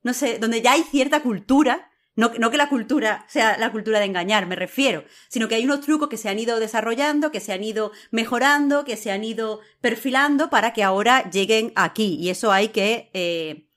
no 0.03 0.13
sé, 0.13 0.39
donde 0.39 0.63
ya 0.63 0.73
hay 0.73 0.83
cierta 0.83 1.23
cultura 1.23 1.91
no, 2.17 2.33
no, 2.39 2.51
que 2.51 2.57
la 2.57 2.69
cultura 2.69 3.25
sea 3.29 3.57
la 3.57 3.73
cultura 3.73 3.99
de 3.99 4.05
engañar, 4.05 4.47
me 4.47 4.57
refiero, 4.57 5.05
sino 5.29 5.49
que 5.49 5.55
hay 5.55 5.65
unos 5.65 5.81
trucos 5.81 6.09
que 6.09 6.17
se 6.17 6.29
han 6.29 6.39
ido 6.39 6.61
desarrollando, 6.61 7.31
que 7.31 7.41
se 7.41 7.53
han 7.53 7.65
ido 7.65 7.93
mejorando, 8.11 8.85
que 8.85 8.97
se 8.97 9.11
han 9.11 9.25
ido 9.25 9.61
perfilando 9.81 10.51
para 10.51 10.73
que 10.73 10.83
ahora 10.83 11.31
lleguen 11.31 11.73
aquí. 11.77 12.19
Y 12.21 12.31
eso 12.31 12.53
hay 12.53 12.69
que, 12.69 13.11
eh, 13.15 13.71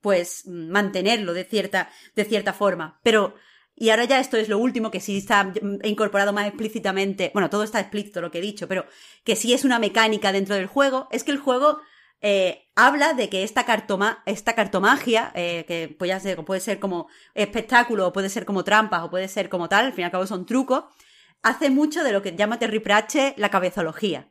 pues, 0.00 0.46
mantenerlo 0.46 1.32
de 1.32 1.44
cierta, 1.44 1.90
de 2.14 2.24
cierta 2.24 2.52
forma. 2.52 3.00
Pero, 3.02 3.34
y 3.76 3.90
ahora 3.90 4.04
ya 4.04 4.18
esto 4.18 4.38
es 4.38 4.48
lo 4.48 4.58
último 4.58 4.90
que 4.90 5.00
sí 5.00 5.18
está 5.18 5.52
incorporado 5.84 6.32
más 6.32 6.46
explícitamente, 6.46 7.30
bueno, 7.34 7.50
todo 7.50 7.62
está 7.62 7.78
explícito 7.78 8.22
lo 8.22 8.30
que 8.30 8.38
he 8.38 8.42
dicho, 8.42 8.66
pero 8.66 8.86
que 9.22 9.36
sí 9.36 9.52
es 9.52 9.64
una 9.64 9.78
mecánica 9.78 10.32
dentro 10.32 10.54
del 10.54 10.66
juego, 10.66 11.08
es 11.10 11.22
que 11.24 11.32
el 11.32 11.38
juego 11.38 11.78
eh, 12.22 12.70
habla 12.74 13.12
de 13.12 13.28
que 13.28 13.42
esta, 13.42 13.64
cartoma, 13.66 14.22
esta 14.24 14.54
cartomagia, 14.54 15.30
eh, 15.34 15.64
que 15.68 15.94
puede 15.96 16.18
ser, 16.18 16.42
puede 16.44 16.60
ser 16.60 16.80
como 16.80 17.08
espectáculo, 17.34 18.06
o 18.08 18.12
puede 18.12 18.30
ser 18.30 18.46
como 18.46 18.64
trampas, 18.64 19.02
o 19.02 19.10
puede 19.10 19.28
ser 19.28 19.50
como 19.50 19.68
tal, 19.68 19.86
al 19.86 19.92
fin 19.92 20.02
y 20.02 20.04
al 20.06 20.10
cabo 20.10 20.26
son 20.26 20.46
trucos, 20.46 20.84
hace 21.42 21.68
mucho 21.68 22.02
de 22.02 22.12
lo 22.12 22.22
que 22.22 22.34
llama 22.34 22.58
Terry 22.58 22.80
Pratchett 22.80 23.38
la 23.38 23.50
cabezología. 23.50 24.28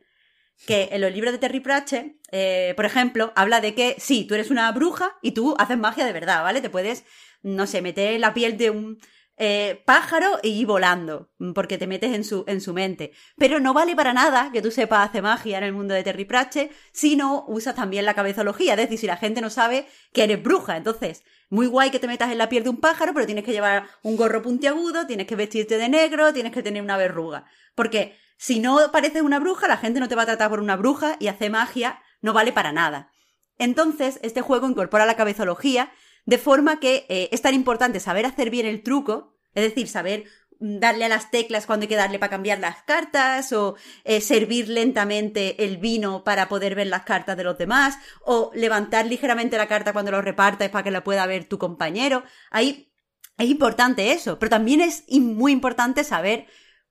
Que 0.66 0.90
en 0.92 1.02
los 1.02 1.12
libros 1.12 1.34
de 1.34 1.38
Terry 1.38 1.60
Pratchett, 1.60 2.16
eh, 2.32 2.74
por 2.76 2.86
ejemplo, 2.86 3.34
habla 3.36 3.62
de 3.62 3.76
que 3.76 3.96
sí, 4.00 4.26
tú 4.26 4.36
eres 4.36 4.50
una 4.50 4.72
bruja 4.72 5.18
y 5.22 5.32
tú 5.32 5.54
haces 5.60 5.78
magia 5.78 6.06
de 6.06 6.14
verdad, 6.14 6.44
¿vale? 6.44 6.62
Te 6.62 6.70
puedes, 6.70 7.04
no 7.44 7.68
sé, 7.68 7.82
meter 7.82 8.20
la 8.20 8.34
piel 8.34 8.58
de 8.58 8.70
un, 8.70 8.98
eh, 9.38 9.84
pájaro 9.86 10.40
y 10.44 10.50
ir 10.50 10.68
volando, 10.68 11.30
porque 11.54 11.78
te 11.78 11.88
metes 11.88 12.14
en 12.14 12.24
su, 12.24 12.46
en 12.48 12.62
su 12.62 12.74
mente. 12.74 13.12
Pero 13.38 13.60
no 13.60 13.74
vale 13.74 13.96
para 13.96 14.14
nada 14.14 14.50
que 14.54 14.62
tú 14.62 14.72
sepas 14.72 15.10
hacer 15.10 15.22
magia 15.22 15.58
en 15.58 15.64
el 15.66 15.74
mundo 15.74 15.94
de 15.94 16.04
Terry 16.04 16.26
Pratchett 16.26 16.72
si 16.94 17.16
no 17.16 17.44
usas 17.48 17.76
también 17.76 18.06
la 18.06 18.14
cabezología, 18.14 18.74
es 18.74 18.80
decir, 18.80 19.00
si 19.00 19.08
la 19.08 19.18
gente 19.18 19.42
no 19.42 19.50
sabe 19.50 19.88
que 20.14 20.24
eres 20.24 20.42
bruja. 20.42 20.78
Entonces, 20.78 21.24
muy 21.50 21.68
guay 21.68 21.92
que 21.92 22.00
te 22.00 22.08
metas 22.08 22.32
en 22.32 22.38
la 22.38 22.50
piel 22.50 22.64
de 22.64 22.70
un 22.70 22.80
pájaro, 22.80 23.14
pero 23.14 23.26
tienes 23.26 23.44
que 23.44 23.52
llevar 23.52 23.88
un 24.04 24.16
gorro 24.16 24.42
puntiagudo, 24.42 25.06
tienes 25.06 25.28
que 25.28 25.36
vestirte 25.36 25.78
de 25.78 25.90
negro, 25.90 26.34
tienes 26.34 26.54
que 26.54 26.64
tener 26.64 26.82
una 26.82 26.98
verruga. 26.98 27.46
Porque 27.76 28.18
si 28.38 28.60
no 28.60 28.92
pareces 28.92 29.22
una 29.22 29.40
bruja, 29.40 29.68
la 29.68 29.78
gente 29.78 30.00
no 30.00 30.08
te 30.08 30.16
va 30.16 30.24
a 30.24 30.28
tratar 30.28 30.50
por 30.50 30.60
una 30.60 30.76
bruja 30.76 31.18
y 31.20 31.28
hacer 31.28 31.52
magia 31.52 32.00
no 32.22 32.34
vale 32.34 32.52
para 32.52 32.72
nada. 32.72 33.12
Entonces, 33.58 34.20
este 34.22 34.42
juego 34.42 34.68
incorpora 34.68 35.06
la 35.06 35.16
cabezología 35.16 35.92
de 36.26 36.38
forma 36.38 36.80
que 36.80 37.06
eh, 37.10 37.30
es 37.32 37.42
tan 37.42 37.54
importante 37.54 38.00
saber 38.00 38.26
hacer 38.26 38.50
bien 38.50 38.66
el 38.66 38.84
truco, 38.84 39.35
es 39.56 39.64
decir, 39.64 39.88
saber 39.88 40.26
darle 40.60 41.06
a 41.06 41.10
las 41.10 41.32
teclas 41.32 41.66
cuando 41.66 41.84
hay 41.84 41.88
que 41.88 41.96
darle 41.96 42.20
para 42.20 42.30
cambiar 42.30 42.60
las 42.60 42.84
cartas, 42.84 43.52
o 43.54 43.76
eh, 44.04 44.22
servir 44.22 44.70
lentamente 44.70 45.66
el 45.66 45.78
vino 45.78 46.24
para 46.24 46.48
poder 46.48 46.76
ver 46.76 46.88
las 46.88 47.04
cartas 47.04 47.38
de 47.38 47.44
los 47.44 47.58
demás, 47.58 47.98
o 48.24 48.52
levantar 48.54 49.06
ligeramente 49.06 49.58
la 49.58 49.68
carta 49.68 49.94
cuando 49.94 50.12
lo 50.12 50.22
repartas 50.22 50.70
para 50.70 50.84
que 50.84 50.92
la 50.92 51.04
pueda 51.04 51.26
ver 51.26 51.46
tu 51.46 51.58
compañero. 51.58 52.24
Ahí 52.52 52.92
es 53.38 53.50
importante 53.50 54.12
eso, 54.12 54.40
pero 54.40 54.50
también 54.50 54.82
es 54.82 55.04
muy 55.10 55.52
importante 55.52 56.04
saber 56.04 56.48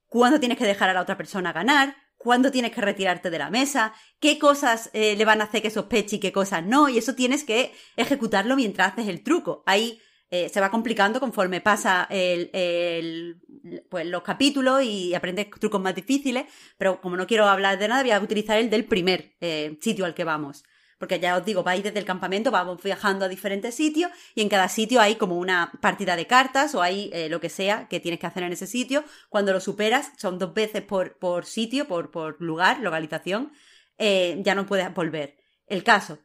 cuándo 0.06 0.40
tienes 0.40 0.58
que 0.58 0.66
dejar 0.66 0.90
a 0.90 0.94
la 0.94 1.02
otra 1.02 1.16
persona 1.16 1.52
ganar, 1.52 1.96
cuándo 2.18 2.50
tienes 2.50 2.72
que 2.72 2.80
retirarte 2.80 3.30
de 3.30 3.38
la 3.38 3.50
mesa, 3.50 3.92
qué 4.20 4.38
cosas 4.38 4.90
eh, 4.92 5.14
le 5.16 5.24
van 5.24 5.40
a 5.40 5.44
hacer 5.44 5.62
que 5.62 5.70
sospeche 5.70 6.16
y 6.16 6.20
qué 6.20 6.32
cosas 6.32 6.64
no, 6.64 6.88
y 6.88 6.98
eso 6.98 7.14
tienes 7.14 7.44
que 7.44 7.74
ejecutarlo 7.96 8.56
mientras 8.56 8.92
haces 8.92 9.08
el 9.08 9.22
truco. 9.22 9.62
Ahí 9.66 10.00
eh, 10.36 10.48
se 10.48 10.60
va 10.60 10.68
complicando 10.68 11.20
conforme 11.20 11.60
pasa 11.60 12.08
el, 12.10 13.40
pues, 13.88 14.04
los 14.04 14.22
capítulos 14.24 14.82
y 14.82 15.14
aprendes 15.14 15.48
trucos 15.60 15.80
más 15.80 15.94
difíciles, 15.94 16.46
pero 16.76 17.00
como 17.00 17.16
no 17.16 17.24
quiero 17.24 17.46
hablar 17.46 17.78
de 17.78 17.86
nada, 17.86 18.02
voy 18.02 18.10
a 18.10 18.18
utilizar 18.18 18.58
el 18.58 18.68
del 18.68 18.84
primer 18.84 19.36
eh, 19.40 19.78
sitio 19.80 20.04
al 20.04 20.12
que 20.12 20.24
vamos. 20.24 20.64
Porque 20.98 21.20
ya 21.20 21.36
os 21.36 21.44
digo, 21.44 21.62
vais 21.62 21.84
desde 21.84 22.00
el 22.00 22.04
campamento, 22.04 22.50
vamos 22.50 22.82
viajando 22.82 23.26
a 23.26 23.28
diferentes 23.28 23.76
sitios 23.76 24.10
y 24.34 24.42
en 24.42 24.48
cada 24.48 24.68
sitio 24.68 25.00
hay 25.00 25.14
como 25.14 25.36
una 25.36 25.70
partida 25.80 26.16
de 26.16 26.26
cartas 26.26 26.74
o 26.74 26.82
hay 26.82 27.10
eh, 27.12 27.28
lo 27.28 27.40
que 27.40 27.48
sea 27.48 27.86
que 27.86 28.00
tienes 28.00 28.18
que 28.18 28.26
hacer 28.26 28.42
en 28.42 28.52
ese 28.52 28.66
sitio. 28.66 29.04
Cuando 29.28 29.52
lo 29.52 29.60
superas, 29.60 30.10
son 30.18 30.40
dos 30.40 30.52
veces 30.52 30.82
por, 30.82 31.44
sitio, 31.44 31.86
por, 31.86 32.40
lugar, 32.40 32.80
localización, 32.80 33.52
ya 33.96 34.56
no 34.56 34.66
puedes 34.66 34.92
volver. 34.92 35.36
El 35.68 35.84
caso. 35.84 36.18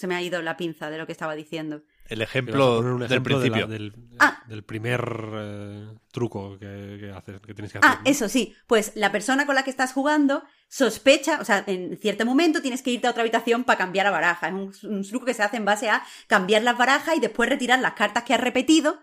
Se 0.00 0.06
me 0.06 0.14
ha 0.14 0.22
ido 0.22 0.40
la 0.40 0.56
pinza 0.56 0.88
de 0.88 0.96
lo 0.96 1.04
que 1.04 1.12
estaba 1.12 1.34
diciendo. 1.34 1.82
El 2.08 2.22
ejemplo, 2.22 2.78
un 2.80 3.06
del 3.06 3.22
principio. 3.22 3.66
De 3.66 3.78
la- 3.78 3.84
del, 3.90 3.92
Ah. 4.18 4.42
del 4.48 4.62
primer 4.64 5.04
eh, 5.34 5.88
truco 6.10 6.58
que, 6.58 6.96
que 7.00 7.12
haces, 7.14 7.38
que 7.42 7.52
tienes 7.52 7.70
que 7.70 7.78
hacer. 7.78 7.90
Ah, 7.90 8.00
¿no? 8.02 8.10
eso 8.10 8.26
sí. 8.30 8.54
Pues 8.66 8.92
la 8.94 9.12
persona 9.12 9.44
con 9.44 9.54
la 9.54 9.62
que 9.62 9.68
estás 9.70 9.92
jugando 9.92 10.42
sospecha, 10.68 11.38
o 11.40 11.44
sea, 11.44 11.62
en 11.66 11.98
cierto 11.98 12.24
momento 12.24 12.62
tienes 12.62 12.80
que 12.82 12.90
irte 12.92 13.06
a 13.06 13.10
otra 13.10 13.20
habitación 13.22 13.64
para 13.64 13.76
cambiar 13.76 14.06
la 14.06 14.10
baraja. 14.10 14.48
Es 14.48 14.54
un, 14.54 14.72
un 14.90 15.02
truco 15.06 15.26
que 15.26 15.34
se 15.34 15.42
hace 15.42 15.58
en 15.58 15.66
base 15.66 15.90
a 15.90 16.02
cambiar 16.28 16.62
las 16.62 16.78
barajas 16.78 17.16
y 17.16 17.20
después 17.20 17.48
retirar 17.50 17.78
las 17.80 17.92
cartas 17.92 18.24
que 18.24 18.32
has 18.32 18.40
repetido 18.40 18.98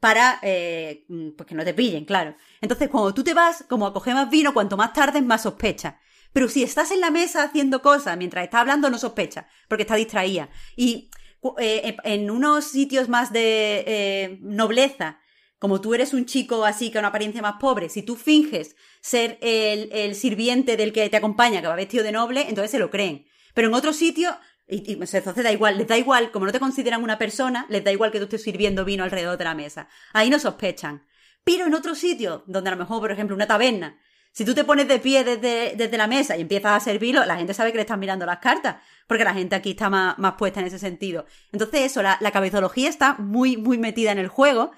para 0.00 0.38
eh, 0.42 1.06
pues 1.36 1.46
que 1.46 1.54
no 1.54 1.64
te 1.64 1.72
pillen, 1.74 2.04
claro. 2.04 2.36
Entonces, 2.60 2.88
cuando 2.90 3.14
tú 3.14 3.24
te 3.24 3.32
vas, 3.34 3.64
como 3.68 3.86
a 3.86 3.92
coger 3.94 4.14
más 4.14 4.28
vino, 4.28 4.52
cuanto 4.52 4.76
más 4.76 4.92
tardes, 4.92 5.22
más 5.24 5.42
sospecha. 5.44 5.98
Pero 6.32 6.48
si 6.48 6.62
estás 6.62 6.90
en 6.90 7.00
la 7.00 7.10
mesa 7.10 7.42
haciendo 7.42 7.82
cosas 7.82 8.16
mientras 8.16 8.44
estás 8.44 8.60
hablando, 8.60 8.90
no 8.90 8.98
sospecha, 8.98 9.48
porque 9.68 9.82
está 9.82 9.96
distraída. 9.96 10.48
Y 10.76 11.10
cu- 11.40 11.54
eh, 11.58 11.96
en 12.04 12.30
unos 12.30 12.64
sitios 12.64 13.08
más 13.08 13.32
de 13.32 13.84
eh, 13.86 14.38
nobleza, 14.40 15.18
como 15.58 15.80
tú 15.80 15.94
eres 15.94 16.12
un 16.12 16.26
chico 16.26 16.64
así 16.64 16.90
con 16.90 17.00
una 17.00 17.08
apariencia 17.08 17.42
más 17.42 17.54
pobre, 17.60 17.88
si 17.88 18.02
tú 18.02 18.16
finges 18.16 18.74
ser 19.00 19.38
el, 19.42 19.90
el 19.92 20.14
sirviente 20.14 20.76
del 20.76 20.92
que 20.92 21.08
te 21.08 21.16
acompaña, 21.16 21.60
que 21.60 21.68
va 21.68 21.76
vestido 21.76 22.02
de 22.02 22.12
noble, 22.12 22.46
entonces 22.48 22.70
se 22.70 22.78
lo 22.80 22.90
creen. 22.90 23.26
Pero 23.54 23.68
en 23.68 23.74
otro 23.74 23.92
sitio, 23.92 24.36
y, 24.66 24.90
y 24.90 24.96
pues, 24.96 25.12
entonces 25.14 25.44
da 25.44 25.52
igual, 25.52 25.78
les 25.78 25.86
da 25.86 25.98
igual, 25.98 26.32
como 26.32 26.46
no 26.46 26.52
te 26.52 26.58
consideran 26.58 27.02
una 27.04 27.18
persona, 27.18 27.66
les 27.68 27.84
da 27.84 27.92
igual 27.92 28.10
que 28.10 28.18
tú 28.18 28.24
estés 28.24 28.42
sirviendo 28.42 28.84
vino 28.84 29.04
alrededor 29.04 29.38
de 29.38 29.44
la 29.44 29.54
mesa. 29.54 29.88
Ahí 30.12 30.30
no 30.30 30.38
sospechan. 30.40 31.06
Pero 31.44 31.66
en 31.66 31.74
otro 31.74 31.94
sitio, 31.94 32.42
donde 32.46 32.70
a 32.70 32.72
lo 32.72 32.78
mejor, 32.78 33.00
por 33.00 33.12
ejemplo, 33.12 33.36
una 33.36 33.46
taberna, 33.46 34.00
Si 34.32 34.44
tú 34.46 34.54
te 34.54 34.64
pones 34.64 34.88
de 34.88 34.98
pie 34.98 35.24
desde, 35.24 35.74
desde 35.76 35.98
la 35.98 36.06
mesa 36.06 36.36
y 36.36 36.40
empiezas 36.40 36.72
a 36.72 36.80
servirlo, 36.80 37.24
la 37.26 37.36
gente 37.36 37.52
sabe 37.52 37.70
que 37.70 37.76
le 37.76 37.82
estás 37.82 37.98
mirando 37.98 38.24
las 38.24 38.38
cartas, 38.38 38.76
porque 39.06 39.24
la 39.24 39.34
gente 39.34 39.54
aquí 39.54 39.72
está 39.72 39.90
más, 39.90 40.18
más 40.18 40.34
puesta 40.34 40.60
en 40.60 40.66
ese 40.66 40.78
sentido. 40.78 41.26
Entonces 41.52 41.82
eso, 41.82 42.02
la, 42.02 42.16
la 42.20 42.30
cabezología 42.30 42.88
está 42.88 43.14
muy, 43.18 43.58
muy 43.58 43.76
metida 43.76 44.10
en 44.10 44.18
el 44.18 44.28
juego. 44.28 44.72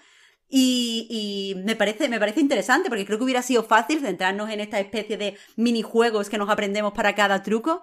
Y, 0.49 1.07
y, 1.09 1.65
me, 1.65 1.75
parece, 1.75 2.09
me 2.09 2.19
parece 2.19 2.41
interesante 2.41 2.89
porque 2.89 3.07
creo 3.07 3.19
que 3.19 3.25
hubiera 3.25 3.43
sido 3.43 3.65
fácil 3.65 4.01
centrarnos 4.01 4.51
en 4.51 4.61
esta 4.61 4.79
especie 4.79 5.17
de 5.17 5.37
minijuegos 5.57 6.29
que 6.29 6.39
nos 6.39 6.51
aprendemos 6.51 6.93
para 6.93 7.15
cada 7.15 7.43
truco, 7.43 7.83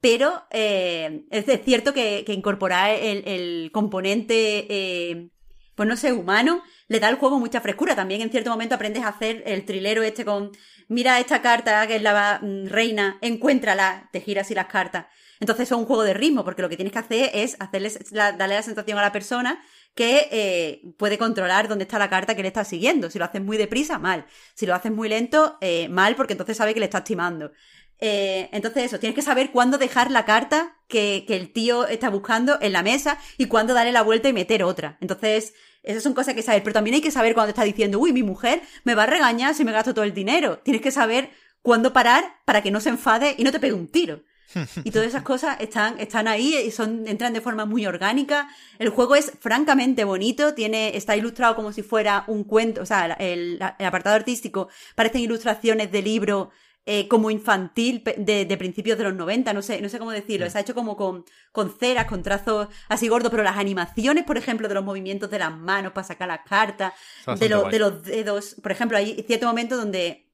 pero 0.00 0.44
eh, 0.50 1.24
es 1.30 1.44
cierto 1.64 1.92
que, 1.92 2.24
que 2.24 2.32
incorporar 2.32 2.90
el, 2.90 3.70
componente, 3.72 4.66
eh, 4.68 5.30
pues 5.78 5.88
no 5.88 5.96
sé, 5.96 6.12
humano, 6.12 6.64
le 6.88 6.98
da 6.98 7.06
al 7.06 7.18
juego 7.18 7.38
mucha 7.38 7.60
frescura. 7.60 7.94
También 7.94 8.20
en 8.20 8.30
cierto 8.30 8.50
momento 8.50 8.74
aprendes 8.74 9.04
a 9.04 9.10
hacer 9.10 9.44
el 9.46 9.64
trilero 9.64 10.02
este 10.02 10.24
con, 10.24 10.50
mira 10.88 11.20
esta 11.20 11.40
carta 11.40 11.86
que 11.86 11.94
es 11.94 12.02
la 12.02 12.40
mm, 12.42 12.66
reina, 12.66 13.16
encuéntrala, 13.20 14.08
te 14.12 14.20
giras 14.20 14.50
y 14.50 14.56
las 14.56 14.66
cartas. 14.66 15.06
Entonces 15.38 15.70
es 15.70 15.78
un 15.78 15.84
juego 15.84 16.02
de 16.02 16.14
ritmo, 16.14 16.44
porque 16.44 16.62
lo 16.62 16.68
que 16.68 16.74
tienes 16.74 16.92
que 16.92 16.98
hacer 16.98 17.30
es 17.32 17.56
hacerles 17.60 18.10
darle 18.10 18.56
la 18.56 18.62
sensación 18.62 18.98
a 18.98 19.02
la 19.02 19.12
persona 19.12 19.62
que 19.94 20.28
eh, 20.32 20.82
puede 20.96 21.16
controlar 21.16 21.68
dónde 21.68 21.84
está 21.84 21.96
la 22.00 22.10
carta 22.10 22.34
que 22.34 22.42
le 22.42 22.48
está 22.48 22.64
siguiendo. 22.64 23.08
Si 23.08 23.20
lo 23.20 23.24
haces 23.24 23.40
muy 23.40 23.56
deprisa, 23.56 24.00
mal. 24.00 24.26
Si 24.54 24.66
lo 24.66 24.74
haces 24.74 24.90
muy 24.90 25.08
lento, 25.08 25.58
eh, 25.60 25.88
mal, 25.88 26.16
porque 26.16 26.32
entonces 26.32 26.56
sabe 26.56 26.74
que 26.74 26.80
le 26.80 26.86
estás 26.86 27.04
timando. 27.04 27.52
Eh, 28.00 28.48
entonces 28.52 28.84
eso, 28.84 29.00
tienes 29.00 29.16
que 29.16 29.22
saber 29.22 29.50
cuándo 29.50 29.76
dejar 29.76 30.10
la 30.10 30.24
carta 30.24 30.76
que, 30.86 31.24
que, 31.26 31.36
el 31.36 31.52
tío 31.52 31.86
está 31.86 32.10
buscando 32.10 32.58
en 32.60 32.72
la 32.72 32.82
mesa 32.82 33.18
y 33.38 33.46
cuándo 33.46 33.74
darle 33.74 33.92
la 33.92 34.02
vuelta 34.02 34.28
y 34.28 34.32
meter 34.32 34.62
otra. 34.62 34.98
Entonces, 35.00 35.54
esas 35.82 36.02
son 36.02 36.14
cosas 36.14 36.34
que 36.34 36.42
saber, 36.42 36.62
pero 36.62 36.74
también 36.74 36.94
hay 36.94 37.00
que 37.00 37.10
saber 37.10 37.34
cuando 37.34 37.50
está 37.50 37.64
diciendo, 37.64 37.98
uy, 37.98 38.12
mi 38.12 38.22
mujer 38.22 38.62
me 38.84 38.94
va 38.94 39.04
a 39.04 39.06
regañar 39.06 39.54
si 39.54 39.64
me 39.64 39.72
gasto 39.72 39.94
todo 39.94 40.04
el 40.04 40.14
dinero. 40.14 40.58
Tienes 40.58 40.82
que 40.82 40.90
saber 40.90 41.30
cuándo 41.62 41.92
parar 41.92 42.24
para 42.44 42.62
que 42.62 42.70
no 42.70 42.80
se 42.80 42.90
enfade 42.90 43.34
y 43.38 43.44
no 43.44 43.52
te 43.52 43.60
pegue 43.60 43.74
un 43.74 43.88
tiro. 43.88 44.22
Y 44.84 44.90
todas 44.90 45.08
esas 45.08 45.22
cosas 45.22 45.60
están, 45.60 46.00
están 46.00 46.26
ahí 46.26 46.56
y 46.56 46.70
son, 46.70 47.06
entran 47.06 47.32
de 47.32 47.40
forma 47.40 47.66
muy 47.66 47.86
orgánica. 47.86 48.48
El 48.78 48.88
juego 48.88 49.14
es 49.14 49.32
francamente 49.40 50.04
bonito, 50.04 50.54
tiene, 50.54 50.96
está 50.96 51.16
ilustrado 51.16 51.54
como 51.54 51.72
si 51.72 51.82
fuera 51.82 52.24
un 52.26 52.44
cuento, 52.44 52.80
o 52.82 52.86
sea, 52.86 53.06
el, 53.18 53.58
el 53.78 53.86
apartado 53.86 54.16
artístico 54.16 54.68
parecen 54.94 55.20
ilustraciones 55.20 55.92
de 55.92 56.02
libro 56.02 56.50
eh, 56.90 57.06
como 57.06 57.30
infantil 57.30 58.02
de, 58.16 58.46
de, 58.46 58.56
principios 58.56 58.96
de 58.96 59.04
los 59.04 59.14
90, 59.14 59.52
no 59.52 59.60
sé, 59.60 59.82
no 59.82 59.90
sé 59.90 59.98
cómo 59.98 60.10
decirlo. 60.10 60.46
Está 60.46 60.60
hecho 60.60 60.74
como 60.74 60.96
con, 60.96 61.26
con 61.52 61.70
ceras, 61.78 62.06
con 62.06 62.22
trazos 62.22 62.68
así 62.88 63.08
gordos, 63.08 63.30
pero 63.30 63.42
las 63.42 63.58
animaciones, 63.58 64.24
por 64.24 64.38
ejemplo, 64.38 64.68
de 64.68 64.74
los 64.74 64.82
movimientos 64.82 65.28
de 65.30 65.38
las 65.38 65.54
manos 65.54 65.92
para 65.92 66.06
sacar 66.06 66.28
las 66.28 66.40
cartas, 66.48 66.94
de, 67.38 67.48
lo, 67.50 67.68
de 67.68 67.78
los 67.78 68.02
dedos. 68.04 68.56
Por 68.62 68.72
ejemplo, 68.72 68.96
hay 68.96 69.22
cierto 69.26 69.46
momento 69.46 69.76
donde 69.76 70.32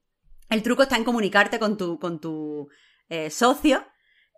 el 0.48 0.62
truco 0.62 0.84
está 0.84 0.94
en 0.94 1.02
comunicarte 1.02 1.58
con 1.58 1.76
tu, 1.76 1.98
con 1.98 2.20
tu 2.20 2.68
eh, 3.08 3.30
socio. 3.30 3.84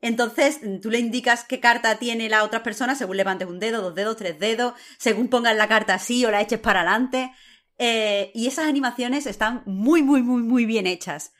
Entonces, 0.01 0.61
tú 0.81 0.91
le 0.91 1.01
indicas 1.01 1.45
qué 1.45 1.61
carta 1.61 1.97
tiene 1.97 2.31
la 2.31 2.45
otra 2.45 2.63
persona 2.63 2.95
según 2.95 3.19
levantes 3.19 3.47
un 3.47 3.59
dedo, 3.59 3.83
dos 3.83 3.95
dedos, 3.95 4.17
tres 4.17 4.39
dedos, 4.39 4.73
según 4.97 5.29
pongas 5.29 5.55
la 5.55 5.69
carta 5.69 5.93
así 5.93 6.25
o 6.25 6.31
la 6.31 6.41
eches 6.41 6.61
para 6.61 6.81
adelante. 6.81 7.31
Eh, 7.77 8.31
y 8.35 8.47
esas 8.47 8.69
animaciones 8.69 9.27
están 9.27 9.63
muy, 9.67 10.03
muy, 10.03 10.23
muy, 10.23 10.43
muy 10.43 10.65
bien 10.65 10.87
hechas. 10.87 11.35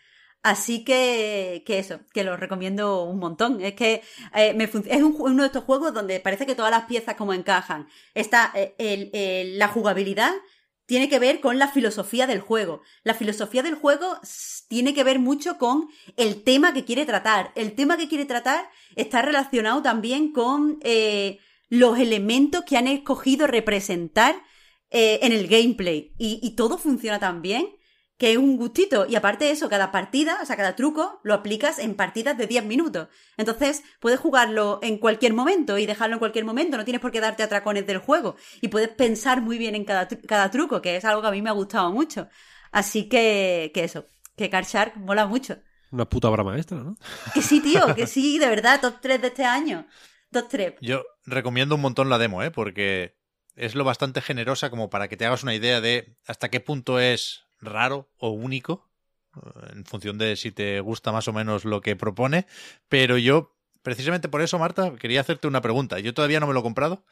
Así 0.47 0.85
que, 0.85 1.65
eso, 1.67 1.99
que 2.15 2.23
lo 2.23 2.37
recomiendo 2.37 3.03
un 3.03 3.19
montón. 3.19 3.61
Es 3.61 3.75
que 3.75 4.03
eh, 4.33 4.55
me 4.55 4.63
es 4.63 5.03
un, 5.03 5.17
uno 5.19 5.43
de 5.43 5.49
estos 5.49 5.65
juegos 5.65 5.93
donde 5.93 6.21
parece 6.21 6.47
que 6.47 6.55
todas 6.55 6.71
las 6.71 6.85
piezas 6.85 7.17
como 7.17 7.33
encajan. 7.33 7.89
Está 8.15 8.53
eh, 8.55 9.55
la 9.57 9.67
jugabilidad 9.67 10.31
tiene 10.87 11.09
que 11.09 11.19
ver 11.19 11.41
con 11.41 11.59
la 11.59 11.67
filosofía 11.67 12.29
del 12.29 12.39
juego. 12.39 12.83
La 13.03 13.15
filosofía 13.15 13.65
del 13.65 13.75
juego 13.75 14.21
tiene 14.69 14.95
que 14.95 15.03
ver 15.03 15.19
mucho 15.19 15.59
con 15.59 15.89
el 16.17 16.45
tema 16.45 16.73
que 16.73 16.85
quiere 16.85 17.07
tratar. 17.07 17.51
El 17.57 17.73
tema 17.73 17.97
que 17.97 18.07
quiere 18.07 18.25
tratar 18.25 18.71
está 18.95 19.23
relacionado 19.23 19.83
también 19.83 20.31
con 20.31 20.79
eh, 20.85 21.41
los 21.69 21.99
elementos 21.99 22.63
que 22.63 22.77
han 22.77 22.87
escogido 22.87 23.49
representar 23.49 24.37
en 24.91 25.33
el 25.33 25.49
gameplay. 25.49 26.15
Y, 26.17 26.39
y 26.41 26.55
todo 26.55 26.79
funciona 26.79 27.19
tan 27.19 27.43
bien 27.43 27.76
que 28.19 28.33
es 28.33 28.39
un 28.39 28.57
gustito. 28.57 29.07
Y 29.07 29.15
aparte 29.15 29.45
de 29.45 29.51
eso, 29.51 29.69
cada 29.69 29.93
partida, 29.93 30.39
o 30.43 30.47
sea, 30.47 30.57
cada 30.57 30.75
truco, 30.75 31.21
lo 31.23 31.35
aplicas 31.35 31.79
en 31.79 31.95
partidas 31.95 32.39
de 32.39 32.47
10 32.47 32.65
minutos. 32.65 33.09
Entonces, 33.37 33.83
puedes 34.01 34.19
jugarlo 34.19 34.79
en 34.83 34.99
cualquier 34.99 35.35
momento 35.35 35.79
y 35.79 35.87
dejarlo 35.87 36.15
en 36.15 36.19
cualquier 36.19 36.45
momento. 36.45 36.77
No 36.77 36.85
tienes 36.85 37.03
por 37.03 37.13
qué 37.13 37.21
darte 37.21 37.43
atracones 37.43 37.87
del 37.87 37.99
juego. 37.99 38.37
Y 38.61 38.69
puedes 38.69 38.89
pensar 38.89 39.43
muy 39.43 39.59
bien 39.59 39.75
en 39.75 39.85
cada, 39.85 40.09
cada 40.09 40.51
truco, 40.51 40.81
que 40.81 40.97
es 40.97 41.05
algo 41.05 41.21
que 41.21 41.29
a 41.29 41.33
mí 41.33 41.43
me 41.43 41.51
ha 41.51 41.55
gustado 41.55 41.93
mucho. 41.93 42.29
Así 42.73 43.09
que, 43.09 43.71
que 43.75 43.85
eso, 43.85 44.07
que 44.37 44.51
Card 44.51 44.67
Shark 44.67 44.97
mola 44.97 45.27
mucho. 45.27 45.59
Una 45.91 46.09
puta 46.09 46.29
obra 46.29 46.43
maestra, 46.43 46.79
¿no? 46.79 46.97
Que 47.35 47.43
sí, 47.43 47.61
tío, 47.61 47.95
que 47.95 48.07
sí, 48.07 48.39
de 48.39 48.49
verdad, 48.49 48.81
top 48.81 48.97
3 49.01 49.21
de 49.21 49.29
este 49.29 49.45
año. 49.45 49.87
Top 50.31 50.47
3. 50.49 50.75
Yo 50.81 51.05
recomiendo 51.25 51.75
un 51.75 51.81
montón 51.83 52.09
la 52.09 52.19
demo, 52.19 52.43
¿eh? 52.43 52.51
Porque 52.51 53.17
es 53.55 53.75
lo 53.75 53.85
bastante 53.85 54.21
generosa 54.21 54.71
como 54.71 54.91
para 54.91 55.09
que 55.09 55.17
te 55.17 55.27
hagas 55.27 55.43
una 55.43 55.55
idea 55.55 55.81
de 55.81 56.17
hasta 56.27 56.51
qué 56.51 56.61
punto 56.61 57.01
es 57.01 57.46
raro 57.67 58.09
o 58.19 58.31
único, 58.31 58.89
en 59.71 59.85
función 59.85 60.19
de 60.19 60.37
si 60.37 60.51
te 60.51 60.81
gusta 60.81 61.13
más 61.13 61.29
o 61.29 61.33
menos 61.33 61.65
lo 61.65 61.81
que 61.81 61.97
propone, 61.97 62.47
pero 62.89 63.19
yo, 63.19 63.55
precisamente 63.83 64.29
por 64.29 64.41
eso, 64.41 64.59
Marta, 64.59 64.95
quería 64.97 65.21
hacerte 65.21 65.47
una 65.47 65.61
pregunta. 65.61 65.99
Yo 65.99 66.15
todavía 66.15 66.41
no 66.41 66.47
me 66.47 66.55
lo 66.55 66.61
he 66.61 66.63
comprado, 66.63 67.05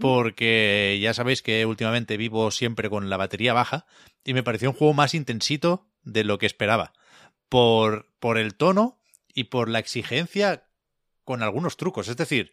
porque 0.00 0.98
ya 1.00 1.14
sabéis 1.14 1.42
que 1.42 1.64
últimamente 1.64 2.16
vivo 2.16 2.50
siempre 2.50 2.90
con 2.90 3.08
la 3.08 3.16
batería 3.16 3.54
baja, 3.54 3.86
y 4.22 4.34
me 4.34 4.42
pareció 4.42 4.70
un 4.70 4.76
juego 4.76 4.94
más 4.94 5.14
intensito 5.14 5.88
de 6.02 6.24
lo 6.24 6.38
que 6.38 6.46
esperaba, 6.46 6.92
por, 7.48 8.10
por 8.20 8.38
el 8.38 8.54
tono 8.54 9.00
y 9.32 9.44
por 9.44 9.68
la 9.68 9.78
exigencia 9.78 10.64
con 11.24 11.42
algunos 11.42 11.76
trucos. 11.76 12.08
Es 12.08 12.16
decir, 12.16 12.52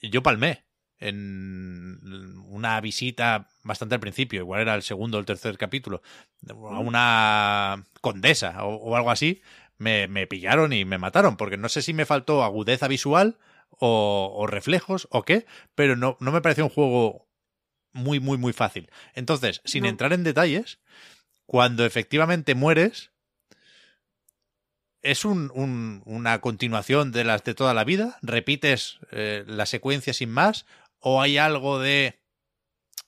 yo 0.00 0.22
palmé 0.22 0.67
en 1.00 2.00
una 2.48 2.80
visita 2.80 3.48
bastante 3.62 3.94
al 3.94 4.00
principio, 4.00 4.40
igual 4.40 4.62
era 4.62 4.74
el 4.74 4.82
segundo 4.82 5.16
o 5.16 5.20
el 5.20 5.26
tercer 5.26 5.56
capítulo, 5.56 6.02
a 6.48 6.78
una 6.78 7.84
condesa 8.00 8.64
o, 8.64 8.76
o 8.76 8.96
algo 8.96 9.10
así, 9.10 9.42
me, 9.78 10.08
me, 10.08 10.26
pillaron 10.26 10.72
y 10.72 10.84
me 10.84 10.98
mataron, 10.98 11.36
porque 11.36 11.56
no 11.56 11.68
sé 11.68 11.82
si 11.82 11.94
me 11.94 12.06
faltó 12.06 12.42
agudeza 12.42 12.88
visual 12.88 13.38
o, 13.70 14.32
o 14.36 14.46
reflejos 14.46 15.08
o 15.10 15.24
qué, 15.24 15.46
pero 15.74 15.96
no, 15.96 16.16
no, 16.20 16.32
me 16.32 16.40
pareció 16.40 16.64
un 16.64 16.70
juego 16.70 17.28
muy, 17.92 18.20
muy, 18.20 18.38
muy 18.38 18.52
fácil. 18.52 18.90
Entonces, 19.14 19.60
sin 19.64 19.84
no. 19.84 19.88
entrar 19.88 20.12
en 20.12 20.24
detalles, 20.24 20.80
cuando 21.46 21.84
efectivamente 21.84 22.54
mueres, 22.54 23.12
es 25.02 25.24
un, 25.24 25.50
un, 25.54 26.02
una 26.06 26.40
continuación 26.40 27.12
de 27.12 27.24
las 27.24 27.44
de 27.44 27.54
toda 27.54 27.72
la 27.72 27.84
vida, 27.84 28.18
repites 28.20 28.98
eh, 29.12 29.44
la 29.46 29.66
secuencia 29.66 30.12
sin 30.12 30.30
más, 30.30 30.66
o 31.00 31.20
hay 31.20 31.38
algo 31.38 31.78
de 31.78 32.20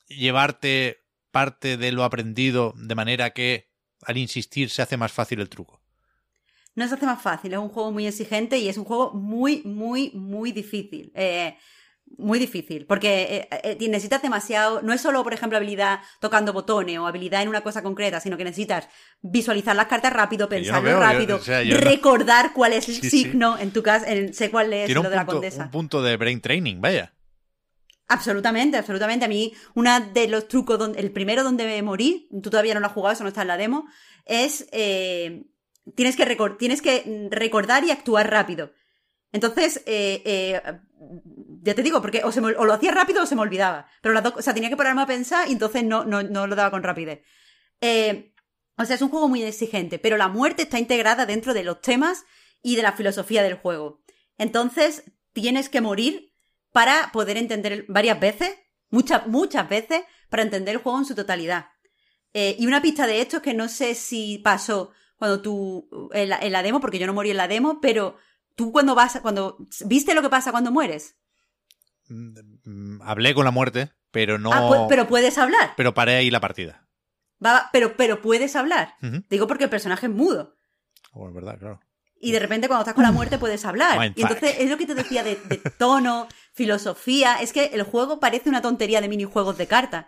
llevarte 0.08 1.04
parte 1.30 1.76
de 1.76 1.92
lo 1.92 2.04
aprendido 2.04 2.74
de 2.76 2.94
manera 2.94 3.30
que 3.30 3.70
al 4.02 4.16
insistir 4.16 4.70
se 4.70 4.82
hace 4.82 4.96
más 4.96 5.12
fácil 5.12 5.40
el 5.40 5.48
truco? 5.48 5.80
No 6.74 6.86
se 6.86 6.94
hace 6.94 7.06
más 7.06 7.20
fácil, 7.20 7.52
es 7.52 7.58
un 7.58 7.68
juego 7.68 7.92
muy 7.92 8.06
exigente 8.06 8.58
y 8.58 8.68
es 8.68 8.76
un 8.76 8.84
juego 8.84 9.12
muy, 9.12 9.62
muy, 9.64 10.10
muy 10.14 10.52
difícil. 10.52 11.12
Eh, 11.14 11.56
muy 12.18 12.38
difícil, 12.38 12.86
porque 12.86 13.46
eh, 13.50 13.60
eh, 13.62 13.88
necesitas 13.88 14.20
demasiado, 14.20 14.82
no 14.82 14.92
es 14.92 15.00
solo, 15.00 15.22
por 15.22 15.32
ejemplo, 15.32 15.56
habilidad 15.56 16.00
tocando 16.20 16.52
botones 16.52 16.98
o 16.98 17.06
habilidad 17.06 17.42
en 17.42 17.48
una 17.48 17.60
cosa 17.60 17.82
concreta, 17.82 18.20
sino 18.20 18.36
que 18.36 18.44
necesitas 18.44 18.88
visualizar 19.20 19.76
las 19.76 19.86
cartas 19.86 20.12
rápido, 20.12 20.48
pensarlo 20.48 20.82
veo, 20.82 21.00
rápido, 21.00 21.36
yo, 21.36 21.36
o 21.36 21.44
sea, 21.44 21.62
yo 21.62 21.76
recordar 21.76 22.46
no... 22.46 22.54
cuál 22.54 22.72
es 22.72 22.88
el 22.88 22.96
sí, 22.96 23.10
signo, 23.10 23.56
sí. 23.56 23.62
en 23.62 23.70
tu 23.72 23.82
caso, 23.82 24.06
en, 24.06 24.34
sé 24.34 24.50
cuál 24.50 24.72
es 24.72 24.86
Tiene 24.86 25.02
lo 25.02 25.10
de 25.10 25.16
punto, 25.16 25.32
la 25.32 25.32
condesa. 25.32 25.64
Un 25.64 25.70
punto 25.70 26.02
de 26.02 26.16
brain 26.16 26.40
training, 26.40 26.80
vaya. 26.80 27.12
Absolutamente, 28.10 28.76
absolutamente. 28.76 29.24
A 29.24 29.28
mí, 29.28 29.54
uno 29.74 30.00
de 30.00 30.26
los 30.26 30.48
trucos, 30.48 30.80
donde, 30.80 30.98
el 30.98 31.12
primero 31.12 31.44
donde 31.44 31.64
me 31.64 31.80
morí, 31.80 32.28
tú 32.42 32.50
todavía 32.50 32.74
no 32.74 32.80
lo 32.80 32.86
has 32.86 32.92
jugado, 32.92 33.12
eso 33.12 33.22
no 33.22 33.28
está 33.28 33.42
en 33.42 33.48
la 33.48 33.56
demo, 33.56 33.86
es 34.26 34.66
eh, 34.72 35.44
tienes, 35.94 36.16
que 36.16 36.24
recor 36.24 36.58
tienes 36.58 36.82
que 36.82 37.28
recordar 37.30 37.84
y 37.84 37.92
actuar 37.92 38.28
rápido. 38.28 38.72
Entonces, 39.30 39.84
eh, 39.86 40.22
eh, 40.24 40.60
ya 41.62 41.74
te 41.76 41.84
digo, 41.84 42.02
porque 42.02 42.22
o, 42.24 42.64
lo 42.64 42.72
hacía 42.72 42.90
rápido 42.90 43.22
o 43.22 43.26
se 43.26 43.36
me 43.36 43.42
olvidaba. 43.42 43.86
Pero 44.02 44.12
la 44.12 44.20
o 44.20 44.42
sea, 44.42 44.54
tenía 44.54 44.70
que 44.70 44.76
pararme 44.76 45.02
a 45.02 45.06
pensar 45.06 45.48
y 45.48 45.52
entonces 45.52 45.84
no, 45.84 46.04
no, 46.04 46.24
no 46.24 46.48
lo 46.48 46.56
daba 46.56 46.72
con 46.72 46.82
rapidez. 46.82 47.22
Eh, 47.80 48.34
o 48.76 48.84
sea, 48.86 48.96
es 48.96 49.02
un 49.02 49.10
juego 49.10 49.28
muy 49.28 49.44
exigente, 49.44 50.00
pero 50.00 50.16
la 50.16 50.26
muerte 50.26 50.62
está 50.62 50.80
integrada 50.80 51.26
dentro 51.26 51.54
de 51.54 51.62
los 51.62 51.80
temas 51.80 52.24
y 52.60 52.74
de 52.74 52.82
la 52.82 52.92
filosofía 52.92 53.44
del 53.44 53.54
juego. 53.54 54.02
Entonces, 54.36 55.04
tienes 55.32 55.68
que 55.68 55.80
morir 55.80 56.29
para 56.72 57.10
poder 57.12 57.36
entender 57.36 57.84
varias 57.88 58.20
veces, 58.20 58.56
muchas, 58.90 59.26
muchas 59.26 59.68
veces, 59.68 60.02
para 60.28 60.42
entender 60.42 60.76
el 60.76 60.82
juego 60.82 60.98
en 60.98 61.04
su 61.04 61.14
totalidad. 61.14 61.66
Eh, 62.32 62.56
y 62.58 62.66
una 62.66 62.80
pista 62.80 63.06
de 63.06 63.20
esto 63.20 63.38
es 63.38 63.42
que 63.42 63.54
no 63.54 63.68
sé 63.68 63.94
si 63.94 64.38
pasó 64.38 64.92
cuando 65.16 65.42
tú, 65.42 66.10
en 66.12 66.28
la, 66.28 66.38
en 66.38 66.52
la, 66.52 66.62
demo, 66.62 66.80
porque 66.80 66.98
yo 66.98 67.06
no 67.06 67.12
morí 67.12 67.30
en 67.30 67.36
la 67.36 67.48
demo, 67.48 67.80
pero 67.80 68.16
tú 68.54 68.72
cuando 68.72 68.94
vas, 68.94 69.18
cuando, 69.20 69.58
¿viste 69.84 70.14
lo 70.14 70.22
que 70.22 70.30
pasa 70.30 70.52
cuando 70.52 70.70
mueres? 70.70 71.16
Mm, 72.08 73.02
hablé 73.02 73.34
con 73.34 73.44
la 73.44 73.50
muerte, 73.50 73.92
pero 74.10 74.38
no... 74.38 74.52
Ah, 74.52 74.68
pu 74.68 74.88
pero 74.88 75.06
puedes 75.06 75.38
hablar. 75.38 75.74
Pero 75.76 75.92
paré 75.94 76.16
ahí 76.16 76.30
la 76.30 76.40
partida. 76.40 76.88
Va, 77.44 77.68
pero, 77.72 77.96
pero 77.96 78.22
puedes 78.22 78.56
hablar. 78.56 78.94
Uh 79.02 79.06
-huh. 79.06 79.24
Digo 79.28 79.46
porque 79.46 79.64
el 79.64 79.70
personaje 79.70 80.06
es 80.06 80.12
mudo. 80.12 80.56
Bueno, 81.12 81.34
verdad, 81.34 81.58
claro. 81.58 81.80
Y 82.20 82.32
de 82.32 82.38
repente 82.38 82.68
cuando 82.68 82.82
estás 82.82 82.94
con 82.94 83.04
la 83.04 83.12
muerte 83.12 83.38
puedes 83.38 83.64
hablar. 83.64 84.12
Y 84.14 84.22
entonces 84.22 84.56
es 84.58 84.68
lo 84.68 84.76
que 84.76 84.86
te 84.86 84.94
decía 84.94 85.22
de, 85.22 85.36
de 85.36 85.56
tono, 85.78 86.28
filosofía. 86.52 87.36
Es 87.40 87.52
que 87.52 87.64
el 87.66 87.82
juego 87.82 88.20
parece 88.20 88.48
una 88.48 88.62
tontería 88.62 89.00
de 89.00 89.08
minijuegos 89.08 89.56
de 89.58 89.66
cartas. 89.66 90.06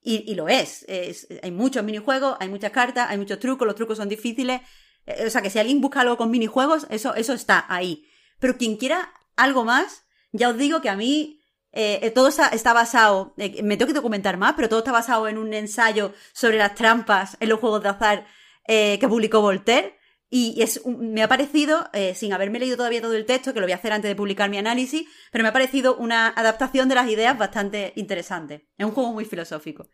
Y, 0.00 0.30
y 0.30 0.34
lo 0.34 0.48
es. 0.48 0.84
Es- 0.88 1.26
Hay 1.42 1.50
muchos 1.50 1.82
minijuegos, 1.84 2.36
hay 2.40 2.48
muchas 2.48 2.70
cartas, 2.72 3.10
hay 3.10 3.18
muchos 3.18 3.38
trucos, 3.38 3.66
los 3.66 3.76
trucos 3.76 3.98
son 3.98 4.08
difíciles. 4.08 4.60
Eh, 5.06 5.24
O 5.26 5.30
sea 5.30 5.42
que 5.42 5.50
si 5.50 5.58
alguien 5.58 5.80
busca 5.80 6.00
algo 6.00 6.16
con 6.16 6.30
minijuegos, 6.30 6.86
eso, 6.90 7.14
eso 7.14 7.32
está 7.32 7.66
ahí. 7.68 8.06
Pero 8.38 8.56
quien 8.56 8.76
quiera 8.76 9.12
algo 9.36 9.64
más, 9.64 10.04
ya 10.32 10.48
os 10.50 10.56
digo 10.58 10.80
que 10.80 10.88
a 10.88 10.96
mí 10.96 11.40
eh, 11.72 11.98
eh, 12.02 12.10
todo 12.10 12.28
está, 12.28 12.48
está 12.48 12.72
basado, 12.72 13.34
eh, 13.38 13.62
me 13.62 13.76
tengo 13.76 13.88
que 13.88 13.94
documentar 13.94 14.36
más, 14.38 14.54
pero 14.56 14.68
todo 14.68 14.78
está 14.80 14.92
basado 14.92 15.28
en 15.28 15.36
un 15.38 15.52
ensayo 15.52 16.14
sobre 16.32 16.56
las 16.58 16.74
trampas 16.74 17.36
en 17.40 17.48
los 17.50 17.60
juegos 17.60 17.82
de 17.82 17.88
azar 17.90 18.26
eh, 18.66 18.98
que 19.00 19.08
publicó 19.08 19.40
Voltaire. 19.42 19.97
Y 20.30 20.60
es 20.62 20.80
un- 20.84 21.12
me 21.14 21.22
ha 21.22 21.28
parecido, 21.28 21.88
eh, 21.94 22.14
sin 22.14 22.32
haberme 22.32 22.58
leído 22.58 22.76
todavía 22.76 23.00
todo 23.00 23.14
el 23.14 23.24
texto, 23.24 23.54
que 23.54 23.60
lo 23.60 23.66
voy 23.66 23.72
a 23.72 23.76
hacer 23.76 23.92
antes 23.92 24.08
de 24.10 24.16
publicar 24.16 24.50
mi 24.50 24.58
análisis, 24.58 25.06
pero 25.32 25.42
me 25.42 25.48
ha 25.48 25.52
parecido 25.52 25.96
una 25.96 26.28
adaptación 26.28 26.88
de 26.88 26.94
las 26.96 27.08
ideas 27.08 27.38
bastante 27.38 27.92
interesante. 27.96 28.68
Es 28.76 28.84
un 28.84 28.92
juego 28.92 29.12
muy 29.12 29.24
filosófico. 29.24 29.88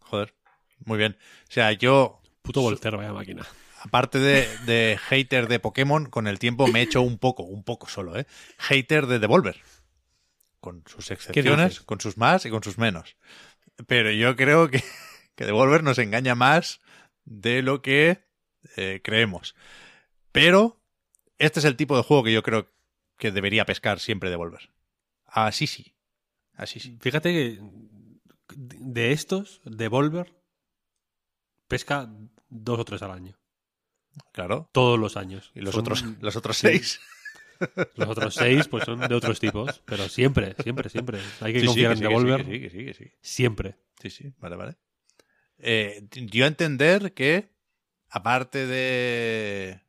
Joder. 0.00 0.34
Muy 0.86 0.98
bien. 0.98 1.16
O 1.48 1.52
sea, 1.52 1.72
yo, 1.72 2.20
Puto 2.42 2.60
Voltaire, 2.62 2.96
vaya 2.96 3.12
máquina. 3.12 3.46
aparte 3.82 4.18
de, 4.18 4.48
de 4.66 4.98
hater 5.08 5.48
de 5.48 5.60
Pokémon, 5.60 6.06
con 6.06 6.26
el 6.26 6.38
tiempo 6.38 6.66
me 6.66 6.80
he 6.80 6.82
hecho 6.82 7.02
un 7.02 7.18
poco, 7.18 7.42
un 7.42 7.62
poco 7.64 7.86
solo, 7.88 8.18
¿eh? 8.18 8.26
Hater 8.58 9.06
de 9.06 9.18
Devolver. 9.18 9.60
Con 10.60 10.82
sus 10.86 11.10
excepciones, 11.10 11.80
con 11.80 12.00
sus 12.00 12.16
más 12.16 12.46
y 12.46 12.50
con 12.50 12.62
sus 12.62 12.78
menos. 12.78 13.16
Pero 13.86 14.10
yo 14.10 14.34
creo 14.34 14.70
que, 14.70 14.82
que 15.34 15.44
Devolver 15.44 15.82
nos 15.82 15.98
engaña 15.98 16.34
más 16.34 16.80
de 17.24 17.60
lo 17.62 17.82
que 17.82 18.23
eh, 18.76 19.00
creemos. 19.02 19.54
Pero 20.32 20.80
este 21.38 21.60
es 21.60 21.64
el 21.64 21.76
tipo 21.76 21.96
de 21.96 22.02
juego 22.02 22.24
que 22.24 22.32
yo 22.32 22.42
creo 22.42 22.70
que 23.18 23.30
debería 23.30 23.64
pescar 23.64 24.00
siempre 24.00 24.30
Devolver. 24.30 24.70
Así 25.26 25.66
sí. 25.66 25.94
Así 26.54 26.80
sí. 26.80 26.98
Fíjate 27.00 27.32
que 27.32 27.60
de 28.56 29.12
estos, 29.12 29.60
Devolver 29.64 30.34
pesca 31.68 32.08
dos 32.48 32.78
o 32.78 32.84
tres 32.84 33.02
al 33.02 33.10
año. 33.12 33.38
Claro. 34.32 34.68
Todos 34.72 34.98
los 34.98 35.16
años. 35.16 35.50
Y 35.54 35.60
los 35.60 35.74
Son- 35.74 35.80
otros, 35.80 36.04
los 36.20 36.36
otros 36.36 36.56
seis. 36.58 37.00
Los 37.94 38.08
otros 38.08 38.34
seis, 38.34 38.66
pues 38.66 38.82
son 38.84 38.98
de 38.98 39.14
otros 39.14 39.38
tipos. 39.38 39.80
Pero 39.86 40.08
siempre, 40.08 40.56
siempre, 40.62 40.90
siempre. 40.90 41.20
Hay 41.40 41.52
que 41.52 41.60
Sí, 41.60 41.66
sí, 41.66 41.66
confiar 41.68 41.88
que 41.88 41.92
en 41.92 41.96
sí, 41.98 42.02
que 42.02 42.08
Devolver. 42.08 42.44
sí, 42.44 42.60
que 42.60 42.70
sí, 42.70 42.84
que 42.84 42.94
sí. 42.94 43.12
Siempre. 43.22 43.76
Sí, 44.02 44.10
sí, 44.10 44.32
vale, 44.38 44.56
vale. 44.56 44.76
Eh, 45.58 46.02
dio 46.10 46.44
a 46.44 46.48
entender 46.48 47.14
que, 47.14 47.53
aparte 48.14 48.66
de 48.66 49.80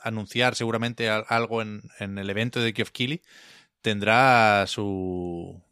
anunciar 0.00 0.54
seguramente 0.56 1.08
al- 1.08 1.24
algo 1.28 1.62
en, 1.62 1.82
en 2.00 2.18
el 2.18 2.28
evento 2.28 2.60
de 2.60 2.72
Geoff 2.72 2.90
Keighley, 2.90 3.22
tendrá 3.82 4.66
su, 4.66 5.62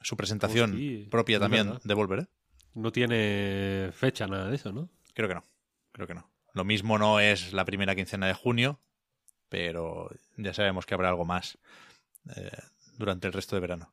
su 0.00 0.16
presentación 0.16 0.72
Hostia, 0.74 1.08
propia 1.10 1.38
también 1.38 1.66
verdad. 1.66 1.80
de 1.84 1.94
Volver, 1.94 2.18
¿eh? 2.20 2.26
No 2.74 2.90
tiene 2.92 3.90
fecha 3.94 4.26
nada 4.26 4.48
de 4.50 4.56
eso, 4.56 4.72
¿no? 4.72 4.88
Creo 5.14 5.28
que 5.28 5.34
no, 5.34 5.44
creo 5.92 6.06
que 6.06 6.14
no. 6.14 6.28
Lo 6.54 6.64
mismo 6.64 6.98
no 6.98 7.20
es 7.20 7.52
la 7.52 7.64
primera 7.64 7.94
quincena 7.94 8.26
de 8.26 8.34
junio, 8.34 8.80
pero 9.48 10.10
ya 10.36 10.52
sabemos 10.54 10.86
que 10.86 10.94
habrá 10.94 11.08
algo 11.08 11.24
más 11.24 11.58
eh, 12.36 12.50
durante 12.96 13.26
el 13.28 13.32
resto 13.32 13.54
de 13.56 13.60
verano. 13.60 13.92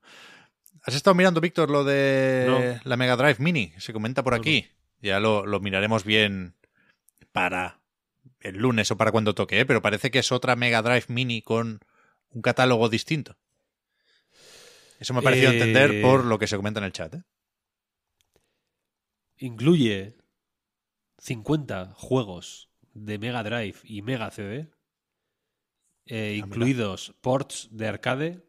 ¿Has 0.84 0.96
estado 0.96 1.16
mirando, 1.16 1.42
Víctor, 1.42 1.70
lo 1.70 1.84
de 1.84 2.44
No. 2.48 2.90
la 2.90 2.98
Mega 2.98 3.16
Drive 3.16 3.38
Mini? 3.40 3.74
Se 3.78 3.94
comenta 3.94 4.24
por 4.24 4.34
No, 4.34 4.40
aquí. 4.40 4.68
Ya 5.02 5.20
lo, 5.20 5.46
lo 5.46 5.60
miraremos 5.60 6.04
bien 6.04 6.56
para 7.36 7.82
el 8.40 8.56
lunes 8.56 8.90
o 8.92 8.96
para 8.98 9.12
cuando 9.12 9.36
toque, 9.36 9.60
¿eh? 9.60 9.66
pero 9.66 9.82
parece 9.82 10.10
que 10.10 10.20
es 10.20 10.32
otra 10.32 10.56
Mega 10.56 10.82
Drive 10.82 11.08
Mini 11.10 11.42
con 11.42 11.82
un 12.30 12.42
catálogo 12.42 12.88
distinto. 12.88 13.36
Eso 15.00 15.14
me 15.14 15.20
ha 15.20 15.22
parecido 15.22 15.52
Eh, 15.52 15.56
entender 15.56 16.02
por 16.02 16.24
lo 16.24 16.40
que 16.40 16.48
se 16.48 16.56
comenta 16.56 16.80
en 16.80 16.86
el 16.86 16.94
chat. 16.94 17.14
¿eh? 17.14 17.24
Incluye 19.38 20.16
50 21.18 21.92
juegos 21.98 22.70
de 22.94 23.20
Mega 23.20 23.44
Drive 23.44 23.80
y 23.84 24.02
Mega 24.02 24.32
CD, 24.32 24.70
eh, 26.06 26.40
Ah, 26.42 26.48
incluidos 26.48 27.16
ports 27.20 27.68
de 27.70 27.90
arcade 27.90 28.46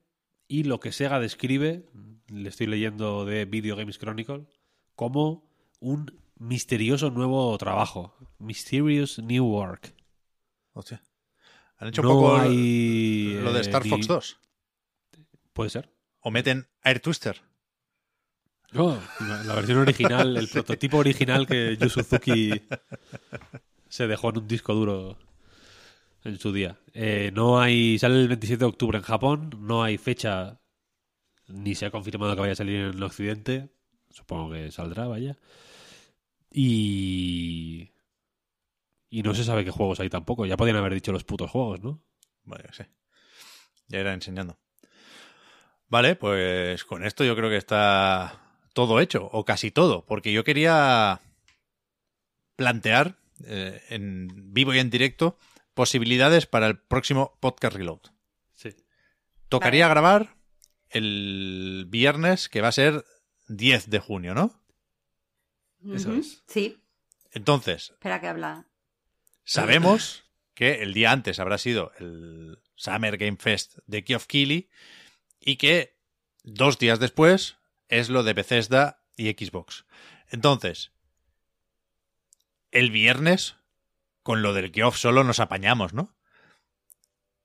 y 0.46 0.62
lo 0.62 0.78
que 0.78 0.92
Sega 0.92 1.18
describe, 1.18 1.88
le 2.28 2.48
estoy 2.48 2.68
leyendo 2.68 3.24
de 3.24 3.46
Video 3.46 3.74
Games 3.74 3.98
Chronicle, 3.98 4.46
como 4.94 5.50
un 5.80 6.24
misterioso 6.36 7.10
nuevo 7.10 7.56
trabajo. 7.58 8.14
Mysterious 8.38 9.18
New 9.18 9.44
Work. 9.46 9.94
Hostia. 10.72 11.02
Han 11.78 11.88
hecho 11.88 12.02
un 12.02 12.08
No 12.08 12.14
poco 12.14 12.36
hay, 12.38 13.34
lo 13.42 13.52
de 13.52 13.58
eh, 13.58 13.62
Star 13.62 13.84
ni- 13.84 13.90
Fox 13.90 14.06
2. 14.06 14.38
Puede 15.52 15.70
ser. 15.70 15.90
O 16.20 16.30
meten 16.30 16.66
Air 16.82 17.00
Twister. 17.00 17.40
No, 18.72 19.00
la, 19.20 19.44
la 19.44 19.54
versión 19.54 19.78
original, 19.78 20.36
el 20.36 20.48
prototipo 20.48 20.98
original 20.98 21.46
que 21.46 21.76
Yu 21.76 21.88
Suzuki 21.88 22.50
se 23.88 24.06
dejó 24.06 24.30
en 24.30 24.38
un 24.38 24.48
disco 24.48 24.74
duro 24.74 25.16
en 26.24 26.38
su 26.38 26.52
día. 26.52 26.78
Eh, 26.92 27.30
no 27.32 27.60
hay. 27.60 27.98
Sale 27.98 28.20
el 28.20 28.28
27 28.28 28.58
de 28.58 28.64
octubre 28.66 28.98
en 28.98 29.04
Japón. 29.04 29.50
No 29.60 29.82
hay 29.84 29.98
fecha. 29.98 30.60
Ni 31.48 31.74
se 31.76 31.86
ha 31.86 31.90
confirmado 31.90 32.34
que 32.34 32.40
vaya 32.40 32.52
a 32.54 32.56
salir 32.56 32.76
en 32.80 32.86
el 32.94 33.02
occidente. 33.02 33.70
Supongo 34.10 34.50
que 34.52 34.70
saldrá, 34.72 35.06
vaya. 35.06 35.36
Y. 36.58 37.92
Y 39.10 39.22
no 39.22 39.34
se 39.34 39.44
sabe 39.44 39.62
qué 39.62 39.70
juegos 39.70 40.00
hay 40.00 40.08
tampoco. 40.08 40.46
Ya 40.46 40.56
podían 40.56 40.76
haber 40.76 40.94
dicho 40.94 41.12
los 41.12 41.22
putos 41.22 41.50
juegos, 41.50 41.82
¿no? 41.82 42.02
Yo 42.46 42.72
sé. 42.72 42.88
Ya 43.88 44.00
irá 44.00 44.14
enseñando. 44.14 44.58
Vale, 45.88 46.16
pues 46.16 46.84
con 46.84 47.04
esto 47.04 47.24
yo 47.24 47.36
creo 47.36 47.50
que 47.50 47.58
está 47.58 48.40
todo 48.72 49.00
hecho, 49.00 49.28
o 49.32 49.44
casi 49.44 49.70
todo, 49.70 50.06
porque 50.06 50.32
yo 50.32 50.44
quería 50.44 51.20
plantear 52.56 53.18
eh, 53.44 53.82
en 53.90 54.54
vivo 54.54 54.72
y 54.74 54.78
en 54.78 54.90
directo 54.90 55.38
posibilidades 55.74 56.46
para 56.46 56.66
el 56.66 56.78
próximo 56.78 57.36
podcast 57.40 57.76
reload. 57.76 58.00
Sí. 58.54 58.74
Tocaría 59.50 59.88
grabar 59.88 60.36
el 60.88 61.86
viernes, 61.88 62.48
que 62.48 62.62
va 62.62 62.68
a 62.68 62.72
ser 62.72 63.04
10 63.48 63.90
de 63.90 63.98
junio, 63.98 64.34
¿no? 64.34 64.65
Eso 65.92 66.12
es. 66.14 66.42
Sí, 66.46 66.82
Entonces, 67.32 67.90
espera 67.90 68.20
que 68.20 68.28
habla. 68.28 68.66
Sabemos 69.44 70.24
que 70.54 70.82
el 70.82 70.94
día 70.94 71.12
antes 71.12 71.38
habrá 71.38 71.58
sido 71.58 71.92
el 71.98 72.58
Summer 72.74 73.16
Game 73.16 73.36
Fest 73.38 73.78
de 73.86 74.02
Geoff 74.02 74.26
Keighley 74.26 74.68
y 75.38 75.56
que 75.56 75.96
dos 76.42 76.78
días 76.78 76.98
después 76.98 77.56
es 77.88 78.08
lo 78.08 78.22
de 78.22 78.32
Bethesda 78.32 79.02
y 79.16 79.30
Xbox. 79.30 79.84
Entonces, 80.28 80.92
el 82.70 82.90
viernes, 82.90 83.56
con 84.22 84.42
lo 84.42 84.52
del 84.52 84.72
Geoff 84.72 84.96
solo 84.96 85.24
nos 85.24 85.40
apañamos, 85.40 85.92
¿no? 85.94 86.16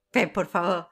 Pep, 0.09 0.33
por 0.33 0.47
favor. 0.47 0.89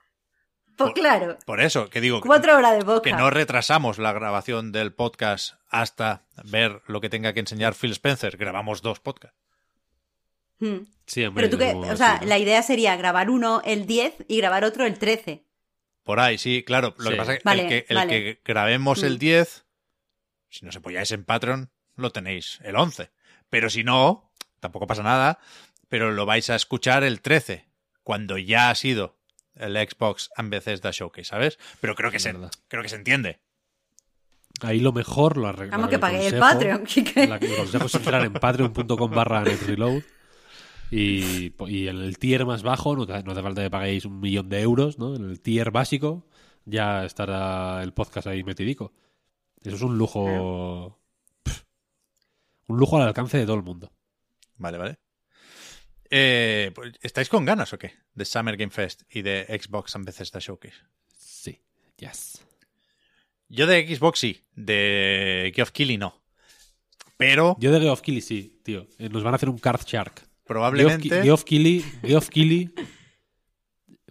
Pues 0.80 0.92
Por- 0.92 0.94
claro, 1.02 1.38
Por 1.46 1.60
eso, 1.62 1.90
que 1.90 2.00
digo, 2.00 2.22
cuatro 2.22 2.56
horas 2.56 2.78
de 2.78 2.84
boca. 2.86 3.02
que 3.02 3.12
no 3.14 3.30
retrasamos 3.30 3.98
la 4.00 4.14
grabación 4.14 4.72
del 4.72 4.94
podcast 4.94 5.56
hasta 5.70 6.24
ver 6.46 6.82
lo 6.88 7.02
que 7.02 7.10
tenga 7.10 7.34
que 7.34 7.42
enseñar 7.42 7.76
Phil 7.76 7.92
Spencer. 7.92 8.38
Grabamos 8.38 8.82
dos 8.82 9.00
podcasts. 9.02 9.38
Mm. 10.60 10.78
Sí, 11.06 11.26
hombre, 11.26 11.50
Pero 11.50 11.58
tú 11.58 11.64
que, 11.64 11.74
o 11.92 11.98
sea, 11.98 12.14
así, 12.16 12.26
¿no? 12.26 12.30
la 12.30 12.38
idea 12.38 12.62
sería 12.64 12.96
grabar 12.96 13.30
uno 13.30 13.62
el 13.66 13.86
10 13.88 14.26
y 14.28 14.38
grabar 14.38 14.64
otro 14.64 14.86
el 14.86 14.98
13. 15.00 15.44
Por 16.04 16.20
ahí, 16.20 16.38
sí, 16.38 16.64
claro. 16.66 16.96
Lo 16.98 17.06
Sí. 17.06 17.10
que 17.12 17.16
pasa 17.18 17.34
es 17.34 17.40
que 17.40 17.44
Vale, 17.46 17.62
el 17.64 17.68
que, 17.70 17.86
el 17.90 17.96
vale. 17.98 18.12
que 18.12 18.42
grabemos 18.46 19.04
el 19.04 19.16
Mm. 19.16 19.20
10, 19.20 19.66
si 20.50 20.66
nos 20.66 20.76
apoyáis 20.76 21.12
en 21.12 21.24
Patreon, 21.26 21.70
lo 21.96 22.12
tenéis 22.12 22.60
el 22.64 22.76
11. 22.78 23.12
Pero 23.50 23.70
si 23.70 23.84
no, 23.84 24.32
tampoco 24.60 24.88
pasa 24.88 25.04
nada, 25.04 25.40
pero 25.90 26.12
lo 26.12 26.26
vais 26.26 26.50
a 26.50 26.56
escuchar 26.56 27.04
el 27.04 27.22
13, 27.22 27.68
cuando 28.04 28.38
ya 28.38 28.70
ha 28.70 28.76
sido 28.76 29.19
el 29.60 29.76
Xbox 29.76 30.30
and 30.36 30.50
Bethesda 30.50 30.92
Showcase, 30.92 31.26
¿sabes? 31.26 31.60
Pero 31.82 31.96
creo 31.96 32.12
que, 32.12 32.20
se, 32.20 32.32
verdad. 32.32 32.52
creo 32.68 32.82
que 32.84 32.90
se 32.90 32.96
entiende. 32.96 33.40
Ahí 34.62 34.80
lo 34.80 34.92
mejor 34.92 35.38
lo 35.38 35.48
arreglo. 35.48 35.72
Vamos 35.72 35.90
que 35.90 36.00
pagué 36.00 36.28
el 36.28 36.34
consejo- 36.34 36.40
Patreon, 36.54 36.84
Kike. 36.86 37.28
La, 37.28 37.36
el 37.38 37.56
consejo 37.56 37.86
es 37.86 37.96
entrar 37.96 38.26
en 38.26 38.34
patreon.com 38.34 39.12
barra 39.12 39.42
netreload 39.44 40.02
y, 40.92 41.54
y 41.68 41.88
en 41.88 41.98
el 41.98 42.18
tier 42.18 42.46
más 42.46 42.64
bajo, 42.64 42.96
no, 42.96 43.06
te- 43.06 43.22
no 43.24 43.32
hace 43.32 43.42
falta 43.44 43.62
que 43.62 43.70
paguéis 43.70 44.06
un 44.06 44.20
millón 44.20 44.50
de 44.50 44.62
euros, 44.62 44.98
¿no? 44.98 45.16
En 45.16 45.24
el 45.30 45.40
tier 45.40 45.72
básico 45.72 46.26
ya 46.66 47.06
estará 47.06 47.82
el 47.84 47.94
podcast 47.94 48.28
ahí 48.28 48.44
metidico. 48.44 48.92
Eso 49.64 49.76
es 49.76 49.82
un 49.82 49.98
lujo... 49.98 51.00
un 52.68 52.78
lujo 52.78 52.98
al 52.98 53.08
alcance 53.08 53.38
de 53.38 53.46
todo 53.46 53.56
el 53.56 53.64
mundo. 53.64 53.92
Vale, 54.58 54.78
vale. 54.78 55.00
Eh, 56.10 56.72
pues, 56.74 56.94
¿Estáis 57.02 57.30
con 57.30 57.46
ganas 57.46 57.72
o 57.74 57.78
qué? 57.80 57.94
De 58.14 58.26
Summer 58.26 58.58
Game 58.58 58.72
Fest 58.72 59.04
y 59.10 59.22
de 59.22 59.46
Xbox 59.62 59.96
and 59.96 60.06
Bethesda 60.06 60.40
Showcase. 60.40 60.78
Sí, 61.18 61.60
yes. 61.98 62.44
Yo 63.48 63.68
de 63.68 63.96
Xbox 63.96 64.20
sí, 64.20 64.44
de 64.56 65.52
Geoff 65.56 65.72
Keighley 65.72 65.98
no. 65.98 66.22
Pero 67.18 67.58
Yo 67.60 67.72
de 67.72 67.82
Geoff 67.82 68.02
Keighley 68.02 68.22
sí, 68.22 68.60
tío. 68.64 68.88
Eh, 68.98 69.10
Nos 69.10 69.24
van 69.24 69.34
a 69.34 69.36
hacer 69.36 69.50
un 69.50 69.58
Card 69.58 69.82
Shark. 69.86 70.22
probablemente... 70.46 71.22
Geoff 71.22 71.44
Keighley, 71.44 71.84
Geoff 72.02 72.30
Keighley 72.30 72.74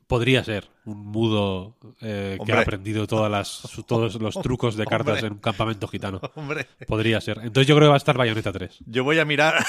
podría 0.06 0.42
ser 0.44 0.68
un 0.84 1.04
mudo 1.06 1.76
eh, 2.00 2.38
que 2.44 2.52
ha 2.52 2.60
aprendido 2.60 3.06
todas 3.06 3.30
las, 3.30 3.62
todos 3.86 4.14
los 4.16 4.34
trucos 4.42 4.76
de 4.76 4.84
cartas 4.86 5.14
Hombre. 5.16 5.26
en 5.26 5.32
un 5.34 5.38
campamento 5.38 5.86
gitano. 5.88 6.20
Hombre, 6.34 6.66
Podría 6.86 7.20
ser. 7.20 7.38
Entonces 7.42 7.66
yo 7.66 7.74
creo 7.76 7.86
que 7.86 7.90
va 7.90 7.94
a 7.94 7.98
estar 7.98 8.16
Bayonetta 8.16 8.52
3. 8.52 8.78
yo 8.86 9.04
voy 9.04 9.18
a 9.18 9.24
mirar... 9.24 9.64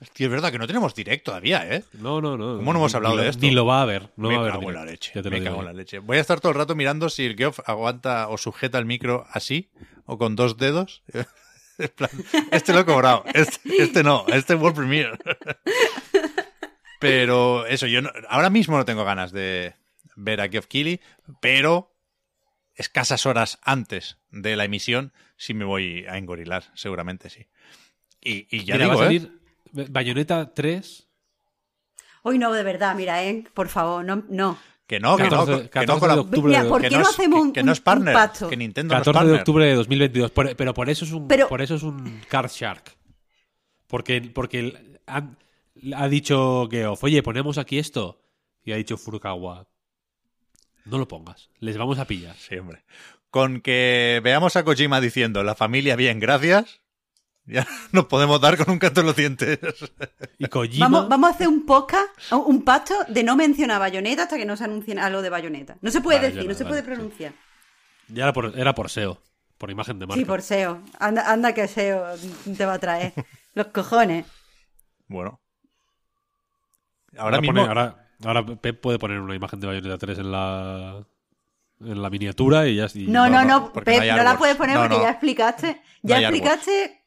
Hostia, 0.00 0.26
es 0.26 0.30
verdad 0.30 0.52
que 0.52 0.58
no 0.58 0.66
tenemos 0.66 0.94
directo 0.94 1.32
todavía, 1.32 1.68
¿eh? 1.74 1.82
No, 1.94 2.20
no, 2.20 2.36
no. 2.36 2.56
¿Cómo 2.58 2.72
no 2.72 2.78
hemos 2.78 2.94
hablado 2.94 3.16
ni 3.16 3.22
de 3.22 3.28
esto? 3.30 3.42
Ni 3.44 3.50
lo 3.50 3.66
va 3.66 3.78
a 3.80 3.82
haber. 3.82 4.10
No 4.16 4.28
me 4.28 4.34
va 4.36 4.40
a 4.40 4.42
haber 4.44 4.52
cago 4.54 4.68
en 4.70 4.74
la 4.76 4.84
leche. 4.84 5.22
Te 5.22 5.30
Me 5.30 5.42
cago 5.42 5.58
en 5.60 5.64
la 5.66 5.72
leche. 5.72 5.98
Voy 5.98 6.18
a 6.18 6.20
estar 6.20 6.38
todo 6.40 6.52
el 6.52 6.58
rato 6.58 6.74
mirando 6.76 7.08
si 7.10 7.26
el 7.26 7.36
Geoff 7.36 7.58
aguanta 7.66 8.28
o 8.28 8.38
sujeta 8.38 8.78
el 8.78 8.84
micro 8.86 9.26
así 9.32 9.70
o 10.06 10.16
con 10.18 10.36
dos 10.36 10.56
dedos. 10.56 11.02
En 11.80 11.90
plan, 11.90 12.10
este 12.50 12.72
lo 12.72 12.80
he 12.80 12.84
cobrado. 12.84 13.22
Este, 13.32 13.60
este 13.80 14.02
no. 14.02 14.24
Este 14.26 14.56
World 14.56 14.74
Premiere. 14.76 15.16
Pero 17.00 17.66
eso, 17.66 17.86
yo 17.86 18.02
no- 18.02 18.10
ahora 18.28 18.50
mismo 18.50 18.76
no 18.76 18.84
tengo 18.84 19.04
ganas 19.04 19.30
de 19.30 19.74
ver 20.16 20.40
a 20.40 20.48
Geoff 20.48 20.66
Keighley, 20.66 21.00
pero 21.40 21.94
escasas 22.74 23.24
horas 23.26 23.60
antes 23.62 24.18
de 24.30 24.56
la 24.56 24.64
emisión 24.64 25.12
sí 25.36 25.54
me 25.54 25.64
voy 25.64 26.04
a 26.08 26.18
engorilar, 26.18 26.64
seguramente 26.74 27.30
sí. 27.30 27.46
Y, 28.20 28.48
y 28.50 28.64
ya 28.64 28.74
Mira, 28.74 28.86
digo, 28.86 28.98
va 28.98 29.06
a 29.06 29.12
¿eh? 29.12 29.28
Salir 29.72 29.90
Bayonetta 29.90 30.52
3 30.54 31.04
Hoy 32.22 32.38
no, 32.38 32.52
de 32.52 32.62
verdad, 32.62 32.94
mira, 32.96 33.22
¿eh? 33.24 33.44
Por 33.54 33.68
favor, 33.68 34.04
no. 34.04 34.24
no. 34.28 34.58
Que 34.86 34.98
no, 35.00 35.16
que 35.16 35.24
no, 35.24 35.30
14 35.30 35.70
que 35.70 35.78
no 35.80 35.86
14 35.86 36.06
la- 36.08 36.14
de 36.14 36.20
octubre 36.20 36.48
Mira, 36.50 36.62
de- 36.64 36.68
¿por 36.68 36.80
que 36.82 36.88
qué 36.88 36.96
no 36.96 37.02
hacemos 37.02 37.38
que- 37.38 37.42
un, 37.42 37.52
que 37.52 37.62
no 37.62 37.72
es 37.72 37.80
partner, 37.80 38.14
pacto? 38.14 38.48
que 38.48 38.56
Nintendo 38.56 38.94
no 38.94 39.00
es 39.00 39.04
14 39.04 39.18
de 39.18 39.24
partner. 39.24 39.40
octubre 39.40 39.66
de 39.66 39.74
2022. 39.74 40.30
Por- 40.30 40.56
pero 40.56 40.74
por 40.74 40.88
eso 40.90 41.04
es 41.04 41.12
un, 41.12 41.28
Pero- 41.28 41.48
por 41.48 41.60
eso 41.62 41.74
es 41.76 41.82
un 41.82 42.20
Card 42.28 42.50
Shark. 42.50 42.96
Porque, 43.86 44.20
porque 44.34 44.96
ha 45.06 46.08
dicho 46.08 46.68
Geoff, 46.70 47.04
oye, 47.04 47.22
ponemos 47.22 47.56
aquí 47.58 47.78
esto. 47.78 48.20
Y 48.64 48.72
ha 48.72 48.76
dicho 48.76 48.96
Furukawa, 48.98 49.66
no 50.84 50.98
lo 50.98 51.06
pongas, 51.08 51.50
les 51.60 51.76
vamos 51.78 51.98
a 51.98 52.06
pillar. 52.06 52.36
Sí, 52.36 52.56
hombre. 52.58 52.84
Con 53.30 53.60
que 53.60 54.20
veamos 54.24 54.56
a 54.56 54.64
Kojima 54.64 55.00
diciendo 55.00 55.42
la 55.42 55.54
familia 55.54 55.96
bien, 55.96 56.18
gracias, 56.18 56.80
ya 57.48 57.66
nos 57.92 58.04
podemos 58.06 58.40
dar 58.40 58.56
con 58.56 58.70
un 58.70 58.78
canto 58.78 59.00
en 59.00 59.06
los 59.06 59.16
dientes. 59.16 59.58
Y 60.38 60.46
Kojima, 60.46 60.86
Vamos, 60.86 61.08
vamos 61.08 61.30
a 61.30 61.34
hacer 61.34 61.48
un 61.48 61.64
podcast, 61.66 62.08
un 62.32 62.62
pacto 62.62 62.94
de 63.08 63.22
no 63.24 63.34
mencionar 63.36 63.80
Bayonetta 63.80 64.24
hasta 64.24 64.36
que 64.36 64.44
no 64.44 64.56
se 64.56 64.64
anuncie 64.64 64.98
algo 65.00 65.22
de 65.22 65.30
Bayonetta. 65.30 65.76
No 65.80 65.90
se 65.90 66.00
puede 66.00 66.18
Vale, 66.18 66.28
decir, 66.28 66.44
no 66.44 66.52
no, 66.52 66.58
se 66.58 66.64
vale, 66.64 66.70
puede 66.82 66.82
sí. 66.82 66.86
pronunciar. 66.86 67.32
ya 68.08 68.24
era 68.24 68.32
por, 68.32 68.58
era 68.58 68.74
por 68.74 68.90
SEO, 68.90 69.20
por 69.56 69.70
imagen 69.70 69.98
de 69.98 70.06
marca. 70.06 70.18
Sí, 70.20 70.24
por 70.24 70.42
SEO. 70.42 70.82
Anda, 71.00 71.30
anda 71.32 71.52
que 71.54 71.66
SEO 71.66 72.04
te 72.56 72.66
va 72.66 72.74
a 72.74 72.78
traer. 72.78 73.12
Los 73.54 73.68
cojones. 73.68 74.26
Bueno. 75.08 75.40
Ahora, 77.16 77.22
Ahora, 77.36 77.40
mismo. 77.40 77.54
pone- 77.62 77.68
ahora, 77.68 78.08
ahora 78.24 78.46
Pep 78.60 78.80
puede 78.80 78.98
poner 78.98 79.18
una 79.20 79.34
imagen 79.34 79.58
de 79.60 79.66
Bayonetta 79.66 79.98
3 79.98 80.18
en 80.18 80.30
la 80.32 81.04
en 81.80 82.02
la 82.02 82.10
miniatura 82.10 82.66
y 82.66 82.76
ya 82.76 82.86
y- 82.94 83.06
No, 83.06 83.28
no, 83.30 83.44
no, 83.44 83.60
no, 83.60 83.72
Pep, 83.72 83.86
no, 83.86 84.22
la 84.22 84.36
puedes 84.36 84.56
poner 84.56 84.74
No, 84.76 84.82
porque 84.82 84.96
no. 84.96 85.02
ya 85.02 85.10
explicaste. 85.10 85.80
Ya 86.02 86.20
explicaste. 86.20 86.97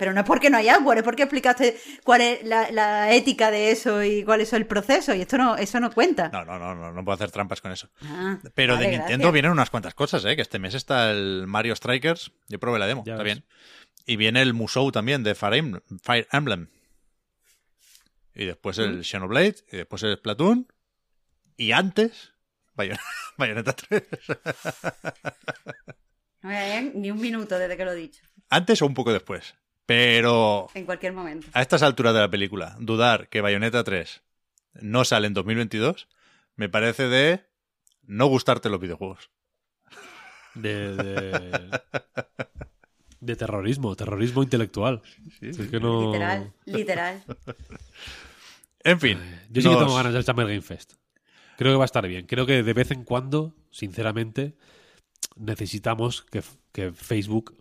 Pero 0.00 0.14
no 0.14 0.20
es 0.22 0.26
porque 0.26 0.48
no 0.48 0.56
hay 0.56 0.68
artwork, 0.68 0.96
es 0.98 1.04
porque 1.04 1.22
explicaste 1.24 1.78
cuál 2.04 2.22
es 2.22 2.42
la, 2.42 2.70
la 2.70 3.12
ética 3.12 3.50
de 3.50 3.70
eso 3.70 4.02
y 4.02 4.24
cuál 4.24 4.40
es 4.40 4.52
el 4.54 4.64
proceso. 4.66 5.14
Y 5.14 5.20
esto 5.20 5.36
no, 5.36 5.56
eso 5.56 5.78
no 5.78 5.92
cuenta. 5.92 6.30
No, 6.30 6.42
no, 6.44 6.58
no, 6.58 6.74
no, 6.74 6.90
no 6.90 7.04
puedo 7.04 7.14
hacer 7.14 7.30
trampas 7.30 7.60
con 7.60 7.70
eso. 7.70 7.90
Ah, 8.02 8.38
Pero 8.54 8.74
vale, 8.74 8.86
de 8.86 8.92
Nintendo 8.92 9.16
gracias. 9.18 9.32
vienen 9.34 9.52
unas 9.52 9.68
cuantas 9.68 9.92
cosas, 9.94 10.24
¿eh? 10.24 10.34
Que 10.36 10.42
este 10.42 10.58
mes 10.58 10.72
está 10.74 11.10
el 11.10 11.44
Mario 11.46 11.76
Strikers. 11.76 12.32
Yo 12.48 12.58
probé 12.58 12.78
la 12.78 12.86
demo, 12.86 13.04
Ya 13.04 13.12
está 13.12 13.22
ves. 13.22 13.34
bien. 13.34 13.44
Y 14.06 14.16
viene 14.16 14.40
el 14.40 14.54
Musou 14.54 14.90
también 14.90 15.22
de 15.22 15.34
Fire 15.34 15.54
Emblem. 15.54 15.82
Fire 16.02 16.26
Emblem. 16.32 16.68
Y 18.34 18.46
después 18.46 18.78
Mm. 18.78 18.82
el 18.82 19.04
Xenoblade. 19.04 19.56
Y 19.70 19.76
después 19.76 20.02
el 20.02 20.16
Splatoon. 20.16 20.66
Y 21.58 21.72
antes, 21.72 22.32
Bayon- 22.74 22.98
Bayonetta 23.36 23.72
3. 23.88 24.02
No 26.42 26.48
me 26.48 26.54
darían 26.54 26.92
ni 26.94 27.10
un 27.10 27.20
minuto 27.20 27.58
desde 27.58 27.76
que 27.76 27.84
lo 27.84 27.92
he 27.92 27.96
dicho. 27.96 28.22
Antes 28.48 28.80
o 28.82 28.86
un 28.86 28.94
poco 28.94 29.12
después. 29.12 29.54
Pero 29.90 30.68
En 30.74 30.84
cualquier 30.86 31.12
momento. 31.12 31.48
a 31.52 31.60
estas 31.62 31.82
alturas 31.82 32.14
de 32.14 32.20
la 32.20 32.30
película, 32.30 32.76
dudar 32.78 33.28
que 33.28 33.40
Bayonetta 33.40 33.82
3 33.82 34.22
no 34.82 35.04
sale 35.04 35.26
en 35.26 35.34
2022 35.34 36.06
me 36.54 36.68
parece 36.68 37.08
de 37.08 37.44
no 38.04 38.26
gustarte 38.26 38.68
los 38.70 38.78
videojuegos. 38.80 39.30
de, 40.54 40.94
de, 40.94 41.80
de 43.20 43.34
terrorismo, 43.36 43.96
terrorismo 43.96 44.44
intelectual. 44.44 45.02
Es 45.40 45.56
que 45.58 45.80
no- 45.80 46.06
Literal, 46.06 46.52
literal. 46.66 47.24
En 48.84 49.00
fin. 49.00 49.18
Yo 49.50 49.60
sí 49.60 49.68
que 49.68 49.74
tengo 49.76 49.96
ganas 49.96 50.12
del 50.12 50.22
Summer 50.24 50.46
Game 50.46 50.62
Fest. 50.62 50.92
Creo 51.58 51.72
que 51.72 51.78
va 51.78 51.84
a 51.84 51.86
estar 51.86 52.06
bien. 52.06 52.26
Creo 52.26 52.46
que 52.46 52.62
de 52.62 52.72
vez 52.72 52.92
en 52.92 53.02
cuando, 53.02 53.56
sinceramente, 53.72 54.54
necesitamos 55.34 56.22
que, 56.22 56.42
que 56.72 56.92
Facebook 56.92 57.59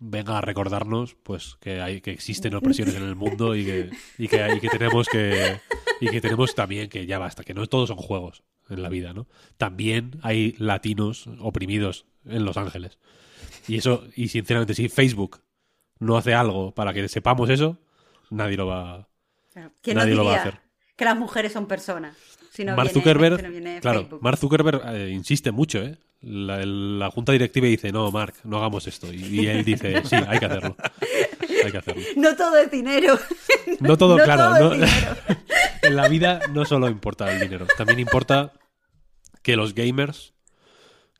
venga 0.00 0.38
a 0.38 0.40
recordarnos 0.40 1.16
pues 1.22 1.56
que 1.60 1.80
hay 1.80 2.00
que 2.00 2.10
existen 2.12 2.54
opresiones 2.54 2.94
en 2.94 3.02
el 3.02 3.16
mundo 3.16 3.54
y 3.56 3.64
que, 3.64 3.90
y 4.18 4.28
que, 4.28 4.54
y 4.56 4.60
que 4.60 4.68
tenemos 4.68 5.08
que 5.08 5.60
y 6.00 6.08
que 6.08 6.20
tenemos 6.20 6.54
también 6.54 6.88
que 6.88 7.06
ya 7.06 7.18
basta, 7.18 7.42
que 7.44 7.54
no 7.54 7.66
todos 7.66 7.88
son 7.88 7.96
juegos 7.98 8.42
en 8.70 8.82
la 8.82 8.88
vida, 8.88 9.12
¿no? 9.12 9.26
También 9.56 10.18
hay 10.22 10.54
latinos 10.58 11.28
oprimidos 11.40 12.04
en 12.26 12.44
Los 12.44 12.56
Ángeles. 12.56 12.98
Y 13.66 13.76
eso, 13.78 14.04
y 14.14 14.28
sinceramente, 14.28 14.74
si 14.74 14.88
Facebook 14.88 15.40
no 15.98 16.16
hace 16.16 16.34
algo 16.34 16.72
para 16.74 16.92
que 16.94 17.08
sepamos 17.08 17.50
eso, 17.50 17.78
nadie 18.30 18.56
lo 18.56 18.66
va 18.66 19.08
Claro. 19.52 19.72
¿Quién 19.82 19.96
nos 19.96 20.04
Nadie 20.04 20.14
lo 20.16 20.24
va 20.24 20.34
a 20.36 20.40
hacer. 20.40 20.60
que 20.96 21.04
las 21.04 21.16
mujeres 21.16 21.52
son 21.52 21.66
personas? 21.66 22.16
Si 22.52 22.64
no 22.64 22.76
Mark 22.76 22.88
viene- 22.90 22.92
Zuckerberg, 23.00 23.36
si 23.38 23.42
no 23.42 23.50
viene 23.50 23.80
claro. 23.80 24.18
Mark 24.20 24.36
Zuckerberg 24.38 24.82
eh, 24.94 25.10
insiste 25.10 25.50
mucho, 25.50 25.82
¿eh? 25.82 25.96
La, 26.20 27.10
junta 27.10 27.30
directiva 27.32 27.68
dice, 27.68 27.92
no, 27.92 28.10
Mark, 28.10 28.34
no 28.44 28.58
hagamos 28.58 28.86
esto. 28.88 29.12
Y, 29.12 29.40
y 29.42 29.46
él 29.46 29.64
dice, 29.64 30.02
sí, 30.04 30.16
hay 30.16 30.38
que 30.38 30.46
hacerlo. 30.46 30.76
Hay 31.64 31.70
que 31.70 31.78
hacerlo. 31.78 32.02
No 32.16 32.34
todo 32.36 32.56
es 32.58 32.70
dinero. 32.70 33.18
No 33.80 33.96
todo, 33.96 34.18
No 34.18 34.24
claro. 34.24 34.58
todo 34.58 34.74
no- 34.76 34.86
en 35.82 35.96
la 35.96 36.08
vida 36.08 36.40
no 36.52 36.64
solo 36.64 36.88
importa 36.88 37.32
el 37.32 37.40
dinero, 37.40 37.66
también 37.76 38.00
importa 38.00 38.52
que 39.42 39.54
los 39.56 39.74
gamers, 39.74 40.34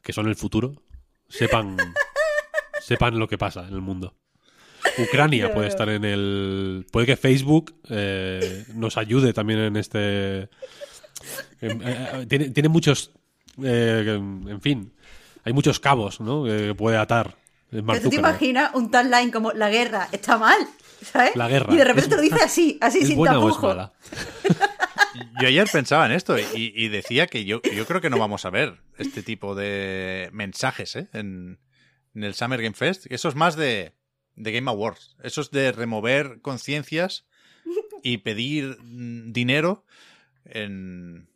que 0.03 0.13
son 0.13 0.27
el 0.29 0.35
futuro, 0.35 0.83
sepan, 1.29 1.77
sepan 2.81 3.19
lo 3.19 3.29
que 3.29 3.39
pasa 3.39 3.67
en 3.69 3.75
el 3.75 3.81
mundo. 3.81 4.15
Ucrania 4.99 5.53
puede 5.55 5.69
estar 5.69 5.89
en 5.89 6.05
el. 6.05 6.87
Puede 6.91 7.07
que 7.07 7.17
Facebook 7.17 7.81
eh, 7.91 8.65
nos 8.75 8.97
ayude 8.97 9.33
también 9.33 9.61
en 9.61 9.77
este. 9.77 10.49
eh, 11.61 12.27
tiene, 12.29 12.51
tiene 12.51 12.69
muchos. 12.69 13.13
Eh, 13.63 14.05
en 14.17 14.61
fin, 14.61 14.93
hay 15.45 15.53
muchos 15.53 15.81
cabos, 15.81 16.21
¿no? 16.21 16.45
Que 16.45 16.75
puede 16.75 16.97
atar. 16.97 17.37
Pero 17.71 17.85
tú 18.01 18.09
te 18.11 18.17
imaginas 18.17 18.75
un 18.75 18.91
tagline 18.91 19.31
como 19.31 19.53
la 19.53 19.69
guerra 19.69 20.09
está 20.13 20.39
mal, 20.39 20.57
¿sabes? 21.03 21.37
La 21.37 21.49
guerra. 21.49 21.73
Y 21.75 21.77
de 21.77 21.85
repente 21.85 22.05
¿Es- 22.07 22.09
te 22.11 22.17
lo 22.17 22.23
dice 22.23 22.43
así, 22.43 22.79
así 22.81 23.01
¿Es 23.01 23.09
sin 23.09 23.17
buena 23.17 23.39
o 23.39 23.49
es 23.49 23.55
tapujo. 23.55 23.69
mala? 23.69 23.93
Yo 25.41 25.49
ayer 25.49 25.69
pensaba 25.71 26.07
en 26.07 26.13
esto 26.13 26.39
y, 26.39 26.45
y 26.55 26.89
decía 26.89 27.27
que 27.27 27.45
yo, 27.45 27.61
yo 27.75 27.87
creo 27.87 28.01
que 28.01 28.09
no 28.11 28.19
vamos 28.19 28.45
a 28.45 28.51
ver 28.51 28.79
este 28.99 29.23
tipo 29.23 29.55
de 29.55 30.29
mensajes 30.33 30.97
¿eh? 30.97 31.09
en, 31.13 31.59
en 32.15 32.25
el 32.25 32.35
Summer 32.35 32.63
Game 32.63 32.75
Fest. 32.75 33.07
Eso 33.11 33.29
es 33.29 33.35
más 33.35 33.57
de, 33.57 33.93
de 34.37 34.53
Game 34.53 34.71
Awards. 34.71 35.17
Eso 35.23 35.41
es 35.41 35.51
de 35.51 35.73
remover 35.73 36.41
conciencias 36.41 37.27
y 38.03 38.19
pedir 38.19 38.79
mm, 38.81 39.33
dinero 39.33 39.85
en, 40.45 41.29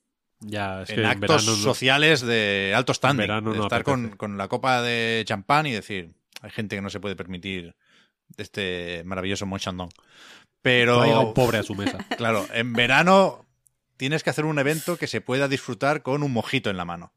Ya, 0.45 0.83
es 0.83 0.91
en 0.91 0.97
que 0.97 1.01
en 1.03 1.07
actos 1.07 1.29
verano 1.47 1.57
no- 1.57 1.63
sociales 1.63 2.21
de 2.21 2.73
alto 2.75 2.93
standing. 2.95 3.19
verano 3.27 3.53
de 3.53 3.59
no 3.59 3.65
estar 3.65 3.83
con, 3.85 4.11
con 4.17 4.37
la 4.39 4.49
copa 4.49 4.83
de 4.83 5.23
champán 5.27 5.67
y 5.67 5.73
decir, 5.73 6.13
hay 6.41 6.51
gente 6.51 6.77
que 6.77 6.83
no 6.83 6.91
se 6.91 7.01
puede 7.01 7.17
permitir 7.17 7.75
este 8.37 9.03
maravilloso 9.05 9.47
Monchandon. 9.47 9.89
Pero... 10.63 10.99
traiga 10.99 11.21
un 11.21 11.35
pobre 11.35 11.59
a 11.59 11.63
su 11.63 11.75
mesa. 11.75 11.99
Claro, 12.17 12.47
en 12.53 12.73
verano 12.73 13.47
tienes 13.97 14.23
que 14.23 14.31
hacer 14.31 14.45
un 14.45 14.59
evento 14.59 14.97
que 14.97 15.07
se 15.07 15.21
pueda 15.21 15.49
disfrutar 15.49 16.03
con 16.03 16.23
un 16.23 16.33
mojito 16.33 16.71
en 16.71 16.77
la 16.77 16.85
mano. 16.85 17.13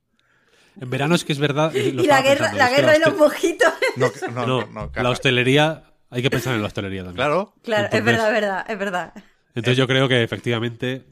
En 0.79 0.89
verano 0.89 1.15
es 1.15 1.23
que 1.23 1.31
es 1.33 1.39
verdad. 1.39 1.71
lo 1.73 1.79
Y 2.03 2.07
la 2.07 2.21
guerra, 2.21 2.49
pensando, 2.51 2.57
la 2.57 2.69
guerra 2.69 2.91
de 2.93 2.99
los 2.99 3.17
mojitos. 3.17 3.73
No, 3.95 4.11
no, 4.31 4.45
No, 4.45 4.65
no, 4.67 4.91
no, 4.93 5.03
la 5.03 5.09
hostelería. 5.09 5.83
Hay 6.09 6.21
que 6.21 6.29
pensar 6.29 6.53
en 6.55 6.61
la 6.61 6.67
hostelería 6.67 7.03
también. 7.03 7.15
Claro, 7.15 7.53
Claro, 7.63 7.87
es 7.91 8.03
verdad, 8.03 8.27
es 8.27 8.33
verdad, 8.33 8.65
es 8.69 8.77
verdad. 8.79 9.13
Entonces 9.55 9.77
yo 9.77 9.87
creo 9.87 10.07
que 10.09 10.21
efectivamente 10.21 11.05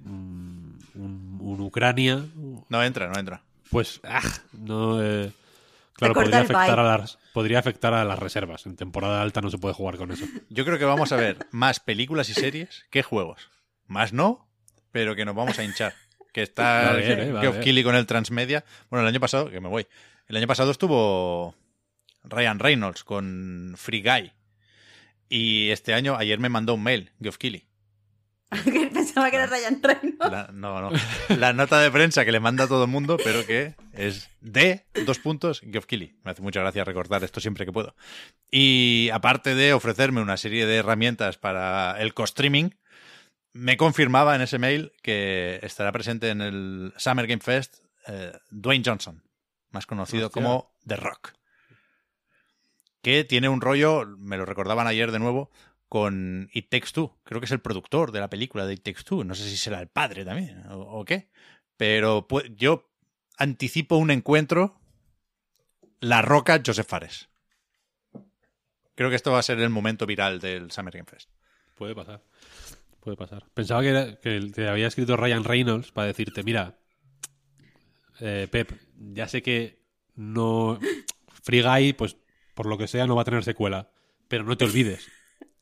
Ucrania, 1.61 2.25
no 2.69 2.83
entra, 2.83 3.07
no 3.07 3.19
entra. 3.19 3.43
pues, 3.69 3.99
ah, 4.03 4.21
no. 4.53 5.03
eh, 5.03 5.31
claro, 5.93 6.13
podría 6.13 6.41
afectar, 6.41 6.79
a 6.79 6.83
las, 6.83 7.17
podría 7.33 7.59
afectar 7.59 7.93
a 7.93 8.05
las 8.05 8.19
reservas. 8.19 8.65
En 8.65 8.75
temporada 8.75 9.21
alta 9.21 9.41
no 9.41 9.49
se 9.49 9.57
puede 9.57 9.73
jugar 9.73 9.97
con 9.97 10.11
eso. 10.11 10.25
Yo 10.49 10.65
creo 10.65 10.77
que 10.77 10.85
vamos 10.85 11.11
a 11.11 11.15
ver 11.15 11.37
más 11.51 11.79
películas 11.79 12.29
y 12.29 12.33
series 12.33 12.85
que 12.89 13.03
juegos. 13.03 13.49
Más 13.87 14.13
no, 14.13 14.47
pero 14.91 15.15
que 15.15 15.25
nos 15.25 15.35
vamos 15.35 15.59
a 15.59 15.63
hinchar. 15.63 15.93
Que 16.31 16.41
está 16.41 16.93
ver, 16.93 17.19
eh, 17.19 17.83
con 17.83 17.95
el 17.95 18.07
Transmedia. 18.07 18.65
Bueno, 18.89 19.03
el 19.03 19.07
año 19.07 19.19
pasado, 19.19 19.51
que 19.51 19.59
me 19.59 19.69
voy. 19.69 19.87
El 20.27 20.37
año 20.37 20.47
pasado 20.47 20.71
estuvo 20.71 21.55
Ryan 22.23 22.59
Reynolds 22.59 23.03
con 23.03 23.75
Free 23.77 24.01
Guy. 24.01 24.31
Y 25.29 25.69
este 25.69 25.93
año, 25.93 26.15
ayer 26.15 26.39
me 26.39 26.49
mandó 26.49 26.73
un 26.73 26.83
mail, 26.83 27.11
Geoff 27.21 27.37
Keighley. 27.37 27.65
Pensaba 28.93 29.29
que 29.29 29.37
era 29.37 29.47
Ryan 29.47 29.81
Reynolds. 29.81 30.31
La, 30.31 30.49
no, 30.53 30.81
no. 30.81 30.91
La 31.37 31.53
nota 31.53 31.79
de 31.79 31.91
prensa 31.91 32.25
que 32.25 32.31
le 32.31 32.39
manda 32.39 32.65
a 32.65 32.67
todo 32.67 32.83
el 32.83 32.89
mundo, 32.89 33.17
pero 33.23 33.45
que 33.45 33.75
es 33.93 34.29
de 34.41 34.85
dos 35.05 35.19
puntos 35.19 35.61
Geoff 35.61 35.85
Keighley. 35.85 36.15
Me 36.23 36.31
hace 36.31 36.41
mucha 36.41 36.59
gracia 36.61 36.83
recordar 36.83 37.23
esto 37.23 37.39
siempre 37.39 37.65
que 37.65 37.71
puedo. 37.71 37.95
Y 38.51 39.09
aparte 39.13 39.55
de 39.55 39.73
ofrecerme 39.73 40.21
una 40.21 40.37
serie 40.37 40.65
de 40.65 40.77
herramientas 40.77 41.37
para 41.37 41.99
el 41.99 42.13
co-streaming, 42.13 42.69
me 43.53 43.77
confirmaba 43.77 44.35
en 44.35 44.41
ese 44.41 44.59
mail 44.59 44.91
que 45.01 45.59
estará 45.61 45.91
presente 45.91 46.29
en 46.29 46.41
el 46.41 46.93
Summer 46.97 47.27
Game 47.27 47.41
Fest 47.41 47.75
eh, 48.07 48.33
Dwayne 48.49 48.83
Johnson, 48.85 49.23
más 49.71 49.85
conocido 49.85 50.27
Hostia. 50.27 50.41
como 50.41 50.73
The 50.85 50.95
Rock. 50.95 51.33
Que 53.01 53.23
tiene 53.23 53.49
un 53.49 53.61
rollo, 53.61 54.05
me 54.17 54.37
lo 54.37 54.45
recordaban 54.45 54.87
ayer 54.87 55.11
de 55.11 55.19
nuevo, 55.19 55.51
con 55.93 56.49
It 56.51 56.69
Takes 56.71 56.87
Two. 56.91 57.19
Creo 57.23 57.39
que 57.39 57.45
es 57.45 57.51
el 57.51 57.61
productor 57.61 58.11
de 58.11 58.19
la 58.19 58.27
película 58.27 58.65
de 58.65 58.73
It 58.73 58.81
Takes 58.81 59.03
Two. 59.03 59.23
No 59.23 59.35
sé 59.35 59.47
si 59.47 59.55
será 59.55 59.79
el 59.79 59.89
padre 59.89 60.25
también 60.25 60.63
o, 60.71 61.05
qué. 61.05 61.29
Pero 61.77 62.27
yo 62.55 62.89
anticipo 63.37 63.97
un 63.97 64.09
encuentro 64.09 64.81
La 65.99 66.23
Roca 66.23 66.59
Joseph 66.65 66.87
Fares. 66.87 67.29
Creo 68.95 69.11
que 69.11 69.15
esto 69.15 69.33
va 69.33 69.37
a 69.37 69.43
ser 69.43 69.59
el 69.59 69.69
momento 69.69 70.07
viral 70.07 70.39
del 70.39 70.71
Summer 70.71 70.95
Game 70.95 71.05
Fest. 71.07 71.29
Puede 71.75 71.93
pasar. 71.93 72.23
Puede 72.99 73.15
pasar. 73.15 73.45
Pensaba 73.53 73.83
que 73.83 74.17
te 74.51 74.67
había 74.67 74.87
escrito 74.87 75.15
Ryan 75.15 75.43
Reynolds 75.43 75.91
para 75.91 76.07
decirte, 76.07 76.41
mira, 76.41 76.79
eh, 78.19 78.47
Pep, 78.49 78.71
ya 78.95 79.27
sé 79.27 79.43
que 79.43 79.85
no... 80.15 80.79
Free 81.43 81.61
Guy, 81.61 81.93
pues 81.93 82.17
por 82.55 82.65
lo 82.65 82.79
que 82.79 82.87
sea, 82.87 83.05
no 83.05 83.15
va 83.15 83.21
a 83.21 83.25
tener 83.25 83.43
secuela. 83.43 83.91
Pero 84.27 84.43
no 84.43 84.57
te 84.57 84.65
olvides. 84.65 85.07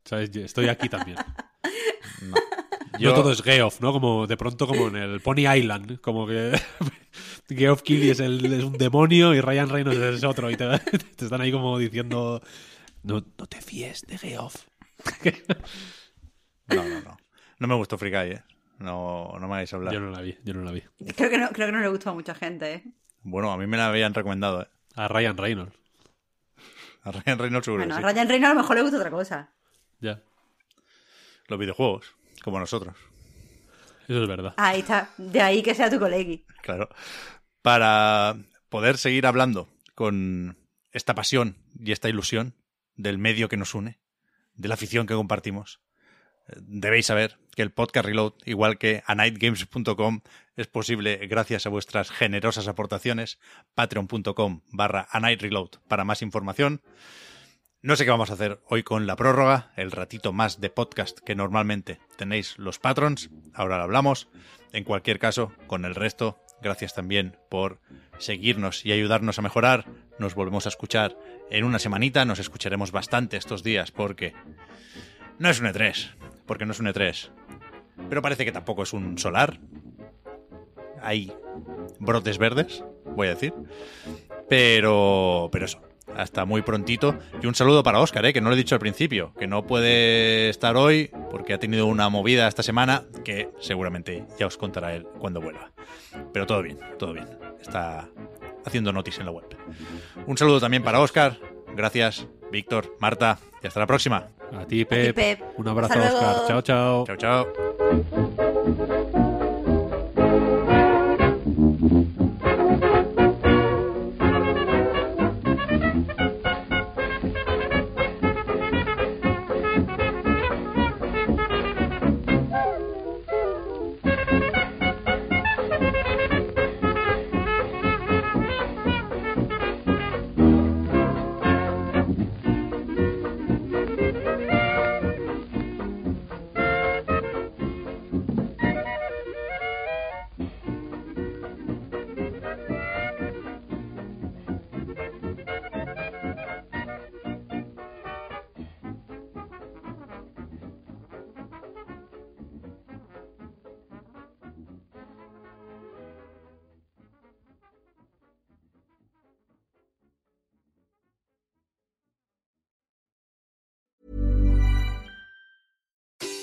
Estoy 0.09 0.67
aquí 0.67 0.89
también. 0.89 1.17
Yo- 2.99 3.09
No 3.11 3.15
todo 3.15 3.31
es 3.31 3.41
Geoff, 3.41 3.79
¿no? 3.81 3.91
Como 3.93 4.27
de 4.27 4.37
pronto 4.37 4.67
como 4.67 4.87
en 4.87 4.95
el 4.97 5.21
Pony 5.21 5.47
Island. 5.55 5.99
Como 6.01 6.27
que 6.27 6.59
Geoff 7.49 7.81
Keighley 7.81 8.09
es, 8.11 8.19
el- 8.19 8.45
es 8.53 8.63
un 8.63 8.73
demonio 8.73 9.33
y 9.33 9.41
Ryan 9.41 9.69
Reynolds 9.69 9.99
es 9.99 10.23
otro. 10.23 10.51
Y 10.51 10.55
te, 10.57 10.67
te 11.15 11.25
están 11.25 11.41
ahí 11.41 11.51
como 11.51 11.77
diciendo... 11.79 12.41
No, 13.03 13.23
no 13.37 13.45
te 13.47 13.59
fíes 13.61 14.01
de 14.01 14.17
Geoff. 14.17 14.55
No, 16.67 16.83
no, 16.83 17.01
no. 17.01 17.17
No 17.59 17.67
me 17.67 17.75
gustó 17.75 17.97
Free 17.97 18.11
Guy, 18.11 18.31
¿eh? 18.33 18.43
No, 18.79 19.33
no 19.39 19.47
me 19.47 19.53
hagáis 19.55 19.73
hablar. 19.73 19.93
Yo 19.93 19.99
no 19.99 20.09
la 20.11 20.21
vi, 20.21 20.37
yo 20.43 20.53
no 20.53 20.63
la 20.63 20.71
vi. 20.71 20.81
Creo 21.15 21.29
que 21.29 21.37
no, 21.37 21.49
creo 21.49 21.67
que 21.67 21.71
no 21.73 21.79
le 21.79 21.87
gustó 21.87 22.09
a 22.11 22.13
mucha 22.13 22.33
gente, 22.35 22.73
¿eh? 22.73 22.83
Bueno, 23.23 23.51
a 23.51 23.57
mí 23.57 23.67
me 23.67 23.77
la 23.77 23.87
habían 23.87 24.13
recomendado, 24.13 24.63
¿eh? 24.63 24.67
A 24.95 25.07
Ryan 25.07 25.37
Reynolds. 25.37 25.73
A 27.03 27.11
Ryan 27.11 27.39
Reynolds 27.39 27.65
seguro 27.65 27.83
Bueno, 27.85 27.95
a. 27.95 28.11
Ryan 28.11 28.27
Reynolds 28.29 28.51
a 28.51 28.53
lo 28.55 28.61
mejor 28.61 28.75
le 28.77 28.81
gusta 28.83 28.97
otra 28.97 29.11
cosa. 29.11 29.49
Ya. 30.01 30.21
Los 31.47 31.59
videojuegos, 31.59 32.13
como 32.43 32.59
nosotros. 32.59 32.95
Eso 34.07 34.23
es 34.23 34.27
verdad. 34.27 34.53
Ahí 34.57 34.79
está. 34.79 35.09
De 35.17 35.41
ahí 35.41 35.61
que 35.63 35.75
sea 35.75 35.89
tu 35.89 35.99
colegui. 35.99 36.45
Claro. 36.61 36.89
Para 37.61 38.35
poder 38.69 38.97
seguir 38.97 39.25
hablando 39.25 39.69
con 39.95 40.57
esta 40.91 41.15
pasión 41.15 41.57
y 41.79 41.91
esta 41.91 42.09
ilusión 42.09 42.55
del 42.95 43.17
medio 43.17 43.47
que 43.47 43.57
nos 43.57 43.75
une, 43.75 43.99
de 44.55 44.67
la 44.67 44.73
afición 44.73 45.07
que 45.07 45.13
compartimos, 45.13 45.79
eh, 46.47 46.57
debéis 46.59 47.05
saber 47.05 47.37
que 47.55 47.61
el 47.61 47.71
podcast 47.71 48.05
Reload, 48.05 48.33
igual 48.45 48.77
que 48.77 49.03
a 49.05 49.15
nightgames.com, 49.15 50.21
es 50.55 50.67
posible 50.67 51.17
gracias 51.27 51.65
a 51.65 51.69
vuestras 51.69 52.11
generosas 52.11 52.67
aportaciones. 52.67 53.39
Patreon.com 53.75 54.61
barra 54.71 55.07
a 55.09 55.19
night 55.19 55.41
reload 55.41 55.69
para 55.87 56.03
más 56.03 56.21
información. 56.21 56.81
No 57.83 57.95
sé 57.95 58.05
qué 58.05 58.11
vamos 58.11 58.29
a 58.29 58.35
hacer 58.35 58.59
hoy 58.67 58.83
con 58.83 59.07
la 59.07 59.15
prórroga, 59.15 59.71
el 59.75 59.89
ratito 59.89 60.31
más 60.33 60.61
de 60.61 60.69
podcast 60.69 61.17
que 61.17 61.33
normalmente 61.33 61.99
tenéis 62.15 62.59
los 62.59 62.77
patrons. 62.77 63.31
Ahora 63.55 63.77
lo 63.77 63.83
hablamos. 63.83 64.27
En 64.71 64.83
cualquier 64.83 65.17
caso, 65.17 65.51
con 65.65 65.83
el 65.83 65.95
resto, 65.95 66.37
gracias 66.61 66.93
también 66.93 67.37
por 67.49 67.79
seguirnos 68.19 68.85
y 68.85 68.91
ayudarnos 68.91 69.39
a 69.39 69.41
mejorar. 69.41 69.85
Nos 70.19 70.35
volvemos 70.35 70.67
a 70.67 70.69
escuchar 70.69 71.17
en 71.49 71.63
una 71.63 71.79
semanita. 71.79 72.23
Nos 72.23 72.37
escucharemos 72.37 72.91
bastante 72.91 73.35
estos 73.37 73.63
días 73.63 73.89
porque 73.89 74.35
no 75.39 75.49
es 75.49 75.59
un 75.59 75.65
E3. 75.65 76.11
Porque 76.45 76.67
no 76.67 76.73
es 76.73 76.79
un 76.79 76.85
E3. 76.85 77.31
Pero 78.09 78.21
parece 78.21 78.45
que 78.45 78.51
tampoco 78.51 78.83
es 78.83 78.93
un 78.93 79.17
solar. 79.17 79.59
Hay 81.01 81.33
brotes 81.97 82.37
verdes, 82.37 82.83
voy 83.05 83.25
a 83.25 83.31
decir. 83.31 83.55
Pero, 84.47 85.49
pero 85.51 85.65
eso, 85.65 85.81
hasta 86.17 86.45
muy 86.45 86.61
prontito. 86.61 87.15
Y 87.41 87.47
un 87.47 87.55
saludo 87.55 87.83
para 87.83 87.99
Oscar, 87.99 88.25
¿eh? 88.25 88.33
que 88.33 88.41
no 88.41 88.49
lo 88.49 88.55
he 88.55 88.57
dicho 88.57 88.75
al 88.75 88.79
principio, 88.79 89.33
que 89.37 89.47
no 89.47 89.65
puede 89.65 90.49
estar 90.49 90.75
hoy 90.77 91.11
porque 91.29 91.53
ha 91.53 91.59
tenido 91.59 91.85
una 91.87 92.09
movida 92.09 92.47
esta 92.47 92.63
semana 92.63 93.03
que 93.23 93.49
seguramente 93.59 94.25
ya 94.39 94.47
os 94.47 94.57
contará 94.57 94.93
él 94.93 95.05
cuando 95.19 95.41
vuelva. 95.41 95.71
Pero 96.33 96.45
todo 96.45 96.61
bien, 96.61 96.77
todo 96.97 97.13
bien. 97.13 97.27
Está 97.61 98.09
haciendo 98.65 98.91
notis 98.93 99.19
en 99.19 99.25
la 99.25 99.31
web. 99.31 99.45
Un 100.27 100.37
saludo 100.37 100.59
también 100.59 100.83
para 100.83 100.99
Oscar. 100.99 101.37
Gracias, 101.75 102.27
Víctor, 102.51 102.95
Marta, 102.99 103.39
y 103.63 103.67
hasta 103.67 103.79
la 103.79 103.87
próxima. 103.87 104.27
A 104.53 104.65
ti, 104.65 104.83
Pep. 104.83 105.15
Pep. 105.15 105.41
Un 105.57 105.67
abrazo, 105.67 105.93
Hasta 105.93 106.13
Oscar. 106.13 106.21
luego. 106.33 106.47
Chao, 106.47 106.61
chao. 106.61 107.05
Chao, 107.05 107.45
chao. 112.15 112.20